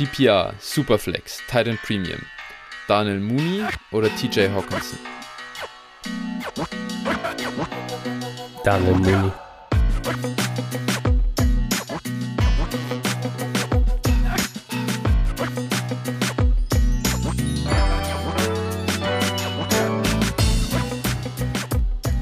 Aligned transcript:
PPR, 0.00 0.54
Superflex, 0.58 1.42
Titan 1.46 1.78
Premium, 1.84 2.22
Daniel 2.88 3.20
Mooney 3.20 3.64
oder 3.90 4.08
TJ 4.16 4.48
Hawkinson? 4.48 4.98
Daniel 8.64 8.94
Mooney. 8.94 9.30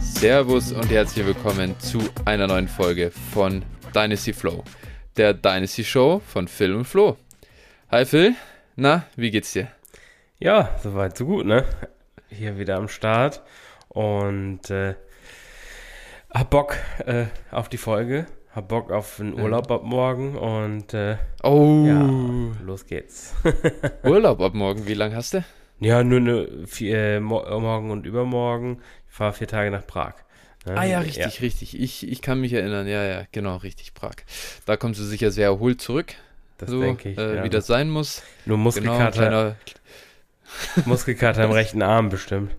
Servus 0.01 0.73
und 0.73 0.91
herzlich 0.91 1.25
willkommen 1.25 1.79
zu 1.79 2.01
einer 2.25 2.49
neuen 2.49 2.67
Folge 2.67 3.13
von 3.33 3.65
Dynasty 3.95 4.33
Flow, 4.33 4.65
der 5.17 5.33
Dynasty 5.33 5.85
Show 5.85 6.21
von 6.27 6.49
Phil 6.49 6.75
und 6.75 6.85
Flo. 6.85 7.17
Hi 7.91 8.05
Phil, 8.05 8.35
na, 8.77 9.05
wie 9.17 9.31
geht's 9.31 9.53
dir? 9.53 9.69
Ja, 10.39 10.77
soweit 10.83 11.17
so 11.17 11.25
gut, 11.27 11.47
ne? 11.47 11.65
Hier 12.29 12.59
wieder 12.59 12.77
am 12.77 12.89
Start 12.89 13.43
und 13.89 14.69
äh, 14.71 14.95
hab 16.31 16.51
Bock 16.51 16.77
äh, 17.07 17.27
auf 17.51 17.69
die 17.69 17.79
Folge, 17.79 18.27
hab 18.55 18.69
Bock 18.69 18.91
auf 18.93 19.17
den 19.17 19.33
Urlaub 19.35 19.71
ab 19.71 19.83
morgen 19.85 20.37
und 20.37 20.93
äh, 20.95 21.17
Oh, 21.43 21.85
ja, 21.87 22.07
los 22.65 22.87
geht's. 22.87 23.35
Urlaub 24.05 24.41
ab 24.41 24.55
morgen, 24.55 24.87
wie 24.87 24.95
lange 24.95 25.17
hast 25.17 25.35
du? 25.35 25.45
ja, 25.81 26.03
nur 26.05 26.21
ne, 26.21 26.49
vier, 26.67 26.97
äh, 26.99 27.21
mo 27.21 27.43
morgen 27.61 27.91
und 27.91 28.05
übermorgen. 28.05 28.83
Ich 29.09 29.15
fahre 29.15 29.33
vier 29.33 29.49
Tage 29.49 29.71
nach 29.71 29.87
Prag. 29.87 30.15
ne? 30.67 30.77
Ah 30.77 30.85
ja, 30.85 31.01
richtig, 31.01 31.41
richtig. 31.41 31.81
Ich, 31.81 32.07
ich 32.07 32.21
kann 32.21 32.41
mich 32.41 32.53
erinnern, 32.53 32.87
ja, 32.87 33.03
ja, 33.05 33.23
genau, 33.33 33.57
richtig, 33.57 33.95
Prag. 33.95 34.17
Da 34.67 34.77
kommst 34.77 35.01
du 35.01 35.05
sicher 35.05 35.31
sehr 35.31 35.47
erholt 35.47 35.81
zurück, 35.81 36.15
Das 36.59 36.71
so, 36.71 36.81
denke 36.81 37.11
ich. 37.11 37.19
äh, 37.19 37.37
ja. 37.37 37.45
wie 37.45 37.51
das 37.51 37.67
sein 37.67 37.89
muss. 37.89 38.23
Nur 38.45 38.57
Genau, 38.57 38.65
Muskelkater, 38.65 39.11
kleiner, 39.13 39.57
Muskelkater 40.85 41.45
im 41.45 41.53
rechten 41.53 41.83
Arm 41.83 42.09
bestimmt. 42.09 42.51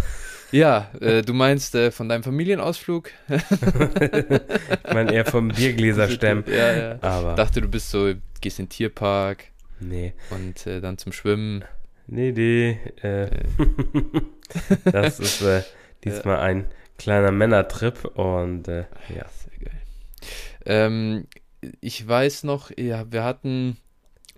ja, 0.50 0.90
äh, 1.00 1.22
du 1.22 1.32
meinst 1.32 1.74
äh, 1.76 1.90
von 1.90 2.08
deinem 2.08 2.22
Familienausflug? 2.22 3.10
Ich 4.86 4.92
meine 4.92 5.12
eher 5.12 5.24
vom 5.24 5.48
Biergläserstämmen. 5.48 6.44
ja, 6.46 6.72
ja. 6.76 6.98
Aber 7.00 7.34
Dachte, 7.34 7.60
du 7.60 7.68
bist 7.68 7.90
so, 7.90 8.12
gehst 8.40 8.58
in 8.58 8.66
den 8.66 8.70
Tierpark 8.70 9.46
nee. 9.80 10.14
und 10.30 10.66
äh, 10.66 10.80
dann 10.80 10.98
zum 10.98 11.12
Schwimmen. 11.12 11.64
Nee, 12.06 12.32
nee. 12.32 12.78
Äh, 13.02 13.30
das 14.84 15.20
ist 15.20 15.42
äh, 15.42 15.62
diesmal 16.04 16.38
ein 16.40 16.66
kleiner 16.98 17.32
Männertrip 17.32 18.04
und 18.04 18.68
äh, 18.68 18.84
ja. 19.08 19.26
Sehr 19.28 19.58
geil. 19.64 19.80
Ähm, 20.66 21.26
ich 21.80 22.06
weiß 22.06 22.44
noch, 22.44 22.70
ja, 22.76 23.10
wir 23.10 23.24
hatten 23.24 23.76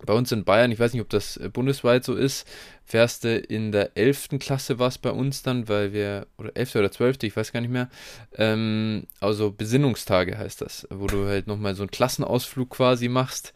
bei 0.05 0.13
uns 0.13 0.31
in 0.31 0.43
Bayern, 0.43 0.71
ich 0.71 0.79
weiß 0.79 0.93
nicht, 0.93 1.01
ob 1.01 1.09
das 1.09 1.37
äh, 1.37 1.49
bundesweit 1.49 2.03
so 2.03 2.15
ist, 2.15 2.47
fährst 2.85 3.23
du 3.23 3.37
in 3.37 3.71
der 3.71 3.97
11. 3.97 4.29
Klasse 4.39 4.79
war 4.79 4.89
es 4.89 4.97
bei 4.97 5.09
uns 5.09 5.41
dann, 5.41 5.67
weil 5.67 5.91
wir, 5.91 6.27
oder 6.37 6.55
11. 6.55 6.75
oder 6.75 6.91
12., 6.91 7.23
ich 7.23 7.35
weiß 7.35 7.51
gar 7.51 7.61
nicht 7.61 7.71
mehr, 7.71 7.89
ähm, 8.35 9.07
also 9.19 9.51
Besinnungstage 9.51 10.37
heißt 10.37 10.61
das, 10.61 10.87
wo 10.91 11.07
du 11.07 11.25
halt 11.25 11.47
nochmal 11.47 11.75
so 11.75 11.83
einen 11.83 11.91
Klassenausflug 11.91 12.69
quasi 12.69 13.07
machst, 13.07 13.53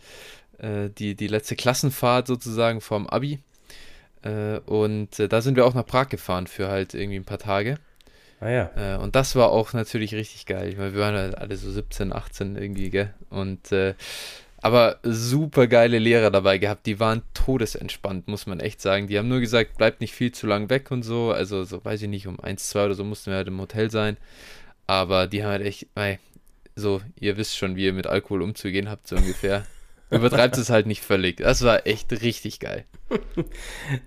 äh, 0.57 0.89
die, 0.89 1.15
die 1.15 1.27
letzte 1.27 1.55
Klassenfahrt 1.55 2.27
sozusagen 2.27 2.81
vorm 2.81 3.07
Abi. 3.07 3.39
Äh, 4.23 4.59
und 4.65 5.19
äh, 5.19 5.27
da 5.27 5.41
sind 5.41 5.55
wir 5.55 5.65
auch 5.65 5.73
nach 5.73 5.85
Prag 5.85 6.09
gefahren 6.09 6.47
für 6.47 6.69
halt 6.69 6.93
irgendwie 6.93 7.17
ein 7.17 7.25
paar 7.25 7.39
Tage. 7.39 7.77
Ah 8.41 8.49
ja. 8.49 8.71
Äh, 8.75 8.97
und 8.97 9.15
das 9.15 9.35
war 9.35 9.51
auch 9.51 9.71
natürlich 9.73 10.13
richtig 10.15 10.47
geil. 10.47 10.73
Meine, 10.75 10.93
wir 10.93 10.99
waren 10.99 11.15
halt 11.15 11.37
alle 11.37 11.55
so 11.55 11.71
17, 11.71 12.11
18 12.11 12.55
irgendwie, 12.55 12.89
gell? 12.89 13.13
Und 13.29 13.71
äh, 13.71 13.93
aber 14.63 14.99
super 15.03 15.67
geile 15.67 15.99
Lehrer 15.99 16.31
dabei 16.31 16.57
gehabt. 16.57 16.85
Die 16.87 16.99
waren 16.99 17.21
todesentspannt, 17.33 18.27
muss 18.27 18.47
man 18.47 18.59
echt 18.59 18.81
sagen. 18.81 19.07
Die 19.07 19.17
haben 19.17 19.27
nur 19.27 19.39
gesagt, 19.39 19.77
bleibt 19.77 20.01
nicht 20.01 20.13
viel 20.13 20.31
zu 20.31 20.47
lang 20.47 20.69
weg 20.69 20.91
und 20.91 21.03
so. 21.03 21.31
Also, 21.31 21.63
so 21.63 21.83
weiß 21.85 22.01
ich 22.01 22.09
nicht, 22.09 22.27
um 22.27 22.39
1, 22.39 22.69
2 22.69 22.85
oder 22.85 22.93
so 22.95 23.03
mussten 23.03 23.31
wir 23.31 23.37
halt 23.37 23.47
im 23.47 23.61
Hotel 23.61 23.89
sein. 23.89 24.17
Aber 24.87 25.27
die 25.27 25.43
haben 25.43 25.51
halt 25.51 25.65
echt, 25.65 25.87
ey, 25.95 26.19
so, 26.75 27.01
ihr 27.19 27.37
wisst 27.37 27.57
schon, 27.57 27.75
wie 27.75 27.85
ihr 27.85 27.93
mit 27.93 28.07
Alkohol 28.07 28.41
umzugehen 28.41 28.89
habt, 28.89 29.07
so 29.07 29.15
ungefähr. 29.15 29.65
Übertreibt 30.09 30.57
es 30.57 30.69
halt 30.69 30.87
nicht 30.87 31.01
völlig. 31.01 31.37
Das 31.37 31.63
war 31.63 31.87
echt 31.87 32.11
richtig 32.11 32.59
geil. 32.59 32.85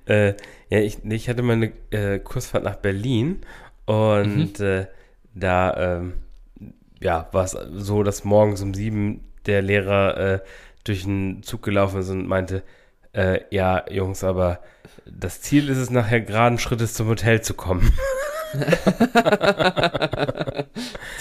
Äh, 0.07 0.35
ja, 0.71 0.81
ich, 0.81 1.05
ich 1.05 1.29
hatte 1.29 1.43
mal 1.43 1.55
eine 1.55 1.73
äh, 1.91 2.19
Kursfahrt 2.19 2.65
nach 2.65 2.77
Berlin 2.77 3.41
und 3.87 4.61
äh, 4.61 4.87
da 5.35 5.97
ähm, 5.97 6.15
ja, 7.01 7.29
war 7.33 7.45
es 7.45 7.57
so, 7.75 8.03
dass 8.03 8.25
morgens 8.25 8.63
um 8.63 8.75
sieben 8.75 9.21
der 9.47 9.63
Lehrer 9.63 10.17
äh, 10.17 10.41
durch 10.85 11.05
den 11.05 11.43
Zug 11.43 11.63
gelaufen 11.63 12.01
ist 12.01 12.11
und 12.11 12.27
meinte, 12.27 12.63
äh, 13.13 13.41
ja, 13.51 13.85
Jungs, 13.91 14.25
aber 14.25 14.61
das 15.07 15.41
Ziel 15.41 15.69
ist 15.69 15.79
es, 15.79 15.91
nachher 15.91 16.21
geraden 16.21 16.59
Schrittes 16.59 16.95
zum 16.95 17.09
Hotel 17.09 17.43
zu 17.43 17.55
kommen. 17.55 17.93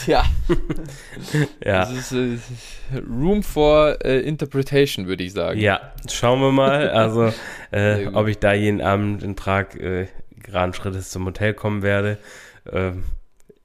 Tja. 0.04 0.24
ja. 1.66 1.80
Das 1.86 2.12
ist 2.12 2.12
äh, 2.14 2.38
Room 3.10 3.44
for 3.44 3.98
äh, 4.04 4.20
Interpretation, 4.20 5.08
würde 5.08 5.24
ich 5.24 5.34
sagen. 5.34 5.60
Ja, 5.60 5.94
schauen 6.10 6.42
wir 6.42 6.52
mal, 6.52 6.90
also 6.90 7.34
äh, 7.72 8.08
ob 8.08 8.28
ich 8.28 8.40
da 8.40 8.54
jeden 8.54 8.82
Abend 8.82 9.24
in 9.24 9.36
Prag 9.36 9.76
äh, 9.76 10.08
geraden 10.42 10.74
Schrittes 10.74 11.10
zum 11.10 11.26
Hotel 11.26 11.54
kommen 11.54 11.82
werde. 11.82 12.18
Ähm, 12.72 13.04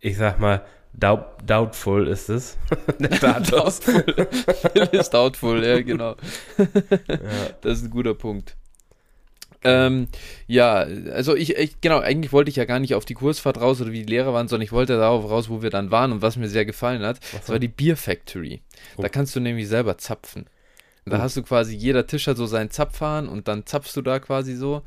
ich 0.00 0.16
sag 0.16 0.38
mal, 0.40 0.64
doubt, 0.92 1.24
doubtful 1.46 2.06
ist 2.08 2.28
es. 2.28 2.56
Der 2.98 3.14
Status. 3.14 3.80
Doubtful. 3.80 4.88
Ist 4.92 5.10
doubtful, 5.10 5.64
ja, 5.64 5.80
genau. 5.82 6.16
ja. 6.58 7.16
Das 7.60 7.78
ist 7.78 7.84
ein 7.84 7.90
guter 7.90 8.14
Punkt. 8.14 8.56
Ähm, 9.64 10.06
ja, 10.46 10.86
also 11.12 11.34
ich, 11.34 11.56
ich, 11.56 11.80
genau, 11.80 11.98
eigentlich 11.98 12.32
wollte 12.32 12.48
ich 12.48 12.54
ja 12.56 12.64
gar 12.64 12.78
nicht 12.78 12.94
auf 12.94 13.04
die 13.04 13.14
Kursfahrt 13.14 13.60
raus 13.60 13.80
oder 13.80 13.90
wie 13.90 14.04
die 14.04 14.10
Lehrer 14.10 14.32
waren, 14.32 14.46
sondern 14.46 14.64
ich 14.64 14.70
wollte 14.72 14.96
darauf 14.96 15.28
raus, 15.28 15.48
wo 15.48 15.62
wir 15.62 15.70
dann 15.70 15.90
waren 15.90 16.12
und 16.12 16.22
was 16.22 16.36
mir 16.36 16.48
sehr 16.48 16.64
gefallen 16.64 17.02
hat. 17.02 17.18
Das 17.32 17.48
war 17.48 17.58
die 17.58 17.66
Beer 17.68 17.96
Factory. 17.96 18.62
Da 18.96 19.04
Oh. 19.04 19.08
kannst 19.10 19.34
du 19.34 19.40
nämlich 19.40 19.66
selber 19.68 19.98
zapfen. 19.98 20.46
Und 21.10 21.18
Da 21.18 21.22
hast 21.22 21.36
du 21.36 21.42
quasi, 21.42 21.74
jeder 21.74 22.06
Tisch 22.06 22.26
hat 22.26 22.36
so 22.36 22.46
seinen 22.46 22.70
Zapfhahn 22.70 23.28
und 23.28 23.48
dann 23.48 23.66
zapfst 23.66 23.94
du 23.96 24.02
da 24.02 24.18
quasi 24.18 24.54
so 24.54 24.82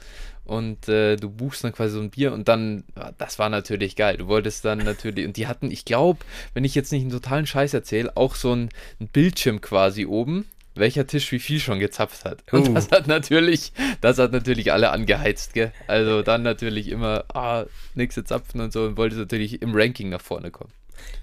und 0.46 0.88
äh, 0.90 1.16
du 1.16 1.30
buchst 1.30 1.64
dann 1.64 1.72
quasi 1.74 1.94
so 1.96 2.02
ein 2.02 2.10
Bier 2.10 2.34
und 2.34 2.48
dann, 2.48 2.84
das 3.18 3.40
war 3.40 3.50
natürlich 3.50 3.96
geil. 3.96 4.18
Du 4.18 4.28
wolltest 4.28 4.66
dann 4.66 4.80
natürlich, 4.80 5.26
und 5.26 5.38
die 5.38 5.48
hatten, 5.48 5.72
ich 5.72 5.86
glaube, 5.86 6.20
wenn 6.54 6.64
ich 6.64 6.76
jetzt 6.76 6.92
nicht 6.92 7.02
einen 7.02 7.12
totalen 7.12 7.46
Scheiß 7.48 7.74
erzähle, 7.74 8.16
auch 8.16 8.36
so 8.36 8.54
ein, 8.56 8.70
ein 9.00 9.08
Bildschirm 9.08 9.62
quasi 9.62 10.06
oben, 10.06 10.46
welcher 10.74 11.06
Tisch 11.06 11.32
wie 11.32 11.40
viel 11.40 11.60
schon 11.60 11.80
gezapft 11.80 12.24
hat. 12.26 12.44
Und 12.52 12.70
Oh. 12.70 12.74
das 12.74 12.92
hat 12.92 13.08
natürlich, 13.08 13.74
das 14.00 14.18
hat 14.20 14.32
natürlich 14.32 14.72
alle 14.72 14.92
angeheizt, 14.92 15.54
gell? 15.54 15.72
Also 15.88 16.22
dann 16.22 16.44
natürlich 16.44 16.88
immer, 16.90 17.26
ah, 17.34 17.66
nächste 17.94 18.24
Zapfen 18.24 18.62
und 18.62 18.72
so 18.72 18.84
und 18.86 18.96
wolltest 18.98 19.20
natürlich 19.20 19.62
im 19.62 19.74
Ranking 19.76 20.10
nach 20.10 20.22
vorne 20.22 20.50
kommen. 20.50 20.72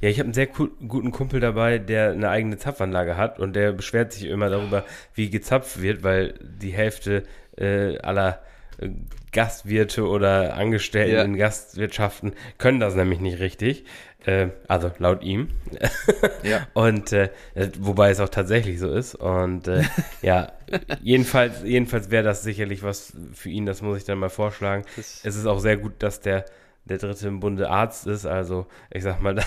Ja, 0.01 0.09
ich 0.09 0.19
habe 0.19 0.27
einen 0.27 0.35
sehr 0.35 0.47
guten 0.47 1.11
Kumpel 1.11 1.41
dabei, 1.41 1.79
der 1.79 2.11
eine 2.11 2.29
eigene 2.31 2.57
Zapfanlage 2.59 3.17
hat 3.17 3.39
und 3.41 3.55
der 3.55 3.73
beschwert 3.73 4.13
sich 4.13 4.25
immer 4.27 4.49
darüber, 4.51 4.85
wie 5.15 5.31
gezapft 5.31 5.83
wird, 5.83 6.03
weil 6.03 6.35
die 6.41 6.71
Hälfte 6.73 7.25
äh, 7.57 7.99
aller 7.99 8.41
äh, 8.81 8.89
Gastwirte 9.33 10.07
oder 10.07 10.55
Angestellten 10.55 11.15
Ja. 11.15 11.23
in 11.23 11.37
Gastwirtschaften 11.37 12.33
können 12.59 12.81
das 12.81 12.95
nämlich 12.95 13.21
nicht 13.21 13.41
richtig. 13.41 13.85
Äh, 14.25 14.49
also 14.67 14.91
laut 14.99 15.23
ihm. 15.23 15.49
Ja. 16.43 16.67
Und 16.75 17.13
äh, 17.13 17.31
wobei 17.79 18.11
es 18.11 18.21
auch 18.21 18.29
tatsächlich 18.29 18.79
so 18.81 18.91
ist. 18.93 19.15
Und 19.15 19.69
äh, 19.69 19.83
ja, 20.23 20.53
jedenfalls, 21.03 21.63
jedenfalls 21.65 22.11
wäre 22.11 22.25
das 22.25 22.43
sicherlich 22.43 22.83
was 22.83 23.13
für 23.33 23.49
ihn, 23.49 23.67
das 23.67 23.83
muss 23.83 23.99
ich 23.99 24.05
dann 24.05 24.19
mal 24.19 24.29
vorschlagen. 24.31 24.85
Das, 24.97 25.21
Es 25.25 25.37
ist 25.37 25.47
auch 25.47 25.59
sehr 25.61 25.77
gut, 25.77 25.95
dass 26.01 26.21
der, 26.21 26.45
der 26.89 26.99
dritte 26.99 27.29
im 27.29 27.41
Bunde 27.41 27.71
Arzt 27.71 28.07
ist. 28.07 28.27
Also, 28.27 28.67
ich 28.91 29.03
sag 29.03 29.21
mal, 29.21 29.35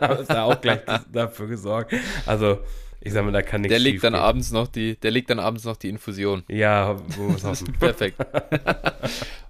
da 0.00 0.06
ist 0.20 0.30
er 0.30 0.44
auch 0.44 0.60
gleich 0.60 0.80
dafür 1.12 1.46
gesorgt. 1.46 1.94
Also, 2.24 2.58
ich 3.00 3.12
sag 3.12 3.24
mal, 3.24 3.30
da 3.30 3.42
kann 3.42 3.60
nichts 3.60 3.72
der 3.72 3.78
legt 3.78 4.02
dann 4.02 4.16
abends 4.16 4.50
noch 4.50 4.66
die, 4.66 4.96
der 4.96 5.12
legt 5.12 5.30
dann 5.30 5.38
abends 5.38 5.64
noch 5.64 5.76
die 5.76 5.88
Infusion. 5.88 6.42
Ja. 6.48 6.96
Perfekt. 7.78 8.16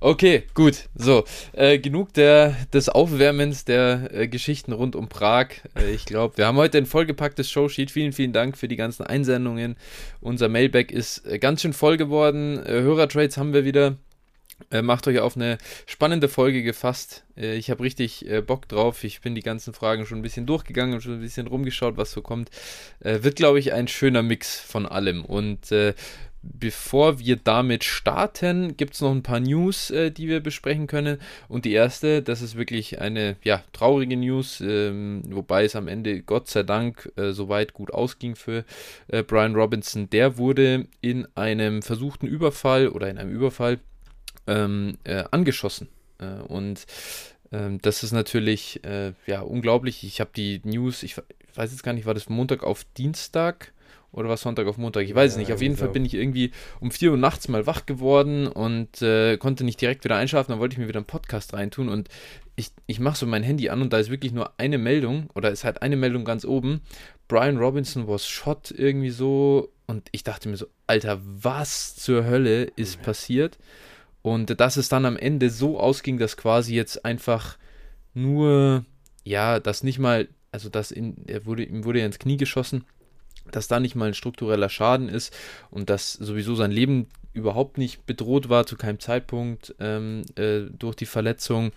okay, 0.01 0.43
gut. 0.53 0.89
So, 0.95 1.25
äh, 1.53 1.79
genug 1.79 2.13
der, 2.13 2.55
des 2.75 2.91
Aufwärmens 2.91 3.65
der 3.65 4.11
äh, 4.13 4.29
Geschichten 4.29 4.73
rund 4.73 4.95
um 4.95 5.09
Prag. 5.09 5.49
Äh, 5.75 5.91
ich 5.91 6.05
glaube, 6.05 6.37
wir 6.37 6.47
haben 6.47 6.59
heute 6.59 6.77
ein 6.77 6.87
vollgepacktes 6.87 7.51
Showsheet. 7.51 7.91
Vielen, 7.91 8.13
vielen 8.13 8.35
Dank 8.35 8.59
für 8.59 8.69
die 8.69 8.77
ganzen 8.77 9.05
Einsendungen. 9.05 9.77
Unser 10.21 10.49
Mailback 10.49 10.93
ist 10.93 11.27
äh, 11.27 11.39
ganz 11.39 11.63
schön 11.63 11.73
voll 11.73 11.97
geworden. 11.97 12.59
Äh, 12.59 12.83
Hörertrades 12.83 13.39
haben 13.39 13.55
wir 13.55 13.65
wieder. 13.65 13.97
Äh, 14.71 14.83
macht 14.83 15.07
euch 15.07 15.19
auf 15.19 15.37
eine 15.37 15.59
spannende 15.87 16.29
Folge 16.29 16.63
gefasst. 16.63 17.25
Äh, 17.37 17.57
ich 17.57 17.71
habe 17.71 17.83
richtig 17.83 18.29
äh, 18.29 18.41
Bock 18.41 18.69
drauf. 18.69 19.05
Ich 19.05 19.21
bin 19.21 19.35
die 19.35 19.43
ganzen 19.43 19.75
Fragen 19.75 20.07
schon 20.07 20.19
ein 20.19 20.23
bisschen 20.23 20.47
durchgegangen 20.47 20.95
und 20.95 21.03
schon 21.03 21.15
ein 21.15 21.21
bisschen 21.21 21.47
rumgeschaut, 21.47 21.97
was 21.97 22.11
so 22.11 22.23
kommt. 22.23 22.51
Äh, 23.01 23.23
wird, 23.23 23.37
glaube 23.37 23.59
ich, 23.59 23.75
ein 23.75 23.87
schöner 23.87 24.23
Mix 24.23 24.59
von 24.59 24.87
allem. 24.87 25.25
Und 25.25 25.71
äh, 25.73 25.95
bevor 26.43 27.19
wir 27.19 27.37
damit 27.37 27.85
starten, 27.85 28.77
gibt 28.77 28.95
es 28.95 29.03
noch 29.03 29.11
ein 29.11 29.23
paar 29.23 29.41
News, 29.41 29.93
die 29.93 30.29
wir 30.29 30.41
besprechen 30.41 30.87
können. 30.87 31.19
Und 31.49 31.65
die 31.65 31.73
erste, 31.73 32.23
das 32.23 32.41
ist 32.41 32.57
wirklich 32.57 33.01
eine 33.01 33.37
ja, 33.43 33.65
traurige 33.73 34.17
News, 34.17 34.61
ähm, 34.61 35.23
wobei 35.29 35.65
es 35.65 35.75
am 35.75 35.89
Ende 35.89 36.23
Gott 36.23 36.47
sei 36.47 36.63
Dank 36.63 37.13
soweit 37.17 37.73
gut 37.73 37.93
ausging 37.93 38.37
für 38.37 38.65
Brian 39.27 39.57
Robinson. 39.57 40.09
Der 40.11 40.39
wurde 40.39 40.87
in 41.01 41.27
einem 41.35 41.83
versuchten 41.83 42.29
Überfall 42.29 42.87
oder 42.91 43.11
in 43.11 43.19
einem 43.19 43.33
Überfall 43.33 43.81
ähm, 44.47 44.99
äh, 45.05 45.25
angeschossen. 45.31 45.89
Äh, 46.19 46.43
und 46.49 46.87
ähm, 47.53 47.81
das 47.83 48.03
ist 48.03 48.13
natürlich 48.13 48.85
äh, 48.85 49.13
ja 49.27 49.41
unglaublich. 49.41 50.05
Ich 50.05 50.21
habe 50.21 50.31
die 50.35 50.61
News, 50.65 51.03
ich 51.03 51.17
weiß 51.55 51.71
jetzt 51.71 51.83
gar 51.83 51.93
nicht, 51.93 52.07
war 52.07 52.15
das 52.15 52.29
Montag 52.29 52.65
auf 52.65 52.85
Dienstag? 52.97 53.73
Oder 54.13 54.31
war 54.31 54.37
Sonntag 54.39 54.67
auf 54.67 54.79
Montag? 54.79 55.05
Ich 55.05 55.15
weiß 55.15 55.33
es 55.33 55.37
nicht. 55.37 55.53
Auf 55.53 55.61
jeden. 55.61 55.77
Fall 55.77 55.91
bin 55.91 56.05
ich 56.05 56.15
irgendwie 56.15 56.53
um 56.81 56.91
4 56.91 57.11
Uhr 57.11 57.17
nachts 57.19 57.49
mal 57.49 57.67
wach 57.67 57.85
geworden 57.85 58.47
und 58.47 59.03
äh, 59.03 59.37
konnte 59.37 59.63
nicht 59.63 59.81
direkt 59.81 60.05
wieder 60.05 60.17
einschlafen. 60.17 60.53
Dann 60.53 60.59
wollte 60.59 60.73
ich 60.73 60.79
mir 60.79 60.89
wieder 60.89 61.01
einen 61.01 61.07
Podcast 61.07 61.53
reintun 61.53 61.91
und 61.91 62.09
ich, 62.57 62.71
ich 62.87 62.99
mache 62.99 63.19
so 63.19 63.27
mein 63.27 63.43
Handy 63.43 63.69
an 63.69 63.83
und 63.83 63.93
da 63.93 63.99
ist 63.99 64.11
wirklich 64.11 64.33
nur 64.33 64.53
eine 64.59 64.79
Meldung 64.79 65.29
oder 65.35 65.53
es 65.53 65.65
hat 65.65 65.83
eine 65.83 65.97
Meldung 65.97 66.25
ganz 66.25 66.47
oben. 66.47 66.81
Brian 67.29 67.59
Robinson 67.59 68.09
was 68.09 68.27
shot 68.27 68.71
irgendwie 68.71 69.11
so 69.11 69.71
und 69.87 70.09
ich 70.13 70.25
dachte 70.25 70.49
mir 70.49 70.57
so, 70.57 70.67
Alter, 70.87 71.21
was 71.23 71.97
zur 71.97 72.25
Hölle 72.25 72.65
ist 72.77 73.03
passiert? 73.03 73.59
Und 74.27 74.59
dass 74.59 74.77
es 74.77 74.89
dann 74.89 75.05
am 75.05 75.17
Ende 75.17 75.51
so 75.51 75.79
ausging, 75.79 76.19
dass 76.19 76.37
quasi 76.37 76.75
jetzt 76.75 77.05
einfach 77.05 77.57
nur, 78.13 78.85
ja, 79.23 79.61
das 79.61 79.85
nicht 79.85 80.01
mal, 80.01 80.27
also 80.51 80.69
dass 80.69 80.91
in, 80.91 81.29
er 81.29 81.47
wurde, 81.47 81.63
ihm 81.63 81.85
wurde 81.85 82.01
ja 82.01 82.07
ins 82.07 82.19
Knie 82.19 82.37
geschossen 82.37 82.85
dass 83.53 83.69
da 83.69 83.79
nicht 83.79 83.95
mal 83.95 84.09
ein 84.09 84.15
struktureller 84.15 84.69
Schaden 84.69 85.09
ist 85.09 85.33
und 85.71 85.89
dass 85.89 86.15
sowieso 86.15 86.57
sein 86.57 86.73
Leben 86.73 87.07
überhaupt 87.33 87.79
nicht 87.79 88.05
bedroht 88.05 88.49
war 88.49 88.67
zu 88.67 88.77
keinem 88.77 88.99
Zeitpunkt 88.99 89.73
ähm, 89.79 90.23
äh, 90.35 90.63
durch 90.77 90.97
die 90.97 91.07
Verletzung. 91.07 91.71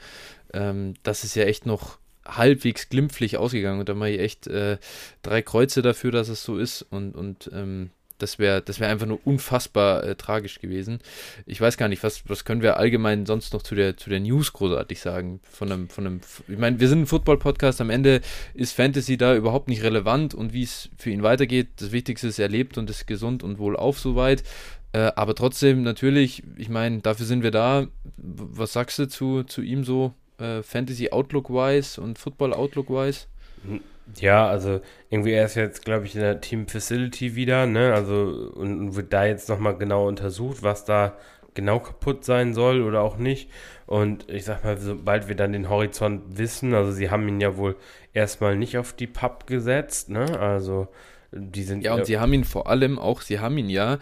Ähm, 0.52 0.96
das 1.04 1.24
ist 1.24 1.36
ja 1.36 1.44
echt 1.44 1.68
noch 1.68 2.00
halbwegs 2.26 2.90
glimpflich 2.90 3.38
ausgegangen 3.38 3.80
und 3.80 3.88
da 3.88 3.94
mache 3.94 4.10
ich 4.10 4.20
echt 4.20 4.48
äh, 4.48 4.80
drei 5.22 5.44
Kreuze 5.44 5.84
dafür, 5.84 6.12
dass 6.12 6.28
es 6.28 6.44
so 6.44 6.58
ist 6.58 6.82
und, 6.82 7.16
und 7.16 7.52
ähm, 7.54 7.92
das 8.20 8.40
wäre 8.40 8.62
das 8.62 8.80
wär 8.80 8.90
einfach 8.90 9.08
nur 9.08 9.20
unfassbar 9.26 10.04
äh, 10.04 10.16
tragisch 10.16 10.60
gewesen. 10.60 11.00
Ich 11.46 11.60
weiß 11.60 11.78
gar 11.78 11.88
nicht, 11.88 12.04
was, 12.04 12.30
was 12.30 12.46
können 12.46 12.62
wir 12.62 12.78
allgemein 12.78 13.26
sonst 13.26 13.54
noch 13.54 13.64
zu 13.64 13.76
der, 13.76 13.98
zu 13.98 14.10
der 14.10 14.20
News 14.20 14.54
großartig 14.54 15.00
sagen? 15.00 15.40
Von 15.50 15.72
einem, 15.72 15.90
von 15.90 16.06
einem, 16.06 16.22
ich 16.48 16.58
meine, 16.58 16.80
wir 16.80 16.88
sind 16.88 17.02
ein 17.02 17.08
Football-Podcast, 17.08 17.82
am 17.82 17.90
Ende 17.90 18.22
ist 18.54 18.74
Fantasy 18.74 19.18
da 19.18 19.36
überhaupt 19.36 19.68
nicht 19.68 19.84
relevant 19.84 20.34
und 20.34 20.54
wie 20.54 20.64
es 20.64 20.90
für 20.98 21.10
ihn 21.10 21.24
weitergeht. 21.24 21.70
Das 21.78 21.92
Wichtigste 21.92 22.28
ist, 22.28 22.40
er 22.40 22.50
lebt 22.50 22.78
und 22.78 22.90
ist 22.90 23.08
gesund 23.08 23.44
und 23.44 23.60
wohlauf 23.60 24.00
soweit. 24.00 24.44
Äh, 24.92 25.12
aber 25.16 25.36
trotzdem, 25.36 25.84
natürlich, 25.84 26.44
ich 26.58 26.70
meine, 26.70 27.00
dafür 27.00 27.26
sind 27.26 27.44
wir 27.44 27.52
da. 27.52 27.88
Was 28.18 28.74
sagst 28.74 29.00
du 29.00 29.08
zu, 29.08 29.44
zu 29.44 29.62
ihm 29.62 29.84
so, 29.84 30.14
äh, 30.40 30.64
Fantasy 30.64 31.12
Outlook-wise 31.12 32.02
und 32.02 32.18
Football 32.18 32.54
Outlook-wise? 32.54 33.28
Hm, 33.64 33.82
ja, 34.18 34.48
also 34.48 34.82
irgendwie 35.10 35.32
er 35.32 35.46
ist 35.46 35.56
jetzt, 35.56 35.86
glaube 35.86 36.06
ich, 36.06 36.16
in 36.16 36.22
der 36.22 36.42
Team 36.42 36.68
Facility 36.68 37.36
wieder, 37.36 37.66
ne? 37.66 37.94
Also 37.94 38.52
und 38.56 38.96
wird 38.96 39.14
da 39.14 39.26
jetzt 39.26 39.50
nochmal 39.50 39.78
genau 39.78 40.08
untersucht, 40.08 40.64
was 40.64 40.86
da 40.86 41.18
genau 41.54 41.80
kaputt 41.80 42.24
sein 42.24 42.54
soll 42.54 42.82
oder 42.82 43.02
auch 43.02 43.18
nicht. 43.18 43.50
Und 43.86 44.30
ich 44.30 44.46
sag 44.46 44.64
mal, 44.64 44.78
sobald 44.78 45.28
wir 45.28 45.36
dann 45.36 45.54
den 45.54 45.70
Horizont 45.70 46.38
wissen, 46.38 46.74
also 46.74 46.92
sie 46.92 47.10
haben 47.10 47.28
ihn 47.28 47.42
ja 47.42 47.58
wohl 47.58 47.76
erstmal 48.14 48.56
nicht 48.56 48.78
auf 48.78 48.94
die 48.94 49.08
Pub 49.08 49.48
gesetzt, 49.48 50.10
ne? 50.10 50.40
Also 50.40 50.88
die 51.32 51.64
sind. 51.64 51.84
Ja, 51.84 51.96
und 51.96 52.06
sie 52.06 52.20
haben 52.20 52.34
ihn 52.34 52.44
vor 52.44 52.68
allem 52.68 53.00
auch, 53.00 53.22
sie 53.22 53.40
haben 53.40 53.58
ihn 53.58 53.70
ja. 53.70 54.00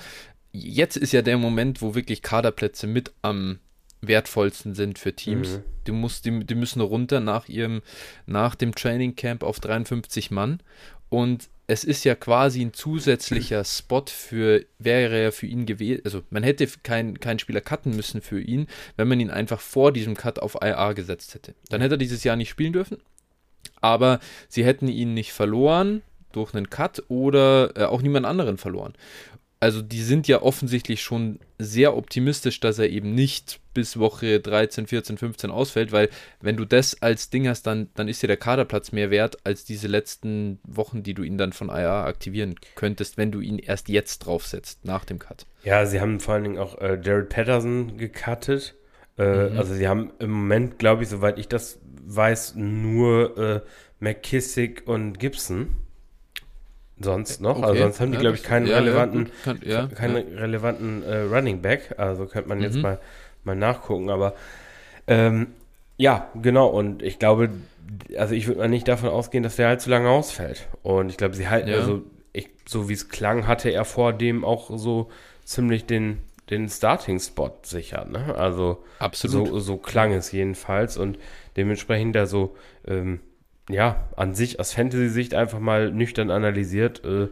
Jetzt 0.51 0.97
ist 0.97 1.13
ja 1.13 1.21
der 1.21 1.37
Moment, 1.37 1.81
wo 1.81 1.93
wirklich 1.93 2.21
Kaderplätze 2.21 2.87
mit 2.87 3.13
am 3.21 3.59
wertvollsten 4.07 4.73
sind 4.73 4.99
für 4.99 5.13
Teams. 5.13 5.57
Mhm. 5.57 5.63
Du 5.85 5.93
musst, 5.93 6.25
die, 6.25 6.45
die 6.45 6.55
müssen 6.55 6.81
runter 6.81 7.19
nach 7.19 7.47
ihrem, 7.47 7.81
nach 8.25 8.55
dem 8.55 8.75
Training 8.75 9.15
Camp 9.15 9.43
auf 9.43 9.59
53 9.59 10.31
Mann. 10.31 10.59
Und 11.09 11.49
es 11.67 11.83
ist 11.83 12.05
ja 12.05 12.15
quasi 12.15 12.61
ein 12.61 12.73
zusätzlicher 12.73 13.63
Spot 13.65 14.05
für, 14.07 14.65
wäre 14.79 15.23
ja 15.23 15.31
für 15.31 15.47
ihn 15.47 15.65
gewählt. 15.65 16.01
Also 16.05 16.23
man 16.29 16.43
hätte 16.43 16.67
keinen 16.83 17.19
kein 17.19 17.39
Spieler 17.39 17.61
cutten 17.61 17.95
müssen 17.95 18.21
für 18.21 18.39
ihn, 18.39 18.67
wenn 18.95 19.07
man 19.07 19.19
ihn 19.19 19.29
einfach 19.29 19.59
vor 19.59 19.91
diesem 19.91 20.15
Cut 20.15 20.39
auf 20.39 20.55
IA 20.61 20.93
gesetzt 20.93 21.33
hätte. 21.33 21.55
Dann 21.69 21.81
hätte 21.81 21.95
er 21.95 21.99
dieses 21.99 22.23
Jahr 22.23 22.37
nicht 22.37 22.49
spielen 22.49 22.73
dürfen. 22.73 22.97
Aber 23.81 24.19
sie 24.47 24.65
hätten 24.65 24.87
ihn 24.87 25.13
nicht 25.13 25.33
verloren 25.33 26.01
durch 26.31 26.53
einen 26.53 26.69
Cut 26.69 27.03
oder 27.09 27.75
äh, 27.75 27.83
auch 27.83 28.01
niemand 28.01 28.25
anderen 28.25 28.57
verloren 28.57 28.93
also 29.59 29.81
die 29.81 30.01
sind 30.01 30.27
ja 30.27 30.41
offensichtlich 30.41 31.01
schon 31.01 31.39
sehr 31.57 31.97
optimistisch, 31.97 32.59
dass 32.59 32.77
er 32.77 32.89
eben 32.89 33.15
nicht 33.15 33.59
bis 33.73 33.97
Woche 33.97 34.39
13, 34.39 34.87
14, 34.87 35.17
15 35.17 35.49
ausfällt, 35.49 35.91
weil 35.91 36.09
wenn 36.41 36.57
du 36.57 36.65
das 36.65 37.01
als 37.01 37.29
Ding 37.29 37.47
hast, 37.47 37.63
dann, 37.65 37.89
dann 37.95 38.07
ist 38.07 38.21
dir 38.21 38.27
der 38.27 38.37
Kaderplatz 38.37 38.91
mehr 38.91 39.09
wert 39.09 39.37
als 39.43 39.65
diese 39.65 39.87
letzten 39.87 40.59
Wochen, 40.63 41.01
die 41.01 41.13
du 41.13 41.23
ihn 41.23 41.37
dann 41.37 41.53
von 41.53 41.69
IA 41.69 42.05
aktivieren 42.05 42.55
könntest, 42.75 43.17
wenn 43.17 43.31
du 43.31 43.39
ihn 43.39 43.57
erst 43.57 43.89
jetzt 43.89 44.19
draufsetzt, 44.19 44.85
nach 44.85 45.05
dem 45.05 45.19
Cut. 45.19 45.45
Ja, 45.63 45.85
sie 45.85 46.01
haben 46.01 46.19
vor 46.19 46.35
allen 46.35 46.43
Dingen 46.43 46.59
auch 46.59 46.79
äh, 46.79 46.99
Jared 47.03 47.29
Patterson 47.29 47.97
gecuttet. 47.97 48.75
Äh, 49.17 49.49
mhm. 49.49 49.57
Also 49.57 49.73
sie 49.73 49.87
haben 49.87 50.11
im 50.19 50.31
Moment, 50.31 50.77
glaube 50.77 51.03
ich, 51.03 51.09
soweit 51.09 51.39
ich 51.39 51.47
das 51.47 51.79
weiß, 52.05 52.55
nur 52.55 53.37
äh, 53.37 53.61
McKissick 53.99 54.87
und 54.87 55.19
Gibson 55.19 55.75
sonst 56.99 57.41
noch. 57.41 57.57
Also 57.57 57.63
okay. 57.63 57.71
Also 57.71 57.83
sonst 57.83 57.99
haben 58.01 58.11
die, 58.11 58.15
ja, 58.15 58.21
glaube 58.21 58.35
ich, 58.35 58.43
keinen 58.43 58.67
ja, 58.67 58.77
relevanten, 58.77 59.29
ja, 59.63 59.87
kann, 59.87 59.95
keinen 59.95 60.37
relevanten 60.37 61.03
äh, 61.03 61.21
Running 61.21 61.61
Back. 61.61 61.95
Also 61.97 62.25
könnte 62.25 62.49
man 62.49 62.59
mhm. 62.59 62.63
jetzt 62.63 62.77
mal, 62.77 62.99
mal 63.43 63.55
nachgucken. 63.55 64.09
Aber 64.09 64.33
ähm, 65.07 65.47
ja, 65.97 66.29
genau. 66.41 66.67
Und 66.67 67.01
ich 67.03 67.19
glaube, 67.19 67.49
also 68.17 68.33
ich 68.33 68.47
würde 68.47 68.59
mal 68.59 68.69
nicht 68.69 68.87
davon 68.87 69.09
ausgehen, 69.09 69.43
dass 69.43 69.55
der 69.55 69.67
halt 69.67 69.81
zu 69.81 69.89
lange 69.89 70.09
ausfällt. 70.09 70.67
Und 70.83 71.09
ich 71.09 71.17
glaube, 71.17 71.35
sie 71.35 71.47
halten, 71.47 71.69
also 71.69 72.03
ich, 72.33 72.49
so 72.67 72.89
wie 72.89 72.93
es 72.93 73.09
klang, 73.09 73.47
hatte 73.47 73.69
er 73.69 73.85
vor 73.85 74.13
dem 74.13 74.43
auch 74.43 74.69
so 74.77 75.09
ziemlich 75.43 75.85
den, 75.85 76.19
den 76.49 76.69
Starting-Spot 76.69 77.59
sicher. 77.63 78.05
Ne? 78.05 78.35
Also 78.35 78.83
Absolut. 78.99 79.47
So, 79.47 79.59
so 79.59 79.77
klang 79.77 80.13
es 80.13 80.31
jedenfalls. 80.31 80.97
Und 80.97 81.17
dementsprechend 81.55 82.15
da 82.15 82.25
so 82.25 82.55
ähm, 82.85 83.19
ja, 83.69 84.07
an 84.15 84.33
sich 84.33 84.59
aus 84.59 84.73
Fantasy-Sicht 84.73 85.33
einfach 85.33 85.59
mal 85.59 85.91
nüchtern 85.91 86.31
analysiert, 86.31 87.03
äh, 87.03 87.27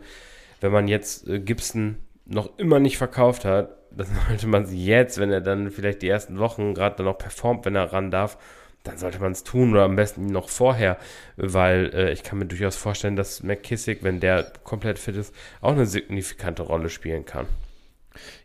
wenn 0.61 0.71
man 0.71 0.87
jetzt 0.87 1.27
äh, 1.27 1.39
Gibson 1.39 1.97
noch 2.25 2.57
immer 2.57 2.79
nicht 2.79 2.97
verkauft 2.97 3.45
hat, 3.45 3.77
dann 3.91 4.07
sollte 4.27 4.47
man 4.47 4.65
sie 4.65 4.83
jetzt, 4.83 5.19
wenn 5.19 5.31
er 5.31 5.41
dann 5.41 5.71
vielleicht 5.71 6.01
die 6.01 6.09
ersten 6.09 6.37
Wochen 6.39 6.73
gerade 6.73 7.01
noch 7.03 7.17
performt, 7.17 7.65
wenn 7.65 7.75
er 7.75 7.93
ran 7.93 8.11
darf, 8.11 8.37
dann 8.83 8.97
sollte 8.97 9.19
man 9.19 9.31
es 9.31 9.43
tun 9.43 9.71
oder 9.71 9.83
am 9.83 9.95
besten 9.95 10.27
noch 10.27 10.49
vorher, 10.49 10.97
weil 11.37 11.91
äh, 11.93 12.11
ich 12.11 12.23
kann 12.23 12.37
mir 12.37 12.45
durchaus 12.45 12.75
vorstellen, 12.75 13.15
dass 13.15 13.41
McKissick, 13.41 14.03
wenn 14.03 14.19
der 14.19 14.51
komplett 14.63 14.99
fit 14.99 15.15
ist, 15.15 15.33
auch 15.61 15.71
eine 15.71 15.85
signifikante 15.85 16.61
Rolle 16.61 16.89
spielen 16.89 17.25
kann. 17.25 17.47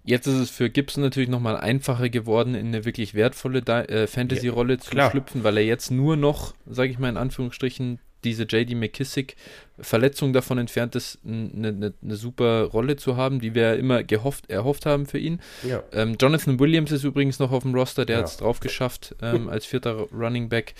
Jetzt 0.04 0.26
ist 0.26 0.38
es 0.38 0.50
für 0.50 0.70
Gibson 0.70 1.02
natürlich 1.02 1.28
nochmal 1.28 1.56
einfacher 1.56 2.08
geworden, 2.08 2.54
in 2.54 2.68
eine 2.68 2.84
wirklich 2.84 3.14
wertvolle 3.14 3.60
äh, 3.60 4.06
Fantasy-Rolle 4.06 4.74
ja, 4.74 4.78
zu 4.80 4.90
klar. 4.90 5.10
schlüpfen, 5.10 5.44
weil 5.44 5.58
er 5.58 5.64
jetzt 5.64 5.90
nur 5.90 6.16
noch, 6.16 6.54
sage 6.66 6.90
ich 6.90 6.98
mal 6.98 7.08
in 7.08 7.16
Anführungsstrichen, 7.16 7.98
diese 8.24 8.44
JD 8.44 8.74
McKissick-Verletzung 8.74 10.32
davon 10.32 10.58
entfernt 10.58 10.94
ist, 10.94 11.18
eine, 11.24 11.68
eine, 11.68 11.94
eine, 12.02 12.16
super 12.16 12.64
Rolle 12.64 12.96
zu 12.96 13.16
haben, 13.16 13.40
die 13.40 13.54
wir 13.54 13.76
immer 13.76 14.02
gehofft, 14.02 14.50
erhofft 14.50 14.86
haben 14.86 15.06
für 15.06 15.18
ihn. 15.18 15.40
Ja. 15.62 15.82
Ähm, 15.92 16.16
Jonathan 16.20 16.58
Williams 16.58 16.92
ist 16.92 17.04
übrigens 17.04 17.38
noch 17.38 17.52
auf 17.52 17.62
dem 17.62 17.74
Roster, 17.74 18.04
der 18.04 18.16
ja. 18.16 18.22
hat 18.22 18.28
es 18.28 18.36
drauf 18.36 18.60
geschafft 18.60 19.16
ähm, 19.22 19.48
als 19.48 19.66
vierter 19.66 20.08
Running 20.12 20.48
Back. 20.48 20.74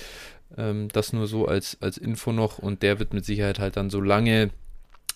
Ähm, 0.56 0.88
das 0.92 1.12
nur 1.12 1.26
so 1.26 1.47
als, 1.47 1.78
als 1.80 1.97
Info 1.97 2.32
noch 2.32 2.59
und 2.59 2.82
der 2.82 2.99
wird 2.99 3.14
mit 3.14 3.25
Sicherheit 3.25 3.59
halt 3.59 3.76
dann, 3.76 3.88
solange 3.88 4.50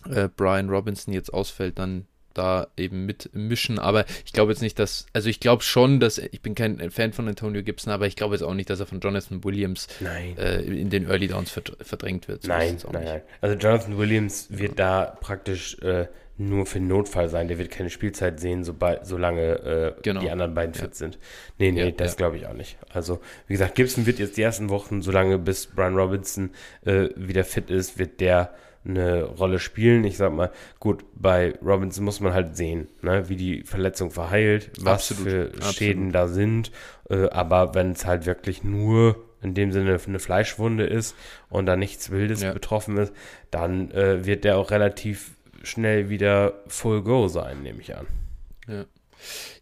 äh, 0.08 0.28
Brian 0.34 0.70
Robinson 0.70 1.12
jetzt 1.12 1.32
ausfällt, 1.32 1.78
dann 1.78 2.06
da 2.34 2.68
eben 2.76 3.06
mitmischen. 3.06 3.78
Aber 3.78 4.04
ich 4.24 4.32
glaube 4.32 4.52
jetzt 4.52 4.60
nicht, 4.60 4.78
dass, 4.78 5.06
also 5.12 5.28
ich 5.28 5.40
glaube 5.40 5.62
schon, 5.62 6.00
dass, 6.00 6.18
ich 6.18 6.40
bin 6.40 6.54
kein 6.54 6.90
Fan 6.90 7.12
von 7.12 7.28
Antonio 7.28 7.62
Gibson, 7.62 7.92
aber 7.92 8.06
ich 8.06 8.16
glaube 8.16 8.34
jetzt 8.34 8.42
auch 8.42 8.54
nicht, 8.54 8.70
dass 8.70 8.80
er 8.80 8.86
von 8.86 9.00
Jonathan 9.00 9.42
Williams 9.44 9.88
äh, 10.02 10.62
in 10.62 10.90
den 10.90 11.08
Early 11.08 11.28
Downs 11.28 11.50
verdrängt 11.50 12.28
wird. 12.28 12.42
So 12.42 12.48
nein, 12.48 12.76
nein, 12.92 13.04
nein. 13.04 13.22
Also 13.40 13.56
Jonathan 13.56 13.98
Williams 13.98 14.48
wird 14.50 14.78
da 14.78 15.16
praktisch 15.20 15.78
äh, 15.80 16.06
nur 16.36 16.66
für 16.66 16.78
den 16.78 16.88
Notfall 16.88 17.28
sein. 17.28 17.48
Der 17.48 17.58
wird 17.58 17.70
keine 17.70 17.90
Spielzeit 17.90 18.40
sehen, 18.40 18.64
sobald, 18.64 19.06
solange 19.06 19.42
äh, 19.42 19.92
genau. 20.02 20.20
die 20.20 20.30
anderen 20.30 20.54
beiden 20.54 20.74
fit 20.74 20.90
ja. 20.90 20.94
sind. 20.94 21.18
Nee, 21.58 21.70
nee, 21.70 21.84
ja, 21.84 21.90
das 21.90 22.12
ja. 22.12 22.16
glaube 22.16 22.36
ich 22.36 22.46
auch 22.46 22.54
nicht. 22.54 22.76
Also, 22.92 23.20
wie 23.46 23.54
gesagt, 23.54 23.76
Gibson 23.76 24.06
wird 24.06 24.18
jetzt 24.18 24.36
die 24.36 24.42
ersten 24.42 24.68
Wochen, 24.68 25.02
solange 25.02 25.38
bis 25.38 25.66
Brian 25.66 25.94
Robinson 25.94 26.50
äh, 26.84 27.08
wieder 27.16 27.44
fit 27.44 27.70
ist, 27.70 27.98
wird 27.98 28.20
der 28.20 28.54
eine 28.86 29.24
Rolle 29.24 29.58
spielen. 29.58 30.04
Ich 30.04 30.16
sag 30.16 30.32
mal, 30.32 30.50
gut, 30.78 31.04
bei 31.14 31.54
Robinson 31.62 32.04
muss 32.04 32.20
man 32.20 32.32
halt 32.32 32.56
sehen, 32.56 32.88
ne, 33.02 33.28
wie 33.28 33.36
die 33.36 33.62
Verletzung 33.62 34.10
verheilt, 34.10 34.70
was 34.78 35.10
absolut, 35.10 35.24
für 35.24 35.72
Schäden 35.72 36.08
absolut. 36.08 36.14
da 36.14 36.28
sind. 36.28 36.72
Äh, 37.10 37.28
aber 37.30 37.74
wenn 37.74 37.92
es 37.92 38.04
halt 38.04 38.26
wirklich 38.26 38.64
nur 38.64 39.16
in 39.42 39.54
dem 39.54 39.72
Sinne 39.72 39.98
eine 40.06 40.18
Fleischwunde 40.18 40.84
ist 40.84 41.14
und 41.50 41.66
da 41.66 41.76
nichts 41.76 42.10
Wildes 42.10 42.42
ja. 42.42 42.52
betroffen 42.52 42.96
ist, 42.96 43.12
dann 43.50 43.90
äh, 43.90 44.24
wird 44.24 44.44
der 44.44 44.56
auch 44.56 44.70
relativ 44.70 45.32
schnell 45.62 46.08
wieder 46.08 46.54
Full 46.66 47.02
Go 47.02 47.28
sein, 47.28 47.62
nehme 47.62 47.80
ich 47.80 47.96
an. 47.96 48.06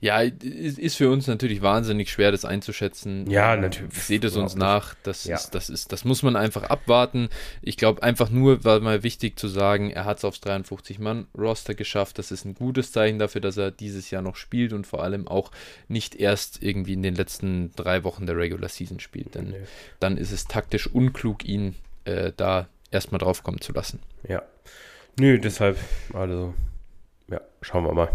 Ja. 0.01 0.21
Ist 0.21 0.97
für 0.97 1.11
uns 1.11 1.27
natürlich 1.27 1.63
wahnsinnig 1.63 2.11
schwer, 2.11 2.33
das 2.33 2.45
einzuschätzen. 2.45 3.31
Ja, 3.31 3.57
natürlich. 3.57 3.95
Seht 3.95 4.25
es 4.25 4.37
uns 4.37 4.57
nach. 4.57 4.95
Das, 5.03 5.25
ja. 5.25 5.37
ist, 5.37 5.51
das, 5.51 5.71
ist, 5.71 5.93
das 5.93 6.05
muss 6.05 6.23
man 6.23 6.37
einfach 6.37 6.65
abwarten. 6.65 7.29
Ich 7.61 7.77
glaube, 7.77 8.03
einfach 8.03 8.31
nur 8.31 8.65
war 8.65 8.81
mal 8.81 9.03
wichtig 9.03 9.39
zu 9.39 9.49
sagen, 9.49 9.91
er 9.91 10.05
hat 10.05 10.19
es 10.19 10.25
aufs 10.25 10.41
53-Mann-Roster 10.41 11.75
geschafft. 11.75 12.19
Das 12.19 12.31
ist 12.31 12.45
ein 12.45 12.55
gutes 12.55 12.93
Zeichen 12.93 13.19
dafür, 13.19 13.41
dass 13.41 13.57
er 13.57 13.71
dieses 13.71 14.11
Jahr 14.11 14.23
noch 14.23 14.37
spielt 14.37 14.73
und 14.73 14.87
vor 14.87 15.03
allem 15.03 15.29
auch 15.29 15.51
nicht 15.89 16.15
erst 16.15 16.63
irgendwie 16.63 16.95
in 16.95 17.03
den 17.03 17.15
letzten 17.15 17.73
drei 17.77 18.05
Wochen 18.05 18.27
der 18.27 18.37
Regular 18.37 18.69
Season 18.69 19.01
spielt. 19.01 19.35
Denn 19.35 19.51
nee. 19.51 19.57
dann 20.01 20.17
ist 20.17 20.33
es 20.33 20.47
taktisch 20.47 20.87
unklug, 20.87 21.45
ihn 21.45 21.75
äh, 22.05 22.33
da 22.37 22.69
erstmal 22.91 23.19
draufkommen 23.19 23.61
zu 23.61 23.73
lassen. 23.73 24.01
Ja. 24.29 24.43
Nö, 25.19 25.39
deshalb, 25.39 25.79
also, 26.15 26.55
ja, 27.29 27.41
schauen 27.61 27.85
wir 27.85 27.93
mal 27.93 28.09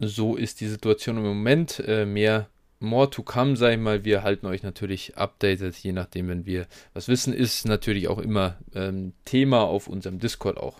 so 0.00 0.36
ist 0.36 0.60
die 0.60 0.68
Situation 0.68 1.18
im 1.18 1.24
Moment. 1.24 1.80
Äh, 1.86 2.06
mehr 2.06 2.48
more 2.80 3.10
to 3.10 3.22
come, 3.22 3.56
sag 3.56 3.72
ich 3.72 3.78
mal. 3.78 4.04
Wir 4.04 4.22
halten 4.22 4.46
euch 4.46 4.62
natürlich 4.62 5.16
updated, 5.16 5.76
je 5.76 5.92
nachdem, 5.92 6.28
wenn 6.28 6.46
wir 6.46 6.66
was 6.94 7.08
wissen, 7.08 7.32
ist 7.32 7.66
natürlich 7.66 8.08
auch 8.08 8.18
immer 8.18 8.56
ähm, 8.74 9.12
Thema 9.24 9.62
auf 9.62 9.86
unserem 9.86 10.18
Discord 10.18 10.56
auch. 10.56 10.78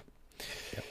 Ja. 0.74 0.82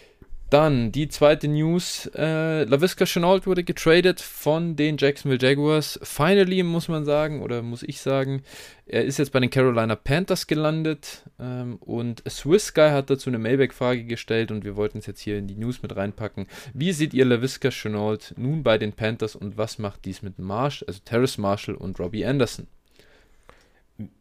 Dann 0.50 0.91
die 0.91 1.08
zweite 1.10 1.48
News. 1.48 2.10
Äh, 2.15 2.63
LaVisca 2.63 3.06
Chenault 3.06 3.46
wurde 3.46 3.63
getradet 3.63 4.20
von 4.20 4.75
den 4.75 4.98
Jacksonville 4.98 5.39
Jaguars. 5.39 6.00
Finally, 6.01 6.63
muss 6.63 6.88
man 6.88 7.06
sagen, 7.06 7.44
oder 7.44 7.62
muss 7.62 7.84
ich 7.84 8.01
sagen. 8.01 8.41
Er 8.88 9.06
ist 9.06 9.20
jetzt 9.20 9.32
bei 9.32 9.39
den 9.39 9.51
Carolina 9.51 9.96
Panthers 9.96 10.48
gelandet. 10.48 11.24
Ähm, 11.39 11.75
und 11.75 12.24
Swiss 12.27 12.74
Guy 12.74 12.89
hat 12.89 13.12
dazu 13.12 13.29
eine 13.29 13.38
Mailback-Frage 13.38 14.06
gestellt 14.06 14.50
und 14.50 14.63
wir 14.63 14.75
wollten 14.75 14.98
es 14.98 15.06
jetzt 15.06 15.22
hier 15.22 15.38
in 15.38 15.46
die 15.46 15.56
News 15.56 15.84
mit 15.84 15.96
reinpacken. 15.96 16.48
Wie 16.74 16.94
seht 16.94 17.13
ihr 17.13 17.25
LaVisca 17.25 17.70
Chenault 17.70 18.34
nun 18.36 18.63
bei 18.63 18.79
den 18.79 18.94
Panthers 18.94 19.36
und 19.36 19.56
was 19.56 19.77
macht 19.77 20.06
dies 20.06 20.24
mit 20.24 20.39
Marsh, 20.39 20.84
also 20.88 21.00
Terrace 21.06 21.38
Marshall 21.38 21.75
und 21.75 22.00
Robbie 22.00 22.25
Anderson? 22.25 22.65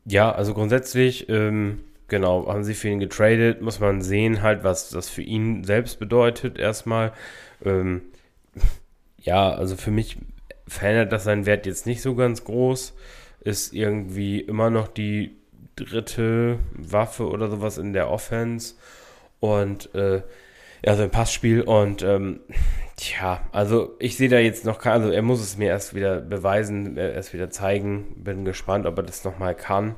Ja, 0.04 0.30
also 0.30 0.52
grundsätzlich. 0.52 1.26
Ähm 1.30 1.80
Genau, 2.08 2.48
haben 2.48 2.64
sie 2.64 2.74
für 2.74 2.88
ihn 2.88 3.00
getradet, 3.00 3.60
muss 3.60 3.80
man 3.80 4.00
sehen 4.00 4.42
halt, 4.42 4.64
was 4.64 4.88
das 4.88 5.10
für 5.10 5.22
ihn 5.22 5.64
selbst 5.64 5.98
bedeutet 5.98 6.58
erstmal. 6.58 7.12
Ähm, 7.62 8.00
ja, 9.18 9.52
also 9.52 9.76
für 9.76 9.90
mich 9.90 10.16
verändert 10.66 11.12
das 11.12 11.24
seinen 11.24 11.44
Wert 11.44 11.66
jetzt 11.66 11.86
nicht 11.86 12.00
so 12.00 12.14
ganz 12.14 12.44
groß. 12.44 12.94
Ist 13.40 13.74
irgendwie 13.74 14.40
immer 14.40 14.70
noch 14.70 14.88
die 14.88 15.36
dritte 15.76 16.58
Waffe 16.72 17.28
oder 17.28 17.50
sowas 17.50 17.76
in 17.76 17.92
der 17.92 18.10
Offense. 18.10 18.74
Und 19.40 19.94
äh, 19.94 20.22
also 20.86 21.04
im 21.04 21.10
Passspiel 21.10 21.62
und 21.62 22.02
ähm, 22.02 22.40
tja, 22.96 23.40
also 23.52 23.96
ich 23.98 24.16
sehe 24.16 24.28
da 24.28 24.38
jetzt 24.38 24.64
noch 24.64 24.78
kein, 24.78 24.92
also 24.92 25.10
er 25.10 25.22
muss 25.22 25.40
es 25.40 25.56
mir 25.56 25.68
erst 25.68 25.94
wieder 25.94 26.20
beweisen, 26.20 26.96
erst 26.96 27.34
wieder 27.34 27.50
zeigen. 27.50 28.14
Bin 28.16 28.44
gespannt, 28.44 28.86
ob 28.86 28.96
er 28.96 29.02
das 29.02 29.24
nochmal 29.24 29.54
kann. 29.54 29.96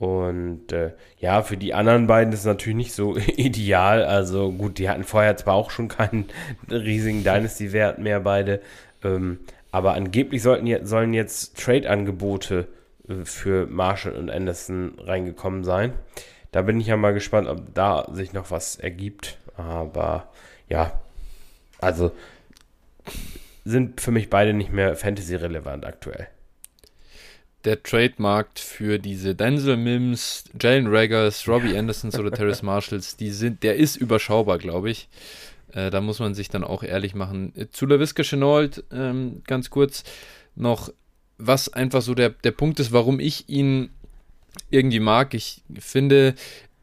Und 0.00 0.72
äh, 0.72 0.92
ja, 1.18 1.42
für 1.42 1.58
die 1.58 1.74
anderen 1.74 2.06
beiden 2.06 2.32
ist 2.32 2.40
es 2.40 2.46
natürlich 2.46 2.76
nicht 2.76 2.94
so 2.94 3.16
ideal. 3.36 4.02
Also 4.02 4.50
gut, 4.50 4.78
die 4.78 4.88
hatten 4.88 5.04
vorher 5.04 5.36
zwar 5.36 5.54
auch 5.54 5.70
schon 5.70 5.88
keinen 5.88 6.24
riesigen 6.70 7.22
Dynasty-Wert 7.22 7.98
mehr 7.98 8.20
beide, 8.20 8.62
ähm, 9.04 9.40
aber 9.70 9.92
angeblich 9.92 10.42
sollten, 10.42 10.86
sollen 10.86 11.12
jetzt 11.12 11.62
Trade-Angebote 11.62 12.66
äh, 13.08 13.26
für 13.26 13.66
Marshall 13.66 14.16
und 14.16 14.30
Anderson 14.30 14.94
reingekommen 14.98 15.64
sein. 15.64 15.92
Da 16.50 16.62
bin 16.62 16.80
ich 16.80 16.86
ja 16.86 16.96
mal 16.96 17.12
gespannt, 17.12 17.46
ob 17.46 17.74
da 17.74 18.08
sich 18.10 18.32
noch 18.32 18.50
was 18.50 18.76
ergibt. 18.76 19.36
Aber 19.58 20.28
ja, 20.70 20.98
also 21.78 22.10
sind 23.66 24.00
für 24.00 24.12
mich 24.12 24.30
beide 24.30 24.54
nicht 24.54 24.72
mehr 24.72 24.96
Fantasy-relevant 24.96 25.84
aktuell 25.84 26.28
der 27.64 27.82
Trademarkt 27.82 28.58
für 28.58 28.98
diese 28.98 29.34
Denzel 29.34 29.76
Mims, 29.76 30.44
Jalen 30.60 30.86
Raggers, 30.86 31.46
Robbie 31.46 31.76
Andersons 31.76 32.18
oder 32.18 32.30
Terrace 32.30 32.62
Marshalls, 32.62 33.16
die 33.16 33.30
sind, 33.30 33.62
der 33.62 33.76
ist 33.76 33.96
überschaubar, 33.96 34.58
glaube 34.58 34.90
ich. 34.90 35.08
Äh, 35.72 35.90
da 35.90 36.00
muss 36.00 36.18
man 36.18 36.34
sich 36.34 36.48
dann 36.48 36.64
auch 36.64 36.82
ehrlich 36.82 37.14
machen. 37.14 37.52
Äh, 37.56 37.66
zu 37.70 37.86
LaVisca 37.86 38.22
Chenault, 38.22 38.84
ähm, 38.90 39.42
ganz 39.46 39.70
kurz 39.70 40.04
noch, 40.54 40.92
was 41.38 41.72
einfach 41.72 42.02
so 42.02 42.14
der, 42.14 42.30
der 42.30 42.50
Punkt 42.52 42.80
ist, 42.80 42.92
warum 42.92 43.20
ich 43.20 43.48
ihn 43.48 43.90
irgendwie 44.70 45.00
mag. 45.00 45.34
Ich 45.34 45.62
finde, 45.78 46.34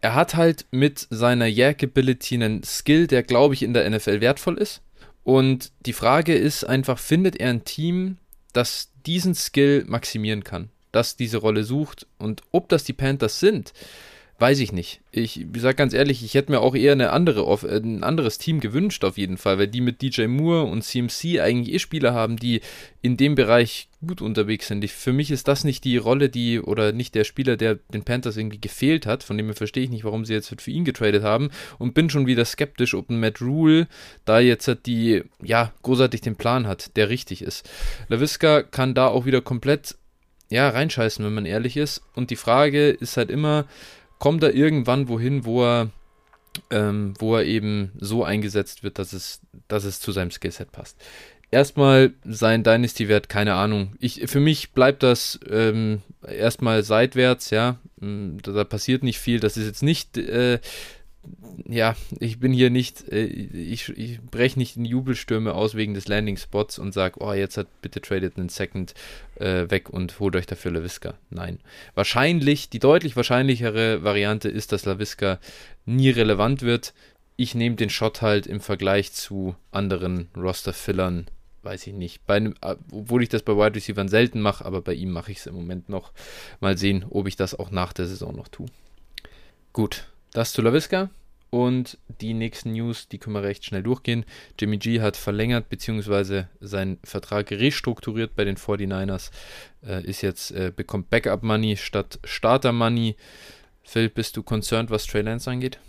er 0.02 0.16
hat 0.16 0.36
halt 0.36 0.66
mit 0.72 1.08
seiner 1.10 1.48
Yak-Ability 1.48 2.36
einen 2.36 2.64
Skill, 2.64 3.08
der, 3.08 3.24
glaube 3.24 3.54
ich, 3.54 3.64
in 3.64 3.74
der 3.74 3.90
NFL 3.90 4.22
wertvoll 4.22 4.58
ist. 4.58 4.82
Und 5.24 5.72
die 5.86 5.94
Frage 5.94 6.36
ist 6.36 6.64
einfach, 6.64 7.00
findet 7.00 7.36
er 7.36 7.50
ein 7.50 7.66
Team, 7.66 8.18
das 8.54 8.90
diesen 9.08 9.34
Skill 9.34 9.86
maximieren 9.88 10.44
kann, 10.44 10.70
das 10.92 11.16
diese 11.16 11.38
Rolle 11.38 11.64
sucht 11.64 12.06
und 12.18 12.42
ob 12.52 12.70
das 12.70 12.84
die 12.84 12.94
Panthers 12.94 13.40
sind, 13.40 13.74
weiß 14.40 14.60
ich 14.60 14.72
nicht. 14.72 15.02
Ich 15.12 15.46
sage 15.58 15.76
ganz 15.76 15.94
ehrlich, 15.94 16.24
ich 16.24 16.36
hätte 16.36 16.52
mir 16.52 16.60
auch 16.60 16.76
eher 16.76 16.92
eine 16.92 17.10
andere, 17.10 17.42
äh, 17.68 17.78
ein 17.78 18.04
anderes 18.04 18.38
Team 18.38 18.60
gewünscht 18.60 19.04
auf 19.04 19.18
jeden 19.18 19.38
Fall, 19.38 19.58
weil 19.58 19.68
die 19.68 19.82
mit 19.82 20.02
DJ 20.02 20.28
Moore 20.28 20.64
und 20.64 20.84
CMC 20.84 21.40
eigentlich 21.40 21.74
eh 21.74 21.80
Spieler 21.80 22.14
haben, 22.14 22.38
die 22.38 22.62
in 23.02 23.18
dem 23.18 23.34
Bereich 23.34 23.90
gut 24.06 24.22
unterwegs 24.22 24.68
sind. 24.68 24.84
Ich, 24.84 24.94
für 24.94 25.12
mich 25.12 25.32
ist 25.32 25.48
das 25.48 25.64
nicht 25.64 25.84
die 25.84 25.98
Rolle, 25.98 26.30
die 26.30 26.60
oder 26.60 26.92
nicht 26.92 27.16
der 27.16 27.24
Spieler, 27.24 27.58
der 27.58 27.76
den 27.92 28.04
Panthers 28.04 28.38
irgendwie 28.38 28.62
gefehlt 28.62 29.08
hat. 29.08 29.24
Von 29.24 29.38
dem 29.38 29.52
verstehe 29.56 29.86
ich 29.86 29.90
nicht, 29.90 30.04
warum 30.04 30.24
sie 30.24 30.34
jetzt 30.34 30.54
für 30.62 30.72
ihn 30.72 30.86
getradet 30.86 31.24
haben 31.24 31.50
und 31.80 31.96
bin 31.96 32.12
schon 32.12 32.28
wieder 32.28 32.46
skeptisch, 32.46 32.94
ob 32.94 33.10
ein 33.10 33.20
Matt 33.20 33.42
Rule 33.42 33.88
da 34.26 34.40
jetzt 34.40 34.72
die, 34.86 35.24
ja, 35.42 35.74
großartig 35.82 36.22
den 36.22 36.36
Plan 36.36 36.68
hat, 36.68 36.96
der 36.96 37.10
richtig 37.10 37.42
ist. 37.42 37.68
LaVisca 38.08 38.62
kann 38.62 38.94
da 38.94 39.08
auch 39.08 39.26
wieder 39.26 39.42
komplett 39.42 39.96
ja, 40.50 40.70
reinscheißen, 40.70 41.26
wenn 41.26 41.34
man 41.34 41.46
ehrlich 41.46 41.76
ist. 41.76 42.02
Und 42.16 42.30
die 42.30 42.36
Frage 42.36 42.90
ist 42.90 43.18
halt 43.18 43.30
immer, 43.30 43.66
kommt 44.20 44.44
er 44.44 44.54
irgendwann 44.54 45.08
wohin, 45.08 45.46
wo 45.46 45.64
er, 45.64 45.90
ähm, 46.70 47.14
wo 47.20 47.36
er 47.36 47.46
eben 47.46 47.92
so 48.00 48.24
eingesetzt 48.24 48.84
wird, 48.84 49.00
dass 49.00 49.14
es, 49.14 49.42
dass 49.68 49.84
es 49.84 50.00
zu 50.00 50.12
seinem 50.12 50.32
Skillset 50.32 50.72
passt. 50.72 50.98
Erstmal 51.50 52.14
sein 52.26 52.64
Dynasty-Wert, 52.64 53.30
keine 53.30 53.54
Ahnung. 53.54 53.94
Ich, 54.00 54.22
für 54.26 54.42
mich 54.42 54.72
bleibt 54.72 55.02
das 55.02 55.40
ähm, 55.50 56.02
erstmal 56.28 56.84
seitwärts, 56.84 57.52
ja. 57.52 57.78
Mm, 58.02 58.38
da, 58.44 58.52
da, 58.52 58.64
passiert 58.66 59.02
nicht 59.02 59.20
viel. 59.20 59.40
Das 59.40 59.56
ist 59.56 59.66
jetzt 59.66 59.84
nicht 59.84 60.18
äh, 60.18 60.60
ja, 61.66 61.96
ich 62.20 62.40
bin 62.40 62.54
hier 62.54 62.70
nicht, 62.70 63.08
äh, 63.10 63.26
ich, 63.26 63.90
ich 63.90 64.22
breche 64.22 64.60
nicht 64.60 64.78
in 64.78 64.86
Jubelstürme 64.86 65.54
aus 65.54 65.76
wegen 65.76 65.94
des 65.94 66.08
Landing-Spots 66.08 66.80
und 66.80 66.94
sage, 66.94 67.20
oh, 67.20 67.34
jetzt 67.34 67.58
hat 67.58 67.68
bitte 67.82 68.02
tradet 68.02 68.38
einen 68.38 68.50
Second 68.50 68.94
äh, 69.36 69.70
weg 69.70 69.90
und 69.90 70.20
holt 70.20 70.36
euch 70.36 70.46
dafür 70.46 70.72
LaVisca. 70.72 71.16
Nein. 71.30 71.60
Wahrscheinlich, 71.96 72.70
die 72.70 72.80
deutlich 72.80 73.16
wahrscheinlichere 73.16 74.04
Variante 74.04 74.50
ist, 74.50 74.72
dass 74.72 74.86
LaVisca 74.86 75.40
nie 75.86 76.10
relevant 76.10 76.62
wird. 76.62 76.94
Ich 77.36 77.54
nehme 77.54 77.76
den 77.76 77.90
Shot 77.90 78.22
halt 78.22 78.48
im 78.48 78.62
Vergleich 78.62 79.14
zu 79.14 79.56
anderen 79.72 80.30
Roster-Fillern, 80.36 81.28
weiß 81.64 81.88
ich 81.88 81.94
nicht. 81.94 82.26
Bei 82.26 82.36
einem, 82.36 82.56
äh, 82.62 82.76
obwohl 82.92 83.24
ich 83.24 83.30
das 83.30 83.44
bei 83.44 83.54
Wide 83.54 83.76
Receivers 83.76 84.10
selten 84.10 84.42
mache, 84.42 84.66
aber 84.66 84.82
bei 84.82 84.94
ihm 84.94 85.12
mache 85.12 85.32
ich 85.32 85.40
es 85.40 85.48
im 85.48 85.56
Moment 85.56 85.90
noch. 85.90 86.14
Mal 86.60 86.78
sehen, 86.78 87.06
ob 87.10 87.28
ich 87.28 87.36
das 87.36 87.58
auch 87.58 87.72
nach 87.72 87.94
der 87.94 88.06
Saison 88.08 88.36
noch 88.36 88.48
tue. 88.48 88.68
Gut, 89.74 90.08
das 90.38 90.54
zu 90.54 90.62
LaVisca. 90.62 91.10
Und 91.50 91.98
die 92.22 92.34
nächsten 92.34 92.74
News, 92.74 93.08
die 93.08 93.18
können 93.20 93.34
wir 93.36 93.42
recht 93.42 93.64
schnell 93.66 93.82
durchgehen. 93.82 94.26
Jimmy 94.60 94.78
G 94.78 95.00
hat 95.02 95.16
verlängert 95.16 95.70
bzw. 95.70 96.44
seinen 96.60 97.00
Vertrag 97.04 97.52
restrukturiert 97.52 98.36
bei 98.36 98.44
den 98.44 98.58
49ers. 98.58 99.32
Äh, 99.86 100.04
ist 100.04 100.22
jetzt, 100.22 100.52
äh, 100.52 100.72
bekommt 100.76 101.10
Backup 101.10 101.42
Money 101.42 101.78
statt 101.78 102.20
Starter 102.26 102.74
Money. 102.74 103.16
Phil, 103.84 104.10
bist 104.10 104.36
du 104.36 104.44
concerned, 104.44 104.92
was 104.92 105.08
Trey 105.08 105.22
Lance 105.22 105.50
angeht? 105.50 105.80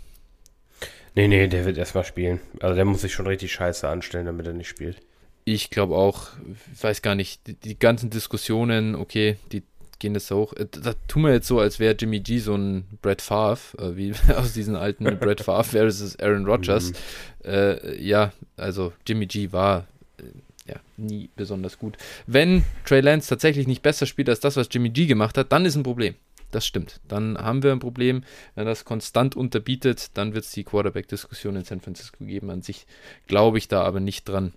Nee, 1.13 1.27
nee, 1.27 1.47
der 1.47 1.65
wird 1.65 1.77
erstmal 1.77 2.05
spielen. 2.05 2.39
Also 2.61 2.75
der 2.75 2.85
muss 2.85 3.01
sich 3.01 3.13
schon 3.13 3.27
richtig 3.27 3.51
scheiße 3.51 3.87
anstellen, 3.87 4.25
damit 4.25 4.47
er 4.47 4.53
nicht 4.53 4.69
spielt. 4.69 4.97
Ich 5.43 5.69
glaube 5.69 5.95
auch, 5.95 6.29
ich 6.73 6.81
weiß 6.81 7.01
gar 7.01 7.15
nicht, 7.15 7.45
die, 7.45 7.55
die 7.55 7.77
ganzen 7.77 8.09
Diskussionen, 8.09 8.95
okay, 8.95 9.37
die 9.51 9.63
gehen 9.99 10.13
das 10.13 10.31
hoch. 10.31 10.53
Äh, 10.53 10.65
da 10.71 10.93
tun 11.07 11.23
wir 11.23 11.31
jetzt 11.31 11.47
so, 11.47 11.59
als 11.59 11.79
wäre 11.79 11.95
Jimmy 11.97 12.19
G 12.19 12.39
so 12.39 12.55
ein 12.55 12.85
Brett 13.01 13.21
Favre, 13.21 13.59
äh, 13.77 13.95
wie 13.95 14.13
aus 14.35 14.53
diesen 14.53 14.75
alten 14.75 15.03
Brett 15.19 15.41
Favre 15.41 15.63
versus 15.63 16.17
Aaron 16.19 16.45
Rodgers. 16.45 16.91
Mhm. 16.91 17.49
Äh, 17.49 18.01
ja, 18.01 18.31
also 18.57 18.93
Jimmy 19.05 19.25
G 19.25 19.51
war 19.51 19.87
äh, 20.17 20.71
ja, 20.71 20.75
nie 20.97 21.29
besonders 21.35 21.77
gut. 21.77 21.97
Wenn 22.27 22.63
Trey 22.85 23.01
Lance 23.01 23.29
tatsächlich 23.29 23.67
nicht 23.67 23.81
besser 23.81 24.05
spielt 24.05 24.29
als 24.29 24.39
das, 24.39 24.55
was 24.55 24.69
Jimmy 24.71 24.89
G 24.89 25.05
gemacht 25.05 25.37
hat, 25.37 25.51
dann 25.51 25.65
ist 25.65 25.75
ein 25.75 25.83
Problem. 25.83 26.15
Das 26.51 26.65
stimmt. 26.65 26.99
Dann 27.07 27.37
haben 27.37 27.61
wir 27.61 27.71
ein 27.71 27.79
Problem. 27.79 28.23
Wenn 28.55 28.65
das 28.65 28.83
konstant 28.83 29.35
unterbietet, 29.35 30.17
dann 30.17 30.33
wird 30.33 30.45
es 30.45 30.51
die 30.51 30.63
Quarterback-Diskussion 30.63 31.55
in 31.55 31.63
San 31.63 31.79
Francisco 31.79 32.25
geben. 32.25 32.49
An 32.49 32.63
sich 32.63 32.87
glaube 33.27 33.59
ich 33.59 33.67
da 33.67 33.83
aber 33.83 33.99
nicht 33.99 34.27
dran 34.27 34.53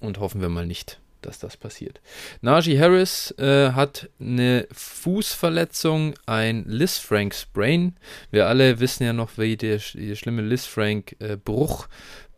und 0.00 0.20
hoffen 0.20 0.42
wir 0.42 0.50
mal 0.50 0.66
nicht. 0.66 1.00
Dass 1.26 1.38
das 1.38 1.56
passiert. 1.56 2.00
Najee 2.40 2.78
Harris 2.78 3.32
äh, 3.38 3.72
hat 3.72 4.08
eine 4.20 4.66
Fußverletzung, 4.72 6.14
ein 6.26 6.64
Liz 6.66 6.98
Frank 6.98 7.34
Sprain. 7.34 7.96
Wir 8.30 8.46
alle 8.46 8.80
wissen 8.80 9.04
ja 9.04 9.12
noch, 9.12 9.38
wie 9.38 9.56
der, 9.56 9.80
der 9.94 10.14
schlimme 10.14 10.42
Liz 10.42 10.66
Frank 10.66 11.16
äh, 11.20 11.36
Bruch 11.36 11.88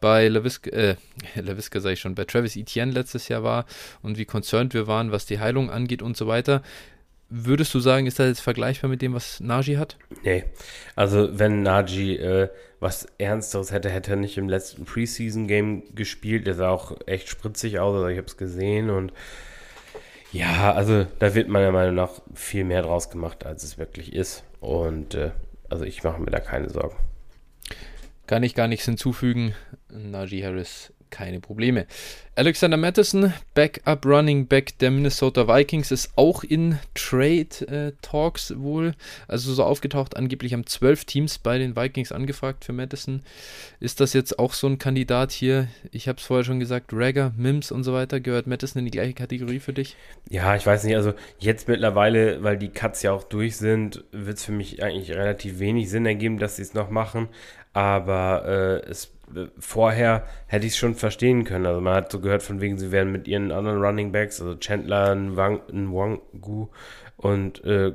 bei 0.01 0.29
LaVisca, 0.29 0.71
äh, 0.71 0.97
sage 1.81 1.93
ich 1.93 2.01
schon, 2.01 2.15
bei 2.15 2.25
Travis 2.25 2.57
Etienne 2.57 2.93
letztes 2.93 3.29
Jahr 3.29 3.43
war 3.43 3.65
und 4.03 4.19
wie 4.19 4.27
concerned 4.27 4.75
wir 4.75 4.87
waren, 4.87 5.13
was 5.13 5.25
die 5.25 5.41
Heilung 5.41 5.71
angeht 5.71 6.03
und 6.03 6.17
so 6.17 6.27
weiter. 6.27 6.63
Würdest 7.29 7.75
du 7.75 7.81
sagen, 7.81 8.07
ist 8.07 8.19
das 8.19 8.29
jetzt 8.29 8.41
vergleichbar 8.41 8.91
mit 8.91 9.03
dem, 9.03 9.15
was 9.15 9.41
Najee 9.41 9.79
hat? 9.79 9.97
Nee. 10.23 10.45
Also, 10.95 11.39
wenn 11.39 11.63
Najee 11.63 12.17
äh, 12.17 12.49
was 12.85 13.07
Ernsteres 13.17 13.73
hätte, 13.73 13.89
hätte 13.89 14.11
er 14.11 14.17
nicht 14.17 14.37
im 14.37 14.49
letzten 14.49 14.85
Preseason-Game 14.85 15.95
gespielt. 15.95 16.47
Der 16.47 16.55
sah 16.55 16.69
auch 16.69 16.95
echt 17.07 17.29
spritzig 17.29 17.79
aus, 17.79 17.95
also 17.95 18.09
ich 18.09 18.19
habe 18.19 18.27
es 18.27 18.37
gesehen 18.37 18.91
und 18.91 19.13
ja, 20.33 20.75
also 20.75 21.07
da 21.21 21.35
wird 21.35 21.49
meiner 21.49 21.73
Meinung 21.73 21.95
nach 21.95 22.21
viel 22.35 22.65
mehr 22.65 22.83
draus 22.83 23.09
gemacht, 23.09 23.47
als 23.47 23.63
es 23.63 23.79
wirklich 23.79 24.13
ist. 24.13 24.45
Und 24.61 25.15
äh, 25.15 25.31
also 25.71 25.85
ich 25.85 26.03
mache 26.03 26.21
mir 26.21 26.31
da 26.31 26.41
keine 26.41 26.69
Sorgen. 26.69 26.97
Kann 28.27 28.43
ich 28.43 28.55
gar 28.55 28.69
nichts 28.69 28.85
hinzufügen. 28.85 29.55
Najee 29.91 30.45
Harris 30.45 30.93
keine 31.15 31.39
Probleme. 31.39 31.87
Alexander 32.35 32.77
Madison, 32.77 33.33
Backup 33.55 34.05
Running 34.05 34.49
Back 34.49 34.77
der 34.81 34.91
Minnesota 34.91 35.47
Vikings, 35.47 35.93
ist 35.93 36.11
auch 36.17 36.43
in 36.43 36.81
Trade 36.95 37.69
äh, 37.69 37.93
Talks 38.03 38.53
wohl. 38.59 38.95
Also 39.29 39.55
so 39.55 39.63
aufgetaucht, 39.63 40.17
angeblich 40.17 40.53
haben 40.53 40.67
zwölf 40.67 41.05
Teams 41.05 41.39
bei 41.39 41.59
den 41.59 41.77
Vikings 41.77 42.11
angefragt 42.11 42.65
für 42.65 42.73
Madison. 42.73 43.23
Ist 43.79 44.01
das 44.01 44.13
jetzt 44.15 44.41
auch 44.41 44.53
so 44.53 44.67
ein 44.67 44.79
Kandidat 44.79 45.31
hier? 45.31 45.69
Ich 45.93 46.09
habe 46.09 46.19
es 46.19 46.25
vorher 46.25 46.43
schon 46.43 46.59
gesagt, 46.59 46.91
Ragger, 46.93 47.33
Mims 47.37 47.71
und 47.71 47.85
so 47.85 47.93
weiter. 47.93 48.19
Gehört 48.19 48.49
Madison 48.49 48.81
in 48.81 48.87
die 48.87 48.91
gleiche 48.91 49.15
Kategorie 49.15 49.61
für 49.61 49.73
dich? 49.73 49.95
Ja, 50.29 50.57
ich 50.57 50.67
weiß 50.67 50.83
nicht. 50.83 50.97
Also 50.97 51.15
jetzt 51.39 51.69
mittlerweile, 51.69 52.43
weil 52.43 52.59
die 52.59 52.71
Cuts 52.71 53.03
ja 53.03 53.13
auch 53.13 53.23
durch 53.23 53.57
sind, 53.57 54.03
wird 54.11 54.39
es 54.39 54.45
für 54.45 54.53
mich 54.53 54.83
eigentlich 54.83 55.13
relativ 55.13 55.61
wenig 55.61 55.89
Sinn 55.89 56.05
ergeben, 56.05 56.39
dass 56.39 56.57
sie 56.57 56.63
es 56.63 56.75
noch 56.75 56.91
machen. 56.91 57.29
Aber 57.73 58.83
äh, 58.85 58.91
es 58.91 59.14
vorher 59.59 60.27
hätte 60.47 60.67
ich 60.67 60.73
es 60.73 60.79
schon 60.79 60.95
verstehen 60.95 61.45
können. 61.45 61.67
Also 61.67 61.81
man 61.81 61.95
hat 61.95 62.13
so 62.13 62.21
gehört 62.21 62.43
von 62.43 62.61
wegen, 62.61 62.79
sie 62.79 62.93
wären 62.93 63.13
mit 63.13 63.29
ihren 63.29 63.53
anderen 63.53 63.83
Running 63.83 64.13
Backs, 64.13 64.41
also 64.41 64.55
Chandler, 64.57 65.15
Nwangu 65.15 66.69
und 67.17 67.65
äh, 67.65 67.93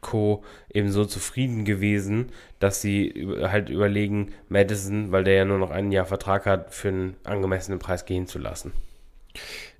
Co. 0.00 0.42
eben 0.68 0.90
so 0.90 1.04
zufrieden 1.04 1.64
gewesen, 1.64 2.30
dass 2.58 2.82
sie 2.82 3.28
halt 3.42 3.70
überlegen, 3.70 4.32
Madison, 4.48 5.12
weil 5.12 5.24
der 5.24 5.34
ja 5.34 5.44
nur 5.44 5.58
noch 5.58 5.70
ein 5.70 5.92
Jahr 5.92 6.06
Vertrag 6.06 6.44
hat, 6.44 6.74
für 6.74 6.88
einen 6.88 7.16
angemessenen 7.24 7.78
Preis 7.78 8.04
gehen 8.04 8.26
zu 8.26 8.38
lassen. 8.38 8.72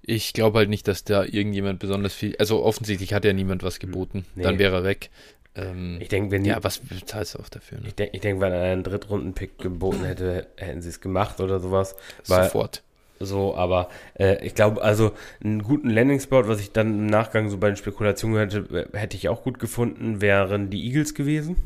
Ich 0.01 0.33
glaube 0.33 0.59
halt 0.59 0.71
nicht, 0.71 0.89
dass 0.89 1.05
da 1.05 1.25
irgendjemand 1.25 1.81
besonders 1.81 2.15
viel, 2.15 2.37
also 2.39 2.63
offensichtlich 2.65 3.13
hat 3.13 3.25
ja 3.25 3.33
niemand 3.33 3.63
was 3.63 3.79
geboten, 3.79 4.25
nee. 4.35 4.43
dann 4.43 4.59
wäre 4.59 4.77
er 4.77 4.85
weg. 4.85 5.11
Ähm, 5.55 5.99
ich 6.01 6.09
denke, 6.09 6.31
wenn 6.31 6.45
die, 6.45 6.51
Ja, 6.51 6.63
was 6.63 6.79
bezahlst 6.79 7.35
du 7.35 7.41
auch 7.41 7.49
dafür? 7.49 7.79
Ne? 7.81 7.89
Ich 7.89 7.95
denke, 7.95 8.19
denk, 8.19 8.41
wenn 8.41 8.53
er 8.53 8.63
einen 8.63 8.85
Drittrunden-Pick 8.85 9.59
geboten 9.59 10.05
hätte, 10.05 10.47
hätten 10.57 10.81
sie 10.81 10.89
es 10.89 11.01
gemacht 11.01 11.41
oder 11.41 11.61
sowas. 11.61 11.95
Weil, 12.27 12.45
Sofort. 12.45 12.83
So, 13.21 13.55
aber 13.55 13.89
äh, 14.19 14.45
ich 14.45 14.55
glaube, 14.55 14.83
also 14.83 15.13
einen 15.43 15.63
guten 15.63 15.91
Landing-Spot, 15.91 16.49
was 16.49 16.61
ich 16.61 16.73
dann 16.73 16.89
im 16.89 17.07
Nachgang 17.07 17.51
so 17.51 17.59
bei 17.59 17.69
den 17.69 17.77
Spekulationen 17.77 18.37
hätte, 18.39 18.89
hätte 18.93 19.17
ich 19.17 19.29
auch 19.29 19.43
gut 19.43 19.59
gefunden, 19.59 20.21
wären 20.21 20.71
die 20.71 20.85
Eagles 20.87 21.15
gewesen. 21.15 21.57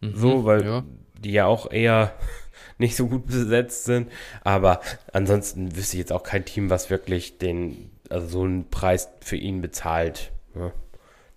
Mhm, 0.00 0.14
so, 0.14 0.44
weil 0.44 0.64
ja. 0.64 0.84
die 1.18 1.32
ja 1.32 1.46
auch 1.46 1.70
eher 1.70 2.14
nicht 2.78 2.96
so 2.96 3.08
gut 3.08 3.26
besetzt 3.26 3.84
sind. 3.84 4.10
Aber 4.42 4.80
ansonsten 5.12 5.76
wüsste 5.76 5.96
ich 5.96 6.00
jetzt 6.00 6.12
auch 6.12 6.22
kein 6.22 6.44
Team, 6.44 6.70
was 6.70 6.90
wirklich 6.90 7.38
den, 7.38 7.90
also 8.08 8.26
so 8.26 8.42
einen 8.44 8.70
Preis 8.70 9.08
für 9.20 9.36
ihn 9.36 9.60
bezahlt. 9.60 10.30
Ja. 10.54 10.72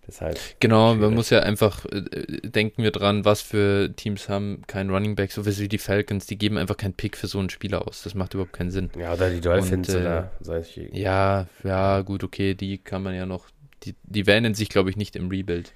Deshalb 0.08 0.40
genau, 0.62 0.96
man 0.96 1.14
muss 1.14 1.30
ja 1.30 1.42
einfach, 1.42 1.86
äh, 1.86 2.02
denken 2.48 2.82
wir 2.82 2.92
dran, 2.92 3.26
was 3.26 3.42
für 3.42 3.94
Teams 3.94 4.30
haben 4.30 4.62
keinen 4.66 4.90
Running 4.90 5.16
Back, 5.16 5.32
so 5.34 5.46
wie 5.46 5.68
die 5.68 5.78
Falcons, 5.78 6.26
die 6.26 6.38
geben 6.38 6.58
einfach 6.58 6.78
keinen 6.78 6.94
Pick 6.94 7.18
für 7.18 7.28
so 7.28 7.40
einen 7.40 7.50
Spieler 7.50 7.86
aus. 7.88 8.04
Das 8.04 8.16
macht 8.16 8.34
überhaupt 8.34 8.54
keinen 8.54 8.72
Sinn. 8.72 8.90
Ja, 8.98 9.14
oder 9.14 9.30
die 9.30 9.42
Dolphins 9.42 9.90
Und, 9.90 9.96
äh, 9.96 10.00
oder 10.00 10.32
solche. 10.40 10.90
Ja, 10.94 11.48
ja, 11.64 12.02
gut, 12.02 12.24
okay, 12.24 12.56
die 12.56 12.78
kann 12.78 13.04
man 13.04 13.16
ja 13.16 13.26
noch, 13.26 13.48
die, 13.84 13.96
die 14.04 14.26
wähnen 14.26 14.54
sich, 14.54 14.70
glaube 14.70 14.90
ich, 14.90 14.96
nicht 14.96 15.16
im 15.18 15.28
Rebuild. 15.28 15.74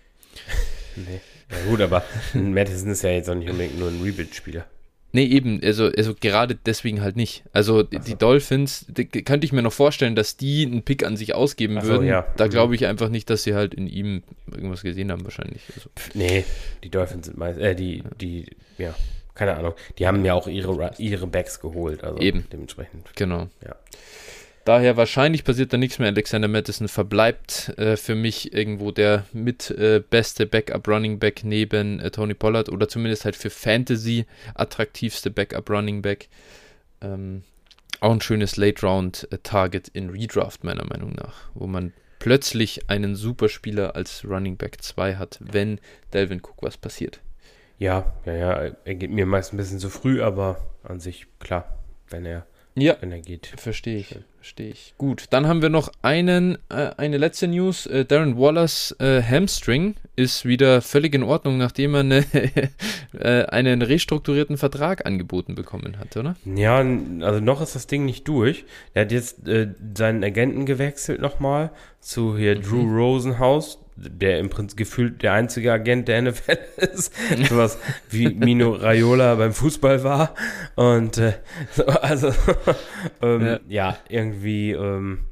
nee. 0.96 1.20
Ja 1.52 1.70
gut, 1.70 1.82
aber 1.82 2.04
Madison 2.34 2.92
ist 2.92 3.04
ja 3.04 3.10
jetzt 3.10 3.30
auch 3.30 3.36
nicht 3.36 3.50
unbedingt 3.50 3.78
nur 3.78 3.90
ein 3.90 4.02
Rebuild-Spieler. 4.02 4.66
Nee, 5.13 5.25
eben, 5.25 5.60
also, 5.63 5.86
also 5.86 6.15
gerade 6.20 6.56
deswegen 6.56 7.01
halt 7.01 7.18
nicht. 7.18 7.44
Also 7.51 7.80
so. 7.80 7.84
die 7.84 8.15
Dolphins, 8.15 8.86
die, 8.88 9.06
könnte 9.06 9.46
ich 9.46 9.51
mir 9.51 9.62
noch 9.62 9.74
vorstellen, 9.74 10.15
dass 10.15 10.38
die 10.38 10.65
einen 10.65 10.84
Pick 10.84 11.06
an 11.06 11.18
sich 11.18 11.36
ausgeben 11.36 11.80
so, 11.82 11.88
würden. 11.88 12.08
Ja. 12.08 12.25
Da 12.38 12.46
mhm. 12.46 12.50
glaube 12.51 12.75
ich 12.75 12.86
einfach 12.86 13.10
nicht, 13.10 13.30
dass 13.30 13.44
sie 13.44 13.53
halt 13.53 13.74
in 13.74 13.88
ihm 13.88 14.24
irgendwas 14.50 14.84
gesehen 14.84 15.12
haben, 15.12 15.24
wahrscheinlich. 15.24 15.62
Also. 15.76 15.89
Nee, 16.13 16.45
die 16.84 16.89
Dolphins 16.89 17.26
sind 17.26 17.38
meist, 17.38 17.60
äh, 17.60 17.76
die, 17.76 18.04
die, 18.21 18.45
ja, 18.78 18.95
keine 19.34 19.58
Ahnung. 19.58 19.74
Die 19.97 20.08
haben 20.08 20.24
ja 20.24 20.34
auch 20.34 20.47
ihre, 20.47 20.91
ihre 20.97 21.28
Backs 21.28 21.60
geholt, 21.60 22.04
also 22.04 22.19
eben. 22.19 22.45
dementsprechend. 22.52 23.10
Genau. 23.15 23.50
Ja. 23.65 23.76
Daher 24.63 24.95
wahrscheinlich 24.95 25.43
passiert 25.43 25.74
da 25.74 25.78
nichts 25.78 25.97
mehr. 25.97 26.10
Alexander 26.10 26.47
Madison 26.47 26.88
verbleibt 26.88 27.69
äh, 27.80 27.97
für 27.97 28.13
mich 28.13 28.54
irgendwo 28.54 28.91
der 28.91 29.26
mit 29.34 29.71
äh, 29.71 30.04
beste 30.08 30.45
Backup 30.45 30.88
Running 30.88 31.17
Back 31.17 31.43
neben 31.43 32.00
äh, 32.00 32.12
Tony 32.12 32.36
Pollard 32.36 32.69
oder 32.69 32.88
zumindest 32.88 33.26
halt 33.26 33.36
für 33.36 33.50
Fantasy 33.50 34.26
attraktivste 34.54 35.32
Backup 35.32 35.69
Running 35.69 36.04
Back. 36.04 36.30
Ähm, 37.02 37.43
auch 38.02 38.12
ein 38.12 38.21
schönes 38.21 38.56
Late 38.56 38.86
Round 38.86 39.28
äh, 39.32 39.39
Target 39.41 39.88
in 39.88 40.12
Redraft 40.12 40.63
meiner 40.63 40.86
Meinung 40.86 41.13
nach, 41.13 41.50
wo 41.56 41.65
man 41.65 41.91
plötzlich 42.19 42.88
einen 42.88 43.15
Superspieler 43.15 43.95
als 43.95 44.24
Running 44.24 44.58
Back 44.58 44.84
2 44.84 45.15
hat, 45.15 45.39
wenn 45.41 45.80
Delvin 46.13 46.39
Cook 46.39 46.62
was 46.62 46.78
passiert. 46.78 47.19
Ja, 47.80 48.13
ja, 48.26 48.34
ja, 48.36 48.54
er 48.86 48.95
geht 48.95 49.10
mir 49.10 49.26
meist 49.26 49.54
ein 49.54 49.58
bisschen 49.58 49.80
zu 49.80 49.89
früh, 49.89 50.21
aber 50.21 50.62
an 50.84 51.00
sich 51.00 51.26
klar, 51.39 51.80
wenn 52.10 52.26
er 52.26 52.45
ja, 52.76 52.95
wenn 53.02 53.12
er 53.12 53.19
geht. 53.19 53.47
Verstehe 53.58 53.97
ich. 53.97 54.19
Verstehe 54.41 54.71
ich. 54.71 54.95
Gut, 54.97 55.25
dann 55.30 55.45
haben 55.45 55.62
wir 55.62 55.69
noch 55.69 55.91
einen, 56.01 56.58
äh, 56.69 56.89
eine 56.97 57.17
letzte 57.19 57.47
News. 57.47 57.86
Äh, 57.86 58.06
Darren 58.06 58.39
Wallers 58.39 58.95
äh, 58.97 59.21
Hamstring 59.21 59.93
ist 60.15 60.45
wieder 60.45 60.82
völlig 60.82 61.13
in 61.13 61.21
Ordnung, 61.21 61.60
nachdem 61.60 61.93
er 61.93 61.99
eine, 61.99 62.25
äh, 63.19 63.43
einen 63.43 63.84
restrukturierten 63.84 64.58
Vertrag 64.58 65.06
angeboten 65.06 65.54
bekommen 65.54 65.99
hat, 65.99 66.17
oder? 66.17 66.36
Ja, 66.43 66.77
also 66.80 67.39
noch 67.39 67.62
ist 67.62 67.75
das 67.75 67.86
Ding 67.86 68.04
nicht 68.04 68.27
durch. 68.27 68.65
Er 68.95 69.04
hat 69.04 69.12
jetzt 69.12 69.47
äh, 69.47 69.75
seinen 69.95 70.23
Agenten 70.23 70.65
gewechselt 70.65 71.21
nochmal 71.21 71.69
zu 72.02 72.38
hier 72.38 72.58
mhm. 72.58 72.62
Drew 72.64 72.98
Rosenhaus 72.98 73.80
der 74.10 74.40
im 74.40 74.50
Prinzip 74.50 74.78
gefühlt 74.78 75.22
der 75.24 75.34
einzige 75.34 75.72
Agent 75.72 76.08
der 76.08 76.22
NFL 76.22 76.58
ist, 76.78 77.14
sowas 77.48 77.78
wie 78.10 78.30
Mino 78.34 78.72
Raiola 78.72 79.36
beim 79.36 79.54
Fußball 79.54 80.04
war. 80.04 80.34
Und 80.76 81.18
äh, 81.18 81.34
so, 81.72 81.86
also 81.86 82.34
ähm, 83.22 83.46
ja. 83.46 83.60
ja. 83.68 83.98
irgendwie, 84.10 84.72
ähm, 84.72 85.26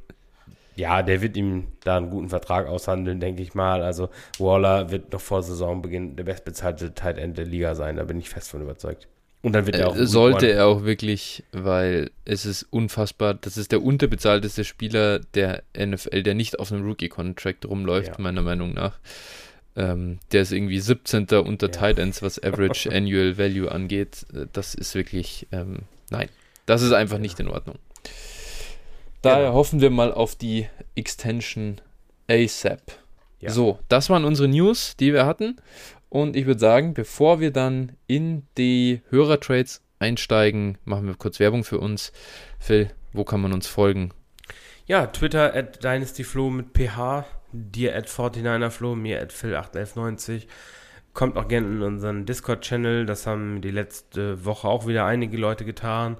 ja, 0.76 1.02
der 1.02 1.20
wird 1.20 1.36
ihm 1.36 1.68
da 1.84 1.96
einen 1.96 2.10
guten 2.10 2.28
Vertrag 2.28 2.66
aushandeln, 2.66 3.20
denke 3.20 3.42
ich 3.42 3.54
mal. 3.54 3.82
Also 3.82 4.08
Waller 4.38 4.90
wird 4.90 5.12
noch 5.12 5.20
vor 5.20 5.42
Saisonbeginn 5.42 6.16
der 6.16 6.24
bestbezahlte 6.24 6.94
Tight 6.94 7.18
End 7.18 7.38
der 7.38 7.46
Liga 7.46 7.74
sein, 7.74 7.96
da 7.96 8.04
bin 8.04 8.18
ich 8.18 8.30
fest 8.30 8.50
von 8.50 8.62
überzeugt. 8.62 9.08
Und 9.42 9.52
dann 9.54 9.66
wird 9.66 9.76
er 9.76 9.88
auch. 9.88 9.96
Äh, 9.96 10.06
sollte 10.06 10.50
er 10.50 10.66
auch 10.66 10.84
wirklich, 10.84 11.44
weil 11.52 12.10
es 12.24 12.44
ist 12.44 12.64
unfassbar. 12.70 13.34
Das 13.34 13.56
ist 13.56 13.72
der 13.72 13.82
unterbezahlteste 13.82 14.64
Spieler 14.64 15.20
der 15.34 15.62
NFL, 15.76 16.22
der 16.22 16.34
nicht 16.34 16.58
auf 16.58 16.72
einem 16.72 16.84
Rookie-Contract 16.84 17.64
rumläuft, 17.66 18.08
ja. 18.08 18.14
meiner 18.18 18.42
Meinung 18.42 18.74
nach. 18.74 18.98
Ähm, 19.76 20.18
der 20.32 20.42
ist 20.42 20.52
irgendwie 20.52 20.80
17. 20.80 21.26
unter 21.44 21.70
ja. 21.70 21.72
Titans, 21.72 22.22
was 22.22 22.42
Average 22.42 22.90
Annual 22.94 23.38
Value 23.38 23.70
angeht. 23.70 24.26
Äh, 24.34 24.46
das 24.52 24.74
ist 24.74 24.94
wirklich, 24.94 25.46
ähm, 25.52 25.80
nein, 26.10 26.28
das 26.66 26.82
ist 26.82 26.92
einfach 26.92 27.16
ja. 27.16 27.22
nicht 27.22 27.40
in 27.40 27.48
Ordnung. 27.48 27.76
Daher 29.22 29.44
genau. 29.46 29.54
hoffen 29.54 29.80
wir 29.80 29.90
mal 29.90 30.12
auf 30.12 30.34
die 30.34 30.66
Extension 30.96 31.80
ASAP. 32.28 32.80
Ja. 33.40 33.50
So, 33.50 33.78
das 33.88 34.10
waren 34.10 34.24
unsere 34.24 34.48
News, 34.48 34.96
die 34.98 35.12
wir 35.12 35.24
hatten. 35.24 35.56
Und 36.10 36.34
ich 36.36 36.44
würde 36.44 36.60
sagen, 36.60 36.92
bevor 36.92 37.40
wir 37.40 37.52
dann 37.52 37.92
in 38.08 38.42
die 38.58 39.00
Hörertrades 39.10 39.80
einsteigen, 40.00 40.76
machen 40.84 41.06
wir 41.06 41.14
kurz 41.14 41.38
Werbung 41.38 41.62
für 41.62 41.78
uns. 41.78 42.12
Phil, 42.58 42.90
wo 43.12 43.24
kann 43.24 43.40
man 43.40 43.52
uns 43.52 43.68
folgen? 43.68 44.10
Ja, 44.86 45.06
Twitter 45.06 45.54
at 45.54 45.84
DynastyFlo 45.84 46.50
mit 46.50 46.76
PH, 46.76 47.26
dir 47.52 47.94
at 47.94 48.08
49erFlo, 48.08 48.96
mir 48.96 49.22
at 49.22 49.32
Phil81190. 49.32 50.48
Kommt 51.12 51.36
auch 51.36 51.46
gerne 51.46 51.68
in 51.68 51.82
unseren 51.82 52.26
Discord-Channel, 52.26 53.06
das 53.06 53.26
haben 53.26 53.60
die 53.60 53.70
letzte 53.70 54.44
Woche 54.44 54.66
auch 54.66 54.88
wieder 54.88 55.06
einige 55.06 55.36
Leute 55.36 55.64
getan. 55.64 56.16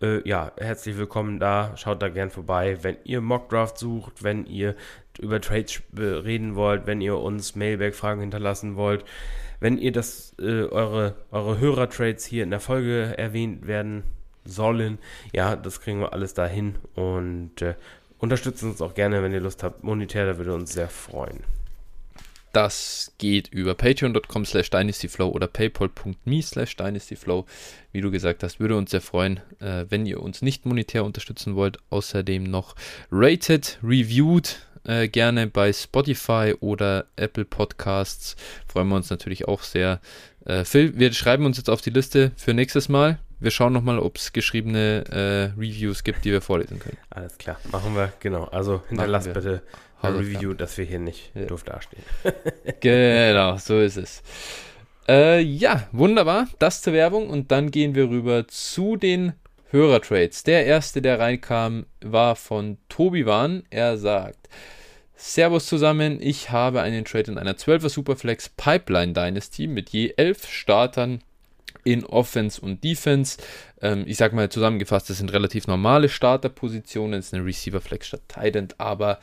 Äh, 0.00 0.26
ja, 0.26 0.52
herzlich 0.58 0.96
willkommen 0.96 1.38
da, 1.38 1.76
schaut 1.76 2.02
da 2.02 2.08
gern 2.08 2.30
vorbei. 2.30 2.78
Wenn 2.82 2.96
ihr 3.04 3.20
Mockdraft 3.20 3.78
sucht, 3.78 4.22
wenn 4.22 4.46
ihr 4.46 4.74
über 5.18 5.40
Trades 5.40 5.82
reden 5.96 6.54
wollt, 6.54 6.86
wenn 6.86 7.00
ihr 7.00 7.18
uns 7.18 7.54
Mailback-Fragen 7.54 8.20
hinterlassen 8.20 8.76
wollt, 8.76 9.04
wenn 9.60 9.78
ihr 9.78 9.92
das, 9.92 10.34
äh, 10.38 10.64
eure, 10.64 11.14
eure 11.30 11.58
Hörer-Trades 11.58 12.24
hier 12.24 12.42
in 12.42 12.50
der 12.50 12.60
Folge 12.60 13.16
erwähnt 13.16 13.66
werden 13.66 14.02
sollen, 14.44 14.98
ja, 15.32 15.56
das 15.56 15.80
kriegen 15.80 16.00
wir 16.00 16.12
alles 16.12 16.34
dahin 16.34 16.74
und 16.94 17.62
äh, 17.62 17.74
unterstützt 18.18 18.62
uns 18.62 18.82
auch 18.82 18.94
gerne, 18.94 19.22
wenn 19.22 19.32
ihr 19.32 19.40
Lust 19.40 19.62
habt, 19.62 19.82
monetär, 19.84 20.26
da 20.26 20.36
würde 20.36 20.54
uns 20.54 20.72
sehr 20.72 20.88
freuen. 20.88 21.40
Das 22.54 23.12
geht 23.18 23.48
über 23.48 23.74
patreon.com 23.74 24.44
slash 24.44 24.70
dynastyflow 24.70 25.28
oder 25.28 25.48
paypal.me 25.48 26.40
slash 26.40 26.76
dynastyflow. 26.76 27.46
Wie 27.90 28.00
du 28.00 28.12
gesagt 28.12 28.44
hast, 28.44 28.60
würde 28.60 28.76
uns 28.76 28.92
sehr 28.92 29.00
freuen, 29.00 29.40
äh, 29.58 29.86
wenn 29.88 30.06
ihr 30.06 30.22
uns 30.22 30.40
nicht 30.40 30.64
monetär 30.64 31.04
unterstützen 31.04 31.56
wollt. 31.56 31.78
Außerdem 31.90 32.44
noch 32.44 32.76
rated, 33.10 33.80
reviewed, 33.82 34.64
äh, 34.84 35.08
gerne 35.08 35.46
bei 35.46 35.72
Spotify 35.72 36.54
oder 36.60 37.06
Apple 37.16 37.44
Podcasts. 37.44 38.36
Freuen 38.66 38.88
wir 38.88 38.96
uns 38.96 39.10
natürlich 39.10 39.48
auch 39.48 39.62
sehr. 39.62 40.00
Äh, 40.44 40.64
Phil, 40.64 40.98
wir 40.98 41.12
schreiben 41.12 41.46
uns 41.46 41.56
jetzt 41.56 41.70
auf 41.70 41.80
die 41.80 41.90
Liste 41.90 42.32
für 42.36 42.54
nächstes 42.54 42.88
Mal. 42.88 43.18
Wir 43.40 43.50
schauen 43.50 43.72
nochmal, 43.72 43.98
ob 43.98 44.16
es 44.16 44.32
geschriebene 44.32 45.04
äh, 45.10 45.60
Reviews 45.60 46.04
gibt, 46.04 46.24
die 46.24 46.32
wir 46.32 46.40
vorlesen 46.40 46.78
können. 46.78 46.96
Alles 47.10 47.36
klar, 47.36 47.58
machen 47.70 47.94
wir, 47.94 48.12
genau. 48.20 48.44
Also 48.44 48.82
hinterlasst 48.88 49.32
bitte 49.32 49.62
ein 50.00 50.16
Review, 50.16 50.54
dass 50.54 50.76
wir 50.78 50.84
hier 50.84 50.98
nicht 50.98 51.32
ja. 51.34 51.46
doof 51.46 51.64
dastehen. 51.64 52.02
genau, 52.80 53.56
so 53.56 53.80
ist 53.80 53.96
es. 53.96 54.22
Äh, 55.08 55.40
ja, 55.40 55.86
wunderbar. 55.92 56.48
Das 56.58 56.80
zur 56.80 56.92
Werbung 56.92 57.28
und 57.28 57.50
dann 57.50 57.70
gehen 57.70 57.94
wir 57.94 58.08
rüber 58.08 58.48
zu 58.48 58.96
den 58.96 59.34
Hörertrades. 59.74 60.44
Der 60.44 60.66
erste, 60.66 61.02
der 61.02 61.18
reinkam, 61.18 61.86
war 62.00 62.36
von 62.36 62.78
Tobi 62.88 63.26
Wahn. 63.26 63.64
Er 63.70 63.98
sagt: 63.98 64.48
Servus 65.16 65.66
zusammen, 65.66 66.18
ich 66.20 66.50
habe 66.50 66.80
einen 66.80 67.04
Trade 67.04 67.32
in 67.32 67.38
einer 67.38 67.54
12er 67.54 67.88
Superflex 67.88 68.50
Pipeline 68.50 69.14
Dynasty 69.14 69.66
mit 69.66 69.90
je 69.90 70.14
11 70.16 70.46
Startern 70.48 71.24
in 71.82 72.06
Offense 72.06 72.60
und 72.60 72.84
Defense. 72.84 73.38
Ähm, 73.82 74.04
ich 74.06 74.16
sage 74.16 74.36
mal 74.36 74.48
zusammengefasst, 74.48 75.10
das 75.10 75.18
sind 75.18 75.32
relativ 75.32 75.66
normale 75.66 76.08
Starterpositionen. 76.08 77.18
Es 77.18 77.26
ist 77.26 77.34
eine 77.34 77.44
Receiver 77.44 77.80
Flex 77.80 78.06
statt 78.06 78.22
Titan, 78.28 78.68
aber 78.78 79.18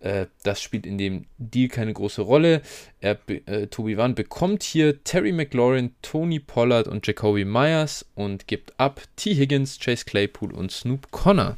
äh, 0.00 0.26
das 0.42 0.62
spielt 0.62 0.86
in 0.86 0.98
dem 0.98 1.26
Deal 1.38 1.68
keine 1.68 1.92
große 1.92 2.22
Rolle. 2.22 2.62
Er, 3.00 3.18
äh, 3.28 3.66
Tobi 3.66 3.96
Wan 3.96 4.14
bekommt 4.14 4.62
hier 4.62 5.04
Terry 5.04 5.32
McLaurin, 5.32 5.94
Tony 6.02 6.40
Pollard 6.40 6.88
und 6.88 7.06
Jacoby 7.06 7.44
Myers 7.44 8.06
und 8.14 8.46
gibt 8.46 8.78
ab 8.78 9.02
T. 9.16 9.34
Higgins, 9.34 9.78
Chase 9.78 10.04
Claypool 10.04 10.52
und 10.52 10.72
Snoop 10.72 11.10
Connor. 11.10 11.56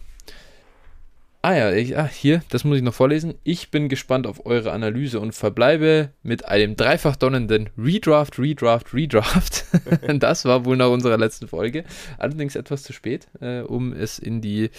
Ah 1.45 1.55
ja, 1.55 1.73
ich, 1.73 1.99
ah, 1.99 2.07
hier, 2.07 2.45
das 2.51 2.63
muss 2.63 2.77
ich 2.77 2.85
noch 2.85 2.95
vorlesen. 2.95 3.35
Ich 3.43 3.73
bin 3.73 3.89
gespannt 3.89 4.29
auf 4.29 4.47
eure 4.47 4.71
Analyse 4.71 5.19
und 5.19 5.33
verbleibe 5.33 6.11
mit 6.23 6.45
einem 6.45 6.77
dreifach 6.77 7.17
donnernden 7.17 7.69
Redraft, 7.77 8.39
Redraft, 8.39 8.95
Redraft. 8.95 9.65
das 10.21 10.45
war 10.45 10.65
wohl 10.65 10.77
nach 10.77 10.91
unserer 10.91 11.19
letzten 11.19 11.49
Folge. 11.49 11.83
Allerdings 12.17 12.55
etwas 12.55 12.85
zu 12.85 12.93
spät, 12.93 13.27
äh, 13.41 13.63
um 13.63 13.93
es 13.93 14.21
in 14.21 14.41
die 14.41 14.71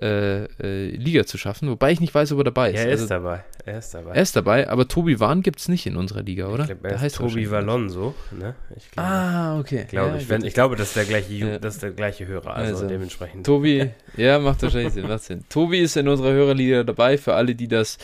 äh, 0.00 0.44
äh, 0.44 0.90
Liga 0.96 1.24
zu 1.24 1.38
schaffen. 1.38 1.68
Wobei 1.68 1.92
ich 1.92 2.00
nicht 2.00 2.14
weiß, 2.14 2.32
ob 2.32 2.38
er 2.38 2.44
dabei 2.44 2.70
ist. 2.70 2.80
Ja, 2.80 2.86
er 2.86 2.92
ist 2.92 3.00
also, 3.02 3.14
dabei. 3.14 3.44
Er 3.64 3.78
ist 3.78 3.94
dabei. 3.94 4.14
Er 4.14 4.22
ist 4.22 4.36
dabei, 4.36 4.68
aber 4.68 4.88
Tobi 4.88 5.20
Wahn 5.20 5.42
gibt 5.42 5.60
es 5.60 5.68
nicht 5.68 5.86
in 5.86 5.96
unserer 5.96 6.22
Liga, 6.22 6.48
oder? 6.48 6.64
Ich 6.64 6.68
glaub, 6.68 6.84
er 6.84 7.00
heißt 7.00 7.16
Tobi 7.16 7.50
Valonso. 7.50 8.14
Ne? 8.30 8.54
Ich 8.76 8.90
glaube, 8.90 9.08
ah, 9.08 9.58
okay. 9.58 9.86
Glaube 9.88 10.10
ja, 10.10 10.16
ich, 10.16 10.28
wenn, 10.28 10.44
ich 10.44 10.54
glaube, 10.54 10.76
das 10.76 10.88
ist 10.88 10.96
der 10.96 11.04
gleiche, 11.04 11.32
ja. 11.32 11.58
das 11.58 11.74
ist 11.74 11.82
der 11.82 11.92
gleiche 11.92 12.26
Hörer, 12.26 12.54
also, 12.54 12.74
also 12.74 12.88
dementsprechend. 12.88 13.46
Tobi, 13.46 13.90
ja, 14.16 14.38
macht 14.38 14.62
wahrscheinlich 14.62 14.92
Sinn, 14.92 15.08
macht 15.08 15.22
Sinn. 15.22 15.44
Tobi 15.48 15.80
ist 15.80 15.96
in 15.96 16.08
unserer 16.08 16.32
Hörerliga 16.32 16.84
dabei, 16.84 17.16
für 17.16 17.34
alle, 17.34 17.54
die 17.54 17.68
das 17.68 17.98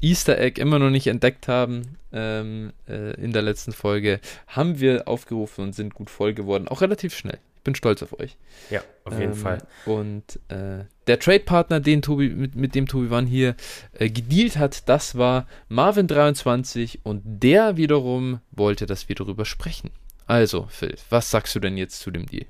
Easter 0.00 0.38
Egg 0.38 0.60
immer 0.60 0.78
noch 0.78 0.90
nicht 0.90 1.06
entdeckt 1.06 1.48
haben. 1.48 1.96
Ähm, 2.12 2.72
äh, 2.88 3.12
in 3.20 3.32
der 3.32 3.42
letzten 3.42 3.72
Folge 3.72 4.20
haben 4.46 4.80
wir 4.80 5.06
aufgerufen 5.06 5.64
und 5.64 5.74
sind 5.74 5.92
gut 5.92 6.08
voll 6.08 6.32
geworden, 6.32 6.66
auch 6.68 6.80
relativ 6.80 7.14
schnell 7.14 7.38
bin 7.66 7.74
stolz 7.74 8.02
auf 8.02 8.18
euch. 8.18 8.36
Ja, 8.70 8.80
auf 9.04 9.18
jeden 9.18 9.32
ähm, 9.32 9.38
Fall. 9.38 9.58
Und 9.84 10.38
äh, 10.48 10.84
der 11.06 11.18
Trade-Partner, 11.18 11.80
den 11.80 12.02
Tobi, 12.02 12.30
mit, 12.30 12.56
mit 12.56 12.74
dem 12.74 12.86
Tobi 12.86 13.10
Wann 13.10 13.26
hier 13.26 13.54
äh, 13.92 14.10
gedealt 14.10 14.56
hat, 14.56 14.88
das 14.88 15.16
war 15.16 15.46
Marvin23 15.70 17.00
und 17.02 17.22
der 17.24 17.76
wiederum 17.76 18.40
wollte, 18.50 18.86
dass 18.86 19.08
wir 19.08 19.16
darüber 19.16 19.44
sprechen. 19.44 19.90
Also, 20.26 20.66
Phil, 20.68 20.96
was 21.08 21.30
sagst 21.30 21.54
du 21.54 21.60
denn 21.60 21.76
jetzt 21.76 22.00
zu 22.00 22.10
dem 22.10 22.26
Deal? 22.26 22.46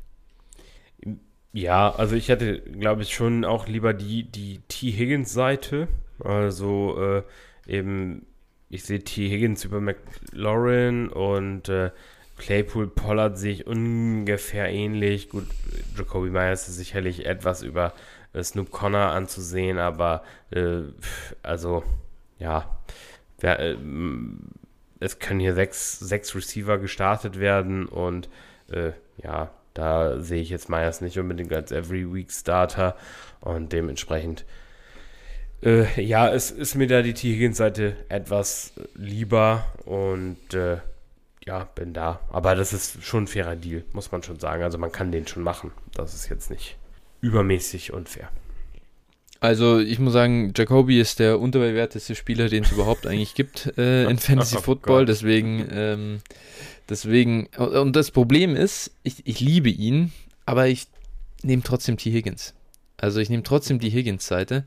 Ja, 1.53 1.95
also 1.95 2.17
ich 2.17 2.29
hätte, 2.29 2.61
glaube 2.61 3.03
ich, 3.03 3.15
schon 3.15 3.45
auch 3.45 3.67
lieber 3.67 3.95
die, 3.95 4.25
die 4.25 4.61
T. 4.69 4.93
Higgins-Seite. 4.93 5.89
Also 6.23 6.99
äh, 7.01 7.23
eben, 7.67 8.27
ich 8.69 8.85
sehe 8.85 9.01
T. 9.01 9.29
Higgins 9.29 9.65
über 9.65 9.81
McLaurin 9.81 11.09
und 11.09 11.69
äh, 11.69 11.91
Claypool, 12.37 12.89
Pollard 12.89 13.39
sehe 13.39 13.53
ich 13.53 13.67
ungefähr 13.67 14.69
ähnlich. 14.69 15.31
Gut, 15.31 15.47
Jacoby 15.97 16.29
Myers 16.29 16.69
ist 16.69 16.77
sicherlich 16.77 17.25
etwas 17.25 17.63
über 17.63 17.95
Snoop 18.43 18.71
Connor 18.71 19.09
anzusehen, 19.13 19.79
aber 19.79 20.23
äh, 20.51 20.83
also 21.43 21.83
ja, 22.39 22.79
wer, 23.39 23.59
äh, 23.61 23.77
es 25.01 25.19
können 25.19 25.41
hier 25.41 25.55
sechs, 25.55 25.99
sechs 25.99 26.35
Receiver 26.35 26.79
gestartet 26.79 27.39
werden 27.39 27.87
und 27.87 28.29
äh, 28.71 28.93
ja, 29.23 29.51
da 29.75 30.21
sehe 30.21 30.43
ich 30.43 30.51
jetzt 30.51 30.69
Myers 30.69 31.01
nicht 31.01 31.19
unbedingt 31.19 31.53
als 31.53 31.71
Every 31.71 32.13
Week 32.13 32.33
Starter 32.33 32.97
und 33.41 33.73
dementsprechend 33.73 34.45
äh, 35.63 36.01
ja, 36.01 36.29
es 36.29 36.51
ist 36.51 36.75
mir 36.75 36.87
da 36.87 37.03
die 37.03 37.15
T. 37.15 37.33
Higgins 37.33 37.57
Seite 37.57 37.97
etwas 38.09 38.73
lieber 38.95 39.65
und 39.85 40.55
äh, 40.55 40.79
ja, 41.47 41.65
bin 41.75 41.93
da. 41.93 42.21
Aber 42.31 42.55
das 42.55 42.73
ist 42.73 43.03
schon 43.05 43.25
ein 43.25 43.27
fairer 43.27 43.57
Deal, 43.57 43.85
muss 43.93 44.13
man 44.13 44.23
schon 44.23 44.39
sagen. 44.39 44.63
Also 44.63 44.79
man 44.79 44.93
kann 44.93 45.13
den 45.13 45.27
schon 45.27 45.43
machen. 45.43 45.73
Das 45.95 46.15
ist 46.15 46.29
jetzt 46.29 46.51
nicht 46.51 46.77
übermäßig 47.27 47.93
unfair. 47.93 48.31
Also 49.41 49.79
ich 49.81 49.99
muss 49.99 50.13
sagen, 50.13 50.53
Jacoby 50.57 51.01
ist 51.01 51.19
der 51.19 51.41
unterbewerteste 51.41 52.15
Spieler, 52.15 52.49
den 52.49 52.65
es 52.65 52.73
überhaupt 52.73 53.07
eigentlich 53.07 53.35
gibt 53.35 53.73
äh, 53.77 54.05
in 54.11 54.19
Fantasy 54.19 54.57
oh 54.57 54.63
Football. 54.63 55.05
Deswegen, 55.07 55.67
ähm, 55.71 56.19
deswegen, 56.89 57.47
und 57.57 57.95
das 57.95 58.11
Problem 58.11 58.57
ist, 58.57 58.93
ich, 59.03 59.27
ich 59.27 59.41
liebe 59.41 59.69
ihn, 59.69 60.13
aber 60.47 60.69
ich 60.69 60.87
nehme 61.43 61.63
trotzdem 61.63 61.97
T. 61.97 62.11
Higgins. 62.11 62.55
Also 62.97 63.21
ich 63.21 63.29
nehme 63.29 63.43
trotzdem 63.43 63.79
die 63.79 63.91
Higgins-Seite, 63.91 64.65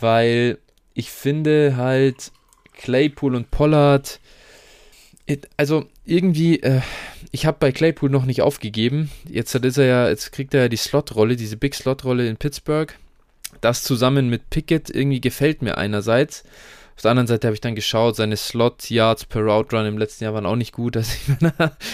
weil 0.00 0.58
ich 0.92 1.10
finde 1.10 1.76
halt 1.76 2.32
Claypool 2.74 3.34
und 3.34 3.50
Pollard, 3.50 4.20
also 5.56 5.86
irgendwie, 6.08 6.60
äh, 6.60 6.80
ich 7.30 7.46
habe 7.46 7.58
bei 7.60 7.72
Claypool 7.72 8.10
noch 8.10 8.24
nicht 8.24 8.42
aufgegeben. 8.42 9.10
Jetzt 9.28 9.54
ist 9.54 9.78
er 9.78 9.84
ja, 9.84 10.08
jetzt 10.08 10.32
kriegt 10.32 10.54
er 10.54 10.62
ja 10.62 10.68
die 10.68 10.76
Slot-Rolle, 10.76 11.36
diese 11.36 11.56
Big 11.56 11.74
Slot-Rolle 11.74 12.28
in 12.28 12.36
Pittsburgh. 12.36 12.94
Das 13.60 13.82
zusammen 13.82 14.28
mit 14.28 14.50
Pickett 14.50 14.90
irgendwie 14.90 15.20
gefällt 15.20 15.62
mir 15.62 15.76
einerseits. 15.78 16.44
Auf 16.96 17.02
der 17.02 17.12
anderen 17.12 17.28
Seite 17.28 17.46
habe 17.46 17.54
ich 17.54 17.60
dann 17.60 17.76
geschaut, 17.76 18.16
seine 18.16 18.36
Slot-Yards 18.36 19.26
per 19.26 19.42
Route 19.42 19.76
Run 19.76 19.86
im 19.86 19.98
letzten 19.98 20.24
Jahr 20.24 20.34
waren 20.34 20.46
auch 20.46 20.56
nicht 20.56 20.72
gut. 20.72 20.96
Also 20.96 21.12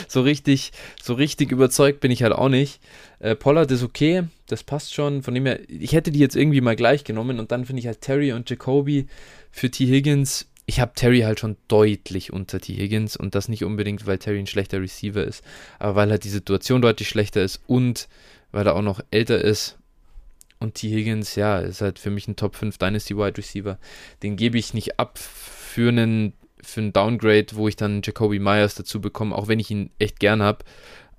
so 0.08 0.22
richtig, 0.22 0.72
so 1.02 1.14
richtig 1.14 1.52
überzeugt 1.52 2.00
bin 2.00 2.10
ich 2.10 2.22
halt 2.22 2.32
auch 2.32 2.48
nicht. 2.48 2.80
Äh, 3.18 3.34
Pollard 3.34 3.70
ist 3.70 3.82
okay, 3.82 4.24
das 4.46 4.62
passt 4.62 4.94
schon. 4.94 5.22
Von 5.22 5.34
dem 5.34 5.44
her, 5.44 5.60
ich 5.68 5.92
hätte 5.92 6.10
die 6.10 6.20
jetzt 6.20 6.36
irgendwie 6.36 6.62
mal 6.62 6.76
gleich 6.76 7.04
genommen 7.04 7.38
und 7.38 7.52
dann 7.52 7.66
finde 7.66 7.80
ich 7.80 7.86
halt 7.86 8.00
Terry 8.00 8.32
und 8.32 8.48
Jacoby 8.48 9.06
für 9.50 9.70
T. 9.70 9.86
Higgins 9.86 10.46
ich 10.66 10.80
habe 10.80 10.92
Terry 10.94 11.20
halt 11.20 11.40
schon 11.40 11.56
deutlich 11.68 12.32
unter 12.32 12.60
T. 12.60 12.74
Higgins 12.74 13.16
und 13.16 13.34
das 13.34 13.48
nicht 13.48 13.64
unbedingt, 13.64 14.06
weil 14.06 14.18
Terry 14.18 14.38
ein 14.38 14.46
schlechter 14.46 14.80
Receiver 14.80 15.22
ist, 15.22 15.44
aber 15.78 15.96
weil 15.96 16.10
halt 16.10 16.24
die 16.24 16.30
Situation 16.30 16.80
deutlich 16.80 17.08
schlechter 17.08 17.42
ist 17.42 17.60
und 17.66 18.08
weil 18.52 18.66
er 18.66 18.74
auch 18.74 18.82
noch 18.82 19.00
älter 19.10 19.40
ist. 19.40 19.78
Und 20.60 20.76
T. 20.76 20.88
Higgins, 20.88 21.34
ja, 21.34 21.58
ist 21.58 21.82
halt 21.82 21.98
für 21.98 22.10
mich 22.10 22.28
ein 22.28 22.36
Top 22.36 22.56
5 22.56 22.78
Dynasty 22.78 23.16
Wide 23.16 23.36
Receiver. 23.36 23.78
Den 24.22 24.36
gebe 24.36 24.56
ich 24.56 24.72
nicht 24.72 24.98
ab 24.98 25.18
für 25.18 25.88
einen, 25.88 26.32
für 26.62 26.80
einen 26.80 26.92
Downgrade, 26.92 27.48
wo 27.54 27.68
ich 27.68 27.76
dann 27.76 28.00
Jacoby 28.02 28.38
Myers 28.38 28.74
dazu 28.74 29.00
bekomme, 29.00 29.36
auch 29.36 29.48
wenn 29.48 29.60
ich 29.60 29.70
ihn 29.70 29.90
echt 29.98 30.20
gern 30.20 30.40
habe. 30.40 30.64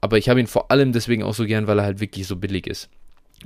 Aber 0.01 0.17
ich 0.17 0.29
habe 0.29 0.39
ihn 0.39 0.47
vor 0.47 0.71
allem 0.71 0.93
deswegen 0.93 1.21
auch 1.21 1.36
so 1.36 1.45
gern, 1.45 1.67
weil 1.67 1.79
er 1.79 1.86
halt 1.86 1.99
wirklich 1.99 2.25
so 2.25 2.38
billig 2.38 2.65
ist. 2.65 2.89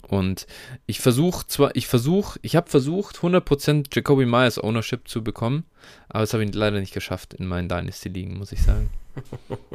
Und 0.08 0.48
ich 0.86 1.00
versuche 1.00 1.48
zwar, 1.48 1.76
ich 1.76 1.88
versuche, 1.88 2.40
ich 2.42 2.56
habe 2.56 2.70
versucht, 2.70 3.18
100% 3.18 3.88
Jacoby 3.94 4.26
Myers 4.26 4.62
Ownership 4.62 5.08
zu 5.08 5.24
bekommen, 5.24 5.66
aber 6.08 6.22
das 6.22 6.34
habe 6.34 6.44
ich 6.44 6.54
leider 6.54 6.80
nicht 6.80 6.94
geschafft 6.94 7.34
in 7.34 7.46
meinen 7.46 7.70
Dynasty-Ligen, 7.70 8.38
muss 8.38 8.52
ich 8.52 8.62
sagen. 8.62 8.90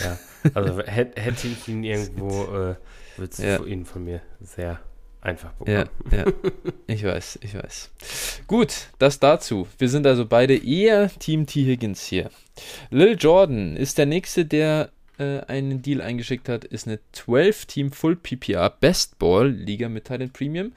ja, 0.00 0.18
also 0.54 0.80
hätte, 0.82 1.20
hätte 1.20 1.48
ich 1.48 1.68
ihn 1.68 1.84
irgendwo, 1.84 2.44
äh, 2.44 2.76
würdest 3.16 3.40
du 3.40 3.46
ja. 3.46 3.64
ihn 3.64 3.84
von 3.84 4.04
mir 4.04 4.22
sehr 4.40 4.80
einfach 5.20 5.52
bekommen. 5.52 5.88
Ja, 6.10 6.18
ja, 6.18 6.32
ich 6.86 7.04
weiß, 7.04 7.40
ich 7.42 7.54
weiß. 7.54 7.90
Gut, 8.46 8.88
das 8.98 9.18
dazu. 9.18 9.66
Wir 9.78 9.88
sind 9.88 10.06
also 10.06 10.24
beide 10.24 10.56
eher 10.56 11.10
Team 11.10 11.46
T. 11.46 11.64
Higgins 11.64 12.04
hier. 12.06 12.30
Lil 12.90 13.16
Jordan 13.18 13.76
ist 13.76 13.98
der 13.98 14.06
Nächste, 14.06 14.46
der 14.46 14.90
äh, 15.18 15.40
einen 15.40 15.82
Deal 15.82 16.00
eingeschickt 16.00 16.48
hat, 16.48 16.64
ist 16.64 16.86
eine 16.86 16.98
12-Team 17.14 17.92
Full 17.92 18.16
PPR 18.16 18.70
Best 18.70 19.18
Ball 19.18 19.48
Liga 19.48 19.88
mit 19.88 20.04
Titan 20.04 20.30
Premium. 20.30 20.72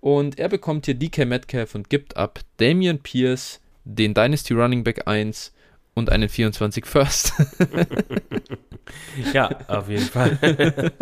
Und 0.00 0.38
er 0.38 0.48
bekommt 0.48 0.86
hier 0.86 0.94
DK 0.94 1.26
Metcalf 1.26 1.74
und 1.74 1.88
gibt 1.88 2.16
ab 2.16 2.40
Damian 2.58 2.98
Pierce, 2.98 3.60
den 3.84 4.14
Dynasty 4.14 4.54
Running 4.54 4.84
Back 4.84 5.06
1 5.06 5.52
und 5.94 6.10
einen 6.10 6.28
24 6.28 6.84
First. 6.84 7.32
ja, 9.32 9.48
auf 9.68 9.88
jeden 9.88 10.04
Fall. 10.04 10.38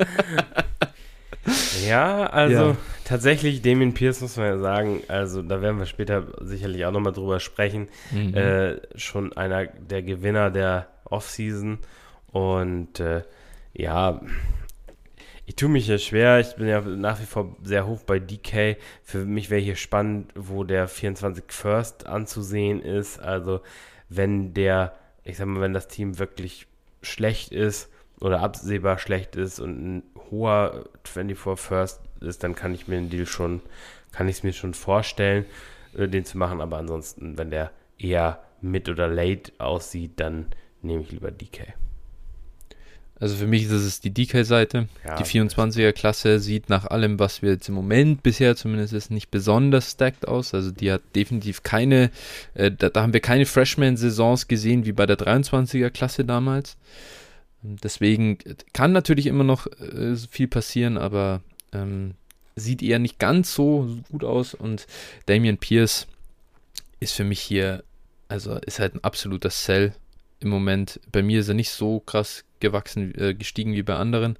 Ja, 1.87 2.27
also 2.27 2.71
ja. 2.71 2.77
tatsächlich, 3.05 3.63
Damien 3.63 3.95
Pierce 3.95 4.21
muss 4.21 4.37
man 4.37 4.47
ja 4.47 4.59
sagen, 4.59 5.01
also 5.09 5.43
da 5.43 5.61
werden 5.61 5.79
wir 5.79 5.87
später 5.87 6.27
sicherlich 6.41 6.85
auch 6.85 6.93
nochmal 6.93 7.13
drüber 7.13 7.41
sprechen. 7.41 7.89
Mhm. 8.13 8.35
Äh, 8.35 8.77
schon 8.97 9.33
einer 9.37 9.67
der 9.67 10.03
Gewinner 10.03 10.51
der 10.51 10.89
Offseason. 11.05 11.79
Und 12.33 12.99
äh, 12.99 13.23
ja, 13.75 14.21
ich 15.47 15.57
tue 15.57 15.69
mich 15.69 15.87
ja 15.87 15.99
schwer. 15.99 16.41
Ich 16.41 16.57
bin 16.57 16.67
ja 16.67 16.81
nach 16.81 17.21
wie 17.21 17.27
vor 17.27 17.57
sehr 17.63 17.87
hoch 17.87 18.03
bei 18.03 18.19
DK. 18.19 18.77
Für 19.03 19.25
mich 19.25 19.51
wäre 19.51 19.61
hier 19.61 19.77
spannend, 19.77 20.33
wo 20.35 20.65
der 20.65 20.89
24 20.89 21.45
First 21.49 22.07
anzusehen 22.07 22.81
ist. 22.81 23.19
Also, 23.19 23.61
wenn 24.09 24.55
der, 24.55 24.95
ich 25.25 25.37
sag 25.37 25.47
mal, 25.47 25.61
wenn 25.61 25.75
das 25.75 25.89
Team 25.89 26.19
wirklich 26.19 26.67
schlecht 27.03 27.53
ist 27.53 27.91
oder 28.21 28.41
absehbar 28.41 28.99
schlecht 28.99 29.37
ist 29.37 29.61
und 29.61 29.97
ein 29.97 30.03
hoher 30.31 30.89
24 31.05 31.61
First 31.61 32.01
ist, 32.21 32.45
dann 32.45 32.55
kann 32.55 32.75
ich 32.75 32.89
mir 32.89 32.97
den 32.97 33.11
Deal 33.11 33.27
schon, 33.27 33.61
kann 34.13 34.29
ich 34.29 34.37
es 34.37 34.43
mir 34.43 34.53
schon 34.53 34.75
vorstellen, 34.75 35.45
äh, 35.97 36.09
den 36.09 36.25
zu 36.25 36.39
machen. 36.39 36.61
Aber 36.61 36.79
ansonsten, 36.79 37.37
wenn 37.37 37.51
der 37.51 37.73
eher 37.99 38.43
mid 38.61 38.89
oder 38.89 39.09
late 39.09 39.53
aussieht, 39.59 40.13
dann 40.17 40.47
nehme 40.83 41.03
ich 41.03 41.11
lieber 41.11 41.31
DK. 41.31 41.75
Also 43.23 43.37
für 43.37 43.47
mich 43.47 43.67
ist 43.67 43.71
es 43.71 44.01
die 44.01 44.13
DK-Seite. 44.13 44.89
Ja, 45.07 45.15
die 45.15 45.23
24er-Klasse 45.23 46.41
sieht 46.41 46.69
nach 46.69 46.87
allem, 46.87 47.21
was 47.21 47.41
wir 47.41 47.53
jetzt 47.53 47.69
im 47.69 47.77
Moment 47.77 48.25
bisher 48.25 48.57
zumindest 48.57 48.93
ist, 48.95 49.13
nicht 49.13 49.31
besonders 49.31 49.93
stacked 49.93 50.27
aus. 50.27 50.55
Also 50.55 50.73
die 50.73 50.91
hat 50.91 51.03
definitiv 51.15 51.63
keine, 51.63 52.11
äh, 52.55 52.73
da, 52.73 52.89
da, 52.89 53.01
haben 53.01 53.13
wir 53.13 53.21
keine 53.21 53.47
Freshman-Saisons 53.47 54.49
gesehen 54.49 54.87
wie 54.87 54.91
bei 54.91 55.07
der 55.07 55.17
23er-Klasse 55.17 56.25
damals. 56.25 56.77
Deswegen 57.63 58.39
kann 58.73 58.91
natürlich 58.91 59.27
immer 59.27 59.45
noch 59.45 59.69
äh, 59.69 60.17
viel 60.29 60.49
passieren, 60.49 60.99
aber 60.99 61.43
ähm, 61.73 62.15
sieht 62.57 62.83
eher 62.83 62.99
nicht 62.99 63.21
ganz 63.21 63.55
so 63.55 63.89
gut 64.11 64.25
aus. 64.25 64.53
Und 64.53 64.89
Damian 65.27 65.59
Pierce 65.59 66.09
ist 66.99 67.13
für 67.13 67.23
mich 67.23 67.39
hier, 67.41 67.85
also 68.27 68.57
ist 68.57 68.81
halt 68.81 68.97
ein 68.97 69.05
absoluter 69.05 69.51
Sell 69.51 69.95
im 70.41 70.49
Moment. 70.49 70.99
Bei 71.13 71.23
mir 71.23 71.39
ist 71.39 71.47
er 71.47 71.55
nicht 71.55 71.71
so 71.71 72.01
krass 72.01 72.43
gewachsen, 72.63 73.15
äh, 73.19 73.35
gestiegen 73.35 73.75
wie 73.75 73.83
bei 73.83 73.97
anderen. 73.97 74.39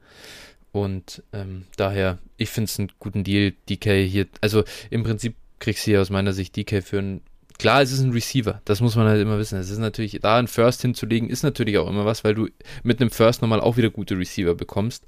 Und 0.73 1.23
ähm, 1.35 1.65
daher, 1.77 2.19
ich 2.39 2.49
finde 2.49 2.69
es 2.71 2.79
einen 2.79 2.91
guten 2.99 3.25
Deal, 3.25 3.53
DK 3.69 4.07
hier. 4.07 4.27
Also 4.41 4.65
im 4.89 5.03
Prinzip 5.03 5.35
kriegst 5.59 5.87
du 5.87 5.91
hier 5.91 6.01
aus 6.01 6.09
meiner 6.09 6.33
Sicht 6.33 6.57
DK 6.57 6.83
für 6.83 6.99
einen. 6.99 7.21
Klar, 7.59 7.83
es 7.83 7.93
ist 7.93 8.01
ein 8.01 8.11
Receiver, 8.11 8.61
das 8.65 8.81
muss 8.81 8.97
man 8.97 9.07
halt 9.07 9.21
immer 9.21 9.39
wissen. 9.39 9.59
Es 9.59 9.71
ist 9.71 9.79
natürlich, 9.79 10.19
da 10.21 10.39
ein 10.39 10.49
First 10.49 10.83
hinzulegen, 10.83 11.29
ist 11.29 11.43
natürlich 11.43 11.79
auch 11.79 11.89
immer 11.89 12.07
was, 12.07 12.25
weil 12.25 12.35
du 12.35 12.49
mit 12.83 13.01
einem 13.01 13.11
First 13.11 13.43
nochmal 13.43 13.61
auch 13.61 13.77
wieder 13.77 13.91
gute 13.91 14.19
Receiver 14.19 14.55
bekommst. 14.55 15.05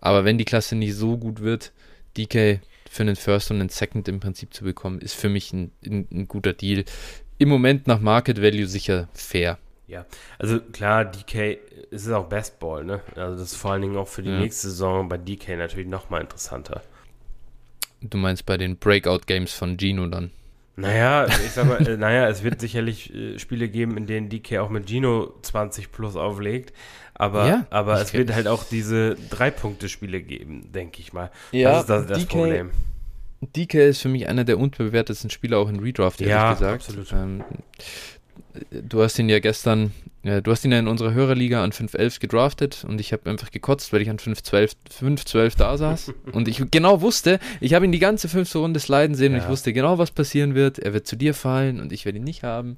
Aber 0.00 0.24
wenn 0.24 0.38
die 0.38 0.44
Klasse 0.44 0.76
nicht 0.76 0.94
so 0.94 1.16
gut 1.16 1.40
wird, 1.40 1.72
DK 2.16 2.60
für 2.88 3.02
einen 3.02 3.16
First 3.16 3.50
und 3.50 3.60
einen 3.60 3.70
Second 3.70 4.06
im 4.08 4.20
Prinzip 4.20 4.54
zu 4.54 4.62
bekommen, 4.62 5.00
ist 5.00 5.14
für 5.14 5.28
mich 5.28 5.52
ein, 5.52 5.72
ein, 5.84 6.06
ein 6.12 6.28
guter 6.28 6.52
Deal. 6.52 6.84
Im 7.38 7.48
Moment 7.48 7.86
nach 7.86 8.00
Market 8.00 8.40
Value 8.40 8.66
sicher 8.66 9.08
fair. 9.12 9.58
Ja, 9.88 10.04
also 10.38 10.58
klar, 10.60 11.04
DK 11.04 11.58
ist 11.90 12.10
auch 12.10 12.28
Best 12.28 12.58
Ball, 12.58 12.84
ne? 12.84 13.00
Also 13.14 13.38
das 13.38 13.52
ist 13.52 13.56
vor 13.56 13.72
allen 13.72 13.82
Dingen 13.82 13.96
auch 13.96 14.08
für 14.08 14.22
die 14.22 14.30
ja. 14.30 14.40
nächste 14.40 14.68
Saison 14.68 15.08
bei 15.08 15.16
DK 15.16 15.56
natürlich 15.56 15.86
nochmal 15.86 16.22
interessanter. 16.22 16.82
Du 18.00 18.18
meinst 18.18 18.46
bei 18.46 18.56
den 18.56 18.76
Breakout-Games 18.76 19.52
von 19.52 19.78
Gino 19.78 20.06
dann? 20.06 20.30
Naja, 20.74 21.26
ich 21.26 21.52
sag 21.52 21.66
mal, 21.66 21.86
äh, 21.88 21.96
naja, 21.96 22.28
es 22.28 22.42
wird 22.42 22.60
sicherlich 22.60 23.14
äh, 23.14 23.38
Spiele 23.38 23.68
geben, 23.68 23.96
in 23.96 24.06
denen 24.06 24.28
DK 24.28 24.58
auch 24.58 24.70
mit 24.70 24.88
Gino 24.88 25.34
20 25.42 25.92
plus 25.92 26.16
auflegt. 26.16 26.72
Aber, 27.14 27.48
ja, 27.48 27.66
aber 27.70 28.00
es 28.00 28.12
wird 28.12 28.34
halt 28.34 28.46
auch 28.46 28.64
diese 28.64 29.16
Drei-Punkte-Spiele 29.30 30.20
geben, 30.20 30.70
denke 30.72 31.00
ich 31.00 31.14
mal. 31.14 31.30
Ja, 31.50 31.70
das 31.70 31.80
ist 31.80 31.88
das, 31.88 32.06
das 32.06 32.18
DK, 32.18 32.28
Problem. 32.28 32.70
DK 33.40 33.74
ist 33.88 34.02
für 34.02 34.08
mich 34.08 34.28
einer 34.28 34.44
der 34.44 34.58
unbewertesten 34.58 35.30
Spieler 35.30 35.58
auch 35.58 35.68
in 35.68 35.80
Redraft, 35.80 36.20
ehrlich 36.20 36.34
ja, 36.34 36.52
gesagt. 36.52 36.74
Absolut. 36.74 37.12
Ähm, 37.12 37.44
du 38.70 39.02
hast 39.02 39.18
ihn 39.18 39.28
ja 39.28 39.38
gestern, 39.38 39.92
ja, 40.22 40.40
du 40.40 40.50
hast 40.50 40.64
ihn 40.64 40.72
ja 40.72 40.78
in 40.78 40.88
unserer 40.88 41.12
Hörerliga 41.12 41.62
an 41.62 41.72
5.11 41.72 42.20
gedraftet 42.20 42.84
und 42.86 43.00
ich 43.00 43.12
habe 43.12 43.28
einfach 43.30 43.50
gekotzt, 43.50 43.92
weil 43.92 44.02
ich 44.02 44.10
an 44.10 44.18
5.12 44.18 45.56
da 45.56 45.76
saß 45.76 46.12
und 46.32 46.48
ich 46.48 46.62
genau 46.70 47.00
wusste, 47.00 47.38
ich 47.60 47.74
habe 47.74 47.84
ihn 47.84 47.92
die 47.92 47.98
ganze 47.98 48.28
fünfte 48.28 48.58
Runde 48.58 48.80
sliden 48.80 49.14
sehen 49.14 49.32
ja. 49.32 49.38
und 49.38 49.44
ich 49.44 49.50
wusste 49.50 49.72
genau, 49.72 49.98
was 49.98 50.10
passieren 50.10 50.54
wird. 50.54 50.78
Er 50.78 50.92
wird 50.92 51.06
zu 51.06 51.16
dir 51.16 51.34
fallen 51.34 51.80
und 51.80 51.92
ich 51.92 52.04
werde 52.04 52.18
ihn 52.18 52.24
nicht 52.24 52.42
haben. 52.42 52.76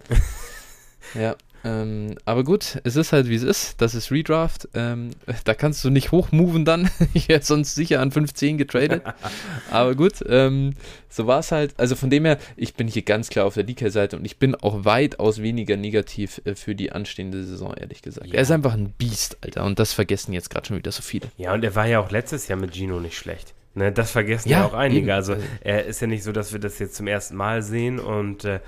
ja. 1.14 1.36
Ähm, 1.64 2.16
aber 2.24 2.44
gut, 2.44 2.78
es 2.84 2.96
ist 2.96 3.12
halt 3.12 3.28
wie 3.28 3.34
es 3.34 3.42
ist. 3.42 3.80
Das 3.80 3.94
ist 3.94 4.10
Redraft. 4.10 4.68
Ähm, 4.74 5.10
da 5.44 5.54
kannst 5.54 5.84
du 5.84 5.90
nicht 5.90 6.12
hochmoven 6.12 6.64
dann. 6.64 6.90
ich 7.14 7.28
hätte 7.28 7.46
sonst 7.46 7.74
sicher 7.74 8.00
an 8.00 8.12
15 8.12 8.58
getradet. 8.58 9.02
aber 9.70 9.94
gut, 9.94 10.24
ähm, 10.28 10.74
so 11.08 11.26
war 11.26 11.40
es 11.40 11.52
halt. 11.52 11.74
Also 11.78 11.96
von 11.96 12.10
dem 12.10 12.24
her, 12.24 12.38
ich 12.56 12.74
bin 12.74 12.88
hier 12.88 13.02
ganz 13.02 13.28
klar 13.28 13.46
auf 13.46 13.54
der 13.54 13.64
DK-Seite 13.64 14.16
und 14.16 14.24
ich 14.24 14.38
bin 14.38 14.54
auch 14.54 14.84
weitaus 14.84 15.42
weniger 15.42 15.76
negativ 15.76 16.40
äh, 16.44 16.54
für 16.54 16.74
die 16.74 16.92
anstehende 16.92 17.44
Saison, 17.44 17.74
ehrlich 17.74 18.02
gesagt. 18.02 18.28
Ja. 18.28 18.34
Er 18.34 18.42
ist 18.42 18.50
einfach 18.50 18.74
ein 18.74 18.94
Biest, 18.96 19.38
Alter. 19.42 19.64
Und 19.64 19.78
das 19.78 19.92
vergessen 19.92 20.32
jetzt 20.32 20.50
gerade 20.50 20.66
schon 20.66 20.76
wieder 20.76 20.92
so 20.92 21.02
viele. 21.02 21.28
Ja, 21.36 21.54
und 21.54 21.64
er 21.64 21.74
war 21.74 21.86
ja 21.86 22.00
auch 22.00 22.10
letztes 22.10 22.48
Jahr 22.48 22.58
mit 22.58 22.74
Gino 22.74 23.00
nicht 23.00 23.16
schlecht. 23.16 23.54
Ne, 23.74 23.92
das 23.92 24.10
vergessen 24.10 24.48
ja, 24.48 24.60
ja 24.60 24.66
auch 24.66 24.74
einige. 24.74 25.02
Eben. 25.02 25.10
Also 25.10 25.36
er 25.60 25.84
ist 25.84 26.00
ja 26.00 26.08
nicht 26.08 26.24
so, 26.24 26.32
dass 26.32 26.52
wir 26.52 26.58
das 26.58 26.78
jetzt 26.78 26.96
zum 26.96 27.06
ersten 27.06 27.36
Mal 27.36 27.62
sehen 27.62 28.00
und 28.00 28.44
äh, 28.44 28.60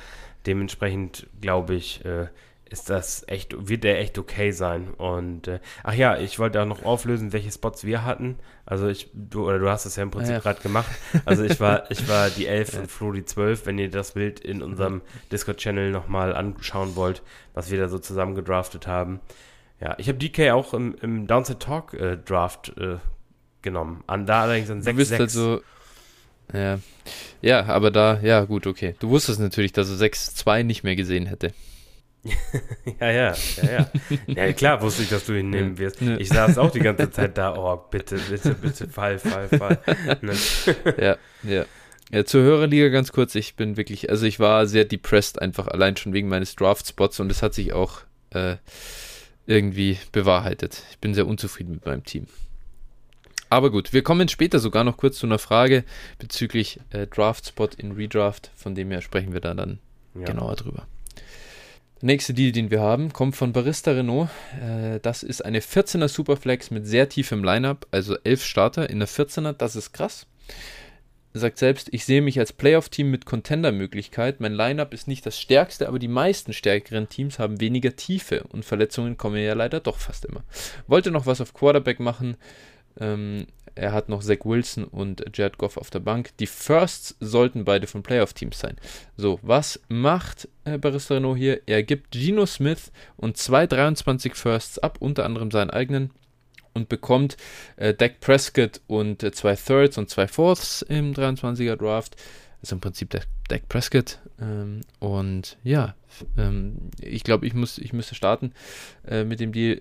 dementsprechend 0.46 1.26
glaube 1.40 1.74
ich, 1.74 2.04
äh, 2.04 2.26
ist 2.70 2.88
das 2.88 3.24
echt, 3.26 3.68
wird 3.68 3.82
der 3.82 3.98
echt 3.98 4.16
okay 4.16 4.52
sein. 4.52 4.90
Und 4.94 5.48
äh, 5.48 5.58
ach 5.82 5.92
ja, 5.92 6.16
ich 6.16 6.38
wollte 6.38 6.62
auch 6.62 6.66
noch 6.66 6.84
auflösen, 6.84 7.32
welche 7.32 7.50
Spots 7.50 7.84
wir 7.84 8.04
hatten. 8.04 8.36
Also 8.64 8.86
ich, 8.86 9.10
du, 9.12 9.44
oder 9.44 9.58
du 9.58 9.68
hast 9.68 9.86
es 9.86 9.96
ja 9.96 10.04
im 10.04 10.12
Prinzip 10.12 10.34
ja. 10.34 10.38
gerade 10.38 10.60
gemacht. 10.60 10.90
Also 11.24 11.42
ich 11.42 11.58
war, 11.58 11.90
ich 11.90 12.08
war 12.08 12.30
die 12.30 12.46
11 12.48 12.72
ja. 12.72 12.80
und 12.80 12.90
Flo 12.90 13.10
die 13.10 13.24
12, 13.24 13.66
wenn 13.66 13.78
ihr 13.78 13.90
das 13.90 14.12
Bild 14.12 14.38
in 14.38 14.62
unserem 14.62 15.02
Discord-Channel 15.32 15.90
nochmal 15.90 16.34
anschauen 16.34 16.94
wollt, 16.94 17.22
was 17.54 17.72
wir 17.72 17.78
da 17.78 17.88
so 17.88 17.98
zusammen 17.98 18.36
gedraftet 18.36 18.86
haben. 18.86 19.20
Ja, 19.80 19.96
ich 19.98 20.08
habe 20.08 20.18
DK 20.18 20.52
auch 20.52 20.72
im, 20.72 20.94
im 21.02 21.26
Downside 21.26 21.58
Talk 21.58 21.94
äh, 21.94 22.18
Draft 22.18 22.72
äh, 22.78 22.98
genommen. 23.62 24.04
An 24.06 24.26
da 24.26 24.42
allerdings 24.42 24.70
an 24.70 24.80
6 24.80 24.92
Du 24.92 24.96
bist 24.96 25.18
halt 25.18 25.30
so, 25.30 25.60
ja. 26.52 26.78
ja, 27.42 27.64
aber 27.66 27.90
da, 27.90 28.20
ja 28.20 28.44
gut, 28.44 28.68
okay. 28.68 28.94
Du 29.00 29.08
wusstest 29.08 29.40
natürlich, 29.40 29.72
dass 29.72 29.90
er 29.90 29.96
6-2 29.96 30.62
nicht 30.62 30.84
mehr 30.84 30.94
gesehen 30.94 31.26
hätte. 31.26 31.52
ja, 33.00 33.10
ja, 33.10 33.34
ja, 33.62 33.70
ja. 33.70 33.90
Ja, 34.26 34.52
klar 34.52 34.82
wusste 34.82 35.02
ich, 35.02 35.08
dass 35.08 35.24
du 35.24 35.32
ihn 35.32 35.50
nehmen 35.50 35.78
wirst. 35.78 36.02
Ich 36.02 36.28
saß 36.28 36.58
auch 36.58 36.70
die 36.70 36.80
ganze 36.80 37.10
Zeit 37.10 37.38
da, 37.38 37.56
oh, 37.56 37.76
bitte, 37.90 38.18
bitte, 38.28 38.54
bitte, 38.54 38.88
fall, 38.88 39.18
fall, 39.18 39.48
fall. 39.48 39.78
Ne? 40.20 40.34
Ja, 40.98 41.16
ja. 41.42 41.64
Ja, 42.12 42.24
zur 42.24 42.42
Hörerliga 42.42 42.88
ganz 42.88 43.12
kurz, 43.12 43.36
ich 43.36 43.54
bin 43.54 43.76
wirklich, 43.76 44.10
also 44.10 44.26
ich 44.26 44.40
war 44.40 44.66
sehr 44.66 44.84
depressed 44.84 45.40
einfach 45.40 45.68
allein 45.68 45.96
schon 45.96 46.12
wegen 46.12 46.28
meines 46.28 46.56
Draft-Spots 46.56 47.20
und 47.20 47.30
es 47.30 47.40
hat 47.40 47.54
sich 47.54 47.72
auch 47.72 48.00
äh, 48.30 48.56
irgendwie 49.46 49.96
bewahrheitet. 50.10 50.82
Ich 50.90 50.98
bin 50.98 51.14
sehr 51.14 51.28
unzufrieden 51.28 51.72
mit 51.72 51.86
meinem 51.86 52.04
Team. 52.04 52.26
Aber 53.48 53.70
gut, 53.70 53.92
wir 53.92 54.02
kommen 54.02 54.28
später 54.28 54.58
sogar 54.58 54.82
noch 54.84 54.96
kurz 54.96 55.18
zu 55.18 55.26
einer 55.26 55.38
Frage 55.38 55.84
bezüglich 56.18 56.80
äh, 56.90 57.06
Draft-Spot 57.06 57.68
in 57.76 57.92
Redraft, 57.92 58.50
von 58.56 58.74
dem 58.74 58.90
her 58.90 59.02
sprechen 59.02 59.32
wir 59.32 59.40
da 59.40 59.54
dann 59.54 59.78
ja. 60.14 60.24
genauer 60.24 60.56
drüber. 60.56 60.86
Der 62.00 62.06
nächste 62.06 62.32
Deal, 62.32 62.52
den 62.52 62.70
wir 62.70 62.80
haben, 62.80 63.12
kommt 63.12 63.36
von 63.36 63.52
Barista 63.52 63.90
Renault. 63.90 64.30
Äh, 64.62 65.00
das 65.00 65.22
ist 65.22 65.44
eine 65.44 65.60
14er 65.60 66.08
Superflex 66.08 66.70
mit 66.70 66.86
sehr 66.86 67.10
tiefem 67.10 67.44
Lineup, 67.44 67.86
also 67.90 68.16
11 68.24 68.42
Starter 68.42 68.88
in 68.88 69.00
der 69.00 69.08
14er. 69.08 69.52
Das 69.52 69.76
ist 69.76 69.92
krass. 69.92 70.26
Er 71.34 71.40
sagt 71.40 71.58
selbst, 71.58 71.88
ich 71.92 72.06
sehe 72.06 72.22
mich 72.22 72.38
als 72.38 72.54
Playoff-Team 72.54 73.10
mit 73.10 73.26
Contender-Möglichkeit. 73.26 74.40
Mein 74.40 74.54
Lineup 74.54 74.94
ist 74.94 75.08
nicht 75.08 75.26
das 75.26 75.38
stärkste, 75.38 75.88
aber 75.88 75.98
die 75.98 76.08
meisten 76.08 76.54
stärkeren 76.54 77.10
Teams 77.10 77.38
haben 77.38 77.60
weniger 77.60 77.94
Tiefe 77.94 78.44
und 78.44 78.64
Verletzungen 78.64 79.18
kommen 79.18 79.36
ja 79.36 79.52
leider 79.52 79.78
doch 79.78 79.98
fast 79.98 80.24
immer. 80.24 80.42
Wollte 80.86 81.10
noch 81.10 81.26
was 81.26 81.42
auf 81.42 81.52
Quarterback 81.52 82.00
machen. 82.00 82.36
Ähm, 82.98 83.46
er 83.80 83.92
hat 83.92 84.10
noch 84.10 84.22
Zach 84.22 84.44
Wilson 84.44 84.84
und 84.84 85.24
Jared 85.32 85.56
Goff 85.56 85.78
auf 85.78 85.88
der 85.88 86.00
Bank. 86.00 86.36
Die 86.38 86.46
Firsts 86.46 87.16
sollten 87.18 87.64
beide 87.64 87.86
von 87.86 88.02
Playoff-Teams 88.02 88.58
sein. 88.58 88.76
So, 89.16 89.38
was 89.40 89.80
macht 89.88 90.48
äh, 90.64 90.76
Barista 90.76 91.14
Renault 91.14 91.38
hier? 91.38 91.62
Er 91.64 91.82
gibt 91.82 92.10
Geno 92.10 92.44
Smith 92.44 92.92
und 93.16 93.38
zwei 93.38 93.66
23 93.66 94.34
Firsts 94.34 94.78
ab, 94.78 94.98
unter 95.00 95.24
anderem 95.24 95.50
seinen 95.50 95.70
eigenen, 95.70 96.10
und 96.74 96.90
bekommt 96.90 97.38
äh, 97.76 97.94
Dak 97.94 98.20
Prescott 98.20 98.82
und 98.86 99.22
äh, 99.22 99.32
zwei 99.32 99.56
Thirds 99.56 99.96
und 99.96 100.10
zwei 100.10 100.28
Fourths 100.28 100.82
im 100.82 101.14
23er 101.14 101.76
Draft. 101.76 102.16
Also 102.60 102.76
im 102.76 102.80
Prinzip 102.80 103.08
der 103.08 103.22
Dak 103.48 103.66
Prescott. 103.70 104.18
Ähm, 104.38 104.82
und 104.98 105.56
ja, 105.64 105.94
ähm, 106.36 106.90
ich 107.00 107.24
glaube, 107.24 107.46
ich, 107.46 107.54
ich 107.54 107.92
müsste 107.94 108.14
starten 108.14 108.52
äh, 109.08 109.24
mit 109.24 109.40
dem 109.40 109.52
Deal. 109.52 109.80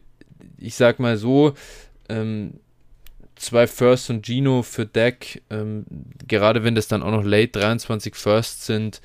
Ich 0.58 0.76
sag 0.76 1.00
mal 1.00 1.18
so, 1.18 1.54
ähm, 2.08 2.62
zwei 3.40 3.68
Firsts 3.68 4.10
und 4.10 4.26
Gino 4.26 4.62
für 4.64 4.86
Deck, 4.86 5.42
ähm, 5.50 5.86
gerade 6.28 6.64
wenn 6.64 6.76
das 6.76 6.88
dann 6.88 7.02
auch 7.02 7.12
noch 7.12 7.24
late 7.24 7.60
23 7.60 8.16
Firsts 8.16 8.66
sind. 8.66 9.02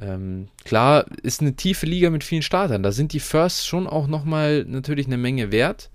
Ähm, 0.00 0.48
klar, 0.64 1.06
ist 1.22 1.40
eine 1.40 1.54
tiefe 1.54 1.86
Liga 1.86 2.10
mit 2.10 2.24
vielen 2.24 2.42
Startern. 2.42 2.82
Da 2.82 2.92
sind 2.92 3.12
die 3.12 3.20
Firsts 3.20 3.66
schon 3.66 3.86
auch 3.86 4.06
nochmal 4.06 4.64
natürlich 4.66 5.06
eine 5.06 5.16
Menge 5.18 5.52
wert. 5.52 5.90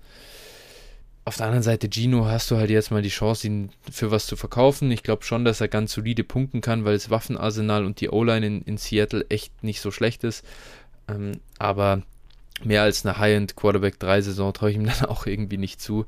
auf 1.24 1.36
der 1.36 1.46
anderen 1.46 1.62
Seite, 1.62 1.90
Gino, 1.92 2.24
hast 2.24 2.50
du 2.50 2.56
halt 2.56 2.70
jetzt 2.70 2.90
mal 2.90 3.02
die 3.02 3.10
Chance, 3.10 3.46
ihn 3.46 3.70
für 3.90 4.10
was 4.10 4.26
zu 4.26 4.36
verkaufen. 4.36 4.90
Ich 4.90 5.02
glaube 5.02 5.24
schon, 5.24 5.44
dass 5.44 5.60
er 5.60 5.68
ganz 5.68 5.92
solide 5.92 6.24
punkten 6.24 6.62
kann, 6.62 6.86
weil 6.86 6.94
das 6.94 7.10
Waffenarsenal 7.10 7.84
und 7.84 8.00
die 8.00 8.08
O-Line 8.08 8.46
in, 8.46 8.62
in, 8.62 8.78
Seattle 8.78 9.26
echt 9.28 9.62
nicht 9.62 9.82
so 9.82 9.90
schlecht 9.90 10.24
ist. 10.24 10.42
Ähm, 11.06 11.32
aber 11.58 12.02
mehr 12.64 12.82
als 12.82 13.04
eine 13.04 13.18
High-End 13.18 13.56
Quarterback 13.56 13.98
3 13.98 14.22
Saison 14.22 14.54
traue 14.54 14.70
ich 14.70 14.76
ihm 14.76 14.86
dann 15.00 15.04
auch 15.04 15.26
irgendwie 15.26 15.58
nicht 15.58 15.82
zu. 15.82 16.06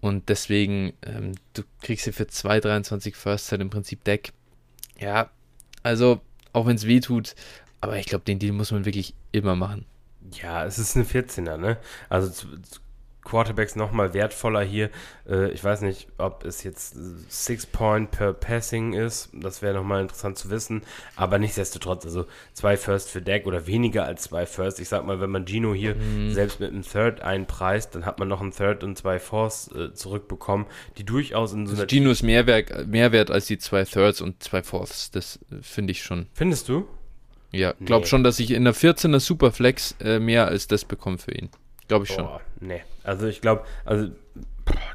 Und 0.00 0.28
deswegen, 0.28 0.92
ähm, 1.02 1.32
du 1.52 1.62
kriegst 1.82 2.04
hier 2.04 2.12
für 2.12 2.24
2,23 2.24 3.14
First 3.14 3.48
Set 3.48 3.60
im 3.60 3.70
Prinzip 3.70 4.02
Deck. 4.04 4.32
Ja, 4.98 5.30
also, 5.82 6.20
auch 6.52 6.66
wenn 6.66 6.76
es 6.76 6.86
weh 6.86 7.00
tut, 7.00 7.34
aber 7.80 7.98
ich 7.98 8.06
glaube, 8.06 8.24
den 8.24 8.38
Deal 8.38 8.52
muss 8.52 8.72
man 8.72 8.84
wirklich 8.84 9.14
immer 9.32 9.56
machen. 9.56 9.86
Ja, 10.32 10.64
es 10.64 10.78
ist 10.78 10.96
eine 10.96 11.04
14er, 11.04 11.56
ne? 11.56 11.78
Also 12.08 12.46
Quarterbacks 13.24 13.76
nochmal 13.76 14.14
wertvoller 14.14 14.62
hier. 14.62 14.90
Äh, 15.28 15.50
ich 15.50 15.62
weiß 15.62 15.82
nicht, 15.82 16.08
ob 16.18 16.44
es 16.44 16.62
jetzt 16.62 16.96
Six 17.28 17.66
Point 17.66 18.10
per 18.10 18.32
Passing 18.32 18.94
ist. 18.94 19.30
Das 19.32 19.62
wäre 19.62 19.74
nochmal 19.74 20.02
interessant 20.02 20.38
zu 20.38 20.50
wissen. 20.50 20.82
Aber 21.16 21.38
nichtsdestotrotz, 21.38 22.04
also 22.04 22.26
zwei 22.54 22.76
First 22.76 23.10
für 23.10 23.20
Deck 23.20 23.46
oder 23.46 23.66
weniger 23.66 24.04
als 24.04 24.22
zwei 24.22 24.46
First. 24.46 24.80
Ich 24.80 24.88
sag 24.88 25.04
mal, 25.06 25.20
wenn 25.20 25.30
man 25.30 25.46
Gino 25.46 25.74
hier 25.74 25.94
mhm. 25.94 26.32
selbst 26.32 26.60
mit 26.60 26.70
einem 26.72 26.82
Third 26.82 27.20
einpreist, 27.20 27.94
dann 27.94 28.06
hat 28.06 28.18
man 28.18 28.28
noch 28.28 28.40
einen 28.40 28.52
Third 28.52 28.82
und 28.82 28.96
zwei 28.96 29.18
Fourths 29.18 29.70
äh, 29.72 29.92
zurückbekommen, 29.92 30.66
die 30.96 31.04
durchaus 31.04 31.52
in 31.52 31.66
so 31.66 31.72
einer. 31.72 31.82
Also 31.82 31.88
Gino 31.88 32.10
ist 32.10 32.22
mehr 32.22 32.46
wert, 32.46 33.30
als 33.30 33.46
die 33.46 33.58
zwei 33.58 33.84
Thirds 33.84 34.20
und 34.20 34.42
zwei 34.42 34.62
Fourths. 34.62 35.10
Das 35.10 35.38
äh, 35.50 35.56
finde 35.62 35.92
ich 35.92 36.02
schon. 36.02 36.26
Findest 36.32 36.68
du? 36.68 36.86
Ja, 37.52 37.74
glaub 37.84 38.02
nee. 38.02 38.08
schon, 38.08 38.22
dass 38.22 38.38
ich 38.38 38.52
in 38.52 38.62
der 38.64 38.76
14er 38.76 39.18
Superflex 39.18 39.96
mehr 40.20 40.46
als 40.46 40.68
das 40.68 40.84
bekomme 40.84 41.18
für 41.18 41.32
ihn. 41.32 41.48
Glaube 41.90 42.04
ich 42.04 42.12
schon. 42.12 42.28
Nee. 42.60 42.84
Also 43.02 43.26
ich 43.26 43.40
glaube, 43.40 43.64
also 43.84 44.10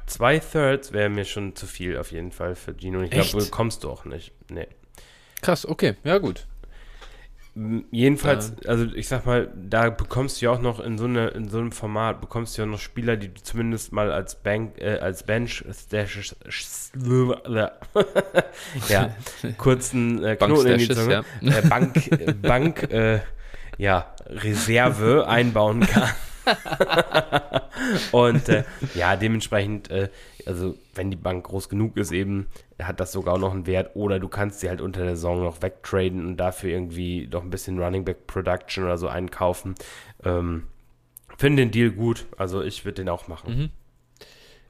zwei 0.06 0.40
Thirds 0.40 0.94
wäre 0.94 1.10
mir 1.10 1.26
schon 1.26 1.54
zu 1.54 1.68
viel 1.68 1.98
auf 1.98 2.14
jeden 2.14 2.32
Fall 2.32 2.56
für 2.56 2.74
Gino. 2.74 3.02
Ich 3.02 3.10
glaube, 3.10 3.46
kommst 3.52 3.84
du 3.84 3.90
auch 3.90 4.06
nicht. 4.06 4.32
Nee. 4.50 4.68
Krass, 5.42 5.68
okay, 5.68 5.96
ja 6.06 6.20
gut. 6.20 6.48
Jedenfalls, 7.92 8.54
ja. 8.64 8.70
also 8.70 8.86
ich 8.96 9.10
sag 9.10 9.26
mal, 9.26 9.52
da 9.56 9.90
bekommst 9.90 10.40
du 10.40 10.46
ja 10.46 10.52
auch 10.52 10.62
noch 10.62 10.80
in 10.80 10.98
so, 10.98 11.04
eine, 11.04 11.28
in 11.30 11.50
so 11.50 11.58
einem 11.58 11.74
Format, 11.74 12.22
bekommst 12.22 12.58
du 12.58 12.62
ja 12.62 12.66
noch 12.66 12.80
Spieler, 12.80 13.18
die 13.18 13.28
du 13.28 13.44
zumindest 13.44 13.92
mal 13.92 14.10
als 14.14 14.42
Bank, 14.42 14.80
äh, 14.80 15.00
als 15.00 15.24
Bench 15.24 15.66
ja, 18.88 19.16
kurzen 19.58 20.24
äh, 20.24 20.38
Knoten 20.38 20.68
in 20.68 20.78
die 20.78 20.90
Zunge, 20.90 21.26
ja. 21.42 21.58
äh, 21.58 21.62
Bank, 21.62 22.42
Bank 22.42 22.90
äh, 22.90 23.20
ja, 23.78 24.14
Reserve 24.28 25.28
einbauen 25.28 25.82
kann. 25.82 26.10
und 28.12 28.50
äh, 28.50 28.64
ja, 28.94 29.16
dementsprechend, 29.16 29.90
äh, 29.90 30.10
also 30.46 30.76
wenn 30.94 31.12
die 31.12 31.18
Bank 31.18 31.46
groß 31.46 31.70
genug 31.70 31.98
ist, 31.98 32.12
eben 32.12 32.48
hat 32.82 33.00
das 33.00 33.12
sogar 33.12 33.38
noch 33.38 33.54
einen 33.54 33.68
Wert. 33.68 33.96
Oder 33.96 34.20
du 34.20 34.28
kannst 34.28 34.60
sie 34.60 34.70
halt 34.70 34.82
unter 34.82 35.04
der 35.04 35.16
Saison 35.16 35.44
noch 35.44 35.62
wegtraden 35.62 36.26
und 36.26 36.38
dafür 36.38 36.72
irgendwie 36.72 37.28
noch 37.28 37.44
ein 37.44 37.50
bisschen 37.50 37.80
Running 37.80 38.06
Back 38.06 38.28
Production 38.28 38.84
oder 38.84 38.98
so 38.98 39.08
einkaufen. 39.08 39.76
Ähm, 40.24 40.64
Finde 41.38 41.64
den 41.64 41.72
Deal 41.72 41.92
gut, 41.92 42.26
also 42.38 42.62
ich 42.62 42.86
würde 42.86 43.02
den 43.02 43.10
auch 43.10 43.28
machen. 43.28 43.58
Mhm. 43.58 43.70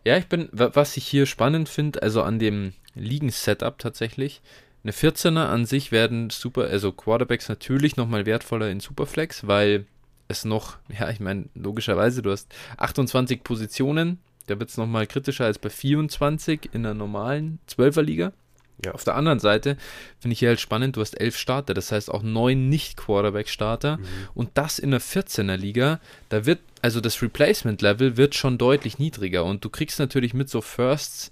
Ja, 0.04 0.18
ich 0.18 0.28
bin, 0.28 0.50
was 0.52 0.98
ich 0.98 1.08
hier 1.08 1.26
spannend 1.26 1.68
finde, 1.68 2.02
also 2.02 2.22
an 2.22 2.38
dem 2.38 2.74
Ligen-Setup 2.94 3.78
tatsächlich, 3.80 4.42
eine 4.84 4.92
14er 4.92 5.48
an 5.48 5.66
sich 5.66 5.92
werden 5.92 6.30
super, 6.30 6.66
also 6.66 6.92
Quarterbacks 6.92 7.50
natürlich 7.50 7.98
nochmal 7.98 8.28
wertvoller 8.28 8.70
in 8.70 8.80
Superflex, 8.80 9.48
weil 9.48 9.88
es 10.28 10.46
noch, 10.46 10.78
ja, 11.00 11.10
ich 11.10 11.20
meine, 11.20 11.46
logischerweise, 11.56 12.22
du 12.22 12.32
hast 12.32 12.54
28 12.78 13.44
Positionen, 13.44 14.20
da 14.48 14.60
wird 14.60 14.70
es 14.70 14.78
nochmal 14.78 15.08
kritischer 15.08 15.46
als 15.46 15.60
bei 15.60 15.70
24 15.70 16.70
in 16.74 16.84
der 16.84 16.94
normalen 16.94 17.60
12er 17.70 18.02
Liga. 18.02 18.34
Ja. 18.84 18.92
Auf 18.92 19.06
der 19.06 19.16
anderen 19.16 19.40
Seite 19.40 19.78
finde 20.20 20.34
ich 20.34 20.40
hier 20.40 20.50
halt 20.50 20.60
spannend, 20.60 20.98
du 20.98 21.02
hast 21.02 21.20
elf 21.20 21.38
Starter, 21.38 21.74
das 21.74 21.94
heißt 21.94 22.12
auch 22.12 22.24
neun 22.24 22.68
Nicht-Quarterback-Starter 22.68 23.98
mhm. 23.98 24.04
und 24.34 24.50
das 24.56 24.80
in 24.80 24.92
der 24.92 25.00
14er 25.00 25.56
Liga, 25.56 26.02
da 26.28 26.46
wird, 26.46 26.60
also 26.82 27.00
das 27.00 27.22
Replacement-Level 27.22 28.18
wird 28.18 28.36
schon 28.36 28.58
deutlich 28.58 29.00
niedriger 29.00 29.46
und 29.46 29.64
du 29.64 29.70
kriegst 29.70 29.98
natürlich 29.98 30.34
mit 30.34 30.50
so 30.50 30.60
Firsts 30.60 31.32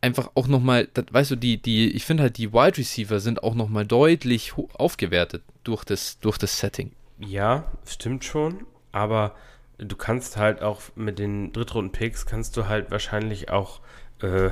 einfach 0.00 0.30
auch 0.34 0.48
nochmal, 0.48 0.88
weißt 1.10 1.32
du, 1.32 1.36
die, 1.36 1.60
die, 1.60 1.90
ich 1.90 2.04
finde 2.04 2.24
halt 2.24 2.38
die 2.38 2.52
Wide 2.52 2.78
Receiver 2.78 3.20
sind 3.20 3.42
auch 3.42 3.54
nochmal 3.54 3.86
deutlich 3.86 4.52
aufgewertet 4.74 5.42
durch 5.64 5.84
das, 5.84 6.18
durch 6.20 6.38
das 6.38 6.58
Setting. 6.58 6.92
Ja, 7.18 7.70
stimmt 7.86 8.24
schon, 8.24 8.66
aber 8.92 9.34
du 9.78 9.96
kannst 9.96 10.36
halt 10.36 10.62
auch 10.62 10.82
mit 10.94 11.18
den 11.18 11.52
Drittrunden-Picks 11.52 12.26
kannst 12.26 12.56
du 12.56 12.68
halt 12.68 12.90
wahrscheinlich 12.90 13.50
auch 13.50 13.80
äh, 14.22 14.50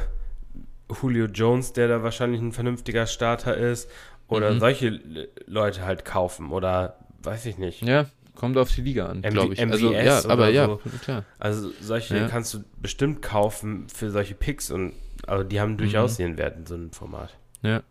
Julio 1.01 1.27
Jones, 1.27 1.73
der 1.73 1.89
da 1.89 2.03
wahrscheinlich 2.03 2.41
ein 2.41 2.53
vernünftiger 2.53 3.07
Starter 3.07 3.57
ist, 3.57 3.89
oder 4.29 4.53
mhm. 4.53 4.61
solche 4.61 5.01
Leute 5.47 5.85
halt 5.85 6.05
kaufen 6.05 6.51
oder 6.51 6.97
weiß 7.23 7.47
ich 7.47 7.59
nicht. 7.59 7.83
Ja, 7.83 8.07
kommt 8.35 8.57
auf 8.57 8.71
die 8.71 8.81
Liga 8.81 9.07
an, 9.07 9.23
glaube 9.23 9.55
ich. 9.55 9.61
MVS 9.61 9.73
also, 9.73 9.93
ja, 9.93 10.25
aber 10.27 10.49
ja, 10.49 10.67
so. 10.67 10.81
klar. 11.03 11.25
Also 11.39 11.71
solche 11.81 12.17
ja. 12.17 12.29
kannst 12.29 12.55
du 12.55 12.65
bestimmt 12.81 13.23
kaufen 13.23 13.89
für 13.89 14.11
solche 14.11 14.35
Picks 14.35 14.71
und 14.71 14.95
also 15.27 15.45
die 15.45 15.61
haben 15.61 15.77
durchaus 15.77 16.19
mhm. 16.19 16.25
ihren 16.25 16.39
Wert 16.39 16.57
in 16.57 16.67
so 16.67 16.75
einem 16.75 16.93
Format. 16.93 17.37
Ja. 17.63 17.83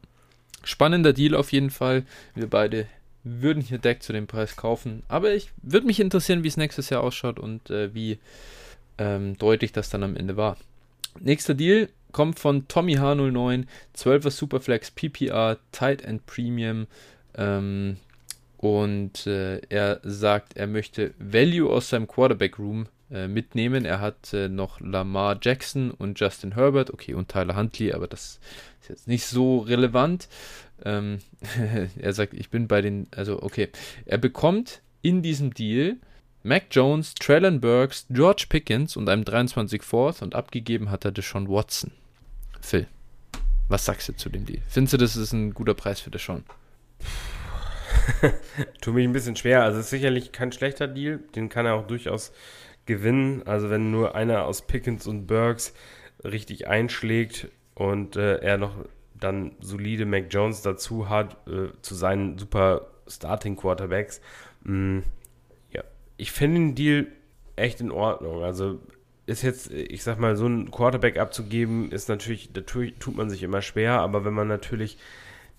Spannender 0.64 1.14
Deal 1.14 1.36
auf 1.36 1.52
jeden 1.52 1.70
Fall. 1.70 2.06
Wir 2.36 2.50
beide 2.50 2.88
würden 3.24 3.62
hier 3.62 3.78
Deck 3.78 4.04
zu 4.04 4.14
dem 4.14 4.28
Preis 4.28 4.56
kaufen. 4.56 5.04
Aber 5.08 5.34
ich 5.34 5.52
würde 5.62 5.88
mich 5.88 6.00
interessieren, 6.00 6.44
wie 6.44 6.48
es 6.48 6.58
nächstes 6.58 6.90
Jahr 6.90 7.04
ausschaut 7.04 7.40
und 7.40 7.70
äh, 7.70 7.94
wie 7.94 8.20
ähm, 8.98 9.38
deutlich 9.38 9.72
das 9.72 9.90
dann 9.90 10.04
am 10.04 10.16
Ende 10.16 10.38
war. 10.38 10.58
Nächster 11.20 11.54
Deal 11.54 11.90
kommt 12.12 12.40
von 12.40 12.68
Tommy 12.68 12.98
H09, 12.98 13.66
12er 13.96 14.32
Superflex 14.32 14.92
PPR, 14.92 15.58
Tight 15.72 16.02
End 16.02 16.26
Premium. 16.26 16.88
Ähm, 17.36 17.98
und 18.58 19.26
äh, 19.26 19.60
er 19.70 20.00
sagt, 20.04 20.56
er 20.56 20.68
möchte 20.68 21.14
Value 21.18 21.70
aus 21.70 21.90
seinem 21.90 22.08
Quarterback 22.08 22.60
Room 22.60 22.88
äh, 23.12 23.28
mitnehmen. 23.28 23.86
Er 23.86 24.00
hat 24.00 24.34
äh, 24.34 24.50
noch 24.50 24.80
Lamar 24.80 25.40
Jackson 25.42 25.92
und 25.92 26.20
Justin 26.20 26.54
Herbert, 26.54 26.92
okay, 26.92 27.14
und 27.14 27.30
Tyler 27.30 27.56
Huntley, 27.56 27.92
aber 27.92 28.08
das 28.08 28.40
ist 28.82 28.90
jetzt 28.90 29.08
nicht 29.08 29.26
so 29.26 29.60
relevant. 29.60 30.28
Ähm, 30.86 31.20
er 32.00 32.14
sagt, 32.14 32.34
ich 32.34 32.50
bin 32.50 32.68
bei 32.68 32.82
den, 32.82 33.08
also 33.12 33.42
okay, 33.42 33.70
er 34.06 34.18
bekommt 34.18 34.82
in 35.02 35.22
diesem 35.22 35.54
Deal 35.54 35.98
Mac 36.44 36.64
Jones, 36.72 37.14
Traylon 37.14 37.62
Burks, 37.62 38.08
George 38.10 38.46
Pickens 38.50 38.98
und 38.98 39.08
einem 39.10 39.24
23 39.24 39.84
Fourth 39.84 40.24
und 40.24 40.34
abgegeben 40.34 40.90
hat 40.90 41.06
er 41.06 41.12
Deshaun 41.12 41.48
Watson. 41.48 41.92
Phil, 42.62 42.88
was 43.70 43.86
sagst 43.86 44.10
du 44.10 44.14
zu 44.14 44.30
dem 44.30 44.46
Deal? 44.46 44.62
Findest 44.68 44.94
du, 44.94 44.98
das 44.98 45.16
ist 45.16 45.34
ein 45.34 45.54
guter 45.54 45.76
Preis 45.76 46.00
für 46.00 46.10
Deshaun? 46.10 46.44
Tut 48.82 48.94
mich 48.96 49.06
ein 49.06 49.14
bisschen 49.14 49.36
schwer. 49.36 49.64
Also 49.64 49.80
es 49.80 49.86
ist 49.86 49.92
sicherlich 49.92 50.32
kein 50.32 50.52
schlechter 50.52 50.88
Deal. 50.88 51.20
Den 51.36 51.50
kann 51.50 51.68
er 51.68 51.76
auch 51.76 51.86
durchaus 51.86 52.32
gewinnen. 52.86 53.44
Also 53.46 53.70
wenn 53.70 53.92
nur 53.92 54.16
einer 54.16 54.46
aus 54.46 54.66
Pickens 54.66 55.06
und 55.06 55.28
Burks 55.28 55.74
richtig 56.24 56.68
einschlägt 56.68 57.50
und 57.76 58.16
äh, 58.16 58.38
er 58.38 58.58
noch 58.58 58.74
dann 59.22 59.54
solide 59.62 60.06
Mac 60.06 60.26
Jones 60.30 60.62
dazu 60.62 61.08
hat, 61.08 61.38
äh, 61.48 61.70
zu 61.82 61.96
seinen 61.96 62.38
super 62.38 62.88
Starting 63.08 63.56
Quarterbacks. 63.56 64.20
Mm, 64.64 65.00
ja, 65.72 65.84
ich 66.18 66.32
finde 66.32 66.60
den 66.60 66.76
Deal 66.76 67.08
echt 67.56 67.80
in 67.80 67.92
Ordnung. 67.92 68.44
Also 68.44 68.80
ist 69.28 69.44
jetzt, 69.44 69.72
ich 69.72 70.04
sag 70.04 70.20
mal, 70.20 70.36
so 70.36 70.46
einen 70.46 70.72
Quarterback 70.72 71.18
abzugeben, 71.18 71.92
ist 71.92 72.10
natürlich, 72.10 72.52
da 72.52 72.62
tut 72.62 73.16
man 73.16 73.30
sich 73.30 73.44
immer 73.44 73.62
schwer, 73.62 74.02
aber 74.02 74.26
wenn 74.26 74.34
man 74.34 74.48
natürlich 74.48 74.98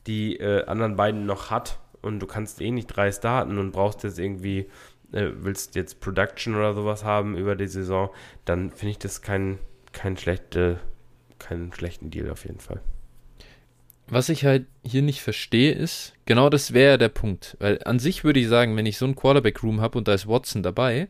die 0.06 0.36
äh, 0.36 0.64
anderen 0.66 0.96
beiden 0.96 1.26
noch 1.26 1.50
hat 1.50 1.78
und 2.02 2.18
du 2.18 2.26
kannst 2.26 2.60
eh 2.60 2.72
nicht 2.72 2.88
drei 2.88 3.12
starten 3.12 3.58
und 3.58 3.70
brauchst 3.70 4.02
jetzt 4.02 4.18
irgendwie, 4.18 4.68
äh, 5.12 5.30
willst 5.36 5.76
jetzt 5.76 6.00
Production 6.00 6.56
oder 6.56 6.74
sowas 6.74 7.04
haben 7.04 7.36
über 7.36 7.54
die 7.54 7.68
Saison, 7.68 8.10
dann 8.44 8.70
finde 8.70 8.90
ich 8.90 8.98
das 8.98 9.22
kein, 9.22 9.58
kein 9.92 10.16
schlechte, 10.16 10.80
keinen 11.38 11.72
schlechten 11.72 12.10
Deal 12.10 12.28
auf 12.28 12.44
jeden 12.44 12.60
Fall. 12.60 12.80
Was 14.12 14.28
ich 14.28 14.44
halt 14.44 14.66
hier 14.84 15.00
nicht 15.00 15.22
verstehe, 15.22 15.72
ist, 15.72 16.12
genau 16.26 16.50
das 16.50 16.74
wäre 16.74 16.90
ja 16.90 16.96
der 16.98 17.08
Punkt. 17.08 17.56
Weil 17.60 17.82
an 17.86 17.98
sich 17.98 18.24
würde 18.24 18.40
ich 18.40 18.48
sagen, 18.48 18.76
wenn 18.76 18.84
ich 18.84 18.98
so 18.98 19.06
ein 19.06 19.16
Quarterback-Room 19.16 19.80
habe 19.80 19.96
und 19.96 20.06
da 20.06 20.12
ist 20.12 20.28
Watson 20.28 20.62
dabei, 20.62 21.08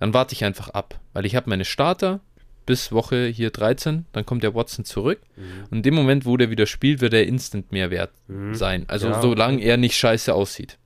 dann 0.00 0.12
warte 0.12 0.34
ich 0.34 0.44
einfach 0.44 0.68
ab. 0.70 0.98
Weil 1.12 1.24
ich 1.24 1.36
habe 1.36 1.48
meine 1.48 1.64
Starter 1.64 2.18
bis 2.66 2.90
Woche 2.90 3.28
hier 3.28 3.50
13, 3.50 4.06
dann 4.10 4.26
kommt 4.26 4.42
der 4.42 4.56
Watson 4.56 4.84
zurück. 4.84 5.20
Mhm. 5.36 5.42
Und 5.70 5.76
in 5.76 5.82
dem 5.84 5.94
Moment, 5.94 6.26
wo 6.26 6.36
der 6.36 6.50
wieder 6.50 6.66
spielt, 6.66 7.00
wird 7.00 7.14
er 7.14 7.28
instant 7.28 7.70
mehr 7.70 7.92
wert 7.92 8.10
mhm. 8.26 8.56
sein. 8.56 8.86
Also 8.88 9.06
ja. 9.06 9.22
solange 9.22 9.62
er 9.62 9.76
nicht 9.76 9.96
scheiße 9.96 10.34
aussieht. 10.34 10.78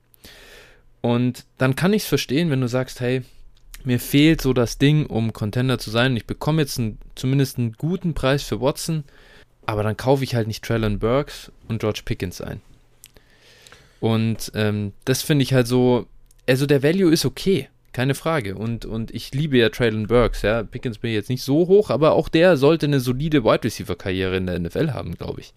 Und 1.01 1.43
dann 1.57 1.75
kann 1.75 1.91
ich 1.91 2.03
es 2.03 2.07
verstehen, 2.07 2.51
wenn 2.51 2.61
du 2.61 2.67
sagst, 2.67 2.99
hey, 2.99 3.23
mir 3.83 3.99
fehlt 3.99 4.41
so 4.41 4.53
das 4.53 4.77
Ding, 4.77 5.07
um 5.07 5.33
Contender 5.33 5.79
zu 5.79 5.89
sein. 5.89 6.15
Ich 6.17 6.27
bekomme 6.27 6.61
jetzt 6.61 6.77
einen, 6.77 6.99
zumindest 7.15 7.57
einen 7.57 7.73
guten 7.73 8.13
Preis 8.13 8.43
für 8.43 8.61
Watson 8.61 9.05
aber 9.67 9.83
dann 9.83 9.95
kaufe 9.95 10.23
ich 10.23 10.33
halt 10.33 10.47
nicht 10.47 10.63
Traylon 10.63 10.97
Burks 10.97 11.51
und 11.67 11.79
George 11.79 12.01
Pickens 12.03 12.41
ein. 12.41 12.61
Und 13.99 14.51
ähm, 14.55 14.93
das 15.05 15.21
finde 15.21 15.43
ich 15.43 15.53
halt 15.53 15.67
so, 15.67 16.07
also 16.47 16.65
der 16.65 16.81
Value 16.81 17.11
ist 17.11 17.25
okay, 17.25 17.67
keine 17.91 18.15
Frage. 18.15 18.55
Und, 18.55 18.85
und 18.85 19.11
ich 19.11 19.33
liebe 19.33 19.57
ja 19.57 19.69
Traylon 19.69 20.07
Burks, 20.07 20.41
ja. 20.41 20.63
Pickens 20.63 20.99
bin 20.99 21.09
ich 21.11 21.15
jetzt 21.15 21.29
nicht 21.29 21.43
so 21.43 21.67
hoch, 21.67 21.89
aber 21.89 22.13
auch 22.13 22.29
der 22.29 22.55
sollte 22.55 22.85
eine 22.85 22.99
solide 22.99 23.43
Wide 23.43 23.63
Receiver-Karriere 23.63 24.37
in 24.37 24.45
der 24.45 24.59
NFL 24.59 24.91
haben, 24.91 25.15
glaube 25.15 25.41
ich. 25.41 25.53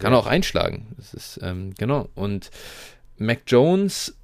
Kann 0.00 0.12
auch 0.12 0.26
einschlagen. 0.26 0.88
Das 0.96 1.14
ist, 1.14 1.40
ähm, 1.42 1.72
genau. 1.78 2.08
Und 2.14 2.50
Mac 3.18 3.42
Jones 3.46 4.16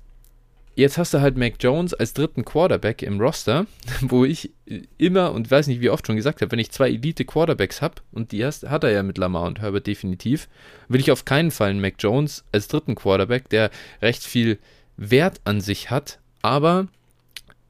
jetzt 0.74 0.98
hast 0.98 1.14
du 1.14 1.20
halt 1.20 1.36
Mac 1.36 1.54
Jones 1.60 1.94
als 1.94 2.14
dritten 2.14 2.44
Quarterback 2.44 3.02
im 3.02 3.20
Roster, 3.20 3.66
wo 4.00 4.24
ich 4.24 4.52
immer 4.98 5.32
und 5.32 5.50
weiß 5.50 5.66
nicht 5.66 5.80
wie 5.80 5.90
oft 5.90 6.06
schon 6.06 6.16
gesagt 6.16 6.40
habe, 6.40 6.52
wenn 6.52 6.58
ich 6.58 6.70
zwei 6.70 6.88
Elite 6.88 7.24
Quarterbacks 7.24 7.82
habe 7.82 7.96
und 8.12 8.32
die 8.32 8.44
hast, 8.44 8.68
hat 8.68 8.84
er 8.84 8.90
ja 8.90 9.02
mit 9.02 9.18
Lamar 9.18 9.44
und 9.44 9.60
Herbert 9.60 9.86
definitiv, 9.86 10.48
will 10.88 11.00
ich 11.00 11.10
auf 11.10 11.24
keinen 11.24 11.50
Fall 11.50 11.70
einen 11.70 11.80
Mac 11.80 11.94
Jones 11.98 12.44
als 12.52 12.68
dritten 12.68 12.94
Quarterback, 12.94 13.48
der 13.48 13.70
recht 14.00 14.24
viel 14.24 14.58
Wert 14.96 15.40
an 15.44 15.60
sich 15.60 15.90
hat, 15.90 16.20
aber 16.42 16.88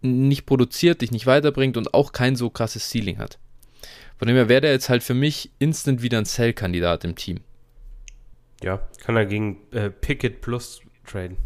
nicht 0.00 0.46
produziert, 0.46 1.00
dich 1.00 1.12
nicht 1.12 1.26
weiterbringt 1.26 1.76
und 1.76 1.94
auch 1.94 2.12
kein 2.12 2.36
so 2.36 2.50
krasses 2.50 2.90
Ceiling 2.90 3.18
hat. 3.18 3.38
Von 4.18 4.28
dem 4.28 4.36
her 4.36 4.48
wäre 4.48 4.60
der 4.60 4.72
jetzt 4.72 4.88
halt 4.88 5.02
für 5.02 5.14
mich 5.14 5.50
instant 5.58 6.02
wieder 6.02 6.18
ein 6.18 6.26
Cell-Kandidat 6.26 7.04
im 7.04 7.14
Team. 7.14 7.40
Ja, 8.62 8.80
kann 9.04 9.16
er 9.16 9.26
gegen 9.26 9.58
äh, 9.72 9.90
Pickett 9.90 10.40
plus 10.40 10.80
traden. 11.04 11.36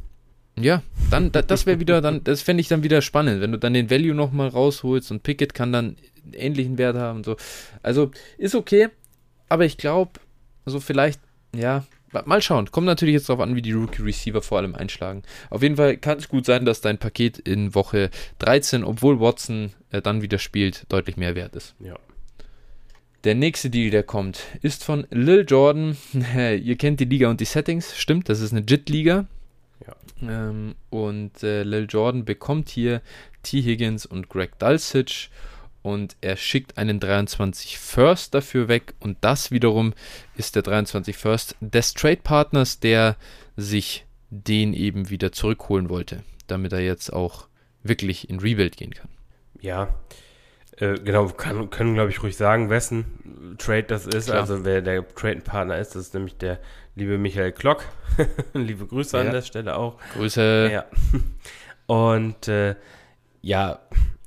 Ja, 0.59 0.83
dann, 1.11 1.31
das 1.33 1.67
wäre 1.67 1.81
wieder, 1.81 2.01
dann, 2.01 2.25
das 2.25 2.43
fände 2.43 2.61
ich 2.61 2.69
dann 2.69 2.83
wieder 2.83 3.03
spannend, 3.03 3.41
wenn 3.41 3.53
du 3.53 3.59
dann 3.59 3.75
den 3.75 3.91
Value 3.91 4.15
nochmal 4.15 4.49
rausholst 4.49 5.11
und 5.11 5.23
Pickett 5.23 5.55
kann 5.55 5.73
dann 5.73 5.97
ähnlichen 6.33 6.79
Wert 6.79 6.97
haben 6.97 7.19
und 7.19 7.25
so. 7.25 7.37
Also 7.83 8.11
ist 8.39 8.55
okay, 8.55 8.89
aber 9.49 9.65
ich 9.65 9.77
glaube, 9.77 10.13
also 10.65 10.81
vielleicht, 10.81 11.21
ja, 11.55 11.85
mal 12.25 12.41
schauen. 12.41 12.71
Kommt 12.71 12.87
natürlich 12.87 13.15
jetzt 13.15 13.29
darauf 13.29 13.43
an, 13.43 13.55
wie 13.55 13.63
die 13.63 13.73
Rookie 13.73 14.03
Receiver 14.03 14.41
vor 14.41 14.59
allem 14.59 14.75
einschlagen. 14.75 15.23
Auf 15.51 15.63
jeden 15.63 15.77
Fall 15.77 15.97
kann 15.97 16.19
es 16.19 16.29
gut 16.29 16.47
sein, 16.47 16.65
dass 16.65 16.81
dein 16.81 16.99
Paket 16.99 17.39
in 17.39 17.75
Woche 17.75 18.11
13, 18.39 18.85
obwohl 18.85 19.21
Watson 19.21 19.73
äh, 19.91 20.01
dann 20.01 20.23
wieder 20.23 20.39
spielt, 20.39 20.85
deutlich 20.89 21.17
mehr 21.17 21.35
wert 21.35 21.55
ist. 21.55 21.75
Ja. 21.81 21.97
Der 23.25 23.35
nächste 23.35 23.71
Deal, 23.71 23.91
der 23.91 24.05
kommt, 24.05 24.41
ist 24.63 24.85
von 24.85 25.07
Lil 25.11 25.45
Jordan. 25.47 25.97
Ihr 26.37 26.77
kennt 26.77 27.01
die 27.01 27.07
Liga 27.07 27.29
und 27.29 27.41
die 27.41 27.45
Settings, 27.45 27.97
stimmt, 27.97 28.29
das 28.29 28.41
ist 28.41 28.53
eine 28.53 28.65
JIT-Liga. 28.67 29.27
Ähm, 30.23 30.75
und 30.91 31.43
äh, 31.43 31.63
Lil 31.63 31.87
Jordan 31.89 32.25
bekommt 32.25 32.69
hier 32.69 33.03
T. 33.43 33.63
Higgins 33.63 34.07
und 34.07 34.29
Greg 34.29 34.59
Dulcich 34.59 35.31
und 35.83 36.17
er 36.21 36.37
schickt 36.37 36.79
einen 36.79 36.99
23 36.99 37.79
First 37.79 38.35
dafür 38.35 38.69
weg 38.69 38.95
und 38.99 39.19
das 39.21 39.51
wiederum 39.51 39.95
ist 40.37 40.57
der 40.57 40.63
23 40.63 41.17
First 41.17 41.57
des 41.61 41.95
Trade 41.95 42.21
Partners, 42.23 42.81
der 42.81 43.17
sich 43.57 44.05
den 44.31 44.75
eben 44.75 45.11
wieder 45.11 45.33
zurückholen 45.33 45.89
wollte, 45.89 46.25
damit 46.47 46.73
er 46.73 46.81
jetzt 46.81 47.13
auch 47.13 47.47
wirklich 47.83 48.29
in 48.29 48.41
Rebuild 48.41 48.77
gehen 48.77 48.95
kann. 48.95 49.09
Ja, 49.61 49.95
äh, 50.79 50.95
genau, 50.95 51.27
kann, 51.29 51.71
können 51.71 51.95
glaube 51.95 52.11
ich 52.11 52.23
ruhig 52.23 52.37
sagen, 52.37 52.71
wessen 52.71 53.57
Trade 53.59 53.85
das 53.85 54.07
ist, 54.07 54.27
Klar. 54.27 54.41
also 54.41 54.65
wer 54.65 54.83
der 54.83 55.07
Trade 55.15 55.41
Partner 55.41 55.79
ist, 55.79 55.95
das 55.95 56.03
ist 56.03 56.15
nämlich 56.15 56.37
der 56.37 56.59
liebe 56.95 57.19
Michael 57.19 57.53
Klock. 57.53 57.85
liebe 58.55 58.87
Grüße 58.87 59.17
ja. 59.17 59.25
an 59.25 59.33
der 59.33 59.43
Stelle 59.43 59.77
auch. 59.77 59.99
Grüße. 60.15 60.71
Ja. 60.73 60.85
Und 61.87 62.49
äh, 62.49 62.75
ja, 63.43 63.81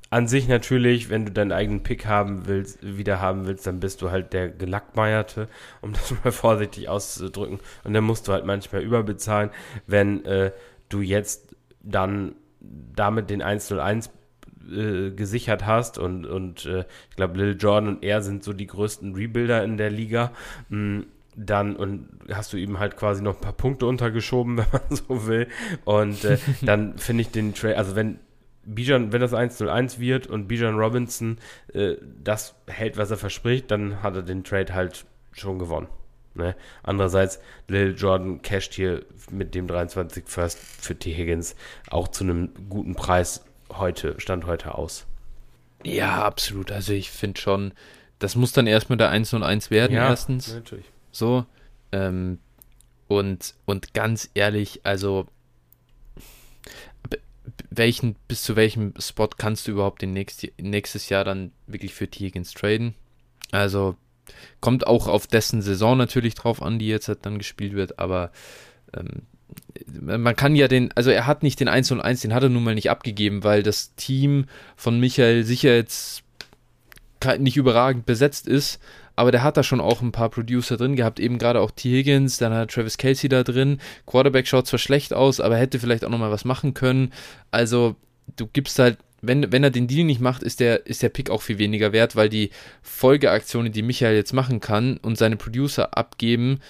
an 0.08 0.26
sich 0.26 0.48
natürlich, 0.48 1.10
wenn 1.10 1.24
du 1.24 1.30
deinen 1.30 1.52
eigenen 1.52 1.82
Pick 1.82 2.06
haben 2.06 2.46
willst, 2.46 2.78
wieder 2.82 3.20
haben 3.20 3.46
willst, 3.46 3.66
dann 3.66 3.80
bist 3.80 4.02
du 4.02 4.10
halt 4.10 4.32
der 4.32 4.48
Gelackmeierte, 4.48 5.48
um 5.80 5.92
das 5.94 6.14
mal 6.24 6.32
vorsichtig 6.32 6.88
auszudrücken. 6.88 7.60
Und 7.84 7.94
dann 7.94 8.04
musst 8.04 8.26
du 8.26 8.32
halt 8.32 8.44
manchmal 8.44 8.82
überbezahlen, 8.82 9.50
wenn 9.86 10.24
äh, 10.24 10.52
du 10.88 11.00
jetzt 11.00 11.54
dann 11.82 12.34
damit 12.60 13.30
den 13.30 13.42
101 13.42 14.10
äh, 14.70 15.10
gesichert 15.10 15.66
hast 15.66 15.98
und, 15.98 16.26
und 16.26 16.66
äh, 16.66 16.84
ich 17.10 17.16
glaube, 17.16 17.38
Lil 17.38 17.56
Jordan 17.58 17.96
und 17.96 18.04
er 18.04 18.22
sind 18.22 18.44
so 18.44 18.52
die 18.52 18.66
größten 18.66 19.14
Rebuilder 19.14 19.64
in 19.64 19.76
der 19.76 19.90
Liga. 19.90 20.32
Mh, 20.68 20.78
mm, 20.98 21.06
dann 21.36 21.76
und 21.76 22.08
hast 22.32 22.52
du 22.52 22.56
ihm 22.56 22.80
halt 22.80 22.96
quasi 22.96 23.22
noch 23.22 23.36
ein 23.36 23.40
paar 23.40 23.52
Punkte 23.52 23.86
untergeschoben, 23.86 24.56
wenn 24.58 24.66
man 24.72 24.82
so 24.90 25.26
will. 25.26 25.48
Und 25.84 26.24
äh, 26.24 26.38
dann 26.62 26.98
finde 26.98 27.22
ich 27.22 27.30
den 27.30 27.54
Trade, 27.54 27.78
also 27.78 27.96
wenn 27.96 28.18
Bijan, 28.64 29.12
wenn 29.12 29.20
das 29.20 29.32
1-0-1 29.32 29.98
wird 30.00 30.26
und 30.26 30.48
Bijan 30.48 30.78
Robinson 30.78 31.38
äh, 31.72 31.94
das 32.22 32.54
hält, 32.66 32.96
was 32.96 33.10
er 33.10 33.16
verspricht, 33.16 33.70
dann 33.70 34.02
hat 34.02 34.16
er 34.16 34.22
den 34.22 34.44
Trade 34.44 34.74
halt 34.74 35.06
schon 35.32 35.58
gewonnen. 35.58 35.88
Ne? 36.34 36.54
Andererseits, 36.82 37.40
Lil 37.68 37.94
Jordan 37.96 38.42
casht 38.42 38.74
hier 38.74 39.04
mit 39.30 39.54
dem 39.54 39.66
23 39.66 40.24
First 40.26 40.58
für 40.58 40.96
T. 40.96 41.12
Higgins 41.12 41.56
auch 41.90 42.08
zu 42.08 42.24
einem 42.24 42.50
guten 42.68 42.94
Preis 42.94 43.44
heute, 43.78 44.18
Stand 44.20 44.46
heute 44.46 44.74
aus. 44.74 45.06
Ja, 45.84 46.24
absolut. 46.24 46.70
Also 46.70 46.92
ich 46.92 47.10
finde 47.10 47.40
schon, 47.40 47.72
das 48.18 48.36
muss 48.36 48.52
dann 48.52 48.66
erstmal 48.66 48.98
der 48.98 49.10
1 49.10 49.32
und 49.34 49.42
1 49.42 49.70
werden, 49.70 49.94
ja, 49.94 50.08
erstens. 50.08 50.54
Natürlich. 50.54 50.86
So. 51.10 51.46
Ähm, 51.92 52.38
und, 53.08 53.54
und 53.64 53.94
ganz 53.94 54.30
ehrlich, 54.34 54.80
also 54.84 55.26
welchen, 57.70 58.16
bis 58.28 58.42
zu 58.42 58.56
welchem 58.56 58.94
Spot 58.98 59.28
kannst 59.28 59.66
du 59.66 59.72
überhaupt 59.72 60.02
den 60.02 60.12
nächst, 60.12 60.46
nächstes 60.60 61.08
Jahr 61.08 61.24
dann 61.24 61.52
wirklich 61.66 61.94
für. 61.94 62.08
Higgins 62.12 62.52
traden? 62.52 62.94
Also 63.52 63.96
kommt 64.60 64.86
auch 64.86 65.08
auf 65.08 65.26
dessen 65.26 65.62
Saison 65.62 65.96
natürlich 65.96 66.34
drauf 66.34 66.62
an, 66.62 66.78
die 66.78 66.88
jetzt 66.88 67.08
halt 67.08 67.24
dann 67.26 67.38
gespielt 67.38 67.74
wird, 67.74 67.98
aber 67.98 68.30
ähm, 68.94 69.22
man 70.00 70.36
kann 70.36 70.56
ja 70.56 70.68
den, 70.68 70.92
also 70.94 71.10
er 71.10 71.26
hat 71.26 71.42
nicht 71.42 71.60
den 71.60 71.68
1 71.68 71.90
und 71.92 72.00
1, 72.00 72.20
den 72.20 72.34
hat 72.34 72.42
er 72.42 72.48
nun 72.48 72.64
mal 72.64 72.74
nicht 72.74 72.90
abgegeben, 72.90 73.44
weil 73.44 73.62
das 73.62 73.94
Team 73.94 74.46
von 74.76 74.98
Michael 75.00 75.44
sicher 75.44 75.74
jetzt 75.74 76.22
nicht 77.38 77.56
überragend 77.56 78.06
besetzt 78.06 78.46
ist, 78.46 78.80
aber 79.16 79.32
der 79.32 79.42
hat 79.42 79.56
da 79.56 79.62
schon 79.62 79.80
auch 79.80 80.00
ein 80.00 80.12
paar 80.12 80.30
Producer 80.30 80.76
drin 80.76 80.96
gehabt, 80.96 81.20
eben 81.20 81.38
gerade 81.38 81.60
auch 81.60 81.70
T. 81.70 81.90
Higgins, 81.90 82.38
dann 82.38 82.54
hat 82.54 82.70
Travis 82.70 82.96
Kelsey 82.96 83.28
da 83.28 83.42
drin. 83.42 83.78
Quarterback 84.06 84.46
schaut 84.46 84.66
zwar 84.66 84.78
schlecht 84.78 85.12
aus, 85.12 85.40
aber 85.40 85.58
hätte 85.58 85.78
vielleicht 85.78 86.04
auch 86.04 86.10
nochmal 86.10 86.30
was 86.30 86.46
machen 86.46 86.72
können. 86.72 87.12
Also, 87.50 87.96
du 88.36 88.46
gibst 88.46 88.78
halt, 88.78 88.96
wenn, 89.20 89.52
wenn 89.52 89.62
er 89.62 89.70
den 89.70 89.88
Deal 89.88 90.04
nicht 90.04 90.22
macht, 90.22 90.42
ist 90.42 90.60
der, 90.60 90.86
ist 90.86 91.02
der 91.02 91.10
Pick 91.10 91.28
auch 91.28 91.42
viel 91.42 91.58
weniger 91.58 91.92
wert, 91.92 92.16
weil 92.16 92.30
die 92.30 92.48
Folgeaktionen, 92.80 93.72
die 93.72 93.82
Michael 93.82 94.16
jetzt 94.16 94.32
machen 94.32 94.60
kann 94.60 94.96
und 94.96 95.18
seine 95.18 95.36
Producer 95.36 95.98
abgeben, 95.98 96.60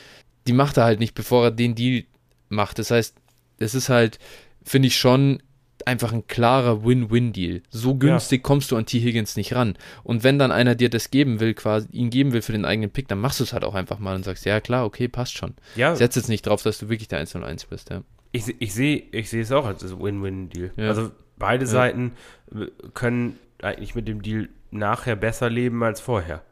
die 0.48 0.52
macht 0.52 0.76
er 0.76 0.84
halt 0.84 0.98
nicht, 0.98 1.14
bevor 1.14 1.44
er 1.44 1.50
den 1.52 1.76
Deal 1.76 2.04
macht. 2.50 2.78
Das 2.78 2.90
heißt, 2.90 3.16
es 3.58 3.74
ist 3.74 3.88
halt, 3.88 4.18
finde 4.62 4.88
ich 4.88 4.96
schon 4.96 5.42
einfach 5.86 6.12
ein 6.12 6.26
klarer 6.26 6.84
Win-Win-Deal. 6.84 7.62
So 7.70 7.94
günstig 7.94 8.40
ja. 8.40 8.42
kommst 8.42 8.70
du 8.70 8.76
an 8.76 8.86
T. 8.86 9.00
Higgins 9.00 9.36
nicht 9.36 9.54
ran. 9.54 9.76
Und 10.02 10.24
wenn 10.24 10.38
dann 10.38 10.52
einer 10.52 10.74
dir 10.74 10.90
das 10.90 11.10
geben 11.10 11.40
will, 11.40 11.54
quasi 11.54 11.88
ihn 11.92 12.10
geben 12.10 12.32
will 12.32 12.42
für 12.42 12.52
den 12.52 12.64
eigenen 12.64 12.90
Pick, 12.90 13.08
dann 13.08 13.18
machst 13.18 13.40
du 13.40 13.44
es 13.44 13.52
halt 13.52 13.64
auch 13.64 13.74
einfach 13.74 13.98
mal 13.98 14.14
und 14.14 14.24
sagst, 14.24 14.44
ja 14.44 14.60
klar, 14.60 14.84
okay, 14.84 15.08
passt 15.08 15.36
schon. 15.36 15.54
Ja. 15.76 15.96
Setz 15.96 16.16
jetzt 16.16 16.28
nicht 16.28 16.46
drauf, 16.46 16.62
dass 16.62 16.78
du 16.78 16.88
wirklich 16.88 17.08
der 17.08 17.20
1 17.20 17.34
1 17.36 17.64
bist, 17.66 17.90
ja. 17.90 18.02
Ich, 18.32 18.54
ich 18.60 18.74
sehe 18.74 19.02
ich 19.10 19.28
seh 19.28 19.40
es 19.40 19.50
auch 19.50 19.66
als 19.66 19.82
Win-Win-Deal. 19.82 20.72
Ja. 20.76 20.88
Also 20.88 21.10
beide. 21.36 21.66
Seiten 21.66 22.12
äh, 22.54 22.66
können 22.94 23.38
eigentlich 23.62 23.94
mit 23.94 24.06
dem 24.06 24.22
Deal 24.22 24.48
nachher 24.70 25.16
besser 25.16 25.50
leben 25.50 25.82
als 25.82 26.00
vorher. 26.00 26.42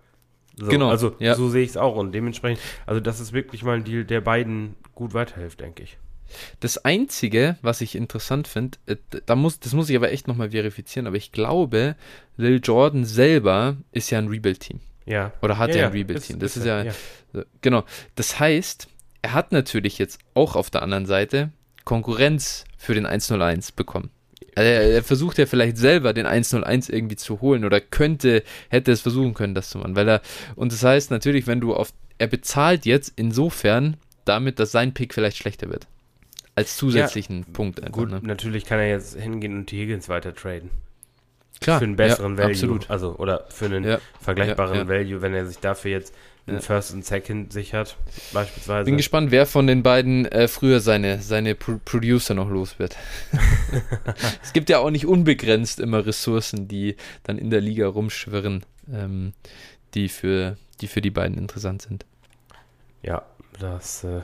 So, 0.56 0.66
genau. 0.66 0.90
Also 0.90 1.14
so 1.36 1.48
sehe 1.48 1.62
ich 1.62 1.70
es 1.70 1.76
auch. 1.76 1.94
Und 1.94 2.12
dementsprechend, 2.12 2.60
also 2.84 3.00
das 3.00 3.20
ist 3.20 3.32
wirklich 3.32 3.62
mal 3.62 3.76
ein 3.76 3.84
Deal, 3.84 4.04
der 4.04 4.20
beiden 4.20 4.74
gut 4.98 5.14
weiterhilft, 5.14 5.60
denke 5.60 5.84
ich. 5.84 5.96
Das 6.58 6.84
Einzige, 6.84 7.56
was 7.62 7.80
ich 7.80 7.94
interessant 7.94 8.48
finde, 8.48 8.78
äh, 8.86 8.96
da 9.26 9.36
muss, 9.36 9.60
das 9.60 9.72
muss 9.72 9.88
ich 9.88 9.96
aber 9.96 10.10
echt 10.10 10.26
nochmal 10.26 10.50
verifizieren, 10.50 11.06
aber 11.06 11.16
ich 11.16 11.30
glaube, 11.30 11.94
Lil 12.36 12.60
Jordan 12.62 13.04
selber 13.04 13.76
ist 13.92 14.10
ja 14.10 14.18
ein 14.18 14.26
Rebuild-Team. 14.26 14.80
Ja. 15.06 15.32
Oder 15.40 15.56
hat 15.56 15.70
ja, 15.70 15.82
ja 15.82 15.86
ein 15.86 15.92
Rebuild-Team. 15.92 16.40
Das 16.40 16.56
ist, 16.56 16.58
ist 16.58 16.66
ja, 16.66 16.82
ja, 16.82 16.92
genau. 17.62 17.84
Das 18.16 18.40
heißt, 18.40 18.88
er 19.22 19.32
hat 19.34 19.52
natürlich 19.52 19.98
jetzt 19.98 20.18
auch 20.34 20.56
auf 20.56 20.68
der 20.68 20.82
anderen 20.82 21.06
Seite 21.06 21.50
Konkurrenz 21.84 22.64
für 22.76 22.94
den 22.94 23.06
101 23.06 23.72
bekommen. 23.72 24.10
Also 24.56 24.68
er, 24.68 24.82
er, 24.82 25.04
versucht 25.04 25.38
ja 25.38 25.46
vielleicht 25.46 25.76
selber 25.76 26.12
den 26.12 26.26
101 26.26 26.88
irgendwie 26.88 27.16
zu 27.16 27.40
holen 27.40 27.64
oder 27.64 27.80
könnte, 27.80 28.42
hätte 28.68 28.90
es 28.90 29.00
versuchen 29.00 29.32
können, 29.32 29.54
das 29.54 29.70
zu 29.70 29.78
machen, 29.78 29.94
weil 29.94 30.08
er, 30.08 30.22
und 30.56 30.72
das 30.72 30.82
heißt 30.82 31.12
natürlich, 31.12 31.46
wenn 31.46 31.60
du 31.60 31.74
auf, 31.74 31.92
er 32.18 32.26
bezahlt 32.26 32.84
jetzt 32.84 33.12
insofern 33.14 33.96
damit, 34.28 34.58
dass 34.58 34.72
sein 34.72 34.94
Pick 34.94 35.14
vielleicht 35.14 35.38
schlechter 35.38 35.70
wird 35.70 35.86
als 36.58 36.76
zusätzlichen 36.76 37.40
ja, 37.40 37.46
Punkt. 37.52 37.80
Einfach, 37.80 37.92
gut, 37.92 38.10
ne? 38.10 38.20
natürlich 38.22 38.64
kann 38.64 38.80
er 38.80 38.88
jetzt 38.88 39.18
hingehen 39.18 39.56
und 39.56 39.70
die 39.70 39.78
Higgins 39.80 40.08
weiter 40.08 40.34
traden. 40.34 40.70
Klar. 41.60 41.78
Für 41.78 41.84
einen 41.84 41.96
besseren 41.96 42.32
ja, 42.32 42.38
Value. 42.38 42.52
Absolut. 42.52 42.90
Also, 42.90 43.16
oder 43.16 43.46
für 43.48 43.66
einen 43.66 43.84
ja, 43.84 43.98
vergleichbaren 44.20 44.88
Value, 44.88 45.22
wenn 45.22 45.34
er 45.34 45.46
sich 45.46 45.58
dafür 45.58 45.92
jetzt 45.92 46.14
einen 46.46 46.60
First 46.60 46.94
und 46.94 47.04
Second 47.04 47.52
sichert, 47.52 47.96
beispielsweise. 48.32 48.86
Bin 48.86 48.96
gespannt, 48.96 49.30
wer 49.30 49.44
von 49.44 49.66
den 49.66 49.82
beiden 49.82 50.24
äh, 50.26 50.48
früher 50.48 50.80
seine, 50.80 51.20
seine 51.20 51.54
Pro 51.54 51.78
Producer 51.84 52.34
noch 52.34 52.48
los 52.48 52.78
wird. 52.78 52.96
es 54.42 54.52
gibt 54.52 54.70
ja 54.70 54.78
auch 54.78 54.90
nicht 54.90 55.06
unbegrenzt 55.06 55.78
immer 55.78 56.06
Ressourcen, 56.06 56.66
die 56.66 56.96
dann 57.22 57.38
in 57.38 57.50
der 57.50 57.60
Liga 57.60 57.86
rumschwirren, 57.86 58.64
ähm, 58.92 59.32
die, 59.94 60.08
für, 60.08 60.56
die 60.80 60.86
für 60.86 61.02
die 61.02 61.10
beiden 61.10 61.36
interessant 61.36 61.82
sind. 61.82 62.06
Ja, 63.02 63.22
das 63.58 64.04
äh, 64.04 64.20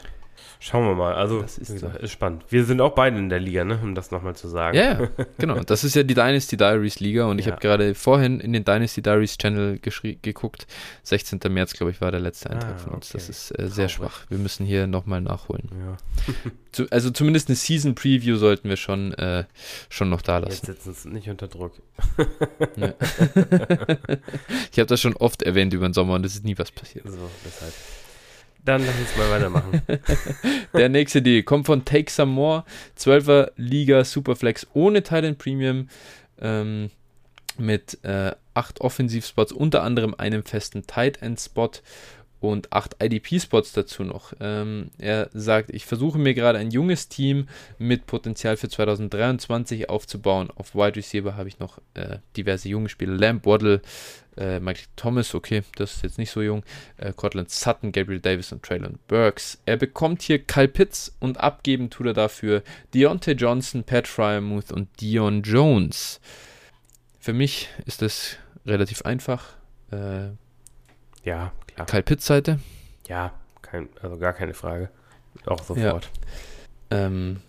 Schauen 0.61 0.87
wir 0.87 0.95
mal. 0.95 1.14
Also, 1.14 1.43
Das 1.43 1.59
ist 1.59 1.72
gesagt, 1.72 1.97
ist 1.97 2.11
spannend. 2.12 2.45
Wir 2.49 2.64
sind 2.64 2.80
auch 2.80 2.95
beide 2.95 3.18
in 3.18 3.28
der 3.28 3.41
Liga, 3.41 3.64
ne? 3.64 3.78
um 3.82 3.95
das 3.95 4.11
nochmal 4.11 4.35
zu 4.35 4.49
sagen. 4.49 4.76
Ja, 4.76 4.99
ja, 5.03 5.09
genau. 5.39 5.61
Das 5.61 5.85
ist 5.85 5.95
ja 5.95 6.03
die 6.03 6.14
Dynasty 6.14 6.57
Diaries 6.57 7.01
Liga 7.01 7.26
und 7.26 7.39
ich 7.39 7.47
Ja. 7.47 7.53
habe 7.53 7.61
gerade 7.61 7.95
vorhin 7.95 8.41
in 8.41 8.53
den 8.55 8.64
Dynasty 8.64 9.03
Diaries 9.03 9.37
Channel 9.37 9.78
geguckt. 10.22 10.66
16. 11.03 11.41
März, 11.51 11.74
glaube 11.74 11.91
ich, 11.91 12.01
war 12.01 12.11
der 12.11 12.20
letzte 12.20 12.49
Eintrag 12.51 12.76
Ah, 12.76 12.78
von 12.78 12.95
uns. 12.95 13.11
Das 13.11 13.24
okay. 13.24 13.30
ist 13.32 13.59
äh, 13.59 13.68
sehr 13.68 13.89
schwach. 13.91 14.24
Wir 14.30 14.39
müssen 14.39 14.64
hier 14.64 14.87
nochmal 14.87 15.20
nachholen. 15.20 15.68
Ja. 15.78 15.97
Zu, 16.72 16.87
also 16.91 17.11
zumindest 17.11 17.49
eine 17.49 17.57
Season 17.57 17.95
Preview 17.95 18.37
sollten 18.37 18.68
wir 18.68 18.76
schon, 18.76 19.12
äh, 19.14 19.45
schon 19.91 20.09
noch 20.09 20.22
da 20.22 20.39
Jetzt 20.41 20.49
lassen. 20.49 20.66
sitzen 20.66 20.95
sie 20.95 21.09
nicht 21.11 21.28
unter 21.28 21.47
Druck. 21.49 21.72
Ich 24.72 24.78
habe 24.78 24.87
das 24.87 25.01
schon 25.01 25.14
oft 25.16 25.43
erwähnt 25.43 25.72
über 25.74 25.87
den 25.89 25.95
Sommer 25.95 26.14
und 26.14 26.24
es 26.26 26.35
ist 26.35 26.45
nie 26.45 26.59
was 26.59 26.70
passiert. 26.72 27.07
So, 27.09 27.30
deshalb. 27.45 27.72
Dann 28.64 28.84
lass 28.84 28.98
uns 28.98 29.16
mal 29.16 29.30
weitermachen. 29.30 29.82
Der 30.74 30.88
nächste 30.88 31.20
Deal 31.20 31.42
kommt 31.42 31.66
von 31.66 31.84
Take 31.84 32.10
Some 32.10 32.32
More, 32.32 32.64
12er 32.98 33.52
Liga 33.56 34.04
Superflex 34.04 34.66
ohne 34.72 35.02
Titan 35.02 35.36
Premium 35.36 35.88
ähm, 36.40 36.90
mit 37.58 37.98
äh, 38.04 38.32
8 38.54 38.80
Offensivspots, 38.80 39.52
unter 39.52 39.82
anderem 39.82 40.14
einem 40.16 40.44
festen 40.44 40.86
Tight 40.86 41.20
End 41.20 41.40
Spot 41.40 41.70
und 42.51 42.72
8 42.72 43.03
IDP-Spots 43.03 43.72
dazu 43.72 44.05
noch. 44.05 44.32
Ähm, 44.40 44.90
er 44.99 45.30
sagt, 45.32 45.70
ich 45.70 45.86
versuche 45.86 46.18
mir 46.18 46.34
gerade 46.34 46.59
ein 46.59 46.70
junges 46.70 47.09
Team 47.09 47.49
mit 47.78 48.07
Potenzial 48.07 48.57
für 48.57 48.68
2023 48.68 49.88
aufzubauen. 49.90 50.51
Auf 50.55 50.74
Wide 50.74 50.97
Receiver 50.97 51.36
habe 51.36 51.49
ich 51.49 51.59
noch 51.59 51.78
äh, 51.95 52.18
diverse 52.36 52.68
junge 52.68 52.88
Spieler. 52.88 53.16
Lamb, 53.16 53.47
Waddle, 53.47 53.80
äh, 54.36 54.61
Michael 54.61 54.86
Thomas, 54.97 55.34
okay, 55.34 55.62
das 55.76 55.97
ist 55.97 56.03
jetzt 56.03 56.18
nicht 56.18 56.30
so 56.30 56.42
jung. 56.42 56.62
Äh, 56.97 57.12
Cortland 57.12 57.51
Sutton, 57.51 57.92
Gabriel 57.92 58.20
Davis 58.20 58.53
und 58.53 58.62
Traylon 58.62 58.99
Burks. 59.09 59.61
Er 59.66 59.76
bekommt 59.76 60.22
hier 60.22 60.38
Kyle 60.38 60.68
Pitts 60.68 61.14
und 61.20 61.38
abgeben 61.38 61.90
tut 61.90 62.07
er 62.07 62.14
dafür 62.14 62.62
Deontay 62.95 63.32
Johnson, 63.32 63.84
Pat 63.84 64.09
Fryermuth 64.09 64.72
und 64.72 64.88
Dion 65.01 65.42
Jones. 65.42 66.20
Für 67.20 67.32
mich 67.32 67.68
ist 67.86 68.03
das 68.03 68.36
relativ 68.66 69.03
einfach. 69.03 69.57
Äh, 69.90 70.30
Ja, 71.25 71.53
klar. 71.66 71.87
Kyle 71.87 72.03
Pitts 72.03 72.27
Seite. 72.27 72.59
Ja, 73.09 73.33
kein, 73.62 73.89
also 74.03 74.18
gar 74.18 74.33
keine 74.33 74.55
Frage. 74.55 74.91
Auch 75.47 75.62
sofort. 75.62 76.11
Ähm, 76.91 77.41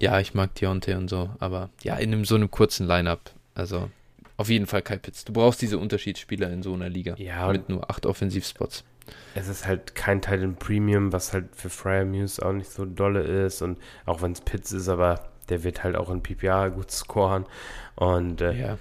ja, 0.00 0.20
ich 0.20 0.34
mag 0.34 0.54
Deontay 0.54 0.94
und 0.94 1.08
so, 1.08 1.30
aber 1.38 1.70
ja, 1.82 1.96
in 1.96 2.12
einem, 2.12 2.24
so 2.24 2.34
einem 2.34 2.50
kurzen 2.50 2.86
Line-Up. 2.86 3.30
Also 3.54 3.90
auf 4.36 4.48
jeden 4.48 4.66
Fall 4.66 4.82
Kyle 4.82 4.98
Pitts. 4.98 5.24
Du 5.24 5.32
brauchst 5.32 5.62
diese 5.62 5.78
Unterschiedsspieler 5.78 6.50
in 6.50 6.62
so 6.62 6.74
einer 6.74 6.88
Liga. 6.88 7.14
Ja, 7.16 7.50
mit 7.50 7.68
nur 7.68 7.90
acht 7.90 8.04
Offensivspots. 8.06 8.84
es 9.34 9.48
ist 9.48 9.66
halt 9.66 9.94
kein 9.94 10.20
Titan 10.20 10.56
Premium, 10.56 11.12
was 11.12 11.32
halt 11.32 11.46
für 11.56 11.70
Fryer 11.70 12.04
Muse 12.04 12.44
auch 12.44 12.52
nicht 12.52 12.70
so 12.70 12.84
dolle 12.84 13.22
ist. 13.22 13.62
Und 13.62 13.78
auch 14.04 14.22
wenn 14.22 14.32
es 14.32 14.40
Pitts 14.40 14.72
ist, 14.72 14.88
aber 14.88 15.28
der 15.48 15.62
wird 15.64 15.84
halt 15.84 15.96
auch 15.96 16.10
in 16.10 16.22
PPA 16.22 16.68
gut 16.68 16.90
scoren. 16.90 17.46
Und 17.94 18.40
äh, 18.40 18.52
Ja. 18.52 18.78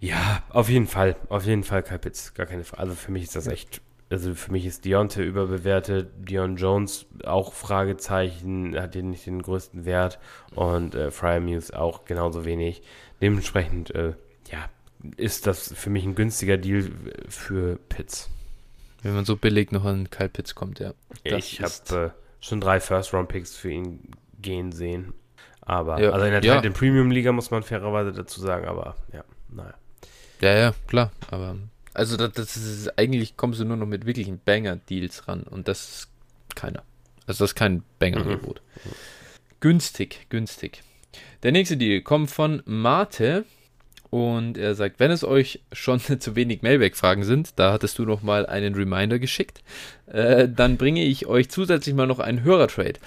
Ja, 0.00 0.42
auf 0.50 0.68
jeden 0.68 0.86
Fall. 0.86 1.16
Auf 1.28 1.44
jeden 1.44 1.64
Fall 1.64 1.82
Kyle 1.82 1.98
Pitts. 1.98 2.34
Gar 2.34 2.46
keine 2.46 2.64
Frage. 2.64 2.82
Also 2.82 2.94
für 2.94 3.12
mich 3.12 3.24
ist 3.24 3.36
das 3.36 3.46
echt. 3.46 3.80
Also 4.10 4.34
für 4.34 4.52
mich 4.52 4.64
ist 4.64 4.84
Deontay 4.84 5.24
überbewertet. 5.24 6.10
Dion 6.16 6.56
Jones 6.56 7.06
auch 7.24 7.52
Fragezeichen. 7.52 8.78
Hat 8.78 8.94
hier 8.94 9.02
nicht 9.02 9.26
den 9.26 9.42
größten 9.42 9.84
Wert. 9.84 10.18
Und 10.54 10.94
äh, 10.94 11.10
Fryer 11.10 11.40
Muse 11.40 11.78
auch 11.78 12.04
genauso 12.04 12.44
wenig. 12.44 12.82
Dementsprechend, 13.20 13.94
äh, 13.94 14.14
ja, 14.50 14.70
ist 15.16 15.46
das 15.46 15.72
für 15.74 15.90
mich 15.90 16.04
ein 16.04 16.14
günstiger 16.14 16.56
Deal 16.56 16.90
für 17.28 17.78
Pitts. 17.88 18.30
Wenn 19.02 19.14
man 19.14 19.24
so 19.24 19.36
billig 19.36 19.72
noch 19.72 19.84
an 19.84 20.10
Kyle 20.10 20.28
Pitts 20.28 20.54
kommt, 20.54 20.80
ja. 20.80 20.92
Das 21.24 21.44
ich 21.44 21.60
habe 21.62 22.06
äh, 22.06 22.10
schon 22.40 22.60
drei 22.60 22.80
First-Round-Picks 22.80 23.56
für 23.56 23.70
ihn 23.70 24.10
gehen 24.40 24.72
sehen. 24.72 25.12
Aber, 25.60 26.00
Ja, 26.00 26.10
also 26.10 26.24
in 26.24 26.32
der 26.32 26.42
ja. 26.42 26.56
Titan 26.56 26.72
Premium-Liga 26.72 27.30
muss 27.32 27.50
man 27.50 27.62
fairerweise 27.62 28.12
dazu 28.12 28.40
sagen. 28.40 28.66
Aber 28.66 28.96
ja, 29.12 29.24
naja. 29.50 29.74
Ja, 30.40 30.56
ja, 30.56 30.74
klar. 30.86 31.10
Aber 31.30 31.56
also 31.94 32.16
das, 32.16 32.32
das 32.32 32.56
ist 32.56 32.98
eigentlich 32.98 33.36
kommst 33.36 33.60
du 33.60 33.64
nur 33.64 33.76
noch 33.76 33.86
mit 33.86 34.06
wirklichen 34.06 34.40
Banger-Deals 34.44 35.26
ran 35.26 35.42
und 35.42 35.66
das 35.66 35.88
ist 35.88 36.08
keiner. 36.54 36.82
Also 37.26 37.44
das 37.44 37.50
ist 37.50 37.54
kein 37.56 37.82
Banger-Angebot. 37.98 38.62
Günstig, 39.60 40.26
günstig. 40.28 40.82
Der 41.42 41.52
nächste 41.52 41.76
Deal 41.76 42.00
kommt 42.02 42.30
von 42.30 42.62
Mate 42.66 43.44
und 44.10 44.56
er 44.56 44.74
sagt, 44.74 45.00
wenn 45.00 45.10
es 45.10 45.24
euch 45.24 45.60
schon 45.72 46.00
zu 46.20 46.36
wenig 46.36 46.62
Mailback-Fragen 46.62 47.24
sind, 47.24 47.52
da 47.56 47.72
hattest 47.72 47.98
du 47.98 48.04
noch 48.04 48.22
mal 48.22 48.46
einen 48.46 48.74
Reminder 48.74 49.18
geschickt, 49.18 49.62
äh, 50.06 50.48
dann 50.48 50.76
bringe 50.76 51.04
ich 51.04 51.26
euch 51.26 51.50
zusätzlich 51.50 51.94
mal 51.94 52.06
noch 52.06 52.20
einen 52.20 52.42
Hörertrade. 52.42 53.00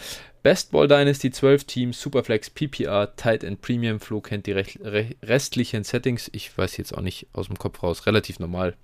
Best 0.43 0.71
Ball 0.71 0.87
Dynasty 0.87 1.29
12 1.31 1.65
Teams, 1.65 2.01
Superflex, 2.01 2.49
PPR, 2.49 3.15
Tight 3.15 3.43
End 3.43 3.61
Premium, 3.61 3.99
Flo 3.99 4.21
kennt 4.21 4.47
die 4.47 4.53
rech- 4.55 4.79
re 4.83 5.09
restlichen 5.21 5.83
Settings. 5.83 6.29
Ich 6.33 6.57
weiß 6.57 6.77
jetzt 6.77 6.97
auch 6.97 7.01
nicht 7.01 7.27
aus 7.33 7.47
dem 7.47 7.57
Kopf 7.59 7.83
raus, 7.83 8.05
relativ 8.07 8.39
normal 8.39 8.75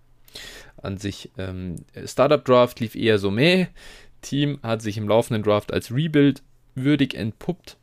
an 0.82 0.98
sich. 0.98 1.32
Ähm, 1.38 1.78
Startup 2.06 2.44
Draft 2.44 2.80
lief 2.80 2.96
eher 2.96 3.18
so 3.18 3.32
meh. 3.32 3.68
Team 4.22 4.60
hat 4.62 4.82
sich 4.82 4.98
im 4.98 5.08
laufenden 5.08 5.42
Draft 5.44 5.74
als 5.74 5.92
Rebuild 5.92 6.44
würdig 6.76 7.16
entpuppt. 7.16 7.78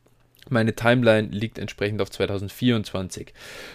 Meine 0.49 0.75
Timeline 0.75 1.29
liegt 1.29 1.57
entsprechend 1.57 2.01
auf 2.01 2.11
2024. 2.11 3.33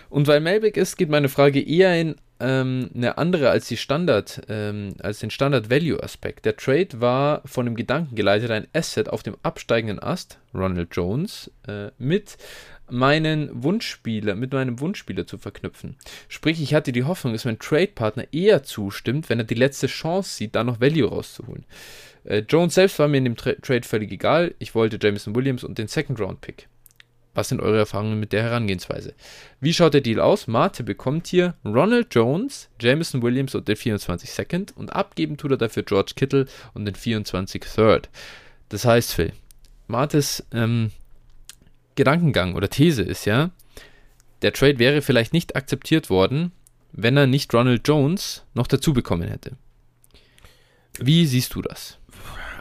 Und 0.08 0.28
weil 0.28 0.40
Mailback 0.40 0.76
ist, 0.76 0.96
geht 0.96 1.08
meine 1.10 1.28
Frage 1.28 1.60
eher 1.60 2.00
in 2.00 2.14
ähm, 2.40 2.90
eine 2.94 3.18
andere 3.18 3.50
als 3.50 3.68
die 3.68 3.76
Standard, 3.76 4.42
ähm, 4.48 4.94
als 5.02 5.20
den 5.20 5.30
Standard-Value-Aspekt. 5.30 6.44
Der 6.44 6.56
Trade 6.56 7.00
war 7.00 7.42
von 7.44 7.66
dem 7.66 7.76
Gedanken 7.76 8.14
geleitet, 8.14 8.50
ein 8.50 8.66
Asset 8.72 9.08
auf 9.08 9.22
dem 9.22 9.36
absteigenden 9.42 10.02
Ast, 10.02 10.38
Ronald 10.54 10.88
Jones, 10.92 11.50
äh, 11.66 11.90
mit 11.98 12.36
meinen 12.88 13.62
Wunschspieler, 13.62 14.34
mit 14.34 14.52
meinem 14.52 14.80
Wunschspieler 14.80 15.26
zu 15.26 15.38
verknüpfen. 15.38 15.96
Sprich, 16.28 16.60
ich 16.60 16.74
hatte 16.74 16.92
die 16.92 17.04
Hoffnung, 17.04 17.32
dass 17.32 17.44
mein 17.44 17.58
Trade-Partner 17.58 18.24
eher 18.32 18.62
zustimmt, 18.62 19.28
wenn 19.28 19.38
er 19.38 19.44
die 19.44 19.54
letzte 19.54 19.86
Chance 19.86 20.34
sieht, 20.34 20.54
da 20.54 20.64
noch 20.64 20.80
Value 20.80 21.08
rauszuholen. 21.08 21.64
Äh, 22.24 22.42
Jones 22.48 22.74
selbst 22.74 22.98
war 22.98 23.08
mir 23.08 23.18
in 23.18 23.24
dem 23.24 23.36
Tra 23.36 23.52
Trade 23.52 23.86
völlig 23.86 24.12
egal. 24.12 24.54
Ich 24.58 24.74
wollte 24.74 24.98
Jameson 25.00 25.34
Williams 25.34 25.64
und 25.64 25.78
den 25.78 25.88
Second-Round-Pick. 25.88 26.68
Was 27.40 27.48
sind 27.48 27.62
eure 27.62 27.78
Erfahrungen 27.78 28.20
mit 28.20 28.34
der 28.34 28.42
Herangehensweise? 28.42 29.14
Wie 29.60 29.72
schaut 29.72 29.94
der 29.94 30.02
Deal 30.02 30.20
aus? 30.20 30.46
Mate 30.46 30.84
bekommt 30.84 31.26
hier 31.26 31.54
Ronald 31.64 32.14
Jones, 32.14 32.68
Jameson 32.78 33.22
Williams 33.22 33.54
und 33.54 33.66
den 33.66 33.76
24 33.76 34.30
Second 34.30 34.76
und 34.76 34.90
abgeben 34.90 35.38
tut 35.38 35.52
er 35.52 35.56
dafür 35.56 35.82
George 35.82 36.12
Kittle 36.14 36.44
und 36.74 36.84
den 36.84 36.94
24 36.94 37.62
Third. 37.62 38.10
Das 38.68 38.84
heißt, 38.84 39.14
Phil, 39.14 39.32
Mates 39.86 40.44
ähm, 40.52 40.90
Gedankengang 41.94 42.56
oder 42.56 42.68
These 42.68 43.04
ist 43.04 43.24
ja, 43.24 43.48
der 44.42 44.52
Trade 44.52 44.78
wäre 44.78 45.00
vielleicht 45.00 45.32
nicht 45.32 45.56
akzeptiert 45.56 46.10
worden, 46.10 46.52
wenn 46.92 47.16
er 47.16 47.26
nicht 47.26 47.54
Ronald 47.54 47.88
Jones 47.88 48.44
noch 48.52 48.66
dazu 48.66 48.92
bekommen 48.92 49.30
hätte. 49.30 49.52
Wie 50.98 51.24
siehst 51.24 51.54
du 51.54 51.62
das? 51.62 51.96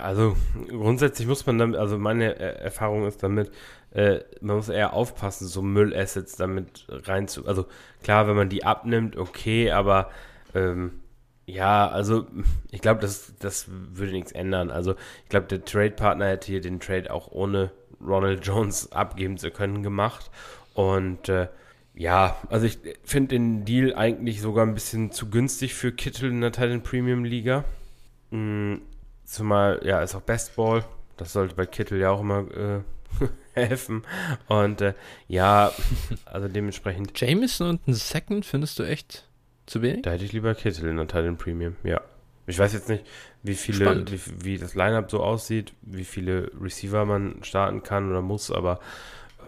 Also 0.01 0.37
grundsätzlich 0.69 1.27
muss 1.27 1.45
man 1.45 1.57
damit, 1.57 1.77
also 1.77 1.97
meine 1.97 2.39
Erfahrung 2.39 3.05
ist 3.05 3.21
damit, 3.21 3.51
äh, 3.91 4.19
man 4.41 4.57
muss 4.57 4.69
eher 4.69 4.93
aufpassen, 4.93 5.47
so 5.47 5.61
Müllassets 5.61 6.35
damit 6.35 6.85
rein 6.89 7.27
zu. 7.27 7.47
Also 7.47 7.65
klar, 8.03 8.27
wenn 8.27 8.35
man 8.35 8.49
die 8.49 8.63
abnimmt, 8.63 9.17
okay, 9.17 9.71
aber 9.71 10.09
ähm, 10.53 10.99
ja, 11.45 11.87
also 11.87 12.27
ich 12.71 12.81
glaube, 12.81 13.01
das, 13.01 13.33
das 13.39 13.65
würde 13.69 14.13
nichts 14.13 14.31
ändern. 14.31 14.71
Also 14.71 14.95
ich 15.23 15.29
glaube, 15.29 15.47
der 15.47 15.65
Trade-Partner 15.65 16.27
hätte 16.27 16.47
hier 16.47 16.61
den 16.61 16.79
Trade 16.79 17.11
auch 17.13 17.31
ohne 17.31 17.71
Ronald 18.01 18.45
Jones 18.45 18.91
abgeben 18.91 19.37
zu 19.37 19.51
können 19.51 19.83
gemacht. 19.83 20.29
Und 20.73 21.29
äh, 21.29 21.47
ja, 21.93 22.37
also 22.49 22.65
ich 22.65 22.79
finde 23.03 23.29
den 23.29 23.65
Deal 23.65 23.93
eigentlich 23.95 24.41
sogar 24.41 24.65
ein 24.65 24.73
bisschen 24.73 25.11
zu 25.11 25.29
günstig 25.29 25.73
für 25.73 25.91
Kittel 25.91 26.29
in 26.29 26.41
der 26.41 26.51
Titan 26.51 26.81
Premium 26.81 27.25
Liga. 27.25 27.65
Mm, 28.31 28.75
Zumal, 29.29 29.81
ja, 29.83 30.01
ist 30.01 30.15
auch 30.15 30.21
Bestball. 30.21 30.83
Das 31.15 31.33
sollte 31.33 31.53
bei 31.53 31.67
Kittel 31.67 31.99
ja 31.99 32.09
auch 32.09 32.21
immer 32.21 32.39
äh, 32.51 32.79
helfen. 33.53 34.03
Und 34.47 34.81
äh, 34.81 34.93
ja, 35.27 35.71
also 36.25 36.47
dementsprechend, 36.47 37.19
Jameson 37.19 37.69
und 37.69 37.87
ein 37.87 37.93
Second 37.93 38.45
findest 38.45 38.79
du 38.79 38.83
echt 38.83 39.25
zu 39.65 39.81
wenig? 39.81 40.01
da 40.03 40.11
hätte 40.11 40.25
ich 40.25 40.31
lieber 40.33 40.55
Kittel 40.55 40.89
in 40.89 40.97
der 40.97 41.07
Titan 41.07 41.37
Premium, 41.37 41.75
ja. 41.83 42.01
Ich 42.47 42.57
weiß 42.57 42.73
jetzt 42.73 42.89
nicht, 42.89 43.05
wie 43.43 43.53
viele, 43.53 44.05
wie, 44.11 44.19
wie 44.43 44.57
das 44.57 44.73
Lineup 44.73 45.11
so 45.11 45.21
aussieht, 45.21 45.73
wie 45.83 46.03
viele 46.03 46.51
Receiver 46.59 47.05
man 47.05 47.43
starten 47.43 47.83
kann 47.83 48.09
oder 48.09 48.21
muss, 48.23 48.49
aber 48.49 48.79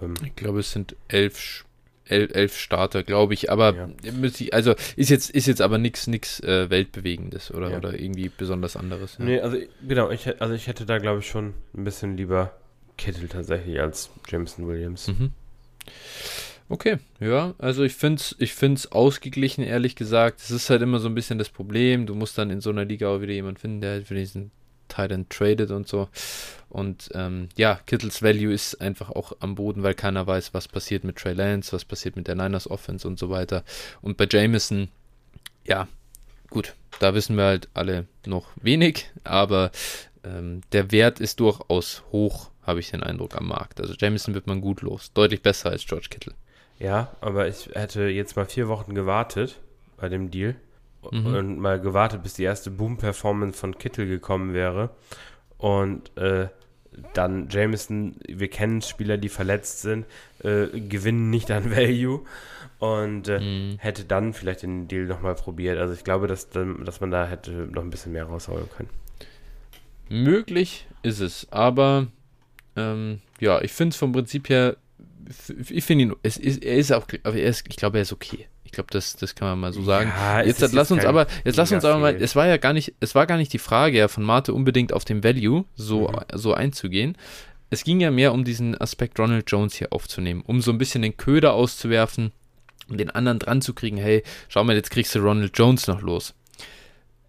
ähm, 0.03 0.14
Ich 0.24 0.36
glaube, 0.36 0.59
es 0.59 0.72
sind 0.72 0.95
elf, 1.07 1.36
Sch- 1.39 1.64
elf, 2.05 2.32
elf 2.36 2.55
Starter, 2.55 3.01
glaube 3.01 3.34
ich. 3.34 3.49
Aber 3.51 3.74
Ja. 4.03 4.12
müsste 4.12 4.43
ich- 4.43 4.53
also 4.53 4.76
ist 4.95 5.09
jetzt, 5.09 5.32
ist 5.32 5.47
jetzt 5.47 5.62
aber 5.62 5.80
nichts 5.80 6.05
nix, 6.05 6.41
äh, 6.41 6.70
Weltbewegendes 6.70 7.51
oder, 7.51 7.72
Ja. 7.72 7.78
oder 7.78 7.99
irgendwie 7.99 8.30
besonders 8.30 8.78
anderes. 8.78 9.18
Ja. 9.18 9.26
nee, 9.26 9.39
also 9.39 9.57
genau, 9.88 10.12
ich, 10.12 10.39
also 10.39 10.53
ich 10.53 10.68
hätte 10.68 10.86
da 10.86 10.99
glaube 10.99 11.22
ich 11.22 11.28
schon 11.28 11.55
ein 11.76 11.84
bisschen 11.84 12.18
lieber 12.18 12.55
Kittel 13.01 13.27
tatsächlich 13.27 13.79
als 13.81 14.11
Jameson 14.27 14.67
Williams. 14.67 15.07
Mhm. 15.07 15.31
Okay, 16.69 16.99
ja, 17.19 17.55
also 17.57 17.83
ich 17.83 17.95
finde 17.95 18.21
es 18.21 18.35
ich 18.37 18.53
find's 18.53 18.91
ausgeglichen, 18.91 19.63
ehrlich 19.63 19.95
gesagt. 19.95 20.39
Es 20.39 20.51
ist 20.51 20.69
halt 20.69 20.83
immer 20.83 20.99
so 20.99 21.09
ein 21.09 21.15
bisschen 21.15 21.39
das 21.39 21.49
Problem. 21.49 22.05
Du 22.05 22.13
musst 22.13 22.37
dann 22.37 22.51
in 22.51 22.61
so 22.61 22.69
einer 22.69 22.85
Liga 22.85 23.09
auch 23.09 23.21
wieder 23.21 23.33
jemanden 23.33 23.59
finden, 23.59 23.81
der 23.81 23.91
halt 23.91 24.07
für 24.07 24.13
diesen 24.13 24.51
Titan 24.87 25.27
traded 25.29 25.71
und 25.71 25.87
so. 25.87 26.09
Und 26.69 27.09
ähm, 27.15 27.49
ja, 27.57 27.79
Kittles 27.87 28.21
Value 28.21 28.53
ist 28.53 28.79
einfach 28.79 29.09
auch 29.09 29.33
am 29.39 29.55
Boden, 29.55 29.81
weil 29.81 29.95
keiner 29.95 30.27
weiß, 30.27 30.53
was 30.53 30.67
passiert 30.67 31.03
mit 31.03 31.17
Trey 31.17 31.33
Lance, 31.33 31.73
was 31.73 31.85
passiert 31.85 32.15
mit 32.15 32.27
der 32.27 32.35
Niners 32.35 32.69
Offense 32.69 33.07
und 33.07 33.17
so 33.17 33.31
weiter. 33.31 33.63
Und 34.01 34.15
bei 34.15 34.27
Jameson, 34.29 34.89
ja, 35.65 35.87
gut, 36.51 36.75
da 36.99 37.15
wissen 37.15 37.35
wir 37.35 37.45
halt 37.45 37.67
alle 37.73 38.05
noch 38.25 38.47
wenig, 38.61 39.09
aber 39.23 39.71
ähm, 40.23 40.61
der 40.71 40.91
Wert 40.91 41.19
ist 41.19 41.39
durchaus 41.39 42.03
hoch, 42.11 42.50
habe 42.64 42.80
ich 42.80 42.91
den 42.91 43.03
Eindruck 43.03 43.36
am 43.36 43.47
Markt. 43.47 43.82
Also 43.82 43.93
Jameson 43.97 44.34
wird 44.34 44.47
man 44.47 44.62
gut 44.62 44.82
los, 44.82 45.12
deutlich 45.14 45.41
besser 45.41 45.70
als 45.70 45.86
George 45.86 46.07
Kittle. 46.09 46.34
Ja, 46.80 47.16
aber 47.22 47.47
ich 47.47 47.70
hätte 47.74 48.03
jetzt 48.03 48.36
mal 48.36 48.45
vier 48.45 48.68
Wochen 48.68 48.95
gewartet 48.95 49.59
bei 49.97 50.09
dem 50.09 50.32
Deal 50.32 50.55
mhm. 51.12 51.26
und 51.28 51.59
mal 51.59 51.80
gewartet, 51.80 52.24
bis 52.24 52.34
die 52.34 52.43
erste 52.43 52.72
Boom-Performance 52.72 53.57
von 53.57 53.78
Kittle 53.78 54.07
gekommen 54.07 54.53
wäre. 54.53 54.89
Und 55.57 56.16
äh, 56.18 56.47
dann 57.14 57.47
Jameson, 57.49 58.16
wir 58.28 58.49
kennen 58.49 58.82
Spieler, 58.82 59.18
die 59.18 59.30
verletzt 59.30 59.82
sind, 59.82 60.05
äh, 60.43 60.68
gewinnen 60.80 61.30
nicht 61.30 61.51
an 61.51 61.72
Value 61.72 62.22
und 62.80 63.28
äh, 63.28 63.39
mhm. 63.39 63.78
hätte 63.78 64.03
dann 64.03 64.34
vielleicht 64.34 64.64
den 64.64 64.88
Deal 64.88 65.05
nochmal 65.05 65.36
probiert. 65.36 65.78
Also 65.78 65.93
ich 65.93 66.03
glaube, 66.03 66.28
dass, 66.28 66.49
dass 66.49 66.99
man 66.99 67.12
da 67.12 67.28
hätte 67.28 67.51
noch 67.51 67.84
ein 67.84 67.91
bisschen 67.91 68.12
mehr 68.12 68.26
rausholen 68.26 68.68
können. 68.76 68.89
Möglich 70.09 70.88
ist 71.03 71.20
es, 71.20 71.47
aber 71.51 72.07
ähm, 72.76 73.22
ja, 73.39 73.61
ich 73.61 73.72
finde 73.72 73.93
es 73.93 73.97
vom 73.97 74.11
Prinzip 74.11 74.49
her 74.49 74.78
ich 75.69 75.84
finde 75.84 76.05
ihn, 76.05 76.15
es 76.24 76.38
ist, 76.38 76.63
er 76.63 76.76
ist 76.76 76.91
auch, 76.91 77.05
er 77.24 77.34
ist, 77.34 77.65
ich 77.69 77.76
glaube, 77.76 77.97
er 77.97 78.03
ist 78.03 78.13
okay. 78.13 78.47
Ich 78.63 78.72
glaube, 78.72 78.88
das, 78.91 79.17
das 79.17 79.36
kann 79.36 79.49
man 79.49 79.59
mal 79.59 79.74
so 79.74 79.84
sagen. 79.84 80.11
Ja, 80.15 80.41
jetzt 80.41 80.61
lass 80.61 80.72
jetzt 80.72 80.91
uns 80.91 81.05
aber, 81.05 81.28
jetzt 81.43 81.57
lass 81.57 81.72
uns 81.72 81.84
aber 81.84 81.99
mal, 81.99 82.15
es 82.15 82.36
war 82.36 82.47
ja 82.47 82.57
gar 82.57 82.72
nicht, 82.72 82.93
es 83.01 83.15
war 83.15 83.28
gar 83.28 83.38
nicht 83.38 83.51
die 83.51 83.59
Frage 83.59 83.97
ja 83.97 84.07
von 84.07 84.24
Mate 84.24 84.53
unbedingt 84.53 84.93
auf 84.93 85.03
dem 85.03 85.24
Value 85.24 85.65
so, 85.76 86.07
mhm. 86.07 86.19
so 86.34 86.53
einzugehen. 86.53 87.17
Es 87.69 87.84
ging 87.84 87.99
ja 87.99 88.11
mehr 88.11 88.34
um 88.34 88.43
diesen 88.43 88.80
Aspekt 88.80 89.19
Ronald 89.19 89.49
Jones 89.49 89.76
hier 89.76 89.91
aufzunehmen, 89.91 90.43
um 90.45 90.61
so 90.61 90.72
ein 90.72 90.78
bisschen 90.78 91.01
den 91.01 91.17
Köder 91.17 91.53
auszuwerfen 91.53 92.32
und 92.88 92.97
den 92.97 93.09
anderen 93.09 93.39
dran 93.39 93.61
zu 93.61 93.74
kriegen, 93.74 93.97
hey, 93.97 94.24
schau 94.47 94.63
mal, 94.63 94.76
jetzt 94.76 94.91
kriegst 94.91 95.15
du 95.15 95.19
Ronald 95.19 95.57
Jones 95.57 95.88
noch 95.88 96.01
los. 96.01 96.34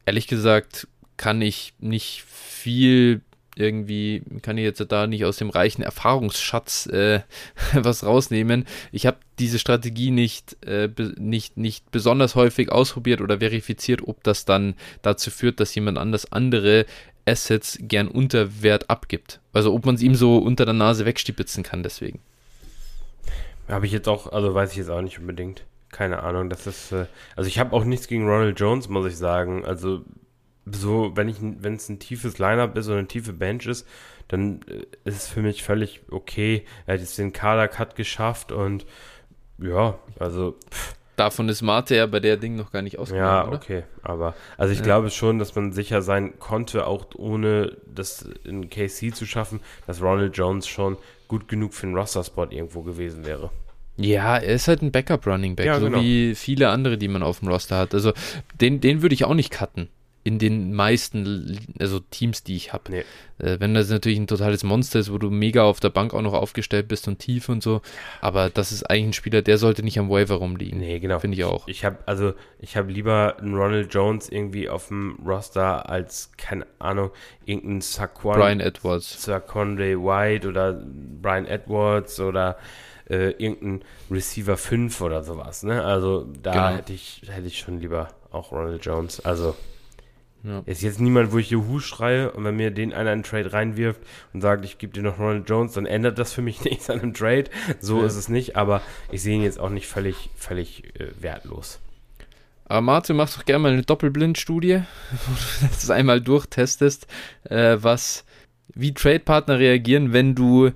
Ehrlich 0.07 0.27
gesagt 0.27 0.89
kann 1.17 1.43
ich 1.43 1.75
nicht 1.79 2.25
viel 2.25 3.21
irgendwie 3.57 4.23
kann 4.43 4.57
ich 4.59 4.65
jetzt 4.65 4.85
da 4.91 5.07
nicht 5.07 5.25
aus 5.25 5.37
dem 5.37 5.51
reichen 5.51 5.83
Erfahrungsschatz 5.83 6.87
äh, 6.87 7.21
was 7.75 8.05
rausnehmen. 8.05 8.67
Ich 8.93 9.07
habe 9.07 9.19
diese 9.39 9.59
Strategie 9.59 10.11
nicht, 10.11 10.57
äh, 10.65 10.89
nicht, 11.19 11.57
nicht 11.57 11.91
besonders 11.91 12.35
häufig 12.35 12.73
ausprobiert 12.73 13.21
oder 13.21 13.39
verifiziert, 13.39 14.03
ob 14.07 14.23
das 14.25 14.45
dann 14.45 14.75
dazu 15.03 15.31
führt, 15.31 15.61
dass 15.61 15.75
jemand 15.75 15.99
anders 15.99 16.31
andere 16.33 16.87
Assets 17.27 17.79
gern 17.81 18.09
unter 18.09 18.63
Wert 18.63 18.91
abgibt. 18.91 19.41
Also 19.53 19.73
ob 19.73 19.87
man 19.87 19.95
es 19.95 20.03
ihm 20.03 20.15
so 20.15 20.39
unter 20.39 20.65
der 20.65 20.75
Nase 20.75 21.05
wegstipitzen 21.05 21.63
kann 21.63 21.83
deswegen. 21.83 22.21
Habe 23.69 23.87
ich 23.87 23.93
jetzt 23.93 24.09
auch, 24.09 24.33
also 24.33 24.55
weiß 24.55 24.73
ich 24.73 24.79
jetzt 24.79 24.91
auch 24.91 25.03
nicht 25.03 25.19
unbedingt. 25.19 25.65
Keine 25.91 26.23
Ahnung, 26.23 26.49
das 26.49 26.67
ist, 26.67 26.93
äh, 26.93 27.07
also 27.37 27.49
ich 27.49 27.59
habe 27.59 27.75
auch 27.75 27.85
nichts 27.85 28.09
gegen 28.09 28.27
Ronald 28.27 28.59
Jones, 28.59 28.89
muss 28.89 29.07
ich 29.07 29.17
sagen. 29.17 29.65
Also 29.65 30.05
so, 30.65 31.13
wenn 31.15 31.29
ich, 31.29 31.37
wenn 31.41 31.75
es 31.75 31.89
ein 31.89 31.99
tiefes 31.99 32.39
Lineup 32.39 32.77
ist 32.77 32.89
oder 32.89 32.99
eine 32.99 33.09
tiefe 33.09 33.33
Bench 33.33 33.67
ist, 33.67 33.87
dann 34.29 34.61
äh, 34.69 34.85
ist 35.05 35.17
es 35.17 35.29
für 35.29 35.43
mich 35.43 35.63
völlig 35.63 36.03
okay. 36.11 36.65
Er 36.87 36.95
hat 36.95 37.01
jetzt 37.01 37.19
den 37.19 37.33
Kader-Cut 37.33 37.97
geschafft 37.97 38.53
und 38.53 38.87
ja, 39.59 39.99
also. 40.19 40.57
Pff. 40.71 40.95
Davon 41.17 41.51
ist 41.51 41.61
Mate 41.61 41.95
ja 41.95 42.07
bei 42.07 42.21
der 42.21 42.39
Ding 42.39 42.57
noch 42.57 42.73
gar 42.73 42.81
nicht 42.81 42.99
ausgegangen. 42.99 43.27
Ja, 43.27 43.47
oder? 43.47 43.57
okay, 43.57 43.83
aber 44.03 44.35
also 44.57 44.73
ich 44.73 44.79
ja. 44.79 44.85
glaube 44.85 45.11
schon, 45.11 45.39
dass 45.39 45.55
man 45.55 45.73
sicher 45.73 46.01
sein 46.01 46.39
konnte, 46.39 46.87
auch 46.87 47.05
ohne 47.17 47.77
das 47.87 48.27
in 48.45 48.71
KC 48.71 49.15
zu 49.15 49.27
schaffen, 49.27 49.61
dass 49.87 50.01
Ronald 50.01 50.37
Jones 50.37 50.67
schon 50.67 50.97
gut 51.29 51.49
genug 51.49 51.75
für 51.75 51.87
einen 51.87 51.97
Roster-Spot 51.97 52.47
irgendwo 52.47 52.81
gewesen 52.81 53.27
wäre. 53.27 53.51
Ja, 53.99 54.39
er 54.39 54.55
ist 54.55 54.69
halt 54.69 54.81
ein 54.81 54.91
Backup-Running 54.91 55.55
Back, 55.55 55.67
ja, 55.67 55.79
so 55.79 55.85
genau. 55.85 56.01
wie 56.01 56.35
viele 56.35 56.71
andere, 56.71 56.97
die 56.97 57.09
man 57.09 57.23
auf 57.23 57.41
dem 57.41 57.49
Roster 57.49 57.77
hat. 57.77 57.93
Also 57.93 58.15
den, 58.59 58.81
den 58.81 59.03
würde 59.03 59.15
ich 59.15 59.27
auch 59.27 59.35
nicht 59.35 59.51
cutten 59.51 59.91
in 60.25 60.39
den 60.39 60.73
meisten 60.73 61.59
also 61.81 61.99
Teams, 61.99 62.45
die 62.45 62.55
ich 62.55 62.73
habe. 62.73 62.91
Nee. 62.91 63.05
Äh, 63.39 63.59
wenn 63.59 63.75
das 63.75 63.91
natürlich 63.91 64.19
ein 64.19 64.29
totales 64.29 64.63
Monster 64.63 65.01
ist, 65.01 65.13
wo 65.13 65.19
du 65.19 65.31
mega 65.31 65.65
auf 65.65 65.81
der 65.81 65.91
Bank 65.91 66.15
auch 66.15 66.23
noch 66.23 66.33
aufgestellt 66.33 66.87
bist 66.87 67.09
und 67.09 67.19
tief 67.19 67.49
und 67.49 67.63
so, 67.63 67.83
aber 68.21 68.49
das 68.49 68.71
ist 68.71 68.85
eigentlich 68.85 69.07
ein 69.07 69.13
Spieler, 69.15 69.43
der 69.43 69.59
sollte 69.59 69.83
nicht 69.83 69.99
am 69.99 70.09
Waiver 70.11 70.37
rumliegen. 70.37 70.79
Nee, 70.79 71.01
genau. 71.01 71.19
Finde 71.19 71.37
ich 71.37 71.45
auch. 71.45 71.67
Ich, 71.67 71.85
habe 71.85 71.99
also 72.07 72.35
ich 72.61 72.77
habe 72.77 72.93
lieber 72.93 73.37
einen 73.39 73.55
Ronald 73.55 73.93
Jones 73.93 74.29
irgendwie 74.29 74.69
auf 74.69 74.89
dem 74.89 75.19
Roster 75.27 75.89
als 75.89 76.31
keine 76.37 76.67
Ahnung, 76.79 77.11
irgendeinen 77.45 77.81
Saquon 77.81 78.39
Brian 78.39 78.61
Edwards, 78.61 79.23
Saquonde 79.23 79.99
White 79.99 80.49
oder 80.49 80.81
Brian 81.21 81.47
Edwards 81.47 82.21
oder 82.21 82.59
äh, 83.11 83.31
irgendein 83.31 83.83
Receiver 84.09 84.57
5 84.57 85.01
oder 85.01 85.25
sowas, 85.25 85.65
ne? 85.65 85.83
Also 85.85 86.29
da 86.43 86.53
genau. 86.53 86.69
hätte 86.77 86.93
ich 86.93 87.23
hätte 87.27 87.49
ich 87.49 87.59
schon 87.59 87.81
lieber 87.81 88.09
auch 88.31 88.53
Ronald 88.53 88.85
Jones. 88.85 89.21
Also 89.25 89.57
ja. 90.45 90.63
Ist 90.67 90.83
jetzt 90.83 91.01
niemand, 91.01 91.33
wo 91.33 91.39
ich 91.39 91.51
Juhu 91.51 91.79
schreie 91.79 92.33
und 92.33 92.45
wenn 92.45 92.57
mir 92.57 92.73
den 92.73 92.93
einer 92.93 93.11
einen 93.11 93.23
Trade 93.23 93.53
reinwirft 93.53 94.01
und 94.33 94.41
sagt, 94.41 94.65
ich 94.65 94.79
gebe 94.79 94.93
dir 94.93 95.03
noch 95.03 95.19
Ronald 95.19 95.49
Jones, 95.49 95.75
dann 95.75 95.87
ändert 95.87 96.19
das 96.19 96.33
für 96.33 96.43
mich 96.43 96.65
nichts 96.65 96.91
an 96.91 97.01
einem 97.01 97.15
Trade. 97.15 97.45
So 97.81 98.01
ja. 98.01 98.07
ist 98.07 98.17
es 98.17 98.29
nicht, 98.29 98.57
aber 98.57 98.83
ich 99.11 99.23
sehe 99.23 99.37
ihn 99.37 99.43
jetzt 99.43 99.61
auch 99.61 99.71
nicht 99.71 99.87
völlig, 99.87 100.31
völlig 100.37 100.85
äh, 100.99 101.11
wertlos. 101.21 101.81
Aber 102.65 102.81
Martin, 102.81 103.17
mach 103.17 103.33
doch 103.33 103.45
gerne 103.45 103.63
mal 103.63 103.73
eine 103.73 103.83
Doppelblindstudie, 103.83 104.83
wo 105.11 105.33
du 105.61 105.67
das 105.69 105.91
einmal 105.91 106.21
durchtestest, 106.21 107.07
äh, 107.45 107.77
was, 107.81 108.25
wie 108.75 108.95
Trade-Partner 108.95 109.59
reagieren, 109.59 110.13
wenn 110.13 110.35
du, 110.35 110.71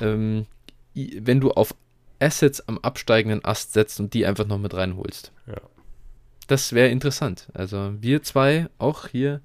ähm, 0.00 0.46
wenn 0.94 1.40
du 1.40 1.50
auf 1.50 1.74
Assets 2.18 2.66
am 2.68 2.78
absteigenden 2.78 3.44
Ast 3.44 3.72
setzt 3.72 4.00
und 4.00 4.14
die 4.14 4.24
einfach 4.24 4.46
noch 4.46 4.58
mit 4.58 4.74
reinholst. 4.74 5.32
Ja. 5.48 5.60
Das 6.46 6.72
wäre 6.72 6.88
interessant. 6.88 7.48
Also 7.54 7.94
wir 8.00 8.22
zwei 8.22 8.68
auch 8.78 9.08
hier 9.08 9.40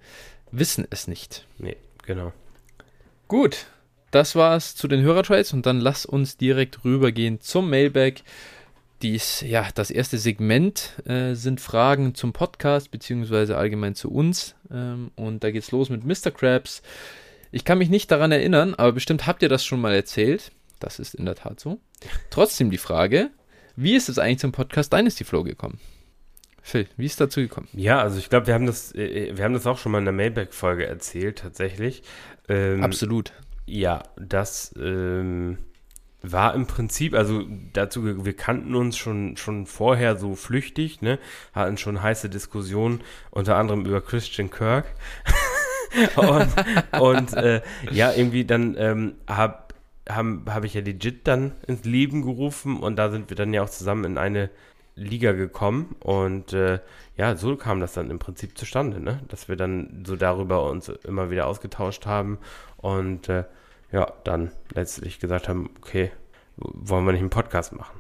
wissen 0.52 0.88
es 0.90 1.08
nicht. 1.08 1.46
Nee, 1.58 1.78
genau. 2.06 2.34
Gut, 3.28 3.68
das 4.12 4.36
war's 4.36 4.76
zu 4.76 4.88
den 4.88 5.02
Hörertrades 5.02 5.54
und 5.54 5.66
dann 5.66 5.80
lass 5.80 6.06
uns 6.06 6.38
direkt 6.38 6.84
rübergehen 6.86 7.42
zum 7.42 7.70
Mailback. 7.70 8.24
Dies, 9.02 9.42
ja, 9.42 9.68
das 9.76 9.92
erste 9.92 10.18
Segment 10.18 10.94
äh, 11.06 11.36
sind 11.36 11.62
Fragen 11.62 12.16
zum 12.16 12.34
Podcast, 12.34 12.90
beziehungsweise 12.90 13.58
allgemein 13.58 13.94
zu 13.94 14.12
uns. 14.12 14.56
Ähm, 14.72 15.12
und 15.16 15.44
da 15.44 15.52
geht's 15.52 15.72
los 15.72 15.90
mit 15.90 16.04
Mr. 16.04 16.32
Krabs. 16.32 16.82
Ich 17.52 17.64
kann 17.64 17.78
mich 17.78 17.90
nicht 17.90 18.10
daran 18.10 18.32
erinnern, 18.32 18.74
aber 18.74 18.94
bestimmt 18.94 19.28
habt 19.28 19.44
ihr 19.44 19.50
das 19.50 19.64
schon 19.64 19.82
mal 19.82 19.94
erzählt. 19.94 20.52
Das 20.80 21.00
ist 21.00 21.14
in 21.14 21.26
der 21.26 21.36
Tat 21.36 21.60
so. 21.60 21.80
Trotzdem 22.30 22.72
die 22.72 22.78
Frage, 22.78 23.30
wie 23.76 23.96
ist 23.96 24.10
es 24.10 24.18
eigentlich 24.18 24.40
zum 24.40 24.52
Podcast 24.52 24.92
Dynasty 24.92 25.24
Flow 25.24 25.44
gekommen? 25.44 25.80
Phil, 26.68 26.86
wie 26.98 27.06
ist 27.06 27.22
dazu 27.22 27.40
gekommen? 27.40 27.70
Ja, 27.72 28.02
also 28.02 28.20
ich 28.20 28.30
glaube, 28.30 28.48
wir 28.48 28.54
haben 28.54 28.66
das, 28.66 28.94
äh, 28.94 29.32
wir 29.34 29.46
haben 29.46 29.54
das 29.54 29.66
auch 29.66 29.78
schon 29.78 29.94
mal 29.94 30.00
in 30.00 30.04
der 30.04 30.14
Mailback-Folge 30.14 30.86
erzählt, 30.86 31.40
tatsächlich. 31.40 32.04
Ähm, 32.50 32.84
Absolut. 32.84 33.32
Ja, 33.66 34.04
das 34.18 34.76
ähm, 34.78 35.60
war 36.22 36.54
im 36.56 36.68
Prinzip, 36.68 37.14
also 37.14 37.46
dazu, 37.72 38.26
wir 38.26 38.36
kannten 38.36 38.76
uns 38.76 38.98
schon, 38.98 39.38
schon 39.38 39.66
vorher 39.66 40.18
so 40.18 40.36
flüchtig, 40.36 41.02
ne? 41.02 41.20
Hatten 41.54 41.78
schon 41.78 42.04
heiße 42.04 42.28
Diskussionen, 42.28 43.00
unter 43.32 43.56
anderem 43.56 43.86
über 43.86 44.02
Christian 44.02 44.50
Kirk. 44.50 44.88
und 46.18 47.00
und 47.00 47.34
äh, 47.34 47.62
ja, 47.92 48.12
irgendwie 48.12 48.44
dann 48.44 48.76
ähm, 48.78 49.16
habe 49.26 49.74
hab 50.10 50.66
ich 50.66 50.74
ja 50.74 50.82
legit 50.82 51.28
dann 51.30 51.54
ins 51.66 51.86
Leben 51.86 52.24
gerufen 52.24 52.78
und 52.82 52.98
da 52.98 53.10
sind 53.10 53.30
wir 53.30 53.38
dann 53.38 53.54
ja 53.54 53.64
auch 53.64 53.70
zusammen 53.70 54.04
in 54.04 54.18
eine 54.18 54.50
Liga 54.98 55.32
gekommen 55.32 55.96
und 56.00 56.54
äh, 56.54 56.80
ja, 57.16 57.36
so 57.36 57.56
kam 57.56 57.80
das 57.80 57.94
dann 57.94 58.10
im 58.10 58.20
Prinzip 58.20 58.58
zustande, 58.58 59.00
ne? 59.00 59.22
dass 59.28 59.48
wir 59.48 59.56
dann 59.56 60.04
so 60.06 60.16
darüber 60.16 60.70
uns 60.70 60.90
immer 60.90 61.30
wieder 61.30 61.48
ausgetauscht 61.48 62.06
haben 62.06 62.40
und 62.78 63.30
äh, 63.30 63.46
ja, 63.92 64.12
dann 64.24 64.52
letztlich 64.74 65.20
gesagt 65.20 65.48
haben, 65.48 65.70
okay, 65.78 66.12
wollen 66.58 67.06
wir 67.06 67.12
nicht 67.14 67.22
einen 67.22 67.30
Podcast 67.30 67.74
machen. 67.74 68.00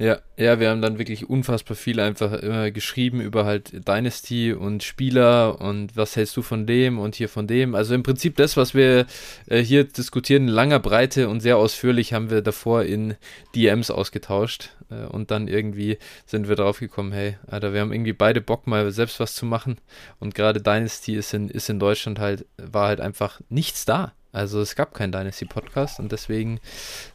Ja, 0.00 0.18
ja, 0.38 0.58
wir 0.58 0.70
haben 0.70 0.80
dann 0.80 0.96
wirklich 0.96 1.28
unfassbar 1.28 1.76
viel 1.76 2.00
einfach 2.00 2.32
immer 2.32 2.70
geschrieben 2.70 3.20
über 3.20 3.44
halt 3.44 3.86
Dynasty 3.86 4.54
und 4.54 4.82
Spieler 4.82 5.60
und 5.60 5.94
was 5.94 6.16
hältst 6.16 6.34
du 6.38 6.40
von 6.40 6.66
dem 6.66 6.98
und 6.98 7.16
hier 7.16 7.28
von 7.28 7.46
dem. 7.46 7.74
Also 7.74 7.94
im 7.94 8.02
Prinzip 8.02 8.34
das, 8.36 8.56
was 8.56 8.72
wir 8.72 9.04
äh, 9.46 9.58
hier 9.58 9.84
diskutieren, 9.84 10.44
in 10.44 10.54
langer 10.54 10.78
Breite 10.78 11.28
und 11.28 11.40
sehr 11.40 11.58
ausführlich 11.58 12.14
haben 12.14 12.30
wir 12.30 12.40
davor 12.40 12.84
in 12.84 13.16
DMs 13.54 13.90
ausgetauscht 13.90 14.70
äh, 14.88 15.04
und 15.04 15.30
dann 15.30 15.48
irgendwie 15.48 15.98
sind 16.24 16.48
wir 16.48 16.56
drauf 16.56 16.78
gekommen, 16.78 17.12
hey, 17.12 17.36
Alter, 17.46 17.74
wir 17.74 17.82
haben 17.82 17.92
irgendwie 17.92 18.14
beide 18.14 18.40
Bock 18.40 18.66
mal 18.66 18.90
selbst 18.92 19.20
was 19.20 19.34
zu 19.34 19.44
machen 19.44 19.76
und 20.18 20.34
gerade 20.34 20.62
Dynasty 20.62 21.14
ist 21.14 21.34
in, 21.34 21.50
ist 21.50 21.68
in 21.68 21.78
Deutschland 21.78 22.18
halt, 22.18 22.46
war 22.56 22.88
halt 22.88 23.02
einfach 23.02 23.42
nichts 23.50 23.84
da. 23.84 24.14
Also 24.32 24.60
es 24.60 24.76
gab 24.76 24.94
keinen 24.94 25.12
Dynasty-Podcast 25.12 25.98
und 25.98 26.12
deswegen 26.12 26.60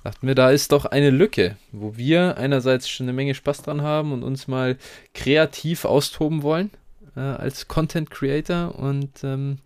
dachten 0.04 0.28
wir, 0.28 0.36
da 0.36 0.52
ist 0.52 0.72
doch 0.72 0.86
eine 0.86 1.10
Lücke, 1.10 1.56
wo 1.72 1.96
wir 1.96 2.38
einerseits 2.38 2.90
schon 2.90 3.06
eine 3.06 3.14
Menge 3.14 3.36
Spaß 3.36 3.62
dran 3.62 3.82
haben 3.82 4.12
und 4.12 4.24
uns 4.24 4.48
mal 4.48 4.78
kreativ 5.14 5.86
austoben 5.86 6.44
wollen 6.44 6.72
äh, 7.16 7.22
als 7.22 7.68
Content 7.68 8.10
Creator 8.10 8.76
und 8.76 9.24
ähm, 9.24 9.60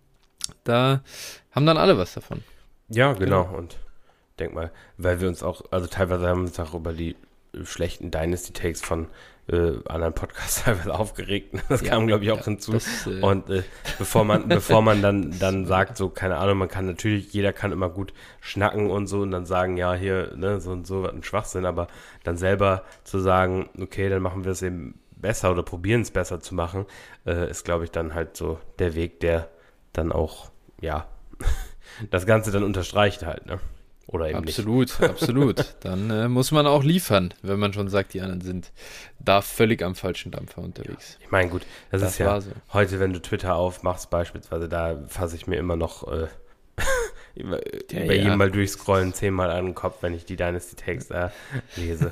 da 0.64 1.02
haben 1.52 1.66
dann 1.66 1.76
alle 1.76 1.98
was 1.98 2.14
davon. 2.14 2.42
Ja, 2.88 3.12
genau. 3.12 3.44
genau. 3.44 3.58
Und 3.58 3.78
denk 4.38 4.54
mal, 4.54 4.70
weil 4.96 5.20
wir 5.20 5.28
uns 5.28 5.42
auch, 5.42 5.62
also 5.70 5.86
teilweise 5.86 6.28
haben 6.28 6.42
wir 6.42 6.48
uns 6.48 6.60
auch 6.60 6.74
über 6.74 6.92
die 6.92 7.16
schlechten 7.64 8.10
Dynasty-Takes 8.10 8.80
von 8.80 9.08
äh, 9.50 9.78
anderen 9.88 10.14
Podcasts 10.14 10.62
teilweise 10.64 10.94
aufgeregt. 10.94 11.56
Das 11.68 11.80
ja, 11.80 11.90
kam, 11.90 12.06
glaube 12.06 12.24
ich, 12.24 12.30
auch 12.30 12.38
ja, 12.38 12.44
hinzu. 12.44 12.72
Das, 12.72 13.06
äh 13.06 13.20
und 13.20 13.50
äh, 13.50 13.62
bevor 13.98 14.24
man, 14.24 14.48
bevor 14.48 14.82
man 14.82 15.02
dann, 15.02 15.38
dann 15.38 15.66
sagt, 15.66 15.96
so, 15.96 16.08
keine 16.08 16.36
Ahnung, 16.36 16.58
man 16.58 16.68
kann 16.68 16.86
natürlich, 16.86 17.32
jeder 17.32 17.52
kann 17.52 17.72
immer 17.72 17.88
gut 17.88 18.12
schnacken 18.40 18.90
und 18.90 19.06
so 19.06 19.20
und 19.20 19.30
dann 19.30 19.46
sagen, 19.46 19.76
ja, 19.76 19.94
hier, 19.94 20.34
ne, 20.36 20.60
so 20.60 20.70
und 20.72 20.86
so, 20.86 21.06
ein 21.06 21.22
Schwachsinn, 21.22 21.66
aber 21.66 21.88
dann 22.24 22.36
selber 22.36 22.84
zu 23.04 23.18
sagen, 23.18 23.68
okay, 23.80 24.08
dann 24.08 24.22
machen 24.22 24.44
wir 24.44 24.52
es 24.52 24.62
eben 24.62 25.00
besser 25.10 25.50
oder 25.50 25.62
probieren 25.62 26.02
es 26.02 26.10
besser 26.10 26.40
zu 26.40 26.54
machen, 26.54 26.86
äh, 27.26 27.50
ist, 27.50 27.64
glaube 27.64 27.84
ich, 27.84 27.90
dann 27.90 28.14
halt 28.14 28.36
so 28.36 28.58
der 28.78 28.94
Weg, 28.94 29.20
der 29.20 29.48
dann 29.92 30.12
auch, 30.12 30.50
ja, 30.80 31.06
das 32.10 32.26
Ganze 32.26 32.50
dann 32.50 32.62
unterstreicht 32.62 33.24
halt, 33.26 33.46
ne? 33.46 33.60
Oder 34.12 34.28
eben 34.28 34.38
absolut, 34.38 35.00
nicht. 35.00 35.10
Absolut, 35.10 35.76
Dann 35.84 36.10
äh, 36.10 36.28
muss 36.28 36.50
man 36.50 36.66
auch 36.66 36.82
liefern, 36.82 37.32
wenn 37.42 37.60
man 37.60 37.72
schon 37.72 37.88
sagt, 37.88 38.12
die 38.12 38.20
anderen 38.20 38.40
sind 38.40 38.72
da 39.20 39.40
völlig 39.40 39.82
am 39.82 39.94
falschen 39.94 40.32
Dampfer 40.32 40.62
unterwegs. 40.62 41.16
Ja, 41.18 41.26
ich 41.26 41.30
meine, 41.30 41.48
gut, 41.48 41.64
das, 41.92 42.00
das 42.00 42.12
ist 42.12 42.18
ja 42.18 42.40
so. 42.40 42.50
heute, 42.72 42.98
wenn 42.98 43.12
du 43.12 43.22
Twitter 43.22 43.54
aufmachst, 43.54 44.10
beispielsweise, 44.10 44.68
da 44.68 45.00
fasse 45.06 45.36
ich 45.36 45.46
mir 45.46 45.58
immer 45.58 45.76
noch 45.76 46.10
äh, 46.10 46.26
über, 47.36 47.58
ja, 47.58 48.00
bei 48.00 48.16
ja. 48.16 48.22
jedem 48.24 48.38
Mal 48.38 48.50
durchscrollen, 48.50 49.14
zehnmal 49.14 49.48
an 49.52 49.66
den 49.66 49.74
Kopf, 49.76 50.02
wenn 50.02 50.12
ich 50.12 50.24
die 50.24 50.34
Dynasty 50.34 50.74
Takes 50.74 51.12
äh, 51.12 51.28
lese. 51.76 52.10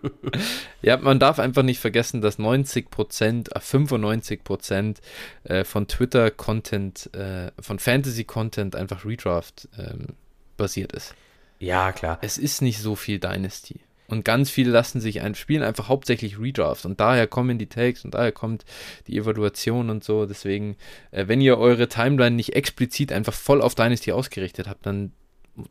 ja, 0.80 0.96
man 0.96 1.18
darf 1.18 1.38
einfach 1.38 1.62
nicht 1.62 1.80
vergessen, 1.80 2.22
dass 2.22 2.38
90 2.38 2.90
Prozent, 2.90 3.50
95 3.54 4.40
äh, 4.40 4.42
Prozent 4.42 5.00
äh, 5.44 5.64
von 5.64 5.86
Twitter-Content, 5.86 7.14
äh, 7.14 7.52
von 7.60 7.78
Fantasy-Content 7.78 8.74
einfach 8.74 9.04
Redraft 9.04 9.68
ähm, 9.78 10.14
basiert 10.60 10.92
ist. 10.92 11.14
Ja, 11.58 11.90
klar. 11.92 12.18
Es 12.22 12.38
ist 12.38 12.62
nicht 12.62 12.78
so 12.78 12.94
viel 12.94 13.18
Dynasty. 13.18 13.80
Und 14.06 14.24
ganz 14.24 14.50
viele 14.50 14.70
lassen 14.70 15.00
sich 15.00 15.20
ein, 15.20 15.34
spielen 15.34 15.62
einfach 15.62 15.88
hauptsächlich 15.88 16.38
Redraft. 16.38 16.84
Und 16.84 16.98
daher 17.00 17.26
kommen 17.26 17.58
die 17.58 17.68
Takes 17.68 18.04
und 18.04 18.14
daher 18.14 18.32
kommt 18.32 18.64
die 19.06 19.16
Evaluation 19.16 19.88
und 19.88 20.02
so. 20.02 20.26
Deswegen, 20.26 20.76
äh, 21.12 21.28
wenn 21.28 21.40
ihr 21.40 21.58
eure 21.58 21.88
Timeline 21.88 22.34
nicht 22.34 22.54
explizit 22.54 23.12
einfach 23.12 23.32
voll 23.32 23.62
auf 23.62 23.74
Dynasty 23.74 24.12
ausgerichtet 24.12 24.68
habt, 24.68 24.84
dann 24.84 25.12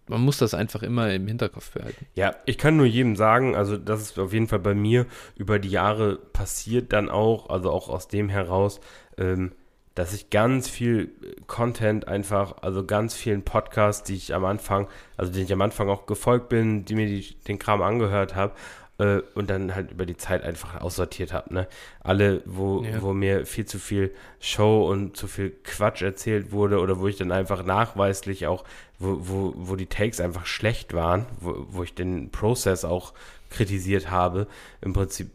man 0.07 0.21
muss 0.21 0.37
das 0.37 0.53
einfach 0.53 0.83
immer 0.83 1.11
im 1.11 1.27
Hinterkopf 1.27 1.71
behalten. 1.71 2.05
Ja, 2.13 2.35
ich 2.45 2.57
kann 2.57 2.77
nur 2.77 2.85
jedem 2.85 3.15
sagen, 3.15 3.55
also 3.55 3.77
das 3.77 4.01
ist 4.01 4.19
auf 4.19 4.33
jeden 4.33 4.47
Fall 4.47 4.59
bei 4.59 4.75
mir 4.75 5.05
über 5.35 5.57
die 5.57 5.69
Jahre 5.69 6.17
passiert 6.17 6.93
dann 6.93 7.09
auch, 7.09 7.49
also 7.49 7.71
auch 7.71 7.89
aus 7.89 8.07
dem 8.07 8.29
heraus, 8.29 8.81
ähm, 9.17 9.53
dass 9.95 10.13
ich 10.13 10.29
ganz 10.29 10.69
viel 10.69 11.11
äh, 11.21 11.35
Content 11.47 12.07
einfach, 12.07 12.55
also 12.61 12.85
ganz 12.85 13.15
vielen 13.15 13.43
Podcasts, 13.43 14.03
die 14.03 14.15
ich 14.15 14.33
am 14.33 14.45
Anfang, 14.45 14.87
also 15.17 15.31
denen 15.31 15.45
ich 15.45 15.53
am 15.53 15.61
Anfang 15.61 15.89
auch 15.89 16.05
gefolgt 16.05 16.49
bin, 16.49 16.85
die 16.85 16.95
mir 16.95 17.07
die, 17.07 17.35
den 17.47 17.59
Kram 17.59 17.81
angehört 17.81 18.35
habe 18.35 18.53
äh, 18.99 19.21
und 19.33 19.49
dann 19.49 19.73
halt 19.73 19.91
über 19.91 20.05
die 20.05 20.17
Zeit 20.17 20.43
einfach 20.43 20.79
aussortiert 20.79 21.33
habe. 21.33 21.53
Ne? 21.53 21.67
Alle, 22.01 22.43
wo, 22.45 22.83
ja. 22.83 23.01
wo 23.01 23.13
mir 23.13 23.45
viel 23.45 23.65
zu 23.65 23.79
viel 23.79 24.13
Show 24.39 24.87
und 24.87 25.17
zu 25.17 25.27
viel 25.27 25.51
Quatsch 25.63 26.01
erzählt 26.01 26.51
wurde 26.51 26.79
oder 26.79 26.99
wo 26.99 27.07
ich 27.07 27.17
dann 27.17 27.31
einfach 27.31 27.63
nachweislich 27.63 28.45
auch, 28.47 28.63
wo, 28.99 29.17
wo, 29.21 29.53
wo 29.55 29.75
die 29.75 29.87
Takes 29.87 30.19
einfach 30.19 30.45
schlecht 30.45 30.93
waren, 30.93 31.25
wo, 31.39 31.65
wo 31.69 31.83
ich 31.83 31.95
den 31.95 32.29
Prozess 32.29 32.85
auch 32.85 33.13
kritisiert 33.49 34.11
habe, 34.11 34.47
im 34.81 34.93
Prinzip 34.93 35.31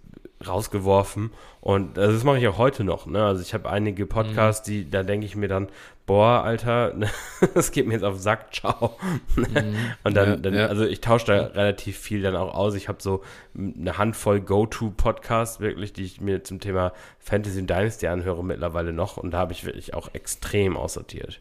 rausgeworfen. 0.47 1.31
Und 1.61 1.99
also 1.99 2.13
das 2.13 2.25
mache 2.25 2.39
ich 2.39 2.49
auch 2.49 2.59
heute 2.59 2.85
noch. 2.85 3.07
Ne? 3.07 3.25
Also 3.25 3.43
ich 3.43 3.55
habe 3.55 3.71
einige 3.71 4.07
Podcasts, 4.07 4.67
mhm. 4.69 4.73
die, 4.73 4.91
da 4.91 5.03
denke 5.03 5.27
ich 5.27 5.37
mir 5.37 5.49
dann, 5.49 5.69
boah, 6.07 6.43
Alter, 6.45 6.95
das 7.55 7.73
geht 7.73 7.87
mir 7.87 7.95
jetzt 7.95 8.05
auf 8.05 8.15
den 8.15 8.23
Sack, 8.23 8.55
ciao. 8.55 8.97
Mhm. 9.37 9.77
Und 10.05 10.17
dann, 10.17 10.29
ja, 10.29 10.37
dann 10.37 10.55
ja. 10.55 10.67
also 10.67 10.85
ich 10.85 11.01
tausche 11.01 11.27
da 11.27 11.35
relativ 11.47 11.99
viel 11.99 12.23
dann 12.23 12.37
auch 12.37 12.55
aus. 12.55 12.75
Ich 12.75 12.89
habe 12.89 13.03
so 13.03 13.23
eine 13.57 13.99
Handvoll 13.99 14.41
Go-To-Podcasts 14.41 15.61
wirklich, 15.61 15.93
die 15.93 16.05
ich 16.05 16.21
mir 16.21 16.45
zum 16.45 16.61
Thema 16.61 16.93
Fantasy 17.19 17.61
und 17.61 17.69
Dynasty 17.69 18.07
anhöre 18.07 18.45
mittlerweile 18.45 18.93
noch. 18.93 19.17
Und 19.17 19.33
da 19.33 19.39
habe 19.39 19.53
ich 19.53 19.65
wirklich 19.65 19.95
auch 19.95 20.13
extrem 20.15 20.77
aussortiert. 20.77 21.41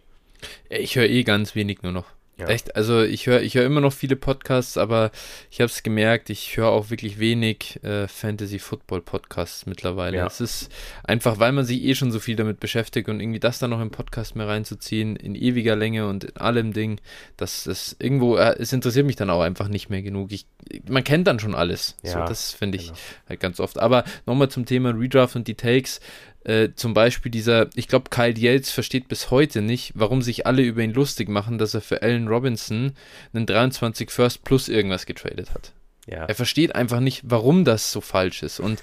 Ich 0.69 0.95
höre 0.95 1.05
eh 1.07 1.23
ganz 1.23 1.55
wenig 1.55 1.83
nur 1.83 1.91
noch. 1.91 2.05
Ja. 2.37 2.47
Echt, 2.47 2.75
also 2.75 3.03
ich 3.03 3.27
höre 3.27 3.41
ich 3.41 3.53
hör 3.53 3.63
immer 3.63 3.79
noch 3.79 3.93
viele 3.93 4.15
Podcasts, 4.15 4.75
aber 4.77 5.11
ich 5.51 5.61
habe 5.61 5.69
es 5.69 5.83
gemerkt, 5.83 6.31
ich 6.31 6.57
höre 6.57 6.69
auch 6.69 6.89
wirklich 6.89 7.19
wenig 7.19 7.79
äh, 7.83 8.07
Fantasy-Football-Podcasts 8.07 9.67
mittlerweile. 9.67 10.17
Ja. 10.17 10.25
Es 10.25 10.41
ist 10.41 10.71
einfach, 11.03 11.37
weil 11.37 11.51
man 11.51 11.63
sich 11.63 11.83
eh 11.83 11.93
schon 11.93 12.11
so 12.11 12.19
viel 12.19 12.35
damit 12.35 12.59
beschäftigt 12.59 13.07
und 13.07 13.19
irgendwie 13.19 13.39
das 13.39 13.59
dann 13.59 13.69
noch 13.69 13.81
im 13.81 13.91
Podcast 13.91 14.35
mehr 14.35 14.47
reinzuziehen, 14.47 15.15
in 15.15 15.35
ewiger 15.35 15.75
Länge 15.75 16.07
und 16.07 16.23
in 16.23 16.37
allem 16.37 16.73
Ding, 16.73 16.99
das 17.37 17.67
ist 17.67 17.97
irgendwo, 17.99 18.35
äh, 18.37 18.55
es 18.57 18.73
interessiert 18.73 19.05
mich 19.05 19.15
dann 19.15 19.29
auch 19.29 19.41
einfach 19.41 19.67
nicht 19.67 19.91
mehr 19.91 20.01
genug. 20.01 20.31
Ich, 20.31 20.47
man 20.89 21.03
kennt 21.03 21.27
dann 21.27 21.39
schon 21.39 21.53
alles. 21.53 21.97
Ja, 22.01 22.13
so, 22.13 22.19
das 22.19 22.51
finde 22.51 22.77
ich 22.79 22.87
genau. 22.87 22.97
halt 23.29 23.39
ganz 23.41 23.59
oft. 23.59 23.77
Aber 23.77 24.05
nochmal 24.25 24.49
zum 24.49 24.65
Thema 24.65 24.89
Redraft 24.89 25.35
und 25.35 25.47
die 25.47 25.55
Takes. 25.55 25.99
Äh, 26.43 26.69
zum 26.75 26.93
Beispiel 26.93 27.31
dieser, 27.31 27.69
ich 27.75 27.87
glaube, 27.87 28.09
Kyle 28.09 28.37
Yates 28.37 28.71
versteht 28.71 29.07
bis 29.07 29.31
heute 29.31 29.61
nicht, 29.61 29.93
warum 29.95 30.21
sich 30.21 30.45
alle 30.45 30.61
über 30.61 30.81
ihn 30.81 30.93
lustig 30.93 31.29
machen, 31.29 31.57
dass 31.57 31.73
er 31.73 31.81
für 31.81 32.01
Allen 32.01 32.27
Robinson 32.27 32.93
einen 33.33 33.45
23 33.45 34.11
First 34.11 34.43
plus 34.43 34.69
irgendwas 34.69 35.05
getradet 35.05 35.53
hat. 35.53 35.71
Ja. 36.05 36.25
Er 36.25 36.35
versteht 36.35 36.75
einfach 36.75 36.99
nicht, 36.99 37.21
warum 37.23 37.63
das 37.63 37.91
so 37.91 38.01
falsch 38.01 38.43
ist. 38.43 38.59
Und 38.59 38.81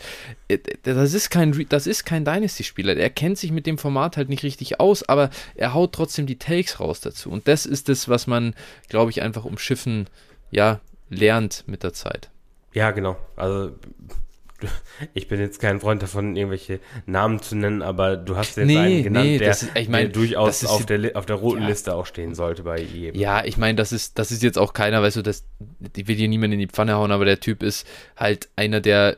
äh, 0.49 0.59
das 0.83 1.13
ist 1.13 1.29
kein, 1.29 1.67
das 1.69 1.87
ist 1.87 2.05
kein 2.05 2.25
Dynasty-Spieler. 2.25 2.97
Er 2.97 3.11
kennt 3.11 3.37
sich 3.37 3.53
mit 3.53 3.67
dem 3.67 3.77
Format 3.77 4.17
halt 4.17 4.31
nicht 4.31 4.43
richtig 4.43 4.81
aus, 4.81 5.07
aber 5.07 5.29
er 5.55 5.75
haut 5.75 5.93
trotzdem 5.93 6.27
die 6.27 6.39
Takes 6.39 6.81
raus 6.81 7.01
dazu. 7.01 7.31
Und 7.31 7.47
das 7.47 7.67
ist 7.67 7.91
es, 7.91 8.09
was 8.09 8.27
man, 8.27 8.55
glaube 8.89 9.11
ich, 9.11 9.21
einfach 9.21 9.45
umschiffen, 9.45 10.07
ja, 10.51 10.81
lernt 11.11 11.65
mit 11.67 11.83
der 11.83 11.93
Zeit. 11.93 12.31
Ja, 12.73 12.91
genau. 12.93 13.17
Also 13.37 13.73
ich 15.15 15.29
bin 15.29 15.41
jetzt 15.41 15.61
kein 15.61 15.81
Freund 15.81 16.03
davon, 16.03 16.37
irgendwelche 16.37 16.81
Namen 17.07 17.41
zu 17.41 17.57
nennen, 17.57 17.83
aber 17.83 18.17
du 18.17 18.37
hast 18.37 18.57
jetzt 18.57 18.67
nee, 18.67 18.79
einen 18.79 19.03
genannt, 19.03 19.27
nee, 19.27 19.39
der, 19.39 19.51
ist, 19.51 19.69
ich 19.75 19.89
mein, 19.89 20.07
der 20.07 20.13
durchaus 20.13 20.65
auf, 20.65 20.87
der, 20.87 21.17
auf 21.17 21.27
der 21.27 21.37
roten 21.37 21.63
ja. 21.63 21.69
Liste 21.69 21.95
auch 21.95 22.07
stehen 22.07 22.35
sollte 22.35 22.63
bei 22.63 22.81
jedem. 22.81 23.21
Ja, 23.21 23.45
ich 23.45 23.57
meine, 23.57 23.77
das 23.77 23.93
ist, 23.93 24.19
das 24.19 24.31
ist 24.31 24.43
jetzt 24.43 24.59
auch 24.59 24.73
keiner, 24.73 25.03
weißt 25.03 25.17
du, 25.17 25.23
das, 25.23 25.45
die 25.79 26.07
will 26.09 26.17
hier 26.17 26.29
niemand 26.29 26.55
in 26.55 26.61
die 26.61 26.67
Pfanne 26.67 26.95
hauen, 26.95 27.13
aber 27.13 27.25
der 27.25 27.41
Typ 27.41 27.63
ist 27.63 27.87
halt 28.17 28.49
einer, 28.57 28.81
der 28.81 29.17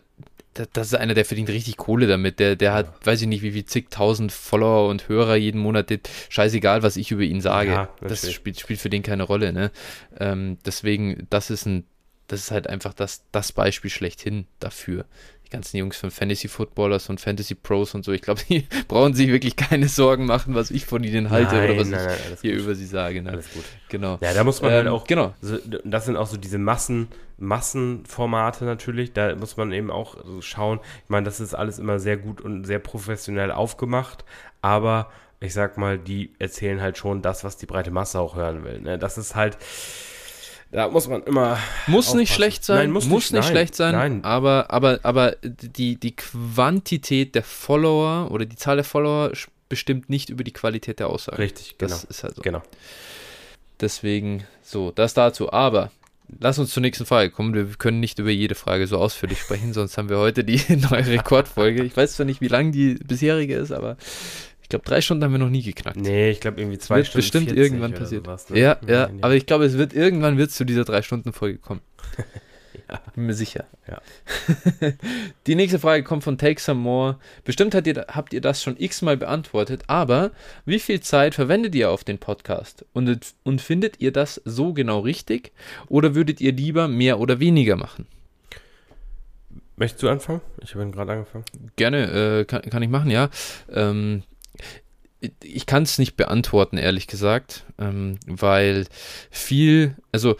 das 0.54 0.88
ist 0.88 0.94
einer, 0.94 1.14
der 1.14 1.24
verdient 1.24 1.48
richtig 1.48 1.78
Kohle 1.78 2.06
damit. 2.06 2.38
Der, 2.38 2.56
der 2.56 2.74
hat, 2.74 2.86
ja. 2.86 3.06
weiß 3.06 3.22
ich 3.22 3.26
nicht, 3.26 3.42
wie 3.42 3.52
viel 3.52 3.64
zigtausend 3.64 4.32
Follower 4.32 4.88
und 4.88 5.08
Hörer 5.08 5.36
jeden 5.36 5.60
Monat. 5.60 5.86
Scheißegal, 6.28 6.82
was 6.82 6.96
ich 6.96 7.10
über 7.10 7.22
ihn 7.22 7.40
sage. 7.40 7.70
Ja, 7.70 7.88
das 8.00 8.30
spielt, 8.30 8.60
spielt 8.60 8.80
für 8.80 8.90
den 8.90 9.02
keine 9.02 9.22
Rolle. 9.22 9.52
Ne? 9.52 9.70
Ähm, 10.18 10.58
deswegen, 10.66 11.26
das 11.30 11.50
ist 11.50 11.66
ein 11.66 11.84
das 12.28 12.40
ist 12.40 12.50
halt 12.50 12.66
einfach 12.66 12.94
das, 12.94 13.24
das 13.32 13.52
Beispiel 13.52 13.90
schlechthin 13.90 14.46
dafür. 14.60 15.04
Die 15.46 15.50
ganzen 15.50 15.76
Jungs 15.76 15.98
von 15.98 16.10
Fantasy 16.10 16.48
Footballers 16.48 17.10
und 17.10 17.20
Fantasy 17.20 17.54
Pros 17.54 17.94
und 17.94 18.04
so, 18.04 18.12
ich 18.12 18.22
glaube, 18.22 18.40
die 18.48 18.66
brauchen 18.88 19.14
sich 19.14 19.28
wirklich 19.28 19.56
keine 19.56 19.88
Sorgen 19.88 20.26
machen, 20.26 20.54
was 20.54 20.70
ich 20.70 20.86
von 20.86 21.04
ihnen 21.04 21.30
halte 21.30 21.54
nein, 21.54 21.70
oder 21.70 21.80
was 21.80 21.88
nein, 21.88 22.00
ich 22.00 22.28
nein, 22.28 22.38
hier 22.40 22.52
gut. 22.52 22.62
über 22.62 22.74
sie 22.74 22.86
sage. 22.86 23.22
Ne? 23.22 23.30
Alles 23.30 23.52
gut. 23.52 23.64
Genau. 23.88 24.18
Ja, 24.22 24.32
da 24.32 24.44
muss 24.44 24.62
man 24.62 24.70
halt 24.70 24.86
ähm, 24.86 24.92
halt 24.92 25.00
auch, 25.02 25.06
genau. 25.06 25.34
So, 25.40 25.58
das 25.84 26.06
sind 26.06 26.16
auch 26.16 26.26
so 26.26 26.36
diese 26.36 26.58
Massen, 26.58 27.08
Massenformate 27.36 28.64
natürlich, 28.64 29.12
da 29.12 29.34
muss 29.34 29.56
man 29.56 29.72
eben 29.72 29.90
auch 29.90 30.16
so 30.24 30.40
schauen. 30.40 30.80
Ich 31.04 31.10
meine, 31.10 31.24
das 31.24 31.40
ist 31.40 31.54
alles 31.54 31.78
immer 31.78 31.98
sehr 31.98 32.16
gut 32.16 32.40
und 32.40 32.64
sehr 32.64 32.78
professionell 32.78 33.50
aufgemacht, 33.50 34.24
aber 34.62 35.10
ich 35.40 35.52
sag 35.52 35.76
mal, 35.76 35.98
die 35.98 36.30
erzählen 36.38 36.80
halt 36.80 36.96
schon 36.96 37.20
das, 37.20 37.44
was 37.44 37.56
die 37.56 37.66
breite 37.66 37.90
Masse 37.90 38.20
auch 38.20 38.36
hören 38.36 38.64
will. 38.64 38.80
Ne? 38.80 38.98
Das 38.98 39.18
ist 39.18 39.34
halt, 39.34 39.58
da 40.72 40.88
muss 40.88 41.06
man 41.06 41.22
immer. 41.24 41.58
Muss 41.86 42.06
aufpassen. 42.06 42.18
nicht 42.18 42.32
schlecht 42.32 42.64
sein, 42.64 42.76
nein, 42.78 42.90
muss, 42.90 43.04
muss 43.04 43.24
nicht, 43.24 43.32
nicht 43.32 43.44
nein, 43.44 43.52
schlecht 43.52 43.74
sein, 43.74 43.94
nein. 43.94 44.24
aber, 44.24 44.70
aber, 44.70 45.00
aber 45.02 45.36
die, 45.42 45.96
die 45.96 46.16
Quantität 46.16 47.34
der 47.34 47.42
Follower 47.42 48.30
oder 48.30 48.46
die 48.46 48.56
Zahl 48.56 48.76
der 48.76 48.84
Follower 48.84 49.32
bestimmt 49.68 50.08
nicht 50.08 50.30
über 50.30 50.44
die 50.44 50.52
Qualität 50.52 50.98
der 50.98 51.08
Aussage. 51.08 51.38
Richtig, 51.38 51.76
genau. 51.76 51.92
Das 51.92 52.04
ist 52.04 52.24
halt 52.24 52.36
so. 52.36 52.42
Genau. 52.42 52.62
Deswegen, 53.80 54.44
so, 54.62 54.90
das 54.92 55.12
dazu. 55.12 55.52
Aber 55.52 55.90
lass 56.40 56.58
uns 56.58 56.72
zur 56.72 56.80
nächsten 56.80 57.04
Frage 57.04 57.30
kommen. 57.30 57.52
Wir 57.54 57.66
können 57.76 58.00
nicht 58.00 58.18
über 58.18 58.30
jede 58.30 58.54
Frage 58.54 58.86
so 58.86 58.96
ausführlich 58.98 59.40
sprechen, 59.40 59.74
sonst 59.74 59.98
haben 59.98 60.08
wir 60.08 60.18
heute 60.18 60.42
die 60.42 60.60
neue 60.90 61.06
Rekordfolge. 61.06 61.82
Ich 61.82 61.96
weiß 61.96 62.16
zwar 62.16 62.26
nicht, 62.26 62.40
wie 62.40 62.48
lang 62.48 62.72
die 62.72 62.94
bisherige 62.94 63.56
ist, 63.56 63.72
aber 63.72 63.96
glaube, 64.72 64.84
drei 64.84 65.00
Stunden 65.00 65.22
haben 65.22 65.32
wir 65.32 65.38
noch 65.38 65.50
nie 65.50 65.62
geknackt. 65.62 65.96
Nee, 65.96 66.30
ich 66.30 66.40
glaube 66.40 66.60
irgendwie 66.60 66.78
zwei 66.78 66.96
wird 66.96 67.06
Stunden. 67.06 67.22
Bestimmt 67.22 67.52
irgendwann 67.52 67.94
passiert. 67.94 68.26
Sowas, 68.26 68.50
ne? 68.50 68.58
Ja, 68.58 68.78
ja, 68.86 68.92
ja, 68.92 69.10
aber 69.20 69.34
ich 69.34 69.46
glaube, 69.46 69.64
es 69.64 69.78
wird 69.78 69.92
irgendwann 69.92 70.38
wird 70.38 70.50
zu 70.50 70.64
dieser 70.64 70.84
drei 70.84 71.02
Stunden 71.02 71.32
Folge 71.32 71.58
kommen. 71.58 71.80
ja. 72.88 73.00
Bin 73.14 73.26
mir 73.26 73.34
sicher. 73.34 73.66
Ja. 73.86 74.00
Die 75.46 75.54
nächste 75.54 75.78
Frage 75.78 76.02
kommt 76.02 76.24
von 76.24 76.38
Take 76.38 76.60
Some 76.60 76.80
More. 76.80 77.18
Bestimmt 77.44 77.74
habt 77.74 77.86
ihr, 77.86 78.06
habt 78.08 78.32
ihr 78.32 78.40
das 78.40 78.62
schon 78.62 78.76
x-mal 78.78 79.16
beantwortet, 79.16 79.84
aber 79.86 80.32
wie 80.64 80.78
viel 80.78 81.00
Zeit 81.00 81.34
verwendet 81.34 81.74
ihr 81.74 81.90
auf 81.90 82.02
den 82.02 82.18
Podcast? 82.18 82.84
Und, 82.92 83.34
und 83.44 83.60
findet 83.60 84.00
ihr 84.00 84.12
das 84.12 84.40
so 84.44 84.72
genau 84.72 85.00
richtig? 85.00 85.52
Oder 85.88 86.14
würdet 86.14 86.40
ihr 86.40 86.52
lieber 86.52 86.88
mehr 86.88 87.20
oder 87.20 87.40
weniger 87.40 87.76
machen? 87.76 88.06
Möchtest 89.76 90.02
du 90.02 90.08
anfangen? 90.08 90.40
Ich 90.62 90.74
habe 90.74 90.90
gerade 90.90 91.12
angefangen. 91.12 91.44
Gerne, 91.76 92.40
äh, 92.40 92.44
kann, 92.44 92.62
kann 92.62 92.82
ich 92.82 92.88
machen, 92.88 93.10
ja. 93.10 93.30
Ähm, 93.70 94.22
ich 95.42 95.66
kann 95.66 95.84
es 95.84 95.98
nicht 95.98 96.16
beantworten, 96.16 96.78
ehrlich 96.78 97.06
gesagt, 97.06 97.64
ähm, 97.78 98.18
weil 98.26 98.86
viel, 99.30 99.96
also 100.10 100.36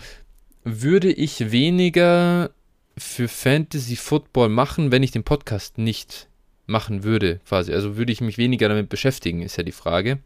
würde 0.65 1.13
ich 1.13 1.53
weniger 1.53 2.51
für 2.97 3.29
Fantasy 3.29 3.97
Football 3.97 4.49
machen, 4.49 4.93
wenn 4.93 5.03
ich 5.03 5.11
den 5.11 5.25
Podcast 5.25 5.79
nicht 5.79 6.29
machen 6.67 7.05
würde, 7.05 7.41
quasi. 7.47 7.73
Also 7.73 7.97
würde 7.97 8.13
ich 8.13 8.21
mich 8.21 8.39
weniger 8.39 8.69
damit 8.69 8.89
beschäftigen, 8.89 9.43
ist 9.43 9.57
ja 9.57 9.63
die 9.63 9.73
Frage. 9.73 10.19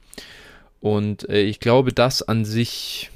Und 0.81 1.29
äh, 1.29 1.43
ich 1.43 1.61
glaube, 1.61 1.93
das 1.93 2.23
an 2.23 2.45
sich, 2.45 3.11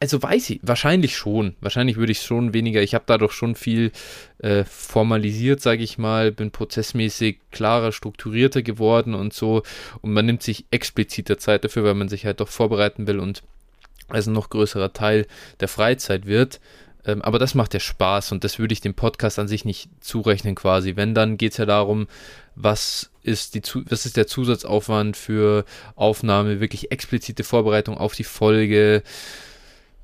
also 0.00 0.22
weiß 0.22 0.50
ich, 0.50 0.60
wahrscheinlich 0.62 1.16
schon. 1.16 1.56
Wahrscheinlich 1.60 1.96
würde 1.96 2.12
ich 2.12 2.22
schon 2.22 2.54
weniger, 2.54 2.82
ich 2.82 2.94
habe 2.94 3.04
dadurch 3.06 3.32
schon 3.32 3.54
viel 3.54 3.92
äh, 4.38 4.64
formalisiert, 4.64 5.60
sage 5.60 5.82
ich 5.82 5.98
mal, 5.98 6.32
bin 6.32 6.50
prozessmäßig 6.50 7.38
klarer, 7.50 7.92
strukturierter 7.92 8.62
geworden 8.62 9.14
und 9.14 9.32
so. 9.32 9.62
Und 10.00 10.12
man 10.12 10.26
nimmt 10.26 10.42
sich 10.42 10.66
expliziter 10.70 11.38
Zeit 11.38 11.64
dafür, 11.64 11.84
weil 11.84 11.94
man 11.94 12.08
sich 12.08 12.24
halt 12.26 12.40
doch 12.40 12.48
vorbereiten 12.48 13.06
will 13.06 13.18
und 13.18 13.42
also 14.08 14.30
ein 14.30 14.34
noch 14.34 14.50
größerer 14.50 14.92
Teil 14.92 15.26
der 15.60 15.68
Freizeit 15.68 16.26
wird. 16.26 16.60
Ähm, 17.04 17.22
aber 17.22 17.38
das 17.38 17.54
macht 17.54 17.74
ja 17.74 17.80
Spaß 17.80 18.32
und 18.32 18.44
das 18.44 18.58
würde 18.58 18.72
ich 18.72 18.80
dem 18.80 18.94
Podcast 18.94 19.38
an 19.38 19.48
sich 19.48 19.64
nicht 19.64 19.88
zurechnen 20.00 20.54
quasi. 20.54 20.96
Wenn, 20.96 21.14
dann 21.14 21.36
geht 21.36 21.52
es 21.52 21.58
ja 21.58 21.66
darum, 21.66 22.06
was 22.54 23.10
ist, 23.22 23.54
die, 23.54 23.62
was 23.88 24.06
ist 24.06 24.16
der 24.16 24.26
Zusatzaufwand 24.26 25.16
für 25.16 25.64
Aufnahme, 25.96 26.60
wirklich 26.60 26.92
explizite 26.92 27.42
Vorbereitung 27.42 27.96
auf 27.98 28.14
die 28.14 28.24
Folge, 28.24 29.02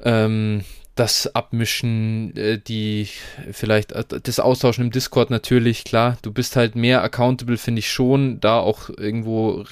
ähm, 0.03 0.63
das 0.99 1.33
Abmischen, 1.33 2.37
äh, 2.37 2.59
die 2.59 3.09
vielleicht 3.53 3.93
äh, 3.93 4.05
das 4.21 4.41
Austauschen 4.41 4.85
im 4.85 4.91
Discord 4.91 5.31
natürlich, 5.31 5.85
klar. 5.85 6.19
Du 6.23 6.33
bist 6.33 6.57
halt 6.57 6.75
mehr 6.75 7.03
accountable, 7.03 7.57
finde 7.57 7.79
ich 7.79 7.91
schon, 7.91 8.41
da 8.41 8.59
auch 8.59 8.91
irgendwo 8.91 9.65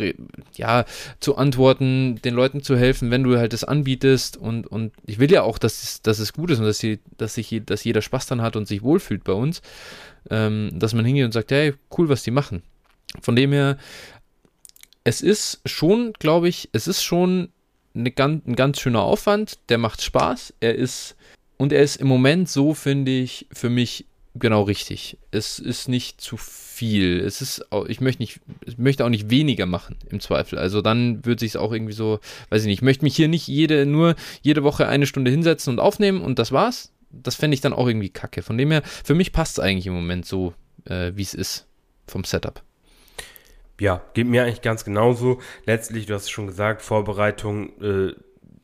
ja 0.54 0.84
zu 1.18 1.36
antworten, 1.36 2.20
den 2.22 2.34
Leuten 2.34 2.62
zu 2.62 2.76
helfen, 2.76 3.10
wenn 3.10 3.24
du 3.24 3.38
halt 3.38 3.52
das 3.52 3.64
anbietest 3.64 4.36
und, 4.36 4.68
und 4.68 4.92
ich 5.04 5.18
will 5.18 5.30
ja 5.32 5.42
auch, 5.42 5.58
dass 5.58 5.82
es, 5.82 6.02
dass 6.02 6.20
es 6.20 6.32
gut 6.32 6.50
ist 6.50 6.60
und 6.60 6.66
dass, 6.66 6.78
sie, 6.78 7.00
dass, 7.16 7.34
sich, 7.34 7.60
dass 7.66 7.82
jeder 7.82 8.02
Spaß 8.02 8.26
dann 8.26 8.42
hat 8.42 8.54
und 8.54 8.68
sich 8.68 8.82
wohlfühlt 8.82 9.24
bei 9.24 9.32
uns, 9.32 9.62
ähm, 10.30 10.70
dass 10.74 10.94
man 10.94 11.04
hingeht 11.04 11.24
und 11.24 11.32
sagt, 11.32 11.50
hey, 11.50 11.74
cool, 11.98 12.08
was 12.08 12.22
die 12.22 12.30
machen. 12.30 12.62
Von 13.20 13.34
dem 13.34 13.52
her, 13.52 13.78
es 15.02 15.22
ist 15.22 15.60
schon, 15.66 16.12
glaube 16.18 16.48
ich, 16.48 16.68
es 16.72 16.86
ist 16.86 17.02
schon 17.02 17.48
eine, 17.96 18.12
ein 18.18 18.56
ganz 18.56 18.80
schöner 18.80 19.02
Aufwand, 19.02 19.58
der 19.68 19.78
macht 19.78 20.02
Spaß, 20.02 20.54
er 20.60 20.74
ist 20.74 21.16
und 21.56 21.72
er 21.72 21.82
ist 21.82 21.96
im 21.96 22.06
Moment 22.06 22.48
so, 22.48 22.74
finde 22.74 23.12
ich, 23.12 23.46
für 23.52 23.70
mich 23.70 24.06
genau 24.34 24.62
richtig. 24.62 25.16
Es 25.30 25.58
ist 25.58 25.88
nicht 25.88 26.20
zu 26.20 26.36
viel. 26.36 27.20
Es 27.20 27.40
ist, 27.40 27.64
ich 27.88 28.00
möchte 28.00 28.22
nicht, 28.22 28.40
ich 28.66 28.76
möchte 28.76 29.04
auch 29.04 29.08
nicht 29.08 29.30
weniger 29.30 29.64
machen 29.64 29.96
im 30.10 30.20
Zweifel. 30.20 30.58
Also 30.58 30.82
dann 30.82 31.24
würde 31.24 31.40
sich 31.40 31.52
es 31.52 31.56
auch 31.56 31.72
irgendwie 31.72 31.94
so, 31.94 32.20
weiß 32.50 32.62
ich 32.62 32.66
nicht, 32.66 32.78
ich 32.78 32.82
möchte 32.82 33.04
mich 33.04 33.16
hier 33.16 33.28
nicht 33.28 33.48
jede, 33.48 33.86
nur 33.86 34.14
jede 34.42 34.62
Woche 34.62 34.86
eine 34.88 35.06
Stunde 35.06 35.30
hinsetzen 35.30 35.72
und 35.72 35.80
aufnehmen 35.80 36.20
und 36.20 36.38
das 36.38 36.52
war's. 36.52 36.92
Das 37.10 37.34
fände 37.34 37.54
ich 37.54 37.62
dann 37.62 37.72
auch 37.72 37.86
irgendwie 37.86 38.10
kacke. 38.10 38.42
Von 38.42 38.58
dem 38.58 38.70
her, 38.70 38.82
für 38.84 39.14
mich 39.14 39.32
passt 39.32 39.58
es 39.58 39.64
eigentlich 39.64 39.86
im 39.86 39.94
Moment 39.94 40.26
so, 40.26 40.52
äh, 40.84 41.12
wie 41.14 41.22
es 41.22 41.32
ist 41.32 41.66
vom 42.06 42.24
Setup. 42.24 42.62
Ja, 43.78 44.02
geht 44.14 44.26
mir 44.26 44.44
eigentlich 44.44 44.62
ganz 44.62 44.84
genauso. 44.84 45.40
Letztlich, 45.64 46.06
du 46.06 46.14
hast 46.14 46.24
es 46.24 46.30
schon 46.30 46.46
gesagt, 46.46 46.82
Vorbereitung, 46.82 47.80
äh, 47.82 48.14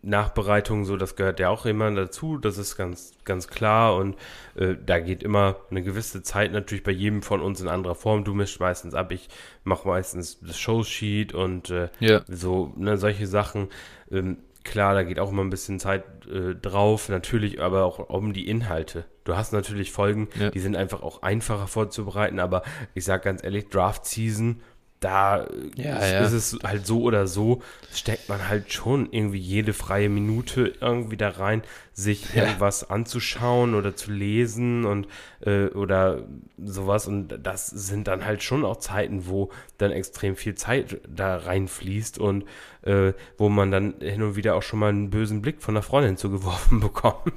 Nachbereitung, 0.03 0.85
so, 0.85 0.97
das 0.97 1.15
gehört 1.15 1.39
ja 1.39 1.49
auch 1.49 1.65
immer 1.65 1.91
dazu, 1.93 2.37
das 2.37 2.59
ist 2.59 2.77
ganz, 2.77 3.13
ganz 3.25 3.47
klar 3.47 3.95
und 3.97 4.17
äh, 4.57 4.75
da 4.85 4.99
geht 4.99 5.23
immer 5.23 5.57
eine 5.71 5.83
gewisse 5.83 6.23
Zeit 6.23 6.53
natürlich 6.53 6.83
bei 6.83 6.91
jedem 6.91 7.23
von 7.23 7.41
uns 7.41 7.61
in 7.61 7.69
anderer 7.69 7.95
Form. 7.95 8.25
Du 8.25 8.35
mischst 8.35 8.59
meistens 8.59 8.95
ab, 8.95 9.13
ich 9.13 9.29
mache 9.63 9.87
meistens 9.87 10.41
das 10.41 10.59
Showsheet 10.59 11.35
und 11.35 11.71
äh, 11.71 11.89
ja. 12.01 12.23
so, 12.27 12.73
ne, 12.77 12.99
solche 12.99 13.29
Sachen. 13.29 13.69
Ähm, 14.11 14.39
klar, 14.65 14.95
da 14.95 15.05
geht 15.05 15.21
auch 15.21 15.31
immer 15.31 15.45
ein 15.45 15.51
bisschen 15.51 15.79
Zeit 15.79 16.05
äh, 16.27 16.57
drauf, 16.57 17.09
natürlich, 17.09 17.63
aber 17.63 17.85
auch 17.85 18.11
um 18.11 18.33
die 18.33 18.49
Inhalte. 18.49 19.05
Du 19.23 19.37
hast 19.37 19.53
natürlich 19.53 19.93
Folgen, 19.93 20.29
ja. 20.39 20.51
die 20.51 20.59
sind 20.59 20.75
einfach 20.75 21.03
auch 21.03 21.23
einfacher 21.23 21.69
vorzubereiten, 21.69 22.41
aber 22.41 22.63
ich 22.95 23.05
sag 23.05 23.23
ganz 23.23 23.45
ehrlich, 23.45 23.69
Draft 23.69 24.05
Season 24.05 24.63
da 25.03 25.47
ja, 25.77 25.97
ist, 25.99 26.13
ja. 26.13 26.21
ist, 26.21 26.33
es 26.33 26.59
halt 26.63 26.87
so 26.87 27.03
oder 27.03 27.27
so, 27.27 27.63
steckt 27.93 28.29
man 28.29 28.49
halt 28.49 28.73
schon 28.73 29.09
irgendwie 29.13 29.39
jede 29.39 29.73
freie 29.73 30.09
Minute 30.09 30.73
irgendwie 30.81 31.17
da 31.17 31.31
rein, 31.31 31.63
sich 31.95 32.35
ja. 32.35 32.45
irgendwas 32.45 32.89
anzuschauen 32.89 33.75
oder 33.75 33.95
zu 33.95 34.11
lesen 34.11 34.85
und 34.85 35.07
äh, 35.41 35.67
oder 35.67 36.25
sowas. 36.59 37.07
Und 37.07 37.39
das 37.43 37.67
sind 37.67 38.09
dann 38.09 38.25
halt 38.25 38.43
schon 38.43 38.65
auch 38.65 38.79
Zeiten, 38.79 39.27
wo 39.27 39.51
dann 39.79 39.91
extrem 39.91 40.37
viel 40.37 40.55
Zeit 40.55 41.01
da 41.09 41.37
reinfließt 41.37 42.19
und 42.19 42.45
äh, 42.83 43.13
wo 43.37 43.49
man 43.49 43.71
dann 43.71 43.95
hin 44.01 44.23
und 44.23 44.37
wieder 44.37 44.55
auch 44.55 44.63
schon 44.63 44.79
mal 44.79 44.89
einen 44.89 45.11
bösen 45.11 45.43
Blick 45.43 45.63
von 45.63 45.75
der 45.75 45.83
Freundin 45.83 46.17
zugeworfen 46.17 46.81
bekommt. 46.85 47.33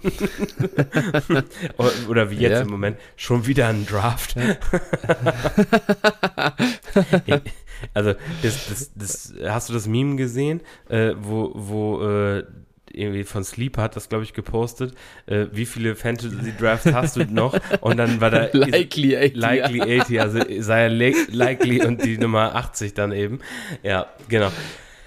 oder 2.08 2.32
wie 2.32 2.38
jetzt 2.38 2.52
ja. 2.54 2.62
im 2.62 2.70
Moment, 2.70 2.98
schon 3.16 3.46
wieder 3.46 3.68
ein 3.68 3.86
Draft. 3.86 4.36
also, 7.94 8.14
das, 8.42 8.68
das, 8.70 8.92
das, 8.96 9.34
hast 9.44 9.70
du 9.70 9.74
das 9.74 9.88
Meme 9.88 10.16
gesehen, 10.16 10.62
äh, 10.90 11.14
wo, 11.18 11.52
wo 11.54 12.02
äh, 12.02 12.44
irgendwie 12.98 13.24
von 13.24 13.44
Sleep 13.44 13.78
hat 13.78 13.96
das, 13.96 14.10
glaube 14.10 14.24
ich, 14.24 14.34
gepostet. 14.34 14.94
Äh, 15.26 15.48
wie 15.52 15.66
viele 15.66 15.96
Fantasy 15.96 16.54
Drafts 16.58 16.92
hast 16.94 17.16
du 17.16 17.26
noch? 17.26 17.58
Und 17.82 17.98
dann 17.98 18.22
war 18.22 18.30
da 18.32 18.50
likely 18.54 19.16
80. 19.16 19.36
Likely 19.36 20.00
80, 20.02 20.22
also 20.22 20.40
sei 20.60 20.84
er 20.84 20.90
likely 20.90 21.86
und 21.86 22.04
die 22.04 22.18
Nummer 22.18 22.56
80 22.56 22.94
dann 22.94 23.12
eben. 23.12 23.40
Ja, 23.84 24.08
genau. 24.30 24.52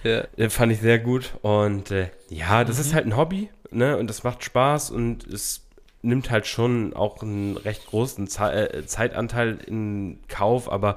Ja. 0.05 0.25
Äh, 0.37 0.51
fand 0.51 0.73
ich 0.73 0.81
sehr 0.81 0.99
gut. 0.99 1.33
Und 1.43 1.91
äh, 1.91 2.09
ja, 2.29 2.65
das 2.65 2.77
mhm. 2.77 2.83
ist 2.83 2.95
halt 2.95 3.07
ein 3.07 3.17
Hobby, 3.17 3.49
ne? 3.71 3.97
Und 3.97 4.09
das 4.09 4.23
macht 4.25 4.45
Spaß 4.45 4.91
und 4.91 5.27
es 5.27 5.65
nimmt 6.03 6.31
halt 6.31 6.47
schon 6.47 6.95
auch 6.95 7.23
einen 7.23 7.57
recht 7.57 7.87
großen 7.87 8.29
Ze 8.29 8.73
äh, 8.73 8.87
Zeitanteil 8.87 9.59
in 9.67 10.21
Kauf, 10.29 10.71
aber 10.71 10.97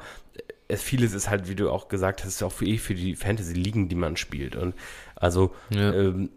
es, 0.67 0.81
vieles 0.81 1.13
ist 1.13 1.29
halt, 1.29 1.49
wie 1.49 1.55
du 1.55 1.69
auch 1.69 1.87
gesagt 1.87 2.23
hast, 2.23 2.41
auch 2.43 2.51
für, 2.51 2.65
eh 2.65 2.77
für 2.77 2.95
die 2.95 3.15
Fantasy-Ligen, 3.15 3.89
die 3.89 3.95
man 3.95 4.15
spielt. 4.15 4.55
Und 4.55 4.75
also 5.15 5.53
ja. 5.69 5.93
ähm, 5.93 6.29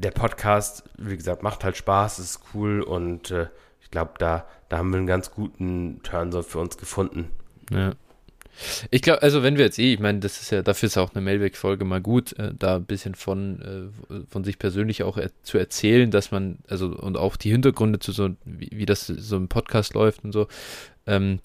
der 0.00 0.10
Podcast, 0.12 0.84
wie 0.96 1.16
gesagt, 1.16 1.42
macht 1.42 1.64
halt 1.64 1.76
Spaß, 1.76 2.18
ist 2.18 2.40
cool 2.54 2.82
und 2.82 3.30
äh, 3.30 3.48
ich 3.80 3.90
glaube, 3.90 4.12
da, 4.18 4.46
da 4.68 4.78
haben 4.78 4.90
wir 4.90 4.98
einen 4.98 5.06
ganz 5.06 5.30
guten 5.30 6.00
Turn 6.02 6.30
so 6.30 6.42
für 6.42 6.58
uns 6.58 6.76
gefunden. 6.76 7.30
Ja. 7.70 7.92
Ich 8.90 9.02
glaube, 9.02 9.22
also 9.22 9.42
wenn 9.42 9.56
wir 9.56 9.64
jetzt 9.64 9.78
eh, 9.78 9.94
ich 9.94 10.00
meine, 10.00 10.18
das 10.18 10.40
ist 10.40 10.50
ja, 10.50 10.62
dafür 10.62 10.88
ist 10.88 10.98
auch 10.98 11.14
eine 11.14 11.22
Mailback-Folge 11.22 11.84
mal 11.84 12.00
gut, 12.00 12.32
äh, 12.38 12.52
da 12.56 12.76
ein 12.76 12.86
bisschen 12.86 13.14
von, 13.14 13.92
äh, 14.10 14.24
von 14.28 14.44
sich 14.44 14.58
persönlich 14.58 15.02
auch 15.02 15.16
er, 15.16 15.30
zu 15.42 15.58
erzählen, 15.58 16.10
dass 16.10 16.30
man, 16.30 16.58
also 16.68 16.88
und 16.88 17.16
auch 17.16 17.36
die 17.36 17.50
Hintergründe 17.50 17.98
zu 17.98 18.12
so, 18.12 18.30
wie, 18.44 18.70
wie 18.72 18.86
das 18.86 19.06
so 19.06 19.36
im 19.36 19.48
Podcast 19.48 19.94
läuft 19.94 20.24
und 20.24 20.32
so. 20.32 20.48
Ähm, 21.06 21.40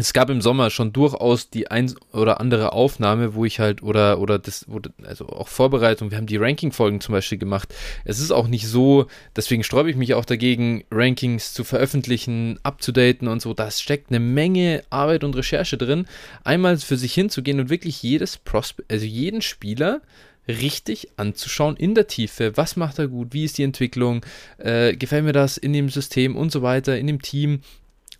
es 0.00 0.12
gab 0.12 0.30
im 0.30 0.40
Sommer 0.40 0.70
schon 0.70 0.92
durchaus 0.92 1.50
die 1.50 1.70
ein 1.70 1.94
oder 2.12 2.40
andere 2.40 2.72
Aufnahme, 2.72 3.34
wo 3.34 3.44
ich 3.44 3.60
halt, 3.60 3.82
oder, 3.82 4.18
oder 4.18 4.38
das, 4.38 4.66
also 5.04 5.28
auch 5.28 5.48
Vorbereitung, 5.48 6.10
wir 6.10 6.18
haben 6.18 6.26
die 6.26 6.36
Ranking-Folgen 6.36 7.00
zum 7.00 7.12
Beispiel 7.12 7.38
gemacht. 7.38 7.74
Es 8.04 8.18
ist 8.18 8.30
auch 8.30 8.48
nicht 8.48 8.66
so, 8.66 9.06
deswegen 9.36 9.62
sträube 9.62 9.90
ich 9.90 9.96
mich 9.96 10.14
auch 10.14 10.24
dagegen, 10.24 10.84
Rankings 10.90 11.52
zu 11.52 11.64
veröffentlichen, 11.64 12.58
abzudaten 12.62 13.28
und 13.28 13.42
so. 13.42 13.54
Da 13.54 13.70
steckt 13.70 14.10
eine 14.10 14.20
Menge 14.20 14.82
Arbeit 14.90 15.22
und 15.22 15.36
Recherche 15.36 15.76
drin, 15.76 16.06
einmal 16.44 16.78
für 16.78 16.96
sich 16.96 17.14
hinzugehen 17.14 17.60
und 17.60 17.70
wirklich 17.70 18.02
jedes 18.02 18.38
Prospect, 18.38 18.90
also 18.90 19.04
jeden 19.04 19.42
Spieler 19.42 20.00
richtig 20.48 21.10
anzuschauen 21.16 21.76
in 21.76 21.94
der 21.94 22.06
Tiefe. 22.06 22.56
Was 22.56 22.76
macht 22.76 22.98
er 22.98 23.08
gut? 23.08 23.32
Wie 23.32 23.44
ist 23.44 23.58
die 23.58 23.62
Entwicklung? 23.62 24.24
Äh, 24.58 24.96
gefällt 24.96 25.24
mir 25.24 25.32
das 25.32 25.58
in 25.58 25.72
dem 25.72 25.90
System 25.90 26.36
und 26.36 26.50
so 26.50 26.62
weiter, 26.62 26.98
in 26.98 27.06
dem 27.06 27.22
Team? 27.22 27.60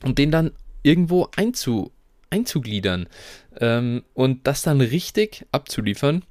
Und 0.03 0.18
den 0.18 0.31
dann 0.31 0.53
irgendwo 0.83 1.28
einzu, 1.37 1.93
einzugliedern 2.31 3.07
ähm, 3.59 4.03
und 4.14 4.47
das 4.47 4.62
dann 4.62 4.81
richtig 4.81 5.47
abzuliefern. 5.53 6.22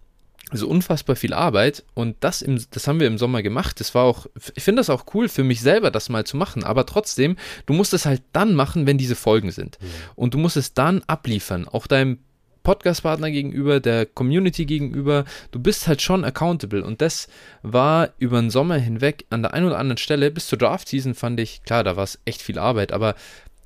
Also 0.52 0.68
unfassbar 0.68 1.16
viel 1.16 1.34
Arbeit 1.34 1.84
und 1.94 2.16
das, 2.22 2.42
im, 2.42 2.60
das 2.72 2.88
haben 2.88 3.00
wir 3.00 3.06
im 3.06 3.20
Sommer 3.20 3.44
gemacht. 3.44 3.80
Das 3.80 3.94
war 3.94 4.06
auch, 4.06 4.26
ich 4.56 4.64
finde 4.64 4.80
das 4.80 4.90
auch 4.90 5.06
cool 5.14 5.30
für 5.30 5.44
mich 5.44 5.62
selber, 5.62 5.92
das 5.92 6.10
mal 6.10 6.26
zu 6.26 6.38
machen. 6.38 6.64
Aber 6.64 6.88
trotzdem, 6.88 7.38
du 7.68 7.74
musst 7.74 7.94
es 7.94 8.08
halt 8.08 8.24
dann 8.34 8.56
machen, 8.56 8.88
wenn 8.88 8.98
diese 8.98 9.16
Folgen 9.16 9.52
sind. 9.52 9.78
Mhm. 9.80 9.86
Und 10.16 10.34
du 10.34 10.40
musst 10.40 10.58
es 10.58 10.74
dann 10.74 11.04
abliefern, 11.06 11.68
auch 11.68 11.86
deinem 11.86 12.18
Podcast-Partner 12.64 13.32
gegenüber, 13.32 13.80
der 13.80 14.06
Community 14.06 14.66
gegenüber. 14.66 15.26
Du 15.52 15.60
bist 15.60 15.88
halt 15.88 16.02
schon 16.02 16.24
accountable. 16.24 16.84
Und 16.84 17.02
das 17.02 17.28
war 17.62 18.10
über 18.18 18.40
den 18.40 18.50
Sommer 18.50 18.76
hinweg 18.76 19.26
an 19.30 19.44
der 19.44 19.54
einen 19.54 19.68
oder 19.68 19.80
anderen 19.80 19.98
Stelle, 19.98 20.32
bis 20.32 20.48
zur 20.48 20.58
Draft-Season 20.58 21.16
fand 21.16 21.40
ich, 21.40 21.64
klar, 21.64 21.84
da 21.84 21.96
war 21.96 22.04
es 22.04 22.20
echt 22.26 22.42
viel 22.42 22.60
Arbeit, 22.60 22.92
aber 22.92 23.16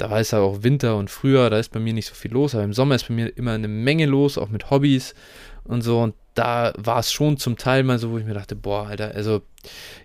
da 0.03 0.09
war 0.09 0.19
es 0.19 0.31
ja 0.31 0.39
auch 0.39 0.63
Winter 0.63 0.97
und 0.97 1.09
Frühjahr, 1.09 1.49
da 1.49 1.57
ist 1.57 1.71
bei 1.71 1.79
mir 1.79 1.93
nicht 1.93 2.07
so 2.07 2.13
viel 2.13 2.33
los, 2.33 2.53
aber 2.55 2.65
im 2.65 2.73
Sommer 2.73 2.95
ist 2.95 3.07
bei 3.07 3.13
mir 3.13 3.37
immer 3.37 3.53
eine 3.53 3.69
Menge 3.69 4.05
los, 4.05 4.37
auch 4.37 4.49
mit 4.49 4.69
Hobbys 4.69 5.15
und 5.63 5.81
so. 5.81 6.01
Und 6.01 6.13
da 6.33 6.73
war 6.75 6.99
es 6.99 7.13
schon 7.13 7.37
zum 7.37 7.55
Teil 7.55 7.83
mal 7.83 7.99
so, 7.99 8.11
wo 8.11 8.17
ich 8.17 8.25
mir 8.25 8.33
dachte, 8.33 8.57
boah, 8.57 8.87
Alter, 8.87 9.15
also 9.15 9.43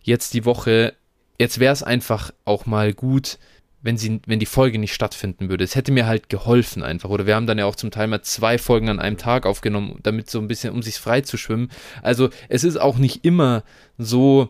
jetzt 0.04 0.34
die 0.34 0.44
Woche, 0.44 0.94
jetzt 1.40 1.58
wäre 1.58 1.72
es 1.72 1.82
einfach 1.82 2.30
auch 2.44 2.64
mal 2.64 2.94
gut, 2.94 3.40
wenn 3.82 3.96
sie, 3.96 4.20
wenn 4.24 4.38
die 4.38 4.46
Folge 4.46 4.78
nicht 4.78 4.94
stattfinden 4.94 5.48
würde. 5.48 5.64
Es 5.64 5.74
hätte 5.74 5.90
mir 5.90 6.06
halt 6.06 6.28
geholfen 6.28 6.84
einfach. 6.84 7.10
Oder 7.10 7.26
wir 7.26 7.34
haben 7.34 7.48
dann 7.48 7.58
ja 7.58 7.66
auch 7.66 7.74
zum 7.74 7.90
Teil 7.90 8.06
mal 8.06 8.22
zwei 8.22 8.56
Folgen 8.56 8.90
an 8.90 9.00
einem 9.00 9.16
Tag 9.16 9.46
aufgenommen, 9.46 9.98
damit 10.04 10.30
so 10.30 10.38
ein 10.38 10.46
bisschen, 10.46 10.72
um 10.72 10.80
sich 10.80 10.94
frei 10.94 11.22
zu 11.22 11.36
schwimmen. 11.36 11.72
Also 12.02 12.30
es 12.48 12.62
ist 12.62 12.76
auch 12.76 12.98
nicht 12.98 13.24
immer 13.24 13.64
so, 13.98 14.48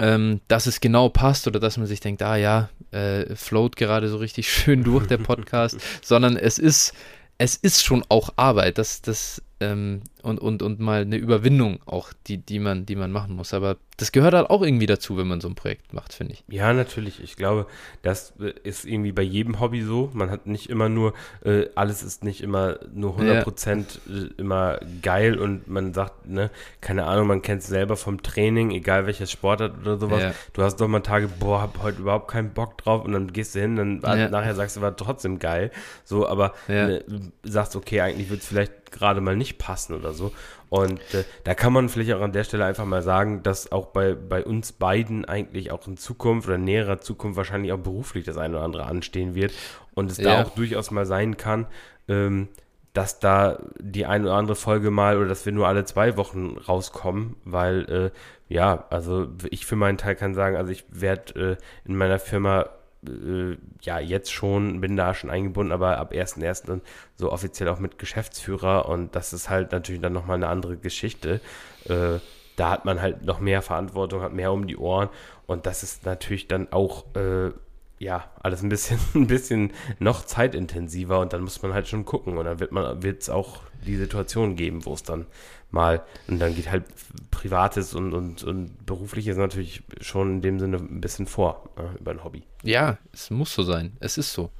ähm, 0.00 0.40
dass 0.48 0.66
es 0.66 0.80
genau 0.80 1.10
passt 1.10 1.46
oder 1.46 1.60
dass 1.60 1.76
man 1.76 1.86
sich 1.86 2.00
denkt, 2.00 2.22
ah 2.22 2.34
ja, 2.34 2.70
äh, 2.94 3.34
float 3.36 3.76
gerade 3.76 4.08
so 4.08 4.16
richtig 4.18 4.50
schön 4.52 4.84
durch 4.84 5.06
der 5.06 5.18
Podcast, 5.18 5.78
sondern 6.02 6.36
es 6.36 6.58
ist, 6.58 6.94
es 7.38 7.56
ist 7.56 7.84
schon 7.84 8.04
auch 8.08 8.30
Arbeit. 8.36 8.78
Das, 8.78 9.02
das 9.02 9.42
ähm, 9.60 10.02
und, 10.22 10.38
und, 10.38 10.62
und 10.62 10.80
mal 10.80 11.02
eine 11.02 11.16
Überwindung 11.16 11.80
auch, 11.86 12.12
die, 12.26 12.38
die, 12.38 12.58
man, 12.58 12.86
die 12.86 12.96
man 12.96 13.12
machen 13.12 13.36
muss. 13.36 13.54
Aber 13.54 13.76
das 13.96 14.10
gehört 14.10 14.34
halt 14.34 14.50
auch 14.50 14.62
irgendwie 14.62 14.86
dazu, 14.86 15.16
wenn 15.16 15.28
man 15.28 15.40
so 15.40 15.48
ein 15.48 15.54
Projekt 15.54 15.92
macht, 15.92 16.12
finde 16.12 16.32
ich. 16.32 16.44
Ja, 16.48 16.72
natürlich. 16.72 17.22
Ich 17.22 17.36
glaube, 17.36 17.66
das 18.02 18.32
ist 18.64 18.84
irgendwie 18.84 19.12
bei 19.12 19.22
jedem 19.22 19.60
Hobby 19.60 19.82
so. 19.82 20.10
Man 20.12 20.30
hat 20.30 20.46
nicht 20.46 20.68
immer 20.68 20.88
nur, 20.88 21.14
äh, 21.44 21.66
alles 21.76 22.02
ist 22.02 22.24
nicht 22.24 22.40
immer 22.40 22.78
nur 22.92 23.18
100% 23.18 23.76
ja. 24.06 24.14
Äh, 24.14 24.30
immer 24.38 24.80
geil 25.02 25.38
und 25.38 25.68
man 25.68 25.94
sagt, 25.94 26.26
ne, 26.28 26.50
keine 26.80 27.04
Ahnung, 27.04 27.28
man 27.28 27.42
kennt 27.42 27.62
es 27.62 27.68
selber 27.68 27.96
vom 27.96 28.22
Training, 28.22 28.72
egal 28.72 29.06
welches 29.06 29.30
Sportart 29.30 29.78
oder 29.80 29.98
sowas. 29.98 30.22
Ja. 30.22 30.34
Du 30.54 30.62
hast 30.62 30.80
doch 30.80 30.88
mal 30.88 31.00
Tage, 31.00 31.28
boah, 31.28 31.60
hab 31.60 31.82
heute 31.82 32.00
überhaupt 32.00 32.28
keinen 32.28 32.52
Bock 32.52 32.78
drauf 32.78 33.04
und 33.04 33.12
dann 33.12 33.32
gehst 33.32 33.54
du 33.54 33.60
hin, 33.60 33.76
dann 33.76 34.00
ja. 34.02 34.28
nachher 34.28 34.56
sagst 34.56 34.76
du, 34.76 34.80
war 34.80 34.96
trotzdem 34.96 35.38
geil. 35.38 35.70
So, 36.04 36.26
aber 36.26 36.54
ne, 36.66 37.04
sagst, 37.44 37.76
okay, 37.76 38.00
eigentlich 38.00 38.30
wird 38.30 38.40
es 38.40 38.48
vielleicht 38.48 38.83
gerade 38.94 39.20
mal 39.20 39.36
nicht 39.36 39.58
passen 39.58 39.94
oder 39.94 40.12
so. 40.12 40.32
Und 40.70 40.98
äh, 41.14 41.24
da 41.44 41.54
kann 41.54 41.72
man 41.72 41.88
vielleicht 41.88 42.12
auch 42.12 42.20
an 42.20 42.32
der 42.32 42.44
Stelle 42.44 42.64
einfach 42.64 42.86
mal 42.86 43.02
sagen, 43.02 43.42
dass 43.42 43.70
auch 43.70 43.86
bei, 43.86 44.14
bei 44.14 44.44
uns 44.44 44.72
beiden 44.72 45.24
eigentlich 45.24 45.70
auch 45.70 45.86
in 45.86 45.96
Zukunft 45.96 46.48
oder 46.48 46.58
näherer 46.58 47.00
Zukunft 47.00 47.36
wahrscheinlich 47.36 47.72
auch 47.72 47.78
beruflich 47.78 48.24
das 48.24 48.38
eine 48.38 48.56
oder 48.56 48.64
andere 48.64 48.86
anstehen 48.86 49.34
wird. 49.34 49.52
Und 49.94 50.10
es 50.10 50.18
ja. 50.18 50.24
da 50.24 50.42
auch 50.42 50.50
durchaus 50.54 50.90
mal 50.90 51.06
sein 51.06 51.36
kann, 51.36 51.66
ähm, 52.08 52.48
dass 52.92 53.18
da 53.18 53.58
die 53.78 54.06
eine 54.06 54.24
oder 54.24 54.34
andere 54.34 54.56
Folge 54.56 54.90
mal 54.90 55.18
oder 55.18 55.28
dass 55.28 55.44
wir 55.44 55.52
nur 55.52 55.68
alle 55.68 55.84
zwei 55.84 56.16
Wochen 56.16 56.56
rauskommen, 56.56 57.36
weil 57.44 57.90
äh, 57.90 58.10
ja, 58.48 58.86
also 58.90 59.28
ich 59.50 59.66
für 59.66 59.76
meinen 59.76 59.98
Teil 59.98 60.14
kann 60.14 60.34
sagen, 60.34 60.56
also 60.56 60.70
ich 60.70 60.84
werde 60.90 61.52
äh, 61.52 61.88
in 61.88 61.96
meiner 61.96 62.20
Firma 62.20 62.68
äh, 63.08 63.56
ja, 63.82 63.98
jetzt 63.98 64.32
schon, 64.32 64.80
bin 64.80 64.96
da 64.96 65.14
schon 65.14 65.30
eingebunden, 65.30 65.72
aber 65.72 65.98
ab 65.98 66.12
1.1. 66.12 66.80
so 67.16 67.32
offiziell 67.32 67.68
auch 67.68 67.78
mit 67.78 67.98
Geschäftsführer 67.98 68.88
und 68.88 69.14
das 69.14 69.32
ist 69.32 69.50
halt 69.50 69.72
natürlich 69.72 70.00
dann 70.00 70.12
nochmal 70.12 70.36
eine 70.36 70.48
andere 70.48 70.76
Geschichte. 70.76 71.40
Äh, 71.88 72.18
da 72.56 72.70
hat 72.70 72.84
man 72.84 73.00
halt 73.00 73.24
noch 73.24 73.40
mehr 73.40 73.62
Verantwortung, 73.62 74.22
hat 74.22 74.32
mehr 74.32 74.52
um 74.52 74.66
die 74.66 74.76
Ohren 74.76 75.08
und 75.46 75.66
das 75.66 75.82
ist 75.82 76.06
natürlich 76.06 76.48
dann 76.48 76.72
auch, 76.72 77.04
äh, 77.16 77.50
ja, 77.98 78.30
alles 78.42 78.62
ein 78.62 78.68
bisschen, 78.68 78.98
ein 79.14 79.26
bisschen 79.26 79.72
noch 79.98 80.24
zeitintensiver 80.24 81.20
und 81.20 81.32
dann 81.32 81.42
muss 81.42 81.62
man 81.62 81.74
halt 81.74 81.88
schon 81.88 82.04
gucken 82.04 82.38
und 82.38 82.44
dann 82.44 82.60
wird 82.60 82.72
man, 82.72 83.02
wird 83.02 83.22
es 83.22 83.30
auch 83.30 83.60
die 83.86 83.96
Situation 83.96 84.56
geben, 84.56 84.84
wo 84.86 84.94
es 84.94 85.02
dann 85.02 85.26
mal, 85.74 86.02
und 86.28 86.38
dann 86.38 86.54
geht 86.54 86.70
halt 86.70 86.84
Privates 87.30 87.94
und, 87.94 88.14
und, 88.14 88.42
und 88.42 88.86
Berufliches 88.86 89.36
natürlich 89.36 89.82
schon 90.00 90.36
in 90.36 90.40
dem 90.40 90.58
Sinne 90.58 90.78
ein 90.78 91.00
bisschen 91.00 91.26
vor 91.26 91.68
äh, 91.76 91.98
über 92.00 92.12
ein 92.12 92.24
Hobby. 92.24 92.44
Ja, 92.62 92.96
es 93.12 93.30
muss 93.30 93.52
so 93.52 93.62
sein. 93.62 93.92
Es 94.00 94.16
ist 94.16 94.32
so. 94.32 94.50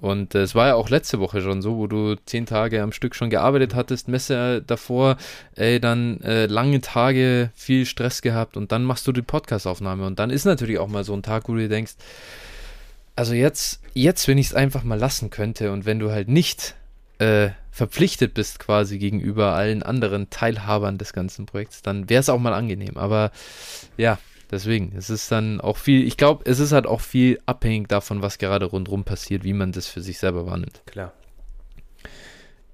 Und 0.00 0.34
äh, 0.34 0.42
es 0.42 0.54
war 0.54 0.68
ja 0.68 0.74
auch 0.74 0.90
letzte 0.90 1.18
Woche 1.18 1.40
schon 1.40 1.60
so, 1.60 1.76
wo 1.76 1.86
du 1.86 2.14
zehn 2.24 2.46
Tage 2.46 2.82
am 2.82 2.92
Stück 2.92 3.16
schon 3.16 3.30
gearbeitet 3.30 3.74
hattest, 3.74 4.06
Messe 4.06 4.62
davor, 4.64 5.16
ey, 5.56 5.80
dann 5.80 6.20
äh, 6.20 6.46
lange 6.46 6.80
Tage, 6.80 7.50
viel 7.54 7.84
Stress 7.84 8.22
gehabt 8.22 8.56
und 8.56 8.70
dann 8.70 8.84
machst 8.84 9.06
du 9.08 9.12
die 9.12 9.22
Podcastaufnahme 9.22 10.06
und 10.06 10.18
dann 10.20 10.30
ist 10.30 10.44
natürlich 10.44 10.78
auch 10.78 10.86
mal 10.86 11.02
so 11.02 11.14
ein 11.14 11.22
Tag, 11.22 11.48
wo 11.48 11.54
du 11.54 11.60
dir 11.60 11.68
denkst, 11.68 11.94
also 13.16 13.34
jetzt, 13.34 13.80
jetzt, 13.94 14.28
wenn 14.28 14.38
ich 14.38 14.46
es 14.46 14.54
einfach 14.54 14.84
mal 14.84 14.98
lassen 14.98 15.30
könnte 15.30 15.72
und 15.72 15.84
wenn 15.84 15.98
du 15.98 16.12
halt 16.12 16.28
nicht 16.28 16.76
äh, 17.18 17.50
verpflichtet 17.70 18.34
bist 18.34 18.58
quasi 18.58 18.98
gegenüber 18.98 19.54
allen 19.54 19.82
anderen 19.82 20.30
Teilhabern 20.30 20.98
des 20.98 21.12
ganzen 21.12 21.46
Projekts, 21.46 21.82
dann 21.82 22.08
wäre 22.08 22.20
es 22.20 22.28
auch 22.28 22.38
mal 22.38 22.54
angenehm. 22.54 22.96
Aber 22.96 23.30
ja, 23.96 24.18
deswegen, 24.50 24.92
es 24.96 25.10
ist 25.10 25.30
dann 25.30 25.60
auch 25.60 25.76
viel, 25.76 26.06
ich 26.06 26.16
glaube, 26.16 26.44
es 26.46 26.58
ist 26.58 26.72
halt 26.72 26.86
auch 26.86 27.00
viel 27.00 27.40
abhängig 27.46 27.88
davon, 27.88 28.22
was 28.22 28.38
gerade 28.38 28.66
rundherum 28.66 29.04
passiert, 29.04 29.44
wie 29.44 29.52
man 29.52 29.72
das 29.72 29.86
für 29.86 30.00
sich 30.00 30.18
selber 30.18 30.46
wahrnimmt. 30.46 30.82
Klar. 30.86 31.12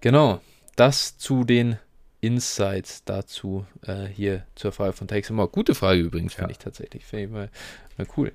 Genau, 0.00 0.40
das 0.76 1.18
zu 1.18 1.44
den 1.44 1.78
Insights 2.20 3.04
dazu 3.04 3.66
äh, 3.86 4.06
hier 4.06 4.46
zur 4.54 4.72
Frage 4.72 4.94
von 4.94 5.08
Takes 5.08 5.30
More. 5.30 5.48
Gute 5.48 5.74
Frage 5.74 6.00
übrigens, 6.00 6.32
ja. 6.32 6.38
finde 6.38 6.52
ich 6.52 6.58
tatsächlich. 6.58 7.04
Finde 7.04 7.24
ich 7.24 7.30
mal, 7.30 7.50
mal 7.98 8.06
cool. 8.16 8.32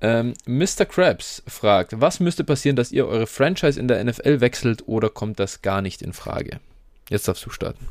Ähm, 0.00 0.34
Mr. 0.46 0.84
Krabs 0.84 1.42
fragt, 1.46 2.00
was 2.00 2.20
müsste 2.20 2.44
passieren, 2.44 2.76
dass 2.76 2.92
ihr 2.92 3.06
eure 3.06 3.26
Franchise 3.26 3.80
in 3.80 3.88
der 3.88 4.02
NFL 4.04 4.40
wechselt 4.40 4.86
oder 4.86 5.08
kommt 5.08 5.40
das 5.40 5.62
gar 5.62 5.80
nicht 5.80 6.02
in 6.02 6.12
Frage? 6.12 6.60
Jetzt 7.08 7.28
darfst 7.28 7.46
du 7.46 7.50
starten. 7.50 7.88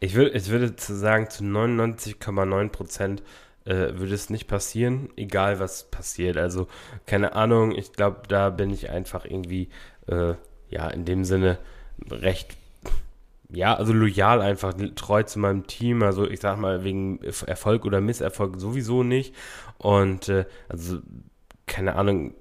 Ich, 0.00 0.14
würd, 0.16 0.34
ich 0.34 0.48
würde 0.48 0.72
sagen, 0.78 1.28
zu 1.28 1.44
99,9 1.44 2.68
Prozent 2.70 3.22
äh, 3.64 3.94
würde 3.94 4.14
es 4.14 4.30
nicht 4.30 4.48
passieren, 4.48 5.10
egal 5.16 5.60
was 5.60 5.84
passiert. 5.90 6.36
Also, 6.36 6.66
keine 7.06 7.34
Ahnung, 7.34 7.72
ich 7.72 7.92
glaube, 7.92 8.22
da 8.28 8.50
bin 8.50 8.70
ich 8.70 8.90
einfach 8.90 9.24
irgendwie, 9.24 9.68
äh, 10.06 10.34
ja, 10.70 10.88
in 10.88 11.04
dem 11.04 11.24
Sinne 11.24 11.58
recht 12.10 12.56
ja, 13.52 13.74
also 13.74 13.92
loyal 13.92 14.40
einfach, 14.40 14.74
treu 14.94 15.22
zu 15.22 15.38
meinem 15.38 15.66
Team. 15.66 16.02
Also 16.02 16.28
ich 16.28 16.40
sag 16.40 16.58
mal, 16.58 16.84
wegen 16.84 17.20
Erfolg 17.46 17.84
oder 17.84 18.00
Misserfolg 18.00 18.58
sowieso 18.58 19.02
nicht. 19.02 19.34
Und 19.78 20.28
äh, 20.28 20.46
also, 20.68 20.98
keine 21.66 21.96
Ahnung. 21.96 22.34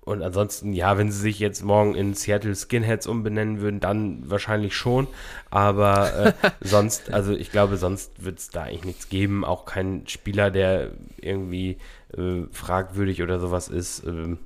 Und 0.00 0.22
ansonsten, 0.22 0.72
ja, 0.72 0.96
wenn 0.96 1.10
sie 1.10 1.20
sich 1.20 1.38
jetzt 1.38 1.62
morgen 1.62 1.94
in 1.94 2.14
Seattle 2.14 2.54
Skinheads 2.54 3.06
umbenennen 3.06 3.60
würden, 3.60 3.80
dann 3.80 4.30
wahrscheinlich 4.30 4.74
schon. 4.74 5.06
Aber 5.50 6.34
äh, 6.42 6.50
sonst, 6.62 7.12
also 7.12 7.32
ich 7.32 7.50
glaube, 7.50 7.76
sonst 7.76 8.24
wird 8.24 8.38
es 8.38 8.48
da 8.48 8.62
eigentlich 8.62 8.84
nichts 8.84 9.08
geben. 9.08 9.44
Auch 9.44 9.66
kein 9.66 10.06
Spieler, 10.06 10.50
der 10.50 10.92
irgendwie 11.20 11.78
äh, 12.16 12.44
fragwürdig 12.52 13.22
oder 13.22 13.38
sowas 13.40 13.68
ist, 13.68 14.04
ähm, 14.06 14.38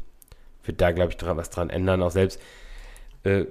wird 0.64 0.80
da, 0.80 0.90
glaube 0.90 1.10
ich, 1.10 1.16
dran, 1.16 1.36
was 1.36 1.50
dran 1.50 1.70
ändern. 1.70 2.02
Auch 2.02 2.10
selbst, 2.10 2.40
äh, 3.24 3.44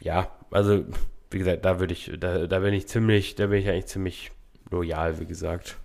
ja, 0.00 0.28
also 0.50 0.84
wie 1.30 1.38
gesagt, 1.38 1.64
da 1.64 1.80
würde 1.80 1.92
ich, 1.92 2.12
da, 2.18 2.46
da 2.46 2.58
bin 2.60 2.74
ich 2.74 2.88
ziemlich, 2.88 3.34
da 3.34 3.46
bin 3.46 3.60
ich 3.60 3.68
eigentlich 3.68 3.86
ziemlich 3.86 4.30
loyal, 4.70 5.20
wie 5.20 5.26
gesagt. 5.26 5.76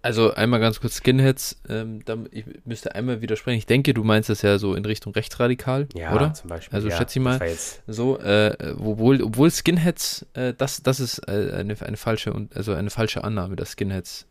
Also 0.00 0.32
einmal 0.32 0.60
ganz 0.60 0.80
kurz 0.80 0.98
Skinheads, 0.98 1.60
ähm, 1.68 2.04
da, 2.04 2.16
ich 2.30 2.44
müsste 2.64 2.94
einmal 2.94 3.20
widersprechen. 3.20 3.58
Ich 3.58 3.66
denke, 3.66 3.94
du 3.94 4.04
meinst 4.04 4.28
das 4.28 4.42
ja 4.42 4.58
so 4.58 4.74
in 4.74 4.84
Richtung 4.84 5.12
rechtsradikal, 5.12 5.88
ja, 5.92 6.14
oder? 6.14 6.32
zum 6.34 6.48
Beispiel. 6.50 6.74
Also 6.74 6.88
ja, 6.88 6.96
schätze 6.96 7.18
ich 7.18 7.24
mal 7.24 7.40
so, 7.88 8.18
äh, 8.20 8.74
obwohl, 8.78 9.20
obwohl 9.22 9.50
Skinheads, 9.50 10.24
äh, 10.34 10.54
das, 10.56 10.82
das 10.84 11.00
ist 11.00 11.18
äh, 11.26 11.52
eine, 11.52 11.76
eine 11.80 11.96
falsche 11.96 12.32
also 12.54 12.74
eine 12.74 12.90
falsche 12.90 13.24
Annahme, 13.24 13.56
dass 13.56 13.72
Skinheads 13.72 14.26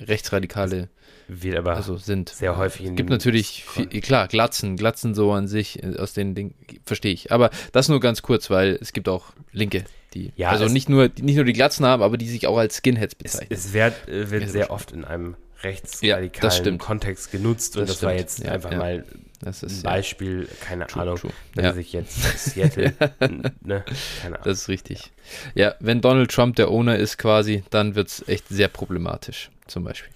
rechtsradikale 0.00 0.88
wird 1.28 1.56
aber 1.56 1.76
also 1.76 1.96
sind. 1.96 2.28
Sehr 2.28 2.56
häufig. 2.56 2.86
Es 2.86 2.94
gibt 2.94 3.10
natürlich, 3.10 3.64
viel, 3.64 3.86
klar, 4.00 4.28
Glatzen, 4.28 4.76
Glatzen 4.76 5.14
so 5.14 5.32
an 5.32 5.48
sich, 5.48 5.82
äh, 5.82 5.96
aus 5.96 6.12
den 6.12 6.34
Dingen, 6.34 6.54
verstehe 6.84 7.12
ich. 7.12 7.32
Aber 7.32 7.50
das 7.72 7.88
nur 7.88 8.00
ganz 8.00 8.22
kurz, 8.22 8.50
weil 8.50 8.78
es 8.80 8.92
gibt 8.92 9.08
auch 9.08 9.32
Linke, 9.52 9.84
die, 10.14 10.32
ja, 10.36 10.50
also 10.50 10.66
nicht 10.66 10.88
nur, 10.88 11.10
nicht 11.20 11.36
nur 11.36 11.44
die 11.44 11.52
Glatzen 11.52 11.86
haben, 11.86 12.02
aber 12.02 12.18
die 12.18 12.28
sich 12.28 12.46
auch 12.46 12.58
als 12.58 12.76
Skinheads 12.76 13.14
bezeichnen. 13.14 13.48
Es, 13.50 13.66
es 13.66 13.72
wird, 13.72 14.08
äh, 14.08 14.30
wird 14.30 14.48
sehr 14.50 14.70
oft 14.70 14.92
in 14.92 15.04
einem 15.04 15.36
rechtsradikalen 15.62 16.64
ja, 16.64 16.76
Kontext 16.76 17.30
genutzt 17.30 17.76
und 17.76 17.88
das, 17.88 17.98
das 17.98 18.02
war 18.02 18.14
jetzt 18.14 18.40
ja, 18.40 18.50
einfach 18.50 18.72
ja. 18.72 18.78
mal 18.78 19.04
ein 19.44 19.54
Beispiel, 19.82 20.48
keine 20.60 20.86
true, 20.86 21.02
Ahnung, 21.02 21.16
true. 21.16 21.32
wenn 21.54 21.74
sich 21.74 21.92
jetzt 21.92 22.20
Seattle, 22.38 22.94
ne, 23.60 23.84
keine 24.20 24.36
Ahnung. 24.36 24.44
Das 24.44 24.62
ist 24.62 24.68
richtig. 24.68 25.12
Ja, 25.54 25.74
wenn 25.80 26.00
Donald 26.00 26.30
Trump 26.30 26.56
der 26.56 26.68
Owner 26.68 26.96
ist 26.96 27.16
quasi, 27.16 27.62
dann 27.70 27.94
wird 27.94 28.08
es 28.08 28.28
echt 28.28 28.48
sehr 28.48 28.68
problematisch 28.68 29.50
zum 29.66 29.84
Beispiel. 29.84 30.10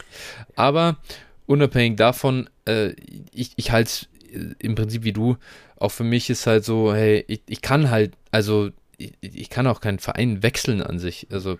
Aber 0.54 0.98
unabhängig 1.46 1.96
davon, 1.96 2.48
äh, 2.66 2.92
ich, 3.32 3.52
ich 3.56 3.70
halte 3.70 3.88
es 3.88 4.08
äh, 4.32 4.54
im 4.58 4.74
Prinzip 4.74 5.04
wie 5.04 5.12
du, 5.12 5.36
auch 5.76 5.90
für 5.90 6.04
mich 6.04 6.30
ist 6.30 6.46
halt 6.46 6.64
so, 6.64 6.94
hey, 6.94 7.24
ich, 7.28 7.42
ich 7.46 7.60
kann 7.60 7.90
halt, 7.90 8.14
also 8.30 8.70
ich, 8.98 9.12
ich 9.20 9.50
kann 9.50 9.66
auch 9.66 9.80
keinen 9.80 9.98
Verein 9.98 10.42
wechseln 10.42 10.82
an 10.82 10.98
sich. 10.98 11.26
Also 11.30 11.58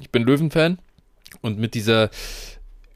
ich 0.00 0.10
bin 0.10 0.22
Löwen-Fan 0.22 0.78
und 1.42 1.58
mit 1.58 1.74
dieser 1.74 2.10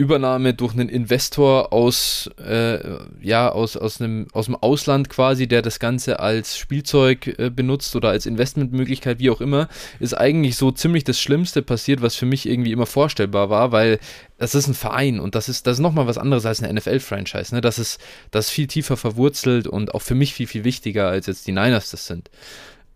Übernahme 0.02 0.52
durch 0.52 0.74
einen 0.74 0.88
Investor 0.88 1.72
aus, 1.72 2.28
äh, 2.44 2.80
ja, 3.20 3.48
aus, 3.50 3.76
aus, 3.76 4.00
einem, 4.00 4.26
aus 4.32 4.46
dem 4.46 4.56
Ausland 4.56 5.08
quasi, 5.08 5.46
der 5.46 5.62
das 5.62 5.78
Ganze 5.78 6.18
als 6.18 6.58
Spielzeug 6.58 7.38
äh, 7.38 7.50
benutzt 7.50 7.94
oder 7.94 8.08
als 8.08 8.26
Investmentmöglichkeit, 8.26 9.20
wie 9.20 9.30
auch 9.30 9.40
immer, 9.40 9.68
ist 10.00 10.14
eigentlich 10.14 10.56
so 10.56 10.72
ziemlich 10.72 11.04
das 11.04 11.20
Schlimmste 11.20 11.62
passiert, 11.62 12.02
was 12.02 12.16
für 12.16 12.26
mich 12.26 12.48
irgendwie 12.48 12.72
immer 12.72 12.86
vorstellbar 12.86 13.48
war, 13.48 13.70
weil 13.70 14.00
das 14.38 14.56
ist 14.56 14.66
ein 14.66 14.74
Verein 14.74 15.20
und 15.20 15.36
das 15.36 15.48
ist, 15.48 15.68
das 15.68 15.74
ist 15.74 15.82
nochmal 15.82 16.08
was 16.08 16.18
anderes 16.18 16.44
als 16.46 16.60
eine 16.60 16.72
NFL-Franchise. 16.80 17.54
Ne? 17.54 17.60
Das, 17.60 17.78
ist, 17.78 18.00
das 18.32 18.46
ist 18.46 18.50
viel 18.50 18.66
tiefer 18.66 18.96
verwurzelt 18.96 19.68
und 19.68 19.94
auch 19.94 20.02
für 20.02 20.16
mich 20.16 20.34
viel, 20.34 20.48
viel 20.48 20.64
wichtiger, 20.64 21.08
als 21.08 21.28
jetzt 21.28 21.46
die 21.46 21.52
Niners 21.52 21.92
das 21.92 22.08
sind. 22.08 22.28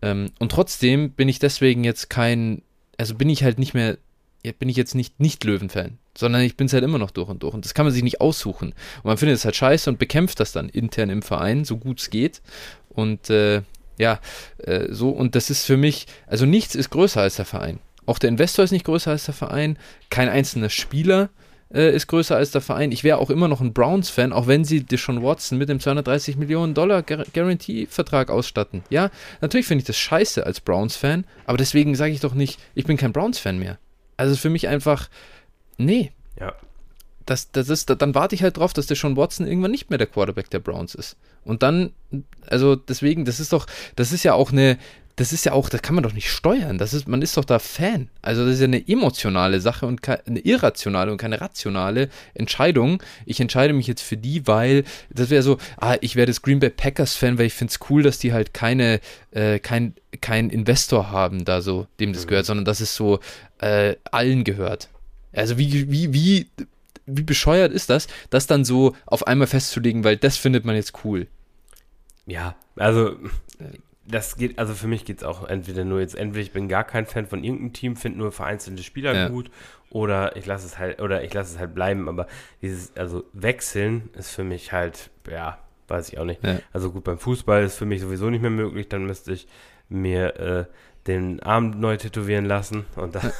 Ähm, 0.01 0.31
und 0.39 0.51
trotzdem 0.51 1.11
bin 1.11 1.29
ich 1.29 1.39
deswegen 1.39 1.85
jetzt 1.85 2.09
kein, 2.09 2.63
also 2.97 3.15
bin 3.15 3.29
ich 3.29 3.45
halt 3.45 3.59
nicht 3.59 3.73
mehr, 3.73 3.97
bin 4.59 4.67
ich 4.67 4.75
jetzt 4.75 4.93
nicht 4.93 5.21
nicht 5.21 5.43
Löwen-Fan 5.45 5.97
sondern 6.17 6.41
ich 6.41 6.57
bin 6.57 6.67
es 6.67 6.73
halt 6.73 6.83
immer 6.83 6.97
noch 6.97 7.11
durch 7.11 7.29
und 7.29 7.43
durch. 7.43 7.53
Und 7.53 7.65
das 7.65 7.73
kann 7.73 7.85
man 7.85 7.93
sich 7.93 8.03
nicht 8.03 8.21
aussuchen. 8.21 8.69
Und 8.69 9.05
man 9.05 9.17
findet 9.17 9.37
es 9.37 9.45
halt 9.45 9.55
scheiße 9.55 9.89
und 9.89 9.99
bekämpft 9.99 10.39
das 10.39 10.51
dann 10.51 10.69
intern 10.69 11.09
im 11.09 11.21
Verein, 11.21 11.65
so 11.65 11.77
gut 11.77 11.99
es 11.99 12.09
geht. 12.09 12.41
Und 12.89 13.29
äh, 13.29 13.61
ja, 13.97 14.19
äh, 14.57 14.87
so, 14.89 15.09
und 15.09 15.35
das 15.35 15.49
ist 15.49 15.65
für 15.65 15.77
mich, 15.77 16.07
also 16.27 16.45
nichts 16.45 16.75
ist 16.75 16.89
größer 16.89 17.21
als 17.21 17.35
der 17.35 17.45
Verein. 17.45 17.79
Auch 18.05 18.19
der 18.19 18.29
Investor 18.29 18.63
ist 18.63 18.71
nicht 18.71 18.85
größer 18.85 19.11
als 19.11 19.25
der 19.25 19.33
Verein, 19.33 19.77
kein 20.09 20.29
einzelner 20.29 20.69
Spieler 20.69 21.29
äh, 21.73 21.93
ist 21.93 22.07
größer 22.07 22.35
als 22.35 22.51
der 22.51 22.61
Verein. 22.61 22.91
Ich 22.91 23.03
wäre 23.03 23.17
auch 23.17 23.29
immer 23.29 23.47
noch 23.47 23.61
ein 23.61 23.73
Browns-Fan, 23.73 24.33
auch 24.33 24.47
wenn 24.47 24.63
sie 24.63 24.83
Deshaun 24.83 25.23
Watson 25.23 25.57
mit 25.57 25.69
dem 25.69 25.79
230 25.79 26.37
Millionen 26.37 26.73
Dollar 26.73 27.03
Guarantee-Vertrag 27.03 28.29
ausstatten. 28.29 28.83
Ja, 28.89 29.09
natürlich 29.41 29.67
finde 29.67 29.81
ich 29.81 29.87
das 29.87 29.97
scheiße 29.97 30.45
als 30.45 30.61
Browns-Fan, 30.61 31.25
aber 31.45 31.57
deswegen 31.57 31.95
sage 31.95 32.13
ich 32.13 32.19
doch 32.19 32.33
nicht, 32.33 32.59
ich 32.75 32.85
bin 32.85 32.97
kein 32.97 33.13
Browns-Fan 33.13 33.59
mehr. 33.59 33.77
Also 34.15 34.35
für 34.35 34.49
mich 34.49 34.67
einfach, 34.67 35.09
nee. 35.77 36.11
Ja. 36.39 36.53
Das, 37.25 37.51
das 37.51 37.67
ist, 37.67 37.89
dann 37.89 38.15
warte 38.15 38.35
ich 38.35 38.43
halt 38.43 38.57
drauf, 38.57 38.71
dass 38.71 38.87
der 38.87 38.95
Sean 38.95 39.17
Watson 39.17 39.47
irgendwann 39.47 39.71
nicht 39.71 39.89
mehr 39.89 39.97
der 39.97 40.07
Quarterback 40.07 40.49
der 40.49 40.59
Browns 40.59 40.95
ist. 40.95 41.17
Und 41.43 41.61
dann, 41.61 41.91
also 42.47 42.75
deswegen, 42.75 43.25
das 43.25 43.39
ist 43.39 43.51
doch, 43.51 43.67
das 43.95 44.13
ist 44.13 44.23
ja 44.23 44.33
auch 44.33 44.51
eine, 44.51 44.77
das 45.17 45.33
ist 45.33 45.45
ja 45.45 45.51
auch, 45.51 45.67
das 45.67 45.81
kann 45.81 45.95
man 45.95 46.03
doch 46.03 46.13
nicht 46.13 46.29
steuern. 46.29 46.77
Das 46.77 46.93
ist, 46.93 47.07
man 47.07 47.23
ist 47.23 47.35
doch 47.37 47.43
da 47.43 47.57
Fan. 47.57 48.09
Also 48.21 48.45
das 48.45 48.55
ist 48.55 48.59
ja 48.59 48.65
eine 48.65 48.87
emotionale 48.87 49.59
Sache 49.59 49.87
und 49.87 50.07
eine 50.07 50.39
irrationale 50.39 51.11
und 51.11 51.17
keine 51.17 51.41
rationale 51.41 52.09
Entscheidung. 52.35 53.01
Ich 53.25 53.39
entscheide 53.39 53.73
mich 53.73 53.87
jetzt 53.87 54.03
für 54.03 54.15
die, 54.15 54.45
weil 54.45 54.83
das 55.09 55.31
wäre 55.31 55.41
so, 55.41 55.57
ah, 55.77 55.97
ich 56.01 56.15
werde 56.15 56.29
das 56.29 56.43
Green 56.43 56.59
Bay 56.59 56.69
Packers 56.69 57.15
Fan, 57.15 57.39
weil 57.39 57.47
ich 57.47 57.55
finde 57.55 57.71
es 57.71 57.79
cool, 57.89 58.03
dass 58.03 58.19
die 58.19 58.31
halt 58.31 58.53
keine, 58.53 58.99
äh, 59.31 59.57
kein, 59.57 59.95
kein 60.21 60.51
Investor 60.51 61.09
haben, 61.09 61.45
da 61.45 61.61
so, 61.61 61.87
dem 61.99 62.13
das 62.13 62.25
mhm. 62.25 62.29
gehört, 62.29 62.45
sondern 62.45 62.65
dass 62.65 62.79
es 62.79 62.95
so 62.95 63.19
äh, 63.59 63.95
allen 64.11 64.43
gehört. 64.43 64.87
Also 65.33 65.57
wie, 65.57 65.91
wie, 65.91 66.13
wie, 66.13 66.47
wie 67.05 67.23
bescheuert 67.23 67.71
ist 67.71 67.89
das, 67.89 68.07
das 68.29 68.47
dann 68.47 68.65
so 68.65 68.95
auf 69.05 69.27
einmal 69.27 69.47
festzulegen, 69.47 70.03
weil 70.03 70.17
das 70.17 70.37
findet 70.37 70.65
man 70.65 70.75
jetzt 70.75 70.93
cool. 71.03 71.27
Ja, 72.25 72.55
also 72.75 73.15
das 74.07 74.37
geht, 74.37 74.57
also 74.57 74.73
für 74.73 74.87
mich 74.87 75.05
geht 75.05 75.17
es 75.17 75.23
auch 75.23 75.47
entweder 75.47 75.83
nur 75.83 75.99
jetzt, 75.99 76.15
entweder 76.15 76.41
ich 76.41 76.51
bin 76.51 76.67
gar 76.67 76.83
kein 76.83 77.05
Fan 77.05 77.25
von 77.25 77.43
irgendeinem 77.43 77.73
Team, 77.73 77.95
finde 77.95 78.19
nur 78.19 78.31
vereinzelte 78.31 78.83
Spieler 78.83 79.13
ja. 79.13 79.27
gut, 79.29 79.51
oder 79.89 80.35
ich 80.35 80.45
lasse 80.45 80.65
es 80.65 80.77
halt, 80.77 81.01
oder 81.01 81.23
ich 81.23 81.33
lasse 81.33 81.53
es 81.53 81.59
halt 81.59 81.73
bleiben, 81.73 82.07
aber 82.09 82.27
dieses, 82.61 82.95
also 82.95 83.23
wechseln 83.33 84.09
ist 84.17 84.31
für 84.31 84.43
mich 84.43 84.71
halt, 84.71 85.09
ja, 85.29 85.59
weiß 85.87 86.09
ich 86.09 86.19
auch 86.19 86.25
nicht. 86.25 86.43
Ja. 86.43 86.59
Also 86.73 86.91
gut, 86.91 87.03
beim 87.03 87.19
Fußball 87.19 87.63
ist 87.63 87.77
für 87.77 87.85
mich 87.85 88.01
sowieso 88.01 88.29
nicht 88.29 88.41
mehr 88.41 88.51
möglich, 88.51 88.89
dann 88.89 89.05
müsste 89.05 89.33
ich 89.33 89.47
mir 89.89 90.35
äh, 90.39 90.65
den 91.07 91.41
Arm 91.41 91.79
neu 91.79 91.97
tätowieren 91.97 92.45
lassen 92.45 92.85
und 92.95 93.15
da, 93.15 93.21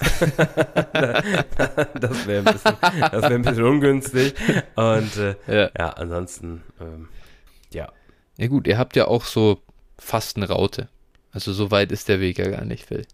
das 1.94 2.26
wäre 2.26 2.48
ein, 2.48 2.54
bisschen, 2.54 2.76
wär 2.82 3.24
ein 3.24 3.42
bisschen 3.42 3.64
ungünstig 3.64 4.34
und 4.76 5.18
äh, 5.18 5.36
ja. 5.48 5.70
ja. 5.78 5.90
ansonsten, 5.90 6.64
ähm, 6.80 7.10
ja. 7.72 7.92
Ja 8.38 8.48
gut, 8.48 8.68
ihr 8.68 8.78
habt 8.78 8.96
ja 8.96 9.08
auch 9.08 9.26
so 9.26 9.62
fast 9.98 10.38
eine 10.38 10.48
Raute. 10.48 10.88
Also 11.32 11.54
so 11.54 11.72
weit 11.72 11.92
ist 11.92 12.08
der 12.08 12.20
Weg 12.20 12.38
ja 12.38 12.50
gar 12.50 12.66
nicht, 12.66 12.86
Phil. 12.86 13.08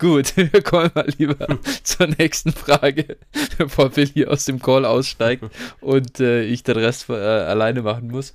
Gut, 0.00 0.34
wir 0.36 0.62
kommen 0.62 0.90
mal 0.94 1.08
lieber 1.18 1.36
zur 1.82 2.06
nächsten 2.06 2.52
Frage, 2.52 3.18
bevor 3.58 3.90
hier 3.92 4.30
aus 4.30 4.46
dem 4.46 4.58
Call 4.58 4.86
aussteigt 4.86 5.44
und 5.82 6.20
äh, 6.20 6.42
ich 6.42 6.62
den 6.62 6.78
Rest 6.78 7.10
äh, 7.10 7.12
alleine 7.12 7.82
machen 7.82 8.08
muss. 8.08 8.32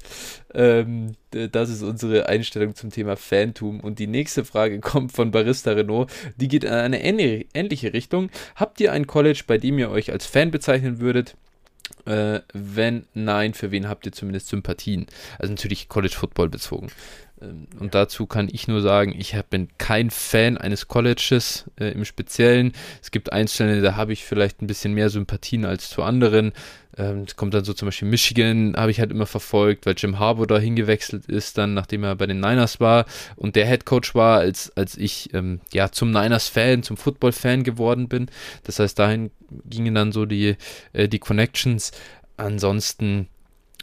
Ähm, 0.54 1.16
das 1.32 1.70
ist 1.70 1.82
unsere 1.82 2.30
Einstellung 2.30 2.76
zum 2.76 2.92
Thema 2.92 3.18
Fantum. 3.18 3.80
Und 3.80 3.98
die 3.98 4.06
nächste 4.06 4.46
Frage 4.46 4.80
kommt 4.80 5.12
von 5.12 5.32
Barista 5.32 5.72
Renault. 5.72 6.12
Die 6.38 6.48
geht 6.48 6.64
in 6.64 6.70
eine 6.70 7.04
ähnliche 7.04 7.94
Richtung. 7.94 8.30
Habt 8.56 8.80
ihr 8.80 8.94
ein 8.94 9.08
College, 9.08 9.44
bei 9.48 9.58
dem 9.58 9.80
ihr 9.80 9.90
euch 9.90 10.12
als 10.12 10.28
Fan 10.28 10.52
bezeichnen 10.52 11.00
würdet? 11.00 11.36
Äh, 12.06 12.42
wenn 12.54 13.06
nein, 13.16 13.56
für 13.56 13.72
wen 13.72 13.90
habt 13.90 14.06
ihr 14.06 14.12
zumindest 14.12 14.48
Sympathien? 14.50 15.08
Also 15.40 15.52
natürlich 15.52 15.90
College 15.90 16.16
Football 16.16 16.50
bezogen. 16.50 16.90
Ähm, 17.46 17.68
und 17.80 17.96
dazu 17.96 18.26
kann 18.26 18.50
ich 18.52 18.68
nur 18.68 18.82
sagen, 18.82 19.14
ich 19.18 19.36
bin 19.50 19.70
kein 19.78 20.10
Fan 20.10 20.58
eines 20.58 20.88
Colleges 20.88 21.66
äh, 21.80 21.92
im 21.92 22.06
Speziellen. 22.06 22.74
Es 23.02 23.12
gibt 23.12 23.32
Einzelne, 23.32 23.82
da 23.82 23.96
habe 23.96 24.14
ich 24.14 24.26
vielleicht 24.26 24.62
ein 24.62 24.68
bisschen 24.68 24.94
mehr 24.94 25.10
Sympathien 25.10 25.66
als 25.66 25.90
zu 25.90 26.04
anderen. 26.04 26.54
Ähm, 26.98 27.24
es 27.28 27.36
kommt 27.36 27.54
dann 27.54 27.66
so 27.66 27.74
zum 27.74 27.88
Beispiel 27.88 28.08
Michigan, 28.08 28.76
habe 28.78 28.92
ich 28.92 29.00
halt 29.00 29.12
immer 29.12 29.26
verfolgt, 29.26 29.86
weil 29.86 29.96
Jim 29.98 30.20
Harbour 30.20 30.48
da 30.48 30.58
hingewechselt 30.58 31.26
ist, 31.26 31.58
dann 31.58 31.74
nachdem 31.74 32.04
er 32.04 32.16
bei 32.16 32.26
den 32.26 32.40
Niners 32.40 32.80
war 32.80 33.06
und 33.36 33.56
der 33.56 33.68
Head 33.68 33.86
Coach 33.86 34.16
war, 34.16 34.40
als, 34.40 34.72
als 34.78 34.98
ich 34.98 35.34
ähm, 35.34 35.60
ja 35.74 35.92
zum 35.92 36.12
Niners-Fan, 36.12 36.84
zum 36.84 36.98
Football-Fan 36.98 37.64
geworden 37.64 38.08
bin. 38.08 38.28
Das 38.64 38.80
heißt, 38.80 38.98
dahin 38.98 39.32
gingen 39.66 39.96
dann 39.96 40.12
so 40.12 40.26
die, 40.26 40.56
äh, 40.94 41.08
die 41.10 41.20
Connections. 41.20 41.92
Ansonsten 42.38 43.28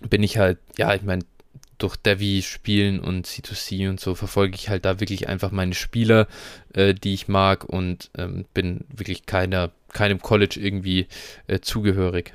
bin 0.08 0.22
ich 0.22 0.38
halt, 0.38 0.58
ja, 0.76 0.94
ich 0.94 1.02
meine, 1.02 1.24
durch 1.82 1.96
Devi 1.96 2.42
spielen 2.42 3.00
und 3.00 3.26
C2C 3.26 3.88
und 3.88 4.00
so 4.00 4.14
verfolge 4.14 4.54
ich 4.54 4.68
halt 4.68 4.84
da 4.84 5.00
wirklich 5.00 5.28
einfach 5.28 5.50
meine 5.50 5.74
Spieler, 5.74 6.28
äh, 6.74 6.94
die 6.94 7.14
ich 7.14 7.28
mag 7.28 7.64
und 7.64 8.10
ähm, 8.16 8.44
bin 8.54 8.84
wirklich 8.94 9.26
keiner, 9.26 9.70
keinem 9.92 10.20
College 10.20 10.58
irgendwie 10.60 11.08
äh, 11.46 11.60
zugehörig. 11.60 12.34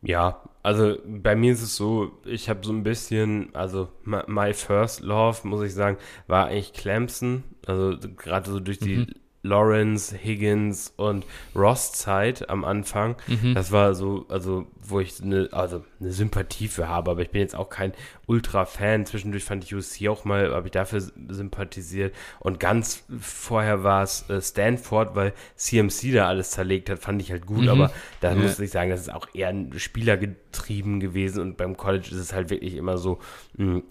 Ja, 0.00 0.42
also 0.62 0.96
bei 1.06 1.36
mir 1.36 1.52
ist 1.52 1.62
es 1.62 1.76
so, 1.76 2.12
ich 2.24 2.48
habe 2.48 2.64
so 2.64 2.72
ein 2.72 2.82
bisschen, 2.82 3.54
also 3.54 3.88
my 4.04 4.52
first 4.52 5.00
love, 5.00 5.46
muss 5.46 5.64
ich 5.64 5.74
sagen, 5.74 5.96
war 6.26 6.46
eigentlich 6.46 6.72
Clemson. 6.72 7.44
Also 7.66 7.96
gerade 8.16 8.50
so 8.50 8.58
durch 8.58 8.78
die 8.78 8.96
mhm. 8.96 9.06
Lawrence, 9.42 10.16
Higgins 10.16 10.92
und 10.96 11.24
Ross 11.54 11.92
Zeit 11.92 12.48
am 12.48 12.64
Anfang. 12.64 13.16
Mhm. 13.26 13.54
Das 13.54 13.72
war 13.72 13.94
so, 13.94 14.26
also 14.28 14.66
wo 14.80 15.00
ich 15.00 15.20
eine, 15.22 15.48
also 15.52 15.84
eine 16.00 16.12
Sympathie 16.12 16.68
für 16.68 16.88
habe, 16.88 17.10
aber 17.10 17.22
ich 17.22 17.30
bin 17.30 17.40
jetzt 17.40 17.56
auch 17.56 17.68
kein 17.68 17.92
Ultra-Fan. 18.26 19.06
Zwischendurch 19.06 19.44
fand 19.44 19.64
ich 19.64 19.74
USC 19.74 20.08
auch 20.08 20.24
mal, 20.24 20.52
habe 20.52 20.68
ich 20.68 20.72
dafür 20.72 21.00
sympathisiert. 21.00 22.14
Und 22.40 22.60
ganz 22.60 23.04
vorher 23.20 23.82
war 23.82 24.02
es 24.02 24.28
äh, 24.30 24.40
Stanford, 24.40 25.14
weil 25.14 25.32
CMC 25.56 26.12
da 26.12 26.28
alles 26.28 26.50
zerlegt 26.50 26.88
hat, 26.90 27.00
fand 27.00 27.20
ich 27.20 27.30
halt 27.32 27.46
gut, 27.46 27.62
mhm. 27.62 27.68
aber 27.68 27.92
da 28.20 28.30
ja. 28.30 28.36
muss 28.36 28.58
ich 28.58 28.70
sagen, 28.70 28.90
das 28.90 29.00
ist 29.02 29.12
auch 29.12 29.28
eher 29.34 29.52
spielergetrieben 29.76 31.00
gewesen 31.00 31.40
und 31.40 31.56
beim 31.56 31.76
College 31.76 32.08
ist 32.10 32.18
es 32.18 32.32
halt 32.32 32.50
wirklich 32.50 32.74
immer 32.74 32.98
so 32.98 33.18
mh, 33.56 33.74
hm, 33.74 33.82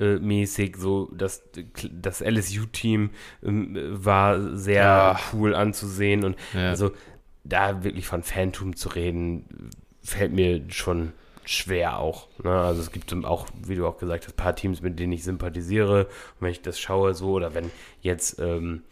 Mäßig 0.00 0.76
so 0.76 1.10
das 1.12 1.42
das 1.90 2.20
LSU-Team 2.20 3.10
ähm, 3.42 3.76
war 3.90 4.56
sehr 4.56 4.82
ja. 4.82 5.20
cool 5.32 5.54
anzusehen 5.54 6.24
und 6.24 6.36
ja. 6.54 6.68
also 6.68 6.92
da 7.44 7.82
wirklich 7.84 8.06
von 8.06 8.22
Phantom 8.22 8.76
zu 8.76 8.90
reden 8.90 9.70
fällt 10.02 10.32
mir 10.32 10.62
schon 10.68 11.12
schwer 11.44 11.98
auch. 11.98 12.28
Ne? 12.42 12.50
Also 12.50 12.82
es 12.82 12.92
gibt 12.92 13.12
auch, 13.24 13.46
wie 13.66 13.74
du 13.74 13.86
auch 13.86 13.98
gesagt 13.98 14.26
hast, 14.26 14.34
ein 14.34 14.36
paar 14.36 14.54
Teams, 14.54 14.82
mit 14.82 14.98
denen 14.98 15.12
ich 15.12 15.24
sympathisiere. 15.24 16.04
Und 16.04 16.40
wenn 16.40 16.50
ich 16.50 16.62
das 16.62 16.78
schaue 16.78 17.14
so 17.14 17.32
oder 17.32 17.54
wenn 17.54 17.70
jetzt 18.02 18.38
ähm, 18.38 18.82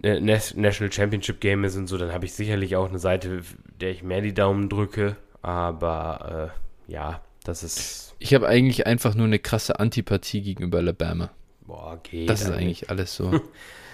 ne, 0.00 0.20
National 0.20 0.92
Championship 0.92 1.40
Game 1.40 1.64
ist 1.64 1.76
und 1.76 1.88
so, 1.88 1.98
dann 1.98 2.12
habe 2.12 2.24
ich 2.24 2.34
sicherlich 2.34 2.76
auch 2.76 2.88
eine 2.88 2.98
Seite, 2.98 3.42
der 3.80 3.90
ich 3.90 4.02
mehr 4.02 4.20
die 4.20 4.34
Daumen 4.34 4.68
drücke. 4.68 5.16
Aber 5.42 6.52
äh, 6.88 6.92
ja, 6.92 7.20
das 7.44 7.62
ist 7.62 8.05
ich 8.18 8.34
habe 8.34 8.46
eigentlich 8.46 8.86
einfach 8.86 9.14
nur 9.14 9.26
eine 9.26 9.38
krasse 9.38 9.78
Antipathie 9.78 10.42
gegenüber 10.42 10.78
Alabama. 10.78 11.30
Boah, 11.66 11.98
geht. 12.02 12.28
Das 12.28 12.42
ist 12.42 12.50
eigentlich 12.50 12.90
alles 12.90 13.14
so. 13.14 13.40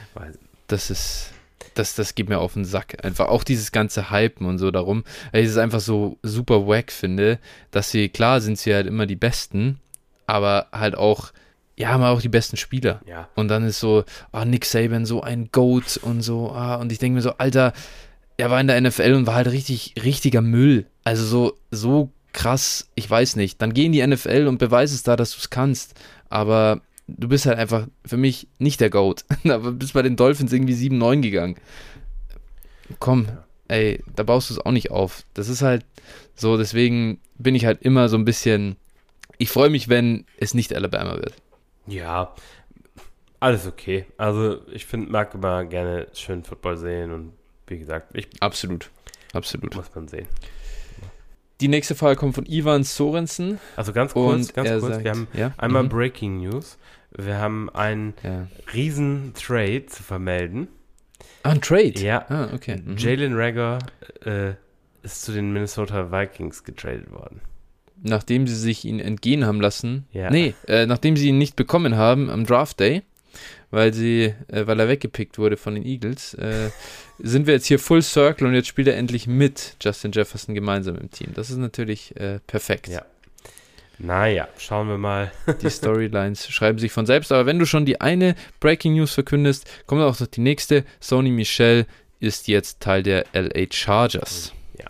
das 0.67 0.91
ist, 0.91 1.33
das, 1.75 1.95
das 1.95 2.15
geht 2.15 2.29
mir 2.29 2.39
auf 2.39 2.55
den 2.55 2.65
Sack. 2.65 3.05
Einfach 3.05 3.29
auch 3.29 3.45
dieses 3.45 3.73
ganze 3.73 4.11
Hypen 4.11 4.47
und 4.47 4.59
so 4.59 4.71
darum, 4.71 5.05
weil 5.33 5.43
ich 5.43 5.51
es 5.51 5.57
einfach 5.57 5.81
so 5.81 6.19
super 6.23 6.67
wack 6.67 6.93
finde, 6.93 7.39
dass 7.71 7.91
sie, 7.91 8.09
klar 8.09 8.41
sind 8.41 8.59
sie 8.59 8.75
halt 8.75 8.87
immer 8.87 9.07
die 9.07 9.17
Besten, 9.17 9.81
aber 10.27 10.67
halt 10.73 10.97
auch, 10.97 11.33
ja, 11.77 11.89
haben 11.89 12.03
auch 12.03 12.21
die 12.21 12.29
besten 12.29 12.57
Spieler. 12.57 13.01
Ja. 13.07 13.29
Und 13.35 13.49
dann 13.49 13.65
ist 13.65 13.81
so, 13.81 14.05
ah, 14.31 14.43
oh, 14.43 14.45
Nick 14.45 14.67
Saban, 14.67 15.07
so 15.07 15.23
ein 15.23 15.49
Goat 15.51 15.99
und 16.03 16.23
so, 16.23 16.53
ah, 16.53 16.77
und 16.77 16.93
ich 16.93 16.99
denke 16.99 17.17
mir 17.17 17.23
so, 17.23 17.33
Alter, 17.39 17.73
er 18.37 18.51
war 18.51 18.61
in 18.61 18.67
der 18.67 18.81
NFL 18.81 19.15
und 19.15 19.27
war 19.27 19.35
halt 19.35 19.49
richtig, 19.49 19.95
richtiger 20.03 20.43
Müll. 20.43 20.87
Also 21.05 21.25
so, 21.25 21.59
so 21.71 22.11
krass, 22.33 22.89
ich 22.95 23.09
weiß 23.09 23.37
nicht. 23.37 23.61
Dann 23.63 23.75
geh 23.75 23.87
in 23.87 23.93
die 23.93 24.07
NFL 24.07 24.47
und 24.49 24.59
beweise 24.59 24.95
es 24.95 25.03
da, 25.03 25.17
dass 25.17 25.33
du 25.33 25.39
es 25.39 25.51
kannst. 25.51 25.95
Aber 26.29 26.81
du 27.07 27.29
bist 27.29 27.47
halt 27.47 27.59
einfach 27.59 27.87
für 28.05 28.17
mich 28.17 28.49
nicht 28.59 28.81
der 28.81 28.91
Goat. 28.91 29.25
Aber 29.45 29.73
bist 29.73 29.95
bei 29.95 30.03
den 30.03 30.17
Dolphins 30.17 30.53
irgendwie 30.53 30.75
7-9 30.75 31.21
gegangen. 31.21 31.57
Komm, 32.99 33.29
ey, 33.69 34.03
da 34.15 34.23
baust 34.23 34.51
du 34.51 34.55
es 34.55 34.61
auch 34.61 34.73
nicht 34.73 34.91
auf. 34.91 35.25
Das 35.35 35.49
ist 35.49 35.63
halt 35.63 35.85
so, 36.35 36.57
deswegen 36.57 37.21
bin 37.39 37.55
ich 37.55 37.65
halt 37.65 37.83
immer 37.83 38.09
so 38.09 38.17
ein 38.17 38.25
bisschen. 38.25 38.77
Ich 39.39 39.51
freue 39.51 39.71
mich, 39.71 39.89
wenn 39.89 40.25
es 40.37 40.55
nicht 40.55 40.75
Alabama 40.75 41.17
wird. 41.17 41.35
Ja, 41.87 42.35
alles 43.41 43.67
okay. 43.67 44.07
Also 44.17 44.61
ich 44.69 44.87
finde, 44.87 45.11
mag 45.11 45.35
immer 45.35 45.65
gerne 45.65 46.07
schön 46.13 46.45
Football 46.45 46.77
sehen 46.77 47.11
und 47.11 47.33
wie 47.67 47.79
gesagt, 47.79 48.17
ich. 48.17 48.29
Absolut. 48.41 48.91
Absolut. 49.33 49.75
Muss 49.75 49.95
man 49.95 50.07
sehen. 50.09 50.29
Die 51.63 51.69
nächste 51.69 51.95
Frage 51.95 52.17
kommt 52.17 52.35
von 52.35 52.45
Ivan 52.47 52.83
Sorensen. 52.83 53.61
Also 53.77 53.93
ganz 53.93 54.15
kurz, 54.15 54.53
ganz 54.53 54.69
kurz. 54.69 54.83
Sagt, 54.83 55.05
wir 55.05 55.11
haben 55.13 55.29
ja? 55.33 55.53
einmal 55.59 55.85
mhm. 55.85 55.91
Breaking 55.91 56.39
News. 56.39 56.77
Wir 57.17 57.39
haben 57.39 57.71
einen 57.71 58.15
ja. 58.25 58.49
riesen 58.75 59.33
Trade 59.35 59.87
zu 59.87 60.03
vermelden. 60.03 60.67
Ah, 61.45 61.51
ein 61.51 61.61
Trade? 61.61 62.01
Ja. 62.01 62.27
Ah, 62.29 62.49
okay. 62.53 62.83
Mhm. 62.85 62.97
Jalen 62.97 63.37
Rager 63.37 63.79
äh, 64.25 64.55
ist 65.05 65.23
zu 65.23 65.31
den 65.31 65.53
Minnesota 65.53 66.11
Vikings 66.11 66.65
getradet 66.65 67.13
worden. 67.13 67.41
Nachdem 68.03 68.49
sie 68.49 68.57
sich 68.57 68.85
ihn 68.85 68.99
entgehen 68.99 69.47
haben 69.47 69.61
lassen. 69.61 70.09
Ja. 70.11 70.31
Nee, 70.31 70.55
äh, 70.67 70.87
nachdem 70.87 71.17
sie 71.17 71.29
ihn 71.29 71.39
nicht 71.39 71.55
bekommen 71.55 71.97
haben 71.97 72.29
am 72.29 72.45
Draft 72.45 72.81
Day, 72.81 73.03
weil 73.71 73.93
sie, 73.95 74.35
äh, 74.49 74.67
weil 74.67 74.79
er 74.81 74.89
weggepickt 74.89 75.39
wurde 75.39 75.57
von 75.57 75.75
den 75.75 75.85
Eagles, 75.85 76.35
äh, 76.35 76.71
sind 77.19 77.47
wir 77.47 77.55
jetzt 77.55 77.67
hier 77.67 77.79
Full 77.79 78.03
Circle 78.03 78.47
und 78.47 78.55
jetzt 78.55 78.69
spielt 78.69 78.89
er 78.89 78.97
endlich 78.97 79.27
mit 79.27 79.77
Justin 79.81 80.13
Jefferson 80.13 80.55
gemeinsam 80.55 80.97
im 80.97 81.11
Team. 81.11 81.33
Das 81.35 81.51
ist 81.51 81.59
natürlich 81.59 82.17
äh, 82.17 82.41
perfekt. 82.47 82.89
Ja. 82.89 83.05
Naja, 83.99 84.49
schauen 84.59 84.89
wir 84.89 84.99
mal. 84.99 85.31
die 85.63 85.71
Storylines 85.71 86.49
schreiben 86.49 86.79
sich 86.79 86.93
von 86.93 87.07
selbst. 87.07 87.31
Aber 87.31 87.47
wenn 87.47 87.59
du 87.59 87.67
schon 87.67 87.87
die 87.87 88.01
eine 88.01 88.35
Breaking 88.59 88.95
News 88.95 89.15
verkündest, 89.15 89.69
kommt 89.87 90.03
auch 90.03 90.19
noch 90.19 90.27
die 90.27 90.41
nächste. 90.41 90.85
Sony 91.01 91.31
Michel 91.31 91.87
ist 92.19 92.49
jetzt 92.49 92.81
Teil 92.81 93.03
der 93.03 93.27
LA 93.33 93.67
Chargers. 93.71 94.53
Ja. 94.79 94.87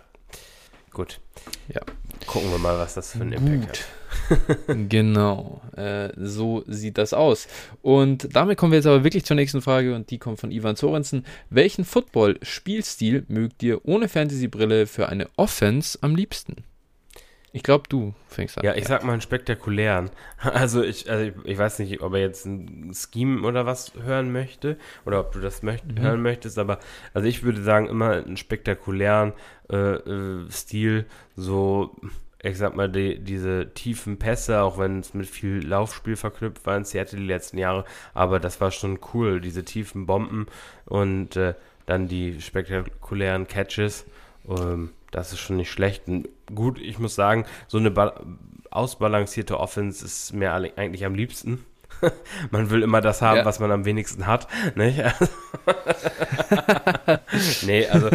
Gut. 0.91 1.19
Ja. 1.67 1.81
Gucken 2.25 2.51
wir 2.51 2.57
mal, 2.57 2.77
was 2.77 2.95
das 2.95 3.11
für 3.11 3.21
ein 3.21 3.33
Impact 3.33 3.79
hat. 3.79 3.85
genau, 4.89 5.61
äh, 5.75 6.09
so 6.17 6.63
sieht 6.67 6.97
das 6.97 7.13
aus. 7.13 7.47
Und 7.81 8.35
damit 8.35 8.57
kommen 8.57 8.71
wir 8.71 8.77
jetzt 8.79 8.87
aber 8.87 9.03
wirklich 9.03 9.25
zur 9.25 9.35
nächsten 9.35 9.61
Frage 9.61 9.95
und 9.95 10.09
die 10.09 10.17
kommt 10.17 10.39
von 10.39 10.51
Ivan 10.51 10.75
Sorensen. 10.75 11.25
Welchen 11.49 11.85
Football-Spielstil 11.85 13.25
mögt 13.27 13.63
ihr 13.63 13.85
ohne 13.85 14.07
Fantasy-Brille 14.07 14.87
für 14.87 15.09
eine 15.09 15.27
Offense 15.35 15.97
am 16.01 16.15
liebsten? 16.15 16.63
Ich 17.55 17.61
glaube, 17.61 17.83
du 17.87 18.15
fängst 18.27 18.57
an. 18.57 18.65
Ja, 18.65 18.73
ich 18.73 18.87
sag 18.87 19.03
mal 19.03 19.13
einen 19.13 19.21
spektakulären. 19.21 20.09
Also 20.39 20.83
ich, 20.83 21.09
also 21.09 21.25
ich, 21.25 21.33
ich, 21.45 21.57
weiß 21.57 21.79
nicht, 21.79 22.01
ob 22.01 22.13
er 22.13 22.19
jetzt 22.19 22.45
ein 22.45 22.93
Scheme 22.93 23.47
oder 23.47 23.65
was 23.65 23.93
hören 23.93 24.31
möchte 24.31 24.77
oder 25.05 25.19
ob 25.19 25.31
du 25.31 25.39
das 25.39 25.61
möcht 25.61 25.85
mhm. 25.85 25.99
hören 25.99 26.21
möchtest, 26.21 26.57
aber 26.57 26.79
also 27.13 27.27
ich 27.27 27.43
würde 27.43 27.61
sagen, 27.61 27.87
immer 27.87 28.11
einen 28.11 28.35
spektakulären 28.35 29.33
äh, 29.71 29.75
äh, 29.75 30.51
Stil, 30.51 31.05
so 31.35 31.95
ich 32.43 32.57
sag 32.57 32.75
mal, 32.75 32.89
die, 32.89 33.19
diese 33.19 33.73
tiefen 33.73 34.19
Pässe, 34.19 34.61
auch 34.61 34.77
wenn 34.77 34.99
es 34.99 35.13
mit 35.13 35.27
viel 35.27 35.65
Laufspiel 35.65 36.17
verknüpft 36.17 36.65
war 36.65 36.75
in 36.75 36.83
Seattle 36.83 37.19
die 37.19 37.25
letzten 37.25 37.57
Jahre, 37.57 37.85
aber 38.13 38.39
das 38.39 38.59
war 38.59 38.69
schon 38.71 38.99
cool, 39.13 39.39
diese 39.39 39.63
tiefen 39.63 40.05
Bomben 40.05 40.47
und 40.85 41.37
äh, 41.37 41.55
dann 41.85 42.07
die 42.07 42.41
spektakulären 42.41 43.47
Catches. 43.47 44.05
Ähm, 44.47 44.91
das 45.11 45.31
ist 45.31 45.39
schon 45.39 45.57
nicht 45.57 45.71
schlecht. 45.71 46.07
Und 46.07 46.27
gut, 46.53 46.79
ich 46.81 46.99
muss 46.99 47.15
sagen, 47.15 47.45
so 47.67 47.77
eine 47.77 47.93
ausbalancierte 48.71 49.59
Offense 49.59 50.03
ist 50.03 50.33
mir 50.33 50.51
eigentlich 50.51 51.05
am 51.05 51.15
liebsten. 51.15 51.63
man 52.51 52.69
will 52.69 52.83
immer 52.83 53.01
das 53.01 53.21
haben, 53.21 53.37
ja. 53.37 53.45
was 53.45 53.59
man 53.59 53.71
am 53.71 53.85
wenigsten 53.85 54.27
hat. 54.27 54.47
Nicht? 54.75 54.99
nee, 57.65 57.87
also 57.87 58.09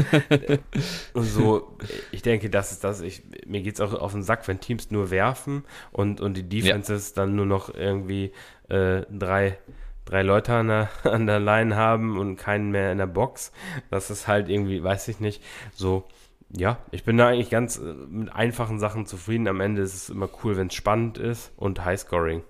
so, 1.14 1.76
ich 2.12 2.22
denke, 2.22 2.50
das 2.50 2.72
ist 2.72 2.84
das. 2.84 3.00
Ich, 3.00 3.22
mir 3.46 3.62
geht 3.62 3.74
es 3.74 3.80
auch 3.80 3.94
auf 3.94 4.12
den 4.12 4.22
Sack, 4.22 4.46
wenn 4.48 4.60
Teams 4.60 4.90
nur 4.90 5.10
werfen 5.10 5.64
und, 5.92 6.20
und 6.20 6.36
die 6.36 6.48
Defenses 6.48 7.10
ja. 7.10 7.22
dann 7.22 7.34
nur 7.34 7.46
noch 7.46 7.74
irgendwie 7.74 8.32
äh, 8.68 9.02
drei 9.10 9.58
drei 10.04 10.22
Leute 10.22 10.54
an 10.54 10.68
der, 10.68 10.88
an 11.04 11.26
der 11.26 11.38
Line 11.38 11.76
haben 11.76 12.18
und 12.18 12.36
keinen 12.36 12.70
mehr 12.70 12.92
in 12.92 12.98
der 12.98 13.06
Box. 13.06 13.52
Das 13.90 14.10
ist 14.10 14.26
halt 14.26 14.48
irgendwie, 14.48 14.82
weiß 14.82 15.08
ich 15.08 15.20
nicht, 15.20 15.42
so 15.74 16.08
ja, 16.50 16.78
ich 16.90 17.04
bin 17.04 17.18
da 17.18 17.28
eigentlich 17.28 17.50
ganz 17.50 17.78
äh, 17.78 17.82
mit 17.82 18.32
einfachen 18.32 18.78
Sachen 18.78 19.06
zufrieden. 19.06 19.48
Am 19.48 19.60
Ende 19.60 19.82
ist 19.82 19.94
es 19.94 20.10
immer 20.10 20.28
cool, 20.42 20.56
wenn 20.56 20.68
es 20.68 20.74
spannend 20.74 21.18
ist 21.18 21.52
und 21.56 21.84
Highscoring. 21.84 22.42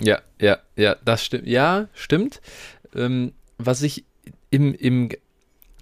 Ja, 0.00 0.20
ja, 0.40 0.58
ja, 0.76 0.96
das 1.04 1.24
stimmt. 1.24 1.46
Ja, 1.46 1.88
stimmt. 1.92 2.40
Ähm, 2.94 3.32
was 3.58 3.82
ich 3.82 4.04
im, 4.50 4.74
im, 4.74 5.10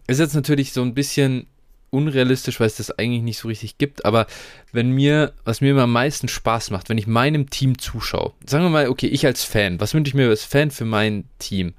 ist 0.07 0.21
jetzt 0.21 0.35
natürlich 0.35 0.73
so 0.73 0.83
ein 0.83 0.95
bisschen 0.95 1.47
unrealistisch, 1.91 2.59
weil 2.59 2.67
es 2.67 2.77
das 2.77 2.91
eigentlich 2.99 3.23
nicht 3.23 3.39
so 3.39 3.49
richtig 3.49 3.79
gibt, 3.79 4.05
aber 4.05 4.27
wenn 4.73 4.91
mir, 4.91 5.33
was 5.45 5.61
mir 5.61 5.71
immer 5.71 5.85
am 5.85 5.93
meisten 5.93 6.29
Spaß 6.29 6.71
macht, 6.71 6.89
wenn 6.89 6.99
ich 6.99 7.07
meinem 7.07 7.49
Team 7.49 7.79
zuschaue, 7.79 8.33
sagen 8.45 8.65
wir 8.65 8.71
mal, 8.71 8.89
okay, 8.89 9.07
ich 9.07 9.25
als 9.25 9.45
Fan, 9.45 9.81
was 9.81 9.95
wünsche 9.95 10.11
ich 10.11 10.15
mir 10.15 10.29
als 10.29 10.45
Fan 10.45 10.71
für 10.71 10.85
mein 10.85 11.25
Team? 11.39 11.75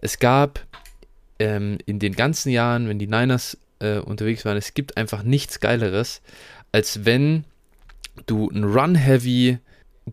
Es 0.00 0.18
gab 0.18 0.64
ähm, 1.38 1.78
in 1.86 1.98
den 1.98 2.14
ganzen 2.14 2.50
Jahren, 2.50 2.88
wenn 2.88 2.98
die 2.98 3.06
Niners 3.06 3.58
äh, 3.80 3.98
unterwegs 3.98 4.44
waren, 4.44 4.56
es 4.56 4.74
gibt 4.74 4.96
einfach 4.96 5.22
nichts 5.22 5.60
Geileres, 5.60 6.20
als 6.70 7.04
wenn 7.04 7.44
du 8.26 8.50
einen 8.50 8.64
Run-Heavy 8.64 9.58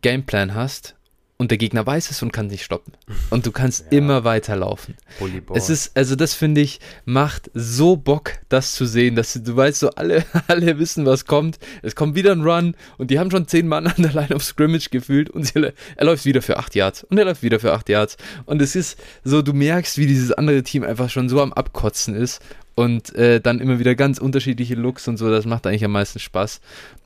Gameplan 0.02 0.54
hast 0.54 0.95
und 1.38 1.52
der 1.52 1.58
Gegner 1.58 1.86
weiß 1.86 2.12
es 2.12 2.22
und 2.22 2.32
kann 2.32 2.50
sich 2.50 2.64
stoppen. 2.64 2.94
Und 3.30 3.46
du 3.46 3.52
kannst 3.52 3.86
ja. 3.92 3.98
immer 3.98 4.24
weiterlaufen. 4.24 4.96
Volleyball. 5.20 5.58
Es 5.58 5.70
ist, 5.70 5.98
also 5.98 6.16
das 6.16 6.34
finde 6.34 6.62
ich, 6.62 6.80
macht 7.04 7.52
so 7.54 7.98
Bock, 7.98 8.34
das 8.48 8.74
zu 8.74 8.86
sehen, 8.86 9.16
dass 9.16 9.34
du 9.34 9.56
weißt, 9.56 9.80
so 9.80 9.90
alle, 9.92 10.26
alle 10.48 10.80
wissen, 10.80 11.06
was 11.06 11.26
kommt. 11.26 11.60
Es 11.82 11.96
kommt 11.96 12.16
wieder 12.16 12.32
ein 12.32 12.42
Run 12.42 12.76
und 12.98 13.12
die 13.12 13.20
haben 13.20 13.32
schon 13.32 13.48
zehn 13.48 13.68
Mann 13.68 13.88
an 13.96 14.02
der 14.02 14.14
Line 14.14 14.34
of 14.34 14.44
Scrimmage 14.44 14.90
gefühlt 14.90 15.30
und 15.30 15.46
sie, 15.46 15.74
er 15.96 16.06
läuft 16.06 16.26
wieder 16.26 16.42
für 16.42 16.58
acht 16.58 16.74
Yards 16.76 17.04
und 17.04 17.18
er 17.18 17.26
läuft 17.26 17.44
wieder 17.44 17.60
für 17.60 17.74
acht 17.74 17.90
Yards. 17.90 18.16
Und 18.46 18.62
es 18.62 18.76
ist 18.76 18.98
so, 19.24 19.42
du 19.42 19.54
merkst, 19.54 19.98
wie 19.98 20.08
dieses 20.08 20.32
andere 20.32 20.64
Team 20.64 20.84
einfach 20.84 21.10
schon 21.10 21.28
so 21.28 21.42
am 21.42 21.52
Abkotzen 21.52 22.16
ist 22.16 22.42
und 22.76 23.14
äh, 23.16 23.42
dann 23.42 23.60
immer 23.60 23.80
wieder 23.80 23.96
ganz 23.96 24.20
unterschiedliche 24.20 24.76
Looks 24.76 25.08
und 25.08 25.18
so, 25.18 25.30
das 25.30 25.46
macht 25.46 25.68
eigentlich 25.68 25.86
am 25.86 25.92
meisten 25.92 26.20
Spaß 26.20 26.62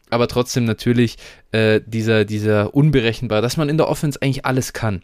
aber 0.10 0.28
trotzdem 0.28 0.66
natürlich 0.66 1.18
äh, 1.52 1.82
dieser, 1.86 2.26
dieser 2.26 2.74
unberechenbar, 2.74 3.42
dass 3.42 3.58
man 3.58 3.70
in 3.70 3.78
der 3.78 3.88
Offense 3.88 4.22
eigentlich 4.22 4.46
alles 4.46 4.74
kann. 4.74 5.04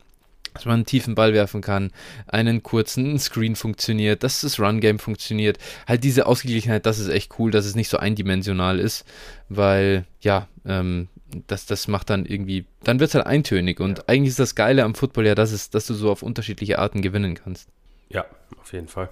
Dass 0.54 0.66
man 0.66 0.76
einen 0.76 0.86
tiefen 0.86 1.16
Ball 1.16 1.34
werfen 1.34 1.60
kann, 1.60 1.92
einen 2.28 2.64
kurzen 2.64 3.20
Screen 3.20 3.58
funktioniert, 3.58 4.24
dass 4.24 4.42
das 4.42 4.58
Run-Game 4.58 5.00
funktioniert. 5.00 5.58
Halt 5.86 6.06
diese 6.06 6.28
Ausgeglichenheit, 6.28 6.86
das 6.86 6.98
ist 6.98 7.10
echt 7.10 7.38
cool, 7.40 7.52
dass 7.52 7.66
es 7.66 7.76
nicht 7.76 7.90
so 7.90 7.98
eindimensional 7.98 8.80
ist, 8.80 9.06
weil, 9.50 10.06
ja, 10.22 10.48
ähm, 10.66 11.10
das, 11.48 11.66
das 11.66 11.90
macht 11.90 12.10
dann 12.10 12.26
irgendwie, 12.26 12.66
dann 12.84 13.02
wird 13.02 13.10
es 13.10 13.16
halt 13.16 13.28
eintönig. 13.28 13.82
Und 13.82 13.98
ja. 13.98 14.04
eigentlich 14.08 14.30
ist 14.30 14.40
das 14.40 14.56
Geile 14.56 14.86
am 14.86 14.96
Football 14.96 15.26
ja, 15.26 15.36
dass, 15.36 15.52
es, 15.52 15.70
dass 15.70 15.88
du 15.88 15.94
so 15.94 16.10
auf 16.10 16.24
unterschiedliche 16.24 16.80
Arten 16.80 17.02
gewinnen 17.02 17.36
kannst. 17.36 17.68
Ja, 18.08 18.26
auf 18.62 18.72
jeden 18.72 18.88
Fall. 18.88 19.10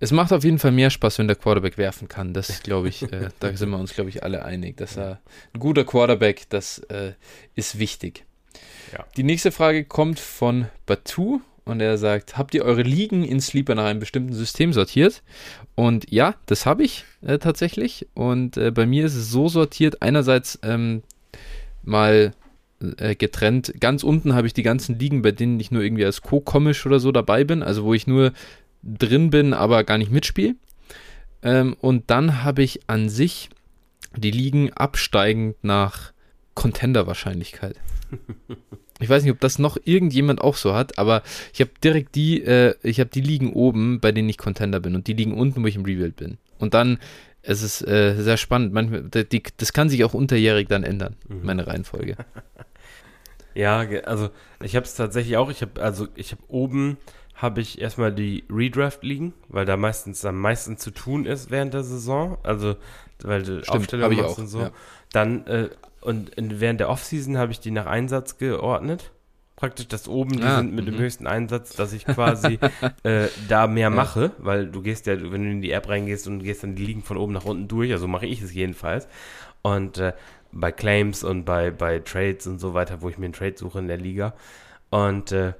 Es 0.00 0.12
macht 0.12 0.32
auf 0.32 0.44
jeden 0.44 0.58
Fall 0.58 0.70
mehr 0.70 0.90
Spaß, 0.90 1.18
wenn 1.18 1.26
der 1.26 1.36
Quarterback 1.36 1.76
werfen 1.76 2.08
kann. 2.08 2.32
Das 2.32 2.62
glaube 2.62 2.88
ich, 2.88 3.02
äh, 3.12 3.28
da 3.40 3.54
sind 3.56 3.70
wir 3.70 3.78
uns, 3.78 3.94
glaube 3.94 4.10
ich, 4.10 4.22
alle 4.22 4.44
einig. 4.44 4.76
Dass 4.76 4.96
er 4.96 5.20
ein 5.54 5.60
guter 5.60 5.84
Quarterback, 5.84 6.48
das 6.48 6.78
äh, 6.90 7.12
ist 7.54 7.78
wichtig. 7.78 8.24
Ja. 8.92 9.04
Die 9.16 9.22
nächste 9.22 9.52
Frage 9.52 9.84
kommt 9.84 10.20
von 10.20 10.66
Batu 10.86 11.40
und 11.64 11.80
er 11.80 11.98
sagt: 11.98 12.38
Habt 12.38 12.54
ihr 12.54 12.64
eure 12.64 12.82
Ligen 12.82 13.24
in 13.24 13.40
Sleeper 13.40 13.74
nach 13.74 13.84
einem 13.84 14.00
bestimmten 14.00 14.32
System 14.32 14.72
sortiert? 14.72 15.22
Und 15.74 16.10
ja, 16.10 16.34
das 16.46 16.64
habe 16.64 16.84
ich 16.84 17.04
äh, 17.22 17.38
tatsächlich. 17.38 18.06
Und 18.14 18.56
äh, 18.56 18.70
bei 18.70 18.86
mir 18.86 19.04
ist 19.04 19.16
es 19.16 19.30
so 19.30 19.48
sortiert: 19.48 20.00
einerseits 20.00 20.60
ähm, 20.62 21.02
mal 21.82 22.32
äh, 22.98 23.16
getrennt. 23.16 23.74
Ganz 23.80 24.04
unten 24.04 24.34
habe 24.34 24.46
ich 24.46 24.54
die 24.54 24.62
ganzen 24.62 24.98
Ligen, 24.98 25.22
bei 25.22 25.32
denen 25.32 25.58
ich 25.58 25.72
nur 25.72 25.82
irgendwie 25.82 26.04
als 26.04 26.22
Co-Komisch 26.22 26.86
oder 26.86 27.00
so 27.00 27.10
dabei 27.10 27.42
bin, 27.42 27.62
also 27.62 27.84
wo 27.84 27.94
ich 27.94 28.06
nur 28.06 28.32
drin 28.82 29.30
bin, 29.30 29.54
aber 29.54 29.84
gar 29.84 29.98
nicht 29.98 30.10
mitspiele. 30.10 30.54
Ähm, 31.42 31.76
und 31.80 32.10
dann 32.10 32.42
habe 32.42 32.62
ich 32.62 32.80
an 32.88 33.08
sich 33.08 33.50
die 34.16 34.30
Ligen 34.30 34.72
absteigend 34.72 35.56
nach 35.62 36.12
Contender-Wahrscheinlichkeit. 36.54 37.76
Ich 39.00 39.08
weiß 39.08 39.22
nicht, 39.22 39.32
ob 39.32 39.40
das 39.40 39.58
noch 39.58 39.76
irgendjemand 39.84 40.40
auch 40.40 40.56
so 40.56 40.74
hat, 40.74 40.98
aber 40.98 41.22
ich 41.52 41.60
habe 41.60 41.70
direkt 41.84 42.14
die, 42.16 42.42
äh, 42.42 42.74
ich 42.82 42.98
habe 42.98 43.10
die 43.10 43.20
Ligen 43.20 43.52
oben, 43.52 44.00
bei 44.00 44.10
denen 44.10 44.28
ich 44.28 44.38
Contender 44.38 44.80
bin 44.80 44.96
und 44.96 45.06
die 45.06 45.12
Ligen 45.12 45.34
unten, 45.34 45.62
wo 45.62 45.68
ich 45.68 45.76
im 45.76 45.84
Rebuild 45.84 46.16
bin. 46.16 46.38
Und 46.58 46.74
dann, 46.74 46.98
es 47.42 47.62
ist 47.62 47.86
äh, 47.86 48.16
sehr 48.20 48.36
spannend. 48.36 48.72
Manchmal, 48.72 49.04
die, 49.04 49.42
das 49.56 49.72
kann 49.72 49.88
sich 49.88 50.02
auch 50.02 50.14
unterjährig 50.14 50.66
dann 50.68 50.82
ändern, 50.82 51.14
mhm. 51.28 51.40
meine 51.44 51.66
Reihenfolge. 51.66 52.16
Ja, 53.54 53.78
also 54.04 54.30
ich 54.62 54.76
habe 54.76 54.86
es 54.86 54.94
tatsächlich 54.94 55.36
auch. 55.36 55.50
Ich 55.50 55.62
habe 55.62 55.82
also 55.82 56.06
ich 56.14 56.30
habe 56.30 56.42
oben 56.46 56.96
habe 57.38 57.60
ich 57.60 57.80
erstmal 57.80 58.12
die 58.12 58.44
Redraft 58.50 59.04
liegen, 59.04 59.32
weil 59.48 59.64
da 59.64 59.76
meistens 59.76 60.24
am 60.24 60.40
meisten 60.40 60.76
zu 60.76 60.90
tun 60.90 61.24
ist 61.24 61.50
während 61.52 61.72
der 61.72 61.84
Saison. 61.84 62.36
Also, 62.42 62.74
weil 63.22 63.42
die 63.42 63.62
Stimmt, 63.62 63.68
Aufstellung 63.68 64.12
ich 64.12 64.22
auch, 64.22 64.38
und 64.38 64.48
so. 64.48 64.62
Ja. 64.62 64.70
Dann, 65.12 65.46
äh, 65.46 65.68
und 66.00 66.30
in, 66.30 66.60
während 66.60 66.80
der 66.80 66.90
Offseason 66.90 67.38
habe 67.38 67.52
ich 67.52 67.60
die 67.60 67.70
nach 67.70 67.86
Einsatz 67.86 68.38
geordnet. 68.38 69.12
Praktisch, 69.54 69.86
dass 69.86 70.08
oben 70.08 70.36
die 70.36 70.42
ah, 70.42 70.58
sind 70.58 70.74
mit 70.74 70.80
m 70.80 70.84
-m. 70.84 70.90
dem 70.90 70.94
mhm. 70.96 71.02
höchsten 71.02 71.26
Einsatz, 71.28 71.74
dass 71.76 71.92
ich 71.92 72.04
quasi 72.06 72.58
äh, 73.04 73.28
da 73.48 73.68
mehr 73.68 73.82
ja. 73.82 73.90
mache, 73.90 74.32
weil 74.38 74.66
du 74.66 74.82
gehst 74.82 75.06
ja, 75.06 75.14
wenn 75.14 75.44
du 75.44 75.50
in 75.50 75.62
die 75.62 75.72
App 75.72 75.88
reingehst 75.88 76.26
und 76.26 76.42
gehst 76.42 76.64
dann 76.64 76.74
die 76.74 76.84
Ligen 76.84 77.02
von 77.02 77.16
oben 77.16 77.32
nach 77.32 77.44
unten 77.44 77.68
durch, 77.68 77.92
also 77.92 78.08
mache 78.08 78.26
ich 78.26 78.42
es 78.42 78.52
jedenfalls. 78.52 79.06
Und 79.62 79.98
äh, 79.98 80.12
bei 80.50 80.72
Claims 80.72 81.22
und 81.22 81.44
bei, 81.44 81.70
bei 81.70 82.00
Trades 82.00 82.48
und 82.48 82.58
so 82.58 82.74
weiter, 82.74 83.00
wo 83.00 83.08
ich 83.08 83.18
mir 83.18 83.26
einen 83.26 83.32
Trade 83.32 83.54
suche 83.56 83.78
in 83.78 83.86
der 83.86 83.96
Liga. 83.96 84.34
Und 84.90 85.30
äh, 85.32 85.52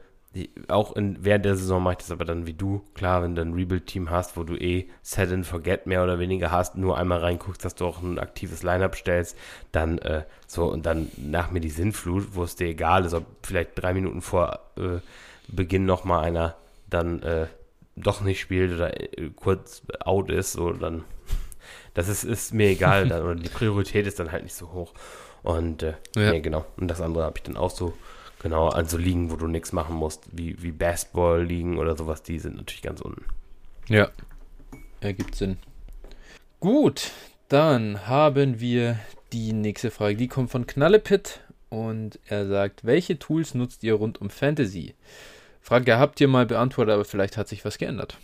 auch 0.69 0.94
in, 0.97 1.24
während 1.24 1.44
der 1.44 1.56
Saison 1.56 1.82
mache 1.82 1.94
ich 1.94 1.98
das 1.98 2.10
aber 2.10 2.24
dann 2.24 2.47
wie 2.47 2.52
du. 2.52 2.82
Klar, 2.94 3.23
wenn 3.23 3.35
du 3.35 3.43
ein 3.43 3.55
Rebuild-Team 3.55 4.10
hast, 4.10 4.36
wo 4.36 4.44
du 4.44 4.56
eh 4.56 4.89
Set 5.02 5.32
and 5.32 5.47
Forget 5.47 5.86
mehr 5.86 6.02
oder 6.02 6.19
weniger 6.19 6.51
hast, 6.51 6.77
nur 6.77 6.98
einmal 6.98 7.19
reinguckst, 7.20 7.65
dass 7.65 7.74
du 7.74 7.86
auch 7.86 8.02
ein 8.02 8.19
aktives 8.19 8.62
Line-Up 8.62 8.97
stellst, 8.97 9.36
dann 9.73 9.98
äh, 9.98 10.24
so 10.47 10.66
und 10.66 10.86
dann 10.86 11.09
nach 11.16 11.51
mir 11.51 11.60
die 11.60 11.70
Sinnflut, 11.70 12.28
wo 12.35 12.43
es 12.43 12.56
dir 12.56 12.69
egal 12.69 13.05
ist, 13.05 13.15
ob 13.15 13.24
vielleicht 13.43 13.70
drei 13.74 13.94
Minuten 13.94 14.23
vor 14.23 14.60
äh, 14.77 15.01
Beginn 15.48 15.86
nochmal 15.86 16.24
einer 16.24 16.56
dann 16.90 17.23
äh, 17.23 17.47
doch 17.97 18.20
nicht 18.20 18.40
spielt 18.40 18.74
oder 18.74 19.01
äh, 19.01 19.31
kurz 19.35 19.82
out 20.01 20.31
ist, 20.31 20.52
so 20.52 20.73
dann 20.73 21.05
das 21.94 22.09
ist, 22.09 22.24
ist 22.24 22.55
mir 22.55 22.69
egal, 22.69 23.09
dann, 23.09 23.23
oder 23.23 23.35
die 23.35 23.48
Priorität 23.48 24.06
ist 24.06 24.19
dann 24.20 24.32
halt 24.32 24.44
nicht 24.44 24.55
so 24.55 24.73
hoch. 24.73 24.93
Und 25.43 25.82
äh, 25.82 25.94
ja. 26.16 26.32
nee, 26.32 26.40
genau. 26.40 26.65
Und 26.77 26.89
das 26.89 27.01
andere 27.01 27.24
habe 27.24 27.39
ich 27.39 27.44
dann 27.44 27.56
auch 27.56 27.70
so 27.70 27.94
Genau, 28.40 28.69
also 28.69 28.97
liegen, 28.97 29.31
wo 29.31 29.36
du 29.36 29.48
nichts 29.48 29.73
machen 29.73 29.97
musst, 29.97 30.28
wie, 30.32 30.62
wie 30.62 30.70
Basketball 30.70 31.43
liegen 31.43 31.78
oder 31.78 31.97
sowas, 31.97 32.23
die 32.23 32.39
sind 32.39 32.56
natürlich 32.56 32.82
ganz 32.82 33.01
unten. 33.01 33.24
Ja, 33.89 34.10
ergibt 35.01 35.35
Sinn. 35.35 35.56
Gut, 36.60 37.10
dann 37.48 38.06
haben 38.06 38.60
wir 38.60 38.98
die 39.32 39.52
nächste 39.52 39.90
Frage. 39.90 40.16
Die 40.16 40.28
kommt 40.28 40.51
von 40.51 40.66
Knallepit 40.66 41.40
und 41.69 42.19
er 42.27 42.47
sagt, 42.47 42.85
welche 42.85 43.19
Tools 43.19 43.55
nutzt 43.55 43.82
ihr 43.85 43.94
rund 43.94 44.20
um 44.20 44.31
Fantasy? 44.31 44.94
Frage 45.60 45.98
habt 45.98 46.20
ihr 46.20 46.28
mal 46.28 46.47
beantwortet, 46.47 46.94
aber 46.94 47.05
vielleicht 47.05 47.36
hat 47.36 47.48
sich 47.48 47.65
was 47.65 47.78
geändert. 47.78 48.16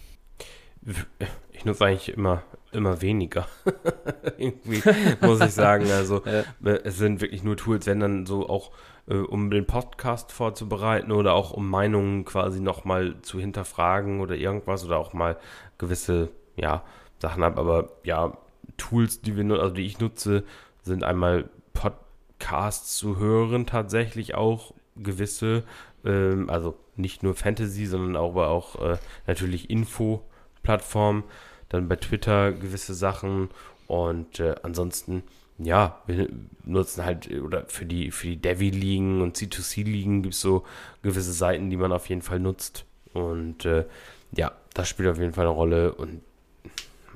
Ich 1.52 1.64
nutze 1.64 1.84
eigentlich 1.84 2.10
immer, 2.10 2.42
immer 2.72 3.00
weniger. 3.02 3.46
Irgendwie 4.38 4.82
muss 5.20 5.40
ich 5.40 5.52
sagen. 5.52 5.90
Also 5.90 6.22
ja. 6.24 6.44
es 6.84 6.98
sind 6.98 7.20
wirklich 7.20 7.42
nur 7.42 7.56
Tools, 7.56 7.86
wenn 7.86 8.00
dann 8.00 8.26
so 8.26 8.48
auch 8.48 8.70
äh, 9.08 9.16
um 9.16 9.50
den 9.50 9.66
Podcast 9.66 10.32
vorzubereiten 10.32 11.12
oder 11.12 11.34
auch 11.34 11.52
um 11.52 11.68
Meinungen 11.68 12.24
quasi 12.24 12.60
nochmal 12.60 13.16
zu 13.22 13.38
hinterfragen 13.38 14.20
oder 14.20 14.34
irgendwas 14.34 14.84
oder 14.84 14.98
auch 14.98 15.12
mal 15.12 15.36
gewisse, 15.78 16.30
ja, 16.56 16.82
Sachen 17.18 17.42
habe. 17.42 17.60
Aber 17.60 17.90
ja, 18.02 18.36
Tools, 18.76 19.20
die 19.20 19.36
wir, 19.36 19.44
also 19.60 19.74
die 19.74 19.86
ich 19.86 19.98
nutze, 20.00 20.44
sind 20.82 21.04
einmal 21.04 21.48
Podcasts 21.72 22.96
zu 22.96 23.18
hören, 23.18 23.66
tatsächlich 23.66 24.34
auch 24.34 24.74
gewisse, 24.96 25.64
ähm, 26.04 26.48
also 26.50 26.76
nicht 26.96 27.22
nur 27.22 27.34
Fantasy, 27.34 27.86
sondern 27.86 28.16
auch, 28.16 28.30
aber 28.30 28.48
auch 28.48 28.80
äh, 28.80 28.98
natürlich 29.26 29.70
Info-Plattformen, 29.70 31.24
dann 31.68 31.88
bei 31.88 31.96
Twitter 31.96 32.52
gewisse 32.52 32.94
Sachen 32.94 33.50
und 33.86 34.40
äh, 34.40 34.54
ansonsten 34.62 35.24
ja, 35.58 36.00
wir 36.06 36.28
nutzen 36.64 37.04
halt, 37.04 37.30
oder 37.30 37.66
für 37.66 37.86
die, 37.86 38.10
für 38.10 38.28
die 38.28 38.36
Devi-Ligen 38.36 39.20
und 39.20 39.36
C2C-Ligen 39.36 40.22
gibt 40.22 40.34
es 40.34 40.40
so 40.40 40.64
gewisse 41.02 41.32
Seiten, 41.32 41.70
die 41.70 41.76
man 41.76 41.92
auf 41.92 42.08
jeden 42.08 42.22
Fall 42.22 42.40
nutzt. 42.40 42.84
Und 43.12 43.64
äh, 43.64 43.84
ja, 44.32 44.52
das 44.74 44.88
spielt 44.88 45.08
auf 45.08 45.18
jeden 45.18 45.32
Fall 45.32 45.46
eine 45.46 45.54
Rolle. 45.54 45.94
Und 45.94 46.22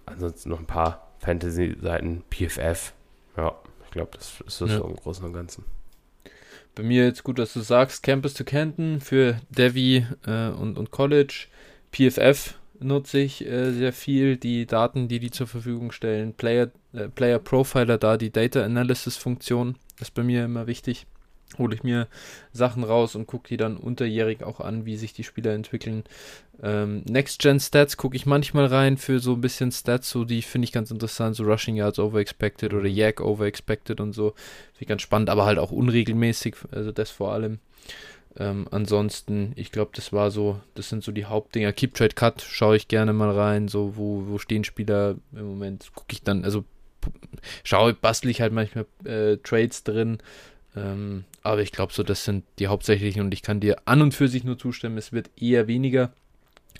ansonsten 0.06 0.50
noch 0.50 0.60
ein 0.60 0.66
paar 0.66 1.08
Fantasy-Seiten, 1.18 2.22
PFF. 2.30 2.92
Ja, 3.36 3.56
ich 3.84 3.90
glaube, 3.90 4.10
das 4.16 4.40
ist 4.46 4.60
das 4.60 4.70
ja. 4.70 4.78
so 4.78 4.84
im 4.84 4.96
Großen 4.96 5.24
und 5.24 5.32
Ganzen. 5.32 5.64
Bei 6.76 6.84
mir 6.84 7.04
jetzt 7.04 7.24
gut, 7.24 7.40
dass 7.40 7.52
du 7.54 7.60
sagst, 7.60 8.04
Campus 8.04 8.34
to 8.34 8.44
Canton 8.44 9.00
für 9.00 9.40
Devi 9.50 10.06
äh, 10.26 10.50
und, 10.50 10.78
und 10.78 10.92
College. 10.92 11.46
PFF 11.90 12.54
nutze 12.80 13.18
ich 13.18 13.46
äh, 13.46 13.72
sehr 13.72 13.92
viel, 13.92 14.36
die 14.36 14.66
Daten, 14.66 15.08
die 15.08 15.18
die 15.18 15.30
zur 15.30 15.46
Verfügung 15.46 15.92
stellen. 15.92 16.34
Player, 16.34 16.70
äh, 16.92 17.08
Player 17.08 17.38
Profiler 17.38 17.98
da, 17.98 18.16
die 18.16 18.30
Data 18.30 18.62
Analysis 18.64 19.16
Funktion, 19.16 19.76
ist 20.00 20.14
bei 20.14 20.22
mir 20.22 20.44
immer 20.44 20.66
wichtig. 20.66 21.06
Hole 21.56 21.74
ich 21.74 21.82
mir 21.82 22.08
Sachen 22.52 22.84
raus 22.84 23.14
und 23.14 23.26
gucke 23.26 23.48
die 23.48 23.56
dann 23.56 23.78
unterjährig 23.78 24.42
auch 24.42 24.60
an, 24.60 24.84
wie 24.84 24.96
sich 24.96 25.14
die 25.14 25.24
Spieler 25.24 25.54
entwickeln. 25.54 26.04
Ähm, 26.62 27.02
Next-Gen 27.08 27.58
Stats 27.58 27.96
gucke 27.96 28.16
ich 28.16 28.26
manchmal 28.26 28.66
rein 28.66 28.98
für 28.98 29.18
so 29.18 29.32
ein 29.32 29.40
bisschen 29.40 29.72
Stats, 29.72 30.10
so 30.10 30.24
die 30.24 30.42
finde 30.42 30.66
ich 30.66 30.72
ganz 30.72 30.90
interessant, 30.90 31.36
so 31.36 31.44
Rushing 31.44 31.76
Yards 31.76 31.98
over 31.98 32.18
expected 32.18 32.74
oder 32.74 32.86
Yak 32.86 33.22
over 33.22 33.46
expected 33.46 34.00
und 34.00 34.12
so. 34.12 34.32
Finde 34.32 34.80
ich 34.80 34.88
ganz 34.88 35.02
spannend, 35.02 35.30
aber 35.30 35.46
halt 35.46 35.58
auch 35.58 35.70
unregelmäßig, 35.70 36.56
also 36.70 36.92
das 36.92 37.10
vor 37.10 37.32
allem. 37.32 37.60
Ähm, 38.38 38.68
ansonsten, 38.70 39.52
ich 39.56 39.72
glaube, 39.72 39.90
das 39.94 40.12
war 40.12 40.30
so, 40.30 40.60
das 40.74 40.88
sind 40.88 41.02
so 41.02 41.10
die 41.10 41.24
Hauptdinger. 41.24 41.72
Keep 41.72 41.94
Trade 41.94 42.14
Cut 42.14 42.40
schaue 42.42 42.76
ich 42.76 42.86
gerne 42.86 43.12
mal 43.12 43.30
rein, 43.30 43.66
so 43.66 43.96
wo, 43.96 44.24
wo 44.28 44.38
stehen 44.38 44.62
Spieler 44.62 45.16
im 45.32 45.46
Moment, 45.46 45.90
gucke 45.94 46.12
ich 46.12 46.22
dann, 46.22 46.44
also 46.44 46.64
schaue, 47.64 47.94
bastel 47.94 48.30
ich 48.30 48.40
halt 48.40 48.52
manchmal 48.52 48.86
äh, 49.04 49.38
Trades 49.38 49.82
drin. 49.82 50.18
Ähm, 50.76 51.24
aber 51.42 51.62
ich 51.62 51.72
glaube 51.72 51.92
so, 51.92 52.04
das 52.04 52.24
sind 52.24 52.44
die 52.60 52.68
hauptsächlichen 52.68 53.22
und 53.22 53.34
ich 53.34 53.42
kann 53.42 53.58
dir 53.58 53.78
an 53.86 54.02
und 54.02 54.14
für 54.14 54.28
sich 54.28 54.44
nur 54.44 54.56
zustimmen, 54.58 54.98
es 54.98 55.12
wird 55.12 55.30
eher 55.36 55.66
weniger. 55.66 56.12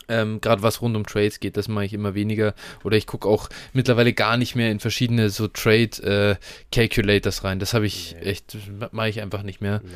Ähm, 0.07 0.39
Gerade 0.39 0.63
was 0.63 0.81
rund 0.81 0.95
um 0.95 1.05
Trades 1.05 1.41
geht, 1.41 1.57
das 1.57 1.67
mache 1.67 1.85
ich 1.85 1.93
immer 1.93 2.15
weniger. 2.15 2.55
Oder 2.85 2.95
ich 2.95 3.05
gucke 3.05 3.27
auch 3.27 3.49
mittlerweile 3.73 4.13
gar 4.13 4.37
nicht 4.37 4.55
mehr 4.55 4.71
in 4.71 4.79
verschiedene 4.79 5.29
so 5.29 5.47
Trade 5.49 6.37
äh, 6.39 6.45
Calculators 6.71 7.43
rein. 7.43 7.59
Das 7.59 7.73
habe 7.73 7.85
ich 7.85 8.15
nee. 8.15 8.29
echt, 8.29 8.57
mache 8.91 9.09
ich 9.09 9.21
einfach 9.21 9.43
nicht 9.43 9.59
mehr. 9.59 9.81
Nee 9.83 9.89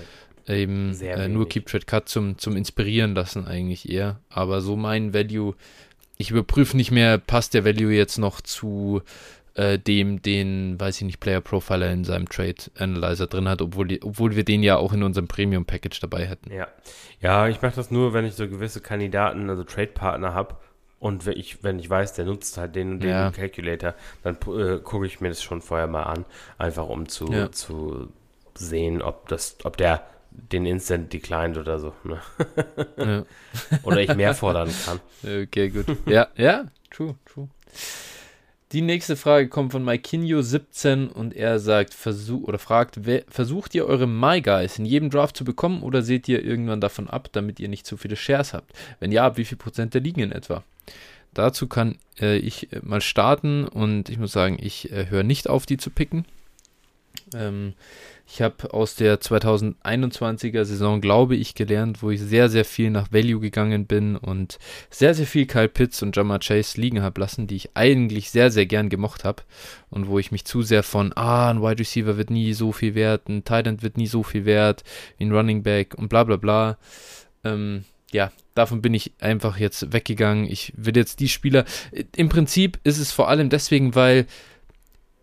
eben 0.48 1.00
äh, 1.02 1.28
nur 1.28 1.48
Keep 1.48 1.68
Trade 1.68 1.86
Cut 1.86 2.10
zum, 2.10 2.38
zum 2.38 2.56
Inspirieren 2.56 3.16
lassen 3.16 3.48
eigentlich 3.48 3.90
eher. 3.90 4.20
Aber 4.30 4.62
so 4.62 4.76
mein 4.76 5.14
Value, 5.14 5.56
ich 6.18 6.32
überprüfe 6.32 6.78
nicht 6.78 6.92
mehr, 6.92 7.18
passt 7.18 7.54
der 7.54 7.66
Value 7.66 7.94
jetzt 7.94 8.18
noch 8.18 8.42
zu 8.42 9.02
äh, 9.56 9.78
dem, 9.78 10.22
den, 10.22 10.80
weiß 10.80 10.98
ich 10.98 11.04
nicht, 11.04 11.20
Player 11.20 11.42
Profiler 11.42 11.92
in 11.92 12.04
seinem 12.04 12.28
Trade 12.28 12.56
Analyzer 12.78 13.28
drin 13.28 13.48
hat, 13.48 13.62
obwohl, 13.62 13.88
die, 13.88 14.02
obwohl 14.02 14.36
wir 14.36 14.44
den 14.44 14.64
ja 14.64 14.78
auch 14.78 14.94
in 14.94 15.04
unserem 15.04 15.28
Premium 15.28 15.66
Package 15.66 16.00
dabei 16.00 16.26
hätten. 16.26 16.52
Ja, 16.52 16.68
ja 17.22 17.48
ich 17.48 17.62
mache 17.62 17.76
das 17.76 17.92
nur, 17.92 18.14
wenn 18.14 18.26
ich 18.26 18.34
so 18.34 18.48
gewisse 18.48 18.82
Kandidaten, 18.82 19.50
also 19.50 19.64
Trade 19.64 19.88
Partner 19.88 20.34
habe. 20.34 20.56
Und 21.00 21.26
wenn 21.26 21.38
ich, 21.38 21.64
wenn 21.64 21.80
ich 21.80 21.90
weiß, 21.90 22.14
der 22.14 22.26
nutzt 22.26 22.58
halt 22.58 22.76
den 22.76 22.94
und 22.94 23.04
den 23.04 23.10
ja. 23.10 23.30
Calculator, 23.30 23.94
dann 24.24 24.38
äh, 24.58 24.80
gucke 24.80 25.06
ich 25.06 25.20
mir 25.20 25.30
das 25.30 25.44
schon 25.44 25.62
vorher 25.62 25.88
mal 25.88 26.04
an, 26.04 26.24
einfach 26.58 26.88
um 26.88 27.10
zu, 27.10 27.30
ja. 27.32 27.52
zu 27.52 28.08
sehen, 28.56 29.02
ob 29.02 29.28
das, 29.28 29.58
ob 29.66 29.76
der 29.76 30.08
den 30.52 30.66
Instant 30.66 31.14
declined 31.14 31.58
oder 31.58 31.80
so. 31.80 31.94
Ne? 32.04 32.20
Ja. 32.98 33.26
oder 33.84 34.02
ich 34.02 34.14
mehr 34.16 34.34
fordern 34.34 34.70
kann. 34.86 35.00
Okay, 35.24 35.70
gut. 35.70 35.86
Ja, 36.06 36.28
ja, 36.36 36.66
true, 36.92 37.16
true. 37.26 37.50
Die 38.74 38.82
nächste 38.82 39.16
Frage 39.16 39.50
kommt 39.50 39.72
von 39.72 39.88
Maikinho17 39.88 41.10
und 41.10 41.36
er 41.36 41.60
sagt, 41.60 41.94
versuch, 41.94 42.48
oder 42.48 42.58
fragt, 42.58 43.06
wer, 43.06 43.24
versucht 43.28 43.76
ihr 43.76 43.86
eure 43.86 44.08
My 44.08 44.42
Guys 44.42 44.80
in 44.80 44.86
jedem 44.86 45.12
Draft 45.12 45.38
zu 45.38 45.46
bekommen 45.46 45.84
oder 45.84 46.02
seht 46.02 46.28
ihr 46.28 46.44
irgendwann 46.44 46.82
davon 46.82 47.08
ab, 47.08 47.30
damit 47.34 47.60
ihr 47.60 47.70
nicht 47.70 47.86
zu 47.86 47.98
viele 47.98 48.16
Shares 48.16 48.52
habt? 48.52 48.74
Wenn 49.00 49.12
ja, 49.12 49.38
wie 49.38 49.46
viel 49.46 49.60
Prozent 49.60 49.94
der 49.94 50.02
liegen 50.02 50.22
in 50.22 50.32
etwa? 50.32 50.64
Dazu 51.36 51.68
kann 51.68 52.00
äh, 52.20 52.38
ich 52.38 52.74
äh, 52.74 52.80
mal 52.82 53.02
starten 53.02 53.68
und 53.68 54.10
ich 54.10 54.18
muss 54.18 54.32
sagen, 54.32 54.58
ich 54.60 54.92
äh, 54.92 55.06
höre 55.08 55.24
nicht 55.24 55.48
auf, 55.48 55.68
die 55.68 55.78
zu 55.78 55.92
picken. 55.92 56.26
Ähm, 57.36 57.74
ich 58.34 58.42
habe 58.42 58.74
aus 58.74 58.96
der 58.96 59.22
2021er 59.22 60.66
Saison, 60.66 61.02
glaube 61.02 61.36
ich, 61.36 61.54
gelernt, 61.54 62.02
wo 62.02 62.10
ich 62.10 62.20
sehr, 62.20 62.50
sehr 62.50 62.66
viel 62.66 62.90
nach 62.90 63.12
Value 63.12 63.40
gegangen 63.40 63.86
bin 63.86 64.16
und 64.16 64.58
sehr, 64.90 65.14
sehr 65.14 65.28
viel 65.28 65.46
Kyle 65.46 65.70
Pitts 65.70 66.02
und 66.02 66.16
Jamar 66.16 66.40
Chase 66.40 66.82
liegen 66.82 67.04
habe 67.04 67.22
lassen, 67.22 67.46
die 67.46 67.58
ich 67.58 67.70
eigentlich 67.76 68.32
sehr, 68.32 68.50
sehr 68.50 68.66
gern 68.66 68.90
gemocht 68.90 69.24
habe 69.24 69.44
und 69.92 70.08
wo 70.08 70.18
ich 70.18 70.32
mich 70.32 70.46
zu 70.46 70.64
sehr 70.64 70.82
von, 70.82 71.14
ah, 71.16 71.52
ein 71.52 71.62
Wide 71.62 71.78
Receiver 71.78 72.18
wird 72.18 72.32
nie 72.32 72.54
so 72.54 72.72
viel 72.72 72.96
wert, 72.96 73.30
ein 73.30 73.44
Tight 73.44 73.68
End 73.68 73.84
wird 73.84 73.98
nie 73.98 74.08
so 74.08 74.24
viel 74.24 74.46
wert, 74.46 74.84
ein 75.20 75.32
Running 75.32 75.62
Back 75.62 75.94
und 75.96 76.10
bla 76.10 76.24
bla 76.24 76.38
bla. 76.38 76.80
Ähm, 77.44 77.84
ja, 78.12 78.32
davon 78.56 78.82
bin 78.82 78.96
ich 78.96 79.12
einfach 79.20 79.60
jetzt 79.60 79.94
weggegangen. 79.94 80.46
Ich 80.46 80.74
will 80.76 80.98
jetzt 80.98 81.20
die 81.20 81.30
Spieler. 81.30 81.66
Im 82.16 82.30
Prinzip 82.30 82.80
ist 82.84 82.98
es 82.98 83.12
vor 83.12 83.28
allem 83.28 83.50
deswegen, 83.50 83.94
weil 83.94 84.26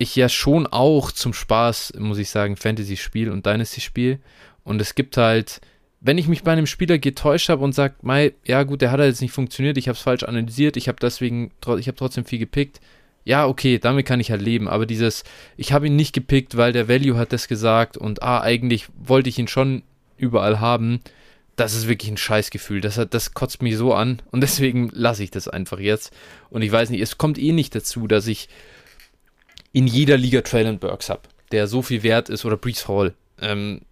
ich 0.01 0.16
ja 0.16 0.31
schon 0.31 0.66
auch 0.66 1.12
zum 1.12 1.35
Spaß, 1.35 1.93
muss 1.98 2.16
ich 2.16 2.31
sagen, 2.31 2.56
Fantasy 2.56 2.97
spiele 2.97 3.32
und 3.32 3.44
Dynasty 3.44 3.82
spiele. 3.82 4.18
Und 4.64 4.81
es 4.81 4.94
gibt 4.94 5.18
halt, 5.18 5.60
wenn 6.01 6.16
ich 6.16 6.27
mich 6.27 6.43
bei 6.43 6.52
einem 6.52 6.66
Spieler 6.66 6.98
getäuscht 6.98 7.51
habe 7.51 7.62
und 7.62 7.74
sage, 7.74 7.97
ja 8.47 8.62
gut, 8.62 8.81
der 8.81 8.93
hat 8.93 9.01
halt 9.01 9.10
jetzt 9.10 9.20
nicht 9.20 9.35
funktioniert, 9.35 9.77
ich 9.77 9.89
habe 9.89 9.97
es 9.97 10.02
falsch 10.02 10.22
analysiert, 10.22 10.78
ich 10.78 10.89
habe 10.89 10.97
deswegen, 11.02 11.51
ich 11.78 11.86
habe 11.86 11.97
trotzdem 11.97 12.24
viel 12.24 12.39
gepickt. 12.39 12.81
Ja, 13.24 13.47
okay, 13.47 13.78
damit 13.78 14.06
kann 14.06 14.20
ich 14.20 14.31
halt 14.31 14.40
leben. 14.40 14.68
Aber 14.68 14.86
dieses, 14.86 15.22
ich 15.59 15.74
habe 15.74 15.89
ihn 15.89 15.97
nicht 15.97 16.14
gepickt, 16.14 16.56
weil 16.56 16.72
der 16.72 16.89
Value 16.89 17.18
hat 17.18 17.35
das 17.35 17.47
gesagt 17.47 17.98
und 17.98 18.22
ah, 18.22 18.40
eigentlich 18.40 18.86
wollte 18.97 19.28
ich 19.28 19.39
ihn 19.39 19.48
schon 19.48 19.82
überall 20.16 20.60
haben. 20.60 21.01
Das 21.56 21.74
ist 21.74 21.89
wirklich 21.89 22.10
ein 22.10 22.16
Scheißgefühl. 22.16 22.81
Das, 22.81 22.98
das 23.10 23.35
kotzt 23.35 23.60
mich 23.60 23.77
so 23.77 23.93
an 23.93 24.22
und 24.31 24.40
deswegen 24.40 24.89
lasse 24.94 25.22
ich 25.22 25.31
das 25.31 25.47
einfach 25.47 25.78
jetzt. 25.78 26.10
Und 26.48 26.62
ich 26.62 26.72
weiß 26.72 26.89
nicht, 26.89 27.02
es 27.02 27.18
kommt 27.18 27.36
eh 27.36 27.52
nicht 27.52 27.74
dazu, 27.74 28.06
dass 28.06 28.27
ich 28.27 28.48
in 29.72 29.86
jeder 29.86 30.16
Liga 30.16 30.40
Traylon 30.42 30.78
Burks 30.78 31.09
habe, 31.10 31.22
der 31.52 31.66
so 31.66 31.82
viel 31.82 32.02
wert 32.02 32.28
ist, 32.28 32.44
oder 32.44 32.56
Brees 32.56 32.88
Hall. 32.88 33.14
Ähm, 33.40 33.82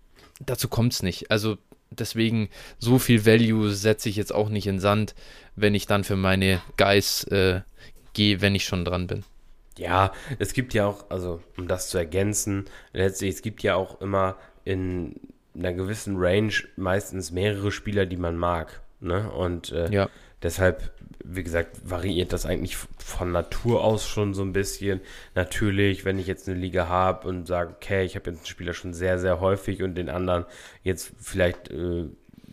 dazu 0.40 0.68
kommt 0.68 0.92
es 0.92 1.02
nicht. 1.02 1.30
Also 1.30 1.58
deswegen 1.90 2.48
so 2.78 2.98
viel 2.98 3.24
Value 3.26 3.70
setze 3.72 4.08
ich 4.08 4.16
jetzt 4.16 4.34
auch 4.34 4.48
nicht 4.48 4.66
in 4.66 4.80
Sand, 4.80 5.14
wenn 5.56 5.74
ich 5.74 5.86
dann 5.86 6.04
für 6.04 6.16
meine 6.16 6.60
Guys 6.76 7.24
äh, 7.24 7.60
gehe, 8.12 8.40
wenn 8.40 8.54
ich 8.54 8.64
schon 8.64 8.84
dran 8.84 9.06
bin. 9.06 9.24
Ja, 9.78 10.12
es 10.40 10.52
gibt 10.52 10.74
ja 10.74 10.86
auch, 10.86 11.08
also 11.08 11.40
um 11.56 11.68
das 11.68 11.88
zu 11.88 11.98
ergänzen, 11.98 12.64
letztlich, 12.92 13.36
es 13.36 13.42
gibt 13.42 13.62
ja 13.62 13.76
auch 13.76 14.00
immer 14.00 14.36
in 14.64 15.20
einer 15.56 15.72
gewissen 15.72 16.16
Range 16.18 16.52
meistens 16.76 17.30
mehrere 17.30 17.70
Spieler, 17.70 18.04
die 18.06 18.16
man 18.16 18.36
mag. 18.36 18.80
Ne? 19.00 19.30
Und 19.30 19.70
äh, 19.72 19.88
Ja. 19.90 20.08
deshalb, 20.42 20.92
wie 21.24 21.42
gesagt, 21.42 21.78
variiert 21.84 22.32
das 22.32 22.46
eigentlich 22.46 22.76
von 22.98 23.32
Natur 23.32 23.82
aus 23.82 24.06
schon 24.06 24.34
so 24.34 24.42
ein 24.42 24.52
bisschen. 24.52 25.00
Natürlich, 25.34 26.04
wenn 26.04 26.18
ich 26.18 26.26
jetzt 26.26 26.48
eine 26.48 26.58
Liga 26.58 26.88
habe 26.88 27.28
und 27.28 27.46
sage, 27.46 27.74
okay, 27.76 28.04
ich 28.04 28.16
habe 28.16 28.30
jetzt 28.30 28.38
einen 28.38 28.46
Spieler 28.46 28.72
schon 28.72 28.94
sehr, 28.94 29.18
sehr 29.18 29.40
häufig 29.40 29.82
und 29.82 29.94
den 29.94 30.08
anderen 30.08 30.44
jetzt 30.82 31.12
vielleicht 31.20 31.70
äh, 31.70 32.06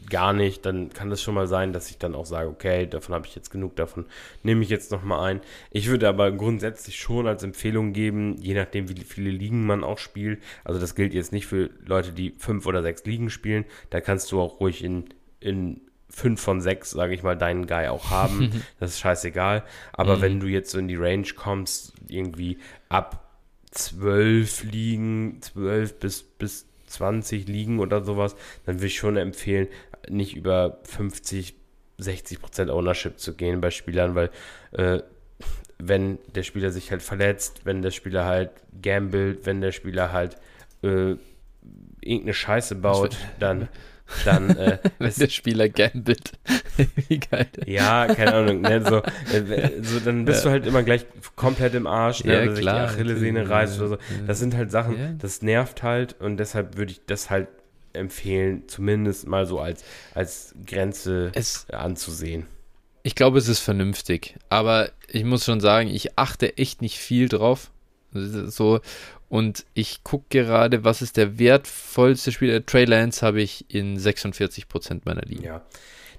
gar 0.09 0.33
nicht, 0.33 0.65
dann 0.65 0.89
kann 0.89 1.11
es 1.11 1.21
schon 1.21 1.35
mal 1.35 1.47
sein, 1.47 1.73
dass 1.73 1.89
ich 1.89 1.97
dann 1.97 2.15
auch 2.15 2.25
sage, 2.25 2.49
okay, 2.49 2.85
davon 2.85 3.15
habe 3.15 3.25
ich 3.27 3.35
jetzt 3.35 3.49
genug, 3.49 3.75
davon 3.75 4.05
nehme 4.43 4.63
ich 4.63 4.69
jetzt 4.69 4.91
nochmal 4.91 5.31
ein. 5.31 5.41
Ich 5.71 5.87
würde 5.87 6.07
aber 6.07 6.31
grundsätzlich 6.31 6.99
schon 6.99 7.27
als 7.27 7.43
Empfehlung 7.43 7.93
geben, 7.93 8.37
je 8.39 8.53
nachdem, 8.53 8.89
wie 8.89 9.03
viele 9.03 9.31
Ligen 9.31 9.65
man 9.65 9.83
auch 9.83 9.97
spielt, 9.97 10.41
also 10.63 10.79
das 10.79 10.95
gilt 10.95 11.13
jetzt 11.13 11.31
nicht 11.31 11.47
für 11.47 11.69
Leute, 11.85 12.11
die 12.11 12.35
fünf 12.37 12.65
oder 12.65 12.81
sechs 12.81 13.05
Ligen 13.05 13.29
spielen, 13.29 13.65
da 13.89 14.01
kannst 14.01 14.31
du 14.31 14.39
auch 14.39 14.59
ruhig 14.59 14.83
in, 14.83 15.05
in 15.39 15.81
fünf 16.15 16.39
von 16.41 16.61
sechs, 16.61 16.91
sage 16.91 17.13
ich 17.13 17.23
mal, 17.23 17.35
deinen 17.37 17.67
Guy 17.67 17.87
auch 17.89 18.09
haben. 18.09 18.63
das 18.79 18.91
ist 18.91 18.99
scheißegal. 18.99 19.63
Aber 19.91 20.15
Mhm. 20.17 20.21
wenn 20.21 20.39
du 20.39 20.47
jetzt 20.47 20.71
so 20.71 20.79
in 20.79 20.87
die 20.87 20.95
Range 20.95 21.27
kommst, 21.35 21.93
irgendwie 22.07 22.57
ab 22.87 23.21
zwölf 23.71 24.63
Ligen, 24.63 25.41
zwölf 25.41 25.99
bis, 25.99 26.23
bis 26.23 26.67
20 26.87 27.47
Ligen 27.49 27.79
oder 27.79 28.03
sowas, 28.03 28.35
dann 28.65 28.75
würde 28.75 28.87
ich 28.87 28.97
schon 28.97 29.17
empfehlen, 29.17 29.67
nicht 30.09 30.35
über 30.37 30.79
50, 30.83 31.55
60 31.97 32.39
Prozent 32.41 32.71
Ownership 32.71 33.19
zu 33.19 33.33
gehen 33.35 33.59
bei 33.59 33.71
Spielern, 33.71 34.15
weil 34.15 34.29
äh, 34.71 35.01
wenn 35.77 36.19
der 36.33 36.43
Spieler 36.43 36.71
sich 36.71 36.91
halt 36.91 37.01
verletzt, 37.01 37.61
wenn 37.65 37.81
der 37.81 37.91
Spieler 37.91 38.23
halt 38.23 38.51
gambelt, 38.81 39.45
wenn 39.45 39.59
der 39.59 39.73
Spieler 39.73 40.13
halt 40.13 40.37
äh, 40.83 41.15
irgendeine 41.99 42.33
Scheiße 42.33 42.75
baut, 42.75 43.17
dann, 43.39 43.67
dann 44.23 44.49
äh, 44.57 44.79
Wenn 44.99 45.13
der 45.17 45.29
Spieler 45.29 45.69
gambelt. 45.69 46.33
Wie 47.07 47.19
geil. 47.19 47.47
ja, 47.65 48.07
keine 48.07 48.33
Ahnung, 48.33 48.61
ne, 48.61 48.83
so, 48.85 48.97
äh, 49.35 49.71
so, 49.81 49.99
dann 49.99 50.25
bist 50.25 50.45
du 50.45 50.49
halt 50.49 50.65
immer 50.65 50.83
gleich 50.83 51.05
komplett 51.35 51.73
im 51.75 51.87
Arsch, 51.87 52.23
ne, 52.23 52.33
Ja, 52.33 52.41
oder 52.43 52.51
sich 52.55 52.61
klar, 52.61 52.87
die 52.87 52.93
Achillessehne 52.93 53.49
reißt 53.49 53.75
ja, 53.77 53.79
oder 53.81 53.89
so. 53.89 53.95
ja. 53.95 54.01
Das 54.27 54.39
sind 54.39 54.55
halt 54.55 54.71
Sachen, 54.71 54.97
Ja. 54.99 55.11
das 55.17 55.41
nervt 55.41 55.83
halt 55.83 56.15
und 56.19 56.37
deshalb 56.37 56.77
würde 56.77 56.91
ich 56.91 57.01
das 57.05 57.29
halt 57.29 57.47
empfehlen, 57.93 58.63
zumindest 58.67 59.25
mal 59.27 59.45
so 59.45 59.59
als, 59.59 59.83
als 60.13 60.53
Grenze 60.67 61.31
Es, 61.33 61.65
anzusehen. 61.71 62.45
ich 63.03 63.15
glaube, 63.15 63.37
es 63.37 63.47
ist 63.47 63.59
vernünftig. 63.61 64.35
Aber 64.49 64.89
ich 65.07 65.23
muss 65.23 65.45
schon 65.45 65.61
sagen, 65.61 65.87
ich 65.89 66.17
achte 66.17 66.57
echt 66.57 66.81
nicht 66.81 66.97
viel 66.99 67.29
drauf. 67.29 67.71
So. 68.11 68.79
Und 69.27 69.65
ich 69.73 70.03
gucke 70.03 70.25
gerade, 70.29 70.83
was 70.83 71.01
ist 71.01 71.17
der 71.17 71.39
wertvollste 71.39 72.31
Spieler. 72.31 72.65
Trey 72.65 72.85
Lance 72.85 73.25
habe 73.25 73.41
ich 73.41 73.65
in 73.73 73.97
46% 73.97 75.01
meiner 75.05 75.23
Ligen. 75.23 75.43
Ja, 75.43 75.65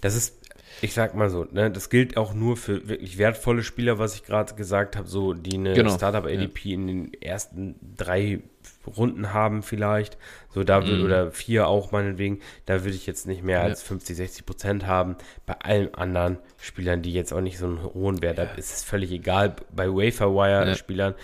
das 0.00 0.16
ist, 0.16 0.40
ich 0.82 0.92
sag 0.92 1.14
mal 1.14 1.30
so, 1.30 1.44
ne, 1.44 1.70
das 1.70 1.88
gilt 1.88 2.16
auch 2.16 2.34
nur 2.34 2.56
für 2.56 2.88
wirklich 2.88 3.16
wertvolle 3.16 3.62
Spieler, 3.62 3.98
was 3.98 4.14
ich 4.14 4.24
gerade 4.24 4.54
gesagt 4.54 4.96
habe, 4.96 5.08
so 5.08 5.34
die 5.34 5.54
eine 5.54 5.74
Genau, 5.74 5.94
Startup-ADP 5.94 6.72
in 6.72 6.86
den 6.86 7.14
ersten 7.22 7.76
drei 7.96 8.40
Runden 8.86 9.32
haben 9.32 9.62
vielleicht, 9.62 10.16
so 10.54 10.64
da 10.64 10.86
will, 10.86 10.98
Mhm. 10.98 11.04
oder 11.04 11.30
vier 11.30 11.68
auch 11.68 11.92
meinetwegen, 11.92 12.40
da 12.66 12.84
würde 12.84 12.96
ich 12.96 13.06
jetzt 13.06 13.26
nicht 13.26 13.42
mehr 13.42 13.60
als 13.62 13.82
50, 13.82 14.16
60 14.16 14.46
Prozent 14.46 14.86
haben. 14.86 15.16
Bei 15.46 15.54
allen 15.60 15.94
anderen 15.94 16.38
Spielern, 16.58 17.02
die 17.02 17.12
jetzt 17.12 17.32
auch 17.32 17.40
nicht 17.40 17.58
so 17.58 17.66
einen 17.66 17.82
hohen 17.82 18.22
Wert 18.22 18.38
haben, 18.38 18.56
ist 18.56 18.72
es 18.74 18.82
völlig 18.84 19.10
egal. 19.12 19.56
Bei 19.74 19.88
Waferwire-Spielern 19.88 21.14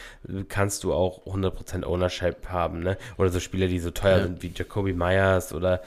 kannst 0.48 0.84
du 0.84 0.92
auch 0.92 1.24
100 1.26 1.54
Prozent 1.54 1.86
Ownership 1.86 2.48
haben, 2.48 2.80
ne, 2.80 2.96
oder 3.16 3.28
so 3.30 3.40
Spieler, 3.40 3.66
die 3.68 3.78
so 3.78 3.90
teuer 3.90 4.18
Ja. 4.18 4.22
sind 4.24 4.42
wie 4.42 4.52
Jacoby 4.54 4.92
Myers 4.92 5.52
oder 5.52 5.82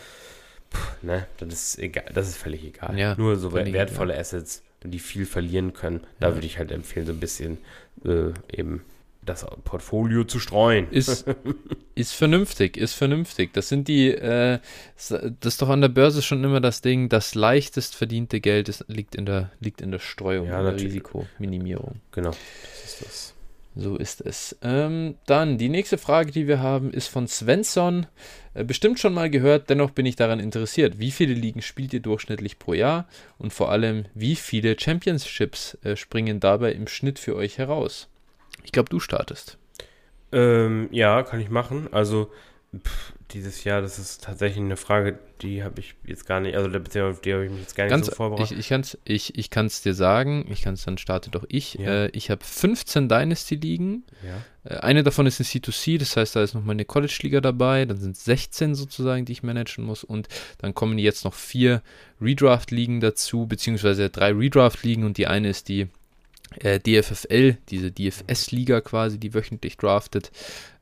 Ne, 1.01 1.25
das 1.37 1.49
ist 1.53 1.79
egal, 1.79 2.05
das 2.13 2.27
ist 2.27 2.35
völlig 2.37 2.63
egal. 2.65 2.97
Ja, 2.97 3.15
Nur 3.17 3.37
so 3.37 3.53
wertvolle 3.53 4.17
Assets, 4.17 4.61
die 4.83 4.99
viel 4.99 5.25
verlieren 5.25 5.71
können, 5.73 6.01
da 6.19 6.33
würde 6.33 6.45
ich 6.45 6.57
halt 6.57 6.71
empfehlen, 6.71 7.05
so 7.05 7.13
ein 7.13 7.19
bisschen 7.19 7.59
äh, 8.03 8.31
eben 8.51 8.83
das 9.25 9.45
Portfolio 9.63 10.23
zu 10.23 10.39
streuen. 10.39 10.89
Ist, 10.91 11.25
ist 11.95 12.13
vernünftig, 12.13 12.77
ist 12.77 12.93
vernünftig. 12.93 13.53
Das 13.53 13.69
sind 13.69 13.87
die, 13.87 14.09
äh, 14.09 14.59
das 14.95 15.11
ist 15.43 15.61
doch 15.61 15.69
an 15.69 15.81
der 15.81 15.89
Börse 15.89 16.21
schon 16.21 16.43
immer 16.43 16.61
das 16.61 16.81
Ding, 16.81 17.09
das 17.09 17.35
leichtest 17.35 17.95
verdiente 17.95 18.39
Geld 18.39 18.69
ist, 18.69 18.85
liegt, 18.87 19.15
in 19.15 19.25
der, 19.25 19.51
liegt 19.59 19.81
in 19.81 19.91
der 19.91 19.99
Streuung, 19.99 20.47
Ja, 20.47 20.59
in 20.59 20.65
der. 20.65 20.75
Risikominimierung. 20.75 22.01
Genau, 22.11 22.31
das 22.31 22.85
ist 22.85 23.05
das. 23.05 23.35
So 23.77 23.97
ist 23.97 24.21
es. 24.21 24.57
Ähm, 24.61 25.15
dann 25.25 25.57
die 25.57 25.67
nächste 25.67 25.97
Frage, 25.97 26.31
die 26.31 26.47
wir 26.47 26.61
haben, 26.61 26.91
ist 26.91 27.07
von 27.07 27.27
Svensson. 27.27 28.05
Äh, 28.53 28.63
bestimmt 28.63 28.99
schon 28.99 29.13
mal 29.13 29.29
gehört, 29.29 29.69
dennoch 29.69 29.91
bin 29.91 30.05
ich 30.05 30.15
daran 30.15 30.39
interessiert. 30.39 30.97
Wie 30.97 31.11
viele 31.11 31.33
Ligen 31.33 31.61
spielt 31.61 31.93
ihr 31.93 31.99
durchschnittlich 31.99 32.57
pro 32.57 32.73
Jahr? 32.73 33.05
Und 33.37 33.51
vor 33.51 33.71
allem, 33.71 34.05
wie 34.13 34.37
viele 34.37 34.79
Championships 34.79 35.77
äh, 35.83 35.97
springen 35.97 36.39
dabei 36.39 36.71
im 36.71 36.87
Schnitt 36.87 37.19
für 37.19 37.35
euch 37.35 37.57
heraus? 37.57 38.07
Ich 38.65 38.71
glaube, 38.71 38.89
du 38.89 38.99
startest. 38.99 39.57
Ähm, 40.31 40.89
ja, 40.91 41.23
kann 41.23 41.39
ich 41.39 41.49
machen. 41.49 41.87
Also 41.91 42.31
pff, 42.75 43.13
dieses 43.31 43.63
Jahr, 43.63 43.81
das 43.81 43.97
ist 43.99 44.23
tatsächlich 44.23 44.63
eine 44.63 44.77
Frage, 44.77 45.17
die 45.41 45.63
habe 45.63 45.79
ich 45.79 45.95
jetzt 46.05 46.25
gar 46.25 46.39
nicht, 46.39 46.55
also 46.55 46.69
beziehungsweise 46.69 47.17
auf 47.17 47.21
die 47.21 47.33
habe 47.33 47.45
ich 47.45 47.51
mich 47.51 47.61
jetzt 47.61 47.75
gar 47.75 47.85
nicht 47.85 47.91
Ganz, 47.91 48.05
so 48.07 48.11
vorbereitet. 48.13 48.51
ich, 48.51 48.59
ich 48.59 48.69
kann 48.69 48.81
es 48.81 48.97
ich, 49.03 49.37
ich 49.37 49.49
kann's 49.49 49.81
dir 49.81 49.93
sagen, 49.93 50.45
ich 50.49 50.61
kann 50.61 50.75
es 50.75 50.83
dann 50.85 50.97
starte 50.97 51.29
doch 51.31 51.45
ich. 51.47 51.75
Ja. 51.75 52.05
Äh, 52.05 52.09
ich 52.13 52.29
habe 52.29 52.43
15 52.43 53.09
Dynasty-Ligen. 53.09 54.03
ja. 54.23 54.69
Äh, 54.69 54.77
Eine 54.79 55.03
davon 55.03 55.25
ist 55.25 55.39
ein 55.39 55.43
C2C, 55.45 55.97
das 55.99 56.15
heißt, 56.17 56.35
da 56.35 56.43
ist 56.43 56.53
noch 56.53 56.63
meine 56.63 56.85
College-Liga 56.85 57.41
dabei. 57.41 57.85
Dann 57.85 57.97
sind 57.97 58.15
es 58.15 58.25
16 58.25 58.75
sozusagen, 58.75 59.25
die 59.25 59.31
ich 59.31 59.43
managen 59.43 59.85
muss. 59.85 60.03
Und 60.03 60.27
dann 60.59 60.73
kommen 60.73 60.97
jetzt 60.97 61.23
noch 61.25 61.33
vier 61.33 61.81
Redraft-Ligen 62.21 62.99
dazu, 62.99 63.47
beziehungsweise 63.47 64.09
drei 64.09 64.31
Redraft-Ligen. 64.31 65.03
Und 65.03 65.17
die 65.17 65.27
eine 65.27 65.49
ist 65.49 65.69
die 65.69 65.87
äh, 66.59 66.79
DFFL, 66.79 67.57
diese 67.69 67.91
DFS-Liga 67.91 68.81
quasi, 68.81 69.19
die 69.19 69.33
wöchentlich 69.33 69.77
draftet. 69.77 70.31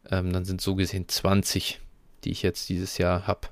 Ähm, 0.09 0.33
dann 0.33 0.45
sind 0.45 0.61
so 0.61 0.75
gesehen 0.75 1.07
20, 1.07 1.79
die 2.23 2.31
ich 2.31 2.41
jetzt 2.41 2.69
dieses 2.69 2.97
Jahr 2.97 3.27
habe. 3.27 3.47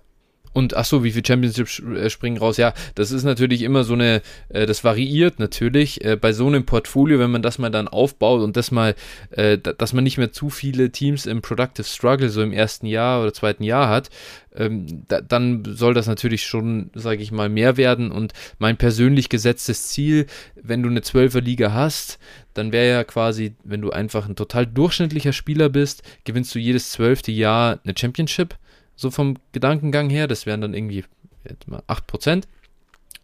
Und 0.53 0.75
ach 0.75 0.85
so, 0.85 1.03
wie 1.03 1.11
viele 1.11 1.25
Championships 1.25 1.79
äh, 1.79 2.09
springen 2.09 2.37
raus? 2.37 2.57
Ja, 2.57 2.73
das 2.95 3.11
ist 3.11 3.23
natürlich 3.23 3.61
immer 3.61 3.83
so 3.83 3.93
eine, 3.93 4.21
äh, 4.49 4.65
das 4.65 4.83
variiert 4.83 5.39
natürlich 5.39 6.03
äh, 6.03 6.17
bei 6.17 6.33
so 6.33 6.47
einem 6.47 6.65
Portfolio, 6.65 7.19
wenn 7.19 7.31
man 7.31 7.41
das 7.41 7.57
mal 7.57 7.69
dann 7.69 7.87
aufbaut 7.87 8.41
und 8.41 8.57
das 8.57 8.71
mal, 8.71 8.95
äh, 9.31 9.57
da- 9.57 9.73
dass 9.73 9.93
man 9.93 10.03
nicht 10.03 10.17
mehr 10.17 10.31
zu 10.31 10.49
viele 10.49 10.91
Teams 10.91 11.25
im 11.25 11.41
Productive 11.41 11.87
Struggle 11.87 12.29
so 12.29 12.41
im 12.41 12.51
ersten 12.51 12.85
Jahr 12.85 13.21
oder 13.21 13.33
zweiten 13.33 13.63
Jahr 13.63 13.87
hat, 13.89 14.09
ähm, 14.53 15.03
da, 15.07 15.21
dann 15.21 15.63
soll 15.65 15.93
das 15.93 16.07
natürlich 16.07 16.43
schon, 16.43 16.89
sage 16.93 17.23
ich 17.23 17.31
mal, 17.31 17.47
mehr 17.47 17.77
werden. 17.77 18.11
Und 18.11 18.33
mein 18.59 18.75
persönlich 18.77 19.29
gesetztes 19.29 19.87
Ziel, 19.89 20.27
wenn 20.61 20.83
du 20.83 20.89
eine 20.89 20.99
12er 20.99 21.39
Liga 21.41 21.71
hast, 21.71 22.19
dann 22.53 22.73
wäre 22.73 22.89
ja 22.89 23.03
quasi, 23.05 23.55
wenn 23.63 23.81
du 23.81 23.91
einfach 23.91 24.27
ein 24.27 24.35
total 24.35 24.67
durchschnittlicher 24.67 25.31
Spieler 25.31 25.69
bist, 25.69 26.03
gewinnst 26.25 26.53
du 26.53 26.59
jedes 26.59 26.91
zwölfte 26.91 27.31
Jahr 27.31 27.79
eine 27.85 27.93
Championship 27.97 28.55
so 29.01 29.11
vom 29.11 29.37
Gedankengang 29.51 30.09
her. 30.09 30.27
Das 30.27 30.45
wären 30.45 30.61
dann 30.61 30.73
irgendwie 30.73 31.03
jetzt 31.47 31.67
mal 31.67 31.81
8%. 31.87 32.43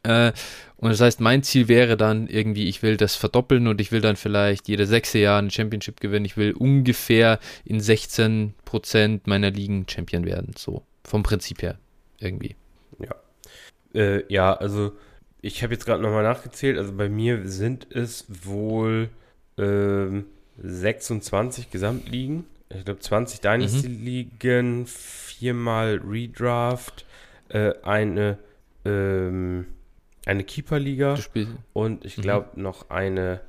Äh, 0.03 0.31
und 0.77 0.89
das 0.89 1.01
heißt, 1.01 1.21
mein 1.21 1.43
Ziel 1.43 1.67
wäre 1.67 1.97
dann 1.97 2.27
irgendwie, 2.27 2.67
ich 2.67 2.81
will 2.83 2.97
das 2.97 3.15
verdoppeln 3.15 3.67
und 3.67 3.81
ich 3.81 3.91
will 3.91 4.01
dann 4.01 4.15
vielleicht 4.15 4.67
jede 4.67 4.85
sechste 4.85 5.19
Jahr 5.19 5.39
eine 5.39 5.51
Championship 5.51 5.99
gewinnen. 5.99 6.25
Ich 6.25 6.37
will 6.37 6.53
ungefähr 6.53 7.39
in 7.65 7.79
16% 7.79 9.21
meiner 9.25 9.51
Ligen 9.51 9.85
Champion 9.89 10.25
werden. 10.25 10.53
So, 10.57 10.83
vom 11.03 11.23
Prinzip 11.23 11.61
her 11.61 11.77
irgendwie. 12.19 12.55
Äh, 13.93 14.31
ja, 14.31 14.53
also 14.53 14.93
ich 15.41 15.63
habe 15.63 15.73
jetzt 15.73 15.85
gerade 15.85 16.01
nochmal 16.01 16.23
nachgezählt. 16.23 16.77
Also 16.77 16.93
bei 16.93 17.09
mir 17.09 17.47
sind 17.47 17.87
es 17.91 18.25
wohl 18.29 19.09
ähm, 19.57 20.25
26 20.61 21.71
Gesamtligen. 21.71 22.45
Ich 22.69 22.83
glaube 22.83 22.99
20 22.99 23.39
Dynasty-Ligen, 23.41 24.85
viermal 24.87 26.01
Redraft, 26.05 27.05
äh, 27.49 27.73
eine, 27.83 28.37
ähm, 28.85 29.67
eine 30.25 30.43
Keeper-Liga 30.43 31.15
und 31.73 32.03
ich 32.03 32.17
Mhm. 32.17 32.21
glaube 32.23 32.59
noch 32.59 32.89
eine 32.89 33.39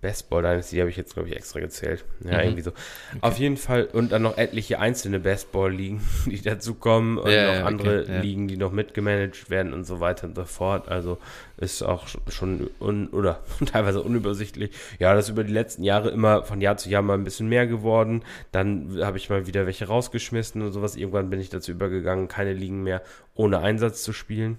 Bestball 0.00 0.42
Dynasty, 0.42 0.76
die 0.76 0.80
habe 0.80 0.90
ich 0.90 0.96
jetzt, 0.96 1.14
glaube 1.14 1.28
ich, 1.28 1.36
extra 1.36 1.60
gezählt. 1.60 2.04
Ja, 2.24 2.38
Mhm. 2.38 2.44
irgendwie 2.44 2.62
so. 2.62 2.72
Auf 3.20 3.38
jeden 3.38 3.56
Fall, 3.56 3.84
und 3.92 4.12
dann 4.12 4.22
noch 4.22 4.36
etliche 4.38 4.78
einzelne 4.78 5.20
Bestball-Ligen, 5.20 6.00
die 6.26 6.40
dazu 6.42 6.74
kommen 6.74 7.18
und 7.18 7.30
Ja, 7.30 7.46
noch 7.46 7.52
ja, 7.54 7.58
okay, 7.60 7.66
andere 7.66 8.06
ja. 8.06 8.20
Ligen, 8.20 8.48
die 8.48 8.56
noch 8.56 8.72
mitgemanagt 8.72 9.50
werden 9.50 9.72
und 9.72 9.84
so 9.84 10.00
weiter 10.00 10.26
und 10.26 10.36
so 10.36 10.44
fort. 10.44 10.88
Also 10.88 11.18
ist 11.56 11.82
auch 11.82 12.06
sch- 12.06 12.18
schon 12.30 12.70
un 12.80 13.08
oder 13.08 13.40
teilweise 13.66 14.02
unübersichtlich. 14.02 14.70
Ja, 14.98 15.14
das 15.14 15.26
ist 15.26 15.30
über 15.30 15.44
die 15.44 15.52
letzten 15.52 15.82
Jahre 15.84 16.10
immer 16.10 16.42
von 16.44 16.60
Jahr 16.60 16.76
zu 16.76 16.88
Jahr 16.88 17.02
mal 17.02 17.14
ein 17.14 17.24
bisschen 17.24 17.48
mehr 17.48 17.66
geworden. 17.66 18.22
Dann 18.52 18.98
habe 19.02 19.18
ich 19.18 19.28
mal 19.30 19.46
wieder 19.46 19.66
welche 19.66 19.86
rausgeschmissen 19.86 20.62
und 20.62 20.72
sowas. 20.72 20.96
Irgendwann 20.96 21.30
bin 21.30 21.40
ich 21.40 21.50
dazu 21.50 21.70
übergegangen, 21.72 22.28
keine 22.28 22.52
Ligen 22.52 22.82
mehr 22.82 23.02
ohne 23.34 23.58
Einsatz 23.60 24.02
zu 24.02 24.12
spielen. 24.12 24.58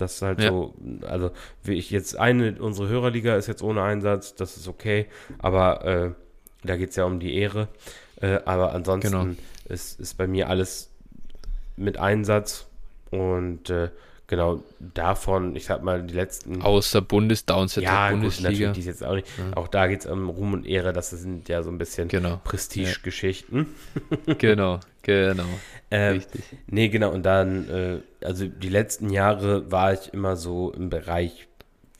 Das 0.00 0.14
ist 0.16 0.22
halt 0.22 0.40
Ja. 0.40 0.48
so, 0.50 0.74
also 1.06 1.30
wie 1.64 1.74
ich 1.74 1.90
jetzt 1.90 2.16
eine, 2.18 2.60
unsere 2.60 2.88
Hörerliga 2.88 3.36
ist 3.36 3.46
jetzt 3.46 3.62
ohne 3.62 3.82
Einsatz, 3.82 4.34
das 4.34 4.56
ist 4.56 4.68
okay, 4.68 5.06
aber 5.38 5.84
äh, 5.84 6.10
da 6.66 6.76
geht 6.76 6.90
es 6.90 6.96
ja 6.96 7.04
um 7.04 7.20
die 7.20 7.34
Ehre. 7.36 7.68
Äh, 8.20 8.40
aber 8.44 8.72
ansonsten 8.74 9.10
Genau. 9.12 9.34
ist, 9.68 9.98
ist 10.00 10.16
bei 10.18 10.26
mir 10.26 10.48
alles 10.48 10.90
mit 11.76 11.98
Einsatz 11.98 12.66
und 13.10 13.70
äh, 13.70 13.88
genau, 14.30 14.62
davon, 14.78 15.56
ich 15.56 15.66
sag 15.66 15.82
mal, 15.82 16.02
die 16.02 16.14
letzten. 16.14 16.62
Außer 16.62 17.02
Bundes, 17.02 17.44
Downset 17.44 17.82
ja, 17.82 18.10
Bundesliga. 18.10 18.50
Gut, 18.50 18.60
natürlich 18.60 18.86
jetzt 18.86 19.04
auch 19.04 19.16
nicht. 19.16 19.26
Ja. 19.36 19.56
Auch 19.56 19.68
da 19.68 19.88
geht 19.88 20.00
es 20.00 20.06
um 20.06 20.30
Ruhm 20.30 20.54
und 20.54 20.66
Ehre, 20.66 20.92
das 20.92 21.10
sind 21.10 21.48
ja 21.48 21.62
so 21.62 21.70
ein 21.70 21.76
bisschen 21.76 22.08
genau. 22.08 22.40
Prestige-Geschichten. 22.44 23.66
Ja. 24.26 24.34
genau, 24.34 24.80
genau. 25.02 25.44
Ähm, 25.92 26.18
Richtig. 26.18 26.44
Nee, 26.68 26.88
genau, 26.88 27.10
und 27.10 27.24
dann, 27.24 27.68
äh, 27.68 28.24
also 28.24 28.46
die 28.46 28.68
letzten 28.68 29.10
Jahre 29.10 29.72
war 29.72 29.92
ich 29.92 30.14
immer 30.14 30.36
so 30.36 30.70
im 30.70 30.88
Bereich, 30.88 31.48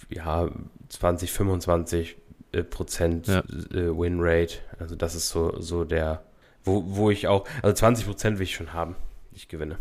ja, 0.09 0.48
20, 0.90 1.32
25 1.32 2.16
äh, 2.52 2.62
Prozent 2.62 3.27
ja. 3.27 3.40
äh, 3.40 3.98
Winrate. 3.98 4.59
Also 4.78 4.94
das 4.94 5.16
ist 5.16 5.31
so, 5.31 5.61
so 5.61 5.82
der, 5.82 6.23
wo, 6.62 6.85
wo 6.86 7.11
ich 7.11 7.27
auch, 7.27 7.48
also 7.62 7.74
20 7.74 8.07
Prozent 8.07 8.39
will 8.39 8.44
ich 8.44 8.55
schon 8.55 8.73
haben, 8.73 8.94
ich 9.32 9.48
gewinne. 9.48 9.77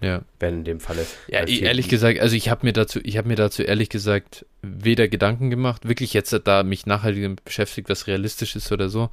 Ja. 0.00 0.22
Wenn 0.38 0.58
in 0.58 0.64
dem 0.64 0.80
Falle. 0.80 1.06
Ja, 1.28 1.46
ehrlich 1.46 1.88
gesagt, 1.88 2.20
also 2.20 2.36
ich 2.36 2.48
habe 2.48 2.66
mir 2.66 2.72
dazu, 2.72 3.00
ich 3.02 3.16
habe 3.16 3.28
mir 3.28 3.36
dazu 3.36 3.62
ehrlich 3.62 3.88
gesagt 3.88 4.44
weder 4.62 5.08
Gedanken 5.08 5.50
gemacht, 5.50 5.88
wirklich 5.88 6.12
jetzt 6.12 6.38
da 6.44 6.62
mich 6.62 6.86
nachhaltig 6.86 7.44
beschäftigt, 7.44 7.88
was 7.88 8.06
realistisch 8.06 8.56
ist 8.56 8.70
oder 8.72 8.88
so. 8.88 9.10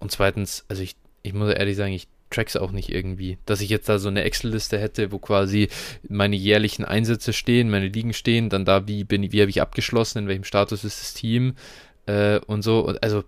Und 0.00 0.10
zweitens, 0.10 0.64
also 0.68 0.82
ich, 0.82 0.96
ich 1.22 1.34
muss 1.34 1.52
ehrlich 1.52 1.76
sagen, 1.76 1.92
ich 1.92 2.08
track's 2.30 2.56
auch 2.56 2.72
nicht 2.72 2.90
irgendwie. 2.90 3.38
Dass 3.46 3.60
ich 3.60 3.68
jetzt 3.68 3.88
da 3.88 3.98
so 3.98 4.08
eine 4.08 4.24
Excel-Liste 4.24 4.78
hätte, 4.78 5.12
wo 5.12 5.18
quasi 5.18 5.68
meine 6.08 6.36
jährlichen 6.36 6.84
Einsätze 6.84 7.32
stehen, 7.32 7.70
meine 7.70 7.88
Ligen 7.88 8.12
stehen, 8.12 8.48
dann 8.48 8.64
da, 8.64 8.88
wie 8.88 9.04
bin 9.04 9.30
wie 9.32 9.40
habe 9.40 9.50
ich 9.50 9.62
abgeschlossen, 9.62 10.18
in 10.18 10.28
welchem 10.28 10.44
Status 10.44 10.84
ist 10.84 11.00
das 11.00 11.14
Team 11.14 11.54
äh, 12.06 12.40
und 12.40 12.62
so. 12.62 12.86
Also 13.00 13.24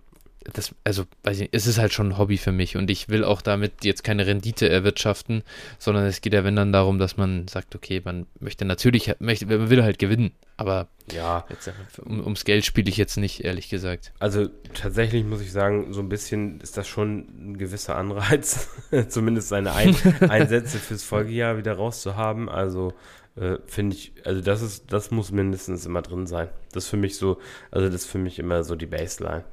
das, 0.53 0.73
also, 0.83 1.05
weiß 1.23 1.41
ich, 1.41 1.49
es 1.51 1.67
ist 1.67 1.77
halt 1.77 1.93
schon 1.93 2.09
ein 2.09 2.17
Hobby 2.17 2.37
für 2.37 2.51
mich 2.51 2.77
und 2.77 2.89
ich 2.89 3.09
will 3.09 3.23
auch 3.23 3.41
damit 3.41 3.83
jetzt 3.83 4.03
keine 4.03 4.27
Rendite 4.27 4.69
erwirtschaften, 4.69 5.43
sondern 5.77 6.05
es 6.05 6.21
geht 6.21 6.33
ja, 6.33 6.43
wenn 6.43 6.55
dann 6.55 6.71
darum, 6.71 6.99
dass 6.99 7.17
man 7.17 7.47
sagt, 7.47 7.75
okay, 7.75 8.01
man 8.03 8.25
möchte 8.39 8.65
natürlich, 8.65 9.13
möchte, 9.19 9.45
man 9.45 9.69
will 9.69 9.83
halt 9.83 9.99
gewinnen, 9.99 10.31
aber 10.55 10.87
ja, 11.11 11.45
jetzt, 11.49 11.71
um, 12.03 12.21
ums 12.21 12.43
Geld 12.43 12.65
spiele 12.65 12.89
ich 12.89 12.97
jetzt 12.97 13.17
nicht, 13.17 13.43
ehrlich 13.43 13.69
gesagt. 13.69 14.11
Also 14.19 14.47
tatsächlich 14.73 15.23
muss 15.23 15.41
ich 15.41 15.51
sagen, 15.51 15.93
so 15.93 16.01
ein 16.01 16.09
bisschen 16.09 16.59
ist 16.61 16.77
das 16.77 16.87
schon 16.87 17.51
ein 17.51 17.57
gewisser 17.57 17.95
Anreiz, 17.95 18.69
zumindest 19.07 19.49
seine 19.49 19.73
ein 19.73 19.95
Einsätze 20.29 20.79
fürs 20.79 21.03
Folgejahr 21.03 21.57
wieder 21.57 21.73
rauszuhaben. 21.73 22.49
Also 22.49 22.93
äh, 23.35 23.57
finde 23.67 23.95
ich, 23.95 24.13
also 24.25 24.41
das 24.41 24.61
ist, 24.61 24.91
das 24.91 25.11
muss 25.11 25.31
mindestens 25.31 25.85
immer 25.85 26.01
drin 26.01 26.25
sein. 26.25 26.49
Das 26.71 26.85
ist 26.85 26.89
für 26.89 26.97
mich 26.97 27.17
so, 27.17 27.37
also 27.71 27.87
das 27.87 28.01
ist 28.03 28.11
für 28.11 28.17
mich 28.17 28.39
immer 28.39 28.63
so 28.63 28.75
die 28.75 28.87
Baseline. 28.87 29.45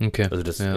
Okay. 0.00 0.26
Also 0.30 0.42
das 0.42 0.58
ja. 0.58 0.74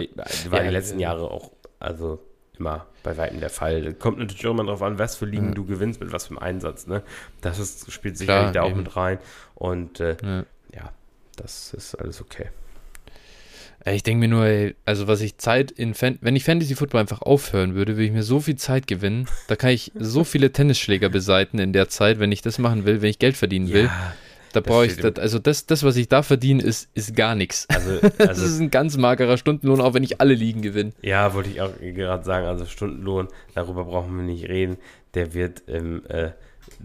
war 0.49 0.59
ja, 0.59 0.63
die 0.63 0.69
letzten 0.69 0.99
ja. 0.99 1.11
Jahre 1.11 1.31
auch, 1.31 1.51
also 1.79 2.19
immer 2.57 2.85
bei 3.03 3.17
weitem 3.17 3.39
der 3.39 3.49
Fall. 3.49 3.93
Kommt 3.93 4.19
natürlich 4.19 4.45
auch 4.47 4.51
immer 4.51 4.65
darauf 4.65 4.81
an, 4.81 4.99
was 4.99 5.15
für 5.15 5.25
Ligen 5.25 5.49
ja. 5.49 5.53
du 5.53 5.65
gewinnst, 5.65 5.99
mit 5.99 6.11
was 6.11 6.27
für 6.27 6.31
einem 6.31 6.39
Einsatz. 6.39 6.87
Ne? 6.87 7.03
Das 7.41 7.59
ist, 7.59 7.91
spielt 7.91 8.17
sicherlich 8.17 8.51
Klar, 8.51 8.53
da 8.53 8.61
auch 8.63 8.69
eben. 8.69 8.79
mit 8.79 8.95
rein. 8.95 9.19
Und 9.55 9.99
äh, 9.99 10.17
ja. 10.73 10.91
das 11.35 11.73
ist 11.73 11.95
alles 11.95 12.21
okay. 12.21 12.49
Ich 13.85 14.03
denke 14.03 14.21
mir 14.21 14.27
nur, 14.29 14.73
also 14.85 15.07
was 15.07 15.19
ich 15.19 15.37
Zeit 15.39 15.69
in 15.69 15.93
Fan 15.93 16.17
wenn 16.21 16.37
ich 16.37 16.45
Fantasy 16.45 16.73
Football 16.73 17.01
einfach 17.01 17.21
aufhören 17.21 17.75
würde, 17.75 17.97
würde 17.97 18.05
ich 18.05 18.11
mir 18.13 18.23
so 18.23 18.39
viel 18.39 18.55
Zeit 18.55 18.87
gewinnen. 18.87 19.27
Da 19.47 19.57
kann 19.57 19.71
ich 19.71 19.91
so 19.95 20.23
viele 20.23 20.53
Tennisschläger 20.53 21.09
beseiten 21.09 21.59
in 21.59 21.73
der 21.73 21.89
Zeit, 21.89 22.19
wenn 22.19 22.31
ich 22.31 22.41
das 22.41 22.59
machen 22.59 22.85
will, 22.85 23.01
wenn 23.01 23.09
ich 23.09 23.19
Geld 23.19 23.35
verdienen 23.35 23.73
will. 23.73 23.85
Ja, 23.85 24.13
da 24.53 24.61
brauche 24.61 24.85
ich, 24.85 24.97
das, 24.97 25.17
also 25.17 25.39
das, 25.39 25.65
das, 25.65 25.83
was 25.83 25.95
ich 25.95 26.07
da 26.07 26.23
verdiene, 26.23 26.63
ist, 26.63 26.89
ist 26.93 27.15
gar 27.15 27.35
nichts. 27.35 27.67
Also, 27.69 27.91
also 28.01 28.11
das 28.17 28.37
ist 28.39 28.59
ein 28.59 28.71
ganz 28.71 28.97
magerer 28.97 29.37
Stundenlohn, 29.37 29.81
auch 29.81 29.93
wenn 29.93 30.03
ich 30.03 30.21
alle 30.21 30.33
Ligen 30.33 30.61
gewinne. 30.61 30.93
Ja, 31.01 31.33
wollte 31.33 31.49
ich 31.49 31.61
auch 31.61 31.71
gerade 31.79 32.23
sagen, 32.23 32.45
also 32.47 32.65
Stundenlohn, 32.65 33.27
darüber 33.55 33.83
brauchen 33.85 34.15
wir 34.15 34.23
nicht 34.23 34.47
reden. 34.47 34.77
Der 35.13 35.33
wird 35.33 35.63
im 35.67 36.05
äh, 36.07 36.31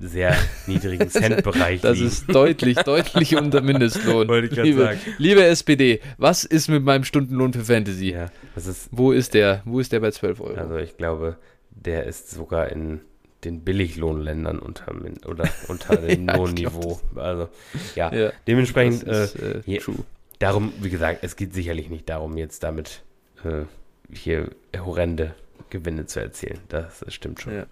sehr 0.01 0.37
niedrigen 0.67 1.09
Centbereich 1.11 1.81
Das 1.81 1.97
liegen. 1.97 2.09
ist 2.09 2.35
deutlich, 2.35 2.77
deutlich 2.79 3.37
unter 3.37 3.61
Mindestlohn. 3.61 4.29
Wollte 4.29 4.49
ich 4.49 4.55
gerade 4.55 4.75
sagen. 4.75 5.01
Liebe 5.19 5.45
SPD, 5.45 6.01
was 6.17 6.45
ist 6.45 6.69
mit 6.69 6.83
meinem 6.83 7.05
Stundenlohn 7.05 7.53
für 7.53 7.65
Fantasy? 7.65 8.11
Ja, 8.13 8.27
das 8.55 8.67
ist, 8.67 8.89
Wo 8.91 9.13
ist 9.13 9.35
der? 9.35 9.63
Wo 9.65 9.81
ist 9.81 9.93
der 9.93 10.01
bei 10.01 10.11
12 10.11 10.41
Euro? 10.41 10.55
Also 10.55 10.77
ich 10.77 10.97
glaube, 10.97 11.37
der 11.71 12.05
ist 12.05 12.31
sogar 12.31 12.71
in 12.71 13.01
den 13.45 13.65
Billiglohnländern 13.65 14.59
unter, 14.59 14.95
oder 15.27 15.49
unter 15.69 15.97
dem 15.97 16.27
ja, 16.27 16.37
Lohnniveau. 16.37 17.01
Also 17.15 17.49
ja, 17.95 18.13
ja 18.15 18.33
dementsprechend 18.47 19.05
ist, 19.05 19.37
äh, 19.37 19.61
äh, 19.67 19.79
true. 19.79 20.05
darum, 20.39 20.73
wie 20.81 20.91
gesagt, 20.91 21.21
es 21.23 21.37
geht 21.37 21.55
sicherlich 21.55 21.89
nicht 21.89 22.09
darum, 22.09 22.37
jetzt 22.37 22.63
damit 22.63 23.03
äh, 23.45 23.65
hier 24.13 24.51
horrende 24.77 25.35
Gewinne 25.71 26.07
zu 26.07 26.21
erzielen. 26.21 26.61
Das, 26.69 27.01
das 27.01 27.15
stimmt 27.15 27.41
schon. 27.41 27.55
Ja. 27.55 27.67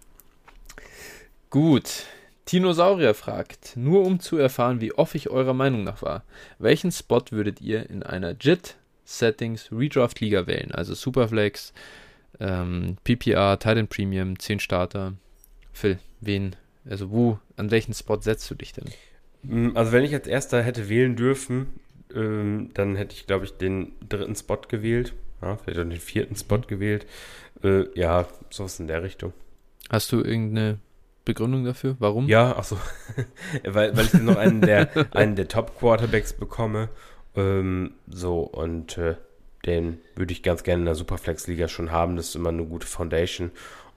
Gut. 1.50 2.04
Tinosaurier 2.44 3.14
fragt, 3.14 3.76
nur 3.76 4.04
um 4.04 4.20
zu 4.20 4.36
erfahren, 4.36 4.80
wie 4.80 4.92
off 4.92 5.16
ich 5.16 5.30
eurer 5.30 5.54
Meinung 5.54 5.82
nach 5.82 6.00
war. 6.02 6.22
Welchen 6.60 6.92
Spot 6.92 7.22
würdet 7.30 7.60
ihr 7.60 7.90
in 7.90 8.04
einer 8.04 8.36
JIT 8.38 8.76
Settings 9.04 9.68
Redraft 9.72 10.20
Liga 10.20 10.46
wählen? 10.46 10.70
Also 10.70 10.94
Superflex, 10.94 11.72
ähm, 12.38 12.98
PPR, 13.02 13.58
Titan 13.58 13.88
Premium, 13.88 14.38
10 14.38 14.60
Starter, 14.60 15.14
Phil, 15.76 15.98
wen, 16.22 16.56
also 16.88 17.10
wo, 17.10 17.38
an 17.58 17.70
welchen 17.70 17.92
Spot 17.92 18.18
setzt 18.18 18.50
du 18.50 18.54
dich 18.54 18.72
denn? 18.72 18.86
Mm, 19.42 19.76
also 19.76 19.92
wenn 19.92 20.04
ich 20.04 20.14
als 20.14 20.26
erster 20.26 20.62
hätte 20.62 20.88
wählen 20.88 21.16
dürfen, 21.16 21.66
ähm, 22.14 22.70
dann 22.72 22.96
hätte 22.96 23.14
ich, 23.14 23.26
glaube 23.26 23.44
ich, 23.44 23.58
den 23.58 23.92
dritten 24.08 24.34
Spot 24.34 24.56
gewählt. 24.68 25.12
Ja, 25.42 25.58
vielleicht 25.58 25.78
auch 25.78 25.84
den 25.84 26.00
vierten 26.00 26.34
Spot 26.34 26.60
gewählt. 26.60 27.04
Äh, 27.62 27.84
ja, 27.94 28.26
sowas 28.48 28.80
in 28.80 28.86
der 28.86 29.02
Richtung. 29.02 29.34
Hast 29.90 30.10
du 30.12 30.22
irgendeine 30.22 30.78
Begründung 31.26 31.66
dafür? 31.66 31.96
Warum? 31.98 32.26
Ja, 32.26 32.56
ach 32.56 32.64
so. 32.64 32.78
weil, 33.64 33.94
weil 33.94 34.06
ich 34.06 34.14
noch 34.14 34.36
einen 34.36 34.62
der, 34.62 34.88
einen 35.14 35.36
der 35.36 35.48
Top-Quarterbacks 35.48 36.32
bekomme. 36.32 36.88
Ähm, 37.34 37.92
so, 38.08 38.40
und 38.40 38.96
äh, 38.96 39.16
den 39.66 39.98
würde 40.14 40.32
ich 40.32 40.42
ganz 40.42 40.62
gerne 40.62 40.80
in 40.80 40.86
der 40.86 40.94
Superflex-Liga 40.94 41.68
schon 41.68 41.92
haben. 41.92 42.16
Das 42.16 42.28
ist 42.28 42.34
immer 42.34 42.48
eine 42.48 42.64
gute 42.64 42.86
Foundation. 42.86 43.50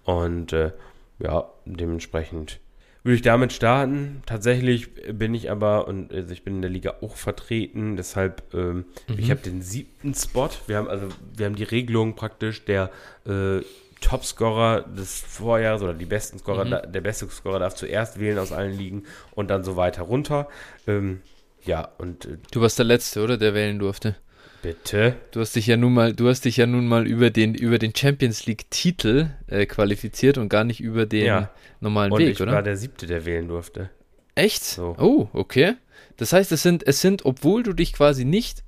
Und 0.04 0.52
äh, 0.52 0.72
ja, 1.20 1.50
dementsprechend 1.66 2.60
würde 3.04 3.16
ich 3.16 3.22
damit 3.22 3.54
starten. 3.54 4.22
Tatsächlich 4.26 4.94
bin 5.14 5.34
ich 5.34 5.50
aber, 5.50 5.88
und 5.88 6.14
also 6.14 6.34
ich 6.34 6.44
bin 6.44 6.56
in 6.56 6.62
der 6.62 6.72
Liga 6.72 6.96
auch 7.02 7.16
vertreten, 7.16 7.96
deshalb, 7.96 8.44
ähm, 8.54 8.86
mhm. 9.08 9.16
ich 9.18 9.32
habe 9.32 9.42
den 9.42 9.62
siebten 9.62 10.14
Spot. 10.14 10.50
Wir 10.68 10.78
haben 10.78 10.88
also, 10.88 11.08
wir 11.36 11.46
haben 11.46 11.56
die 11.56 11.64
Regelung 11.64 12.16
praktisch, 12.16 12.66
der 12.66 12.92
äh, 13.26 13.62
Topscorer 14.02 14.82
des 14.82 15.20
Vorjahres 15.20 15.82
oder 15.82 15.94
die 15.94 16.06
besten 16.06 16.40
Scorer, 16.40 16.66
mhm. 16.66 16.92
der 16.92 17.02
beste 17.02 17.30
Scorer 17.30 17.60
darf 17.60 17.76
zuerst 17.76 18.20
wählen 18.20 18.38
aus 18.38 18.52
allen 18.52 18.78
Ligen 18.78 19.04
und 19.32 19.50
dann 19.50 19.64
so 19.64 19.76
weiter 19.76 20.04
runter. 20.04 20.48
Ähm, 20.88 21.22
ja, 21.66 21.90
und. 21.98 22.26
Äh, 22.26 22.38
du 22.52 22.62
warst 22.62 22.80
der 22.80 22.86
Letzte, 22.86 23.24
oder? 23.24 23.38
Der 23.38 23.54
wählen 23.54 23.80
durfte. 23.80 24.16
Bitte. 24.62 25.16
Du 25.32 25.40
hast 25.40 25.56
dich 25.56 25.68
ja 25.68 25.78
nun 25.78 25.94
mal, 25.94 26.14
du 26.14 26.28
hast 26.28 26.46
dich 26.46 26.58
ja 26.58 26.66
nun 26.66 26.88
mal 26.88 27.08
über 27.08 27.30
den, 27.30 27.56
über 27.56 27.80
den 27.80 27.96
Champions 27.96 28.46
League-Titel 28.46 29.30
äh, 29.48 29.66
qualifiziert 29.66 30.38
und 30.38 30.50
gar 30.50 30.64
nicht 30.64 30.82
über 30.82 31.06
den 31.06 31.26
ja. 31.26 31.52
normalen 31.80 32.12
und 32.12 32.20
Weg, 32.20 32.32
ich 32.32 32.42
oder? 32.42 32.52
Ich 32.52 32.56
war 32.56 32.64
der 32.64 32.78
siebte, 32.78 33.08
der 33.08 33.26
wählen 33.26 33.48
durfte. 33.48 33.90
Echt? 34.36 34.64
So. 34.64 34.96
Oh, 34.98 35.28
okay. 35.34 35.76
Das 36.18 36.34
heißt, 36.34 36.52
es 36.52 36.64
sind, 36.64 36.86
es 36.86 37.02
sind, 37.02 37.26
obwohl 37.26 37.64
du 37.64 37.74
dich 37.74 37.94
quasi 37.94 38.26
nicht 38.26 38.64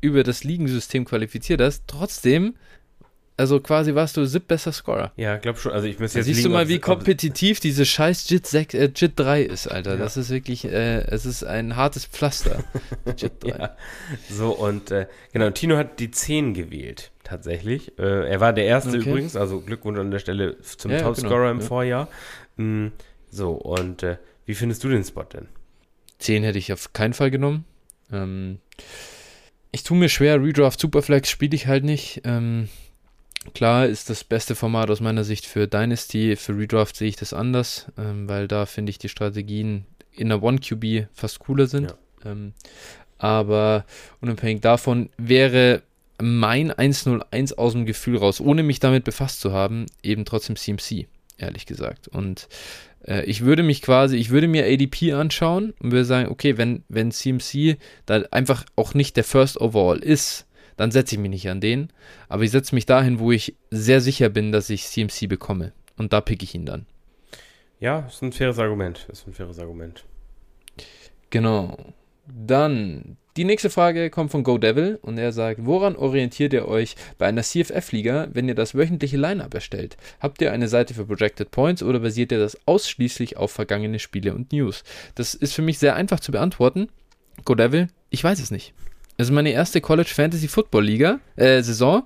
über 0.00 0.22
das 0.22 0.44
Ligensystem 0.44 1.04
qualifiziert 1.04 1.60
hast, 1.60 1.84
trotzdem 1.86 2.54
also 3.40 3.58
quasi 3.58 3.94
warst 3.94 4.18
du 4.18 4.26
siebtbester 4.26 4.70
Scorer. 4.70 5.12
Ja, 5.16 5.38
glaub 5.38 5.58
schon. 5.58 5.72
Also 5.72 5.86
ich 5.86 5.98
muss 5.98 6.12
jetzt 6.12 6.26
Siehst 6.26 6.44
du 6.44 6.50
mal, 6.50 6.68
wie 6.68 6.78
kompetitiv 6.78 7.58
diese 7.58 7.86
scheiß 7.86 8.28
JIT, 8.28 8.46
6, 8.46 8.74
äh, 8.74 8.90
JIT 8.94 9.12
3 9.16 9.42
ist, 9.44 9.66
Alter. 9.66 9.92
Ja. 9.92 9.96
Das 9.96 10.18
ist 10.18 10.28
wirklich, 10.28 10.66
äh, 10.66 11.00
es 11.06 11.24
ist 11.24 11.42
ein 11.44 11.74
hartes 11.74 12.04
Pflaster. 12.04 12.62
JIT 13.16 13.42
3. 13.42 13.48
Ja. 13.48 13.76
So, 14.28 14.50
und 14.50 14.90
äh, 14.90 15.06
genau, 15.32 15.48
Tino 15.48 15.78
hat 15.78 16.00
die 16.00 16.10
10 16.10 16.52
gewählt, 16.52 17.12
tatsächlich. 17.24 17.98
Äh, 17.98 18.28
er 18.28 18.40
war 18.40 18.52
der 18.52 18.66
Erste 18.66 18.98
okay. 18.98 19.08
übrigens, 19.08 19.36
also 19.36 19.62
Glückwunsch 19.62 19.98
an 19.98 20.10
der 20.10 20.18
Stelle 20.18 20.60
zum 20.60 20.90
ja, 20.90 21.00
Topscorer 21.00 21.48
genau. 21.48 21.50
im 21.52 21.60
Vorjahr. 21.62 22.08
Mhm. 22.58 22.92
So, 23.30 23.52
und 23.52 24.02
äh, 24.02 24.18
wie 24.44 24.54
findest 24.54 24.84
du 24.84 24.90
den 24.90 25.02
Spot 25.02 25.24
denn? 25.24 25.48
10 26.18 26.42
hätte 26.42 26.58
ich 26.58 26.74
auf 26.74 26.92
keinen 26.92 27.14
Fall 27.14 27.30
genommen. 27.30 27.64
Ähm, 28.12 28.58
ich 29.72 29.82
tue 29.82 29.96
mir 29.96 30.10
schwer, 30.10 30.42
Redraft 30.42 30.78
Superflex 30.78 31.30
spiele 31.30 31.56
ich 31.56 31.68
halt 31.68 31.84
nicht. 31.84 32.20
Ähm, 32.24 32.68
Klar 33.54 33.86
ist 33.86 34.10
das 34.10 34.22
beste 34.22 34.54
Format 34.54 34.90
aus 34.90 35.00
meiner 35.00 35.24
Sicht 35.24 35.46
für 35.46 35.66
Dynasty, 35.66 36.36
für 36.36 36.56
Redraft 36.56 36.96
sehe 36.96 37.08
ich 37.08 37.16
das 37.16 37.32
anders, 37.32 37.86
ähm, 37.96 38.28
weil 38.28 38.46
da 38.48 38.66
finde 38.66 38.90
ich 38.90 38.98
die 38.98 39.08
Strategien 39.08 39.86
in 40.12 40.28
der 40.28 40.42
One 40.42 40.58
QB 40.58 41.08
fast 41.14 41.38
cooler 41.38 41.66
sind. 41.66 41.94
Ja. 42.24 42.30
Ähm, 42.30 42.52
aber 43.18 43.86
unabhängig 44.20 44.60
davon 44.60 45.08
wäre 45.16 45.82
mein 46.20 46.70
101 46.70 47.54
aus 47.54 47.72
dem 47.72 47.86
Gefühl 47.86 48.18
raus, 48.18 48.40
ohne 48.40 48.62
mich 48.62 48.80
damit 48.80 49.04
befasst 49.04 49.40
zu 49.40 49.52
haben, 49.52 49.86
eben 50.02 50.24
trotzdem 50.26 50.56
CMC, 50.56 51.06
ehrlich 51.38 51.64
gesagt. 51.64 52.08
Und 52.08 52.48
äh, 53.06 53.24
ich 53.24 53.42
würde 53.42 53.62
mich 53.62 53.82
quasi, 53.82 54.16
ich 54.16 54.30
würde 54.30 54.48
mir 54.48 54.66
ADP 54.66 55.12
anschauen 55.12 55.72
und 55.80 55.92
würde 55.92 56.04
sagen, 56.04 56.28
okay, 56.28 56.58
wenn, 56.58 56.84
wenn 56.88 57.10
CMC 57.10 57.78
da 58.06 58.22
einfach 58.30 58.64
auch 58.76 58.94
nicht 58.94 59.16
der 59.16 59.24
First 59.24 59.60
Overall 59.60 59.98
ist, 59.98 60.46
dann 60.80 60.92
setze 60.92 61.14
ich 61.14 61.20
mich 61.20 61.28
nicht 61.28 61.50
an 61.50 61.60
den. 61.60 61.92
Aber 62.30 62.42
ich 62.42 62.50
setze 62.50 62.74
mich 62.74 62.86
dahin, 62.86 63.18
wo 63.18 63.32
ich 63.32 63.54
sehr 63.70 64.00
sicher 64.00 64.30
bin, 64.30 64.50
dass 64.50 64.70
ich 64.70 64.86
CMC 64.86 65.28
bekomme. 65.28 65.74
Und 65.98 66.14
da 66.14 66.22
picke 66.22 66.42
ich 66.42 66.54
ihn 66.54 66.64
dann. 66.64 66.86
Ja, 67.80 68.06
ist 68.08 68.22
ein 68.22 68.32
faires 68.32 68.58
Argument. 68.58 69.06
Ist 69.12 69.26
ein 69.26 69.34
faires 69.34 69.58
Argument. 69.58 70.06
Genau. 71.28 71.76
Dann 72.26 73.18
die 73.36 73.44
nächste 73.44 73.68
Frage 73.68 74.08
kommt 74.08 74.30
von 74.30 74.42
GoDevil 74.42 74.98
und 75.02 75.18
er 75.18 75.32
sagt, 75.32 75.66
woran 75.66 75.96
orientiert 75.96 76.54
ihr 76.54 76.66
euch 76.66 76.96
bei 77.18 77.26
einer 77.26 77.42
CFF-Liga, 77.42 78.28
wenn 78.32 78.48
ihr 78.48 78.54
das 78.54 78.74
wöchentliche 78.74 79.18
Line-Up 79.18 79.52
erstellt? 79.52 79.98
Habt 80.18 80.40
ihr 80.40 80.50
eine 80.50 80.68
Seite 80.68 80.94
für 80.94 81.04
Projected 81.04 81.50
Points 81.50 81.82
oder 81.82 81.98
basiert 81.98 82.32
ihr 82.32 82.38
das 82.38 82.56
ausschließlich 82.66 83.36
auf 83.36 83.50
vergangene 83.50 83.98
Spiele 83.98 84.34
und 84.34 84.50
News? 84.50 84.82
Das 85.14 85.34
ist 85.34 85.52
für 85.52 85.60
mich 85.60 85.78
sehr 85.78 85.94
einfach 85.94 86.20
zu 86.20 86.32
beantworten. 86.32 86.88
GoDevil, 87.44 87.88
ich 88.08 88.24
weiß 88.24 88.40
es 88.40 88.50
nicht. 88.50 88.72
Das 89.20 89.28
ist 89.28 89.34
meine 89.34 89.50
erste 89.50 89.82
College 89.82 90.08
Fantasy 90.08 90.48
Football 90.48 90.86
Liga 90.86 91.20
äh, 91.36 91.60
Saison. 91.60 92.04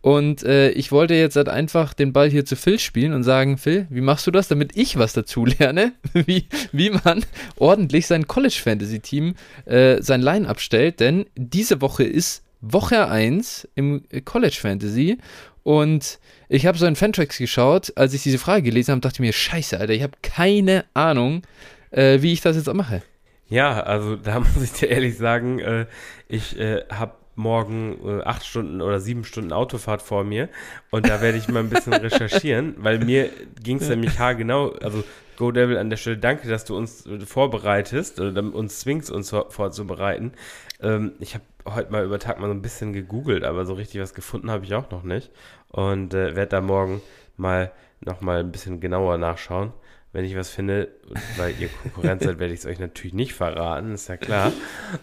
Und 0.00 0.44
äh, 0.44 0.70
ich 0.70 0.92
wollte 0.92 1.12
jetzt 1.12 1.36
halt 1.36 1.50
einfach 1.50 1.92
den 1.92 2.14
Ball 2.14 2.30
hier 2.30 2.46
zu 2.46 2.56
Phil 2.56 2.78
spielen 2.78 3.12
und 3.12 3.22
sagen, 3.22 3.58
Phil, 3.58 3.86
wie 3.90 4.00
machst 4.00 4.26
du 4.26 4.30
das, 4.30 4.48
damit 4.48 4.74
ich 4.74 4.96
was 4.98 5.12
dazu 5.12 5.44
lerne, 5.44 5.92
wie, 6.14 6.46
wie 6.72 6.88
man 6.88 7.22
ordentlich 7.56 8.06
sein 8.06 8.26
College 8.26 8.58
Fantasy 8.64 9.00
Team 9.00 9.34
äh, 9.66 10.00
sein 10.00 10.22
Line 10.22 10.48
abstellt, 10.48 11.00
denn 11.00 11.26
diese 11.36 11.82
Woche 11.82 12.04
ist 12.04 12.42
Woche 12.62 13.08
1 13.10 13.68
im 13.74 14.02
College 14.24 14.56
Fantasy. 14.58 15.18
Und 15.64 16.18
ich 16.48 16.64
habe 16.64 16.78
so 16.78 16.86
in 16.86 16.96
Fantrax 16.96 17.36
geschaut, 17.36 17.92
als 17.94 18.14
ich 18.14 18.22
diese 18.22 18.38
Frage 18.38 18.62
gelesen 18.62 18.92
habe, 18.92 19.02
dachte 19.02 19.16
ich 19.16 19.20
mir, 19.20 19.34
scheiße, 19.34 19.78
Alter, 19.78 19.92
ich 19.92 20.02
habe 20.02 20.14
keine 20.22 20.86
Ahnung, 20.94 21.42
äh, 21.90 22.22
wie 22.22 22.32
ich 22.32 22.40
das 22.40 22.56
jetzt 22.56 22.70
auch 22.70 22.74
mache. 22.74 23.02
Ja, 23.48 23.82
also 23.82 24.16
da 24.16 24.40
muss 24.40 24.62
ich 24.62 24.72
dir 24.72 24.88
ehrlich 24.88 25.16
sagen, 25.16 25.58
äh, 25.58 25.86
ich 26.28 26.58
äh, 26.58 26.84
habe 26.90 27.12
morgen 27.36 27.98
äh, 28.04 28.22
acht 28.22 28.44
Stunden 28.44 28.80
oder 28.80 29.00
sieben 29.00 29.24
Stunden 29.24 29.52
Autofahrt 29.52 30.02
vor 30.02 30.24
mir 30.24 30.48
und 30.90 31.08
da 31.08 31.20
werde 31.20 31.38
ich 31.38 31.48
mal 31.48 31.60
ein 31.60 31.68
bisschen 31.68 31.92
recherchieren, 31.94 32.74
weil 32.78 32.98
mir 32.98 33.30
ging 33.62 33.78
es 33.78 33.88
nämlich 33.88 34.18
haargenau, 34.18 34.70
also 34.82 35.02
Go 35.36 35.50
Devil 35.50 35.78
an 35.78 35.90
der 35.90 35.96
Stelle, 35.96 36.18
danke, 36.18 36.48
dass 36.48 36.64
du 36.64 36.76
uns 36.76 37.06
äh, 37.06 37.20
vorbereitest 37.20 38.20
oder 38.20 38.42
uns 38.54 38.80
zwingst, 38.80 39.10
uns 39.10 39.30
vorzubereiten. 39.30 40.32
Ähm, 40.80 41.12
ich 41.18 41.34
habe 41.34 41.44
heute 41.66 41.90
mal 41.90 42.04
über 42.04 42.20
Tag 42.20 42.38
mal 42.38 42.46
so 42.46 42.54
ein 42.54 42.62
bisschen 42.62 42.92
gegoogelt, 42.92 43.42
aber 43.42 43.66
so 43.66 43.74
richtig 43.74 44.00
was 44.00 44.14
gefunden 44.14 44.50
habe 44.50 44.64
ich 44.64 44.74
auch 44.74 44.90
noch 44.90 45.02
nicht 45.02 45.30
und 45.70 46.14
äh, 46.14 46.36
werde 46.36 46.50
da 46.50 46.60
morgen 46.60 47.02
mal 47.36 47.72
noch 48.00 48.20
mal 48.20 48.40
ein 48.40 48.52
bisschen 48.52 48.80
genauer 48.80 49.18
nachschauen 49.18 49.72
wenn 50.14 50.24
ich 50.24 50.36
was 50.36 50.48
finde, 50.48 50.88
weil 51.36 51.54
ihr 51.60 51.68
Konkurrent 51.68 52.22
seid, 52.22 52.38
werde 52.38 52.54
ich 52.54 52.60
es 52.60 52.66
euch 52.66 52.78
natürlich 52.78 53.14
nicht 53.14 53.34
verraten, 53.34 53.92
ist 53.92 54.08
ja 54.08 54.16
klar. 54.16 54.52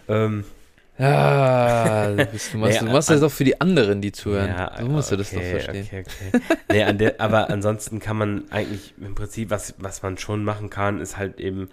Ähm, 0.08 0.44
ja, 1.02 2.08
du, 2.08 2.16
du 2.16 2.24
machst, 2.26 2.52
nee, 2.54 2.78
du 2.86 2.92
machst 2.92 3.10
an, 3.10 3.16
das 3.16 3.22
auch 3.22 3.34
für 3.34 3.44
die 3.44 3.60
anderen, 3.60 4.00
die 4.00 4.12
zuhören. 4.12 4.48
Ja, 4.48 4.72
so 4.78 4.86
musst 4.86 5.12
okay, 5.12 5.16
du 5.16 5.22
das 5.22 5.30
doch 5.32 5.42
verstehen. 5.42 5.86
Okay, 5.86 6.04
okay. 6.32 6.44
nee, 6.70 6.82
an 6.82 6.98
der, 6.98 7.20
aber 7.20 7.50
ansonsten 7.50 7.98
kann 7.98 8.16
man 8.16 8.50
eigentlich 8.50 8.94
im 9.00 9.14
Prinzip, 9.14 9.50
was, 9.50 9.74
was 9.78 10.02
man 10.02 10.16
schon 10.18 10.44
machen 10.44 10.70
kann, 10.70 11.00
ist 11.00 11.16
halt 11.16 11.40
eben 11.40 11.68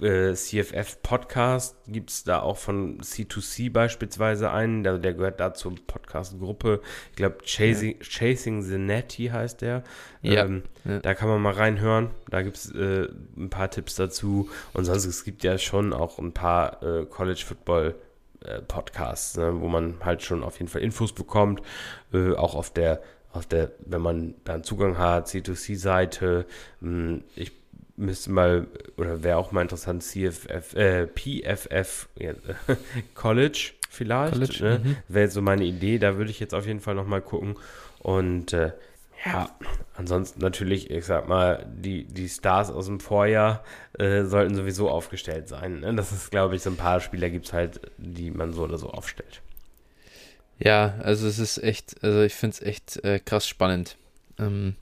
äh, 0.00 0.34
CFF-Podcast. 0.34 1.76
Gibt 1.86 2.10
es 2.10 2.24
da 2.24 2.40
auch 2.40 2.56
von 2.56 3.00
C2C 3.00 3.72
beispielsweise 3.72 4.50
einen, 4.50 4.82
der, 4.82 4.98
der 4.98 5.14
gehört 5.14 5.40
da 5.40 5.54
zur 5.54 5.74
Podcast-Gruppe. 5.74 6.80
Ich 7.10 7.16
glaube, 7.16 7.38
Chasing, 7.44 7.96
ja. 7.98 8.04
Chasing 8.04 8.62
the 8.62 8.78
Netty 8.78 9.26
heißt 9.26 9.60
der. 9.62 9.82
Ja. 10.22 10.44
Ähm, 10.44 10.62
ja. 10.84 10.98
Da 11.00 11.14
kann 11.14 11.28
man 11.28 11.40
mal 11.40 11.54
reinhören. 11.54 12.10
Da 12.30 12.42
gibt 12.42 12.56
es 12.56 12.74
äh, 12.74 13.08
ein 13.36 13.50
paar 13.50 13.70
Tipps 13.70 13.94
dazu. 13.94 14.48
Und 14.72 14.84
sonst, 14.84 15.04
es 15.04 15.24
gibt 15.24 15.44
ja 15.44 15.58
schon 15.58 15.92
auch 15.92 16.18
ein 16.18 16.32
paar 16.32 16.82
äh, 16.82 17.06
College-Football- 17.06 17.94
äh, 18.44 18.60
Podcasts, 18.60 19.36
ne, 19.36 19.60
wo 19.60 19.68
man 19.68 19.96
halt 20.04 20.22
schon 20.22 20.42
auf 20.42 20.58
jeden 20.58 20.68
Fall 20.68 20.82
Infos 20.82 21.12
bekommt, 21.12 21.62
äh, 22.12 22.32
auch 22.34 22.54
auf 22.54 22.72
der, 22.72 23.02
auf 23.32 23.46
der, 23.46 23.72
wenn 23.80 24.00
man 24.00 24.34
dann 24.44 24.64
Zugang 24.64 24.98
hat, 24.98 25.28
C2C-Seite. 25.28 26.46
Hm, 26.80 27.24
ich 27.36 27.52
müsste 27.96 28.30
mal, 28.30 28.66
oder 28.96 29.22
wäre 29.22 29.38
auch 29.38 29.52
mal 29.52 29.62
interessant, 29.62 30.02
CFF, 30.02 30.74
äh, 30.74 31.06
PFF 31.06 32.08
ja, 32.18 32.32
College 33.14 33.72
vielleicht. 33.90 34.34
College, 34.34 34.58
ne? 34.62 34.80
Mhm. 34.82 34.96
Wäre 35.08 35.28
so 35.28 35.42
meine 35.42 35.64
Idee, 35.64 35.98
da 35.98 36.16
würde 36.16 36.30
ich 36.30 36.40
jetzt 36.40 36.54
auf 36.54 36.66
jeden 36.66 36.80
Fall 36.80 36.94
nochmal 36.94 37.20
gucken. 37.20 37.56
Und 37.98 38.52
äh, 38.52 38.72
ja, 39.24 39.50
ansonsten 39.94 40.40
natürlich, 40.40 40.90
ich 40.90 41.04
sag 41.04 41.28
mal, 41.28 41.66
die, 41.72 42.04
die 42.04 42.28
Stars 42.28 42.70
aus 42.70 42.86
dem 42.86 43.00
Vorjahr 43.00 43.64
äh, 43.98 44.24
sollten 44.24 44.54
sowieso 44.54 44.88
aufgestellt 44.88 45.48
sein. 45.48 45.80
Ne? 45.80 45.94
Das 45.94 46.12
ist, 46.12 46.30
glaube 46.30 46.56
ich, 46.56 46.62
so 46.62 46.70
ein 46.70 46.76
paar 46.76 47.00
Spieler 47.00 47.30
gibt 47.30 47.46
es 47.46 47.52
halt, 47.52 47.80
die 47.98 48.30
man 48.30 48.52
so 48.52 48.62
oder 48.62 48.78
so 48.78 48.90
aufstellt. 48.90 49.42
Ja, 50.58 50.94
also 51.02 51.26
es 51.26 51.38
ist 51.38 51.58
echt, 51.58 52.02
also 52.02 52.22
ich 52.22 52.34
finde 52.34 52.54
es 52.54 52.62
echt 52.62 53.04
äh, 53.04 53.18
krass 53.18 53.46
spannend. 53.46 53.96
Ähm, 54.38 54.76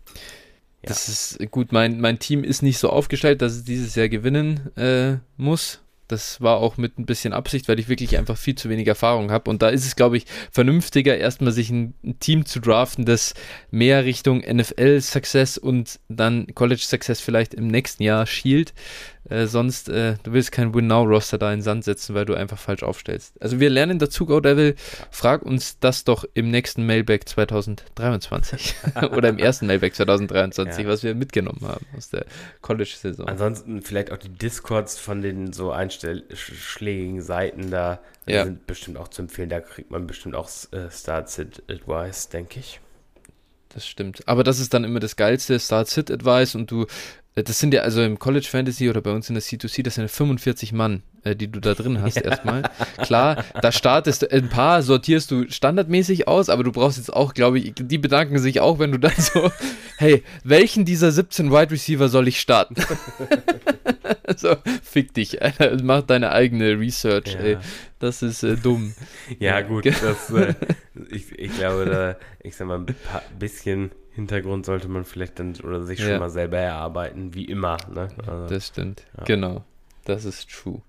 ja. 0.83 0.89
Das 0.89 1.09
ist 1.09 1.51
gut, 1.51 1.73
mein, 1.73 2.01
mein 2.01 2.19
Team 2.19 2.45
ist 2.45 2.63
nicht 2.63 2.79
so 2.79 2.91
aufgestellt, 2.91 3.43
dass 3.43 3.53
es 3.53 3.65
dieses 3.65 3.95
Jahr 3.95 4.09
gewinnen 4.09 4.75
äh, 4.77 5.17
muss. 5.37 5.81
Das 6.09 6.41
war 6.41 6.59
auch 6.59 6.77
mit 6.77 6.99
ein 6.99 7.07
bisschen 7.07 7.33
Absicht, 7.33 7.69
weil 7.69 7.81
ich 7.81 7.89
wirklich 7.89 8.17
einfach 8.17 8.37
viel 8.37 8.55
zu 8.55 8.69
wenig 8.69 8.87
Erfahrung 8.87 9.31
habe. 9.31 9.51
Und 9.51 9.63
da 9.63 9.69
ist 9.69 9.85
es, 9.85 9.97
glaube 9.97 10.17
ich, 10.17 10.27
vernünftiger, 10.51 11.17
erstmal 11.17 11.53
sich 11.53 11.71
ein, 11.71 11.95
Team 12.21 12.47
zu 12.47 12.61
draften, 12.61 13.05
das 13.05 13.35
mehr 13.71 14.05
Richtung 14.05 14.39
NFL-Success 14.41 15.59
und 15.59 15.99
dann 16.09 16.47
College-Success 16.55 17.21
vielleicht 17.21 17.55
im 17.55 17.67
nächsten 17.67 18.03
Jahr 18.03 18.27
schielt, 18.27 18.73
äh, 19.29 19.47
sonst, 19.47 19.89
äh, 19.89 20.17
du 20.23 20.33
willst 20.33 20.53
kein 20.53 20.75
Win-Now-Roster 20.75 21.39
da 21.39 21.53
in 21.53 21.59
den 21.59 21.63
Sand 21.63 21.85
setzen, 21.85 22.15
weil 22.15 22.25
du 22.25 22.35
einfach 22.35 22.59
falsch 22.59 22.83
aufstellst. 22.83 23.35
Also 23.41 23.59
wir 23.59 23.71
lernen 23.71 23.99
dazu, 23.99 24.27
Go 24.27 24.41
Devil. 24.41 24.75
Frag 25.11 25.43
uns 25.43 25.79
das 25.81 26.05
doch 26.05 26.25
im 26.35 26.51
nächsten 26.51 26.87
Mailback 26.87 27.29
2023 27.29 28.75
oder 29.13 29.29
im 29.29 29.39
ersten 29.39 29.67
Mailback 29.67 29.95
2023, 29.95 30.85
ja. 30.85 30.89
was 30.89 31.03
wir 31.03 31.15
mitgenommen 31.15 31.63
haben 31.63 31.87
aus 31.97 32.11
der 32.11 32.27
College-Saison. 32.63 33.27
Ansonsten 33.27 33.83
vielleicht 33.83 34.13
auch 34.13 34.19
die 34.19 34.29
Discords 34.29 34.99
von 34.99 35.23
den 35.23 35.53
so 35.53 35.73
einschlägigen 35.73 37.21
Seiten 37.21 37.71
da 37.71 38.01
ja. 38.27 38.45
sind 38.45 38.67
bestimmt 38.67 38.97
auch 38.97 39.09
zu 39.09 39.23
empfehlen. 39.23 39.49
Da 39.49 39.61
kriegt 39.61 39.91
man 39.91 40.07
bestimmt 40.07 40.35
auch 40.35 40.49
äh, 40.73 40.91
Start-Sit-Advice, 40.91 42.29
denke 42.29 42.61
ich. 42.61 42.81
Das 43.71 43.87
stimmt. 43.87 44.27
Aber 44.27 44.45
das 44.45 44.59
ist 44.59 44.73
dann 44.73 44.85
immer 44.85 45.01
das 45.01 45.17
Geilste, 45.17 45.59
Start-Sit-Advice 45.59 46.55
und 46.55 46.71
du 46.71 46.87
das 47.43 47.59
sind 47.59 47.75
ja 47.75 47.83
also 47.83 48.03
im 48.03 48.19
College 48.19 48.47
Fantasy 48.51 48.89
oder 48.89 49.03
bei 49.03 49.13
uns 49.13 49.29
in 49.29 49.35
der 49.35 49.43
C2C, 49.43 49.83
das 49.83 49.97
sind 49.97 50.11
45 50.11 50.73
Mann, 50.73 51.03
äh, 51.23 51.37
die 51.37 51.49
du 51.49 51.61
da 51.61 51.75
drin 51.75 52.01
hast 52.03 52.17
ja. 52.17 52.23
erstmal. 52.23 52.63
Klar, 52.97 53.45
da 53.61 53.73
startest 53.73 54.23
du, 54.23 54.33
ein 54.33 54.49
paar 54.49 54.83
sortierst 54.83 55.31
du 55.31 55.49
standardmäßig 55.51 56.29
aus, 56.29 56.49
aber 56.49 56.65
du 56.65 56.73
brauchst 56.73 56.97
jetzt 56.97 57.13
auch, 57.13 57.35
glaube 57.35 57.59
ich, 57.59 57.75
die 57.77 57.99
bedanken 57.99 58.39
sich 58.39 58.61
auch, 58.61 58.79
wenn 58.79 58.91
du 58.91 58.99
dann 58.99 59.13
so, 59.19 59.51
hey, 59.99 60.23
welchen 60.45 60.87
dieser 60.87 61.13
17 61.13 61.51
Wide 61.51 61.73
Receiver 61.73 62.09
soll 62.09 62.27
ich 62.27 62.41
starten? 62.41 62.77
so, 64.37 64.57
fick 64.83 65.13
dich, 65.13 65.43
Alter, 65.43 65.77
mach 65.83 66.03
deine 66.03 66.33
eigene 66.33 66.79
Research, 66.81 67.35
ja. 67.35 67.41
ey. 67.41 67.59
Das 67.99 68.23
ist 68.23 68.43
äh, 68.43 68.57
dumm. 68.57 68.95
Ja, 69.39 69.61
gut, 69.61 69.87
das, 69.87 70.31
äh, 70.31 70.55
ich, 71.11 71.33
ich 71.33 71.55
glaube, 71.55 71.85
da, 71.87 72.17
ich 72.43 72.57
sag 72.57 72.67
mal, 72.67 72.79
ein 72.79 72.87
paar, 72.87 73.23
bisschen 73.39 73.91
Hintergrund 74.17 74.67
sollte 74.67 74.89
man 74.89 75.05
vielleicht 75.05 75.39
dann 75.39 75.55
oder 75.63 75.83
sich 75.83 76.03
schon 76.03 76.19
mal 76.19 76.31
selber 76.31 76.57
erarbeiten, 76.57 77.35
wie 77.35 77.45
immer. 77.45 77.77
Ne? 77.93 78.09
Also, 78.27 78.47
das 78.47 78.69
stimmt, 78.69 79.05
ja. 79.17 79.25
genau. 79.25 79.65
Das 80.07 80.25
ist 80.25 80.49
true. 80.51 80.81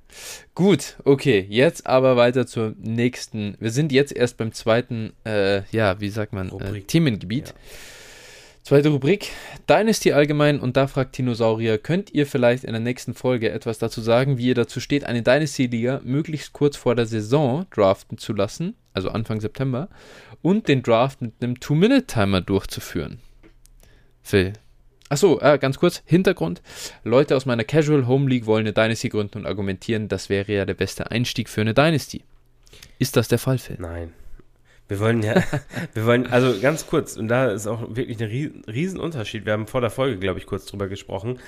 Gut, 0.56 0.96
okay, 1.04 1.46
jetzt 1.50 1.88
aber 1.88 2.16
weiter 2.18 2.48
zur 2.48 2.74
nächsten. 2.80 3.58
Wir 3.60 3.72
sind 3.72 3.92
jetzt 3.92 4.16
erst 4.16 4.38
beim 4.38 4.54
zweiten, 4.54 5.12
äh, 5.26 5.64
ja, 5.72 6.00
wie 6.00 6.10
sagt 6.10 6.34
man, 6.34 6.50
äh, 6.60 6.82
Themengebiet. 6.82 7.50
Ja. 7.50 7.54
Zweite 8.64 8.90
Rubrik, 8.90 9.30
Dynasty 9.70 10.12
allgemein 10.12 10.60
und 10.60 10.76
da 10.76 10.88
fragt 10.88 11.18
Dinosaurier, 11.18 11.78
könnt 11.78 12.14
ihr 12.14 12.28
vielleicht 12.28 12.66
in 12.66 12.74
der 12.74 12.82
nächsten 12.82 13.14
Folge 13.14 13.50
etwas 13.50 13.80
dazu 13.80 14.02
sagen, 14.02 14.38
wie 14.38 14.48
ihr 14.48 14.56
dazu 14.56 14.82
steht, 14.82 15.06
eine 15.06 15.24
Dynasty-Liga 15.24 16.02
möglichst 16.04 16.52
kurz 16.52 16.76
vor 16.76 16.94
der 16.94 17.06
Saison 17.06 17.66
draften 17.74 18.18
zu 18.18 18.34
lassen, 18.34 18.76
also 18.94 19.10
Anfang 19.10 19.40
September, 19.40 19.88
und 20.42 20.68
den 20.68 20.84
Draft 20.84 21.22
mit 21.22 21.34
einem 21.42 21.60
Two-Minute-Timer 21.60 22.42
durchzuführen? 22.42 23.20
Phil. 24.22 24.54
Achso, 25.10 25.40
äh, 25.40 25.58
ganz 25.58 25.78
kurz, 25.78 26.04
Hintergrund. 26.06 26.62
Leute 27.04 27.36
aus 27.36 27.46
meiner 27.46 27.64
Casual 27.64 28.08
Home 28.08 28.30
League 28.30 28.46
wollen 28.46 28.66
eine 28.66 28.74
Dynasty 28.74 29.10
gründen 29.10 29.40
und 29.40 29.46
argumentieren, 29.46 30.10
das 30.10 30.30
wäre 30.30 30.52
ja 30.52 30.66
der 30.66 30.74
beste 30.74 31.12
Einstieg 31.12 31.48
für 31.48 31.62
eine 31.62 31.74
Dynasty. 31.74 32.24
Ist 33.00 33.16
das 33.16 33.28
der 33.28 33.40
Fall, 33.40 33.58
Phil? 33.58 33.78
Nein. 33.80 34.14
Wir 34.90 35.00
wollen 35.00 35.22
ja, 35.22 35.44
wir 35.94 36.06
wollen, 36.06 36.28
also 36.28 36.60
ganz 36.62 36.88
kurz, 36.88 37.18
und 37.18 37.28
da 37.28 37.52
ist 37.52 37.68
auch 37.68 37.96
wirklich 37.96 38.20
ein 38.20 38.28
riesen, 38.28 38.64
riesen 38.66 39.00
Unterschied. 39.00 39.46
Wir 39.46 39.54
haben 39.54 39.68
vor 39.68 39.82
der 39.82 39.90
Folge, 39.90 40.18
glaube 40.18 40.40
ich, 40.40 40.46
kurz 40.46 40.66
drüber 40.66 40.88
gesprochen. 40.88 41.40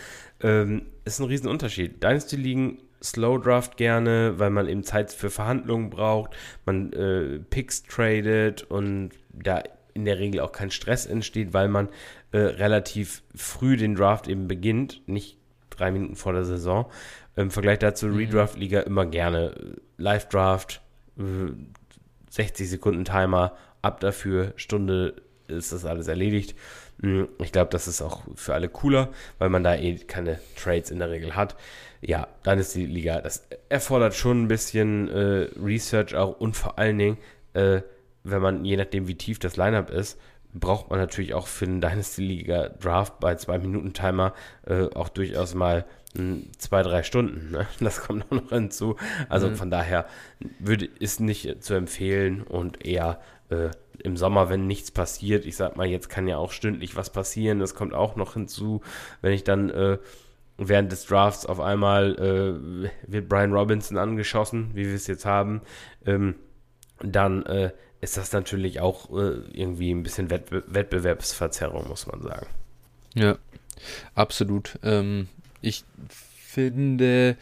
Ähm, 0.41 0.83
ist 1.05 1.19
ein 1.19 1.25
riesen 1.25 1.47
Unterschied. 1.47 2.03
Dynasty 2.03 2.35
liegen 2.35 2.79
Slow 3.01 3.37
Draft 3.37 3.77
gerne, 3.77 4.33
weil 4.37 4.49
man 4.49 4.67
eben 4.67 4.83
Zeit 4.83 5.11
für 5.11 5.29
Verhandlungen 5.29 5.89
braucht. 5.89 6.35
Man 6.65 6.91
äh, 6.93 7.39
Picks 7.39 7.83
tradet 7.83 8.63
und 8.63 9.11
da 9.31 9.63
in 9.93 10.05
der 10.05 10.19
Regel 10.19 10.41
auch 10.41 10.51
kein 10.51 10.71
Stress 10.71 11.05
entsteht, 11.05 11.53
weil 11.53 11.67
man 11.67 11.89
äh, 12.31 12.37
relativ 12.37 13.23
früh 13.35 13.77
den 13.77 13.95
Draft 13.95 14.27
eben 14.27 14.47
beginnt, 14.47 15.01
nicht 15.07 15.37
drei 15.69 15.91
Minuten 15.91 16.15
vor 16.15 16.33
der 16.33 16.45
Saison. 16.45 16.89
Im 17.35 17.51
Vergleich 17.51 17.79
dazu 17.79 18.07
mhm. 18.07 18.17
Redraft-Liga 18.17 18.81
immer 18.81 19.05
gerne 19.05 19.77
Live-Draft, 19.97 20.81
äh, 21.17 21.23
60 22.29 22.69
Sekunden 22.69 23.05
Timer, 23.05 23.55
ab 23.81 23.99
dafür, 23.99 24.53
Stunde 24.55 25.15
ist 25.47 25.71
das 25.71 25.85
alles 25.85 26.07
erledigt. 26.07 26.55
Hm, 27.01 27.27
ich 27.39 27.51
glaube, 27.51 27.71
das 27.71 27.87
ist 27.87 28.01
auch 28.01 28.23
für 28.35 28.53
alle 28.53 28.69
cooler, 28.69 29.09
weil 29.37 29.49
man 29.49 29.63
da 29.63 29.75
eh 29.75 29.95
keine 29.97 30.39
Trades 30.55 30.91
in 30.91 30.99
der 30.99 31.09
Regel 31.09 31.35
hat. 31.35 31.55
Ja, 32.01 32.27
dann 32.43 32.59
ist 32.59 32.75
die 32.75 32.85
Liga, 32.85 33.21
das 33.21 33.47
erfordert 33.67 34.15
schon 34.15 34.43
ein 34.43 34.47
bisschen 34.47 35.09
äh, 35.09 35.49
Research 35.59 36.15
auch 36.15 36.39
und 36.39 36.55
vor 36.55 36.79
allen 36.79 36.97
Dingen, 36.97 37.17
äh, 37.53 37.81
wenn 38.23 38.41
man, 38.41 38.63
je 38.65 38.77
nachdem 38.77 39.07
wie 39.07 39.15
tief 39.15 39.39
das 39.39 39.57
Lineup 39.57 39.89
ist, 39.89 40.19
braucht 40.53 40.89
man 40.89 40.99
natürlich 40.99 41.33
auch 41.33 41.47
für 41.47 41.65
einen 41.65 41.81
Dynasty-Liga 41.81 42.69
Draft 42.69 43.19
bei 43.19 43.33
2-Minuten-Timer 43.33 44.33
äh, 44.65 44.85
auch 44.95 45.09
durchaus 45.09 45.53
mal 45.53 45.85
zwei, 46.57 46.81
drei 46.81 47.03
Stunden. 47.03 47.51
Ne? 47.51 47.67
Das 47.79 48.01
kommt 48.01 48.25
auch 48.25 48.31
noch 48.31 48.49
hinzu. 48.49 48.95
Also 49.29 49.49
mhm. 49.49 49.55
von 49.55 49.69
daher 49.69 50.05
würde 50.59 50.85
ist 50.85 51.19
nicht 51.19 51.63
zu 51.63 51.75
empfehlen 51.75 52.41
und 52.41 52.85
eher 52.85 53.21
äh, 53.49 53.69
im 53.99 54.17
Sommer, 54.17 54.49
wenn 54.49 54.65
nichts 54.65 54.91
passiert. 54.91 55.45
Ich 55.45 55.55
sag 55.55 55.75
mal, 55.75 55.85
jetzt 55.85 56.09
kann 56.09 56.27
ja 56.27 56.37
auch 56.37 56.51
stündlich 56.51 56.95
was 56.95 57.11
passieren. 57.11 57.59
Das 57.59 57.75
kommt 57.75 57.93
auch 57.93 58.15
noch 58.15 58.33
hinzu, 58.33 58.81
wenn 59.21 59.33
ich 59.33 59.43
dann 59.43 59.69
äh, 59.69 59.97
während 60.59 60.91
des 60.91 61.05
Drafts 61.05 61.45
auf 61.45 61.59
einmal 61.59 62.15
äh, 62.15 63.11
wird 63.11 63.29
Brian 63.29 63.53
Robinson 63.53 63.97
angeschossen, 63.97 64.71
wie 64.73 64.85
wir 64.85 64.95
es 64.95 65.07
jetzt 65.07 65.25
haben. 65.25 65.61
Ähm, 66.05 66.35
dann 67.01 67.45
äh, 67.45 67.71
ist 68.01 68.17
das 68.17 68.31
natürlich 68.31 68.79
auch 68.79 69.09
äh, 69.11 69.39
irgendwie 69.53 69.91
ein 69.91 70.03
bisschen 70.03 70.29
Wettbe 70.29 70.63
Wettbewerbsverzerrung, 70.67 71.87
muss 71.87 72.07
man 72.07 72.21
sagen. 72.21 72.47
Ja, 73.15 73.37
absolut. 74.15 74.77
Ähm, 74.83 75.27
ich 75.61 75.83
finde 76.07 77.37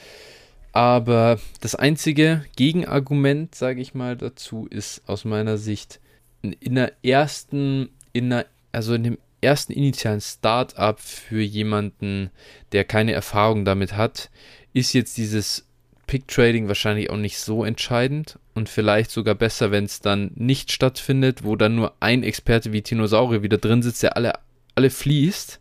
aber 0.71 1.39
das 1.61 1.75
einzige 1.75 2.45
Gegenargument, 2.55 3.55
sage 3.55 3.81
ich 3.81 3.95
mal, 3.95 4.15
dazu 4.15 4.67
ist 4.69 5.01
aus 5.07 5.25
meiner 5.25 5.57
Sicht 5.57 5.99
in 6.41 6.75
der 6.75 6.93
ersten, 7.03 7.89
in 8.13 8.29
der, 8.29 8.45
also 8.71 8.93
in 8.93 9.03
dem 9.03 9.17
ersten 9.41 9.73
initialen 9.73 10.21
Start-up 10.21 10.99
für 10.99 11.41
jemanden, 11.41 12.31
der 12.71 12.83
keine 12.83 13.13
Erfahrung 13.13 13.65
damit 13.65 13.95
hat, 13.95 14.29
ist 14.73 14.93
jetzt 14.93 15.17
dieses 15.17 15.67
Pick-Trading 16.07 16.67
wahrscheinlich 16.67 17.09
auch 17.09 17.17
nicht 17.17 17.37
so 17.37 17.63
entscheidend 17.63 18.39
und 18.55 18.69
vielleicht 18.69 19.11
sogar 19.11 19.35
besser, 19.35 19.71
wenn 19.71 19.83
es 19.83 19.99
dann 19.99 20.31
nicht 20.35 20.71
stattfindet, 20.71 21.43
wo 21.43 21.55
dann 21.55 21.75
nur 21.75 21.93
ein 21.99 22.23
Experte 22.23 22.71
wie 22.71 22.81
Dinosaurier 22.81 23.43
wieder 23.43 23.57
drin 23.57 23.83
sitzt, 23.83 24.03
der 24.03 24.15
alle, 24.15 24.33
alle 24.75 24.89
fließt 24.89 25.59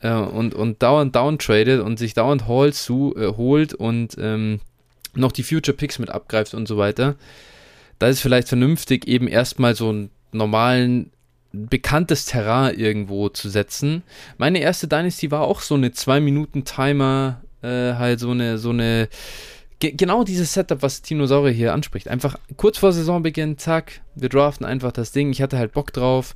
äh, 0.00 0.12
und, 0.12 0.54
und 0.54 0.82
dauernd 0.82 1.14
downtradet 1.14 1.80
und 1.80 1.98
sich 1.98 2.14
dauernd 2.14 2.48
Halls 2.48 2.84
zu, 2.84 3.14
äh, 3.16 3.28
holt 3.36 3.74
und 3.74 4.16
ähm, 4.18 4.60
noch 5.14 5.32
die 5.32 5.42
Future 5.42 5.76
Picks 5.76 5.98
mit 5.98 6.10
abgreift 6.10 6.54
und 6.54 6.66
so 6.66 6.78
weiter. 6.78 7.16
Da 7.98 8.08
ist 8.08 8.20
vielleicht 8.20 8.48
vernünftig, 8.48 9.06
eben 9.06 9.28
erstmal 9.28 9.74
so 9.74 9.88
einen 9.90 10.10
normalen 10.32 11.10
bekanntes 11.68 12.26
Terrain 12.26 12.78
irgendwo 12.78 13.28
zu 13.28 13.48
setzen. 13.48 14.02
Meine 14.38 14.60
erste 14.60 14.88
Dynasty 14.88 15.30
war 15.30 15.42
auch 15.42 15.60
so 15.60 15.74
eine 15.74 15.88
2-Minuten-Timer, 15.88 17.40
äh, 17.62 17.94
halt 17.94 18.20
so 18.20 18.30
eine, 18.30 18.58
so 18.58 18.70
eine, 18.70 19.08
ge 19.78 19.92
genau 19.92 20.24
dieses 20.24 20.52
Setup, 20.52 20.82
was 20.82 21.02
Dinosaurier 21.02 21.52
hier 21.52 21.72
anspricht. 21.72 22.08
Einfach 22.08 22.36
kurz 22.56 22.78
vor 22.78 22.92
Saisonbeginn, 22.92 23.58
zack, 23.58 24.00
wir 24.14 24.28
draften 24.28 24.66
einfach 24.66 24.92
das 24.92 25.12
Ding. 25.12 25.30
Ich 25.30 25.42
hatte 25.42 25.58
halt 25.58 25.72
Bock 25.72 25.92
drauf 25.92 26.34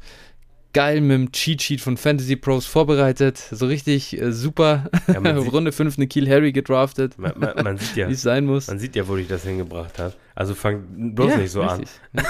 geil 0.73 1.01
mit 1.01 1.13
dem 1.13 1.33
Cheat 1.33 1.63
Sheet 1.63 1.81
von 1.81 1.97
Fantasy 1.97 2.37
Pros 2.37 2.67
vorbereitet. 2.67 3.39
So 3.39 3.67
richtig 3.67 4.21
äh, 4.21 4.33
super. 4.33 4.91
Ja, 5.07 5.19
Runde 5.37 5.73
5 5.73 5.99
eine 5.99 6.07
Kiel 6.07 6.29
Harry 6.29 6.53
gedraftet. 6.53 7.19
Man, 7.19 7.33
man, 7.37 7.55
man 7.63 7.79
sieht 7.79 7.97
ja, 7.97 8.09
wie 8.11 8.13
es 8.13 8.23
sein 8.23 8.47
muss. 8.47 8.69
Man 8.69 8.79
sieht 8.79 8.97
ja, 8.97 9.07
wo 9.09 9.17
dich 9.17 9.29
das 9.29 9.45
hingebracht 9.45 9.99
hat. 9.99 10.17
Also 10.35 10.55
fang 10.55 11.15
bloß 11.15 11.31
ja, 11.31 11.37
nicht 11.37 11.51
so 11.51 11.63
richtig. 11.63 11.89
an. 12.15 12.25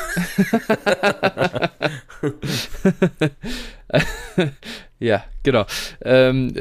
ja, 4.98 5.24
genau. 5.42 5.66
Ähm 6.02 6.54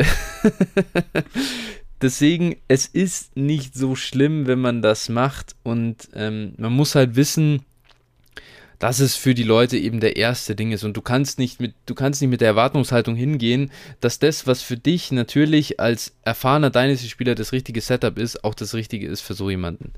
Deswegen, 2.02 2.56
es 2.70 2.86
ist 2.86 3.36
nicht 3.36 3.76
so 3.76 3.96
schlimm, 3.96 4.48
wenn 4.48 4.60
man 4.60 4.82
das 4.82 5.10
macht 5.10 5.56
und 5.64 6.08
ähm, 6.14 6.54
man 6.58 6.72
muss 6.72 6.96
halt 6.96 7.18
wissen, 7.18 7.66
dass 8.80 9.00
es 9.00 9.16
für 9.16 9.36
die 9.36 9.44
Leute 9.44 9.78
eben 9.78 10.00
der 10.00 10.16
erste 10.16 10.56
Ding 10.56 10.72
ist. 10.72 10.84
Und 10.84 10.96
du 10.96 11.02
kannst 11.02 11.38
nicht 11.38 11.60
mit, 11.60 11.74
du 11.86 11.94
kannst 11.94 12.22
nicht 12.22 12.30
mit 12.30 12.42
der 12.42 12.48
Erwartungshaltung 12.48 13.16
hingehen, 13.16 13.72
dass 14.00 14.20
das, 14.20 14.48
was 14.48 14.62
für 14.62 14.78
dich 14.78 15.12
natürlich 15.12 15.80
als 15.80 16.14
erfahrener 16.24 16.70
Dynasty-Spieler 16.70 17.36
das 17.36 17.52
richtige 17.52 17.82
Setup 17.82 18.18
ist, 18.18 18.44
auch 18.44 18.56
das 18.56 18.74
Richtige 18.74 19.08
ist 19.08 19.22
für 19.22 19.34
so 19.34 19.50
jemanden. 19.50 19.92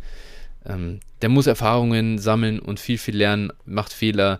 Ähm, 0.65 0.99
der 1.21 1.29
muss 1.29 1.47
Erfahrungen 1.47 2.17
sammeln 2.17 2.59
und 2.59 2.79
viel, 2.79 2.97
viel 2.97 3.15
lernen, 3.15 3.53
macht 3.65 3.93
Fehler. 3.93 4.39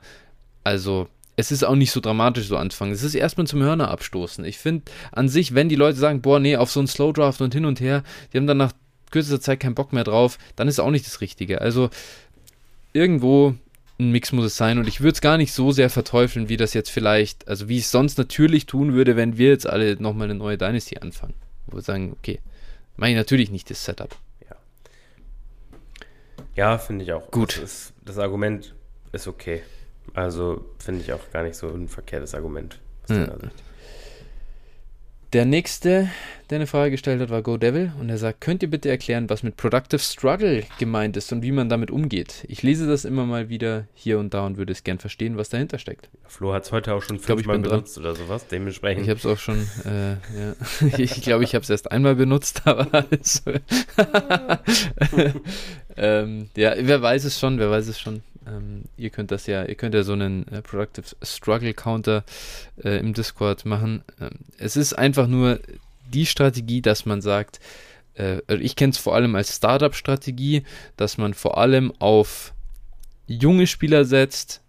Also, 0.64 1.08
es 1.36 1.52
ist 1.52 1.64
auch 1.64 1.76
nicht 1.76 1.92
so 1.92 2.00
dramatisch 2.00 2.48
so 2.48 2.58
anfangen. 2.58 2.92
Es 2.92 3.04
ist 3.04 3.16
erstmal 3.16 3.48
zum 3.48 3.62
Hörner 3.62 3.90
abstoßen. 3.90 4.44
Ich 4.46 4.58
finde 4.58 4.92
an 5.12 5.30
sich, 5.30 5.54
wenn 5.54 5.70
die 5.70 5.76
Leute 5.76 5.98
sagen, 5.98 6.22
boah, 6.22 6.40
nee, 6.40 6.56
auf 6.56 6.72
so 6.72 6.80
einen 6.80 6.88
Slow 6.88 7.14
Draft 7.14 7.42
und 7.42 7.54
hin 7.54 7.66
und 7.66 7.80
her, 7.80 8.04
die 8.34 8.38
haben 8.38 8.48
dann 8.48 8.58
nach 8.58 8.74
kürzester 9.12 9.42
Zeit 9.42 9.60
keinen 9.60 9.76
Bock 9.76 9.94
mehr 9.94 10.04
drauf, 10.04 10.38
dann 10.56 10.68
ist 10.68 10.80
auch 10.80 10.90
nicht 10.90 11.06
das 11.06 11.22
Richtige. 11.22 11.62
Also 11.62 11.90
irgendwo 12.94 13.56
ein 14.02 14.12
Mix 14.12 14.32
muss 14.32 14.46
es 14.46 14.58
sein 14.58 14.78
und 14.78 14.88
ich 14.88 15.02
würde 15.02 15.14
es 15.14 15.22
gar 15.22 15.38
nicht 15.38 15.54
so 15.54 15.72
sehr 15.72 15.90
verteufeln, 15.90 16.50
wie 16.50 16.58
das 16.58 16.74
jetzt 16.74 16.90
vielleicht, 16.90 17.48
also 17.48 17.70
wie 17.70 17.78
ich 17.78 17.84
es 17.84 17.92
sonst 17.92 18.18
natürlich 18.18 18.66
tun 18.66 18.94
würde, 18.94 19.16
wenn 19.16 19.38
wir 19.38 19.50
jetzt 19.50 19.68
alle 19.68 19.96
nochmal 20.02 20.26
eine 20.26 20.36
neue 20.36 20.58
Dynasty 20.58 20.98
anfangen. 20.98 21.36
Wo 21.68 21.78
wir 21.78 21.82
sagen, 21.82 22.14
okay, 22.18 22.40
mache 22.98 23.12
ich 23.12 23.16
natürlich 23.16 23.52
nicht 23.52 23.70
das 23.70 23.86
Setup. 23.86 24.16
Ja, 24.50 24.56
ja 26.56 26.78
finde 26.78 27.06
ich 27.06 27.14
auch. 27.14 27.30
Gut. 27.32 27.58
Das, 27.58 27.64
ist, 27.64 27.94
das, 28.04 28.18
Argument 28.18 28.74
ist 29.12 29.28
okay. 29.28 29.62
Also 30.14 30.66
finde 30.80 31.02
ich 31.02 31.14
auch 31.14 31.32
gar 31.32 31.44
nicht 31.44 31.56
so 31.56 31.70
ein 31.70 31.88
verkehrtes 31.88 32.34
Argument. 32.34 32.80
Hm. 33.08 33.30
Der 35.34 35.46
nächste, 35.46 36.10
der 36.50 36.58
eine 36.58 36.68
Frage 36.68 36.92
gestellt 36.92 37.22
hat, 37.22 37.30
war 37.30 37.42
Go 37.42 37.56
Devil 37.56 37.94
und 38.02 38.10
er 38.10 38.18
sagt, 38.18 38.42
könnt 38.42 38.64
ihr 38.64 38.70
bitte 38.70 38.90
erklären, 38.90 39.30
was 39.30 39.44
mit 39.44 39.56
Productive 39.56 40.02
Struggle 40.02 40.64
gemeint 40.78 41.16
ist 41.16 41.32
und 41.32 41.42
wie 41.42 41.54
man 41.54 41.70
damit 41.70 41.90
umgeht? 41.90 42.44
Ich 42.50 42.64
lese 42.64 42.86
das 42.86 43.06
immer 43.06 43.26
mal 43.26 43.48
wieder 43.48 43.88
hier 43.94 44.20
und 44.20 44.34
da 44.34 44.46
und 44.46 44.58
würde 44.58 44.74
es 44.74 44.84
gern 44.84 45.00
verstehen, 45.00 45.38
was 45.38 45.48
dahinter 45.48 45.80
steckt. 45.80 46.10
Flo 46.28 46.54
hat 46.54 46.66
es 46.66 46.74
heute 46.74 46.94
auch 46.94 47.02
schon 47.02 47.18
fünfmal 47.18 47.60
benutzt 47.60 47.96
dran. 47.96 48.08
oder 48.08 48.16
sowas, 48.16 48.46
dementsprechend. 48.48 49.04
Ich 49.04 49.10
habe 49.10 49.20
es 49.20 49.26
auch 49.26 49.38
schon, 49.38 49.66
äh, 49.86 50.12
ja. 50.12 50.56
ich 50.98 51.22
glaube, 51.22 51.46
ich 51.46 51.56
habe 51.56 51.64
es 51.64 51.70
erst 51.70 51.90
einmal 51.90 52.16
benutzt, 52.16 52.64
aber 52.66 52.90
also, 52.92 53.52
ähm, 55.96 56.50
ja, 56.58 56.74
wer 56.78 57.02
weiß 57.02 57.24
es 57.24 57.40
schon, 57.40 57.58
wer 57.58 57.72
weiß 57.72 57.88
es 57.88 57.98
schon. 57.98 58.22
Ähm, 58.48 58.86
ihr 58.98 59.10
könnt 59.10 59.32
das 59.32 59.48
ja, 59.48 59.64
ihr 59.64 59.76
könnt 59.76 59.94
ja 59.94 60.04
so 60.04 60.14
einen 60.14 60.48
äh, 60.48 60.62
Productive 60.62 61.16
Struggle 61.22 61.74
Counter 61.74 62.24
äh, 62.84 62.98
im 63.00 63.14
Discord 63.14 63.66
machen. 63.66 64.04
Ähm, 64.20 64.32
es 64.58 64.76
ist 64.76 64.94
einfach 64.94 65.28
nur 65.28 65.60
die 66.12 66.26
Strategie, 66.26 66.82
dass 66.82 67.06
man 67.06 67.22
sagt, 67.22 67.60
äh, 68.16 68.42
also 68.48 68.62
ich 68.64 68.76
kenne 68.76 68.92
es 68.92 68.98
vor 68.98 69.16
allem 69.16 69.36
als 69.36 69.56
Startup-Strategie, 69.56 70.64
dass 70.98 71.18
man 71.18 71.34
vor 71.34 71.58
allem 71.58 71.94
auf 72.00 72.54
junge 73.28 73.68
Spieler 73.68 74.06
setzt, 74.06 74.62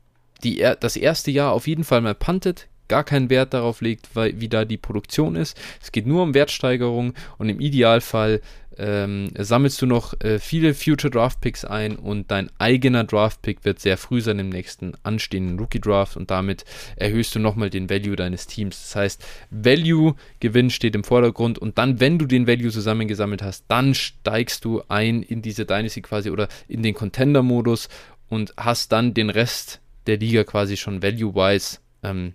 die 0.45 0.61
er, 0.61 0.77
das 0.77 0.97
erste 0.97 1.31
Jahr 1.31 1.53
auf 1.53 1.67
jeden 1.67 1.85
Fall 1.85 2.01
mal 2.01 2.15
puntet, 2.15 2.69
gar 2.89 3.05
keinen 3.05 3.31
Wert 3.31 3.55
darauf 3.55 3.81
legt, 3.81 4.15
weil, 4.15 4.41
wie 4.41 4.49
da 4.49 4.65
die 4.65 4.77
Produktion 4.77 5.35
ist. 5.35 5.57
Es 5.81 5.93
geht 5.93 6.07
nur 6.07 6.23
um 6.23 6.35
Wertsteigerung 6.35 7.15
und 7.39 7.49
im 7.49 7.61
Idealfall 7.61 8.41
ähm, 8.79 9.31
sammelst 9.37 9.81
du 9.83 9.87
noch 9.87 10.19
äh, 10.21 10.39
viele 10.39 10.75
Future 10.75 11.11
Draft 11.11 11.41
Picks 11.41 11.65
ein 11.65 11.97
und 11.97 12.31
dein 12.31 12.51
eigener 12.59 13.05
Draft 13.05 13.43
Pick 13.43 13.65
wird 13.65 13.81
sehr 13.81 13.97
früh 13.97 14.21
sein 14.21 14.39
im 14.39 14.49
nächsten 14.49 14.93
anstehenden 15.03 15.59
Rookie 15.59 15.81
Draft 15.81 16.17
und 16.17 16.31
damit 16.31 16.65
erhöhst 16.97 17.35
du 17.35 17.39
nochmal 17.39 17.71
den 17.71 17.91
Value 17.91 18.17
deines 18.17 18.47
Teams. 18.47 18.81
Das 18.81 18.97
heißt, 18.97 19.25
Value 19.51 20.15
Gewinn 20.41 20.71
steht 20.71 20.95
im 20.95 21.05
Vordergrund 21.05 21.59
und 21.59 21.79
dann, 21.79 22.01
wenn 22.01 22.19
du 22.19 22.27
den 22.27 22.47
Value 22.47 22.71
zusammengesammelt 22.71 23.43
hast, 23.43 23.65
dann 23.69 23.95
steigst 23.95 24.65
du 24.65 24.83
ein 24.89 25.23
in 25.23 25.43
diese 25.43 25.67
Dynasty 25.67 26.03
quasi 26.03 26.31
oder 26.31 26.49
in 26.69 26.83
den 26.83 26.95
Contender 26.95 27.43
Modus 27.43 27.89
und 28.29 28.55
hast 28.57 28.93
dann 28.93 29.15
den 29.15 29.31
Rest 29.31 29.81
der 30.07 30.17
Liga 30.17 30.45
quasi 30.45 30.77
schon 30.77 31.03
value-wise 31.03 31.79
ähm, 32.03 32.35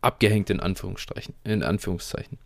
abgehängt 0.00 0.50
in 0.50 0.60
Anführungszeichen. 0.60 1.34
In 1.44 1.62
Anführungszeichen. 1.62 2.38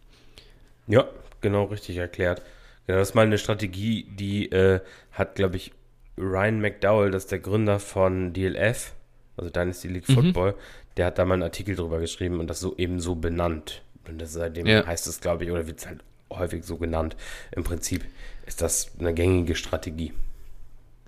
Ja, 0.86 1.08
genau 1.40 1.64
richtig 1.64 1.96
erklärt. 1.96 2.42
Genau, 2.86 2.98
das 2.98 3.10
ist 3.10 3.14
mal 3.14 3.26
eine 3.26 3.38
Strategie, 3.38 4.06
die 4.10 4.50
äh, 4.50 4.80
hat, 5.12 5.36
glaube 5.36 5.56
ich, 5.56 5.72
Ryan 6.18 6.60
McDowell, 6.60 7.10
das 7.10 7.24
ist 7.24 7.32
der 7.32 7.38
Gründer 7.40 7.80
von 7.80 8.32
DLF, 8.32 8.92
also 9.36 9.50
Dynasty 9.50 9.88
League 9.88 10.08
mhm. 10.08 10.14
Football, 10.14 10.52
mhm. 10.52 10.56
der 10.96 11.06
hat 11.06 11.18
da 11.18 11.24
mal 11.24 11.34
einen 11.34 11.42
Artikel 11.42 11.74
drüber 11.74 11.98
geschrieben 11.98 12.40
und 12.40 12.48
das 12.48 12.60
so 12.60 12.76
eben 12.76 13.00
so 13.00 13.14
benannt. 13.14 13.82
Und 14.06 14.20
das 14.20 14.34
seitdem 14.34 14.66
ja. 14.66 14.86
heißt 14.86 15.06
es, 15.06 15.20
glaube 15.20 15.44
ich, 15.44 15.50
oder 15.50 15.66
wird 15.66 15.78
es 15.78 15.86
halt 15.86 16.00
häufig 16.30 16.64
so 16.64 16.76
genannt. 16.76 17.16
Im 17.52 17.64
Prinzip 17.64 18.04
ist 18.46 18.60
das 18.60 18.92
eine 18.98 19.14
gängige 19.14 19.54
Strategie. 19.54 20.12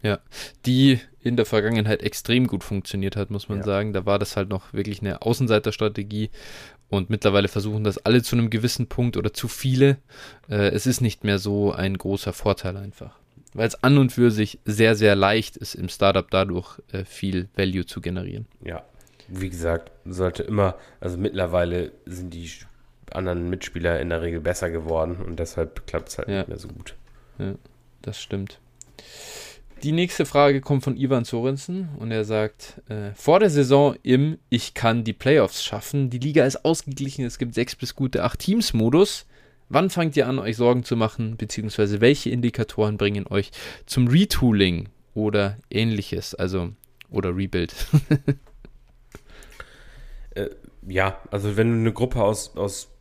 Ja, 0.03 0.21
die 0.67 1.01
in 1.21 1.37
der 1.37 1.47
Vergangenheit 1.47 2.03
extrem 2.03 2.47
gut 2.47 2.63
funktioniert 2.63 3.17
hat, 3.17 3.31
muss 3.31 3.49
man 3.49 3.59
ja. 3.59 3.65
sagen. 3.65 3.93
Da 3.93 4.07
war 4.07 4.19
das 4.19 4.37
halt 4.37 4.49
noch 4.49 4.73
wirklich 4.73 5.01
eine 5.01 5.23
Außenseiterstrategie 5.23 6.31
und 6.89 7.11
mittlerweile 7.11 7.49
versuchen 7.49 7.85
das 7.85 7.99
alle 7.99 8.23
zu 8.23 8.37
einem 8.37 8.51
gewissen 8.51 8.87
Punkt 8.87 9.17
oder 9.17 9.33
zu 9.33 9.49
viele. 9.49 9.99
Äh, 10.49 10.69
es 10.69 10.87
ist 10.87 11.01
nicht 11.01 11.25
mehr 11.25 11.39
so 11.39 11.73
ein 11.73 11.99
großer 11.99 12.33
Vorteil 12.33 12.77
einfach. 12.77 13.19
Weil 13.55 13.69
es 13.69 13.83
an 13.83 13.99
und 13.99 14.13
für 14.13 14.31
sich 14.31 14.59
sehr, 14.65 14.95
sehr 14.95 15.17
leicht 15.17 15.57
ist, 15.57 15.75
im 15.75 15.89
Startup 15.89 16.31
dadurch 16.31 16.81
äh, 16.93 17.05
viel 17.05 17.49
Value 17.57 17.87
zu 17.87 18.01
generieren. 18.01 18.47
Ja, 18.63 18.85
wie 19.29 19.49
gesagt, 19.49 19.91
sollte 20.05 20.43
immer, 20.43 20.77
also 21.01 21.17
mittlerweile 21.17 21.93
sind 22.05 22.35
die 22.35 22.51
anderen 23.11 23.49
Mitspieler 23.49 24.01
in 24.01 24.11
der 24.11 24.23
Regel 24.23 24.41
besser 24.41 24.71
geworden 24.71 25.17
und 25.25 25.39
deshalb 25.39 25.87
klappt 25.87 26.09
es 26.09 26.19
halt 26.19 26.29
ja. 26.29 26.39
nicht 26.39 26.49
mehr 26.49 26.59
so 26.59 26.69
gut. 26.69 26.95
Ja, 27.39 27.55
das 28.03 28.21
stimmt. 28.21 28.61
Die 29.83 29.93
nächste 29.93 30.25
Frage 30.25 30.61
kommt 30.61 30.85
von 30.85 30.97
Ivan 30.97 31.25
Sorensen 31.25 31.91
und 31.99 32.11
er 32.11 32.25
sagt, 32.25 32.81
äh, 32.89 33.13
vor 33.15 33.41
der 33.41 33.51
Saison 33.51 33.95
im 34.03 34.39
Ich 34.49 34.73
kann 34.73 35.05
die 35.05 35.13
Playoffs 35.13 35.63
schaffen. 35.63 36.09
Die 36.09 36.19
Liga 36.19 36.47
ist 36.47 36.65
ausgeglichen, 36.65 37.25
es 37.25 37.39
gibt 37.39 37.55
sechs 37.55 37.77
bis 37.77 37.95
gute 37.95 38.25
acht 38.25 38.39
Teams 38.39 38.73
Modus. 38.73 39.27
Wann 39.69 39.91
fangt 39.91 40.17
ihr 40.17 40.29
an, 40.29 40.39
euch 40.39 40.57
Sorgen 40.57 40.85
zu 40.85 40.97
machen, 40.97 41.37
beziehungsweise 41.37 42.01
welche 42.01 42.31
Indikatoren 42.31 42.97
bringen 42.97 43.27
euch 43.27 43.51
zum 43.85 44.09
Retooling 44.09 44.89
oder 45.15 45.59
ähnliches, 45.71 46.35
also 46.35 46.71
oder 47.11 47.37
Rebuild? 47.37 47.75
äh, 50.35 50.49
ja, 50.87 51.21
also 51.31 51.57
wenn 51.57 51.71
du 51.71 51.79
eine 51.79 51.93
Gruppe 51.93 52.23
aus, 52.23 52.57
aus 52.57 52.96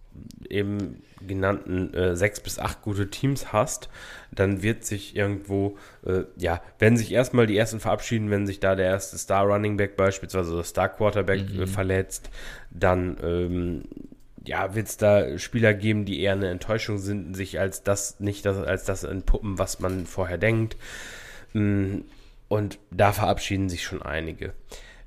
eben 0.50 1.02
genannten 1.26 1.94
äh, 1.94 2.16
sechs 2.16 2.40
bis 2.40 2.60
acht 2.60 2.82
gute 2.82 3.10
Teams 3.10 3.52
hast, 3.52 3.90
dann 4.32 4.62
wird 4.62 4.86
sich 4.86 5.16
irgendwo, 5.16 5.78
äh, 6.06 6.24
ja, 6.38 6.62
wenn 6.80 6.98
sich 6.98 7.12
erstmal 7.12 7.48
die 7.48 7.58
ersten 7.58 7.80
verabschieden, 7.80 8.30
wenn 8.30 8.46
sich 8.46 8.60
da 8.60 8.76
der 8.76 8.88
erste 8.88 9.18
Star 9.18 9.46
Running 9.46 9.78
Back 9.78 9.96
beispielsweise 9.96 10.54
oder 10.54 10.64
Star 10.64 10.90
Quarterback 10.90 11.50
mhm. 11.50 11.64
äh, 11.64 11.68
verletzt, 11.68 12.30
dann 12.70 13.18
ähm, 13.24 13.84
ja, 14.46 14.76
wird 14.76 14.88
es 14.88 14.98
da 14.98 15.38
Spieler 15.38 15.74
geben, 15.74 16.06
die 16.06 16.22
eher 16.22 16.34
eine 16.34 16.50
Enttäuschung 16.50 16.98
sind, 16.98 17.34
sich 17.36 17.60
als 17.60 17.84
das, 17.84 18.20
nicht 18.20 18.46
das, 18.46 18.58
als 18.58 18.86
das 18.86 19.04
entpuppen, 19.04 19.58
was 19.58 19.80
man 19.80 20.06
vorher 20.06 20.38
denkt. 20.38 20.78
Mm, 21.54 22.02
und 22.48 22.78
da 22.92 23.12
verabschieden 23.12 23.70
sich 23.70 23.84
schon 23.84 24.04
einige 24.04 24.54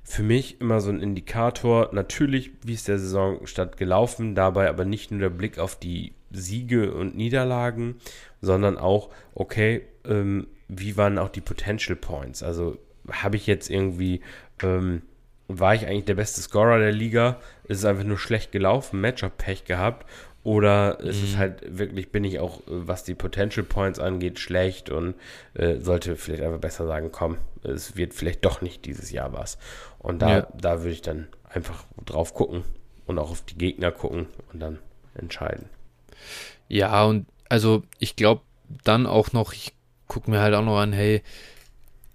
für 0.09 0.23
mich 0.23 0.59
immer 0.59 0.81
so 0.81 0.89
ein 0.89 1.01
Indikator. 1.01 1.89
Natürlich, 1.91 2.49
wie 2.63 2.73
ist 2.73 2.87
der 2.87 2.97
Saisonstart 2.97 3.77
gelaufen, 3.77 4.33
dabei 4.33 4.67
aber 4.67 4.83
nicht 4.83 5.11
nur 5.11 5.19
der 5.19 5.29
Blick 5.29 5.59
auf 5.59 5.75
die 5.75 6.13
Siege 6.31 6.95
und 6.95 7.15
Niederlagen, 7.15 7.97
sondern 8.41 8.79
auch, 8.79 9.09
okay, 9.35 9.83
ähm, 10.05 10.47
wie 10.67 10.97
waren 10.97 11.19
auch 11.19 11.29
die 11.29 11.41
Potential 11.41 11.95
Points? 11.95 12.41
Also 12.41 12.79
habe 13.11 13.35
ich 13.35 13.45
jetzt 13.45 13.69
irgendwie, 13.69 14.21
ähm, 14.63 15.03
war 15.47 15.75
ich 15.75 15.85
eigentlich 15.85 16.05
der 16.05 16.15
beste 16.15 16.41
Scorer 16.41 16.79
der 16.79 16.91
Liga? 16.91 17.39
Ist 17.65 17.77
es 17.77 17.85
einfach 17.85 18.03
nur 18.03 18.17
schlecht 18.17 18.51
gelaufen, 18.51 19.01
Matchup-Pech 19.01 19.65
gehabt? 19.65 20.07
Oder 20.43 20.97
mhm. 20.99 21.07
ist 21.07 21.21
es 21.21 21.33
mhm. 21.33 21.37
halt 21.37 21.77
wirklich, 21.77 22.11
bin 22.11 22.23
ich 22.23 22.39
auch, 22.39 22.61
was 22.65 23.03
die 23.03 23.13
Potential 23.13 23.65
Points 23.65 23.99
angeht, 23.99 24.39
schlecht 24.39 24.89
und 24.89 25.13
äh, 25.53 25.79
sollte 25.79 26.15
vielleicht 26.15 26.43
einfach 26.43 26.59
besser 26.59 26.87
sagen, 26.87 27.11
komm, 27.11 27.37
es 27.63 27.97
wird 27.97 28.13
vielleicht 28.13 28.45
doch 28.45 28.61
nicht 28.61 28.85
dieses 28.85 29.11
Jahr 29.11 29.33
was. 29.33 29.57
Und 29.99 30.21
da, 30.21 30.29
ja. 30.29 30.47
da 30.59 30.79
würde 30.79 30.91
ich 30.91 31.01
dann 31.01 31.27
einfach 31.49 31.83
drauf 32.05 32.33
gucken 32.33 32.63
und 33.05 33.19
auch 33.19 33.31
auf 33.31 33.41
die 33.43 33.57
Gegner 33.57 33.91
gucken 33.91 34.27
und 34.51 34.59
dann 34.59 34.79
entscheiden. 35.15 35.69
Ja, 36.67 37.03
und 37.05 37.27
also 37.49 37.83
ich 37.99 38.15
glaube 38.15 38.41
dann 38.83 39.05
auch 39.05 39.33
noch, 39.33 39.53
ich 39.53 39.73
gucke 40.07 40.29
mir 40.29 40.39
halt 40.41 40.53
auch 40.53 40.63
noch 40.63 40.79
an, 40.79 40.93
hey, 40.93 41.21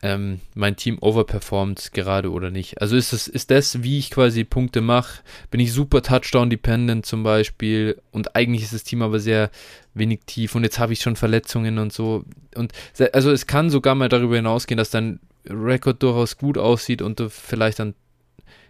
ähm, 0.03 0.41
mein 0.55 0.77
Team 0.77 0.99
overperformt 1.01 1.93
gerade 1.95 2.31
oder 2.31 2.51
nicht. 2.51 2.81
Also 2.83 2.95
ist 2.95 3.15
das, 3.15 3.27
ist 3.27 3.51
das, 3.51 3.83
wie 3.83 3.99
ich 3.99 4.11
quasi 4.11 4.45
Punkte 4.45 4.83
mache, 4.83 5.23
bin 5.51 5.61
ich 5.61 5.73
super 5.73 6.03
Touchdown-dependent 6.03 7.07
zum 7.07 7.23
Beispiel 7.23 8.01
und 8.13 8.37
eigentlich 8.37 8.65
ist 8.65 8.75
das 8.75 8.85
Team 8.85 9.01
aber 9.01 9.19
sehr 9.19 9.51
wenig 9.95 10.21
tief 10.27 10.55
und 10.55 10.63
jetzt 10.63 10.79
habe 10.79 10.93
ich 10.93 11.01
schon 11.01 11.17
Verletzungen 11.17 11.79
und 11.79 11.93
so. 11.93 12.25
Und 12.55 12.73
also 13.15 13.31
es 13.31 13.47
kann 13.47 13.71
sogar 13.71 13.95
mal 13.95 14.11
darüber 14.11 14.37
hinausgehen, 14.37 14.77
dass 14.77 14.91
dein 14.91 15.21
Rekord 15.47 16.03
durchaus 16.03 16.39
gut 16.39 16.59
aussieht 16.59 17.03
und 17.03 17.21
du 17.21 17.31
vielleicht 17.31 17.79
dann, 17.79 17.95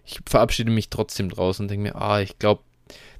ich 0.05 0.21
verabschiede 0.27 0.71
mich 0.71 0.91
trotzdem 0.91 1.29
draus 1.29 1.61
und 1.61 1.69
denke 1.69 1.83
mir, 1.83 1.97
ah, 1.97 2.21
ich 2.21 2.39
glaube, 2.39 2.63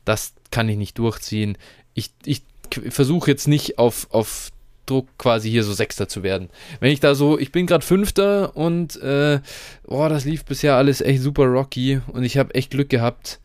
das 0.05 0.35
kann 0.51 0.69
ich 0.69 0.77
nicht 0.77 0.99
durchziehen. 0.99 1.57
Ich, 1.95 2.13
ich 2.25 2.43
versuche 2.91 3.31
jetzt 3.31 3.49
nicht 3.49 3.79
auf, 3.79 4.09
auf 4.11 4.51
Druck 4.87 5.09
quasi 5.19 5.51
hier 5.51 5.65
so 5.65 5.73
Sechster 5.73 6.09
zu 6.09 6.23
werden. 6.23 6.51
Wenn 6.81 6.93
ich 6.93 7.01
da 7.01 7.15
so, 7.15 7.39
ich 7.39 7.53
bin 7.53 7.67
gerade 7.67 7.85
Fünfter 7.85 8.57
und 8.57 8.97
äh, 8.97 9.41
oh, 9.87 10.09
das 10.09 10.25
lief 10.25 10.45
bisher 10.45 10.77
alles 10.77 11.01
echt 11.01 11.23
super 11.23 11.45
rocky 11.45 12.01
und 12.09 12.25
ich 12.25 12.37
habe 12.37 12.55
echt 12.55 12.71
Glück 12.71 12.91
gehabt, 12.91 13.41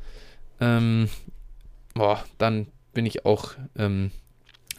ähm, 0.60 1.10
boah, 1.94 2.24
dann 2.38 2.68
bin 2.94 3.06
ich 3.06 3.26
auch 3.26 3.54
ähm, 3.78 4.12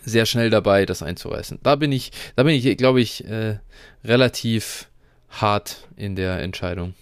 sehr 0.03 0.27
schnell 0.27 0.51
dabei, 0.51 0.87
das 0.87 1.03
einzureißen. 1.03 1.61
Da 1.63 1.77
bin 1.77 1.93
ich, 1.93 2.13
da 2.37 2.43
bin 2.43 2.55
ich, 2.55 2.77
glaube 2.77 3.01
ich, 3.01 3.25
äh, 3.27 3.59
relativ 4.05 4.90
hart 5.31 5.89
in 5.97 6.17
der 6.17 6.41
Entscheidung. 6.41 6.95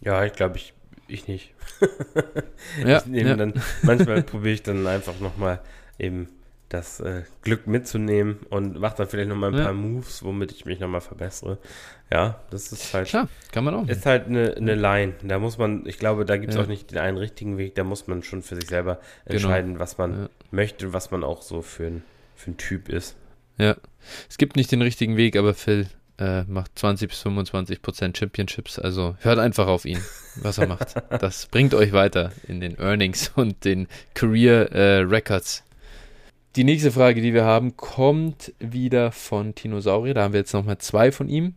Ja, 0.00 0.24
ich 0.24 0.32
glaube, 0.32 0.56
ich, 0.56 0.72
ich 1.08 1.28
nicht. 1.28 1.52
ja, 2.84 3.02
ich 3.10 3.22
ja. 3.22 3.36
Dann, 3.36 3.54
manchmal 3.82 4.22
probiere 4.24 4.54
ich 4.54 4.62
dann 4.62 4.86
einfach 4.86 5.18
nochmal 5.20 5.60
eben 5.98 6.28
das 6.70 7.00
äh, 7.00 7.22
Glück 7.42 7.66
mitzunehmen 7.66 8.38
und 8.48 8.78
mache 8.78 8.96
dann 8.98 9.08
vielleicht 9.08 9.28
nochmal 9.28 9.52
ein 9.52 9.58
ja. 9.58 9.64
paar 9.64 9.72
Moves, 9.72 10.22
womit 10.22 10.52
ich 10.52 10.64
mich 10.64 10.78
nochmal 10.78 11.00
verbessere. 11.00 11.58
Ja, 12.12 12.40
das 12.50 12.70
ist 12.70 12.94
halt. 12.94 13.08
Klar, 13.08 13.28
kann 13.50 13.64
man 13.64 13.74
auch. 13.74 13.88
Ist 13.88 14.06
halt 14.06 14.26
eine, 14.26 14.54
eine 14.56 14.76
Line. 14.76 15.14
Da 15.24 15.40
muss 15.40 15.58
man, 15.58 15.84
ich 15.86 15.98
glaube, 15.98 16.24
da 16.24 16.36
gibt 16.36 16.50
es 16.50 16.56
ja. 16.56 16.62
auch 16.62 16.68
nicht 16.68 16.92
den 16.92 16.98
einen 16.98 17.18
richtigen 17.18 17.58
Weg. 17.58 17.74
Da 17.74 17.82
muss 17.82 18.06
man 18.06 18.22
schon 18.22 18.42
für 18.42 18.54
sich 18.54 18.68
selber 18.68 19.00
genau. 19.24 19.34
entscheiden, 19.34 19.72
genau. 19.72 19.80
was 19.80 19.98
man 19.98 20.28
möchte, 20.52 20.92
was 20.92 21.10
man 21.10 21.24
auch 21.24 21.42
so 21.42 21.60
für 21.60 21.86
ein, 21.86 22.02
für 22.36 22.52
ein 22.52 22.56
Typ 22.56 22.88
ist. 22.88 23.16
Ja, 23.58 23.76
es 24.28 24.38
gibt 24.38 24.56
nicht 24.56 24.70
den 24.70 24.80
richtigen 24.80 25.16
Weg, 25.16 25.36
aber 25.36 25.54
Phil 25.54 25.88
äh, 26.20 26.44
macht 26.44 26.78
20 26.78 27.08
bis 27.08 27.20
25 27.20 27.82
Prozent 27.82 28.16
Championships. 28.16 28.78
Also 28.78 29.16
hört 29.20 29.38
einfach 29.38 29.66
auf 29.66 29.84
ihn, 29.84 29.98
was 30.36 30.58
er 30.58 30.68
macht. 30.68 30.94
Das 31.20 31.46
bringt 31.46 31.74
euch 31.74 31.92
weiter 31.92 32.32
in 32.46 32.60
den 32.60 32.78
Earnings 32.78 33.32
und 33.36 33.64
den 33.64 33.88
Career 34.14 34.70
äh, 34.72 34.98
Records. 35.00 35.64
Die 36.56 36.64
nächste 36.64 36.92
Frage, 36.92 37.20
die 37.20 37.32
wir 37.32 37.44
haben, 37.44 37.76
kommt 37.76 38.52
wieder 38.58 39.12
von 39.12 39.54
Tinosaurier. 39.54 40.14
Da 40.14 40.22
haben 40.22 40.32
wir 40.32 40.40
jetzt 40.40 40.52
nochmal 40.52 40.78
zwei 40.78 41.12
von 41.12 41.28
ihm. 41.28 41.54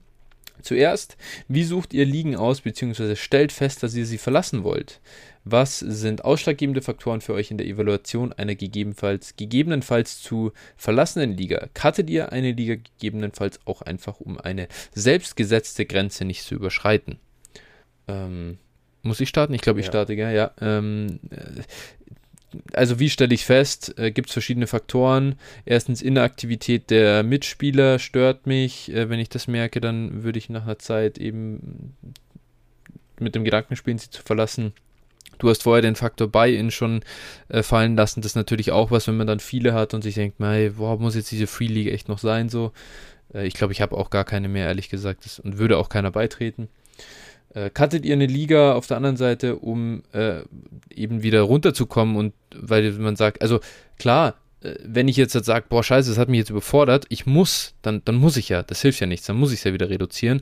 Zuerst, 0.61 1.17
wie 1.47 1.63
sucht 1.63 1.93
ihr 1.93 2.05
Ligen 2.05 2.35
aus, 2.35 2.61
beziehungsweise 2.61 3.15
stellt 3.15 3.51
fest, 3.51 3.83
dass 3.83 3.95
ihr 3.95 4.05
sie 4.05 4.17
verlassen 4.17 4.63
wollt? 4.63 5.01
Was 5.45 5.79
sind 5.79 6.23
ausschlaggebende 6.23 6.81
Faktoren 6.81 7.21
für 7.21 7.33
euch 7.33 7.51
in 7.51 7.57
der 7.57 7.67
Evaluation 7.67 8.31
einer 8.31 8.55
gegebenenfalls, 8.55 9.35
gegebenenfalls 9.35 10.21
zu 10.21 10.53
verlassenen 10.77 11.35
Liga? 11.35 11.67
Cuttet 11.73 12.09
ihr 12.09 12.31
eine 12.31 12.53
Liga 12.53 12.75
gegebenenfalls 12.75 13.59
auch 13.65 13.81
einfach, 13.81 14.19
um 14.19 14.39
eine 14.39 14.67
selbstgesetzte 14.93 15.85
Grenze 15.85 16.23
nicht 16.23 16.43
zu 16.43 16.55
überschreiten? 16.55 17.19
Ähm, 18.07 18.57
muss 19.01 19.19
ich 19.19 19.29
starten? 19.29 19.53
Ich 19.53 19.61
glaube, 19.61 19.81
ich 19.81 19.87
ja. 19.87 19.91
starte, 19.91 20.15
gell? 20.15 20.33
Ja. 20.33 20.51
Ähm, 20.61 21.19
also 22.73 22.99
wie 22.99 23.09
stelle 23.09 23.33
ich 23.33 23.45
fest, 23.45 23.97
äh, 23.97 24.11
gibt 24.11 24.29
es 24.29 24.33
verschiedene 24.33 24.67
Faktoren. 24.67 25.35
Erstens 25.65 26.01
Inaktivität 26.01 26.89
der 26.89 27.23
Mitspieler 27.23 27.99
stört 27.99 28.47
mich. 28.47 28.93
Äh, 28.93 29.09
wenn 29.09 29.19
ich 29.19 29.29
das 29.29 29.47
merke, 29.47 29.81
dann 29.81 30.23
würde 30.23 30.39
ich 30.39 30.49
nach 30.49 30.63
einer 30.63 30.79
Zeit 30.79 31.17
eben 31.17 31.95
mit 33.19 33.35
dem 33.35 33.43
Gedanken 33.43 33.75
spielen, 33.75 33.97
sie 33.97 34.09
zu 34.09 34.21
verlassen. 34.21 34.73
Du 35.43 35.49
hast 35.49 35.63
vorher 35.63 35.81
den 35.81 35.97
Faktor 35.97 36.29
Buy-In 36.29 36.71
schon 36.71 37.01
äh, 37.49 37.63
fallen 37.63 37.97
lassen. 37.97 38.21
Das 38.21 38.31
ist 38.31 38.35
natürlich 38.35 38.71
auch 38.71 38.91
was, 38.91 39.07
wenn 39.07 39.17
man 39.17 39.27
dann 39.27 39.41
viele 39.41 39.73
hat 39.73 39.93
und 39.93 40.01
sich 40.01 40.15
denkt, 40.15 40.37
hey, 40.39 40.69
boah, 40.69 40.97
muss 40.97 41.15
jetzt 41.15 41.31
diese 41.31 41.47
Free 41.47 41.67
League 41.67 41.91
echt 41.91 42.07
noch 42.07 42.17
sein? 42.17 42.47
So, 42.47 42.71
äh, 43.33 43.45
ich 43.45 43.53
glaube, 43.53 43.73
ich 43.73 43.81
habe 43.81 43.97
auch 43.97 44.09
gar 44.09 44.23
keine 44.23 44.47
mehr, 44.47 44.67
ehrlich 44.67 44.87
gesagt, 44.87 45.25
das, 45.25 45.39
und 45.39 45.57
würde 45.57 45.77
auch 45.77 45.89
keiner 45.89 46.11
beitreten. 46.11 46.69
Äh, 47.53 47.69
cuttet 47.71 48.05
ihr 48.05 48.13
eine 48.13 48.25
Liga 48.25 48.73
auf 48.73 48.87
der 48.87 48.95
anderen 48.95 49.17
Seite, 49.17 49.57
um 49.57 50.03
äh, 50.13 50.43
eben 50.89 51.23
wieder 51.23 51.41
runterzukommen 51.41 52.15
und 52.15 52.33
weil 52.55 52.93
man 52.93 53.17
sagt, 53.17 53.41
also 53.41 53.59
klar, 53.99 54.35
äh, 54.61 54.75
wenn 54.85 55.09
ich 55.09 55.17
jetzt, 55.17 55.35
jetzt 55.35 55.45
sage, 55.45 55.65
boah, 55.67 55.83
scheiße, 55.83 56.09
das 56.09 56.17
hat 56.17 56.29
mich 56.29 56.39
jetzt 56.39 56.51
überfordert, 56.51 57.05
ich 57.09 57.25
muss, 57.25 57.75
dann, 57.81 58.01
dann 58.05 58.15
muss 58.15 58.37
ich 58.37 58.47
ja, 58.47 58.63
das 58.63 58.81
hilft 58.81 59.01
ja 59.01 59.07
nichts, 59.07 59.27
dann 59.27 59.35
muss 59.35 59.51
ich 59.51 59.59
es 59.59 59.65
ja 59.65 59.73
wieder 59.73 59.89
reduzieren. 59.89 60.41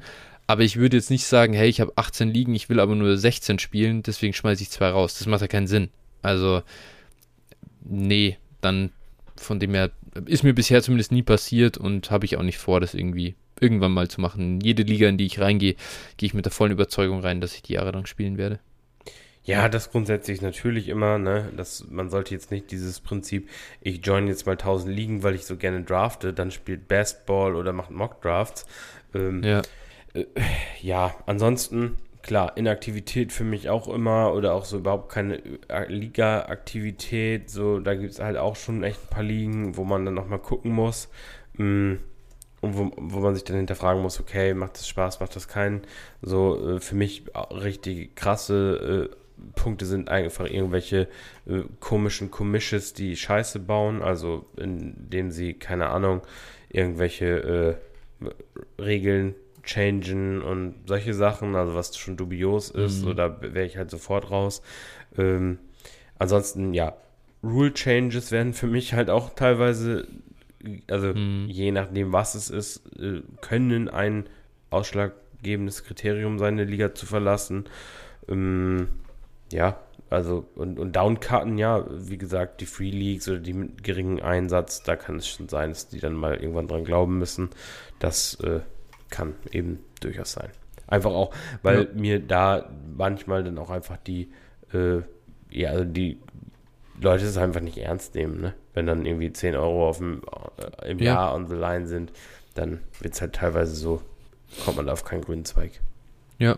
Aber 0.52 0.64
ich 0.64 0.76
würde 0.76 0.98
jetzt 0.98 1.10
nicht 1.10 1.23
sagen, 1.23 1.53
hey, 1.53 1.69
ich 1.69 1.80
habe 1.80 1.94
18 1.95 2.28
Ligen, 2.28 2.53
ich 2.53 2.68
will 2.68 2.82
aber 2.82 2.94
nur 2.94 3.15
16 3.15 3.57
spielen, 3.57 4.03
deswegen 4.03 4.34
schmeiße 4.34 4.61
ich 4.61 4.69
zwei 4.69 4.90
raus. 4.90 5.18
Das 5.18 5.26
macht 5.26 5.40
ja 5.40 5.48
keinen 5.48 5.68
Sinn. 5.68 5.91
Also, 6.22 6.61
nee, 7.86 8.38
dann 8.60 8.91
von 9.38 9.61
dem 9.61 9.73
her 9.73 9.91
ist 10.26 10.44
mir 10.44 10.53
bisher 10.53 10.82
zumindest 10.82 11.14
nie 11.14 11.23
passiert 11.23 11.78
und 11.78 12.11
habe 12.11 12.26
ich 12.26 12.36
auch 12.36 12.44
nicht 12.44 12.57
vor, 12.57 12.82
das 12.82 12.94
irgendwie 12.94 13.36
irgendwann 13.61 13.94
mal 13.94 14.10
zu 14.10 14.19
machen. 14.19 14.60
Jede 14.60 14.84
Liga, 14.84 15.07
in 15.07 15.18
die 15.18 15.26
ich 15.26 15.40
reingehe, 15.40 15.76
gehe 16.18 16.28
ich 16.28 16.34
mit 16.34 16.44
der 16.44 16.52
vollen 16.52 16.73
Überzeugung 16.73 17.22
rein, 17.22 17.40
dass 17.40 17.56
ich 17.56 17.61
die 17.61 17.73
Jahre 17.76 17.91
lang 17.91 18.06
spielen 18.06 18.38
werde. 18.38 18.60
Ja, 19.45 19.69
das 19.69 19.90
grundsätzlich 19.90 20.41
natürlich 20.41 20.90
immer, 20.90 21.18
ne? 21.18 21.49
Das, 21.56 21.88
man 21.90 22.10
sollte 22.10 22.34
jetzt 22.34 22.52
nicht 22.52 22.72
dieses 22.72 22.99
Prinzip, 22.99 23.48
ich 23.80 24.06
join 24.06 24.28
jetzt 24.28 24.45
mal 24.48 24.57
1000 24.57 24.94
Ligen, 24.94 25.23
weil 25.23 25.34
ich 25.34 25.45
so 25.45 25.56
gerne 25.56 25.82
drafte, 25.82 26.34
dann 26.34 26.52
spielt 26.52 26.90
Bestball 26.90 27.56
oder 27.56 27.72
macht 27.72 27.90
Mock 27.90 28.22
Drafts. 28.22 28.65
Ähm, 29.15 29.44
ja. 29.44 29.61
Äh, 30.13 30.25
ja, 30.81 31.15
ansonsten, 31.25 31.97
klar, 32.21 32.57
Inaktivität 32.57 33.31
für 33.31 33.43
mich 33.43 33.69
auch 33.69 33.88
immer 33.88 34.33
oder 34.33 34.53
auch 34.53 34.65
so 34.65 34.77
überhaupt 34.77 35.11
keine 35.11 35.41
äh, 35.67 35.88
Liga-Aktivität, 35.88 37.49
so, 37.49 37.79
da 37.79 37.95
gibt 37.95 38.11
es 38.11 38.19
halt 38.19 38.38
auch 38.38 38.55
schon 38.55 38.83
echt 38.83 38.99
ein 39.03 39.09
paar 39.09 39.23
Ligen, 39.23 39.77
wo 39.77 39.83
man 39.83 40.05
dann 40.05 40.13
nochmal 40.13 40.39
gucken 40.39 40.71
muss. 40.71 41.09
Mhm 41.57 41.99
und 42.61 42.77
wo, 42.77 42.91
wo 42.95 43.19
man 43.19 43.33
sich 43.33 43.43
dann 43.43 43.57
hinterfragen 43.57 44.01
muss, 44.01 44.19
okay, 44.19 44.53
macht 44.53 44.75
das 44.75 44.88
Spaß, 44.88 45.19
macht 45.19 45.35
das 45.35 45.47
keinen? 45.47 45.81
So 46.21 46.75
äh, 46.75 46.79
für 46.79 46.95
mich 46.95 47.23
richtig 47.51 48.15
krasse 48.15 49.09
äh, 49.09 49.15
Punkte 49.55 49.85
sind 49.85 50.09
einfach 50.09 50.45
irgendwelche 50.45 51.07
äh, 51.47 51.63
komischen 51.79 52.29
Commissions, 52.29 52.93
die 52.93 53.15
Scheiße 53.15 53.59
bauen, 53.59 54.03
also 54.03 54.45
indem 54.55 55.31
sie, 55.31 55.55
keine 55.55 55.89
Ahnung, 55.89 56.21
irgendwelche 56.69 57.79
äh, 58.21 58.31
Regeln 58.81 59.33
changen 59.63 60.41
und 60.41 60.75
solche 60.85 61.13
Sachen, 61.13 61.55
also 61.55 61.75
was 61.75 61.97
schon 61.97 62.17
dubios 62.17 62.69
ist, 62.69 63.03
mhm. 63.03 63.11
oder 63.11 63.41
wäre 63.41 63.65
ich 63.65 63.77
halt 63.77 63.91
sofort 63.91 64.31
raus. 64.31 64.61
Ähm, 65.17 65.59
ansonsten, 66.17 66.73
ja, 66.73 66.95
Rule 67.43 67.73
Changes 67.73 68.31
werden 68.31 68.53
für 68.53 68.67
mich 68.67 68.93
halt 68.93 69.09
auch 69.09 69.31
teilweise 69.33 70.07
also 70.88 71.13
mhm. 71.13 71.47
je 71.49 71.71
nachdem, 71.71 72.13
was 72.13 72.35
es 72.35 72.49
ist, 72.49 72.85
äh, 72.99 73.21
können 73.41 73.89
ein 73.89 74.25
ausschlaggebendes 74.69 75.83
Kriterium 75.83 76.39
sein, 76.39 76.53
eine 76.53 76.65
Liga 76.65 76.93
zu 76.93 77.05
verlassen. 77.05 77.65
Ähm, 78.27 78.88
ja, 79.51 79.79
also 80.09 80.45
und, 80.55 80.79
und 80.79 80.95
Downcutten, 80.95 81.57
ja, 81.57 81.85
wie 81.89 82.17
gesagt, 82.17 82.61
die 82.61 82.65
Free 82.65 82.91
Leagues 82.91 83.27
oder 83.27 83.39
die 83.39 83.53
mit 83.53 83.83
geringem 83.83 84.23
Einsatz, 84.23 84.83
da 84.83 84.95
kann 84.95 85.17
es 85.17 85.27
schon 85.27 85.49
sein, 85.49 85.69
dass 85.69 85.89
die 85.89 85.99
dann 85.99 86.13
mal 86.13 86.35
irgendwann 86.35 86.67
dran 86.67 86.83
glauben 86.83 87.17
müssen. 87.17 87.49
Das 87.99 88.35
äh, 88.41 88.61
kann 89.11 89.35
eben 89.51 89.79
durchaus 89.99 90.31
sein. 90.31 90.49
Einfach 90.88 91.11
auch, 91.11 91.33
weil 91.61 91.83
ja. 91.83 91.88
mir 91.93 92.19
da 92.19 92.69
manchmal 92.97 93.43
dann 93.43 93.57
auch 93.57 93.69
einfach 93.69 93.97
die, 93.97 94.31
äh, 94.73 95.01
ja, 95.51 95.69
also 95.69 95.85
die 95.85 96.17
Leute 96.99 97.25
es 97.25 97.38
einfach 97.38 97.61
nicht 97.61 97.77
ernst 97.77 98.15
nehmen, 98.15 98.41
ne? 98.41 98.53
Wenn 98.73 98.85
dann 98.85 99.05
irgendwie 99.05 99.31
10 99.31 99.55
Euro 99.55 99.89
auf 99.89 99.97
dem, 99.97 100.21
äh, 100.81 100.91
im 100.91 100.99
ja. 100.99 101.13
Jahr 101.13 101.35
on 101.35 101.47
the 101.47 101.55
line 101.55 101.88
sind, 101.88 102.11
dann 102.53 102.79
wird 102.99 103.13
es 103.13 103.21
halt 103.21 103.33
teilweise 103.33 103.75
so, 103.75 104.01
kommt 104.65 104.77
man 104.77 104.88
da 104.88 104.93
auf 104.93 105.03
keinen 105.03 105.21
grünen 105.21 105.45
Zweig. 105.45 105.79
Ja. 106.38 106.57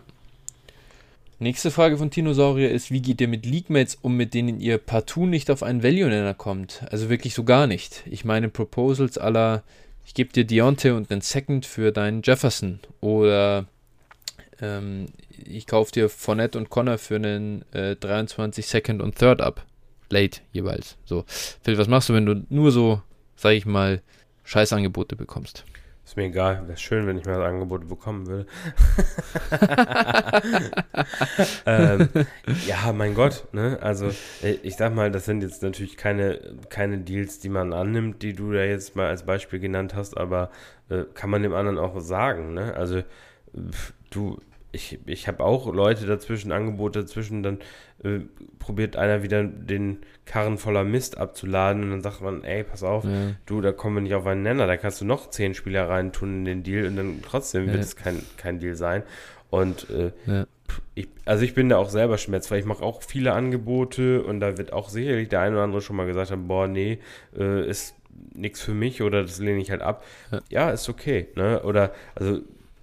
Nächste 1.38 1.70
Frage 1.70 1.98
von 1.98 2.10
Tinosaurier 2.10 2.70
ist, 2.70 2.90
wie 2.90 3.02
geht 3.02 3.20
ihr 3.20 3.28
mit 3.28 3.44
Leaguemates 3.44 3.98
um, 4.00 4.16
mit 4.16 4.34
denen 4.34 4.60
ihr 4.60 4.78
partout 4.78 5.26
nicht 5.26 5.50
auf 5.50 5.62
einen 5.62 5.82
Value-Nenner 5.82 6.34
kommt? 6.34 6.84
Also 6.90 7.10
wirklich 7.10 7.34
so 7.34 7.44
gar 7.44 7.66
nicht. 7.66 8.04
Ich 8.06 8.24
meine 8.24 8.48
Proposals 8.48 9.18
aller, 9.18 9.62
ich 10.04 10.14
gebe 10.14 10.32
dir 10.32 10.44
Deontay 10.44 10.90
und 10.90 11.10
einen 11.10 11.20
Second 11.20 11.66
für 11.66 11.92
deinen 11.92 12.22
Jefferson 12.22 12.80
oder 13.00 13.66
ähm, 14.60 15.06
ich 15.44 15.66
kaufe 15.66 15.92
dir 15.92 16.08
Fournette 16.08 16.58
und 16.58 16.70
Connor 16.70 16.98
für 16.98 17.16
einen 17.16 17.64
äh, 17.72 17.96
23 17.96 18.66
Second 18.66 19.02
und 19.02 19.16
Third 19.16 19.40
ab 19.40 19.64
late 20.14 20.40
jeweils. 20.52 20.96
So, 21.04 21.24
Phil, 21.62 21.76
was 21.76 21.88
machst 21.88 22.08
du, 22.08 22.14
wenn 22.14 22.26
du 22.26 22.46
nur 22.48 22.70
so, 22.70 23.02
sag 23.36 23.52
ich 23.52 23.66
mal, 23.66 24.00
Scheißangebote 24.44 25.16
bekommst? 25.16 25.64
Ist 26.04 26.18
mir 26.18 26.24
egal, 26.24 26.68
wäre 26.68 26.76
schön, 26.76 27.06
wenn 27.06 27.16
ich 27.16 27.24
mal 27.24 27.42
Angebote 27.42 27.86
bekommen 27.86 28.26
würde. 28.26 28.46
ähm, 31.66 32.08
ja, 32.66 32.92
mein 32.92 33.14
Gott, 33.14 33.46
ne? 33.52 33.78
Also 33.80 34.10
äh, 34.42 34.58
ich 34.62 34.76
sag 34.76 34.94
mal, 34.94 35.10
das 35.10 35.24
sind 35.24 35.42
jetzt 35.42 35.62
natürlich 35.62 35.96
keine, 35.96 36.58
keine 36.68 36.98
Deals, 36.98 37.38
die 37.38 37.48
man 37.48 37.72
annimmt, 37.72 38.22
die 38.22 38.34
du 38.34 38.52
da 38.52 38.64
jetzt 38.64 38.96
mal 38.96 39.06
als 39.06 39.24
Beispiel 39.24 39.60
genannt 39.60 39.94
hast, 39.94 40.18
aber 40.18 40.50
äh, 40.90 41.04
kann 41.14 41.30
man 41.30 41.42
dem 41.42 41.54
anderen 41.54 41.78
auch 41.78 41.98
sagen, 42.00 42.52
ne? 42.52 42.74
Also 42.74 43.02
du, 44.10 44.38
ich, 44.74 44.98
ich 45.06 45.28
habe 45.28 45.44
auch 45.44 45.72
Leute 45.72 46.06
dazwischen, 46.06 46.52
Angebote 46.52 47.00
dazwischen, 47.00 47.42
dann 47.42 47.58
äh, 48.02 48.20
probiert 48.58 48.96
einer 48.96 49.22
wieder 49.22 49.44
den 49.44 49.98
Karren 50.26 50.58
voller 50.58 50.84
Mist 50.84 51.16
abzuladen 51.18 51.84
und 51.84 51.90
dann 51.90 52.02
sagt 52.02 52.20
man, 52.20 52.44
ey, 52.44 52.64
pass 52.64 52.82
auf, 52.82 53.04
ja. 53.04 53.32
du, 53.46 53.60
da 53.60 53.72
kommen 53.72 53.96
wir 53.96 54.00
nicht 54.02 54.14
auf 54.14 54.26
einen 54.26 54.42
Nenner, 54.42 54.66
da 54.66 54.76
kannst 54.76 55.00
du 55.00 55.04
noch 55.04 55.30
zehn 55.30 55.54
Spieler 55.54 55.88
reintun 55.88 56.40
in 56.40 56.44
den 56.44 56.62
Deal 56.62 56.86
und 56.86 56.96
dann 56.96 57.22
trotzdem 57.22 57.66
ja. 57.66 57.72
wird 57.72 57.84
es 57.84 57.96
kein, 57.96 58.22
kein 58.36 58.58
Deal 58.58 58.74
sein. 58.74 59.04
Und 59.50 59.88
äh, 59.90 60.10
ja. 60.26 60.46
ich, 60.96 61.08
also 61.24 61.44
ich 61.44 61.54
bin 61.54 61.68
da 61.68 61.76
auch 61.76 61.90
selber 61.90 62.18
schmerzfrei. 62.18 62.58
Ich 62.58 62.64
mache 62.64 62.82
auch 62.82 63.02
viele 63.02 63.32
Angebote 63.32 64.22
und 64.24 64.40
da 64.40 64.58
wird 64.58 64.72
auch 64.72 64.88
sicherlich 64.88 65.28
der 65.28 65.40
eine 65.40 65.54
oder 65.54 65.64
andere 65.64 65.80
schon 65.80 65.94
mal 65.94 66.06
gesagt 66.06 66.32
haben, 66.32 66.48
boah, 66.48 66.66
nee, 66.66 66.98
äh, 67.38 67.68
ist 67.68 67.94
nichts 68.32 68.60
für 68.60 68.74
mich 68.74 69.02
oder 69.02 69.22
das 69.22 69.38
lehne 69.38 69.60
ich 69.60 69.70
halt 69.70 69.82
ab. 69.82 70.04
Ja, 70.48 70.70
ist 70.70 70.88
okay. 70.88 71.28
Ne? 71.36 71.62
Oder 71.62 71.92
also 72.16 72.40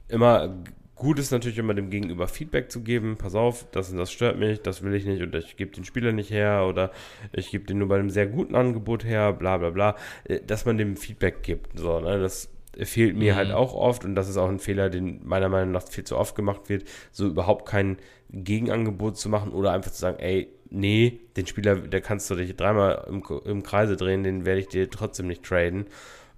immer 0.08 0.56
Gut 1.02 1.18
ist 1.18 1.32
natürlich 1.32 1.58
immer 1.58 1.74
dem 1.74 1.90
Gegenüber 1.90 2.28
Feedback 2.28 2.72
zu 2.72 2.84
geben, 2.84 3.18
pass 3.18 3.34
auf, 3.34 3.66
das 3.72 3.92
das 3.92 4.12
stört 4.12 4.38
mich, 4.38 4.62
das 4.62 4.84
will 4.84 4.94
ich 4.94 5.04
nicht 5.04 5.24
oder 5.24 5.40
ich 5.40 5.58
gebe 5.58 5.72
den 5.72 5.84
Spieler 5.84 6.12
nicht 6.12 6.30
her 6.30 6.68
oder 6.70 6.92
ich 7.34 7.50
gebe 7.50 7.66
den 7.66 7.80
nur 7.80 7.88
bei 7.88 7.98
einem 7.98 8.12
sehr 8.12 8.28
guten 8.28 8.54
Angebot 8.54 9.04
her, 9.04 9.34
bla 9.34 9.58
bla 9.58 9.72
bla, 9.72 9.96
äh, 10.26 10.42
dass 10.46 10.66
man 10.66 10.78
dem 10.78 10.96
Feedback 10.98 11.42
gibt. 11.42 11.80
So, 11.80 12.00
ne? 12.00 12.20
Das 12.20 12.50
fehlt 12.78 13.18
mir 13.18 13.36
halt 13.36 13.48
mhm. 13.48 13.54
halt 13.54 13.60
auch 13.64 13.74
oft 13.74 14.06
und 14.06 14.14
das 14.14 14.30
ist 14.30 14.38
auch 14.38 14.48
ein 14.48 14.60
Fehler, 14.60 14.92
den 14.92 15.26
meiner 15.26 15.50
Meinung 15.50 15.72
nach 15.72 15.88
viel 15.88 16.04
zu 16.04 16.16
oft 16.16 16.36
gemacht 16.36 16.70
wird, 16.70 16.84
so 17.12 17.26
überhaupt 17.26 17.68
kein 17.68 17.98
Gegenangebot 18.30 19.18
zu 19.18 19.28
machen 19.28 19.54
oder 19.54 19.72
einfach 19.72 19.90
zu 19.90 20.00
sagen, 20.02 20.20
ey, 20.20 20.50
nee, 20.70 21.20
den 21.36 21.48
Spieler, 21.48 21.78
der 21.78 22.02
kannst 22.02 22.30
du 22.30 22.36
dich 22.36 22.56
dreimal 22.56 23.08
im, 23.10 23.24
im 23.46 23.64
Kreise 23.64 23.98
drehen, 23.98 24.24
den 24.24 24.46
werde 24.46 24.60
ich 24.60 24.68
dir 24.68 24.88
trotzdem 24.88 25.26
nicht 25.26 25.42
traden. 25.42 25.88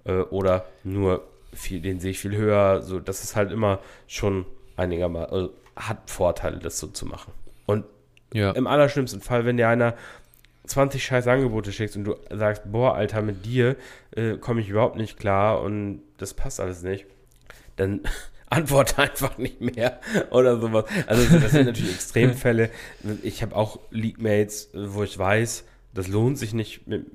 Äh, 0.04 0.20
oder 0.20 0.64
nur 0.84 1.28
viel, 1.52 1.82
den 1.82 2.00
sehe 2.00 2.12
ich 2.12 2.18
viel 2.18 2.34
höher. 2.34 2.80
So, 2.80 2.98
das 2.98 3.22
ist 3.22 3.36
halt 3.36 3.52
immer 3.52 3.80
schon 4.06 4.46
einigermaßen, 4.76 5.32
also 5.32 5.54
hat 5.76 6.10
Vorteile, 6.10 6.58
das 6.58 6.78
so 6.78 6.86
zu 6.86 7.06
machen. 7.06 7.32
Und 7.66 7.84
ja. 8.32 8.52
im 8.52 8.66
allerschlimmsten 8.66 9.20
Fall, 9.20 9.44
wenn 9.44 9.56
dir 9.56 9.68
einer 9.68 9.94
20 10.66 11.04
scheiß 11.04 11.26
Angebote 11.26 11.72
schickt 11.72 11.96
und 11.96 12.04
du 12.04 12.16
sagst, 12.30 12.62
boah, 12.70 12.94
Alter, 12.94 13.22
mit 13.22 13.44
dir 13.44 13.76
äh, 14.12 14.36
komme 14.36 14.60
ich 14.60 14.68
überhaupt 14.68 14.96
nicht 14.96 15.18
klar 15.18 15.60
und 15.62 16.02
das 16.18 16.34
passt 16.34 16.60
alles 16.60 16.82
nicht, 16.82 17.06
dann 17.76 18.00
antworte 18.50 18.98
einfach 18.98 19.36
nicht 19.36 19.60
mehr 19.60 20.00
oder 20.30 20.60
sowas. 20.60 20.84
Also 21.06 21.38
das 21.38 21.52
sind 21.52 21.66
natürlich 21.66 21.94
Extremfälle. 21.94 22.70
Ich 23.22 23.42
habe 23.42 23.54
auch 23.56 23.78
Leaguemates, 23.90 24.70
wo 24.74 25.02
ich 25.02 25.18
weiß, 25.18 25.64
das 25.92 26.08
lohnt 26.08 26.38
sich 26.38 26.54
nicht, 26.54 26.86
mit, 26.86 27.06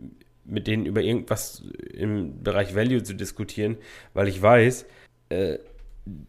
mit 0.46 0.68
denen 0.68 0.86
über 0.86 1.02
irgendwas 1.02 1.64
im 1.94 2.44
Bereich 2.44 2.76
Value 2.76 3.04
zu 3.04 3.14
diskutieren, 3.14 3.78
weil 4.14 4.28
ich 4.28 4.42
weiß, 4.42 4.86
äh, 5.30 5.58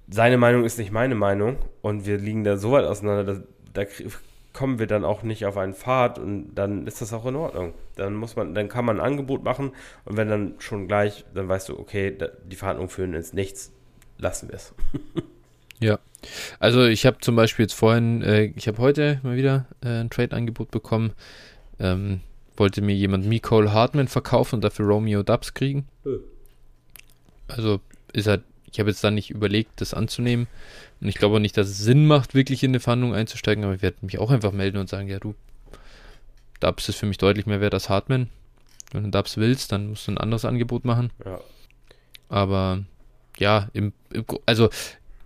seine 0.08 0.36
Meinung 0.36 0.64
ist 0.64 0.78
nicht 0.78 0.92
meine 0.92 1.14
Meinung 1.14 1.56
und 1.82 2.06
wir 2.06 2.18
liegen 2.18 2.44
da 2.44 2.56
so 2.56 2.72
weit 2.72 2.84
auseinander, 2.84 3.34
da, 3.34 3.40
da 3.84 3.86
kommen 4.52 4.78
wir 4.78 4.86
dann 4.86 5.04
auch 5.04 5.22
nicht 5.22 5.46
auf 5.46 5.56
einen 5.56 5.74
Pfad 5.74 6.18
und 6.18 6.54
dann 6.54 6.86
ist 6.86 7.00
das 7.00 7.12
auch 7.12 7.26
in 7.26 7.36
Ordnung. 7.36 7.74
Dann 7.96 8.14
muss 8.14 8.36
man, 8.36 8.54
dann 8.54 8.68
kann 8.68 8.84
man 8.84 8.98
ein 8.98 9.06
Angebot 9.06 9.44
machen 9.44 9.72
und 10.04 10.16
wenn 10.16 10.28
dann 10.28 10.54
schon 10.58 10.88
gleich, 10.88 11.24
dann 11.34 11.48
weißt 11.48 11.68
du, 11.68 11.78
okay, 11.78 12.14
da, 12.16 12.28
die 12.44 12.56
Verhandlungen 12.56 12.90
führen 12.90 13.14
ins 13.14 13.32
Nichts, 13.32 13.72
lassen 14.18 14.48
wir 14.48 14.56
es. 14.56 14.74
ja. 15.80 15.98
Also 16.58 16.84
ich 16.84 17.06
habe 17.06 17.18
zum 17.20 17.36
Beispiel 17.36 17.64
jetzt 17.64 17.74
vorhin, 17.74 18.22
äh, 18.22 18.52
ich 18.56 18.68
habe 18.68 18.78
heute 18.78 19.20
mal 19.22 19.36
wieder 19.36 19.66
äh, 19.82 20.00
ein 20.00 20.10
Trade-Angebot 20.10 20.70
bekommen. 20.70 21.12
Ähm, 21.78 22.20
wollte 22.56 22.82
mir 22.82 22.94
jemand 22.94 23.26
Nicole 23.26 23.72
Hartman 23.72 24.06
verkaufen 24.06 24.56
und 24.56 24.64
dafür 24.64 24.86
Romeo 24.86 25.22
Dubs 25.22 25.54
kriegen. 25.54 25.88
Also 27.48 27.80
ist 28.12 28.26
halt, 28.26 28.42
ich 28.72 28.80
habe 28.80 28.90
jetzt 28.90 29.02
da 29.02 29.10
nicht 29.10 29.30
überlegt, 29.30 29.80
das 29.80 29.94
anzunehmen. 29.94 30.46
Und 31.00 31.08
ich 31.08 31.16
glaube 31.16 31.36
auch 31.36 31.40
nicht, 31.40 31.56
dass 31.56 31.68
es 31.68 31.78
Sinn 31.78 32.06
macht, 32.06 32.34
wirklich 32.34 32.62
in 32.62 32.70
eine 32.70 32.80
Verhandlung 32.80 33.14
einzusteigen, 33.14 33.64
aber 33.64 33.74
ich 33.74 33.82
werde 33.82 33.98
mich 34.02 34.18
auch 34.18 34.30
einfach 34.30 34.52
melden 34.52 34.78
und 34.78 34.88
sagen, 34.88 35.08
ja 35.08 35.18
du, 35.18 35.34
Dubs 36.60 36.88
ist 36.88 36.96
für 36.96 37.06
mich 37.06 37.18
deutlich 37.18 37.46
mehr 37.46 37.60
wert 37.60 37.74
als 37.74 37.88
Hartman. 37.88 38.28
Wenn 38.92 39.04
du 39.04 39.10
Dubs 39.10 39.36
willst, 39.36 39.72
dann 39.72 39.90
musst 39.90 40.06
du 40.06 40.12
ein 40.12 40.18
anderes 40.18 40.44
Angebot 40.44 40.84
machen. 40.84 41.10
Ja. 41.24 41.40
Aber 42.28 42.84
ja, 43.38 43.68
im, 43.72 43.92
im, 44.12 44.24
also 44.46 44.68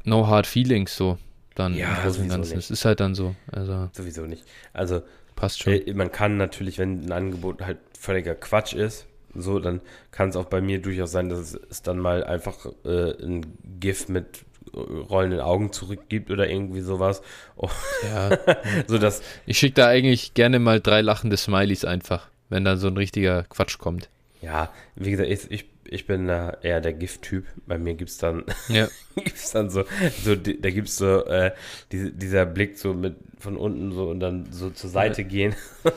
no 0.05 0.27
hard 0.27 0.47
feelings 0.47 0.97
so 0.97 1.19
dann 1.55 1.75
ja, 1.75 1.95
im 1.95 2.03
Großen 2.03 2.23
und 2.23 2.29
Ganzen. 2.29 2.59
Es 2.59 2.71
ist 2.71 2.85
halt 2.85 3.01
dann 3.01 3.15
so. 3.15 3.35
Also 3.51 3.89
sowieso 3.93 4.27
nicht. 4.27 4.45
Also 4.73 5.03
Passt 5.37 5.62
schon. 5.62 5.73
Äh, 5.73 5.93
man 5.95 6.12
kann 6.12 6.37
natürlich, 6.37 6.79
wenn 6.79 7.07
ein 7.07 7.12
Angebot 7.12 7.62
halt 7.62 7.79
völliger 7.99 8.35
Quatsch 8.35 8.75
ist, 8.75 9.07
so, 9.36 9.59
dann 9.59 9.81
kann 10.11 10.28
es 10.28 10.36
auch 10.36 10.47
bei 10.47 10.61
mir 10.61 10.81
durchaus 10.81 11.12
sein, 11.12 11.28
dass 11.28 11.55
es 11.55 11.82
dann 11.82 11.98
mal 11.98 12.24
einfach 12.24 12.66
äh, 12.85 13.12
ein 13.23 13.56
GIF 13.81 14.09
mit 14.09 14.44
rollenden 14.77 15.40
Augen 15.40 15.73
zurückgibt 15.73 16.31
oder 16.31 16.48
irgendwie 16.48 16.81
sowas. 16.81 17.23
Oh. 17.56 17.69
Ja. 18.02 18.39
so 18.86 18.98
dass 18.98 19.23
ich 19.47 19.59
schicke 19.59 19.74
da 19.74 19.89
eigentlich 19.89 20.35
gerne 20.35 20.59
mal 20.59 20.81
drei 20.81 21.01
lachende 21.01 21.36
Smileys 21.36 21.85
einfach, 21.85 22.28
wenn 22.48 22.65
dann 22.65 22.78
so 22.78 22.89
ein 22.89 22.97
richtiger 22.97 23.44
Quatsch 23.44 23.78
kommt. 23.78 24.09
Ja, 24.40 24.73
wie 24.97 25.11
gesagt, 25.11 25.31
ich, 25.31 25.51
ich 25.51 25.65
ich 25.86 26.06
bin 26.06 26.27
da 26.27 26.56
eher 26.62 26.81
der 26.81 26.93
Gift-Typ. 26.93 27.47
Bei 27.66 27.78
mir 27.78 27.94
gibt 27.94 28.11
es 28.11 28.19
dann, 28.19 28.44
ja. 28.69 28.89
gibt's 29.15 29.52
dann 29.52 29.70
so, 29.70 29.85
so 30.23 30.35
da 30.35 30.70
gibt 30.70 30.89
es 30.89 30.97
so 30.97 31.24
äh, 31.27 31.52
die, 31.93 32.12
dieser 32.12 32.47
Blick 32.47 32.78
so 32.78 32.94
mit 32.94 33.16
von 33.45 33.57
unten 33.57 33.93
so 33.93 34.09
und 34.09 34.21
dann 34.21 34.47
so 34.51 34.71
zur 34.71 34.91
Seite 34.91 35.23
ja. 35.23 35.29
gehen. 35.29 35.55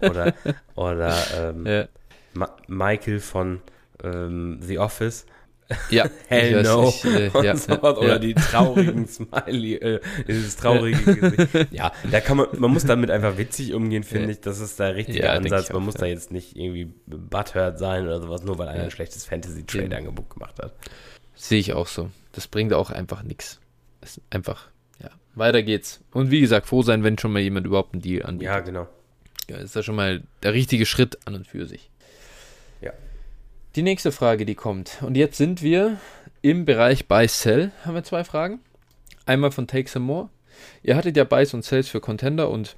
oder 0.00 0.34
oder 0.74 1.16
ähm, 1.36 1.66
ja. 1.66 1.88
Ma 2.32 2.56
Michael 2.66 3.20
von 3.20 3.60
ähm, 4.02 4.58
The 4.62 4.78
Office. 4.78 5.26
Ja, 5.90 6.08
Hell 6.28 6.62
no. 6.62 6.88
ich, 6.88 7.04
äh, 7.04 7.28
ja, 7.28 7.56
sowas. 7.56 7.66
ja, 7.66 7.82
Oder 7.82 8.08
ja. 8.08 8.18
die 8.18 8.34
traurigen 8.34 9.06
Smiley, 9.06 9.74
äh, 9.74 10.00
dieses 10.26 10.56
traurige 10.56 11.16
Gesicht. 11.16 11.72
Ja, 11.72 11.92
da 12.10 12.20
kann 12.20 12.38
man, 12.38 12.46
man 12.56 12.70
muss 12.70 12.84
damit 12.84 13.10
einfach 13.10 13.36
witzig 13.36 13.74
umgehen, 13.74 14.02
finde 14.02 14.32
ich. 14.32 14.40
Das 14.40 14.60
ist 14.60 14.80
der 14.80 14.94
richtige 14.94 15.30
Ansatz. 15.30 15.64
ich 15.64 15.72
Man 15.74 15.82
auch, 15.82 15.86
muss 15.86 15.94
da 15.94 16.06
jetzt 16.06 16.32
nicht 16.32 16.56
irgendwie 16.56 16.90
butthurt 17.06 17.78
sein 17.78 18.06
oder 18.06 18.20
sowas, 18.20 18.44
nur 18.44 18.56
weil 18.56 18.68
einer 18.68 18.84
ein 18.84 18.90
schlechtes 18.90 19.26
Fantasy-Trade-Angebot 19.26 20.30
gemacht 20.30 20.58
hat. 20.58 20.72
Sehe 21.34 21.60
ich 21.60 21.74
auch 21.74 21.86
so. 21.86 22.10
Das 22.32 22.48
bringt 22.48 22.72
auch 22.72 22.90
einfach 22.90 23.22
nichts. 23.22 23.60
Ist 24.00 24.22
einfach. 24.30 24.70
Weiter 25.38 25.62
geht's. 25.62 26.00
Und 26.12 26.30
wie 26.30 26.40
gesagt, 26.40 26.66
froh 26.66 26.82
sein, 26.82 27.04
wenn 27.04 27.18
schon 27.18 27.32
mal 27.32 27.40
jemand 27.40 27.66
überhaupt 27.66 27.94
einen 27.94 28.02
Deal 28.02 28.24
anbietet. 28.24 28.54
Ja, 28.54 28.60
genau. 28.60 28.88
Ja, 29.48 29.56
ist 29.56 29.74
ja 29.74 29.82
schon 29.82 29.96
mal 29.96 30.22
der 30.42 30.52
richtige 30.52 30.86
Schritt 30.86 31.18
an 31.26 31.34
und 31.34 31.46
für 31.46 31.66
sich. 31.66 31.90
Ja. 32.80 32.92
Die 33.76 33.82
nächste 33.82 34.12
Frage, 34.12 34.44
die 34.44 34.54
kommt. 34.54 34.98
Und 35.02 35.16
jetzt 35.16 35.38
sind 35.38 35.62
wir 35.62 35.98
im 36.42 36.64
Bereich 36.64 37.06
Buy 37.06 37.26
Sell. 37.28 37.72
Haben 37.84 37.94
wir 37.94 38.04
zwei 38.04 38.24
Fragen. 38.24 38.60
Einmal 39.26 39.50
von 39.50 39.66
Take 39.66 39.88
Some 39.88 40.04
More. 40.06 40.28
Ihr 40.82 40.96
hattet 40.96 41.16
ja 41.16 41.24
Buys 41.24 41.54
und 41.54 41.64
Sells 41.64 41.88
für 41.88 42.00
Contender 42.00 42.50
und 42.50 42.76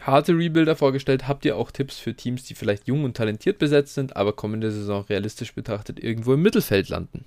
harte 0.00 0.32
Rebuilder 0.32 0.76
vorgestellt. 0.76 1.28
Habt 1.28 1.44
ihr 1.44 1.56
auch 1.56 1.70
Tipps 1.70 1.98
für 1.98 2.14
Teams, 2.14 2.44
die 2.44 2.54
vielleicht 2.54 2.88
jung 2.88 3.04
und 3.04 3.16
talentiert 3.16 3.58
besetzt 3.58 3.94
sind, 3.94 4.16
aber 4.16 4.32
kommende 4.32 4.70
Saison 4.70 5.02
realistisch 5.02 5.54
betrachtet 5.54 6.02
irgendwo 6.02 6.34
im 6.34 6.42
Mittelfeld 6.42 6.88
landen? 6.88 7.24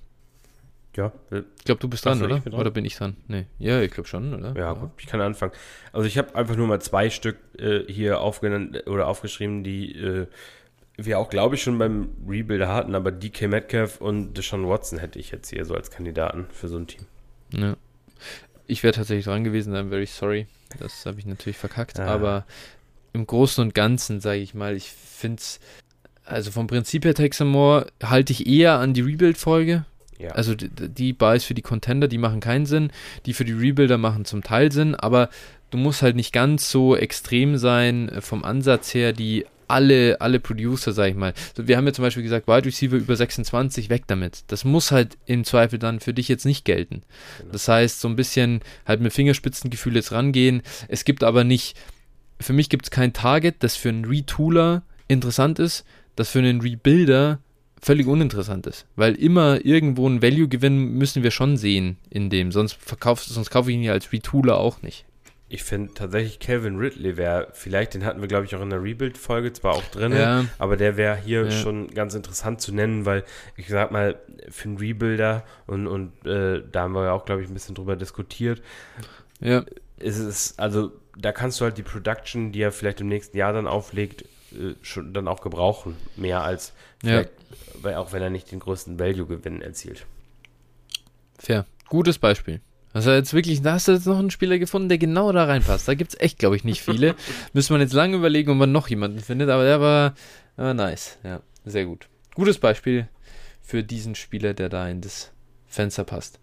Ja, 0.95 1.11
äh, 1.31 1.41
Ich 1.57 1.65
glaube, 1.65 1.80
du 1.81 1.89
bist 1.89 2.05
dran, 2.05 2.17
so, 2.19 2.26
oder? 2.26 2.38
ich 2.38 2.43
bin 2.43 2.51
dran. 2.51 2.61
Oder 2.61 2.72
bin 2.72 2.85
ich 2.85 2.95
dran? 2.95 3.17
Nee. 3.27 3.45
Ja, 3.59 3.81
ich 3.81 3.91
glaube 3.91 4.07
schon, 4.07 4.34
oder? 4.34 4.55
Ja, 4.55 4.73
gut, 4.73 4.91
ich 4.97 5.07
kann 5.07 5.22
anfangen. 5.22 5.51
Also 5.91 6.07
ich 6.07 6.17
habe 6.17 6.35
einfach 6.35 6.55
nur 6.55 6.67
mal 6.67 6.81
zwei 6.81 7.09
Stück 7.09 7.38
äh, 7.57 7.81
hier 7.91 8.22
aufgenannt 8.22 8.88
oder 8.88 9.07
aufgeschrieben, 9.07 9.63
die 9.63 9.93
äh, 9.95 10.27
wir 10.97 11.19
auch, 11.19 11.30
glaube 11.30 11.55
ich, 11.55 11.63
schon 11.63 11.77
beim 11.77 12.09
Rebuilder 12.27 12.69
hatten, 12.69 12.95
aber 12.95 13.11
DK 13.11 13.47
Metcalf 13.49 13.99
und 13.99 14.34
Deshaun 14.38 14.67
Watson 14.67 14.99
hätte 14.99 15.19
ich 15.19 15.31
jetzt 15.31 15.49
hier 15.49 15.65
so 15.65 15.76
als 15.76 15.91
Kandidaten 15.91 16.47
für 16.51 16.67
so 16.67 16.77
ein 16.77 16.88
Team. 16.88 17.05
Ja. 17.51 17.76
Ich 18.67 18.81
wäre 18.81 18.93
tatsächlich 18.93 19.26
dran 19.26 19.43
gewesen, 19.43 19.76
I'm 19.76 19.89
very 19.89 20.05
sorry. 20.05 20.47
Das 20.80 21.05
habe 21.05 21.19
ich 21.19 21.26
natürlich 21.26 21.57
verkackt. 21.57 21.99
Ah. 21.99 22.07
Aber 22.07 22.45
im 23.13 23.27
Großen 23.27 23.61
und 23.61 23.73
Ganzen, 23.76 24.22
sage 24.22 24.39
ich 24.39 24.53
mal, 24.53 24.76
ich 24.76 24.89
finde 24.91 25.39
es, 25.39 25.59
also 26.23 26.51
vom 26.51 26.67
Prinzip 26.67 27.05
her, 27.05 27.13
Texamore, 27.13 27.88
halte 28.01 28.34
ich 28.34 28.47
eher 28.47 28.80
an 28.80 28.93
die 28.93 29.01
Rebuild-Folge. 29.01 29.85
Ja. 30.20 30.32
Also 30.32 30.56
die, 30.56 30.70
die 30.70 31.14
Buys 31.14 31.44
für 31.44 31.54
die 31.54 31.62
Contender, 31.62 32.08
die 32.08 32.18
machen 32.18 32.40
keinen 32.40 32.66
Sinn. 32.66 32.92
Die 33.26 33.34
für 33.34 33.46
die 33.46 33.54
Rebuilder 33.54 33.98
machen 33.98 34.26
zum 34.26 34.44
Teil 34.44 34.72
Sinn, 34.72 34.96
aber 34.96 35.30
du 35.72 35.78
musst 35.78 36.02
halt 36.02 36.16
nicht 36.16 36.32
ganz 36.32 36.70
so 36.72 36.96
extrem 36.96 37.58
sein 37.58 38.10
äh, 38.10 38.22
vom 38.22 38.44
Ansatz 38.44 38.94
her, 38.94 39.14
die 39.14 39.46
alle, 39.68 40.22
alle 40.22 40.40
Producer, 40.40 40.92
sag 40.92 41.10
ich 41.10 41.16
mal. 41.16 41.34
So, 41.56 41.68
wir 41.68 41.78
haben 41.78 41.88
ja 41.88 41.94
zum 41.94 42.04
Beispiel 42.04 42.24
gesagt, 42.24 42.48
Wide 42.48 42.66
Receiver 42.66 42.96
über 42.96 43.16
26, 43.16 43.90
weg 43.90 44.04
damit. 44.08 44.44
Das 44.48 44.64
muss 44.64 44.92
halt 44.92 45.18
im 45.26 45.44
Zweifel 45.44 45.80
dann 45.80 46.00
für 46.00 46.14
dich 46.14 46.28
jetzt 46.28 46.46
nicht 46.46 46.66
gelten. 46.66 47.02
Genau. 47.40 47.52
Das 47.52 47.68
heißt, 47.68 48.00
so 48.00 48.08
ein 48.08 48.16
bisschen 48.16 48.62
halt 48.86 49.02
mit 49.02 49.14
Fingerspitzengefühl 49.14 49.96
jetzt 49.96 50.12
rangehen. 50.12 50.62
Es 50.88 51.04
gibt 51.04 51.24
aber 51.24 51.44
nicht, 51.44 51.78
für 52.40 52.54
mich 52.54 52.70
gibt 52.70 52.86
es 52.86 52.92
kein 52.92 53.14
Target, 53.14 53.56
das 53.60 53.76
für 53.76 53.90
einen 53.90 54.06
Retooler 54.06 54.84
interessant 55.08 55.60
ist, 55.60 55.84
das 56.16 56.30
für 56.30 56.40
einen 56.40 56.62
Rebuilder 56.62 57.40
völlig 57.86 58.07
uninteressant 58.07 58.66
ist. 58.68 58.86
Weil 58.95 59.14
immer 59.16 59.64
irgendwo 59.64 60.07
ein 60.10 60.22
Value-Gewinn 60.22 60.94
müssen 60.94 61.22
wir 61.24 61.32
schon 61.32 61.56
sehen 61.57 61.98
in 62.10 62.30
dem. 62.30 62.52
Sonst, 62.52 62.74
verkauf, 62.74 63.24
sonst 63.24 63.52
kaufe 63.52 63.70
ich 63.70 63.78
ihn 63.78 63.84
ja 63.84 63.94
als 63.94 64.12
Retooler 64.12 64.57
auch 64.57 64.82
nicht. 64.82 65.06
Ich 65.48 65.64
finde 65.64 65.94
tatsächlich 65.94 66.40
Calvin 66.40 66.78
Ridley 66.78 67.18
wäre, 67.18 67.49
vielleicht, 67.53 67.94
den 67.94 68.03
hatten 68.03 68.20
wir, 68.20 68.28
glaube 68.28 68.45
ich, 68.45 68.56
auch 68.56 68.62
in 68.64 68.72
der 68.72 68.82
Rebuild-Folge 68.82 69.53
zwar 69.53 69.76
auch 69.76 69.84
drin, 69.91 70.12
Ja. 70.12 70.45
aber 70.57 70.76
der 70.76 70.98
wäre 70.98 71.16
hier 71.16 71.44
Ja. 71.45 71.52
schon 71.52 71.88
ganz 71.90 72.16
interessant 72.16 72.60
zu 72.62 72.74
nennen, 72.74 73.06
weil 73.06 73.24
ich 73.56 73.68
sag 73.68 73.91
mal, 73.91 74.16
für 74.49 74.68
einen 74.70 74.78
Rebuilder 74.78 75.44
und, 75.68 75.86
und 75.86 76.26
äh, 76.26 76.64
da 76.72 76.82
haben 76.82 76.94
wir 76.95 77.03
ja 77.06 77.12
auch, 77.12 77.26
glaube 77.26 77.44
ich, 77.44 77.48
ein 77.48 77.53
bisschen 77.53 77.76
drüber 77.76 77.95
diskutiert, 77.95 78.64
Ja, 79.40 79.64
ist 79.99 80.18
es, 80.18 80.57
also 80.57 80.91
da 81.18 81.32
kannst 81.32 81.62
du 81.62 81.66
halt 81.66 81.78
die 81.78 81.84
Production, 81.84 82.52
die 82.52 82.62
er 82.62 82.72
vielleicht 82.72 82.99
im 83.02 83.07
nächsten 83.07 83.38
Jahr 83.38 83.53
dann 83.53 83.68
auflegt, 83.68 84.24
äh, 84.52 84.74
schon 84.82 85.14
dann 85.14 85.28
auch 85.28 85.41
gebrauchen. 85.41 85.95
Mehr 86.18 86.41
als 86.41 86.74
Ja. 87.06 87.26
weil 87.82 87.95
auch 87.95 88.14
wenn 88.14 88.22
er 88.22 88.30
nicht 88.30 88.52
den 88.52 88.60
größten 88.60 88.99
Value-Gewinn 88.99 89.61
erzielt. 89.61 90.06
fair. 91.38 91.65
Gutes 91.88 92.18
Beispiel. 92.18 92.61
Also 92.94 93.11
jetzt 93.11 93.34
wirklich, 93.34 93.61
da 93.61 93.73
hast 93.73 93.88
du 93.88 93.91
jetzt 93.91 94.07
noch 94.07 94.18
einen 94.18 94.32
Spieler 94.32 94.57
gefunden, 94.57 94.88
der 94.90 94.98
genau 94.98 95.32
da 95.32 95.44
reinpasst. 95.44 95.88
Da 95.88 95.95
gibt 95.95 96.14
es 96.14 96.19
echt, 96.19 96.40
glaube 96.40 96.56
ich, 96.56 96.64
nicht 96.64 96.82
viele. 96.82 97.15
Müsste 97.53 97.73
man 97.73 97.82
jetzt 97.82 97.94
lange 97.94 98.15
überlegen, 98.15 98.52
ob 98.52 98.57
man 98.57 98.72
noch 98.72 98.88
jemanden 98.88 99.19
findet, 99.19 99.49
aber 99.49 99.64
der 99.65 99.82
war, 99.82 100.15
der 100.57 100.65
war 100.65 100.73
nice. 100.73 101.18
Ja, 101.23 101.41
sehr 101.65 101.86
gut. 101.86 102.07
Gutes 102.34 102.57
Beispiel 102.57 103.07
für 103.61 103.84
diesen 103.84 104.15
Spieler, 104.15 104.53
der 104.53 104.69
da 104.69 104.88
in 104.88 105.02
das 105.02 105.32
Fenster 105.68 106.06
passt. 106.06 106.40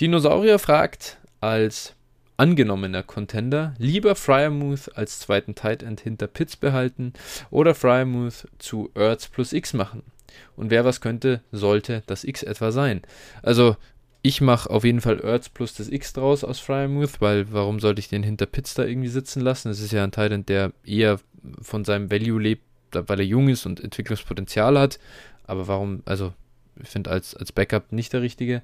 Dinosaurier 0.00 0.58
fragt 0.58 1.18
als 1.40 1.94
angenommener 2.36 3.02
Contender 3.02 3.74
lieber 3.78 4.14
Fryermuth 4.14 4.96
als 4.96 5.20
zweiten 5.20 5.54
Tight 5.54 5.82
End 5.82 6.00
hinter 6.00 6.26
Pitts 6.26 6.56
behalten 6.56 7.12
oder 7.50 7.74
Fryermuth 7.74 8.48
zu 8.58 8.90
Ertz 8.94 9.28
plus 9.28 9.52
X 9.52 9.72
machen. 9.72 10.02
Und 10.56 10.70
wer 10.70 10.84
was 10.84 11.00
könnte, 11.00 11.42
sollte 11.52 12.02
das 12.06 12.24
X 12.24 12.42
etwa 12.42 12.72
sein. 12.72 13.02
Also 13.42 13.76
ich 14.22 14.40
mache 14.40 14.70
auf 14.70 14.84
jeden 14.84 15.00
Fall 15.00 15.20
Ertz 15.20 15.48
plus 15.48 15.74
das 15.74 15.88
X 15.88 16.14
draus 16.14 16.44
aus 16.44 16.58
Fryermuth, 16.58 17.20
weil 17.20 17.52
warum 17.52 17.78
sollte 17.78 18.00
ich 18.00 18.08
den 18.08 18.22
hinter 18.22 18.46
Pitts 18.46 18.74
da 18.74 18.84
irgendwie 18.84 19.08
sitzen 19.08 19.40
lassen? 19.40 19.68
Das 19.68 19.80
ist 19.80 19.92
ja 19.92 20.02
ein 20.02 20.12
Tight 20.12 20.32
End, 20.32 20.48
der 20.48 20.72
eher 20.84 21.20
von 21.60 21.84
seinem 21.84 22.10
Value 22.10 22.40
lebt, 22.40 22.64
weil 22.92 23.20
er 23.20 23.26
jung 23.26 23.48
ist 23.48 23.66
und 23.66 23.80
Entwicklungspotenzial 23.80 24.78
hat. 24.78 24.98
Aber 25.46 25.68
warum, 25.68 26.02
also 26.06 26.32
ich 26.82 26.88
finde 26.88 27.10
als, 27.10 27.34
als 27.34 27.52
Backup 27.52 27.92
nicht 27.92 28.12
der 28.12 28.22
richtige. 28.22 28.62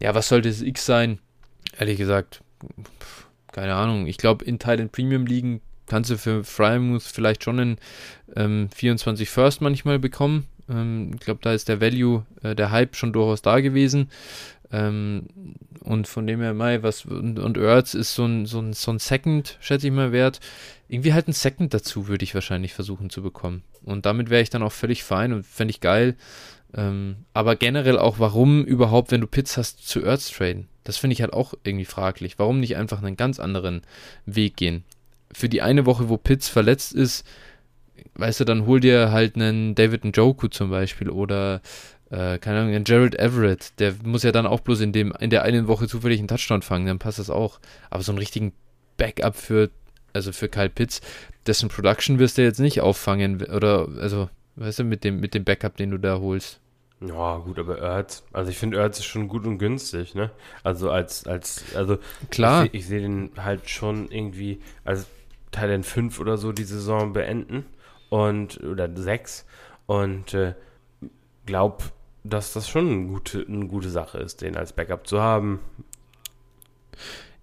Ja, 0.00 0.14
was 0.14 0.28
sollte 0.28 0.48
das 0.48 0.62
X 0.62 0.86
sein? 0.86 1.18
Ehrlich 1.76 1.98
gesagt, 1.98 2.43
keine 3.52 3.74
Ahnung. 3.74 4.06
Ich 4.06 4.18
glaube, 4.18 4.44
in 4.44 4.60
End 4.60 4.92
Premium 4.92 5.26
Ligen 5.26 5.60
kannst 5.86 6.10
du 6.10 6.18
für 6.18 6.44
Fryermuth 6.44 7.02
vielleicht 7.02 7.44
schon 7.44 7.60
einen 7.60 7.78
ähm, 8.36 8.68
24 8.74 9.28
First 9.28 9.60
manchmal 9.60 9.98
bekommen. 9.98 10.46
Ähm, 10.68 11.12
ich 11.14 11.20
glaube, 11.20 11.40
da 11.42 11.52
ist 11.52 11.68
der 11.68 11.80
Value, 11.80 12.24
äh, 12.42 12.54
der 12.54 12.70
Hype 12.70 12.96
schon 12.96 13.12
durchaus 13.12 13.42
da 13.42 13.60
gewesen. 13.60 14.10
Ähm, 14.72 15.26
und 15.80 16.08
von 16.08 16.26
dem 16.26 16.40
her, 16.40 16.54
Mai, 16.54 16.82
was, 16.82 17.04
und, 17.04 17.38
und 17.38 17.58
Ertz 17.58 17.94
ist 17.94 18.14
so 18.14 18.24
ein, 18.24 18.46
so, 18.46 18.60
ein, 18.60 18.72
so 18.72 18.90
ein 18.90 18.98
Second, 18.98 19.58
schätze 19.60 19.86
ich 19.86 19.92
mal, 19.92 20.12
wert. 20.12 20.40
Irgendwie 20.88 21.12
halt 21.12 21.28
ein 21.28 21.32
Second 21.32 21.74
dazu 21.74 22.08
würde 22.08 22.24
ich 22.24 22.34
wahrscheinlich 22.34 22.74
versuchen 22.74 23.10
zu 23.10 23.22
bekommen. 23.22 23.62
Und 23.84 24.06
damit 24.06 24.30
wäre 24.30 24.42
ich 24.42 24.50
dann 24.50 24.62
auch 24.62 24.72
völlig 24.72 25.04
fein 25.04 25.32
und 25.32 25.46
fände 25.46 25.70
ich 25.70 25.80
geil. 25.80 26.16
Ähm, 26.74 27.16
aber 27.34 27.56
generell 27.56 27.98
auch, 27.98 28.18
warum 28.18 28.64
überhaupt, 28.64 29.12
wenn 29.12 29.20
du 29.20 29.26
Pits 29.26 29.56
hast, 29.56 29.86
zu 29.86 30.02
Ertz 30.02 30.30
traden? 30.30 30.68
Das 30.84 30.96
finde 30.96 31.14
ich 31.14 31.22
halt 31.22 31.32
auch 31.32 31.54
irgendwie 31.64 31.86
fraglich. 31.86 32.38
Warum 32.38 32.60
nicht 32.60 32.76
einfach 32.76 33.02
einen 33.02 33.16
ganz 33.16 33.40
anderen 33.40 33.82
Weg 34.26 34.56
gehen? 34.56 34.84
Für 35.32 35.48
die 35.48 35.62
eine 35.62 35.86
Woche, 35.86 36.08
wo 36.08 36.16
Pitts 36.16 36.48
verletzt 36.48 36.92
ist, 36.92 37.26
weißt 38.14 38.40
du, 38.40 38.44
dann 38.44 38.66
hol 38.66 38.80
dir 38.80 39.10
halt 39.10 39.36
einen 39.36 39.74
David 39.74 40.04
Njoku 40.04 40.48
zum 40.48 40.70
Beispiel 40.70 41.08
oder 41.08 41.62
äh, 42.10 42.38
keine 42.38 42.60
Ahnung, 42.60 42.74
einen 42.74 42.84
Jared 42.84 43.18
Everett. 43.18 43.78
Der 43.80 43.94
muss 44.04 44.22
ja 44.22 44.32
dann 44.32 44.46
auch 44.46 44.60
bloß 44.60 44.80
in, 44.80 44.92
dem, 44.92 45.12
in 45.18 45.30
der 45.30 45.42
einen 45.42 45.66
Woche 45.66 45.88
zufällig 45.88 46.18
einen 46.18 46.28
Touchdown 46.28 46.62
fangen, 46.62 46.86
dann 46.86 46.98
passt 46.98 47.18
das 47.18 47.30
auch. 47.30 47.60
Aber 47.90 48.02
so 48.02 48.12
einen 48.12 48.18
richtigen 48.18 48.52
Backup 48.96 49.36
für, 49.36 49.70
also 50.12 50.32
für 50.32 50.48
Kyle 50.48 50.70
Pitts, 50.70 51.00
dessen 51.46 51.68
Production 51.68 52.18
wirst 52.18 52.38
du 52.38 52.42
jetzt 52.42 52.60
nicht 52.60 52.80
auffangen 52.80 53.42
oder, 53.42 53.88
also, 54.00 54.28
weißt 54.56 54.80
du, 54.80 54.84
mit 54.84 55.02
dem, 55.04 55.20
mit 55.20 55.34
dem 55.34 55.44
Backup, 55.44 55.76
den 55.76 55.90
du 55.90 55.98
da 55.98 56.18
holst. 56.18 56.60
Ja, 57.00 57.38
gut, 57.38 57.58
aber 57.58 57.78
Ertz, 57.78 58.22
also 58.32 58.50
ich 58.50 58.56
finde 58.56 58.78
Ertz 58.78 58.98
ist 58.98 59.04
schon 59.06 59.28
gut 59.28 59.46
und 59.46 59.58
günstig, 59.58 60.14
ne? 60.14 60.30
Also 60.62 60.90
als, 60.90 61.26
als, 61.26 61.64
also 61.74 61.98
Klar. 62.30 62.66
ich, 62.66 62.74
ich 62.74 62.86
sehe 62.86 63.00
den 63.00 63.30
halt 63.36 63.68
schon 63.68 64.10
irgendwie 64.10 64.60
als 64.84 65.06
Teil 65.50 65.82
5 65.82 66.18
oder 66.20 66.36
so 66.36 66.52
die 66.52 66.64
Saison 66.64 67.12
beenden 67.12 67.66
und, 68.08 68.62
oder 68.62 68.88
6 68.94 69.44
und 69.86 70.34
äh, 70.34 70.54
glaub, 71.46 71.92
dass 72.22 72.52
das 72.54 72.68
schon 72.68 72.88
eine 72.88 73.06
gute, 73.06 73.44
eine 73.46 73.66
gute 73.66 73.90
Sache 73.90 74.18
ist, 74.18 74.40
den 74.40 74.56
als 74.56 74.72
Backup 74.72 75.06
zu 75.06 75.20
haben. 75.20 75.60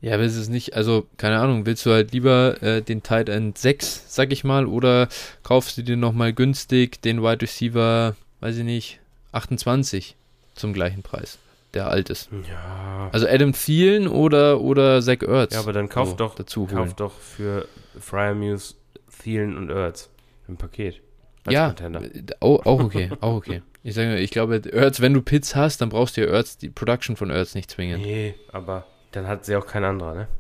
Ja, 0.02 0.16
aber 0.16 0.24
es 0.24 0.50
nicht, 0.50 0.74
also, 0.76 1.06
keine 1.18 1.40
Ahnung, 1.40 1.68
willst 1.68 1.86
du 1.86 1.92
halt 1.92 2.12
lieber 2.12 2.62
äh, 2.64 2.82
den 2.82 3.04
Tight 3.04 3.30
End 3.30 3.58
6, 3.58 4.06
sag 4.08 4.32
ich 4.32 4.44
mal, 4.44 4.66
oder 4.66 5.08
kaufst 5.44 5.78
du 5.78 5.84
dir 5.84 5.98
nochmal 5.98 6.34
günstig 6.34 7.02
den 7.04 7.22
Wide 7.22 7.44
Receiver, 7.44 8.16
weiß 8.40 8.58
ich 8.58 8.64
nicht, 8.64 9.01
28 9.32 10.16
zum 10.56 10.74
gleichen 10.74 11.04
Preis, 11.04 11.38
der 11.74 11.88
alt 11.90 12.10
ist. 12.10 12.30
Ja. 12.50 13.10
Also 13.12 13.28
Adam 13.28 13.54
Thielen 13.54 14.08
oder, 14.08 14.62
oder 14.62 15.02
Zach 15.02 15.22
Ertz. 15.22 15.54
Ja, 15.54 15.60
aber 15.62 15.74
dann 15.74 15.90
kauf 15.90 16.10
so 16.10 16.16
doch, 16.16 16.36
dazu 16.36 16.62
holen. 16.68 16.76
kauf 16.76 16.94
doch 16.96 17.14
für 17.14 17.68
Fryermuse, 18.00 18.76
Thielen 19.22 19.58
und 19.58 19.70
Ertz 19.70 20.10
im 20.48 20.58
Paket. 20.58 21.02
als 21.46 21.54
ja, 21.54 21.68
Contender. 21.68 22.02
äh, 22.04 22.24
auch, 22.40 22.66
okay, 22.66 23.10
auch 23.22 23.36
okay. 23.36 23.62
Ich 23.84 23.96
sage, 23.96 24.18
ich 24.20 24.30
glaube, 24.32 24.62
Ertz, 24.72 25.02
wenn 25.02 25.14
du 25.14 25.22
Pits 25.22 25.56
hast, 25.56 25.82
dann 25.82 25.90
brauchst 25.90 26.16
du 26.18 26.22
ja 26.22 26.28
Ertz, 26.28 26.58
die 26.58 26.70
Production 26.70 27.16
von 27.16 27.30
Ertz 27.32 27.56
nicht 27.56 27.72
zwingen. 27.72 28.00
Nee, 28.02 28.36
aber 28.52 28.86
dann 29.12 29.28
hat 29.28 29.46
sie 29.46 29.56
auch 29.56 29.66
kein 29.66 29.84
anderer, 29.84 30.14
ne? 30.14 30.28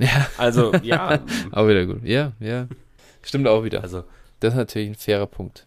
Ja, 0.00 0.28
Also, 0.38 0.72
ja, 0.76 1.20
auch 1.50 1.66
wieder 1.66 1.84
gut. 1.86 2.04
Ja, 2.04 2.32
ja. 2.38 2.68
Stimmt 3.22 3.48
auch 3.48 3.64
wieder. 3.64 3.82
also 3.82 4.04
Das 4.38 4.54
ist 4.54 4.58
natürlich 4.58 4.88
ein 4.90 4.94
fairer 4.94 5.26
Punkt. 5.26 5.66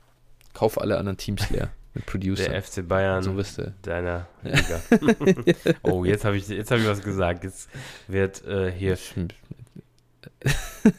Kauf 0.53 0.80
alle 0.80 0.98
anderen 0.98 1.18
Teams 1.18 1.49
leer. 1.49 1.69
Mit 1.93 2.05
Producer. 2.05 2.49
Der 2.49 2.61
FC 2.61 2.88
Bayern 2.88 3.23
so 3.23 3.35
wisst 3.35 3.59
ihr. 3.59 3.73
deiner 3.81 4.27
Liga. 4.43 4.81
oh, 5.84 6.05
jetzt 6.05 6.26
habe 6.26 6.38
ich, 6.38 6.47
jetzt 6.47 6.72
hab 6.72 6.80
ich 6.80 6.88
was 6.88 7.01
gesagt. 7.01 7.43
Jetzt 7.43 7.69
wird 8.07 8.45
äh, 8.45 8.72
hier 8.72 8.97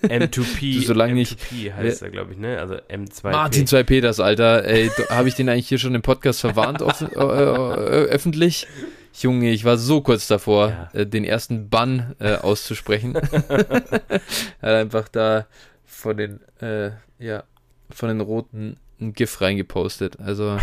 M2P. 0.03 0.81
Du, 0.81 0.83
solange 0.83 1.15
nicht. 1.15 1.41
M2P 1.41 1.75
heißt 1.75 2.03
er, 2.03 2.11
glaube 2.11 2.33
ich, 2.33 2.39
ne? 2.39 2.59
Also 2.59 2.75
M2P. 2.75 3.31
Martin 3.31 3.67
2 3.67 3.83
Peters, 3.83 4.21
Alter. 4.21 4.65
Ey, 4.65 4.89
habe 5.11 5.29
ich 5.29 5.35
den 5.35 5.49
eigentlich 5.49 5.69
hier 5.69 5.79
schon 5.79 5.95
im 5.95 6.03
Podcast 6.03 6.41
verwarnt, 6.41 6.83
offen, 6.83 7.11
äh, 7.13 7.19
äh, 7.19 8.09
öffentlich? 8.09 8.67
Junge, 9.15 9.51
ich 9.51 9.65
war 9.65 9.77
so 9.77 10.01
kurz 10.01 10.27
davor, 10.27 10.69
ja. 10.69 11.01
äh, 11.01 11.07
den 11.07 11.25
ersten 11.25 11.69
Bann 11.69 12.15
äh, 12.19 12.37
auszusprechen. 12.37 13.15
er 13.15 13.23
hat 14.63 14.75
einfach 14.75 15.09
da 15.09 15.47
von 15.85 16.17
den, 16.17 16.41
äh, 16.61 16.93
ja, 17.19 17.45
von 17.91 18.09
den 18.09 18.21
Roten 18.21 18.77
ein 19.03 19.13
GIF 19.13 19.41
reingepostet. 19.41 20.21
Also, 20.21 20.59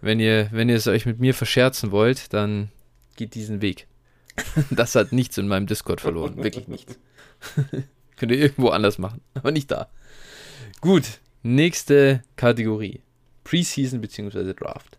wenn 0.00 0.20
ihr, 0.20 0.48
wenn 0.50 0.68
ihr 0.68 0.76
es 0.76 0.86
euch 0.86 1.06
mit 1.06 1.20
mir 1.20 1.34
verscherzen 1.34 1.90
wollt, 1.90 2.32
dann 2.32 2.70
geht 3.16 3.34
diesen 3.34 3.62
Weg. 3.62 3.86
das 4.70 4.94
hat 4.94 5.12
nichts 5.12 5.38
in 5.38 5.48
meinem 5.48 5.66
Discord 5.66 6.00
verloren. 6.00 6.42
Wirklich 6.42 6.68
nichts. 6.68 6.98
Könnt 8.16 8.32
ihr 8.32 8.38
irgendwo 8.38 8.68
anders 8.68 8.98
machen, 8.98 9.20
aber 9.34 9.50
nicht 9.50 9.70
da. 9.70 9.88
Gut, 10.80 11.20
nächste 11.42 12.22
Kategorie. 12.36 13.00
Preseason 13.44 14.00
bzw. 14.00 14.54
Draft. 14.54 14.98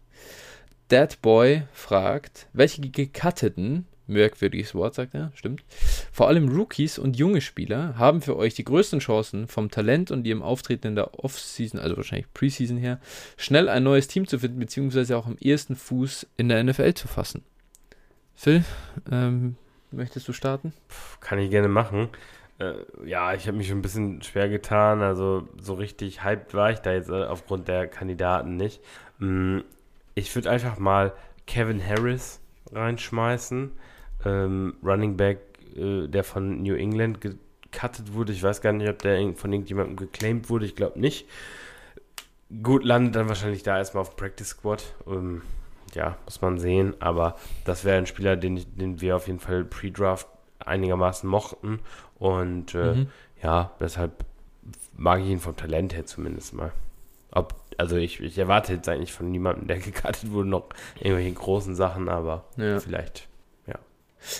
Dead 0.91 1.22
Boy 1.22 1.64
fragt, 1.74 2.48
welche 2.53 2.82
gecutteten, 2.82 3.88
merkwürdiges 4.07 4.76
Wort 4.76 4.95
sagt 4.95 5.14
er, 5.14 5.32
stimmt, 5.36 5.64
vor 6.11 6.27
allem 6.27 6.49
Rookies 6.49 6.98
und 6.98 7.18
junge 7.18 7.41
Spieler 7.41 7.98
haben 7.98 8.22
für 8.22 8.36
euch 8.38 8.53
die 8.53 8.64
größten 8.64 8.99
Chancen, 8.99 9.48
vom 9.48 9.72
Talent 9.72 10.11
und 10.11 10.26
ihrem 10.26 10.41
Auftreten 10.41 10.88
in 10.88 10.95
der 10.95 11.23
Offseason, 11.23 11.80
also 11.80 11.98
wahrscheinlich 11.98 12.32
Preseason 12.34 12.77
her, 12.77 12.99
schnell 13.38 13.69
ein 13.69 13.84
neues 13.84 14.07
Team 14.07 14.27
zu 14.27 14.40
finden, 14.40 14.60
beziehungsweise 14.60 15.18
auch 15.18 15.26
am 15.26 15.38
ersten 15.38 15.76
Fuß 15.76 16.27
in 16.38 16.49
der 16.49 16.64
NFL 16.64 16.94
zu 16.94 17.07
fassen. 17.07 17.44
Phil, 18.36 18.64
ähm, 19.11 19.56
möchtest 19.91 20.27
du 20.27 20.34
starten? 20.34 20.73
Kann 21.22 21.40
ich 21.40 21.49
gerne 21.49 21.69
machen. 21.69 22.10
Äh, 22.60 22.73
ja, 23.06 23.34
ich 23.34 23.48
habe 23.48 23.57
mich 23.57 23.68
schon 23.68 23.80
ein 23.80 23.82
bisschen 23.82 24.22
schwer 24.22 24.49
getan. 24.49 25.02
Also 25.02 25.48
so 25.60 25.73
richtig 25.73 26.23
hyped 26.23 26.53
war 26.53 26.72
ich 26.72 26.80
da 26.80 26.94
jetzt 26.94 27.10
äh, 27.10 27.26
aufgrund 27.26 27.68
der 27.68 27.88
Kandidaten 27.88 28.56
nicht. 28.56 28.82
Mm, 29.19 29.60
ich 30.14 30.34
würde 30.36 30.49
einfach 30.49 30.77
mal 30.77 31.14
Kevin 31.48 31.86
Harris 31.86 32.41
reinschmeißen. 32.72 33.72
Ähm, 34.26 34.76
Running 34.84 35.18
Back, 35.18 35.39
äh, 35.76 36.07
der 36.07 36.23
von 36.23 36.64
New 36.64 36.76
England 36.76 37.22
gecuttet 37.22 38.14
wurde. 38.14 38.34
Ich 38.34 38.43
weiß 38.43 38.61
gar 38.61 38.73
nicht, 38.73 38.89
ob 38.89 38.99
der 38.99 39.34
von 39.35 39.53
irgendjemandem 39.53 39.95
geclaimed 39.95 40.49
wurde. 40.49 40.65
Ich 40.65 40.76
glaube 40.76 40.99
nicht. 40.99 41.27
Gut, 42.64 42.84
landet 42.84 43.15
dann 43.15 43.27
wahrscheinlich 43.27 43.64
da 43.64 43.77
erstmal 43.77 44.02
auf 44.02 44.11
dem 44.11 44.18
Practice 44.18 44.49
Squad. 44.49 44.84
Ähm, 45.07 45.41
ja, 45.93 46.18
muss 46.26 46.41
man 46.41 46.60
sehen. 46.60 46.95
Aber 46.99 47.35
das 47.65 47.85
wäre 47.85 47.97
ein 47.97 48.07
Spieler, 48.07 48.35
den, 48.35 48.57
ich, 48.57 48.68
den 48.76 49.02
wir 49.02 49.15
auf 49.15 49.27
jeden 49.27 49.39
Fall 49.39 49.64
pre-draft 49.64 50.27
einigermaßen 50.60 51.30
mochten. 51.30 51.80
Und 52.18 52.76
äh, 52.76 52.93
mhm. 52.93 53.07
ja, 53.41 53.72
deshalb 53.80 54.26
mag 54.95 55.22
ich 55.22 55.27
ihn 55.27 55.39
vom 55.39 55.56
Talent 55.56 55.93
her 55.93 56.06
zumindest 56.06 56.53
mal. 56.53 56.72
Ob, 57.31 57.56
also 57.77 57.97
ich, 57.97 58.22
ich 58.22 58.38
erwarte 58.38 58.73
jetzt 58.73 58.88
eigentlich 58.88 59.14
von 59.14 59.30
niemandem, 59.30 59.68
der 59.68 59.80
gekartet 59.80 60.31
wurde, 60.31 60.49
noch 60.49 60.69
irgendwelche 60.99 61.34
großen 61.34 61.76
Sachen, 61.76 62.10
aber 62.10 62.45
ja. 62.57 62.80
vielleicht. 62.80 63.27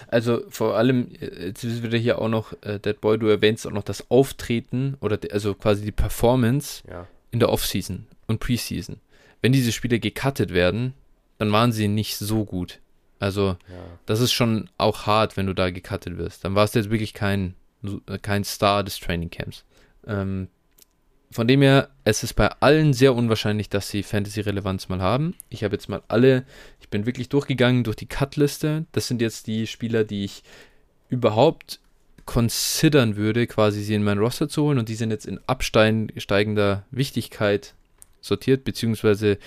Also 0.08 0.44
vor 0.50 0.76
allem, 0.76 1.10
jetzt 1.20 1.64
wird 1.84 1.94
hier 1.96 2.20
auch 2.20 2.30
noch, 2.30 2.54
äh, 2.62 2.80
Dead 2.80 3.00
Boy, 3.00 3.18
du 3.18 3.28
erwähnst 3.28 3.66
auch 3.68 3.72
noch 3.72 3.84
das 3.84 4.10
Auftreten 4.10 4.98
oder 5.02 5.18
de, 5.18 5.32
also 5.32 5.54
quasi 5.54 5.84
die 5.84 5.92
Performance 5.92 6.84
ja. 6.90 7.08
in 7.32 7.40
der 7.40 7.50
Offseason 7.50 8.08
und 8.28 8.40
Preseason. 8.40 8.98
Wenn 9.42 9.52
diese 9.52 9.72
Spiele 9.72 10.00
gecuttet 10.00 10.54
werden, 10.54 10.94
dann 11.38 11.52
waren 11.52 11.72
sie 11.72 11.88
nicht 11.88 12.18
so 12.18 12.46
gut. 12.46 12.80
Also, 13.20 13.58
ja. 13.70 13.76
das 14.06 14.20
ist 14.20 14.34
schon 14.34 14.70
auch 14.78 15.06
hart, 15.06 15.38
wenn 15.38 15.48
du 15.48 15.54
da 15.54 15.70
gecuttet 15.70 16.18
wirst. 16.18 16.44
Dann 16.44 16.56
warst 16.56 16.76
du 16.76 16.80
jetzt 16.80 16.90
wirklich 16.90 17.14
kein, 17.14 17.56
kein 18.22 18.44
Star 18.44 18.84
des 18.84 19.00
Trainingcamps. 19.00 19.64
Ähm, 20.08 20.48
von 21.36 21.50
dem 21.50 21.62
her, 21.62 21.90
es 22.06 22.24
ist 22.24 22.34
bei 22.36 22.48
allen 22.62 22.94
sehr 22.94 23.14
unwahrscheinlich, 23.14 23.68
dass 23.68 23.90
sie 23.90 24.04
Fantasy-Relevanz 24.04 24.88
mal 24.88 25.02
haben. 25.02 25.36
Ich 25.50 25.66
habe 25.66 25.76
jetzt 25.76 25.90
mal 25.90 26.02
alle, 26.08 26.46
ich 26.80 26.90
bin 26.90 27.06
wirklich 27.06 27.28
durchgegangen 27.28 27.84
durch 27.84 27.98
die 27.98 28.06
Cut-Liste. 28.06 28.86
Das 28.94 29.10
sind 29.10 29.22
jetzt 29.22 29.46
die 29.48 29.68
Spieler, 29.68 30.06
die 30.06 30.24
ich 30.24 30.44
überhaupt 31.10 31.82
considern 32.24 33.18
würde, 33.18 33.48
quasi 33.48 33.82
sie 33.82 33.96
in 33.96 34.04
mein 34.06 34.18
Roster 34.18 34.48
zu 34.48 34.64
holen 34.64 34.80
und 34.80 34.88
die 34.88 34.96
sind 34.96 35.12
jetzt 35.12 35.26
in 35.26 35.42
absteigender 35.46 36.86
Wichtigkeit 36.90 37.76
sortiert, 38.22 38.64
beziehungsweise 38.64 39.38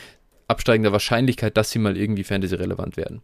absteigender 0.47 0.93
Wahrscheinlichkeit, 0.93 1.57
dass 1.57 1.71
sie 1.71 1.79
mal 1.79 1.97
irgendwie 1.97 2.23
Fantasy-relevant 2.23 2.99
werden. 2.99 3.23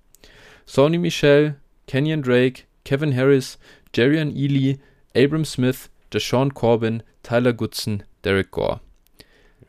Sony 0.65 0.97
Michel, 0.97 1.57
Kenyon 1.87 2.23
Drake, 2.23 2.63
Kevin 2.87 3.15
Harris, 3.15 3.59
Jerian 3.95 4.35
Ely, 4.35 4.81
Abram 5.15 5.45
Smith, 5.45 5.91
Deshaun 6.15 6.55
Corbin, 6.55 7.03
Tyler 7.23 7.53
Goodson, 7.53 8.05
Derek 8.25 8.51
Gore. 8.51 8.81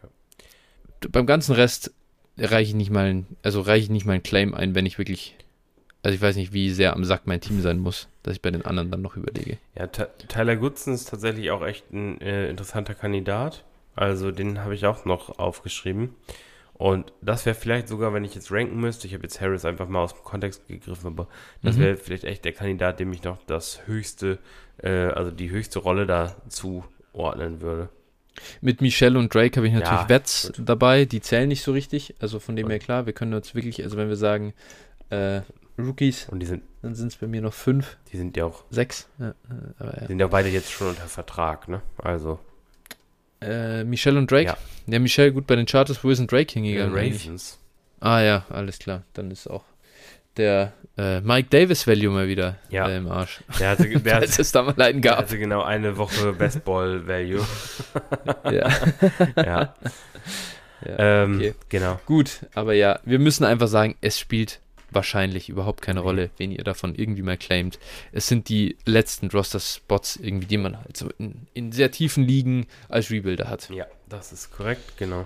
Ja. 0.01 0.09
Beim 1.09 1.25
ganzen 1.25 1.53
Rest 1.53 1.93
reiche 2.37 2.69
ich 2.69 2.75
nicht 2.75 2.91
mal, 2.91 3.25
also 3.43 3.61
reiche 3.61 3.85
ich 3.85 3.89
nicht 3.89 4.05
mal 4.05 4.13
einen 4.13 4.23
Claim 4.23 4.53
ein, 4.53 4.75
wenn 4.75 4.85
ich 4.85 4.97
wirklich, 4.97 5.35
also 6.03 6.15
ich 6.15 6.21
weiß 6.21 6.35
nicht, 6.35 6.53
wie 6.53 6.69
sehr 6.69 6.93
am 6.93 7.03
Sack 7.03 7.23
mein 7.25 7.41
Team 7.41 7.61
sein 7.61 7.79
muss, 7.79 8.07
dass 8.23 8.35
ich 8.35 8.41
bei 8.41 8.51
den 8.51 8.65
anderen 8.65 8.91
dann 8.91 9.01
noch 9.01 9.15
überlege. 9.17 9.57
Ja, 9.77 9.87
Tyler 9.87 10.55
Goodson 10.55 10.93
ist 10.93 11.09
tatsächlich 11.09 11.51
auch 11.51 11.65
echt 11.65 11.91
ein 11.91 12.21
äh, 12.21 12.49
interessanter 12.49 12.93
Kandidat. 12.93 13.63
Also 13.95 14.31
den 14.31 14.59
habe 14.59 14.75
ich 14.75 14.85
auch 14.85 15.05
noch 15.05 15.39
aufgeschrieben. 15.39 16.15
Und 16.77 17.13
das 17.21 17.45
wäre 17.45 17.55
vielleicht 17.55 17.87
sogar, 17.87 18.13
wenn 18.13 18.25
ich 18.25 18.35
jetzt 18.35 18.51
ranken 18.51 18.79
müsste, 18.79 19.07
ich 19.07 19.13
habe 19.13 19.23
jetzt 19.23 19.39
Harris 19.39 19.63
einfach 19.63 19.87
mal 19.87 20.03
aus 20.03 20.13
dem 20.13 20.23
Kontext 20.23 20.67
gegriffen, 20.67 21.07
aber 21.07 21.27
das 21.63 21.77
mhm. 21.77 21.81
wäre 21.81 21.97
vielleicht 21.97 22.25
echt 22.25 22.43
der 22.43 22.51
Kandidat, 22.51 22.99
dem 22.99 23.13
ich 23.13 23.23
noch 23.23 23.37
das 23.47 23.87
höchste, 23.87 24.39
äh, 24.83 24.89
also 24.89 25.31
die 25.31 25.49
höchste 25.49 25.79
Rolle 25.79 26.05
da 26.05 26.35
zuordnen 26.49 27.61
würde. 27.61 27.89
Mit 28.59 28.81
Michelle 28.81 29.17
und 29.17 29.33
Drake 29.33 29.55
habe 29.55 29.67
ich 29.67 29.73
natürlich 29.73 30.01
ja, 30.01 30.09
Wets 30.09 30.51
gut. 30.53 30.67
dabei, 30.67 31.05
die 31.05 31.21
zählen 31.21 31.47
nicht 31.47 31.63
so 31.63 31.71
richtig, 31.71 32.15
also 32.19 32.39
von 32.39 32.57
dem 32.57 32.69
her 32.69 32.79
klar, 32.79 33.05
wir 33.05 33.13
können 33.13 33.33
uns 33.33 33.55
wirklich, 33.55 33.81
also 33.81 33.95
wenn 33.95 34.09
wir 34.09 34.17
sagen 34.17 34.53
äh, 35.09 35.41
Rookies, 35.77 36.27
und 36.27 36.39
die 36.39 36.45
sind, 36.45 36.63
dann 36.81 36.93
sind 36.93 37.07
es 37.07 37.15
bei 37.15 37.27
mir 37.27 37.41
noch 37.41 37.53
fünf. 37.53 37.97
Die 38.11 38.17
sind 38.17 38.35
ja 38.35 38.45
auch 38.45 38.65
sechs. 38.69 39.07
Ja, 39.17 39.33
aber 39.79 39.93
ja. 39.93 39.99
Die 40.01 40.07
sind 40.07 40.19
ja 40.19 40.27
beide 40.27 40.49
jetzt 40.49 40.71
schon 40.71 40.89
unter 40.89 41.07
Vertrag, 41.07 41.69
ne? 41.69 41.81
Also 41.97 42.39
äh, 43.45 43.83
Michelle 43.83 44.17
und 44.17 44.29
Drake? 44.29 44.45
Ja. 44.45 44.57
ja, 44.87 44.99
Michelle 44.99 45.31
gut 45.31 45.47
bei 45.47 45.55
den 45.55 45.65
Charters. 45.65 46.03
Wo 46.03 46.09
ist 46.09 46.19
denn 46.19 46.27
Drake 46.27 46.53
hingegangen? 46.53 46.93
Ravens. 46.93 47.59
Ah 47.99 48.21
ja, 48.21 48.45
alles 48.49 48.79
klar. 48.79 49.03
Dann 49.13 49.31
ist 49.31 49.47
auch 49.47 49.63
der 50.37 50.73
äh, 50.97 51.21
Mike 51.21 51.49
Davis 51.49 51.87
Value 51.87 52.11
mal 52.11 52.27
wieder 52.27 52.57
ja. 52.69 52.87
äh, 52.87 52.97
im 52.97 53.09
Arsch. 53.09 53.41
Der 53.59 53.69
hatte, 53.69 53.87
der 53.87 54.15
Als 54.21 54.39
es 54.39 54.51
da 54.51 54.63
mal 54.63 54.79
einen 54.81 55.01
gab. 55.01 55.17
Der 55.17 55.25
hatte 55.25 55.39
genau 55.39 55.61
eine 55.61 55.97
Woche 55.97 56.33
Best 56.33 56.63
Ball 56.65 57.07
Value. 57.07 57.45
ja. 58.45 58.69
ja. 59.35 59.75
ja 60.85 61.23
ähm, 61.23 61.37
okay. 61.37 61.53
Genau. 61.69 61.99
Gut, 62.05 62.41
aber 62.53 62.73
ja, 62.73 62.99
wir 63.05 63.19
müssen 63.19 63.43
einfach 63.43 63.67
sagen, 63.67 63.95
es 64.01 64.19
spielt 64.19 64.59
wahrscheinlich 64.91 65.49
überhaupt 65.49 65.81
keine 65.81 65.99
Rolle, 65.99 66.29
wen 66.37 66.51
ihr 66.51 66.63
davon 66.63 66.95
irgendwie 66.95 67.21
mal 67.21 67.37
claimt. 67.37 67.79
Es 68.11 68.27
sind 68.27 68.49
die 68.49 68.77
letzten 68.85 69.27
Roster-Spots 69.27 70.17
irgendwie, 70.17 70.47
die 70.47 70.57
man 70.57 70.77
halt 70.77 70.97
so 70.97 71.09
in, 71.17 71.47
in 71.53 71.71
sehr 71.71 71.91
tiefen 71.91 72.23
Ligen 72.23 72.67
als 72.89 73.09
Rebuilder 73.11 73.49
hat. 73.49 73.69
Ja, 73.69 73.85
das 74.09 74.31
ist 74.31 74.51
korrekt, 74.51 74.97
genau. 74.97 75.25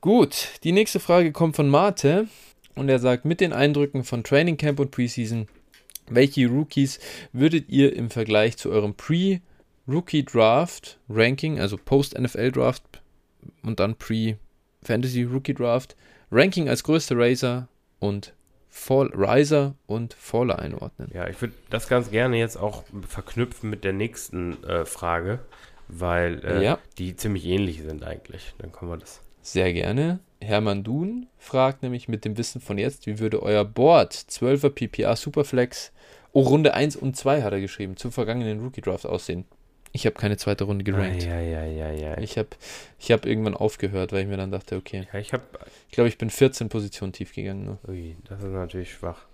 Gut, 0.00 0.48
die 0.64 0.72
nächste 0.72 1.00
Frage 1.00 1.32
kommt 1.32 1.56
von 1.56 1.68
Mate 1.68 2.26
und 2.74 2.88
er 2.88 2.98
sagt, 2.98 3.24
mit 3.24 3.40
den 3.40 3.52
Eindrücken 3.52 4.04
von 4.04 4.24
Training 4.24 4.56
Camp 4.56 4.80
und 4.80 4.90
Preseason, 4.90 5.46
welche 6.08 6.48
Rookies 6.48 6.98
würdet 7.32 7.68
ihr 7.68 7.94
im 7.94 8.10
Vergleich 8.10 8.56
zu 8.56 8.70
eurem 8.70 8.94
Pre-Rookie 8.94 10.24
Draft 10.24 10.98
Ranking, 11.08 11.60
also 11.60 11.76
Post-NFL 11.76 12.50
Draft 12.50 12.82
und 13.62 13.78
dann 13.78 13.94
Pre-Fantasy 13.96 15.22
Rookie 15.22 15.54
Draft, 15.54 15.96
Ranking 16.30 16.68
als 16.68 16.82
größte 16.82 17.16
Racer 17.16 17.68
und 18.00 18.34
Fall, 18.74 19.10
Riser 19.14 19.74
und 19.86 20.14
Faller 20.14 20.58
einordnen. 20.58 21.10
Ja, 21.12 21.28
ich 21.28 21.40
würde 21.42 21.52
das 21.68 21.88
ganz 21.88 22.10
gerne 22.10 22.38
jetzt 22.38 22.56
auch 22.56 22.84
verknüpfen 23.06 23.68
mit 23.68 23.84
der 23.84 23.92
nächsten 23.92 24.64
äh, 24.64 24.86
Frage, 24.86 25.40
weil 25.88 26.42
äh, 26.42 26.64
ja. 26.64 26.78
die 26.96 27.14
ziemlich 27.14 27.44
ähnlich 27.44 27.82
sind 27.82 28.02
eigentlich. 28.02 28.54
Dann 28.58 28.72
kommen 28.72 28.90
wir 28.90 28.96
das. 28.96 29.20
Sehr 29.42 29.74
gerne. 29.74 30.20
Hermann 30.40 30.84
Duhn 30.84 31.26
fragt 31.36 31.82
nämlich 31.82 32.08
mit 32.08 32.24
dem 32.24 32.38
Wissen 32.38 32.62
von 32.62 32.78
jetzt, 32.78 33.06
wie 33.06 33.18
würde 33.18 33.42
euer 33.42 33.66
Board 33.66 34.14
12er 34.14 34.70
PPA 34.70 35.16
Superflex, 35.16 35.92
oh, 36.32 36.40
Runde 36.40 36.72
1 36.72 36.96
und 36.96 37.14
2 37.14 37.42
hat 37.42 37.52
er 37.52 37.60
geschrieben, 37.60 37.98
zum 37.98 38.10
vergangenen 38.10 38.60
Rookie 38.60 38.80
Draft 38.80 39.04
aussehen? 39.04 39.44
Ich 39.92 40.06
habe 40.06 40.16
keine 40.16 40.38
zweite 40.38 40.64
Runde 40.64 40.84
gerankt. 40.84 41.22
Ah, 41.24 41.26
ja, 41.26 41.40
ja, 41.40 41.64
ja, 41.64 41.90
ja. 41.92 42.18
Ich 42.18 42.38
habe 42.38 42.48
ich 42.98 43.12
hab 43.12 43.26
irgendwann 43.26 43.54
aufgehört, 43.54 44.12
weil 44.12 44.22
ich 44.22 44.28
mir 44.28 44.38
dann 44.38 44.50
dachte, 44.50 44.76
okay. 44.76 45.06
Ja, 45.12 45.18
ich. 45.18 45.30
Ich 45.88 45.94
glaube, 45.94 46.08
ich 46.08 46.16
bin 46.16 46.30
14 46.30 46.70
Positionen 46.70 47.12
tief 47.12 47.34
gegangen. 47.34 47.64
Nur. 47.66 47.78
Ui, 47.86 48.16
das 48.24 48.42
ist 48.42 48.50
natürlich 48.50 48.92
schwach. 48.92 49.26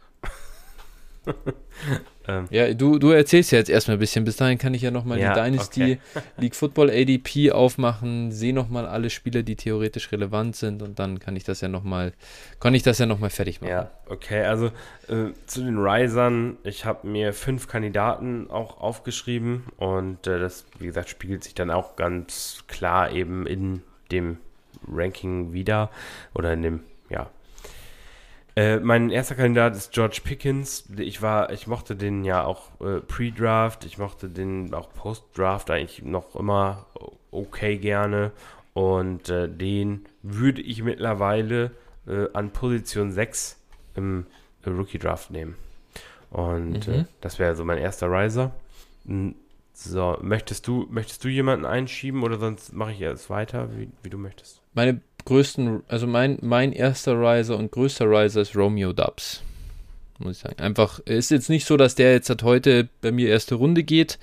ähm. 2.29 2.47
Ja, 2.51 2.73
du, 2.75 2.99
du 2.99 3.11
erzählst 3.11 3.53
ja 3.53 3.59
jetzt 3.59 3.71
erstmal 3.71 3.97
ein 3.97 4.01
bisschen. 4.01 4.25
Bis 4.25 4.37
dahin 4.37 4.59
kann 4.59 4.75
ich 4.75 4.83
ja 4.83 4.91
nochmal 4.91 5.19
ja, 5.19 5.33
die 5.33 5.41
Dynasty 5.41 5.83
okay. 5.83 5.99
League 6.37 6.55
Football 6.55 6.91
ADP 6.91 7.53
aufmachen, 7.53 8.33
sehe 8.33 8.53
nochmal 8.53 8.87
alle 8.87 9.11
Spieler, 9.11 9.43
die 9.43 9.57
theoretisch 9.57 10.11
relevant 10.13 10.57
sind 10.57 10.83
und 10.83 10.99
dann 10.99 11.19
kann 11.19 11.37
ich 11.37 11.45
das 11.45 11.61
ja 11.61 11.69
nochmal, 11.69 12.13
kann 12.61 12.75
ich 12.75 12.83
das 12.83 12.99
ja 12.99 13.07
nochmal 13.07 13.31
fertig 13.31 13.61
machen. 13.61 13.71
Ja, 13.71 13.91
okay, 14.09 14.43
also 14.43 14.67
äh, 15.09 15.33
zu 15.47 15.63
den 15.63 15.79
Risern, 15.79 16.57
ich 16.65 16.85
habe 16.85 17.07
mir 17.07 17.33
fünf 17.33 17.69
Kandidaten 17.69 18.51
auch 18.51 18.81
aufgeschrieben 18.81 19.65
und 19.77 20.27
äh, 20.27 20.39
das, 20.39 20.67
wie 20.79 20.87
gesagt, 20.87 21.09
spiegelt 21.09 21.45
sich 21.45 21.55
dann 21.55 21.71
auch 21.71 21.97
ganz 21.97 22.65
klar 22.69 23.13
eben 23.13 23.47
in 23.47 23.83
dem 24.11 24.39
Ranking 24.87 25.53
wieder 25.53 25.91
oder 26.35 26.53
in 26.53 26.63
dem, 26.63 26.81
äh, 28.59 28.81
mein 28.81 29.11
erster 29.11 29.37
Kandidat 29.37 29.77
ist 29.77 29.93
George 29.93 30.21
Pickens. 30.25 30.85
Ich 30.97 31.23
war, 31.23 31.53
ich 31.53 31.69
mochte 31.69 31.95
den 31.95 32.25
ja 32.25 32.43
auch 32.43 32.81
äh, 32.81 32.99
Pre-Draft, 32.99 33.85
ich 33.85 33.99
mochte 33.99 34.29
den 34.29 34.75
auch 34.75 34.93
Post-Draft 34.93 35.71
eigentlich 35.71 36.03
noch 36.03 36.35
immer 36.35 36.87
okay 37.31 37.79
gerne. 37.79 38.33
Und 38.75 39.29
äh, 39.29 39.49
den 39.49 40.07
würde 40.23 40.61
ich 40.61 40.83
mittlerweile 40.83 41.71
äh, 42.09 42.27
an 42.33 42.51
Position 42.51 43.13
6 43.13 43.61
im 43.95 44.27
Rookie-Draft 44.67 45.31
nehmen. 45.31 45.55
Und 46.31 46.89
äh, 46.89 46.99
mhm. 46.99 47.07
das 47.21 47.39
wäre 47.39 47.55
so 47.55 47.65
mein 47.65 47.79
erster 47.79 48.11
Riser. 48.11 48.51
So, 49.73 50.19
möchtest 50.21 50.67
du, 50.67 50.89
möchtest 50.91 51.23
du 51.23 51.29
jemanden 51.29 51.65
einschieben 51.65 52.25
oder 52.25 52.39
sonst 52.41 52.73
mache 52.73 52.91
ich 52.91 53.01
erst 53.01 53.31
weiter, 53.31 53.69
wie, 53.77 53.89
wie 54.03 54.11
du 54.11 54.19
möchtest? 54.19 54.63
Meine 54.75 55.01
größten, 55.29 55.83
also 55.89 56.07
mein, 56.07 56.39
mein 56.41 56.73
erster 56.73 57.13
Riser 57.13 57.59
und 57.59 57.71
größter 57.71 58.07
Riser 58.07 58.41
ist 58.41 58.57
Romeo 58.57 58.95
Dubs. 58.95 59.43
Muss 60.19 60.37
ich 60.37 60.43
sagen. 60.43 60.59
Einfach, 60.59 61.01
ist 61.01 61.31
jetzt 61.31 61.51
nicht 61.51 61.67
so, 61.67 61.77
dass 61.77 61.95
der 61.95 62.13
jetzt 62.13 62.31
halt 62.31 62.43
heute 62.43 62.89
bei 63.03 63.13
mir 63.13 63.29
erste 63.29 63.55
Runde 63.55 63.85
geht. 63.85 64.19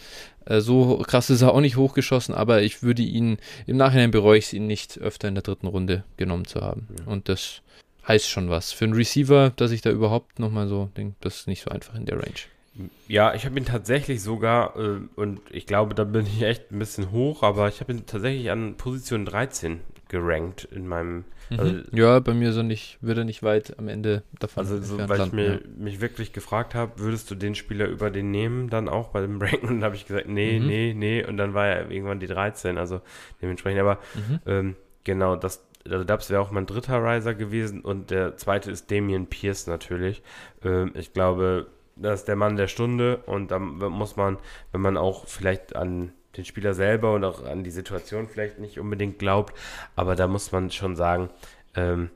Äh, 0.45 0.61
so 0.61 0.98
krass 1.07 1.30
ist 1.30 1.44
er 1.44 1.53
auch 1.53 1.61
nicht 1.61 1.77
hochgeschossen, 1.77 2.34
aber 2.34 2.64
ich 2.64 2.82
würde 2.82 3.03
ihn, 3.03 3.38
im 3.68 3.77
Nachhinein 3.77 4.11
bereue 4.11 4.40
ich 4.40 4.45
es 4.45 4.53
ihn 4.53 4.65
nicht 4.65 4.98
öfter 4.98 5.27
in 5.27 5.36
der 5.36 5.44
dritten 5.44 5.68
Runde 5.68 6.03
genommen 6.18 6.45
zu 6.45 6.61
haben. 6.61 6.88
Ja. 6.99 7.11
Und 7.11 7.30
das 7.30 7.61
heißt 8.07 8.27
schon 8.27 8.49
was. 8.49 8.72
Für 8.72 8.86
einen 8.86 8.95
Receiver, 8.95 9.53
dass 9.56 9.72
ich 9.72 9.82
da 9.82 9.91
überhaupt 9.91 10.40
nochmal 10.40 10.68
so 10.68 10.90
denke, 10.98 11.15
das 11.22 11.38
ist 11.38 11.48
nicht 11.48 11.61
so 11.61 11.69
einfach 11.69 11.94
in 11.94 12.06
der 12.06 12.18
Range. 12.18 12.90
Ja, 13.07 13.36
ich 13.36 13.45
habe 13.45 13.57
ihn 13.57 13.65
tatsächlich 13.65 14.22
sogar, 14.23 14.76
äh, 14.76 14.99
und 15.15 15.40
ich 15.52 15.68
glaube, 15.68 15.94
da 15.94 16.03
bin 16.03 16.26
ich 16.26 16.41
echt 16.41 16.72
ein 16.72 16.80
bisschen 16.80 17.11
hoch, 17.11 17.44
aber 17.44 17.69
ich 17.69 17.80
habe 17.80 17.94
ihn 17.94 18.07
tatsächlich 18.07 18.49
an 18.49 18.76
Position 18.76 19.26
13 19.26 19.80
gerankt 20.10 20.65
in 20.72 20.88
meinem. 20.88 21.26
Mhm. 21.49 21.60
Also, 21.60 21.76
ja, 21.91 22.19
bei 22.19 22.34
mir 22.34 22.53
so 22.53 22.64
nicht, 22.64 22.98
würde 23.02 23.26
nicht 23.26 23.44
weit 23.44 23.77
am 23.77 23.88
Ende 23.88 24.23
davon. 24.40 24.61
Also, 24.61 24.82
so, 24.82 24.98
weil 24.98 25.18
landen, 25.18 25.26
ich 25.26 25.34
mir, 25.34 25.53
ja. 25.53 25.60
mich 25.77 26.02
wirklich 26.02 26.34
gefragt 26.34 26.76
habe, 26.76 26.99
würdest 26.99 27.30
du 27.32 27.36
den 27.36 27.56
Spieler 27.56 27.88
über 27.88 28.10
den 28.10 28.32
nehmen, 28.32 28.69
dann 28.69 28.88
auch 28.90 29.10
bei 29.10 29.22
dem 29.22 29.41
Ranken? 29.41 29.68
Und 29.68 29.76
dann 29.76 29.84
habe 29.84 29.95
ich 29.95 30.07
gesagt, 30.07 30.27
nee, 30.27 30.60
mhm. 30.60 30.68
nee, 30.68 30.94
nee. 30.95 31.26
Und 31.26 31.38
dann 31.38 31.53
war 31.53 31.68
er 31.68 31.90
irgendwann 31.90 32.19
die 32.19 32.27
13, 32.27 32.77
also 32.77 33.02
dementsprechend. 33.41 33.82
Aber 33.82 33.99
mhm. 34.15 34.40
ähm, 34.45 34.76
genau, 35.03 35.36
das, 35.36 35.65
also 35.90 36.03
Dubs 36.03 36.30
wäre 36.30 36.41
auch 36.41 36.52
mein 36.52 36.65
dritter 36.65 37.03
Riser 37.03 37.34
gewesen 37.34 37.82
und 37.82 38.10
der 38.10 38.38
zweite 38.38 38.72
ist 38.72 38.91
Damien 38.91 39.27
Pierce 39.27 39.68
natürlich. 39.68 40.23
Ähm, 40.64 40.91
ich 40.95 41.14
glaube, 41.14 41.68
das 41.95 42.22
ist 42.22 42.27
der 42.27 42.36
Mann 42.36 42.57
der 42.57 42.68
Stunde 42.68 43.18
und 43.26 43.52
da 43.52 43.60
muss 43.60 44.15
man, 44.15 44.38
wenn 44.72 44.82
man 44.82 44.98
auch 44.98 45.27
vielleicht 45.27 45.76
an 45.76 46.11
den 46.38 46.45
Spieler 46.45 46.74
selber 46.74 47.14
und 47.14 47.24
auch 47.24 47.44
an 47.44 47.64
die 47.64 47.72
Situation 47.72 48.28
vielleicht 48.28 48.60
nicht 48.60 48.80
unbedingt 48.80 49.20
glaubt. 49.20 49.56
Aber 49.95 50.16
da 50.16 50.28
muss 50.28 50.52
man 50.52 50.72
schon 50.72 50.95
sagen, 50.95 51.30
ähm, 51.76 52.10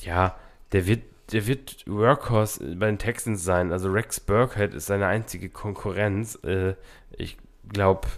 ja, 0.00 0.36
der 0.72 0.86
wird, 0.86 1.02
der 1.32 1.46
wird 1.46 1.84
Workhorse 1.86 2.76
bei 2.76 2.86
den 2.86 2.98
Texans 2.98 3.44
sein. 3.44 3.72
Also 3.72 3.90
Rex 3.90 4.20
Burkhead 4.20 4.74
ist 4.74 4.86
seine 4.86 5.06
einzige 5.06 5.48
Konkurrenz. 5.48 6.38
Äh, 6.44 6.74
ich 7.16 7.36
glaube, 7.72 8.08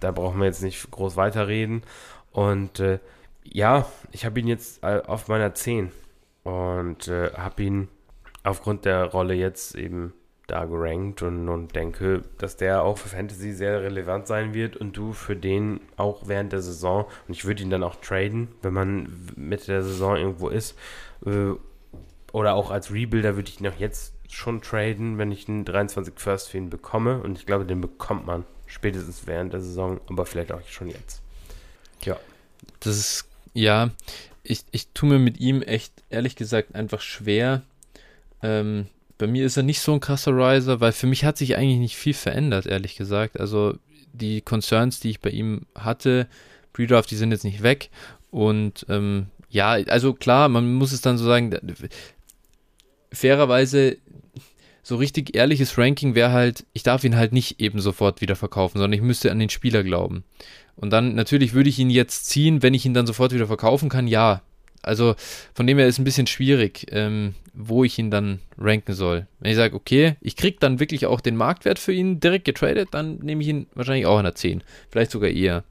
da 0.00 0.10
brauchen 0.10 0.38
wir 0.38 0.46
jetzt 0.46 0.62
nicht 0.62 0.90
groß 0.90 1.16
weiterreden. 1.16 1.82
Und 2.32 2.80
äh, 2.80 2.98
ja, 3.44 3.86
ich 4.12 4.24
habe 4.24 4.40
ihn 4.40 4.48
jetzt 4.48 4.82
äh, 4.82 5.02
auf 5.06 5.28
meiner 5.28 5.54
10 5.54 5.90
und 6.42 7.08
äh, 7.08 7.32
habe 7.32 7.62
ihn 7.62 7.88
aufgrund 8.42 8.84
der 8.84 9.04
Rolle 9.04 9.34
jetzt 9.34 9.74
eben 9.74 10.12
da 10.46 10.66
gerankt 10.66 11.22
und, 11.22 11.48
und 11.48 11.74
denke, 11.74 12.22
dass 12.38 12.56
der 12.56 12.82
auch 12.82 12.98
für 12.98 13.08
Fantasy 13.08 13.52
sehr 13.52 13.82
relevant 13.82 14.26
sein 14.26 14.52
wird 14.52 14.76
und 14.76 14.96
du 14.96 15.12
für 15.12 15.36
den 15.36 15.80
auch 15.96 16.28
während 16.28 16.52
der 16.52 16.60
Saison, 16.60 17.06
und 17.26 17.34
ich 17.34 17.44
würde 17.44 17.62
ihn 17.62 17.70
dann 17.70 17.82
auch 17.82 17.96
traden, 17.96 18.48
wenn 18.62 18.74
man 18.74 19.08
Mitte 19.36 19.66
der 19.66 19.82
Saison 19.82 20.16
irgendwo 20.16 20.48
ist, 20.48 20.76
äh, 21.24 21.52
oder 22.32 22.54
auch 22.54 22.70
als 22.70 22.92
Rebuilder 22.92 23.36
würde 23.36 23.48
ich 23.48 23.60
ihn 23.60 23.68
auch 23.68 23.78
jetzt 23.78 24.14
schon 24.28 24.60
traden, 24.60 25.18
wenn 25.18 25.32
ich 25.32 25.48
einen 25.48 25.64
23 25.64 26.14
First 26.16 26.50
für 26.50 26.58
ihn 26.58 26.68
bekomme 26.68 27.20
und 27.20 27.38
ich 27.38 27.46
glaube, 27.46 27.64
den 27.64 27.80
bekommt 27.80 28.26
man 28.26 28.44
spätestens 28.66 29.26
während 29.26 29.52
der 29.52 29.60
Saison, 29.60 30.00
aber 30.08 30.26
vielleicht 30.26 30.52
auch 30.52 30.60
schon 30.68 30.88
jetzt. 30.88 31.22
Ja. 32.02 32.18
Das 32.80 32.96
ist, 32.96 33.28
ja, 33.54 33.90
ich, 34.42 34.64
ich 34.72 34.88
tue 34.88 35.08
mir 35.08 35.18
mit 35.18 35.38
ihm 35.38 35.62
echt, 35.62 35.92
ehrlich 36.10 36.36
gesagt, 36.36 36.74
einfach 36.74 37.00
schwer, 37.00 37.62
ähm, 38.42 38.88
bei 39.18 39.26
mir 39.26 39.46
ist 39.46 39.56
er 39.56 39.62
nicht 39.62 39.80
so 39.80 39.92
ein 39.92 40.00
krasser 40.00 40.32
Riser, 40.32 40.80
weil 40.80 40.92
für 40.92 41.06
mich 41.06 41.24
hat 41.24 41.38
sich 41.38 41.56
eigentlich 41.56 41.78
nicht 41.78 41.96
viel 41.96 42.14
verändert, 42.14 42.66
ehrlich 42.66 42.96
gesagt. 42.96 43.38
Also 43.38 43.74
die 44.12 44.40
Concerns, 44.40 45.00
die 45.00 45.10
ich 45.10 45.20
bei 45.20 45.30
ihm 45.30 45.62
hatte, 45.74 46.28
Pre-Draft, 46.72 47.10
die 47.10 47.16
sind 47.16 47.30
jetzt 47.30 47.44
nicht 47.44 47.62
weg. 47.62 47.90
Und 48.30 48.84
ähm, 48.88 49.26
ja, 49.48 49.70
also 49.70 50.14
klar, 50.14 50.48
man 50.48 50.74
muss 50.74 50.92
es 50.92 51.00
dann 51.00 51.18
so 51.18 51.24
sagen, 51.24 51.56
fairerweise, 53.12 53.98
so 54.82 54.96
richtig 54.96 55.34
ehrliches 55.34 55.78
Ranking 55.78 56.14
wäre 56.14 56.32
halt, 56.32 56.66
ich 56.72 56.82
darf 56.82 57.04
ihn 57.04 57.16
halt 57.16 57.32
nicht 57.32 57.60
eben 57.60 57.80
sofort 57.80 58.20
wieder 58.20 58.36
verkaufen, 58.36 58.78
sondern 58.78 58.92
ich 58.92 59.00
müsste 59.00 59.30
an 59.30 59.38
den 59.38 59.48
Spieler 59.48 59.82
glauben. 59.82 60.24
Und 60.76 60.90
dann 60.90 61.14
natürlich 61.14 61.54
würde 61.54 61.70
ich 61.70 61.78
ihn 61.78 61.90
jetzt 61.90 62.26
ziehen, 62.26 62.62
wenn 62.62 62.74
ich 62.74 62.84
ihn 62.84 62.94
dann 62.94 63.06
sofort 63.06 63.32
wieder 63.32 63.46
verkaufen 63.46 63.88
kann, 63.88 64.08
ja, 64.08 64.42
also 64.84 65.14
von 65.54 65.66
dem 65.66 65.78
her 65.78 65.86
ist 65.86 65.94
es 65.94 65.98
ein 65.98 66.04
bisschen 66.04 66.26
schwierig, 66.26 66.86
ähm, 66.90 67.34
wo 67.52 67.84
ich 67.84 67.98
ihn 67.98 68.10
dann 68.10 68.40
ranken 68.58 68.94
soll. 68.94 69.26
Wenn 69.40 69.50
ich 69.50 69.56
sage, 69.56 69.74
okay, 69.74 70.16
ich 70.20 70.36
kriege 70.36 70.58
dann 70.60 70.80
wirklich 70.80 71.06
auch 71.06 71.20
den 71.20 71.36
Marktwert 71.36 71.78
für 71.78 71.92
ihn 71.92 72.20
direkt 72.20 72.44
getradet, 72.44 72.88
dann 72.92 73.18
nehme 73.18 73.42
ich 73.42 73.48
ihn 73.48 73.66
wahrscheinlich 73.74 74.06
auch 74.06 74.18
an 74.18 74.24
der 74.24 74.34
10. 74.34 74.62
Vielleicht 74.90 75.10
sogar 75.10 75.30
eher. 75.30 75.64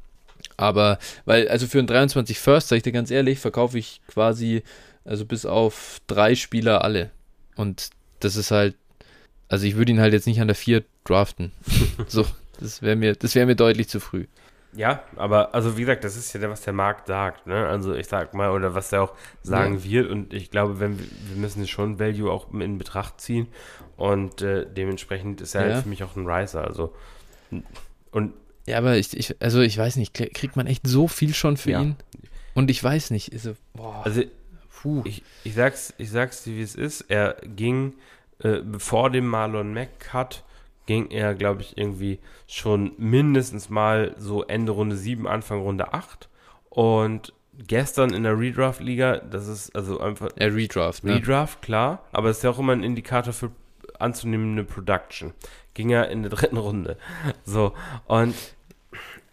Aber, 0.57 0.99
weil, 1.25 1.47
also 1.47 1.67
für 1.67 1.79
einen 1.79 1.87
23 1.87 2.37
First, 2.37 2.69
sage 2.69 2.77
ich 2.77 2.83
dir 2.83 2.91
ganz 2.91 3.11
ehrlich, 3.11 3.39
verkaufe 3.39 3.77
ich 3.77 4.01
quasi, 4.07 4.63
also 5.05 5.25
bis 5.25 5.45
auf 5.45 5.99
drei 6.07 6.35
Spieler 6.35 6.83
alle. 6.83 7.11
Und 7.55 7.89
das 8.19 8.35
ist 8.35 8.51
halt, 8.51 8.75
also 9.49 9.65
ich 9.65 9.75
würde 9.75 9.91
ihn 9.91 9.99
halt 9.99 10.13
jetzt 10.13 10.27
nicht 10.27 10.41
an 10.41 10.47
der 10.47 10.55
4 10.55 10.83
draften. 11.03 11.51
so, 12.07 12.25
das 12.59 12.81
wäre 12.81 12.95
mir, 12.95 13.15
das 13.15 13.35
wäre 13.35 13.45
mir 13.45 13.55
deutlich 13.55 13.89
zu 13.89 13.99
früh. 13.99 14.25
Ja, 14.75 15.03
aber 15.15 15.53
also 15.53 15.77
wie 15.77 15.81
gesagt, 15.81 16.03
das 16.03 16.15
ist 16.15 16.33
ja 16.33 16.49
was 16.49 16.61
der 16.61 16.73
Markt 16.73 17.07
sagt, 17.07 17.45
ne? 17.45 17.67
Also 17.67 17.93
ich 17.93 18.07
sag 18.07 18.33
mal, 18.33 18.49
oder 18.49 18.73
was 18.73 18.91
er 18.91 19.03
auch 19.03 19.13
sagen 19.43 19.75
ja. 19.79 19.83
wird. 19.83 20.09
Und 20.09 20.33
ich 20.33 20.49
glaube, 20.49 20.79
wenn 20.79 20.97
wir, 20.97 21.05
wir 21.05 21.37
müssen 21.37 21.67
schon 21.67 21.99
Value 21.99 22.31
auch 22.31 22.51
in 22.53 22.77
Betracht 22.77 23.21
ziehen. 23.21 23.47
Und 23.97 24.41
äh, 24.41 24.65
dementsprechend 24.65 25.41
ist 25.41 25.53
er 25.53 25.61
halt 25.61 25.69
ja. 25.69 25.75
halt 25.75 25.83
für 25.83 25.89
mich 25.89 26.03
auch 26.03 26.15
ein 26.15 26.27
Riser. 26.27 26.65
Also 26.65 26.93
und 28.11 28.33
ja, 28.65 28.77
aber 28.77 28.97
ich, 28.97 29.15
ich, 29.15 29.35
also 29.41 29.59
ich 29.61 29.77
weiß 29.77 29.97
nicht, 29.97 30.13
kriegt 30.13 30.55
man 30.55 30.67
echt 30.67 30.87
so 30.87 31.07
viel 31.07 31.33
schon 31.33 31.57
für 31.57 31.71
ja. 31.71 31.81
ihn? 31.81 31.95
Und 32.53 32.71
ich 32.71 32.81
weiß 32.83 33.11
nicht, 33.11 33.33
ist 33.33 33.43
so, 33.43 33.55
boah, 33.73 34.01
also 34.05 34.21
puh. 34.81 35.01
Ich, 35.05 35.23
ich 35.43 35.53
sag's, 35.53 35.93
ich 35.97 36.09
sag's 36.09 36.43
dir, 36.43 36.55
wie 36.55 36.61
es 36.61 36.75
ist. 36.75 37.01
Er 37.09 37.35
ging 37.43 37.93
äh, 38.39 38.59
vor 38.77 39.09
dem 39.09 39.27
Marlon 39.27 39.73
Mack 39.73 39.99
Cut 39.99 40.43
ging 40.85 41.09
er, 41.11 41.33
glaube 41.35 41.61
ich, 41.61 41.77
irgendwie 41.77 42.19
schon 42.47 42.93
mindestens 42.97 43.69
mal 43.69 44.15
so 44.17 44.43
Ende 44.43 44.71
Runde 44.71 44.95
7, 44.95 45.27
Anfang 45.27 45.61
Runde 45.61 45.93
8. 45.93 46.29
Und 46.69 47.33
gestern 47.67 48.13
in 48.13 48.23
der 48.23 48.37
Redraft-Liga, 48.37 49.17
das 49.17 49.47
ist 49.47 49.75
also 49.75 49.99
einfach. 49.99 50.29
Ja, 50.37 50.47
Redraft, 50.47 51.03
ne? 51.03 51.15
Redraft, 51.15 51.61
klar, 51.61 52.03
aber 52.11 52.29
es 52.29 52.37
ist 52.37 52.43
ja 52.43 52.49
auch 52.49 52.59
immer 52.59 52.73
ein 52.73 52.83
Indikator 52.83 53.33
für 53.33 53.51
anzunehmende 53.99 54.63
Production. 54.63 55.33
Ging 55.73 55.89
er 55.89 56.09
in 56.09 56.23
der 56.23 56.31
dritten 56.31 56.57
Runde. 56.57 56.97
So, 57.45 57.73
und 58.07 58.35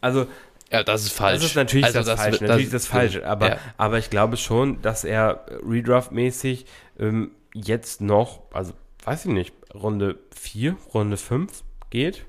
also. 0.01 0.27
Ja, 0.70 0.85
das 0.85 1.02
ist 1.02 1.12
falsch. 1.12 1.40
Das 1.40 1.51
ist 1.51 1.56
natürlich 1.56 1.86
also 1.86 1.98
das, 1.98 2.06
das 2.06 2.20
Falsche. 2.20 2.44
Natürlich 2.44 2.66
ist 2.66 2.74
das 2.74 2.86
Falsche. 2.86 3.27
Aber, 3.27 3.48
ja. 3.48 3.59
aber 3.77 3.98
ich 3.98 4.09
glaube 4.09 4.36
schon, 4.36 4.81
dass 4.82 5.02
er 5.02 5.44
Redraft-mäßig 5.68 6.64
ähm, 7.01 7.32
jetzt 7.55 8.01
noch, 8.01 8.43
also 8.52 8.72
weiß 9.05 9.27
ich 9.27 9.32
nicht, 9.32 9.55
Runde 9.74 10.18
4, 10.35 10.77
Runde 10.94 11.16
5 11.16 11.62
geht. 11.90 12.24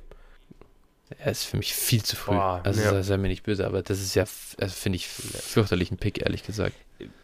Er 1.19 1.31
ist 1.31 1.43
für 1.43 1.57
mich 1.57 1.73
viel 1.73 2.03
zu 2.03 2.15
früh. 2.15 2.33
Boah, 2.33 2.61
also 2.63 2.81
ja. 2.81 3.03
sei 3.03 3.17
mir 3.17 3.27
nicht 3.27 3.43
böse, 3.43 3.65
aber 3.65 3.81
das 3.81 3.99
ist 3.99 4.15
ja, 4.15 4.23
also 4.23 4.73
finde 4.73 4.95
ich, 4.95 5.07
fürchterlich 5.07 5.91
ein 5.91 5.97
Pick, 5.97 6.21
ehrlich 6.21 6.43
gesagt. 6.43 6.75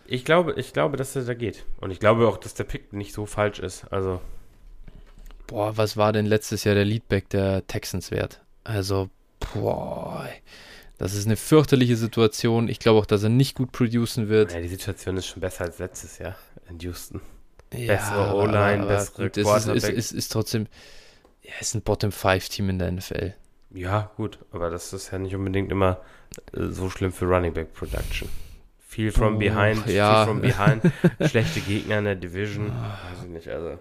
Ich 0.06 0.26
glaube, 0.26 0.54
ich 0.54 0.74
glaube, 0.74 0.98
dass 0.98 1.16
er 1.16 1.24
da 1.24 1.34
geht. 1.34 1.66
Und 1.80 1.92
ich 1.92 2.00
glaube 2.00 2.28
auch, 2.28 2.38
dass 2.38 2.54
der 2.54 2.66
Pick 2.66 2.92
nicht 2.94 3.14
so 3.14 3.26
falsch 3.26 3.60
ist. 3.60 3.86
Also. 3.92 4.22
Boah, 5.48 5.78
was 5.78 5.96
war 5.96 6.12
denn 6.12 6.26
letztes 6.26 6.64
Jahr 6.66 6.76
der 6.76 6.86
Leadback 6.86 7.30
der 7.30 7.66
Texans 7.68 8.12
wert? 8.12 8.42
Also, 8.64 9.10
boah. 9.54 10.28
Das 10.98 11.14
ist 11.14 11.26
eine 11.26 11.38
fürchterliche 11.38 11.96
Situation. 11.96 12.70
Ich 12.70 12.80
glaube 12.80 13.00
auch, 13.00 13.06
dass 13.06 13.24
er 13.24 13.30
nicht 13.30 13.56
gut 13.56 13.72
producen 13.72 14.30
wird. 14.30 14.52
Ja, 14.52 14.60
die 14.60 14.68
Situation 14.68 15.16
ist 15.16 15.28
schon 15.28 15.42
besser 15.42 15.66
als 15.66 15.80
letztes 15.80 16.18
Jahr 16.18 16.36
in 16.70 16.80
Houston. 16.80 17.22
Bessere 17.70 18.36
O-Line, 18.36 18.86
bessere 18.86 19.24
gut, 19.24 19.38
es 19.38 19.66
ist, 19.66 19.68
ist, 19.68 19.90
ist, 19.90 20.12
ist 20.12 20.32
trotzdem, 20.32 20.68
ja, 21.42 21.52
ist 21.60 21.76
ein 21.76 21.82
Bottom-5-Team 21.82 22.70
in 22.70 22.80
der 22.80 22.92
NFL. 22.92 23.34
Ja, 23.72 24.12
gut, 24.16 24.40
aber 24.52 24.70
das 24.70 24.94
ist 24.94 25.12
ja 25.12 25.18
nicht 25.18 25.36
unbedingt 25.36 25.72
immer 25.72 26.00
äh, 26.54 26.68
so 26.68 26.90
schlimm 26.90 27.12
für 27.12 27.26
Running 27.26 27.54
Back 27.54 27.74
Production. 27.74 28.30
Viel 28.80 29.12
from 29.12 29.36
oh, 29.36 29.40
behind, 29.40 29.86
ja. 29.88 30.26
viel 30.26 30.34
from 30.34 30.42
behind, 30.42 30.82
schlechte 31.30 31.60
Gegner 31.60 32.00
in 32.00 32.06
der 32.06 32.16
Division, 32.16 32.70
weiß 32.70 33.24
ich 33.26 33.30
nicht, 33.30 33.48
also. 33.50 33.78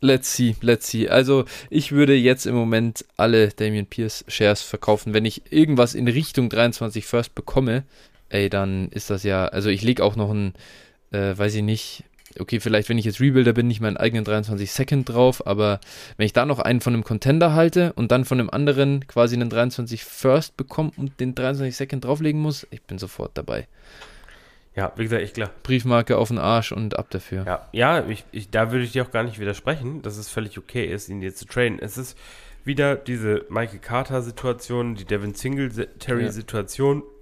Let's 0.00 0.34
see, 0.34 0.54
let's 0.60 0.88
see. 0.88 1.08
Also 1.08 1.46
ich 1.70 1.92
würde 1.92 2.14
jetzt 2.14 2.44
im 2.44 2.54
Moment 2.54 3.06
alle 3.16 3.48
Damian 3.48 3.86
Pierce 3.86 4.22
Shares 4.28 4.60
verkaufen. 4.60 5.14
Wenn 5.14 5.24
ich 5.24 5.50
irgendwas 5.50 5.94
in 5.94 6.06
Richtung 6.08 6.50
23 6.50 7.06
First 7.06 7.34
bekomme, 7.34 7.84
ey, 8.28 8.50
dann 8.50 8.90
ist 8.90 9.08
das 9.08 9.22
ja, 9.22 9.46
also 9.46 9.70
ich 9.70 9.80
lege 9.80 10.04
auch 10.04 10.14
noch 10.14 10.30
ein, 10.30 10.52
äh, 11.10 11.38
weiß 11.38 11.54
ich 11.54 11.62
nicht, 11.62 12.04
okay, 12.40 12.60
vielleicht 12.60 12.88
wenn 12.88 12.98
ich 12.98 13.04
jetzt 13.04 13.20
Rebuilder 13.20 13.52
bin, 13.52 13.66
nicht 13.66 13.80
meinen 13.80 13.96
eigenen 13.96 14.24
23 14.24 14.70
Second 14.70 15.08
drauf, 15.08 15.46
aber 15.46 15.80
wenn 16.16 16.26
ich 16.26 16.32
da 16.32 16.46
noch 16.46 16.58
einen 16.58 16.80
von 16.80 16.94
einem 16.94 17.04
Contender 17.04 17.54
halte 17.54 17.92
und 17.94 18.10
dann 18.12 18.24
von 18.24 18.38
einem 18.38 18.50
anderen 18.50 19.06
quasi 19.06 19.34
einen 19.34 19.50
23 19.50 20.04
First 20.04 20.56
bekomme 20.56 20.92
und 20.96 21.20
den 21.20 21.34
23 21.34 21.76
Second 21.76 22.04
drauflegen 22.04 22.40
muss, 22.40 22.66
ich 22.70 22.82
bin 22.82 22.98
sofort 22.98 23.32
dabei. 23.34 23.66
Ja, 24.76 24.92
wie 24.96 25.04
gesagt, 25.04 25.22
ich 25.22 25.32
glaube. 25.32 25.52
Briefmarke 25.62 26.16
auf 26.18 26.28
den 26.28 26.38
Arsch 26.38 26.72
und 26.72 26.98
ab 26.98 27.08
dafür. 27.10 27.44
Ja, 27.46 27.68
ja 27.72 28.06
ich, 28.08 28.24
ich, 28.32 28.50
da 28.50 28.72
würde 28.72 28.84
ich 28.84 28.92
dir 28.92 29.04
auch 29.04 29.12
gar 29.12 29.22
nicht 29.22 29.38
widersprechen, 29.38 30.02
dass 30.02 30.16
es 30.16 30.28
völlig 30.28 30.58
okay 30.58 30.84
ist, 30.84 31.08
ihn 31.08 31.22
jetzt 31.22 31.38
zu 31.38 31.46
traden. 31.46 31.78
Es 31.78 31.96
ist 31.96 32.18
wieder 32.64 32.96
diese 32.96 33.44
Michael 33.48 33.78
Carter-Situation, 33.78 34.96
die 34.96 35.04
Devin 35.04 35.34
Singletary-Situation. 35.34 36.98
Ja. 36.98 37.13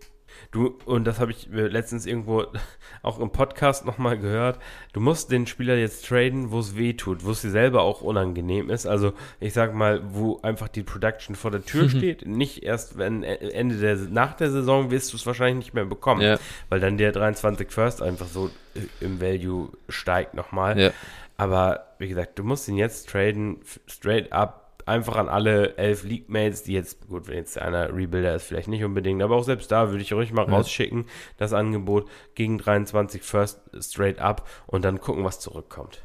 Du, 0.52 0.78
und 0.84 1.04
das 1.06 1.18
habe 1.18 1.30
ich 1.30 1.48
letztens 1.50 2.04
irgendwo 2.04 2.44
auch 3.02 3.18
im 3.18 3.30
Podcast 3.30 3.86
nochmal 3.86 4.18
gehört, 4.18 4.58
du 4.92 5.00
musst 5.00 5.32
den 5.32 5.46
Spieler 5.46 5.76
jetzt 5.76 6.06
traden, 6.06 6.50
wo 6.50 6.60
es 6.60 6.76
weh 6.76 6.92
tut, 6.92 7.24
wo 7.24 7.30
es 7.30 7.40
dir 7.40 7.50
selber 7.50 7.80
auch 7.80 8.02
unangenehm 8.02 8.68
ist. 8.68 8.84
Also 8.84 9.14
ich 9.40 9.54
sag 9.54 9.74
mal, 9.74 10.02
wo 10.12 10.40
einfach 10.42 10.68
die 10.68 10.82
Production 10.82 11.36
vor 11.36 11.50
der 11.50 11.64
Tür 11.64 11.84
mhm. 11.84 11.88
steht. 11.96 12.26
Nicht 12.26 12.64
erst, 12.64 12.98
wenn 12.98 13.22
äh, 13.22 13.36
Ende 13.36 13.76
der, 13.76 13.96
nach 13.96 14.34
der 14.34 14.50
Saison 14.50 14.90
wirst 14.90 15.14
du 15.14 15.16
es 15.16 15.24
wahrscheinlich 15.24 15.64
nicht 15.64 15.74
mehr 15.74 15.86
bekommen. 15.86 16.20
Ja. 16.20 16.38
Weil 16.68 16.80
dann 16.80 16.98
der 16.98 17.12
23 17.12 17.72
First 17.72 18.02
einfach 18.02 18.26
so 18.26 18.50
äh, 18.74 18.80
im 19.00 19.22
Value 19.22 19.70
steigt 19.88 20.34
nochmal. 20.34 20.78
Ja. 20.78 20.90
Aber 21.38 21.86
wie 21.98 22.08
gesagt, 22.08 22.38
du 22.38 22.44
musst 22.44 22.68
ihn 22.68 22.76
jetzt 22.76 23.08
traden, 23.08 23.60
straight 23.86 24.30
up 24.32 24.61
einfach 24.86 25.16
an 25.16 25.28
alle 25.28 25.76
elf 25.76 26.04
League-Mates, 26.04 26.62
die 26.64 26.72
jetzt, 26.72 27.06
gut, 27.08 27.28
wenn 27.28 27.36
jetzt 27.36 27.58
einer 27.58 27.94
Rebuilder 27.94 28.34
ist, 28.34 28.44
vielleicht 28.44 28.68
nicht 28.68 28.84
unbedingt, 28.84 29.22
aber 29.22 29.36
auch 29.36 29.44
selbst 29.44 29.70
da 29.70 29.90
würde 29.90 30.02
ich 30.02 30.12
ruhig 30.12 30.32
mal 30.32 30.46
ja. 30.46 30.52
rausschicken, 30.52 31.06
das 31.36 31.52
Angebot 31.52 32.08
gegen 32.34 32.58
23 32.58 33.22
First 33.22 33.60
straight 33.80 34.18
up 34.18 34.48
und 34.66 34.84
dann 34.84 35.00
gucken, 35.00 35.24
was 35.24 35.40
zurückkommt. 35.40 36.02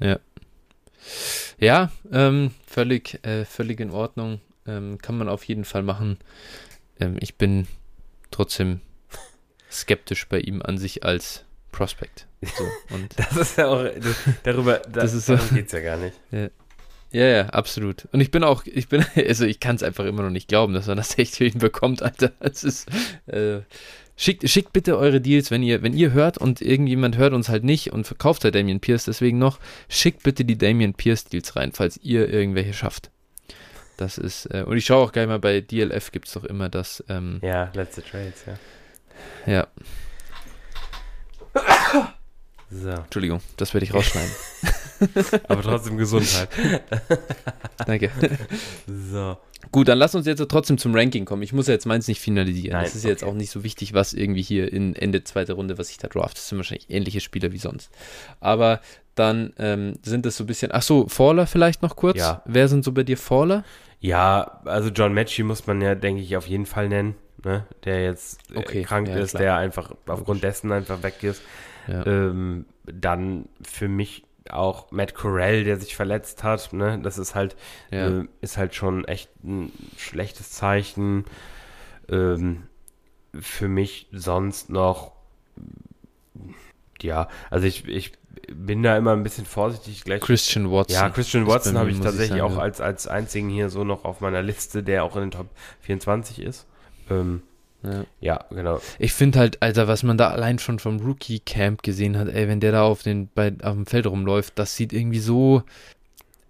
Ja. 0.00 0.18
Ja, 1.58 1.90
ähm, 2.12 2.52
völlig, 2.66 3.24
äh, 3.24 3.44
völlig 3.44 3.80
in 3.80 3.90
Ordnung. 3.90 4.40
Ähm, 4.66 4.98
kann 4.98 5.16
man 5.16 5.28
auf 5.28 5.44
jeden 5.44 5.64
Fall 5.64 5.82
machen. 5.82 6.18
Ähm, 7.00 7.16
ich 7.20 7.36
bin 7.36 7.66
trotzdem 8.30 8.80
skeptisch 9.70 10.28
bei 10.28 10.40
ihm 10.40 10.62
an 10.62 10.78
sich 10.78 11.04
als 11.04 11.44
Prospect. 11.72 12.26
So, 12.42 12.64
und 12.94 13.18
das 13.18 13.36
ist 13.36 13.58
ja 13.58 13.68
auch, 13.68 13.84
darüber, 14.42 14.78
das, 14.78 14.92
das 14.92 15.14
ist 15.14 15.26
so, 15.26 15.36
geht 15.54 15.66
es 15.66 15.72
ja 15.72 15.80
gar 15.80 15.96
nicht. 15.96 16.16
Ja. 16.30 16.48
Ja, 17.10 17.24
ja, 17.24 17.46
absolut. 17.46 18.06
Und 18.12 18.20
ich 18.20 18.30
bin 18.30 18.44
auch, 18.44 18.64
ich 18.66 18.88
bin, 18.88 19.04
also 19.16 19.44
ich 19.44 19.60
kann 19.60 19.76
es 19.76 19.82
einfach 19.82 20.04
immer 20.04 20.22
noch 20.22 20.30
nicht 20.30 20.48
glauben, 20.48 20.74
dass 20.74 20.86
man 20.86 20.96
das 20.96 21.18
echt 21.18 21.36
für 21.36 21.46
ihn 21.46 21.58
bekommt, 21.58 22.02
Alter. 22.02 22.32
Es 22.40 22.64
ist, 22.64 22.88
äh, 23.26 23.60
schickt, 24.16 24.48
schickt 24.48 24.72
bitte 24.72 24.98
eure 24.98 25.20
Deals, 25.20 25.50
wenn 25.50 25.62
ihr, 25.62 25.82
wenn 25.82 25.94
ihr 25.94 26.12
hört 26.12 26.38
und 26.38 26.60
irgendjemand 26.60 27.16
hört 27.16 27.32
uns 27.32 27.48
halt 27.48 27.64
nicht 27.64 27.92
und 27.92 28.06
verkauft 28.06 28.44
halt 28.44 28.54
Damien 28.54 28.80
Pierce 28.80 29.04
deswegen 29.04 29.38
noch, 29.38 29.58
schickt 29.88 30.22
bitte 30.22 30.44
die 30.44 30.58
Damien 30.58 30.94
Pierce 30.94 31.24
Deals 31.24 31.56
rein, 31.56 31.72
falls 31.72 31.98
ihr 32.02 32.28
irgendwelche 32.28 32.74
schafft. 32.74 33.10
Das 33.96 34.16
ist, 34.16 34.46
äh, 34.46 34.62
und 34.64 34.76
ich 34.76 34.86
schaue 34.86 35.04
auch 35.04 35.12
gleich 35.12 35.26
mal 35.26 35.40
bei 35.40 35.60
DLF 35.60 36.12
gibt 36.12 36.28
es 36.28 36.34
doch 36.34 36.44
immer 36.44 36.68
das, 36.68 37.02
ähm, 37.08 37.40
Ja, 37.42 37.70
letzte 37.74 38.02
Trades, 38.02 38.44
ja. 38.46 38.58
Ja. 39.52 39.66
So. 42.70 42.90
Entschuldigung, 42.90 43.40
das 43.56 43.72
werde 43.74 43.84
ich 43.86 43.94
rausschneiden. 43.94 44.30
Aber 45.48 45.62
trotzdem 45.62 45.96
Gesundheit. 45.96 46.48
Danke. 47.86 48.10
So. 48.86 49.36
Gut, 49.70 49.88
dann 49.88 49.98
lass 49.98 50.14
uns 50.14 50.26
jetzt 50.26 50.42
trotzdem 50.48 50.78
zum 50.78 50.94
Ranking 50.94 51.24
kommen. 51.24 51.42
Ich 51.42 51.52
muss 51.52 51.66
ja 51.66 51.74
jetzt 51.74 51.86
meins 51.86 52.08
nicht 52.08 52.20
finalisieren. 52.20 52.72
Nein, 52.72 52.84
das 52.84 52.94
ist 52.94 53.04
okay. 53.04 53.10
jetzt 53.10 53.24
auch 53.24 53.34
nicht 53.34 53.50
so 53.50 53.64
wichtig, 53.64 53.92
was 53.92 54.14
irgendwie 54.14 54.42
hier 54.42 54.72
in 54.72 54.96
Ende 54.96 55.24
zweiter 55.24 55.54
Runde, 55.54 55.78
was 55.78 55.90
ich 55.90 55.98
da 55.98 56.08
draft. 56.08 56.36
Das 56.36 56.48
sind 56.48 56.58
wahrscheinlich 56.58 56.90
ähnliche 56.90 57.20
Spieler 57.20 57.52
wie 57.52 57.58
sonst. 57.58 57.90
Aber 58.40 58.80
dann 59.14 59.52
ähm, 59.58 59.94
sind 60.02 60.24
es 60.26 60.36
so 60.36 60.44
ein 60.44 60.46
bisschen. 60.46 60.70
Ach 60.72 60.82
so, 60.82 61.08
Faller 61.08 61.46
vielleicht 61.46 61.82
noch 61.82 61.96
kurz. 61.96 62.18
Ja. 62.18 62.42
Wer 62.46 62.68
sind 62.68 62.84
so 62.84 62.92
bei 62.92 63.02
dir 63.02 63.18
Faller? 63.18 63.64
Ja, 64.00 64.60
also 64.64 64.90
John 64.90 65.12
Matchy 65.12 65.42
muss 65.42 65.66
man 65.66 65.82
ja, 65.82 65.94
denke 65.94 66.22
ich, 66.22 66.36
auf 66.36 66.46
jeden 66.46 66.66
Fall 66.66 66.88
nennen. 66.88 67.16
Ne? 67.44 67.66
Der 67.84 68.02
jetzt 68.02 68.50
äh, 68.52 68.58
okay, 68.58 68.82
krank 68.82 69.08
ja, 69.08 69.16
ist, 69.16 69.30
klar. 69.30 69.42
der 69.42 69.56
einfach 69.56 69.92
aufgrund 70.06 70.42
dessen 70.42 70.72
einfach 70.72 71.02
weg 71.02 71.22
ist. 71.22 71.42
Ja. 71.88 72.06
Ähm, 72.06 72.66
dann 72.84 73.48
für 73.62 73.88
mich 73.88 74.24
auch 74.52 74.90
Matt 74.90 75.14
Corell, 75.14 75.64
der 75.64 75.78
sich 75.78 75.96
verletzt 75.96 76.44
hat, 76.44 76.72
ne, 76.72 76.98
das 77.02 77.18
ist 77.18 77.34
halt, 77.34 77.56
ja. 77.90 78.08
äh, 78.08 78.24
ist 78.40 78.56
halt 78.56 78.74
schon 78.74 79.04
echt 79.04 79.30
ein 79.44 79.72
schlechtes 79.96 80.50
Zeichen. 80.50 81.24
Ähm, 82.08 82.64
für 83.38 83.68
mich 83.68 84.08
sonst 84.12 84.70
noch, 84.70 85.12
ja, 87.00 87.28
also 87.50 87.66
ich, 87.66 87.86
ich 87.86 88.12
bin 88.52 88.82
da 88.82 88.96
immer 88.96 89.12
ein 89.12 89.22
bisschen 89.22 89.46
vorsichtig. 89.46 90.04
Gleich, 90.04 90.20
Christian 90.20 90.70
Watson. 90.70 90.94
Ja, 90.94 91.10
Christian 91.10 91.46
Watson 91.46 91.76
habe 91.76 91.90
ich 91.90 92.00
tatsächlich 92.00 92.36
ich 92.36 92.42
sagen, 92.42 92.54
auch 92.54 92.58
als, 92.58 92.80
als 92.80 93.06
einzigen 93.06 93.48
hier 93.48 93.68
so 93.68 93.84
noch 93.84 94.04
auf 94.04 94.20
meiner 94.20 94.42
Liste, 94.42 94.82
der 94.82 95.04
auch 95.04 95.16
in 95.16 95.22
den 95.22 95.30
Top 95.32 95.48
24 95.82 96.40
ist. 96.40 96.66
Ähm, 97.10 97.42
ja. 97.82 98.04
ja, 98.20 98.44
genau. 98.50 98.80
Ich 98.98 99.12
finde 99.12 99.38
halt, 99.38 99.62
Alter, 99.62 99.88
was 99.88 100.02
man 100.02 100.18
da 100.18 100.30
allein 100.30 100.58
schon 100.58 100.78
vom 100.78 100.98
Rookie 101.00 101.40
Camp 101.40 101.82
gesehen 101.82 102.18
hat, 102.18 102.28
ey, 102.28 102.48
wenn 102.48 102.60
der 102.60 102.72
da 102.72 102.82
auf, 102.82 103.02
den, 103.02 103.28
bei, 103.34 103.52
auf 103.62 103.74
dem 103.74 103.86
Feld 103.86 104.06
rumläuft, 104.06 104.58
das 104.58 104.76
sieht 104.76 104.92
irgendwie 104.92 105.20
so 105.20 105.62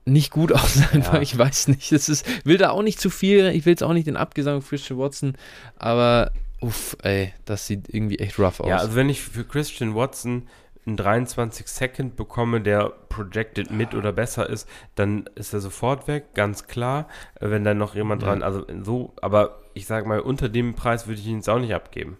nicht 0.04 0.30
gut 0.30 0.52
aus. 0.54 0.78
Einfach. 0.92 1.14
Ja. 1.14 1.20
Ich 1.20 1.36
weiß 1.36 1.68
nicht. 1.68 1.92
Es 1.92 2.08
ist, 2.08 2.26
will 2.44 2.58
da 2.58 2.70
auch 2.70 2.82
nicht 2.82 3.00
zu 3.00 3.10
viel. 3.10 3.48
Ich 3.48 3.66
will 3.66 3.72
jetzt 3.72 3.82
auch 3.82 3.92
nicht 3.92 4.06
den 4.06 4.16
Abgesang 4.16 4.60
von 4.60 4.70
Christian 4.70 4.98
Watson, 4.98 5.36
aber 5.76 6.32
uff, 6.60 6.96
ey, 7.02 7.32
das 7.44 7.66
sieht 7.66 7.92
irgendwie 7.92 8.18
echt 8.18 8.38
rough 8.38 8.60
aus. 8.60 8.68
Ja, 8.68 8.78
also 8.78 8.96
wenn 8.96 9.08
ich 9.08 9.22
für 9.22 9.44
Christian 9.44 9.94
Watson 9.94 10.48
einen 10.86 10.96
23 10.96 11.68
Second 11.68 12.16
bekomme, 12.16 12.60
der 12.60 12.90
projected 13.08 13.70
mit 13.70 13.94
oder 13.94 14.12
besser 14.12 14.48
ist, 14.48 14.66
dann 14.94 15.28
ist 15.34 15.52
er 15.52 15.60
sofort 15.60 16.08
weg, 16.08 16.34
ganz 16.34 16.66
klar. 16.66 17.06
Wenn 17.38 17.62
dann 17.62 17.78
noch 17.78 17.94
jemand 17.94 18.22
ja. 18.22 18.28
dran, 18.28 18.42
also 18.42 18.64
so, 18.82 19.12
aber 19.20 19.60
ich 19.78 19.86
sag 19.86 20.06
mal, 20.06 20.20
unter 20.20 20.48
dem 20.48 20.74
Preis 20.74 21.06
würde 21.06 21.20
ich 21.20 21.26
ihn 21.26 21.36
jetzt 21.36 21.48
auch 21.48 21.60
nicht 21.60 21.72
abgeben. 21.72 22.18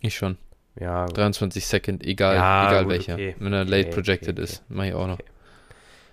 Ich 0.00 0.14
schon. 0.14 0.38
Ja. 0.78 1.06
23 1.06 1.66
Second, 1.66 2.06
egal, 2.06 2.36
ja, 2.36 2.68
egal 2.68 2.84
gut, 2.84 2.92
welcher. 2.92 3.14
Okay. 3.14 3.34
Wenn 3.38 3.52
er 3.52 3.64
late 3.64 3.88
okay, 3.88 3.94
projected 3.94 4.38
okay, 4.38 4.44
ist, 4.44 4.70
mache 4.70 4.88
ich 4.88 4.94
auch 4.94 5.08
noch. 5.08 5.18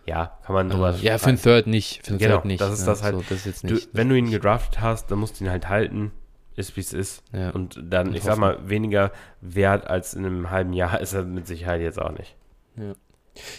Ja, 0.07 0.37
kann 0.43 0.55
man 0.55 0.69
drüber. 0.69 0.95
Uh, 0.95 1.03
ja, 1.03 1.17
für 1.17 1.27
den 1.27 1.41
Third 1.41 1.67
nicht. 1.67 2.03
Für 2.03 2.13
den 2.13 2.17
genau, 2.17 2.35
Third 2.35 2.45
nicht. 2.45 2.61
Das 2.61 2.73
ist 2.73 2.87
das 2.87 3.03
halt. 3.03 3.15
So, 3.15 3.23
das 3.29 3.45
ist 3.45 3.63
du, 3.63 3.77
wenn 3.93 4.09
du 4.09 4.17
ihn 4.17 4.31
gedraftet 4.31 4.81
hast, 4.81 5.11
dann 5.11 5.19
musst 5.19 5.39
du 5.39 5.45
ihn 5.45 5.51
halt 5.51 5.69
halten 5.69 6.11
ist, 6.55 6.75
wie 6.75 6.81
es 6.81 6.93
ist. 6.93 7.23
Ja. 7.33 7.51
Und 7.51 7.79
dann, 7.83 8.09
ich, 8.09 8.17
ich 8.17 8.23
sag 8.23 8.37
mal, 8.37 8.67
weniger 8.67 9.11
wert 9.41 9.85
als 9.85 10.15
in 10.15 10.25
einem 10.25 10.49
halben 10.49 10.73
Jahr 10.73 10.99
ist 10.99 11.13
er 11.13 11.23
mit 11.23 11.45
Sicherheit 11.45 11.81
jetzt 11.81 12.01
auch 12.01 12.11
nicht. 12.11 12.35
Ja. 12.77 12.95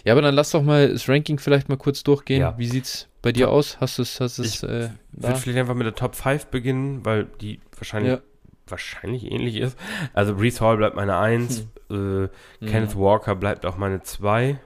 Ja, 0.05 0.13
aber 0.13 0.23
dann 0.23 0.35
lass 0.35 0.51
doch 0.51 0.63
mal 0.63 0.89
das 0.89 1.09
Ranking 1.09 1.39
vielleicht 1.39 1.69
mal 1.69 1.77
kurz 1.77 2.03
durchgehen. 2.03 2.41
Ja. 2.41 2.59
Wie 2.59 2.67
sieht's 2.67 3.09
bei 3.23 3.33
dir 3.33 3.47
Top, 3.47 3.55
aus? 3.55 3.81
Hast 3.81 3.99
du 3.99 4.03
es, 4.03 4.21
hast 4.21 4.39
Ich 4.39 4.63
äh, 4.63 4.91
würde 5.13 5.37
vielleicht 5.37 5.59
einfach 5.59 5.75
mit 5.75 5.87
der 5.87 5.95
Top 5.95 6.15
5 6.15 6.47
beginnen, 6.47 7.05
weil 7.05 7.25
die 7.41 7.61
wahrscheinlich, 7.77 8.13
ja. 8.13 8.21
wahrscheinlich 8.67 9.31
ähnlich 9.31 9.57
ist. 9.57 9.77
Also 10.13 10.37
Brees 10.37 10.61
Hall 10.61 10.77
bleibt 10.77 10.97
meine 10.97 11.17
1, 11.17 11.67
hm. 11.89 12.29
äh, 12.61 12.67
Kenneth 12.67 12.95
mhm. 12.95 13.01
Walker 13.01 13.35
bleibt 13.35 13.67
auch 13.67 13.77
meine 13.77 14.03
2, 14.03 14.59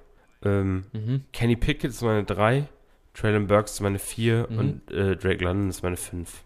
ähm, 0.44 0.84
mhm. 0.92 1.24
Kenny 1.32 1.56
Pickett 1.56 1.90
ist 1.90 2.02
meine 2.02 2.24
3, 2.24 2.68
Traylon 3.14 3.46
Burks 3.46 3.72
ist 3.72 3.80
meine 3.80 3.98
4 3.98 4.48
mhm. 4.48 4.58
und 4.58 4.90
äh, 4.90 5.16
Drake 5.16 5.44
London 5.44 5.68
ist 5.68 5.82
meine 5.82 5.96
5. 5.96 6.42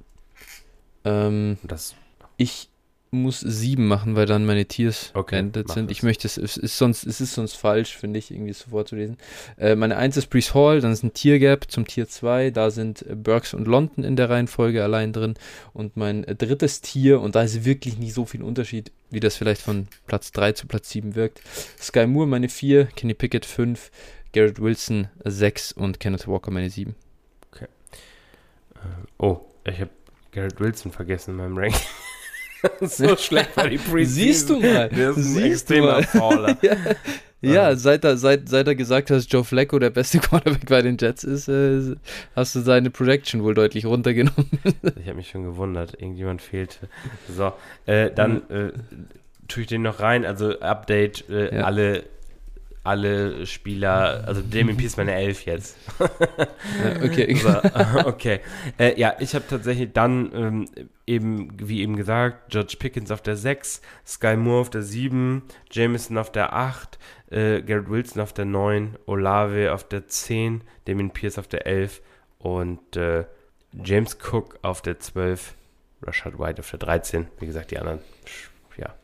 Ähm, 1.04 1.58
das 1.62 1.94
ich 2.36 2.68
muss 3.10 3.40
sieben 3.40 3.86
machen, 3.86 4.16
weil 4.16 4.26
dann 4.26 4.44
meine 4.44 4.66
Tiers 4.66 5.10
okay, 5.14 5.36
beendet 5.36 5.70
sind. 5.70 5.90
Ich 5.90 6.02
möchte 6.02 6.26
es, 6.26 6.36
es 6.36 6.56
ist 6.56 6.76
sonst, 6.76 7.06
es 7.06 7.20
ist 7.20 7.34
sonst 7.34 7.54
falsch, 7.54 7.96
finde 7.96 8.18
ich, 8.18 8.30
irgendwie 8.30 8.52
so 8.52 8.70
vorzulesen. 8.70 9.16
Äh, 9.58 9.76
meine 9.76 9.96
1 9.96 10.16
ist 10.16 10.26
Brees 10.26 10.54
Hall, 10.54 10.80
dann 10.80 10.92
ist 10.92 11.02
ein 11.02 11.14
Tier 11.14 11.38
Gap 11.38 11.70
zum 11.70 11.86
Tier 11.86 12.08
2, 12.08 12.50
da 12.50 12.70
sind 12.70 13.02
äh, 13.02 13.14
Burks 13.14 13.54
und 13.54 13.66
London 13.66 14.04
in 14.04 14.16
der 14.16 14.28
Reihenfolge 14.28 14.82
allein 14.82 15.12
drin. 15.12 15.34
Und 15.72 15.96
mein 15.96 16.24
äh, 16.24 16.34
drittes 16.34 16.80
Tier, 16.80 17.20
und 17.20 17.34
da 17.34 17.42
ist 17.42 17.64
wirklich 17.64 17.98
nicht 17.98 18.14
so 18.14 18.24
viel 18.24 18.42
Unterschied, 18.42 18.92
wie 19.10 19.20
das 19.20 19.36
vielleicht 19.36 19.62
von 19.62 19.88
Platz 20.06 20.32
3 20.32 20.52
zu 20.52 20.66
Platz 20.66 20.90
7 20.90 21.14
wirkt. 21.14 21.40
Sky 21.80 22.06
Moore 22.06 22.26
meine 22.26 22.48
4, 22.48 22.86
Kenny 22.86 23.14
Pickett 23.14 23.46
5, 23.46 23.90
Garrett 24.32 24.60
Wilson 24.60 25.08
6 25.24 25.72
und 25.72 26.00
Kenneth 26.00 26.26
Walker 26.26 26.50
meine 26.50 26.70
7. 26.70 26.94
Okay. 27.52 27.66
Äh, 28.74 28.78
oh, 29.18 29.40
ich 29.64 29.80
habe 29.80 29.90
Garrett 30.32 30.60
Wilson 30.60 30.92
vergessen 30.92 31.30
in 31.30 31.36
meinem 31.36 31.56
Ranking. 31.56 31.80
so 32.80 33.16
schlecht 33.16 33.56
war 33.56 33.68
die 33.68 33.78
Preseason. 33.78 34.06
Siehst 34.06 34.50
du 34.50 34.60
mal. 34.60 34.88
Der 34.88 35.10
ist 35.10 35.16
Siehst 35.16 35.36
ein 35.36 35.44
extremer 35.44 36.02
Fauler. 36.02 36.56
ja. 36.62 36.76
Ja, 37.42 37.76
seit, 37.76 38.02
er, 38.04 38.16
seit, 38.16 38.48
seit 38.48 38.66
er 38.66 38.74
gesagt 38.74 39.10
hat, 39.10 39.18
dass 39.18 39.30
Joe 39.30 39.44
Flacco 39.44 39.78
der 39.78 39.90
beste 39.90 40.18
Quarterback 40.20 40.66
bei 40.66 40.82
den 40.82 40.96
Jets 40.98 41.22
ist, 41.22 41.48
äh, 41.48 41.94
hast 42.34 42.54
du 42.54 42.60
seine 42.60 42.90
Projection 42.90 43.42
wohl 43.44 43.54
deutlich 43.54 43.84
runtergenommen. 43.84 44.50
ich 44.98 45.06
habe 45.06 45.16
mich 45.16 45.28
schon 45.28 45.44
gewundert, 45.44 45.94
irgendjemand 45.94 46.42
fehlte. 46.42 46.88
So, 47.28 47.52
äh, 47.84 48.10
dann 48.10 48.48
äh, 48.50 48.72
tue 49.48 49.62
ich 49.62 49.68
den 49.68 49.82
noch 49.82 50.00
rein. 50.00 50.24
Also 50.24 50.58
Update, 50.60 51.28
äh, 51.28 51.56
ja. 51.56 51.64
alle 51.64 52.04
alle 52.86 53.46
Spieler, 53.46 54.24
also 54.26 54.40
Damien 54.42 54.76
Pierce 54.76 54.96
meine 54.96 55.14
Elf 55.14 55.44
jetzt. 55.44 55.76
okay. 57.04 57.34
So, 57.46 57.50
okay. 58.06 58.40
Äh, 58.78 58.98
ja, 58.98 59.14
ich 59.18 59.34
habe 59.34 59.44
tatsächlich 59.48 59.92
dann 59.92 60.32
ähm, 60.34 60.68
eben, 61.06 61.52
wie 61.58 61.82
eben 61.82 61.96
gesagt, 61.96 62.50
George 62.50 62.76
Pickens 62.78 63.10
auf 63.10 63.20
der 63.22 63.36
6, 63.36 63.82
Sky 64.06 64.36
Moore 64.36 64.62
auf 64.62 64.70
der 64.70 64.82
7, 64.82 65.42
Jameson 65.70 66.18
auf 66.18 66.32
der 66.32 66.54
8, 66.54 66.98
äh, 67.30 67.62
Garrett 67.62 67.90
Wilson 67.90 68.22
auf 68.22 68.32
der 68.32 68.44
9, 68.44 68.96
Olave 69.06 69.72
auf 69.72 69.84
der 69.84 70.08
10, 70.08 70.62
Damien 70.86 71.10
Pierce 71.10 71.38
auf 71.38 71.48
der 71.48 71.66
11 71.66 72.00
und 72.38 72.96
äh, 72.96 73.24
James 73.84 74.16
Cook 74.32 74.58
auf 74.62 74.80
der 74.82 74.98
12, 74.98 75.54
Rashad 76.02 76.38
White 76.38 76.60
auf 76.60 76.70
der 76.70 76.78
13. 76.78 77.26
Wie 77.38 77.46
gesagt, 77.46 77.70
die 77.70 77.78
anderen, 77.78 78.00
ja. 78.76 78.94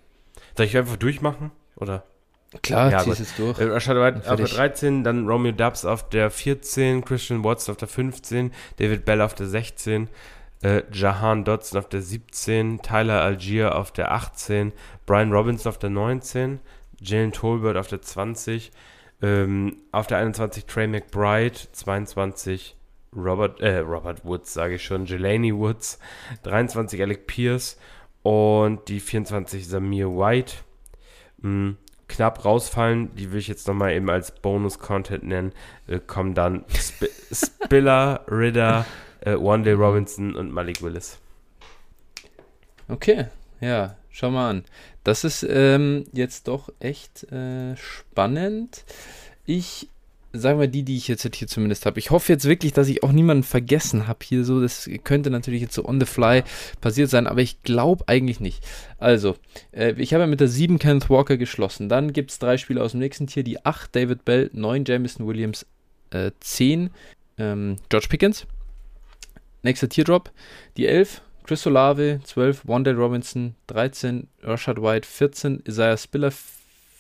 Soll 0.57 0.67
ich 0.67 0.77
einfach 0.77 0.97
durchmachen? 0.97 1.51
Oder? 1.77 2.05
Klar, 2.61 2.91
ja, 2.91 2.99
ziehst 2.99 3.21
es 3.21 3.37
durch. 3.37 3.59
Äh, 3.59 3.65
Rashad 3.65 3.97
White 3.97 4.31
auf 4.31 4.37
der 4.37 4.47
13, 4.47 5.05
dann 5.05 5.27
Romeo 5.27 5.53
Dubs 5.53 5.85
auf 5.85 6.09
der 6.11 6.31
14, 6.31 7.05
Christian 7.05 7.43
Watson 7.45 7.73
auf 7.73 7.79
der 7.79 7.89
15, 7.89 8.53
David 8.77 9.05
Bell 9.05 9.23
auf 9.23 9.35
der 9.35 9.47
16, 9.47 10.09
äh, 10.63 10.83
Jahan 10.93 11.45
Dodson 11.45 11.79
auf 11.79 11.89
der 11.89 12.03
17, 12.03 12.83
Tyler 12.83 13.23
Algier 13.23 13.75
auf 13.75 13.91
der 13.91 14.13
18, 14.13 14.73
Brian 15.07 15.33
Robinson 15.33 15.71
auf 15.71 15.79
der 15.79 15.91
19, 15.91 16.61
Jalen 17.01 17.33
Tolbert 17.33 17.77
auf 17.77 17.89
der 17.89 18.03
20, 18.03 18.71
ähm, 19.23 19.77
auf 19.91 20.07
der 20.07 20.19
21 20.19 20.67
Trey 20.67 20.87
McBride, 20.87 21.57
22 21.73 22.77
Robert, 23.17 23.61
äh, 23.61 23.79
Robert 23.79 24.25
Woods, 24.25 24.53
sage 24.53 24.75
ich 24.75 24.85
schon, 24.85 25.07
Jelani 25.07 25.55
Woods, 25.55 25.99
23 26.43 27.01
Alec 27.01 27.27
Pierce 27.27 27.79
und 28.23 28.89
die 28.89 29.01
24 29.01 29.67
Samir 29.67 30.09
White. 30.09 30.55
Mhm 31.39 31.77
knapp 32.13 32.45
rausfallen, 32.45 33.15
die 33.17 33.33
will 33.33 33.39
ich 33.39 33.49
jetzt 33.49 33.67
nochmal 33.67 33.93
eben 33.93 34.11
als 34.11 34.31
Bonus-Content 34.33 35.25
nennen, 35.25 35.53
äh, 35.87 35.99
kommen 35.99 36.35
dann 36.35 36.65
Sp 36.71 37.09
Spiller, 37.33 38.25
Ridder, 38.31 38.85
äh, 39.21 39.35
One 39.35 39.63
Day 39.63 39.73
Robinson 39.73 40.37
und 40.37 40.53
Malik 40.53 40.83
Willis. 40.83 41.19
Okay, 42.89 43.27
ja, 43.61 43.97
schau 44.11 44.31
mal 44.31 44.51
an. 44.51 44.65
Das 45.05 45.25
ist 45.25 45.43
ähm, 45.49 46.05
jetzt 46.13 46.49
doch 46.49 46.69
echt 46.79 47.25
äh, 47.33 47.77
spannend. 47.77 48.85
Ich 49.47 49.89
sagen 50.33 50.61
wir 50.61 50.69
die, 50.69 50.83
die 50.83 50.97
ich 50.97 51.09
jetzt 51.09 51.23
hier 51.35 51.49
zumindest 51.49 51.87
habe. 51.87 51.99
Ich 51.99 52.11
hoffe 52.11 52.33
jetzt 52.33 52.47
wirklich, 52.47 52.73
dass 52.73 52.89
ich 52.89 53.03
auch 53.03 53.13
niemanden 53.13 53.43
vergessen 53.43 54.07
habe 54.07 54.21
hier 54.25 54.45
so. 54.45 54.61
Das 54.61 54.89
könnte 55.05 55.31
natürlich 55.31 55.61
jetzt 55.61 55.75
so 55.75 55.85
on 55.85 56.01
the 56.01 56.07
fly 56.07 56.43
passiert 56.81 57.11
sein, 57.11 57.27
aber 57.27 57.41
ich 57.41 57.63
glaube 57.63 58.05
eigentlich 58.09 58.41
nicht. 58.41 58.65
Also, 58.99 59.37
äh, 59.73 59.93
ich 59.99 60.15
habe 60.15 60.23
ja 60.23 60.27
mit 60.27 60.41
der 60.41 60.49
7 60.49 60.79
Kenneth 60.79 61.11
Walker 61.11 61.37
geschlossen. 61.37 61.89
Dann 61.89 62.13
gibt 62.13 62.31
es 62.31 62.39
drei 62.39 62.57
Spieler 62.57 62.83
aus 62.83 62.93
dem 62.93 63.01
nächsten 63.01 63.27
Tier. 63.27 63.43
Die 63.43 63.65
8 63.65 63.95
David 63.95 64.25
Bell, 64.25 64.51
9 64.53 64.85
Jamison 64.85 65.27
Williams, 65.27 65.67
äh, 66.11 66.31
10 66.41 66.91
ähm, 67.39 67.77
George 67.89 68.07
Pickens. 68.09 68.47
Nächster 69.63 69.89
Tierdrop. 69.89 70.31
Die 70.77 70.87
11 70.87 71.23
Chris 71.45 71.67
Olave, 71.67 72.21
12 72.25 72.67
Wanda 72.69 72.93
Robinson, 72.93 73.57
13 73.67 74.29
Rashad 74.43 74.81
White, 74.81 75.07
14 75.07 75.63
Isaiah 75.67 75.97
Spiller, 75.97 76.33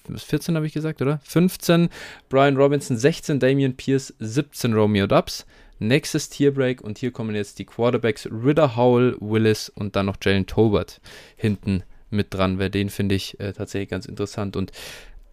14 0.08 0.56
habe 0.56 0.66
ich 0.66 0.72
gesagt, 0.72 1.02
oder? 1.02 1.20
15 1.24 1.88
Brian 2.28 2.56
Robinson, 2.56 2.96
16 2.96 3.40
Damian 3.40 3.76
Pierce, 3.76 4.14
17 4.18 4.74
Romeo 4.74 5.06
Dubs. 5.06 5.46
Nächstes 5.78 6.28
Tierbreak 6.28 6.80
und 6.80 6.98
hier 6.98 7.10
kommen 7.10 7.34
jetzt 7.34 7.58
die 7.58 7.64
Quarterbacks 7.64 8.26
Ridder 8.26 8.76
Howell, 8.76 9.16
Willis 9.20 9.68
und 9.68 9.96
dann 9.96 10.06
noch 10.06 10.16
Jalen 10.22 10.46
Tolbert 10.46 11.00
hinten 11.34 11.82
mit 12.08 12.32
dran, 12.32 12.60
weil 12.60 12.70
den 12.70 12.88
finde 12.88 13.16
ich 13.16 13.40
äh, 13.40 13.52
tatsächlich 13.52 13.88
ganz 13.88 14.06
interessant. 14.06 14.56
Und 14.56 14.70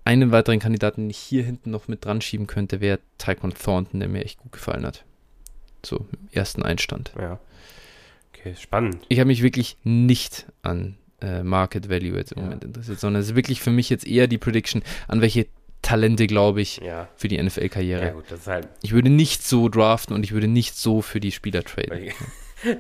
einen 0.06 0.32
weiteren 0.32 0.60
Kandidaten, 0.60 1.02
den 1.02 1.10
ich 1.12 1.20
hier 1.20 1.44
hinten 1.44 1.70
noch 1.70 1.88
mit 1.88 2.04
dran 2.04 2.22
schieben 2.22 2.48
könnte, 2.48 2.82
wäre 2.82 3.00
Tyquan 3.20 3.54
Thornton, 3.54 4.00
der 4.00 4.10
mir 4.10 4.26
echt 4.26 4.40
gut 4.40 4.52
gefallen 4.52 4.86
hat. 4.86 5.06
So 5.86 5.98
im 5.98 6.30
ersten 6.32 6.64
Einstand. 6.64 7.12
Ja. 7.20 7.40
Okay, 8.34 8.56
spannend. 8.56 9.06
Ich 9.08 9.20
habe 9.20 9.28
mich 9.28 9.44
wirklich 9.44 9.78
nicht 9.84 10.48
an 10.62 10.98
äh, 11.22 11.44
Market 11.44 11.90
Value 11.90 12.18
jetzt 12.18 12.32
im 12.34 12.40
ja. 12.40 12.44
Moment 12.46 12.64
interessiert, 12.64 13.00
sondern 13.00 13.22
es 13.22 13.30
ist 13.30 13.36
wirklich 13.36 13.62
für 13.62 13.72
mich 13.72 13.90
jetzt 13.90 14.08
eher 14.08 14.28
die 14.28 14.38
Prediction, 14.38 14.84
an 15.08 15.22
welche 15.22 15.48
Talente 15.82 16.28
glaube 16.28 16.62
ich 16.62 16.78
ja. 16.78 17.08
für 17.16 17.28
die 17.28 17.42
NFL-Karriere. 17.42 18.14
Ja, 18.30 18.38
halt 18.48 18.68
ich 18.82 18.92
würde 18.92 19.10
nicht 19.10 19.44
so 19.44 19.70
draften 19.70 20.14
und 20.14 20.24
ich 20.24 20.34
würde 20.34 20.48
nicht 20.48 20.76
so 20.76 21.02
für 21.02 21.20
die 21.20 21.32
Spieler 21.32 21.64
traden. 21.64 22.10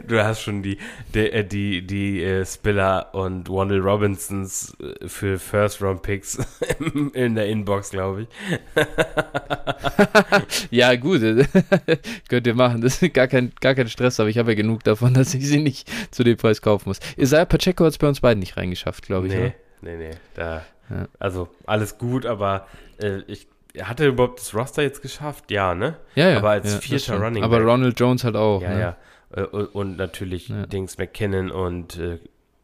Du 0.07 0.23
hast 0.23 0.41
schon 0.41 0.61
die, 0.61 0.77
die, 1.13 1.31
äh, 1.31 1.43
die, 1.43 1.85
die 1.85 2.23
äh, 2.23 2.45
Spiller 2.45 3.13
und 3.13 3.49
Wandel 3.49 3.79
Robinsons 3.79 4.75
äh, 4.79 5.07
für 5.07 5.39
First-Round-Picks 5.39 6.39
in 7.13 7.35
der 7.35 7.47
Inbox, 7.47 7.91
glaube 7.91 8.23
ich. 8.23 8.27
ja, 10.71 10.95
gut. 10.95 11.21
Könnt 12.29 12.47
ihr 12.47 12.55
machen. 12.55 12.81
Das 12.81 13.01
ist 13.01 13.13
gar 13.13 13.27
kein, 13.27 13.53
gar 13.61 13.75
kein 13.75 13.87
Stress, 13.87 14.19
aber 14.19 14.29
ich 14.29 14.37
habe 14.37 14.51
ja 14.51 14.55
genug 14.55 14.83
davon, 14.83 15.13
dass 15.13 15.33
ich 15.33 15.47
sie 15.47 15.59
nicht 15.59 15.89
zu 16.11 16.23
dem 16.23 16.37
Preis 16.37 16.61
kaufen 16.61 16.89
muss. 16.89 16.99
Isaiah 17.17 17.45
Pacheco 17.45 17.85
hat 17.85 17.91
es 17.91 17.97
bei 17.97 18.07
uns 18.07 18.19
beiden 18.19 18.39
nicht 18.39 18.57
reingeschafft, 18.57 19.05
glaube 19.05 19.27
ich. 19.27 19.33
Nee, 19.33 19.39
oder? 19.39 19.53
nee, 19.81 19.97
nee. 19.97 20.11
Da, 20.33 20.65
ja. 20.89 21.07
Also, 21.19 21.49
alles 21.65 21.97
gut, 21.97 22.25
aber 22.25 22.67
äh, 23.01 23.19
ich 23.27 23.47
hat 23.81 23.99
er 23.99 24.07
überhaupt 24.07 24.39
das 24.39 24.53
Roster 24.53 24.81
jetzt 24.81 25.01
geschafft? 25.01 25.51
Ja, 25.51 25.75
ne? 25.75 25.95
Ja, 26.15 26.29
ja. 26.29 26.37
Aber 26.37 26.49
als 26.49 26.73
ja, 26.73 26.79
vierter 26.79 27.21
Running 27.21 27.43
Aber 27.43 27.61
Ronald 27.61 27.99
Jones 27.99 28.23
halt 28.23 28.35
auch. 28.35 28.61
Ja, 28.61 28.69
ne? 28.69 28.79
ja. 28.79 28.97
Äh, 29.31 29.43
und 29.43 29.97
natürlich 29.97 30.49
ja. 30.49 30.65
Dings 30.65 30.97
McKinnon 30.97 31.51
und 31.51 31.97
äh, 31.97 32.19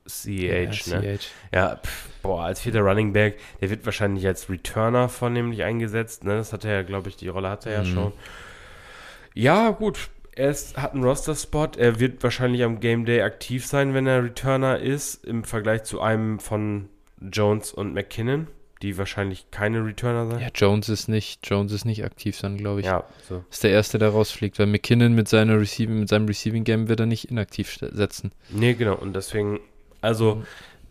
CH, 0.07 0.87
ja, 0.87 0.99
ne? 0.99 1.17
CH. 1.17 1.27
Ja, 1.53 1.75
pff, 1.77 2.09
boah, 2.21 2.43
als 2.43 2.61
vierter 2.61 2.81
Running 2.81 3.13
Back, 3.13 3.39
der 3.61 3.69
wird 3.69 3.85
wahrscheinlich 3.85 4.25
als 4.27 4.49
Returner 4.49 5.09
vornehmlich 5.09 5.63
eingesetzt, 5.63 6.23
ne? 6.23 6.35
Das 6.37 6.53
hat 6.53 6.65
er 6.65 6.73
ja, 6.73 6.81
glaube 6.83 7.09
ich, 7.09 7.15
die 7.15 7.27
Rolle 7.27 7.49
hat 7.49 7.65
er 7.65 7.73
ja 7.73 7.83
mhm. 7.83 7.93
schon. 7.93 8.13
Ja, 9.33 9.71
gut. 9.71 10.09
Er 10.37 10.49
ist, 10.49 10.77
hat 10.77 10.93
einen 10.93 11.03
Roster-Spot. 11.03 11.69
Er 11.77 11.99
wird 11.99 12.21
wahrscheinlich 12.21 12.63
am 12.63 12.81
Game 12.81 13.05
Day 13.05 13.21
aktiv 13.21 13.65
sein, 13.65 13.93
wenn 13.93 14.05
er 14.05 14.23
Returner 14.23 14.79
ist, 14.79 15.23
im 15.23 15.45
Vergleich 15.45 15.83
zu 15.83 16.01
einem 16.01 16.39
von 16.39 16.89
Jones 17.21 17.71
und 17.71 17.93
McKinnon 17.93 18.47
die 18.81 18.97
wahrscheinlich 18.97 19.49
keine 19.51 19.85
Returner 19.85 20.27
sein. 20.27 20.39
Ja, 20.39 20.49
Jones 20.53 20.89
ist 20.89 21.07
nicht, 21.07 21.47
Jones 21.47 21.71
ist 21.71 21.85
nicht 21.85 22.03
aktiv 22.03 22.39
dann, 22.39 22.57
glaube 22.57 22.81
ich. 22.81 22.85
Ja, 22.85 23.05
so. 23.27 23.43
Ist 23.49 23.63
der 23.63 23.71
Erste, 23.71 23.97
der 23.97 24.09
rausfliegt, 24.09 24.59
weil 24.59 24.67
McKinnon 24.67 25.13
mit, 25.13 25.27
seiner 25.27 25.59
Receiving, 25.59 25.99
mit 25.99 26.09
seinem 26.09 26.27
Receiving 26.27 26.63
Game 26.63 26.87
wird 26.87 26.99
er 26.99 27.05
nicht 27.05 27.31
inaktiv 27.31 27.77
setzen. 27.79 28.31
Nee, 28.49 28.73
genau. 28.73 28.95
Und 28.95 29.15
deswegen, 29.15 29.59
also, 30.01 30.43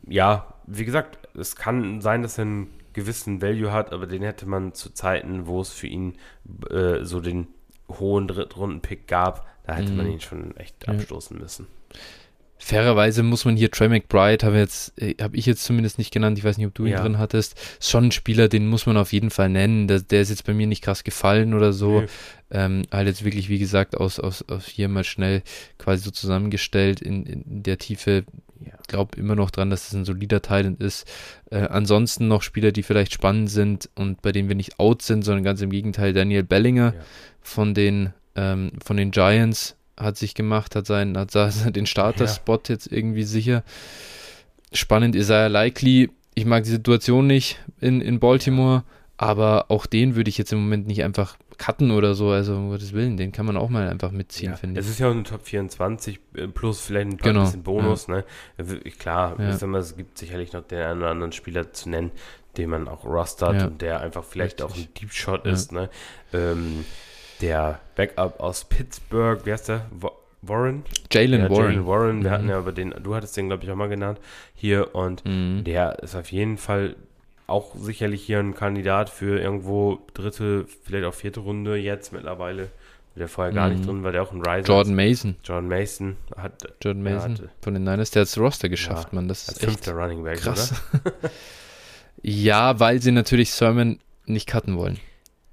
ja, 0.07 0.55
wie 0.67 0.85
gesagt, 0.85 1.19
es 1.37 1.57
kann 1.57 2.01
sein, 2.01 2.23
dass 2.23 2.39
er 2.39 2.43
einen 2.43 2.71
gewissen 2.95 3.43
Value 3.43 3.73
hat, 3.73 3.93
aber 3.93 4.07
den 4.07 4.23
hätte 4.23 4.47
man 4.47 4.73
zu 4.73 4.91
Zeiten, 4.91 5.47
wo 5.47 5.61
es 5.61 5.71
für 5.71 5.87
ihn 5.87 6.15
äh, 6.71 7.05
so 7.05 7.21
den 7.21 7.49
hohen 7.89 8.29
Drittrunden-Pick 8.29 9.07
gab, 9.07 9.47
da 9.67 9.75
hätte 9.75 9.93
mhm. 9.93 9.97
man 9.97 10.11
ihn 10.11 10.21
schon 10.21 10.57
echt 10.57 10.89
abstoßen 10.89 11.39
müssen. 11.39 11.67
Fairerweise 12.57 13.23
muss 13.23 13.45
man 13.45 13.57
hier 13.57 13.71
Trey 13.71 13.89
McBride, 13.89 14.47
habe 14.47 14.67
äh, 14.97 15.15
hab 15.21 15.35
ich 15.35 15.45
jetzt 15.45 15.65
zumindest 15.65 15.99
nicht 15.99 16.13
genannt, 16.13 16.39
ich 16.39 16.45
weiß 16.45 16.57
nicht, 16.57 16.67
ob 16.67 16.75
du 16.75 16.87
ihn 16.87 16.93
ja. 16.93 17.03
drin 17.03 17.19
hattest, 17.19 17.59
ist 17.79 17.91
schon 17.91 18.05
ein 18.05 18.13
Spieler, 18.13 18.49
den 18.49 18.69
muss 18.69 18.87
man 18.87 18.97
auf 18.97 19.13
jeden 19.13 19.31
Fall 19.31 19.49
nennen. 19.49 19.89
Der, 19.89 20.01
der 20.01 20.23
ist 20.23 20.31
jetzt 20.31 20.47
bei 20.47 20.55
mir 20.55 20.67
nicht 20.67 20.83
krass 20.83 21.05
gefallen 21.05 21.53
oder 21.53 21.73
so. 21.73 22.01
Nee. 22.01 22.07
Ähm, 22.51 22.83
halt 22.93 23.09
jetzt 23.09 23.25
wirklich, 23.25 23.49
wie 23.49 23.59
gesagt, 23.59 23.97
aus, 23.97 24.21
aus, 24.21 24.49
aus 24.49 24.67
hier 24.67 24.89
mal 24.89 25.05
schnell 25.05 25.43
quasi 25.79 26.05
so 26.05 26.11
zusammengestellt 26.11 27.03
in, 27.03 27.27
in 27.27 27.63
der 27.63 27.79
Tiefe. 27.79 28.25
Ja. 28.65 28.73
glaube 28.87 29.19
immer 29.19 29.35
noch 29.35 29.51
dran, 29.51 29.69
dass 29.69 29.89
es 29.89 29.93
ein 29.93 30.05
solider 30.05 30.41
Talent 30.41 30.81
ist. 30.81 31.07
Äh, 31.51 31.67
ansonsten 31.69 32.29
noch 32.29 32.43
Spieler, 32.43 32.73
die 32.73 32.83
vielleicht 32.83 33.13
spannend 33.13 33.51
sind 33.51 33.91
und 33.95 34.23
bei 34.23 34.33
denen 34.33 34.49
wir 34.49 34.57
nicht 34.57 34.79
out 34.79 35.03
sind, 35.03 35.23
sondern 35.23 35.45
ganz 35.45 35.61
im 35.61 35.71
Gegenteil, 35.71 36.13
Daniel 36.13 36.45
Bellinger 36.45 36.95
ja. 36.95 37.01
von 37.43 37.75
den 37.75 38.15
ähm, 38.37 38.73
von 38.83 38.97
den 38.97 39.11
Giants 39.11 39.77
hat 39.97 40.17
sich 40.17 40.35
gemacht, 40.35 40.77
hat, 40.77 40.87
seinen, 40.87 41.17
hat 41.17 41.35
den 41.77 41.87
Starter-Spot 41.87 42.55
ja. 42.55 42.75
jetzt 42.75 42.91
irgendwie 42.91 43.25
sicher. 43.25 43.63
Spannend 44.73 45.15
ist 45.15 45.31
er 45.31 45.49
likely. 45.49 46.11
Ich 46.35 46.47
mag 46.47 46.65
die 46.65 46.71
Situation 46.71 47.27
nicht 47.27 47.61
in, 47.81 48.01
in 48.01 48.19
Baltimore, 48.19 48.83
aber 49.17 49.67
auch 49.69 49.87
den 49.87 50.17
würde 50.17 50.29
ich 50.29 50.39
jetzt 50.39 50.53
im 50.53 50.61
Moment 50.61 50.87
nicht 50.87 51.03
einfach 51.05 51.37
cutten 51.59 51.91
oder 51.93 52.15
so, 52.15 52.31
also 52.31 52.57
um 52.57 52.71
Gottes 52.71 52.93
Willen, 52.93 53.17
den 53.17 53.33
kann 53.33 53.47
man 53.47 53.57
auch 53.57 53.69
mal 53.69 53.89
einfach 53.89 54.11
mitziehen, 54.11 54.51
ja, 54.51 54.57
finde 54.57 54.81
ich. 54.81 54.87
Es 54.87 54.91
ist 54.91 54.99
ja 54.99 55.09
auch 55.09 55.13
eine 55.13 55.23
Top 55.23 55.47
24 55.47 56.21
äh, 56.35 56.49
plus 56.49 56.81
vielleicht 56.81 57.11
ein 57.11 57.17
paar 57.17 57.33
genau, 57.33 57.45
bisschen 57.45 57.63
Bonus, 57.63 58.09
ja. 58.09 58.25
ne? 58.59 58.77
Klar, 58.99 59.39
ja. 59.39 59.67
mal, 59.67 59.79
es 59.79 59.97
gibt 59.97 60.19
sicherlich 60.19 60.53
noch 60.53 60.63
den 60.63 60.81
einen 60.81 61.01
oder 61.01 61.11
anderen 61.11 61.33
Spieler 61.33 61.73
zu 61.73 61.89
nennen, 61.89 62.11
den 62.57 62.71
man 62.71 62.89
auch 62.89 63.05
rostert 63.05 63.55
ja. 63.55 63.67
und 63.67 63.83
der 63.83 64.01
einfach 64.01 64.25
vielleicht 64.25 64.63
Richtig. 64.63 64.77
auch 64.77 64.77
ein 64.77 64.95
Deep 65.01 65.13
Shot 65.13 65.47
ist, 65.47 65.73
ne? 65.73 65.91
Ähm, 66.33 66.85
der 67.45 67.81
Backup 67.97 68.41
aus 68.41 68.65
Pittsburgh, 68.65 69.45
wie 69.45 69.53
heißt 69.53 69.69
der? 69.69 69.87
Warren? 70.43 70.85
Jalen 71.11 71.43
ja, 71.43 71.51
Warren. 71.51 71.65
Jalen 71.65 71.87
Warren, 71.87 72.23
wir 72.23 72.31
mhm. 72.31 72.35
hatten 72.35 72.49
ja 72.49 72.59
über 72.59 72.73
den, 72.73 72.95
du 73.03 73.15
hattest 73.15 73.37
den, 73.37 73.49
glaube 73.49 73.65
ich, 73.65 73.71
auch 73.71 73.77
mal 73.77 73.89
genannt, 73.89 74.19
hier 74.55 74.95
und 74.95 75.25
mhm. 75.25 75.65
der 75.65 75.99
ist 76.03 76.15
auf 76.15 76.31
jeden 76.33 76.59
Fall 76.59 76.97
auch 77.47 77.75
sicherlich 77.77 78.23
hier 78.25 78.39
ein 78.41 78.55
Kandidat 78.55 79.11
für 79.11 79.39
irgendwo 79.39 80.01
dritte, 80.15 80.67
vielleicht 80.85 81.05
auch 81.05 81.15
vierte 81.15 81.41
Runde 81.41 81.77
jetzt 81.77 82.13
mittlerweile. 82.13 82.69
Der 83.17 83.29
vorher 83.29 83.53
gar 83.53 83.69
nicht 83.69 83.83
Mhm. 83.83 83.87
drin 83.87 84.03
war, 84.03 84.11
der 84.11 84.23
auch 84.25 84.33
ein 84.33 84.43
Riser. 84.45 84.67
Jordan 84.67 84.95
Mason. 84.97 85.37
Jordan 85.45 85.69
Mason 85.69 86.17
hat 86.37 86.65
Jordan 86.83 87.03
Mason 87.05 87.33
hatte- 87.35 87.51
von 87.61 87.75
den 87.75 87.85
Niners, 87.85 88.11
der 88.11 88.23
hat 88.23 88.29
das 88.29 88.37
Roster 88.39 88.69
geschafft, 88.69 89.11
Ja, 89.13 89.15
Mann. 89.15 89.29
Das 89.29 89.47
ist 89.47 89.63
echt 89.63 89.87
Running 89.89 90.25
Back, 90.25 90.41
krass. 90.41 90.73
oder? 90.93 91.31
ja, 92.23 92.81
weil 92.81 93.01
sie 93.01 93.13
natürlich 93.13 93.53
Sermon 93.53 94.01
nicht 94.27 94.49
cutten 94.49 94.77
wollen. 94.77 94.99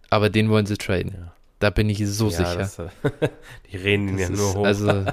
Aber 0.10 0.30
den 0.32 0.50
wollen 0.50 0.66
sie 0.66 0.76
traden. 0.76 1.14
Ja. 1.16 1.31
Da 1.62 1.70
bin 1.70 1.90
ich 1.90 2.06
so 2.06 2.26
ja, 2.26 2.32
sicher. 2.32 2.56
Das, 2.58 2.80
äh, 2.80 2.90
die 3.72 3.78
reden 3.78 4.18
Das 4.18 4.22
ja 4.22 4.30
nur 4.36 4.54
hoch. 4.56 4.66
Also, 4.66 4.88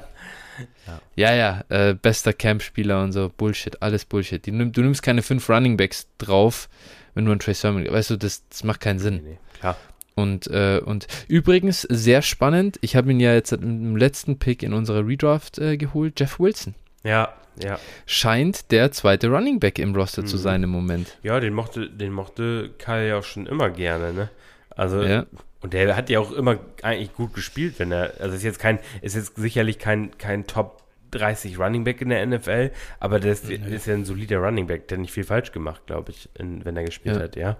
ja, 1.15 1.35
ja, 1.35 1.65
äh, 1.69 1.95
bester 1.95 2.33
Campspieler 2.33 3.03
und 3.03 3.13
so, 3.13 3.31
Bullshit, 3.37 3.81
alles 3.83 4.05
Bullshit. 4.05 4.45
Die, 4.45 4.51
du 4.51 4.81
nimmst 4.83 5.03
keine 5.03 5.23
fünf 5.23 5.49
Running 5.49 5.77
Backs 5.77 6.09
drauf, 6.19 6.69
wenn 7.15 7.25
du 7.25 7.31
einen 7.31 7.41
Trey 7.41 7.55
Sermon, 7.55 7.87
weißt 7.89 8.11
du, 8.11 8.17
das, 8.17 8.43
das 8.49 8.65
macht 8.65 8.81
keinen 8.81 8.99
Sinn. 8.99 9.17
nee, 9.23 9.31
nee, 9.31 9.39
klar. 9.61 9.77
Und, 10.15 10.49
äh, 10.49 10.81
und 10.85 11.07
übrigens, 11.29 11.83
sehr 11.83 12.23
spannend, 12.23 12.79
ich 12.81 12.97
habe 12.97 13.13
ihn 13.13 13.21
ja 13.21 13.35
jetzt 13.35 13.53
im 13.53 13.97
letzten 13.97 14.39
Pick 14.41 14.65
in 14.65 14.73
unserer 14.73 15.07
Redraft 15.07 15.59
äh, 15.59 15.77
geholt, 15.77 16.19
Jeff 16.19 16.41
Wilson. 16.41 16.75
Ja, 17.05 17.33
ja. 17.63 17.79
Scheint 18.07 18.73
der 18.73 18.91
zweite 18.91 19.29
Running 19.29 19.61
Back 19.61 19.79
im 19.79 19.95
Roster 19.95 20.25
zu 20.27 20.37
Mhm. 20.37 20.41
sein 20.41 20.63
im 20.65 20.71
Moment. 20.71 21.19
Ja, 21.23 21.39
den 21.39 21.55
mochte, 21.55 21.89
den 21.89 22.13
mochte 22.13 22.71
Kyle 22.79 23.07
ja 23.09 23.19
auch 23.19 23.25
schon 23.25 23.47
immer 23.47 23.71
gerne, 23.71 24.13
ne? 24.13 24.29
Also, 24.71 25.03
Ja. 25.03 25.27
Und 25.61 25.73
der 25.73 25.97
hat 25.97 26.09
ja 26.11 26.21
auch 26.21 26.33
immer 26.33 26.59
eigentlich 26.83 27.15
gut 27.15 27.35
gespielt, 27.35 27.79
wenn 27.79 27.93
er, 27.93 28.15
also 28.21 28.35
ist 28.37 28.43
jetzt 28.45 28.59
kein, 28.59 28.79
ist 29.03 29.17
jetzt 29.17 29.37
sicherlich 29.37 29.79
kein, 29.79 30.17
kein 30.19 30.47
Top 30.47 30.83
30 31.11 31.59
Running 31.59 31.85
Back 31.85 32.01
in 32.03 32.11
der 32.11 32.25
NFL, 32.27 32.71
aber 33.01 33.19
der 33.19 33.33
ist, 33.33 33.49
ist 33.51 33.87
ja 33.87 33.95
ein 33.95 34.05
solider 34.05 34.39
Running 34.39 34.67
Back, 34.67 34.89
der 34.89 34.99
nicht 34.99 35.13
viel 35.13 35.25
falsch 35.25 35.53
gemacht, 35.53 35.87
glaube 35.87 36.11
ich, 36.11 36.29
in, 36.39 36.65
wenn 36.65 36.77
er 36.77 36.85
gespielt 36.85 37.17
Ja. 37.17 37.23
hat, 37.23 37.37
ja. 37.37 37.57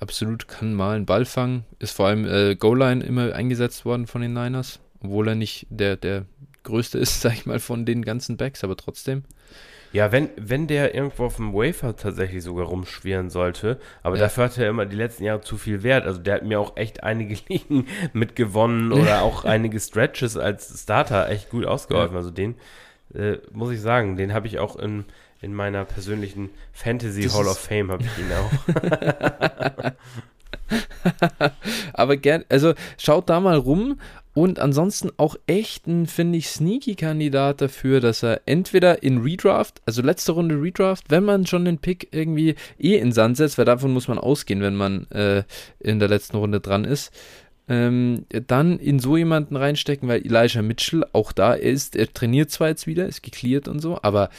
Absolut, 0.00 0.48
kann 0.48 0.74
mal 0.74 0.96
einen 0.96 1.06
Ball 1.06 1.24
fangen. 1.24 1.64
Ist 1.78 1.96
vor 1.96 2.06
allem 2.08 2.24
äh, 2.24 2.54
Goal-Line 2.56 3.04
immer 3.04 3.34
eingesetzt 3.34 3.84
worden 3.84 4.06
von 4.06 4.20
den 4.20 4.32
Niners, 4.32 4.80
obwohl 5.00 5.28
er 5.28 5.34
nicht 5.34 5.66
der, 5.70 5.96
der 5.96 6.24
größte 6.62 6.98
ist, 7.00 7.20
sag 7.20 7.34
ich 7.34 7.46
mal, 7.46 7.58
von 7.60 7.84
den 7.84 8.04
ganzen 8.04 8.36
Backs, 8.36 8.64
aber 8.64 8.76
trotzdem. 8.76 9.24
Ja, 9.92 10.10
wenn, 10.10 10.30
wenn 10.36 10.66
der 10.66 10.94
irgendwo 10.94 11.26
auf 11.26 11.36
dem 11.36 11.52
Wafer 11.52 11.94
tatsächlich 11.96 12.42
sogar 12.42 12.66
rumschwirren 12.66 13.28
sollte, 13.30 13.78
aber 14.02 14.16
Ja. 14.16 14.22
dafür 14.22 14.44
hat 14.44 14.56
er 14.58 14.68
immer 14.70 14.86
die 14.86 14.96
letzten 14.96 15.24
Jahre 15.24 15.42
zu 15.42 15.58
viel 15.58 15.82
Wert. 15.82 16.06
Also 16.06 16.18
der 16.20 16.36
hat 16.36 16.44
mir 16.44 16.58
auch 16.60 16.76
echt 16.76 17.02
einige 17.02 17.36
Ligen 17.48 17.86
mitgewonnen 18.12 18.92
oder 18.92 19.22
auch 19.22 19.44
einige 19.54 19.78
Stretches 19.80 20.36
als 20.36 20.82
Starter 20.82 21.28
echt 21.28 21.50
gut 21.50 21.66
ausgeholfen. 21.66 22.16
Also 22.16 22.30
den, 22.30 22.54
äh, 23.14 23.36
muss 23.52 23.70
ich 23.70 23.80
sagen, 23.82 24.16
den 24.16 24.32
habe 24.32 24.46
ich 24.46 24.58
auch 24.58 24.76
in, 24.76 25.04
in 25.42 25.52
meiner 25.54 25.84
persönlichen 25.84 26.48
Fantasy 26.72 27.24
Das 27.24 27.36
Hall 27.36 27.48
of 27.48 27.58
Fame, 27.58 27.90
habe 27.90 28.04
ich 28.04 28.18
ihn 28.18 28.32
auch. 28.32 29.92
Aber 31.92 32.16
gern, 32.16 32.44
also 32.48 32.74
schaut 32.98 33.28
da 33.28 33.40
mal 33.40 33.56
rum 33.56 33.98
und 34.34 34.58
ansonsten 34.58 35.10
auch 35.18 35.36
echt 35.46 35.86
ein, 35.86 36.06
finde 36.06 36.38
ich, 36.38 36.48
sneaky 36.48 36.94
Kandidat 36.94 37.60
dafür, 37.60 38.00
dass 38.00 38.22
er 38.22 38.40
entweder 38.46 39.02
in 39.02 39.18
Redraft, 39.18 39.82
also 39.84 40.00
letzte 40.00 40.32
Runde 40.32 40.54
Redraft, 40.54 41.10
wenn 41.10 41.24
man 41.24 41.46
schon 41.46 41.64
den 41.64 41.78
Pick 41.78 42.08
irgendwie 42.12 42.54
eh 42.78 42.96
in 42.96 43.12
Sand 43.12 43.36
setzt, 43.36 43.58
weil 43.58 43.66
davon 43.66 43.92
muss 43.92 44.08
man 44.08 44.18
ausgehen, 44.18 44.62
wenn 44.62 44.76
man 44.76 45.06
äh, 45.10 45.44
in 45.80 45.98
der 45.98 46.08
letzten 46.08 46.38
Runde 46.38 46.60
dran 46.60 46.84
ist, 46.84 47.12
ähm, 47.68 48.24
dann 48.46 48.78
in 48.78 48.98
so 48.98 49.16
jemanden 49.16 49.56
reinstecken, 49.56 50.08
weil 50.08 50.24
Elijah 50.24 50.62
Mitchell 50.62 51.04
auch 51.12 51.32
da 51.32 51.52
ist, 51.52 51.94
er 51.94 52.12
trainiert 52.12 52.50
zwar 52.50 52.68
jetzt 52.68 52.86
wieder, 52.86 53.06
ist 53.06 53.22
geklärt 53.22 53.68
und 53.68 53.80
so, 53.80 53.98
aber 54.02 54.30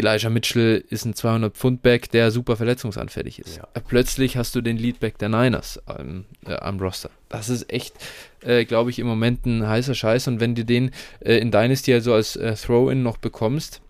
Elijah 0.00 0.30
Mitchell 0.30 0.82
ist 0.88 1.04
ein 1.04 1.14
200-Pfund-Back, 1.14 2.10
der 2.10 2.30
super 2.30 2.56
verletzungsanfällig 2.56 3.38
ist. 3.38 3.58
Ja. 3.58 3.68
Plötzlich 3.86 4.36
hast 4.36 4.54
du 4.54 4.62
den 4.62 4.78
Leadback 4.78 5.18
der 5.18 5.28
Niners 5.28 5.80
ähm, 5.98 6.24
äh, 6.46 6.54
am 6.54 6.80
Roster. 6.80 7.10
Das 7.28 7.50
ist 7.50 7.70
echt, 7.70 7.94
äh, 8.42 8.64
glaube 8.64 8.90
ich, 8.90 8.98
im 8.98 9.06
Moment 9.06 9.46
ein 9.46 9.66
heißer 9.66 9.94
Scheiß. 9.94 10.28
Und 10.28 10.40
wenn 10.40 10.54
du 10.54 10.64
den 10.64 10.90
äh, 11.20 11.36
in 11.38 11.50
Dynasty 11.50 11.92
also 11.92 12.14
als 12.14 12.36
äh, 12.36 12.54
Throw-In 12.54 13.02
noch 13.02 13.16
bekommst, 13.18 13.80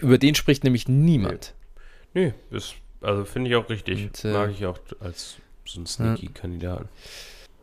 über 0.00 0.18
den 0.18 0.34
spricht 0.34 0.64
nämlich 0.64 0.88
niemand. 0.88 1.54
Nö, 2.14 2.32
ist, 2.50 2.74
also 3.00 3.24
finde 3.24 3.50
ich 3.50 3.56
auch 3.56 3.68
richtig. 3.68 4.04
Und, 4.04 4.24
äh, 4.24 4.32
Mag 4.32 4.50
ich 4.50 4.66
auch 4.66 4.78
als 5.00 5.36
so 5.64 5.78
einen 5.78 5.86
sneaky 5.86 6.28
Kandidaten. 6.28 6.88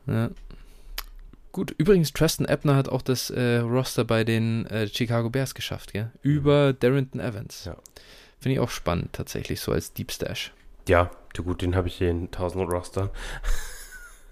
Ja. 0.08 0.30
Gut, 1.52 1.76
übrigens, 1.78 2.14
Tristan 2.14 2.48
Ebner 2.48 2.76
hat 2.76 2.88
auch 2.88 3.02
das 3.02 3.30
äh, 3.30 3.58
Roster 3.58 4.06
bei 4.06 4.24
den 4.24 4.66
äh, 4.68 4.88
Chicago 4.88 5.30
Bears 5.30 5.54
geschafft, 5.54 5.92
gell? 5.92 6.10
Über 6.22 6.72
Darrington 6.72 7.20
Evans. 7.20 7.66
Ja. 7.66 7.76
Finde 8.40 8.54
ich 8.54 8.60
auch 8.60 8.70
spannend, 8.70 9.12
tatsächlich, 9.12 9.60
so 9.60 9.74
als 9.74 9.94
Deep 9.94 10.12
Stash. 10.12 10.54
Ja, 10.88 11.12
gut, 11.36 11.62
den 11.62 11.76
habe 11.76 11.90
ich 11.90 11.96
hier 11.96 12.10
in 12.10 12.26
1000 12.26 12.70
Rostern. 12.72 13.10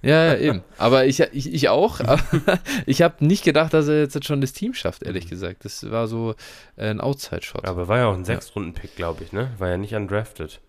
Ja, 0.01 0.33
ja, 0.33 0.37
eben. 0.37 0.63
Aber 0.77 1.05
ich, 1.05 1.19
ich, 1.19 1.53
ich 1.53 1.69
auch. 1.69 1.99
Ich 2.85 3.01
habe 3.01 3.25
nicht 3.25 3.43
gedacht, 3.43 3.73
dass 3.73 3.87
er 3.87 3.99
jetzt 3.99 4.25
schon 4.25 4.39
das 4.41 4.53
Team 4.53 4.73
schafft, 4.73 5.03
ehrlich 5.03 5.25
Mhm. 5.25 5.29
gesagt. 5.29 5.65
Das 5.65 5.89
war 5.91 6.07
so 6.07 6.35
äh, 6.77 6.89
ein 6.89 7.01
Outside-Shot. 7.01 7.65
Aber 7.67 7.87
war 7.87 7.97
ja 7.97 8.07
auch 8.07 8.13
ein 8.15 8.25
Sechs-Runden-Pick, 8.25 8.95
glaube 8.95 9.23
ich, 9.23 9.33
ne? 9.33 9.51
War 9.57 9.69
ja 9.69 9.77
nicht 9.77 9.93
undrafted. 9.93 10.59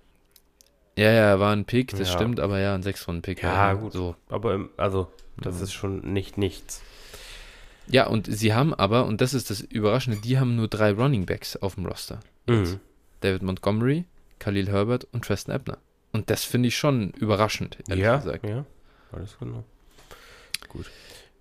Ja, 0.96 1.10
ja, 1.12 1.38
war 1.40 1.52
ein 1.52 1.64
Pick, 1.64 1.90
das 1.92 2.00
Ja. 2.00 2.06
stimmt, 2.06 2.40
aber 2.40 2.58
ja, 2.58 2.74
ein 2.74 2.82
Sechs-Runden-Pick. 2.82 3.42
Ja, 3.42 3.54
war 3.54 3.76
gut. 3.76 3.92
So. 3.92 4.16
Aber 4.28 4.54
im, 4.54 4.70
also, 4.76 5.08
das 5.38 5.58
Ja. 5.58 5.62
ist 5.64 5.72
schon 5.72 6.00
nicht 6.12 6.36
nichts. 6.36 6.82
Ja, 7.86 8.06
und 8.08 8.26
sie 8.26 8.52
haben 8.54 8.74
aber, 8.74 9.06
und 9.06 9.20
das 9.20 9.32
ist 9.34 9.50
das 9.50 9.60
Überraschende, 9.60 10.20
die 10.20 10.38
haben 10.38 10.56
nur 10.56 10.68
drei 10.68 10.92
Running 10.92 11.26
Backs 11.26 11.56
auf 11.56 11.76
dem 11.76 11.86
Roster. 11.86 12.20
Mhm. 12.48 12.80
David 13.20 13.42
Montgomery, 13.42 14.04
Khalil 14.38 14.68
Herbert 14.68 15.06
und 15.12 15.24
Tristan 15.24 15.54
Ebner. 15.54 15.78
Und 16.12 16.30
das 16.30 16.44
finde 16.44 16.68
ich 16.68 16.76
schon 16.76 17.10
überraschend, 17.12 17.78
ehrlich 17.88 18.04
Ja, 18.04 18.16
gesagt. 18.16 18.44
ja, 18.46 18.64
alles 19.12 19.36
genau. 19.38 19.64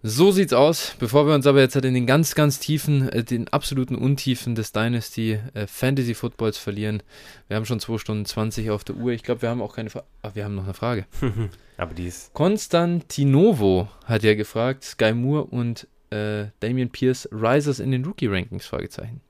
So 0.02 0.32
sieht's 0.32 0.54
aus. 0.54 0.96
Bevor 0.98 1.28
wir 1.28 1.36
uns 1.36 1.46
aber 1.46 1.60
jetzt 1.60 1.76
halt 1.76 1.84
in 1.84 1.94
den 1.94 2.06
ganz, 2.06 2.34
ganz 2.34 2.60
tiefen, 2.60 3.10
äh, 3.10 3.24
den 3.24 3.50
absoluten 3.50 3.96
Untiefen 3.96 4.56
des 4.56 4.72
Dynasty 4.72 5.40
äh, 5.54 5.68
Fantasy 5.68 6.14
Footballs 6.14 6.58
verlieren. 6.58 7.04
Wir 7.50 7.58
haben 7.58 7.66
schon 7.66 7.82
2 7.82 7.98
Stunden 7.98 8.26
20 8.26 8.72
auf 8.72 8.86
der 8.86 8.96
Uhr. 8.96 9.12
Ich 9.12 9.24
glaube, 9.24 9.41
wir 9.41 9.50
haben 9.50 9.62
auch 9.62 9.76
keine 9.76 9.90
Frage. 9.90 10.06
Ach, 10.22 10.36
wir 10.36 10.46
haben 10.46 10.56
noch 10.56 10.64
eine 10.64 10.74
Frage. 10.74 11.06
Aber 11.78 11.94
die 11.94 12.08
ist, 12.08 12.34
Konstantinovo 12.34 13.90
hat 14.06 14.24
ja 14.24 14.36
gefragt, 14.36 14.86
Sky 14.86 15.14
Moore 15.14 15.46
und 15.46 15.88
äh, 16.12 16.46
Damian 16.62 16.90
Pierce 16.90 17.28
Risers 17.32 17.80
in 17.80 17.91
den 17.91 18.06
Rookie-Rankings? 18.06 18.66
Fragezeichen. 18.66 19.22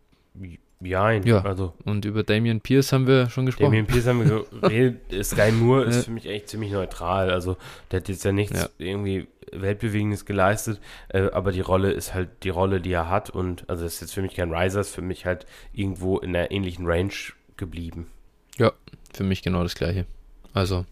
Jein. 0.82 1.24
Ja. 1.24 1.42
Also, 1.44 1.74
Und 1.86 2.06
über 2.06 2.24
Damian 2.24 2.62
Pierce 2.62 2.94
haben 2.94 3.08
wir 3.08 3.30
schon 3.30 3.46
gesprochen. 3.46 3.66
Damien 3.72 3.86
Pierce 3.88 4.08
haben 4.08 4.28
wir 4.30 4.46
geredet. 4.62 5.26
Sky 5.26 5.52
Moore 5.52 5.86
ist 5.86 5.96
Ja. 5.98 6.02
für 6.04 6.12
mich 6.12 6.26
echt 6.26 6.50
ziemlich 6.50 6.72
neutral. 6.72 7.30
Also, 7.32 7.58
der 7.92 8.00
hat 8.02 8.10
jetzt 8.10 8.24
ja 8.24 8.32
nichts 8.32 8.60
Ja. 8.62 8.70
irgendwie 8.78 9.28
Weltbewegendes 9.52 10.26
geleistet. 10.26 10.80
Äh, 11.10 11.30
aber 11.32 11.52
die 11.52 11.62
Rolle 11.62 11.92
ist 11.92 12.14
halt 12.14 12.30
die 12.44 12.50
Rolle, 12.50 12.82
die 12.82 12.92
er 12.92 13.10
hat. 13.10 13.30
Und, 13.30 13.70
also, 13.70 13.84
das 13.84 13.96
ist 13.96 14.02
jetzt 14.02 14.14
für 14.14 14.22
mich 14.22 14.36
kein 14.36 14.54
Riser, 14.54 14.82
ist 14.82 14.94
für 14.94 15.02
mich 15.02 15.26
halt 15.26 15.46
irgendwo 15.74 16.18
in 16.20 16.34
der 16.34 16.52
ähnlichen 16.52 16.86
Range 16.86 17.12
geblieben. 17.58 18.08
Für 19.12 19.24
mich 19.24 19.42
genau 19.42 19.64
das 19.64 19.74
gleiche. 19.74 20.06
Also, 20.54 20.86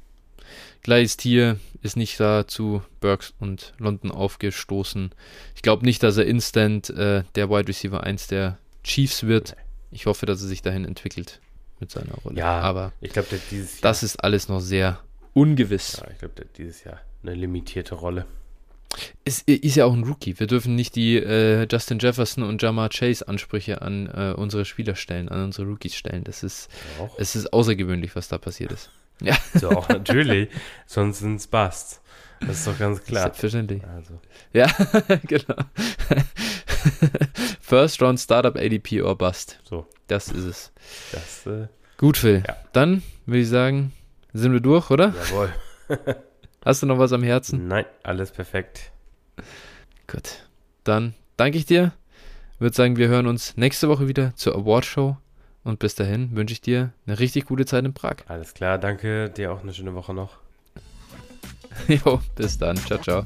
gleiches 0.81 1.17
Tier 1.17 1.59
ist 1.83 1.95
nicht 1.97 2.19
da 2.19 2.47
zu 2.47 2.81
Burks 2.99 3.33
und 3.39 3.73
London 3.77 4.09
aufgestoßen. 4.09 5.11
Ich 5.55 5.61
glaube 5.61 5.85
nicht, 5.85 6.01
dass 6.01 6.17
er 6.17 6.25
instant 6.25 6.89
äh, 6.89 7.23
der 7.35 7.49
Wide 7.51 7.67
Receiver 7.67 8.03
1 8.03 8.25
der 8.27 8.57
Chiefs 8.83 9.27
wird. 9.27 9.55
Ich 9.91 10.05
hoffe, 10.05 10.25
dass 10.25 10.41
er 10.41 10.47
sich 10.47 10.61
dahin 10.61 10.85
entwickelt 10.85 11.39
mit 11.79 11.91
seiner 11.91 12.13
Rolle. 12.15 12.37
Ja, 12.37 12.59
Aber 12.59 12.91
Ich 13.01 13.11
glaube, 13.13 13.27
dieses 13.51 13.73
Jahr. 13.73 13.81
das 13.91 14.03
ist 14.03 14.23
alles 14.23 14.47
noch 14.49 14.59
sehr 14.59 14.99
ungewiss. 15.33 15.97
ja, 16.01 16.07
ich 16.11 16.19
glaube, 16.19 16.45
dieses 16.57 16.83
Jahr 16.83 16.99
eine 17.23 17.33
limitierte 17.35 17.95
Rolle. 17.95 18.25
Es 19.25 19.41
ist 19.41 19.75
ja 19.75 19.85
auch 19.85 19.93
ein 19.93 20.03
Rookie. 20.05 20.39
Wir 20.39 20.47
dürfen 20.47 20.75
nicht 20.75 20.95
die 20.95 21.17
äh, 21.17 21.67
Justin 21.69 21.99
Jefferson 21.99 22.43
und 22.43 22.61
Jamar 22.61 22.89
Chase 22.89 23.27
Ansprüche 23.27 23.81
an 23.81 24.07
äh, 24.07 24.33
unsere 24.35 24.65
Spieler 24.65 24.95
stellen, 24.95 25.29
an 25.29 25.43
unsere 25.43 25.67
Rookies 25.67 25.93
stellen. 25.93 26.23
Das 26.23 26.41
ist, 26.41 26.69
Auch. 26.99 27.19
es 27.19 27.35
ist 27.35 27.51
außergewöhnlich, 27.53 28.15
was 28.15 28.27
da 28.29 28.37
passiert 28.37 28.71
ist. 28.71 28.89
So, 29.55 29.69
auch 29.71 29.89
natürlich. 29.89 30.49
Sonst 30.85 31.19
sind 31.19 31.35
es 31.37 31.47
Busts. 31.47 32.01
Das 32.39 32.59
ist 32.59 32.67
doch 32.67 32.77
ganz 32.77 33.03
klar. 33.03 33.23
Selbstverständlich. 33.23 33.83
Also, 33.83 34.19
Ja, 34.53 34.67
genau. 35.27 35.55
First 37.61 38.01
Round 38.01 38.19
Startup 38.19 38.55
ADP 38.55 39.01
or 39.01 39.17
Bust. 39.17 39.59
so, 39.63 39.85
Das 40.07 40.29
ist 40.29 40.43
es. 40.43 40.71
das, 41.11 41.45
äh, 41.47 41.67
Gut, 41.97 42.17
Phil. 42.17 42.43
Ja. 42.47 42.55
Dann 42.73 43.03
würde 43.25 43.41
ich 43.41 43.49
sagen, 43.49 43.91
sind 44.33 44.53
wir 44.53 44.59
durch, 44.59 44.89
oder? 44.91 45.13
jawohl. 45.29 45.53
Hast 46.65 46.83
du 46.83 46.85
noch 46.87 46.99
was 46.99 47.13
am 47.13 47.23
Herzen? 47.23 47.67
Nein, 47.67 47.85
alles 48.03 48.31
perfekt. 48.31 48.91
Gut. 50.05 50.47
Dann 50.83 51.13
danke 51.37 51.57
ich 51.57 51.65
dir. 51.65 51.93
Würde 52.59 52.75
sagen, 52.75 52.97
wir 52.97 53.07
hören 53.07 53.27
uns 53.27 53.55
nächste 53.55 53.87
Woche 53.89 54.07
wieder 54.07 54.35
zur 54.35 54.55
Award 54.55 54.85
Show. 54.85 55.17
Und 55.63 55.79
bis 55.79 55.95
dahin 55.95 56.35
wünsche 56.35 56.53
ich 56.53 56.61
dir 56.61 56.93
eine 57.05 57.19
richtig 57.19 57.45
gute 57.45 57.65
Zeit 57.65 57.85
in 57.85 57.93
Prag. 57.93 58.17
Alles 58.27 58.53
klar, 58.53 58.77
danke. 58.77 59.29
Dir 59.29 59.51
auch 59.51 59.61
eine 59.63 59.73
schöne 59.73 59.93
Woche 59.95 60.13
noch. 60.13 60.37
jo, 61.87 62.21
bis 62.35 62.57
dann. 62.57 62.77
Ciao, 62.77 62.99
ciao. 62.99 63.23